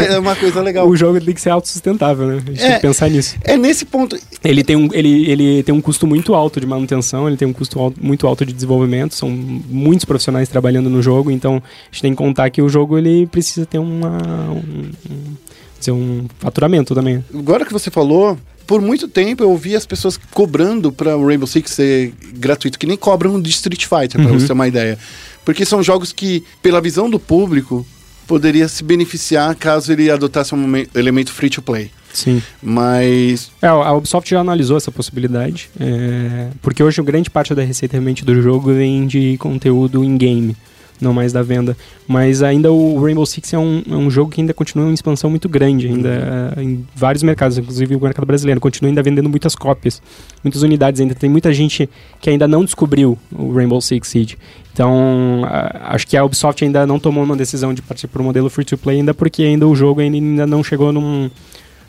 é 0.09 0.17
uma 0.17 0.35
coisa 0.35 0.61
legal. 0.61 0.87
O 0.87 0.95
jogo 0.95 1.19
tem 1.21 1.33
que 1.33 1.41
ser 1.41 1.49
autossustentável, 1.49 2.27
né? 2.27 2.35
A 2.45 2.49
gente 2.51 2.61
É. 2.63 2.67
tem 2.67 2.75
que 2.75 2.81
pensar 2.81 3.09
nisso. 3.09 3.35
É 3.43 3.57
nesse 3.57 3.85
ponto. 3.85 4.17
Ele 4.43 4.63
tem, 4.63 4.75
um, 4.75 4.89
ele, 4.93 5.29
ele 5.29 5.63
tem 5.63 5.73
um 5.73 5.81
custo 5.81 6.07
muito 6.07 6.33
alto 6.33 6.59
de 6.59 6.65
manutenção, 6.65 7.27
ele 7.27 7.37
tem 7.37 7.47
um 7.47 7.53
custo 7.53 7.79
al- 7.79 7.93
muito 8.01 8.25
alto 8.27 8.45
de 8.45 8.53
desenvolvimento, 8.53 9.13
são 9.15 9.29
muitos 9.29 10.05
profissionais 10.05 10.49
trabalhando 10.49 10.89
no 10.89 11.01
jogo, 11.01 11.29
então 11.31 11.55
a 11.57 11.91
gente 11.91 12.01
tem 12.01 12.11
que 12.11 12.17
contar 12.17 12.49
que 12.49 12.61
o 12.61 12.69
jogo 12.69 12.97
ele 12.97 13.27
precisa 13.27 13.65
ter 13.65 13.77
uma, 13.77 14.17
um, 14.51 14.91
um, 15.09 15.93
um 15.93 16.25
faturamento 16.39 16.93
também. 16.95 17.23
Agora 17.33 17.65
que 17.65 17.73
você 17.73 17.89
falou, 17.91 18.37
por 18.67 18.81
muito 18.81 19.07
tempo 19.07 19.43
eu 19.43 19.49
ouvi 19.49 19.75
as 19.75 19.85
pessoas 19.85 20.17
cobrando 20.31 20.91
pra 20.91 21.17
o 21.17 21.25
Rainbow 21.27 21.47
Six 21.47 21.71
ser 21.71 22.13
gratuito, 22.35 22.77
que 22.79 22.87
nem 22.87 22.97
cobram 22.97 23.41
de 23.41 23.49
Street 23.49 23.85
Fighter, 23.85 24.21
pra 24.21 24.31
Uhum. 24.31 24.39
você 24.39 24.47
ter 24.47 24.53
uma 24.53 24.67
ideia. 24.67 24.97
Porque 25.43 25.65
são 25.65 25.81
jogos 25.81 26.11
que, 26.13 26.43
pela 26.61 26.79
visão 26.79 27.09
do 27.09 27.19
público, 27.19 27.85
poderia 28.27 28.67
se 28.67 28.83
beneficiar 28.83 29.55
caso 29.55 29.91
ele 29.91 30.09
adotasse 30.09 30.53
um 30.55 30.65
elemento 30.95 31.31
free 31.31 31.49
to 31.49 31.61
play. 31.61 31.91
Sim. 32.13 32.41
Mas 32.61 33.51
É, 33.61 33.67
a 33.67 33.93
Ubisoft 33.93 34.29
já 34.29 34.39
analisou 34.39 34.75
essa 34.77 34.91
possibilidade, 34.91 35.69
é, 35.79 36.49
porque 36.61 36.83
hoje 36.83 37.01
grande 37.03 37.29
parte 37.29 37.55
da 37.55 37.63
receita 37.63 37.93
realmente 37.93 38.23
do 38.25 38.41
jogo 38.41 38.73
vem 38.73 39.07
de 39.07 39.37
conteúdo 39.37 40.03
in-game, 40.03 40.55
não 41.01 41.13
mais 41.13 41.33
da 41.33 41.41
venda. 41.41 41.75
Mas 42.07 42.43
ainda 42.43 42.71
o 42.71 43.03
Rainbow 43.03 43.25
Six 43.25 43.53
é 43.53 43.57
um, 43.57 43.83
é 43.89 43.95
um 43.95 44.09
jogo 44.09 44.31
que 44.31 44.41
ainda 44.41 44.53
continua 44.53 44.89
em 44.89 44.93
expansão 44.93 45.29
muito 45.29 45.49
grande, 45.49 45.87
ainda 45.87 46.53
é, 46.57 46.61
em 46.61 46.85
vários 46.95 47.23
mercados, 47.23 47.57
inclusive 47.57 47.95
o 47.95 47.99
mercado 47.99 48.25
brasileiro, 48.25 48.61
continua 48.61 48.89
ainda 48.89 49.01
vendendo 49.01 49.29
muitas 49.29 49.55
cópias, 49.55 50.01
muitas 50.43 50.61
unidades 50.61 51.01
ainda. 51.01 51.15
Tem 51.15 51.29
muita 51.29 51.51
gente 51.53 51.89
que 52.19 52.29
ainda 52.29 52.47
não 52.47 52.63
descobriu 52.63 53.17
o 53.31 53.53
Rainbow 53.53 53.81
Six 53.81 54.07
Siege. 54.07 54.37
Então, 54.73 55.41
acho 55.81 56.07
que 56.07 56.15
a 56.15 56.23
Ubisoft 56.23 56.63
ainda 56.63 56.87
não 56.87 56.97
tomou 56.97 57.23
uma 57.23 57.35
decisão 57.35 57.73
de 57.73 57.81
partir 57.81 58.07
para 58.07 58.21
o 58.21 58.25
modelo 58.25 58.49
free-to-play, 58.49 58.97
ainda 58.97 59.13
porque 59.13 59.43
ainda 59.43 59.67
o 59.67 59.75
jogo 59.75 59.99
ainda 59.99 60.47
não 60.47 60.63
chegou 60.63 60.93
num, 60.93 61.29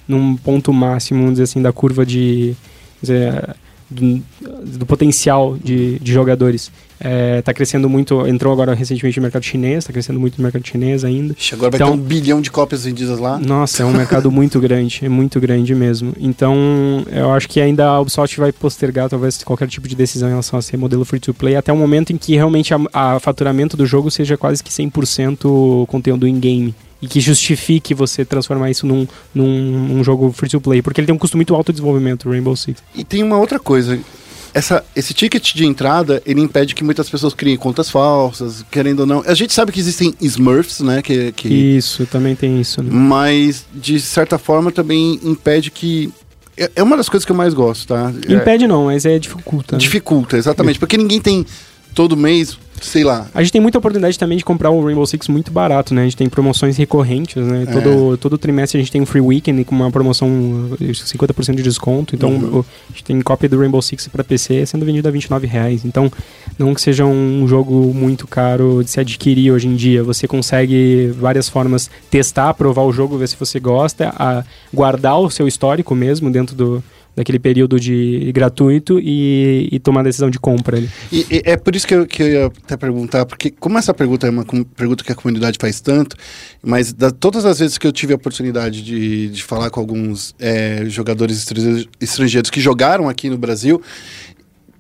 num 0.09 0.37
ponto 0.37 0.73
máximo, 0.73 1.21
vamos 1.21 1.35
dizer 1.35 1.45
assim, 1.45 1.63
da 1.63 1.73
curva 1.73 2.05
de, 2.05 2.55
dizer, 3.01 3.55
do, 3.93 4.23
do 4.79 4.87
potencial 4.87 5.57
de, 5.63 5.99
de 5.99 6.13
jogadores. 6.13 6.71
É, 7.05 7.43
tá 7.43 7.53
crescendo 7.53 7.89
muito, 7.89 8.25
entrou 8.29 8.53
agora 8.53 8.75
recentemente 8.75 9.19
no 9.19 9.23
mercado 9.23 9.43
chinês, 9.43 9.85
tá 9.85 9.93
crescendo 9.93 10.21
muito 10.21 10.39
no 10.39 10.43
mercado 10.45 10.65
chinês 10.65 11.05
ainda. 11.05 11.35
Agora 11.53 11.71
vai 11.73 11.79
Então- 11.79 11.89
ter 11.89 11.95
um 11.95 12.01
bilhão 12.01 12.41
de 12.41 12.49
cópias 12.49 12.85
vendidas 12.85 13.19
lá. 13.19 13.39
Nossa, 13.41 13.83
é 13.83 13.87
um 13.87 13.93
mercado 13.93 14.31
muito 14.33 14.61
grande, 14.61 15.01
é 15.05 15.09
muito 15.09 15.41
grande 15.41 15.75
mesmo. 15.75 16.13
Então, 16.17 17.05
eu 17.11 17.33
acho 17.33 17.49
que 17.49 17.61
ainda 17.61 17.87
a 17.89 18.01
Ubisoft 18.01 18.39
vai 18.39 18.53
postergar 18.53 19.09
talvez 19.09 19.43
qualquer 19.43 19.67
tipo 19.67 19.89
de 19.89 19.97
decisão 19.97 20.29
em 20.29 20.33
relação 20.33 20.57
a 20.57 20.63
ser 20.63 20.77
modelo 20.77 21.05
free 21.05 21.19
to 21.19 21.35
play 21.35 21.57
até 21.57 21.73
o 21.73 21.77
momento 21.77 22.13
em 22.13 22.17
que 22.17 22.35
realmente 22.35 22.73
a, 22.73 22.79
a 22.93 23.19
faturamento 23.19 23.77
do 23.77 23.85
jogo 23.85 24.09
seja 24.09 24.37
quase 24.37 24.63
que 24.63 24.71
100% 24.71 25.87
conteúdo 25.87 26.27
in-game. 26.29 26.73
E 27.03 27.09
que 27.09 27.21
justifique 27.21 27.93
você 27.93 28.25
transformar 28.25 28.71
isso 28.71 28.87
num, 28.87 29.07
num, 29.35 29.89
num 29.89 30.05
jogo 30.05 30.31
free 30.33 30.49
to 30.49 30.61
play. 30.61 30.81
Porque 30.81 31.01
ele 31.01 31.07
tem 31.07 31.15
um 31.15 31.19
custo 31.19 31.37
muito 31.37 31.53
alto 31.55 31.73
de 31.73 31.77
desenvolvimento, 31.77 32.31
Rainbow 32.31 32.55
Six. 32.55 32.81
E 32.95 33.03
tem 33.03 33.23
uma 33.25 33.37
outra 33.39 33.59
coisa. 33.59 33.99
Essa, 34.55 34.85
esse 34.95 35.15
ticket 35.15 35.55
de 35.55 35.65
entrada, 35.65 36.23
ele 36.27 36.41
impede 36.41 36.75
que 36.75 36.85
muitas 36.85 37.09
pessoas 37.09 37.33
criem 37.33 37.57
contas 37.57 37.89
falsas, 37.91 38.65
querendo 38.71 39.01
ou 39.01 39.07
não. 39.07 39.23
A 39.27 39.35
gente 39.35 39.53
sabe 39.53 39.73
que 39.73 39.81
existem 39.81 40.15
Smurfs, 40.21 40.81
né? 40.81 41.01
Que, 41.03 41.33
que, 41.33 41.49
Isso, 41.49 42.07
também 42.07 42.37
tem 42.37 42.61
isso, 42.61 42.83
né? 42.83 42.91
Mas, 42.93 43.65
de 43.75 43.99
certa 43.99 44.39
forma, 44.39 44.71
também 44.71 45.19
impede 45.25 45.71
que. 45.71 46.13
É 46.55 46.71
é 46.77 46.83
uma 46.83 46.99
das 46.99 47.09
coisas 47.09 47.25
que 47.25 47.33
eu 47.33 47.37
mais 47.37 47.55
gosto, 47.55 47.89
tá? 47.89 48.13
É- 48.29 48.35
Impede 48.35 48.67
não, 48.67 48.85
mas 48.85 49.07
é 49.07 49.19
dificulta. 49.19 49.77
né? 49.77 49.81
dificulta, 49.81 50.37
exatamente. 50.37 50.79
Porque 50.79 50.99
ninguém 50.99 51.19
tem 51.19 51.47
todo 51.95 52.17
mês, 52.17 52.59
sei 52.81 53.05
lá. 53.05 53.29
A 53.35 53.43
gente 53.43 53.53
tem 53.53 53.61
muita 53.61 53.79
oportunidade 53.79 54.19
também 54.19 54.39
de 54.39 54.45
comprar 54.45 54.71
o 54.71 54.85
Rainbow 54.85 55.07
Six 55.07 55.29
muito 55.29 55.53
barato, 55.53 55.95
né? 55.95 56.01
A 56.03 56.05
gente 56.05 56.17
tem 56.17 56.29
promoções 56.29 56.77
recorrentes, 56.77 57.37
né? 57.47 57.65
É. 57.69 57.73
Todo, 57.73 58.17
todo 58.17 58.39
trimestre 58.39 58.79
a 58.79 58.83
gente 58.83 58.91
tem 58.91 59.01
um 59.01 59.07
free 59.07 59.21
weekend 59.21 59.65
com 59.65 59.75
uma 59.75 59.91
promoção 59.91 60.29
eh, 60.81 60.85
50% 60.87 61.55
de 61.55 61.63
desconto. 61.63 62.15
Então 62.15 62.31
Uhum. 62.31 62.61
a 62.61 62.93
gente 62.93 63.05
tem 63.05 63.21
cópia 63.21 63.49
do 63.49 63.59
Rainbow 63.59 63.81
Six 63.83 64.09
para 64.09 64.25
PC 64.25 64.67
sendo 64.67 64.85
vendido 64.85 65.07
a 65.07 65.11
29 65.11 65.47
reais. 65.47 65.85
Então 65.85 66.11
não 66.59 66.75
que 66.75 66.81
seja 66.81 67.05
um 67.05 67.47
jogo 67.47 67.93
muito 67.95 68.27
caro 68.27 68.83
de 68.83 68.91
se 68.91 68.99
adquirir 68.99 69.53
hoje 69.53 69.69
em 69.69 69.77
dia. 69.77 70.03
Você 70.03 70.27
consegue 70.27 71.13
várias 71.19 71.49
formas 71.49 71.91
testar, 72.11 72.55
provar 72.55 72.83
o 72.83 72.93
jogo, 72.93 73.17
ver 73.19 73.29
se 73.29 73.37
você 73.39 73.61
gosta, 73.61 74.13
a 74.19 74.43
guardar 74.73 75.19
o 75.19 75.31
seu 75.31 75.47
histórico 75.47 75.95
mesmo 75.95 76.31
dentro 76.31 76.57
do 76.57 76.83
daquele 77.15 77.39
período 77.39 77.79
de 77.79 78.31
gratuito 78.33 78.99
e, 78.99 79.69
e 79.71 79.79
tomar 79.79 80.01
a 80.01 80.05
decisão 80.05 80.31
de 80.31 80.39
compra 80.39 80.79
ali. 80.79 80.89
E, 81.11 81.27
e 81.31 81.43
é 81.45 81.57
por 81.57 81.77
isso 81.77 81.87
que 81.87 81.95
eu, 81.95 82.07
que 82.07 82.23
eu 82.23 82.29
ia 82.29 82.47
até 82.47 82.77
perguntar, 82.77 83.27
porque 83.27 83.51
como 83.51 83.79
essa 83.79 83.93
pergunta 83.93 84.27
é 84.27 84.31
uma 84.31 84.45
pergunta 84.77 85.05
que 85.05 85.13
a 85.13 85.15
comunidade 85.15 85.59
faz 85.61 85.81
tanto, 85.81 86.17
mas 86.63 86.93
da, 86.93 87.11
todas 87.11 87.45
as 87.45 87.59
vezes 87.59 87.77
que 87.77 87.87
eu 87.87 87.93
tive 87.93 88.13
a 88.13 88.17
oportunidade 88.17 88.83
de, 88.83 89.29
de 89.29 89.43
falar 89.43 89.71
com 89.71 89.81
alguns 89.81 90.35
é, 90.39 90.85
jogadores 90.87 91.39
estra- 91.39 91.85
estrangeiros 92.01 92.51
que 92.51 92.61
jogaram 92.61 93.09
aqui 93.09 93.29
no 93.29 93.37
Brasil, 93.37 93.83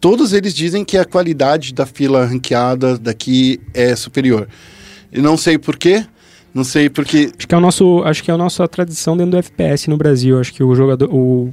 todos 0.01 0.33
eles 0.33 0.55
dizem 0.55 0.85
que 0.85 0.97
a 0.97 1.05
qualidade 1.05 1.75
da 1.75 1.87
fila 1.87 2.25
ranqueada 2.25 2.99
daqui 2.99 3.61
é 3.75 3.95
superior. 3.95 4.49
E 5.13 5.21
não 5.21 5.37
sei 5.37 5.59
porquê, 5.59 6.07
não 6.55 6.65
sei 6.65 6.89
porque... 6.89 7.31
Acho 7.37 7.47
que 7.47 7.55
é 7.55 7.59
o 7.59 7.61
nosso, 7.61 8.03
acho 8.05 8.25
que 8.25 8.31
é 8.31 8.35
a 8.35 8.39
nossa 8.39 8.67
tradição 8.67 9.17
dentro 9.17 9.33
do 9.33 9.37
FPS 9.39 9.89
no 9.89 9.97
Brasil. 9.97 10.41
Acho 10.41 10.53
que 10.53 10.63
o 10.63 10.75
jogador, 10.75 11.09
o 11.13 11.53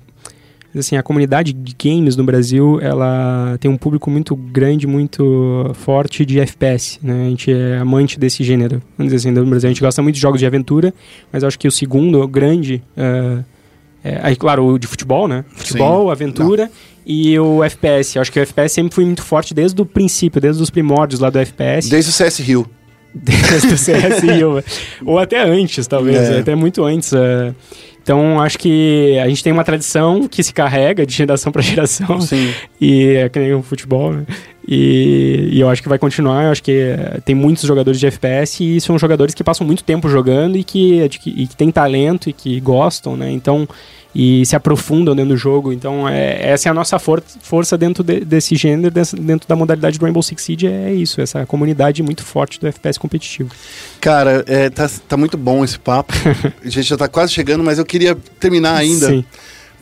assim, 0.78 0.96
a 0.98 1.04
comunidade 1.04 1.52
de 1.54 1.76
games 1.82 2.16
no 2.16 2.24
Brasil, 2.24 2.80
ela 2.82 3.58
tem 3.60 3.70
um 3.70 3.78
público 3.78 4.10
muito 4.10 4.36
grande, 4.36 4.86
muito 4.86 5.72
forte 5.74 6.26
de 6.26 6.40
FPS, 6.40 7.00
né? 7.02 7.26
A 7.26 7.30
gente 7.30 7.52
é 7.52 7.78
amante 7.78 8.20
desse 8.20 8.44
gênero. 8.44 8.82
Vamos 8.98 9.12
dizer 9.14 9.28
assim, 9.30 9.36
no 9.36 9.46
Brasil 9.46 9.68
a 9.68 9.74
gente 9.74 9.82
gosta 9.82 10.02
muito 10.02 10.16
de 10.16 10.22
jogos 10.22 10.40
de 10.40 10.46
aventura, 10.46 10.94
mas 11.32 11.44
acho 11.44 11.58
que 11.58 11.68
o 11.68 11.72
segundo, 11.72 12.22
o 12.22 12.28
grande, 12.28 12.84
é, 12.96 13.40
é, 14.04 14.20
aí, 14.22 14.36
claro, 14.36 14.66
o 14.66 14.78
de 14.78 14.88
futebol, 14.88 15.28
né? 15.28 15.44
Futebol, 15.56 16.12
aventura 16.12 16.70
e 17.06 17.38
o 17.40 17.64
FPS. 17.64 18.16
Eu 18.18 18.22
acho 18.22 18.32
que 18.32 18.40
o 18.40 18.44
FPS 18.44 18.74
sempre 18.74 18.94
foi 18.94 19.04
muito 19.06 19.24
forte 19.24 19.54
desde 19.54 19.82
o 19.82 19.86
princípio, 19.86 20.40
desde 20.40 20.62
os 20.62 20.70
primórdios 20.70 21.20
lá 21.20 21.30
do 21.30 21.40
FPS. 21.40 21.90
Desde 21.90 22.12
o 22.12 22.14
CS 22.14 22.40
Rio. 22.40 22.70
Desde 23.12 23.70
o 23.70 23.76
CSI, 23.76 24.44
ou 25.04 25.18
até 25.18 25.42
antes, 25.42 25.88
talvez, 25.88 26.16
É. 26.16 26.40
até 26.42 26.54
muito 26.54 26.86
antes. 26.86 27.12
é. 27.12 27.56
Então, 28.10 28.42
acho 28.42 28.58
que 28.58 29.20
a 29.24 29.30
gente 29.30 29.44
tem 29.44 29.54
uma 29.54 29.64
tradição 29.64 30.28
que 30.28 30.42
se 30.42 30.52
carrega 30.52 31.06
de 31.06 31.14
geração 31.14 31.52
para 31.52 31.62
geração, 31.62 32.20
Sim. 32.20 32.52
e 32.82 33.04
é 33.18 33.30
que 33.30 33.38
nem 33.38 33.54
o 33.54 33.62
futebol, 33.62 34.12
né? 34.12 34.26
E, 34.68 35.50
e 35.52 35.60
eu 35.60 35.70
acho 35.70 35.80
que 35.84 35.88
vai 35.88 36.00
continuar. 36.00 36.46
Eu 36.46 36.52
acho 36.52 36.64
que 36.64 36.72
é, 36.72 37.20
tem 37.24 37.36
muitos 37.36 37.64
jogadores 37.66 38.00
de 38.00 38.08
FPS 38.08 38.64
e 38.64 38.82
são 38.82 38.98
jogadores 38.98 39.36
que 39.36 39.44
passam 39.44 39.66
muito 39.66 39.84
tempo 39.84 40.10
jogando 40.10 40.58
e 40.58 40.64
que- 40.64 41.08
e 41.28 41.46
que 41.48 41.56
têm 41.56 41.70
talento 41.72 42.32
e 42.32 42.34
que 42.34 42.60
gostam, 42.60 43.16
né? 43.16 43.30
Então, 43.32 43.68
e 44.14 44.46
se 44.46 44.56
aprofundam 44.56 45.16
dentro 45.16 45.30
do 45.32 45.38
jogo. 45.38 45.72
Então, 45.72 46.08
é, 46.10 46.50
essa 46.52 46.68
é 46.68 46.72
a 46.72 46.74
nossa 46.74 46.98
for- 46.98 47.24
força 47.42 47.78
dentro 47.78 48.04
de- 48.04 48.22
desse 48.22 48.56
gênero, 48.56 48.92
dentro 49.20 49.48
da 49.48 49.56
modalidade 49.56 50.00
do 50.00 50.04
Rainbow 50.04 50.24
Six 50.24 50.42
Siege, 50.44 50.68
é 50.68 50.92
isso, 50.94 51.22
essa 51.22 51.46
comunidade 51.46 52.02
muito 52.02 52.24
forte 52.24 52.60
do 52.60 52.68
FPS 52.68 53.00
competitivo. 53.00 53.52
Cara, 54.02 54.44
é, 54.48 54.70
tá, 54.70 54.90
tá 55.08 55.16
muito 55.16 55.38
bom 55.38 55.64
esse 55.64 55.78
papo. 55.78 56.14
a 56.66 56.70
gente 56.70 56.88
já 56.88 56.98
tá 56.98 57.08
quase 57.08 57.34
chegando, 57.34 57.64
mas 57.64 57.78
eu 57.78 57.86
queria 57.86 58.16
terminar 58.40 58.76
ainda 58.76 59.08
Sim. 59.08 59.24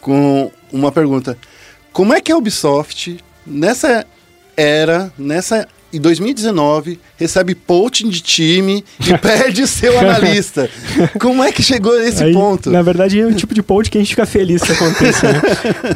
com 0.02 0.52
uma 0.72 0.92
pergunta. 0.92 1.38
Como 1.94 2.14
é 2.14 2.20
que 2.22 2.32
a 2.32 2.38
Ubisoft, 2.38 3.18
nessa 3.46 4.06
era, 4.56 5.12
nessa. 5.18 5.68
Em 5.94 6.02
2019, 6.02 7.00
recebe 7.16 7.56
poaching 7.56 8.10
de 8.10 8.20
time 8.20 8.84
e 9.00 9.16
perde 9.18 9.66
seu 9.66 9.98
analista. 9.98 10.70
Como 11.20 11.42
é 11.42 11.52
que 11.52 11.64
chegou 11.64 11.98
nesse 11.98 12.24
Aí, 12.24 12.34
ponto? 12.34 12.70
Na 12.70 12.82
verdade, 12.82 13.20
é 13.20 13.26
o 13.26 13.34
tipo 13.34 13.54
de 13.54 13.64
post 13.64 13.90
que 13.90 13.98
a 13.98 14.02
gente 14.02 14.10
fica 14.10 14.26
feliz 14.26 14.62
que 14.62 14.74
aconteça, 14.74 15.32
né? 15.32 15.42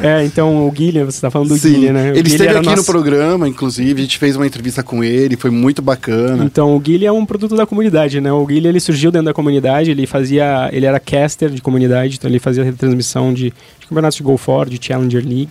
é, 0.02 0.24
então 0.24 0.66
o 0.66 0.70
Guilherme, 0.70 1.12
você 1.12 1.20
tá 1.20 1.30
falando 1.30 1.48
do 1.50 1.58
Sim, 1.58 1.74
Guilherme, 1.74 1.98
né? 2.00 2.04
O 2.04 2.12
ele 2.14 2.22
Guilherme 2.22 2.30
esteve 2.30 2.50
era 2.50 2.58
aqui 2.60 2.68
no 2.70 2.76
nosso- 2.76 2.90
programa, 2.90 3.46
inclusive, 3.46 4.00
a 4.00 4.04
gente 4.04 4.18
fez 4.18 4.34
uma 4.34 4.46
entrevista 4.46 4.82
com 4.82 5.04
ele, 5.04 5.36
foi 5.36 5.50
muito 5.50 5.82
bacana. 5.82 6.42
Então, 6.42 6.74
o 6.74 6.80
Guilherme 6.80 7.06
é 7.06 7.12
um 7.12 7.26
produto 7.26 7.54
da 7.54 7.66
comunidade, 7.66 8.18
né? 8.18 8.32
O 8.32 8.46
Guilherme, 8.46 8.70
ele 8.70 8.80
surgiu 8.80 9.10
dentro 9.10 9.26
da 9.26 9.34
comunidade, 9.34 9.90
ele 9.90 10.06
fazia... 10.06 10.70
Ele 10.72 10.86
era 10.86 10.98
caster 10.98 11.50
de 11.50 11.60
comunidade, 11.60 12.16
então 12.16 12.30
ele 12.30 12.38
fazia 12.38 12.64
retransmissão 12.64 13.32
de, 13.34 13.52
de 13.78 13.86
campeonatos 13.86 14.16
de 14.16 14.22
Go 14.22 14.38
For, 14.38 14.68
de 14.70 14.78
Challenger 14.82 15.22
League. 15.22 15.50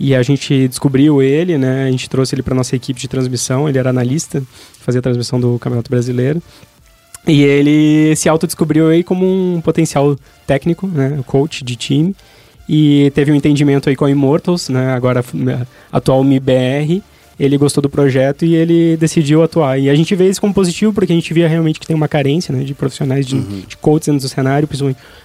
E 0.00 0.14
a 0.14 0.22
gente 0.22 0.66
descobriu 0.66 1.22
ele, 1.22 1.58
né? 1.58 1.84
A 1.84 1.90
gente 1.90 2.08
trouxe 2.08 2.34
ele 2.34 2.42
para 2.42 2.54
nossa 2.54 2.74
equipe 2.74 2.98
de 2.98 3.06
transmissão, 3.06 3.68
ele 3.68 3.76
era 3.76 3.90
analista, 3.90 4.42
fazia 4.80 5.02
transmissão 5.02 5.38
do 5.38 5.58
Campeonato 5.58 5.90
Brasileiro. 5.90 6.42
E 7.28 7.42
ele 7.42 8.16
se 8.16 8.26
autodescobriu 8.26 8.88
aí 8.88 9.04
como 9.04 9.26
um 9.26 9.60
potencial 9.60 10.16
técnico, 10.46 10.86
né? 10.86 11.20
Coach 11.26 11.62
de 11.62 11.76
time. 11.76 12.16
E 12.66 13.12
teve 13.14 13.30
um 13.30 13.34
entendimento 13.34 13.90
aí 13.90 13.96
com 13.96 14.06
a 14.06 14.10
Immortals, 14.10 14.70
né? 14.70 14.90
Agora 14.94 15.22
atual 15.92 16.24
MIBR. 16.24 17.02
Ele 17.38 17.58
gostou 17.58 17.82
do 17.82 17.90
projeto 17.90 18.46
e 18.46 18.54
ele 18.54 18.96
decidiu 18.96 19.42
atuar. 19.42 19.78
E 19.78 19.90
a 19.90 19.94
gente 19.94 20.14
vê 20.14 20.30
isso 20.30 20.40
como 20.40 20.54
positivo 20.54 20.94
porque 20.94 21.12
a 21.12 21.14
gente 21.14 21.32
via 21.34 21.46
realmente 21.46 21.78
que 21.78 21.86
tem 21.86 21.96
uma 21.96 22.08
carência 22.08 22.54
né, 22.54 22.64
de 22.64 22.74
profissionais, 22.74 23.26
de, 23.26 23.38
de 23.40 23.76
coaches 23.78 24.06
dentro 24.06 24.22
do 24.22 24.28
cenário. 24.28 24.68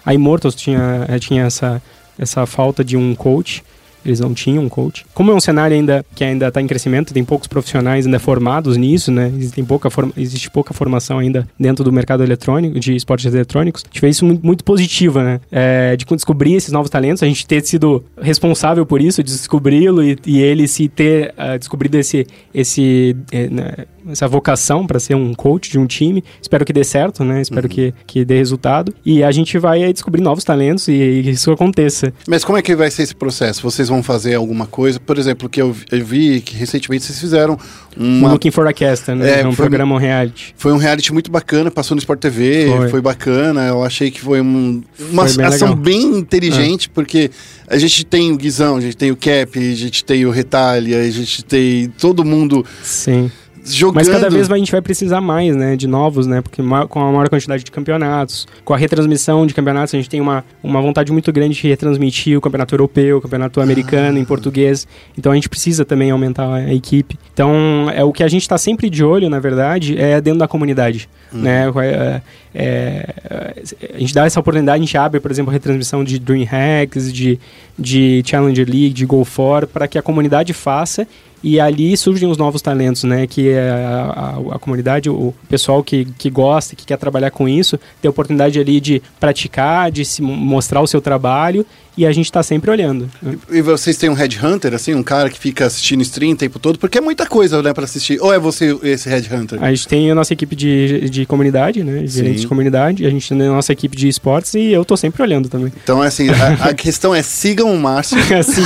A 0.06 0.14
Immortals 0.14 0.56
tinha, 0.56 1.06
eh, 1.10 1.20
tinha 1.20 1.44
essa, 1.44 1.82
essa 2.18 2.46
falta 2.46 2.84
de 2.84 2.98
um 2.98 3.14
coach. 3.16 3.64
Eles 4.06 4.20
não 4.20 4.34
tinham 4.34 4.64
um 4.64 4.70
coach. 4.70 5.06
Como 5.14 5.32
é 5.32 5.36
um 5.36 5.40
cenário 5.40 5.76
ainda 5.76 6.06
que 6.16 6.24
ainda 6.24 6.48
está 6.48 6.62
em 6.62 6.68
crescimento, 6.68 7.14
tem 7.14 7.24
poucos 7.24 7.48
profissionais 7.48 8.06
ainda 8.06 8.20
formados 8.20 8.78
nisso, 8.78 9.12
né? 9.12 9.32
Existe 9.36 9.64
pouca, 9.64 9.90
forma, 9.90 10.14
existe 10.18 10.50
pouca 10.50 10.74
formação 10.74 11.20
ainda 11.20 11.48
dentro 11.60 11.84
do 11.84 11.92
mercado 11.92 12.24
eletrônico, 12.24 12.80
de 12.80 12.96
esportes 12.96 13.34
eletrônicos. 13.34 13.84
A 13.84 13.88
gente 13.88 14.02
vê 14.02 14.10
isso 14.10 14.26
muito, 14.26 14.46
muito 14.46 14.64
positiva, 14.64 15.24
né? 15.24 15.40
É, 15.52 15.96
de 15.96 16.06
descobrir 16.06 16.54
esses 16.54 16.72
novos 16.72 16.90
talentos, 16.90 17.24
a 17.24 17.26
gente 17.26 17.46
ter 17.46 17.64
sido 17.66 18.04
responsável 18.22 18.86
por 18.86 19.02
isso, 19.02 19.24
de 19.24 19.32
descobri-lo 19.32 20.04
e, 20.04 20.18
e 20.26 20.40
ele 20.40 20.68
se 20.68 20.88
ter 20.88 21.34
ah, 21.38 21.58
descobrido 21.58 21.98
esse, 21.98 22.28
esse, 22.54 23.16
eh, 23.32 23.50
né, 23.50 23.74
essa 24.10 24.28
vocação 24.28 24.86
para 24.86 25.00
ser 25.00 25.16
um 25.16 25.34
coach 25.34 25.70
de 25.70 25.80
um 25.80 25.86
time. 25.86 26.24
Espero 26.42 26.66
que 26.66 26.74
dê 26.74 26.84
certo, 26.84 27.24
né? 27.24 27.42
Espero 27.42 27.68
que, 27.68 27.94
que 28.06 28.24
dê 28.24 28.38
resultado. 28.38 28.94
E 29.06 29.24
a 29.24 29.32
gente 29.32 29.58
vai 29.58 29.92
descobrir 29.92 30.22
novos 30.22 30.44
talentos 30.44 30.88
e, 30.88 30.94
e 30.94 31.30
isso 31.30 31.52
aconteça. 31.52 32.14
Mas 32.28 32.44
como 32.44 32.58
é 32.58 32.62
que 32.62 32.76
vai 32.76 32.92
ser 32.92 33.04
esse 33.04 33.16
processo? 33.16 33.62
Vocês 33.62 33.90
vão 33.90 33.95
fazer 34.04 34.36
alguma 34.36 34.66
coisa? 34.66 35.00
Por 35.00 35.18
exemplo, 35.18 35.48
que 35.50 35.62
eu, 35.62 35.72
vi- 35.74 35.86
eu 35.92 36.06
vi 36.06 36.42
que 36.42 36.56
recentemente 36.56 37.04
vocês 37.06 37.20
fizeram 37.20 37.58
uma 37.98 38.32
Looking 38.34 38.52
for 38.52 38.68
a 38.68 38.74
Caster, 38.74 39.16
né? 39.16 39.30
É, 39.30 39.40
É, 39.42 39.48
um 39.48 39.52
foi- 39.54 39.66
programa 39.68 39.96
um 39.96 39.98
reality. 39.98 40.54
Foi 40.58 40.72
um 40.74 40.78
reality 40.78 41.14
muito 41.14 41.32
bacana, 41.32 41.70
passou 41.72 41.96
no 41.96 42.00
Sport 42.00 42.20
TV, 42.20 42.68
foi, 42.78 42.90
Foi. 42.90 43.02
bacana. 43.02 43.68
Eu 43.68 43.84
achei 43.84 44.12
que 44.12 44.20
foi 44.22 44.42
um- 44.42 44.82
uma 45.12 45.28
Foi 45.28 45.38
bem 45.38 45.46
ação 45.46 45.68
legal. 45.70 45.82
É. 45.82 45.86
bem 45.86 46.04
inteligente, 46.20 46.90
porque 46.90 47.32
a 47.68 47.78
gente 47.78 48.06
tem 48.06 48.32
o 48.32 48.38
Guizão, 48.38 48.78
a 48.78 48.82
gente 48.82 48.98
tem 48.98 49.12
o 49.12 49.16
Cap, 49.16 49.58
a 49.58 49.76
gente 49.76 50.04
tem 50.04 50.26
o 50.26 50.30
Retalha, 50.32 51.00
a 51.00 51.10
gente 51.10 51.44
tem 51.44 51.88
todo 51.98 52.24
mundo 52.26 52.66
Sim. 52.84 53.32
Jogando. 53.66 53.96
Mas 53.96 54.10
cada 54.10 54.30
vez 54.30 54.50
a 54.50 54.58
gente 54.58 54.72
vai 54.72 54.82
precisar 54.82 55.22
mais, 55.22 55.56
né, 55.56 55.76
de 55.76 55.88
novos, 55.88 56.28
né, 56.28 56.42
porque 56.42 56.62
com 56.90 57.00
a 57.00 57.12
maior 57.12 57.30
quantidade 57.30 57.64
de 57.64 57.72
campeonatos, 57.72 58.48
com 58.64 58.74
a 58.74 58.78
retransmissão 58.78 59.46
de 59.46 59.54
campeonatos, 59.54 59.94
a 59.94 59.98
gente 59.98 60.10
tem 60.10 60.22
uma, 60.22 60.44
uma 60.64 60.82
vontade 60.82 61.12
muito 61.12 61.32
grande 61.32 61.60
de 61.60 61.68
retransmitir 61.68 62.38
o 62.38 62.42
campeonato 62.42 62.74
europeu, 62.74 63.18
o 63.18 63.22
campeonato 63.22 63.62
americano 63.62 64.18
em 64.18 64.26
português, 64.26 64.88
então 65.18 65.32
a 65.32 65.36
gente 65.36 65.50
precisa 65.50 65.84
também 65.84 66.12
aumentar 66.12 66.54
a 66.54 66.74
equipe. 66.74 67.18
Então, 67.34 67.90
é 67.94 68.04
o 68.04 68.12
que 68.12 68.24
a 68.24 68.28
gente 68.28 68.44
está 68.44 68.58
sempre 68.58 68.90
de 68.90 69.04
olho, 69.04 69.30
na 69.30 69.40
verdade, 69.40 69.98
é 70.00 70.20
dentro 70.22 70.40
da 70.40 70.48
comunidade, 70.48 71.10
né, 71.32 71.66
é, 71.76 72.22
é, 72.54 73.94
a 73.94 74.00
gente 74.00 74.14
dá 74.14 74.26
essa 74.26 74.40
oportunidade, 74.40 74.78
a 74.78 74.86
gente 74.86 74.98
abre, 74.98 75.20
por 75.20 75.30
exemplo, 75.30 75.50
a 75.50 75.54
retransmissão 75.54 76.04
de 76.04 76.18
DreamHacks, 76.18 77.12
de, 77.12 77.40
de 77.78 78.24
Challenger 78.26 78.66
League, 78.66 78.92
de 78.92 79.06
Go 79.06 79.26
For, 79.26 79.68
para 79.68 79.88
que 79.88 79.98
a 79.98 80.02
comunidade 80.02 80.54
faça 80.54 81.06
e 81.44 81.60
ali 81.60 81.96
surgem 81.96 82.30
os 82.30 82.38
novos 82.38 82.62
talentos, 82.62 83.04
né? 83.04 83.28
Que 83.28 83.50
é 83.50 83.70
a, 83.70 84.40
a, 84.52 84.56
a 84.56 84.60
comunidade, 84.60 85.10
o 85.10 85.34
pessoal 85.48 85.84
que, 85.84 86.06
que 86.18 86.30
gosta, 86.30 86.76
que 86.76 86.86
quer 86.86 86.98
trabalhar 86.98 87.32
com 87.32 87.48
isso, 87.48 87.78
tem 88.02 88.10
a 88.10 88.12
oportunidade 88.12 88.60
ali 88.60 88.80
de 88.80 89.02
praticar, 89.20 89.92
de 89.92 90.04
se 90.06 90.22
mo- 90.22 90.36
mostrar 90.36 90.82
o 90.82 90.88
seu 90.88 91.02
trabalho 91.02 91.66
e 91.98 92.06
a 92.06 92.12
gente 92.12 92.26
está 92.26 92.42
sempre 92.44 92.70
olhando. 92.70 93.10
né? 93.22 93.36
E 93.52 93.62
vocês 93.62 93.98
têm 93.98 94.10
um 94.10 94.14
headhunter, 94.14 94.74
assim, 94.74 94.94
um 94.94 95.04
cara 95.04 95.30
que 95.30 95.40
fica 95.40 95.66
assistindo 95.66 96.02
stream 96.02 96.34
o 96.34 96.36
tempo 96.36 96.60
todo, 96.60 96.78
porque 96.78 96.98
é 96.98 97.02
muita 97.02 97.26
coisa, 97.26 97.62
né, 97.62 97.74
pra 97.74 97.84
assistir. 97.86 98.20
Ou 98.22 98.34
é 98.34 98.40
você 98.40 98.78
esse 98.84 99.08
headhunter? 99.10 99.62
A 99.64 99.70
gente 99.74 99.88
tem 99.88 100.12
a 100.12 100.16
nossa 100.16 100.34
equipe 100.34 100.56
de, 100.56 101.10
de 101.10 101.26
comunidade, 101.26 101.84
né? 101.84 102.06
Gerente 102.06 102.42
de 102.42 102.48
comunidade, 102.48 103.06
a 103.06 103.10
gente 103.10 103.28
tem 103.30 103.42
a 103.42 103.52
nossa 103.52 103.72
equipe 103.72 103.96
de 103.96 104.08
esportes 104.08 104.54
e 104.54 104.72
eu 104.72 104.84
tô 104.84 104.96
sempre 104.98 105.22
olhando 105.22 105.50
também. 105.50 105.72
Então, 105.84 106.02
assim, 106.02 106.30
a, 106.30 106.70
a 106.70 106.74
questão 106.74 107.14
é 107.14 107.22
sigam 107.22 107.74
o 107.74 107.80
Márcio. 107.80 108.18
assim, 108.38 108.62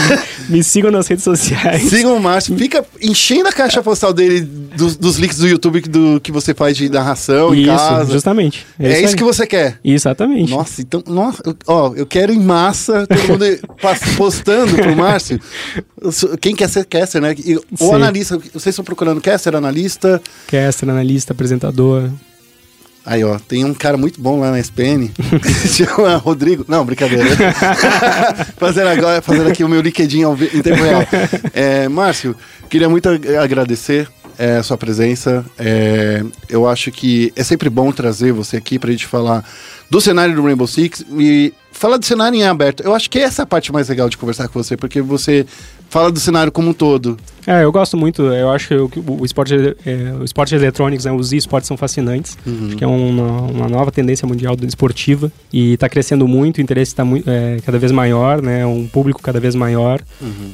me 0.50 0.64
sigam 0.64 0.92
nas 0.92 1.08
redes 1.08 1.24
sociais. 1.24 1.84
Sigam 1.84 2.16
o 2.16 2.20
Márcio, 2.20 2.56
fica 2.58 2.84
enchendo 3.02 3.48
a 3.50 3.52
caixa 3.52 3.82
postal 3.82 4.14
dele 4.14 4.42
dos, 4.42 4.96
dos 4.96 5.18
links 5.18 5.38
do 5.38 5.48
YouTube 5.48 5.82
do 5.82 6.20
que 6.22 6.32
você 6.32 6.54
faz 6.54 6.76
de 6.78 6.90
narração 6.90 7.54
em 7.54 7.62
Isso, 7.62 7.70
casa. 7.70 8.12
justamente. 8.14 8.66
É, 8.80 9.00
isso 9.02 9.10
aí. 9.10 9.16
que 9.16 9.24
você 9.24 9.46
quer. 9.46 9.80
Exatamente. 9.84 10.50
Nossa, 10.50 10.82
então, 10.82 11.04
nossa, 11.08 11.42
ó, 11.68 11.94
eu 11.96 12.06
quero 12.06 12.32
em 12.34 12.40
massa 12.40 13.06
todo 13.22 13.40
mundo 13.40 13.46
postando 14.18 14.76
pro 14.76 14.96
Márcio. 14.98 15.40
Quem 16.42 16.56
quer 16.56 16.70
ser 16.70 16.86
caster, 16.86 17.22
né? 17.22 17.36
E, 17.38 17.56
o 17.58 17.64
Sim. 17.78 17.94
analista, 17.94 18.38
vocês 18.38 18.68
estão 18.68 18.86
procurando 18.86 19.22
caster, 19.22 19.56
analista. 19.56 20.22
Caster, 20.48 20.90
analista, 20.90 21.34
apresentador. 21.34 22.10
Aí, 23.06 23.24
ó, 23.24 23.40
tem 23.40 23.66
um 23.66 23.74
cara 23.74 23.98
muito 23.98 24.22
bom 24.22 24.40
lá 24.40 24.52
na 24.52 24.60
SPN, 24.60 25.10
chama 25.68 26.16
Rodrigo. 26.18 26.66
Não, 26.68 26.86
brincadeira. 26.86 27.26
fazendo 28.58 28.88
agora, 28.88 29.22
fazendo 29.22 29.50
aqui 29.50 29.64
o 29.64 29.70
meu 29.70 29.82
LinkedIn 29.82 30.22
em 30.54 30.62
tempo 30.62 30.84
real. 30.84 31.02
É, 31.54 31.88
Márcio, 31.88 32.36
queria 32.70 32.90
muito 32.90 33.10
ag- 33.10 33.36
agradecer 33.38 34.08
é, 34.38 34.58
a 34.58 34.64
sua 34.64 34.78
presença. 34.78 35.44
É, 35.58 36.24
eu 36.50 36.68
acho 36.68 36.92
que 36.92 37.32
é 37.36 37.44
sempre 37.44 37.70
bom 37.70 37.92
trazer 37.92 38.32
você 38.32 38.58
aqui 38.58 38.78
pra 38.78 38.92
gente 38.92 39.08
falar 39.08 39.44
do 39.90 40.00
cenário 40.00 40.36
do 40.36 40.44
Rainbow 40.44 40.68
Six 40.68 41.04
e 41.18 41.54
falar 41.72 41.98
do 41.98 42.06
cenário 42.06 42.38
em 42.38 42.44
aberto. 42.44 42.84
Eu 42.84 42.94
acho 42.94 43.10
que 43.10 43.18
essa 43.20 43.42
é 43.42 43.44
a 43.44 43.46
parte 43.46 43.72
mais 43.72 43.90
legal 43.90 44.10
de 44.10 44.18
conversar 44.18 44.48
com 44.48 44.62
você, 44.62 44.76
porque 44.76 45.02
você 45.02 45.46
fala 45.90 46.12
do 46.12 46.20
cenário 46.20 46.52
como 46.52 46.70
um 46.70 46.74
todo. 46.74 47.18
É, 47.48 47.64
eu 47.64 47.72
gosto 47.72 47.98
muito, 47.98 48.22
eu 48.22 48.52
acho 48.52 48.68
que 48.68 48.76
o, 48.76 48.90
o 49.22 49.26
esporte, 49.26 49.56
é, 49.86 50.14
o 50.20 50.24
esporte 50.24 50.54
eletrônicos, 50.54 51.06
né, 51.06 51.12
os 51.12 51.34
esportes 51.34 51.68
são 51.68 51.76
fascinantes. 51.76 52.38
Acho 52.68 52.76
que 52.76 52.84
é 52.84 52.88
uma, 52.88 53.42
uma 53.42 53.68
nova 53.68 53.92
tendência 53.92 54.28
mundial 54.28 54.56
esportiva 54.62 55.32
e 55.52 55.74
está 55.74 55.90
crescendo 55.90 56.28
muito, 56.28 56.60
o 56.60 56.62
interesse 56.62 56.92
está 56.92 57.04
é, 57.26 57.60
cada 57.66 57.80
vez 57.80 57.92
maior, 57.92 58.42
né, 58.42 58.66
um 58.66 58.88
público 58.88 59.22
cada 59.22 59.40
vez 59.40 59.56
maior. 59.56 60.00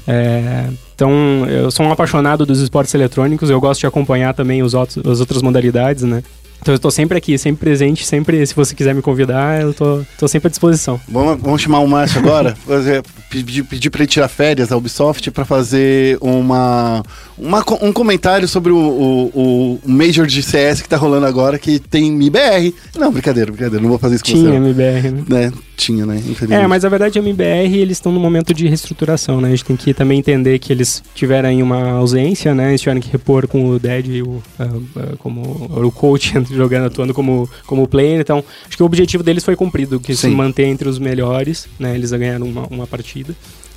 É, 0.07 0.69
então, 0.95 1.11
eu 1.49 1.69
sou 1.69 1.85
um 1.85 1.91
apaixonado 1.91 2.45
dos 2.45 2.61
esportes 2.61 2.93
eletrônicos, 2.93 3.49
eu 3.49 3.59
gosto 3.59 3.81
de 3.81 3.87
acompanhar 3.87 4.33
também 4.33 4.63
os 4.63 4.73
outros, 4.73 5.05
as 5.05 5.19
outras 5.19 5.41
modalidades, 5.41 6.03
né. 6.03 6.23
Então 6.65 6.73
eu 6.73 6.77
estou 6.77 6.89
sempre 6.89 7.15
aqui, 7.15 7.37
sempre 7.37 7.59
presente, 7.59 8.03
sempre, 8.03 8.43
se 8.43 8.55
você 8.55 8.73
quiser 8.73 8.95
me 8.95 9.01
convidar, 9.03 9.61
eu 9.61 9.71
tô, 9.71 10.01
tô 10.17 10.27
sempre 10.27 10.47
à 10.47 10.49
disposição. 10.49 10.99
Vamos, 11.07 11.39
vamos 11.39 11.61
chamar 11.61 11.77
o 11.77 11.87
Márcio 11.87 12.17
agora, 12.17 12.55
fazer, 12.65 13.03
pedir, 13.29 13.61
pedir 13.61 13.91
para 13.91 14.01
ele 14.01 14.07
tirar 14.07 14.27
férias 14.27 14.69
da 14.69 14.75
Ubisoft 14.75 15.29
para 15.29 15.45
fazer 15.45 16.17
uma, 16.19 17.03
uma 17.37 17.63
um 17.83 17.93
comentário 17.93 18.47
sobre 18.47 18.71
o, 18.71 18.77
o, 18.77 19.79
o 19.85 19.87
Major 19.87 20.25
de 20.25 20.41
CS 20.41 20.81
que 20.81 20.89
tá 20.89 20.97
rolando 20.97 21.27
agora, 21.27 21.59
que 21.59 21.77
tem 21.77 22.07
MBR. 22.07 22.73
Não, 22.97 23.11
brincadeira, 23.11 23.51
brincadeira, 23.51 23.79
não 23.79 23.89
vou 23.89 23.99
fazer 23.99 24.15
isso 24.15 24.23
com 24.23 24.31
Tinha 24.31 24.49
você. 24.49 24.55
MBR, 24.55 25.11
né? 25.11 25.23
Né? 25.27 25.53
Tinha, 25.75 26.05
né? 26.05 26.21
É, 26.49 26.65
mas 26.67 26.85
a 26.85 26.89
verdade 26.89 27.17
é 27.17 27.21
a 27.21 27.23
MBR, 27.23 27.77
eles 27.77 27.97
estão 27.97 28.11
no 28.11 28.19
momento 28.19 28.53
de 28.53 28.67
reestruturação, 28.67 29.41
né? 29.41 29.49
A 29.49 29.51
gente 29.51 29.65
tem 29.65 29.75
que 29.75 29.93
também 29.93 30.19
entender 30.19 30.57
que 30.59 30.71
eles 30.71 31.03
tiveram 31.13 31.49
aí 31.49 31.61
uma 31.61 31.91
ausência, 31.91 32.55
né? 32.55 32.69
Eles 32.69 32.81
tiveram 32.81 33.01
que 33.01 33.11
repor 33.11 33.47
com 33.47 33.67
o 33.67 33.79
Dead 33.79 34.07
e 34.07 34.21
o, 34.21 34.41
ah, 34.57 34.67
ah, 34.95 35.15
como 35.19 35.41
o 35.69 35.91
coach 35.91 36.33
jogando, 36.51 36.85
atuando 36.85 37.13
como, 37.13 37.49
como 37.65 37.87
player. 37.87 38.21
Então, 38.21 38.43
acho 38.67 38.77
que 38.77 38.83
o 38.83 38.85
objetivo 38.85 39.23
deles 39.23 39.43
foi 39.43 39.55
cumprido, 39.55 39.99
que 39.99 40.15
se 40.15 40.23
Sim. 40.23 40.35
manter 40.35 40.65
entre 40.65 40.87
os 40.87 40.97
melhores, 40.97 41.67
né? 41.77 41.93
Eles 41.93 42.11
ganharam 42.11 42.47
uma, 42.47 42.67
uma 42.67 42.87
partida. 42.87 43.35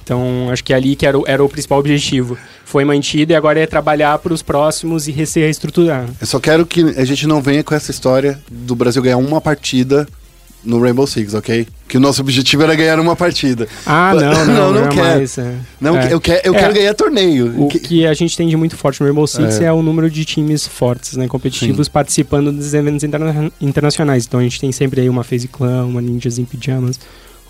Então, 0.09 0.49
acho 0.51 0.65
que 0.65 0.73
ali 0.73 0.97
que 0.97 1.05
era 1.05 1.19
o, 1.19 1.25
era 1.27 1.45
o 1.45 1.49
principal 1.51 1.79
objetivo. 1.79 2.39
Foi 2.65 2.83
mantido 2.83 3.33
e 3.33 3.37
agora 3.37 3.61
é 3.61 3.67
trabalhar 3.67 4.19
para 4.19 4.33
os 4.33 4.41
próximos 4.41 5.07
e 5.07 5.27
se 5.27 5.41
reestruturar. 5.41 6.09
Eu 6.19 6.27
só 6.27 6.41
quero 6.41 6.65
que 6.65 6.81
a 6.81 7.05
gente 7.05 7.27
não 7.27 7.43
venha 7.43 7.63
com 7.63 7.75
essa 7.75 7.91
história 7.91 8.41
do 8.51 8.75
Brasil 8.75 9.03
ganhar 9.03 9.19
uma 9.19 9.39
partida 9.39 10.09
no 10.65 10.81
Rainbow 10.81 11.07
Six, 11.07 11.35
ok? 11.35 11.67
Que 11.87 11.97
o 11.97 12.01
nosso 12.01 12.21
objetivo 12.21 12.63
era 12.63 12.75
ganhar 12.75 12.99
uma 13.01 13.15
partida. 13.17 13.67
Ah, 13.87 14.13
não, 14.15 14.21
não, 14.45 14.55
Não, 14.55 14.73
não 14.73 14.85
é 14.87 14.89
quero. 14.89 15.07
mais, 15.07 15.39
é. 15.39 15.55
Não, 15.81 15.97
É. 15.97 16.13
eu, 16.13 16.21
quero, 16.21 16.41
eu 16.45 16.55
É. 16.55 16.59
quero 16.59 16.75
ganhar 16.75 16.95
torneio. 16.95 17.55
O 17.63 17.69
Que- 17.69 17.79
que 17.79 18.07
a 18.07 18.13
gente 18.13 18.37
tem 18.37 18.49
de 18.49 18.57
muito 18.57 18.77
forte 18.77 19.01
no 19.01 19.07
Rainbow 19.07 19.27
Six 19.27 19.61
É. 19.61 19.65
é, 19.67 19.73
o 19.73 19.81
número 19.83 20.11
de 20.11 20.25
times 20.25 20.67
fortes, 20.67 21.17
né, 21.17 21.27
competitivos, 21.29 21.89
participando 21.89 22.53
dos 22.53 22.75
eventos 22.75 23.05
interna- 23.05 23.51
internacionais. 23.61 24.27
Então 24.27 24.41
a 24.41 24.43
gente 24.43 24.61
tem 24.61 24.71
sempre 24.73 25.01
aí 25.01 25.09
uma 25.09 25.25
FaZe 25.25 25.49
Clan, 25.49 25.85
uma 25.87 26.01
Ninjas 26.03 26.39
em 26.39 26.45
Pijamas, 26.45 26.99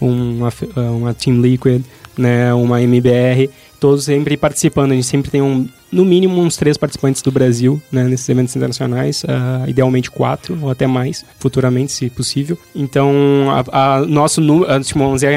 uma, 0.00 0.52
uma 0.76 1.14
Team 1.14 1.40
Liquid, 1.40 1.82
né, 2.16 2.52
uma 2.54 2.80
MBR, 2.82 3.50
todos 3.78 4.04
sempre 4.04 4.36
participando. 4.36 4.92
A 4.92 4.94
gente 4.94 5.06
sempre 5.06 5.30
tem 5.30 5.40
um, 5.42 5.68
no 5.90 6.04
mínimo 6.04 6.40
uns 6.40 6.56
três 6.56 6.76
participantes 6.76 7.22
do 7.22 7.30
Brasil, 7.32 7.80
né, 7.90 8.04
nesses 8.04 8.28
eventos 8.28 8.54
internacionais, 8.54 9.22
ah, 9.26 9.64
idealmente 9.66 10.10
quatro 10.10 10.58
ou 10.60 10.70
até 10.70 10.86
mais, 10.86 11.24
futuramente, 11.38 11.92
se 11.92 12.10
possível. 12.10 12.58
Então, 12.74 13.10
a, 13.72 13.96
a 13.96 14.06
nosso 14.06 14.40
número, 14.40 14.70
a 14.70 14.78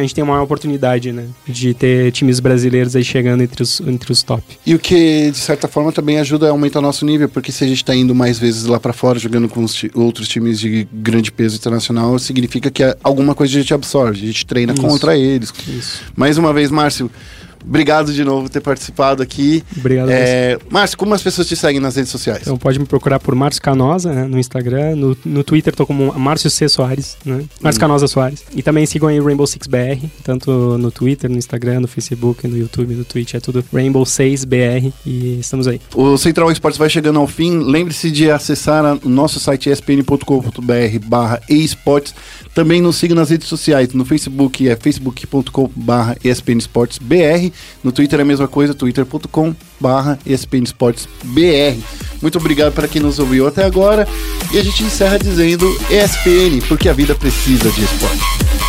gente 0.01 0.13
tem 0.15 0.23
uma 0.23 0.41
oportunidade, 0.41 1.11
né, 1.11 1.25
de 1.47 1.73
ter 1.73 2.11
times 2.11 2.39
brasileiros 2.39 2.95
aí 2.95 3.03
chegando 3.03 3.41
entre 3.43 3.63
os, 3.63 3.79
entre 3.81 4.11
os 4.11 4.23
top. 4.23 4.43
E 4.65 4.75
o 4.75 4.79
que, 4.79 5.31
de 5.31 5.37
certa 5.37 5.67
forma, 5.67 5.91
também 5.91 6.19
ajuda 6.19 6.47
a 6.47 6.51
aumentar 6.51 6.79
o 6.79 6.81
nosso 6.81 7.05
nível, 7.05 7.29
porque 7.29 7.51
se 7.51 7.63
a 7.63 7.67
gente 7.67 7.83
tá 7.85 7.95
indo 7.95 8.13
mais 8.13 8.37
vezes 8.37 8.65
lá 8.65 8.79
pra 8.79 8.93
fora, 8.93 9.17
jogando 9.19 9.47
com 9.47 9.65
outros 9.95 10.27
times 10.27 10.59
de 10.59 10.87
grande 10.91 11.31
peso 11.31 11.55
internacional, 11.55 12.17
significa 12.19 12.69
que 12.69 12.83
a- 12.83 12.97
alguma 13.03 13.33
coisa 13.33 13.55
a 13.57 13.61
gente 13.61 13.73
absorve, 13.73 14.21
a 14.23 14.25
gente 14.27 14.45
treina 14.45 14.73
Isso. 14.73 14.81
contra 14.81 15.17
eles. 15.17 15.53
Isso. 15.67 16.01
Mais 16.15 16.37
uma 16.37 16.51
vez, 16.53 16.69
Márcio, 16.71 17.09
obrigado 17.65 18.13
de 18.13 18.23
novo 18.23 18.43
por 18.43 18.49
ter 18.49 18.61
participado 18.61 19.21
aqui. 19.21 19.63
Obrigado. 19.77 20.09
É, 20.09 20.57
Márcio, 20.69 20.97
como 20.97 21.13
as 21.13 21.21
pessoas 21.21 21.47
te 21.47 21.55
seguem 21.55 21.79
nas 21.79 21.95
redes 21.95 22.11
sociais? 22.11 22.41
Então 22.41 22.57
pode 22.57 22.79
me 22.79 22.85
procurar 22.85 23.19
por 23.19 23.35
Márcio 23.35 23.61
Canosa 23.61 24.11
né, 24.13 24.25
no 24.25 24.39
Instagram, 24.39 24.95
no, 24.95 25.17
no 25.25 25.43
Twitter 25.43 25.75
tô 25.75 25.85
como 25.85 26.13
Márcio 26.13 26.49
C. 26.49 26.67
Soares, 26.67 27.17
né? 27.25 27.43
Márcio 27.61 27.79
Canosa 27.79 28.07
Soares. 28.07 28.43
E 28.55 28.61
também 28.61 28.85
sigam 28.85 29.09
aí 29.09 29.19
o 29.19 29.23
Rainbow 29.23 29.47
Six 29.47 29.67
BR, 29.67 30.05
tanto 30.23 30.77
no 30.77 30.91
Twitter, 30.91 31.29
no 31.29 31.37
Instagram, 31.37 31.81
no 31.81 31.87
Facebook, 31.87 32.47
no 32.47 32.57
YouTube, 32.57 32.93
no 32.95 33.05
Twitch, 33.05 33.33
é 33.33 33.39
tudo 33.39 33.63
Rainbow 33.73 34.05
6 34.05 34.45
BR 34.45 34.91
e 35.05 35.39
estamos 35.39 35.67
aí. 35.67 35.81
O 35.95 36.17
Central 36.17 36.51
Esportes 36.51 36.77
vai 36.77 36.89
chegando 36.89 37.19
ao 37.19 37.27
fim. 37.27 37.59
Lembre-se 37.59 38.11
de 38.11 38.29
acessar 38.29 38.97
o 39.03 39.09
nosso 39.09 39.39
site 39.39 39.69
espn.com.br 39.69 40.99
barra 41.05 41.41
esportes. 41.49 42.13
Também 42.53 42.81
nos 42.81 42.97
siga 42.97 43.15
nas 43.15 43.29
redes 43.29 43.47
sociais. 43.47 43.93
No 43.93 44.03
Facebook 44.03 44.67
é 44.67 44.75
facebook.com 44.75 45.69
barra 45.75 46.17
espnesportesbr. 46.23 47.51
No 47.83 47.91
Twitter 47.91 48.19
é 48.19 48.23
a 48.23 48.25
mesma 48.25 48.47
coisa, 48.47 48.73
twitter.com 48.73 49.55
barra 49.79 50.19
espnesportesbr. 50.25 51.77
Muito 52.21 52.37
obrigado 52.37 52.73
para 52.73 52.87
quem 52.87 53.01
nos 53.01 53.19
ouviu 53.19 53.47
até 53.47 53.63
agora. 53.63 54.07
E 54.53 54.59
a 54.59 54.63
gente 54.63 54.83
encerra 54.83 55.17
dizendo 55.17 55.65
ESPN, 55.89 56.65
porque 56.67 56.89
a 56.89 56.93
vida 56.93 57.15
precisa 57.15 57.69
de 57.71 57.83
esporte. 57.83 58.60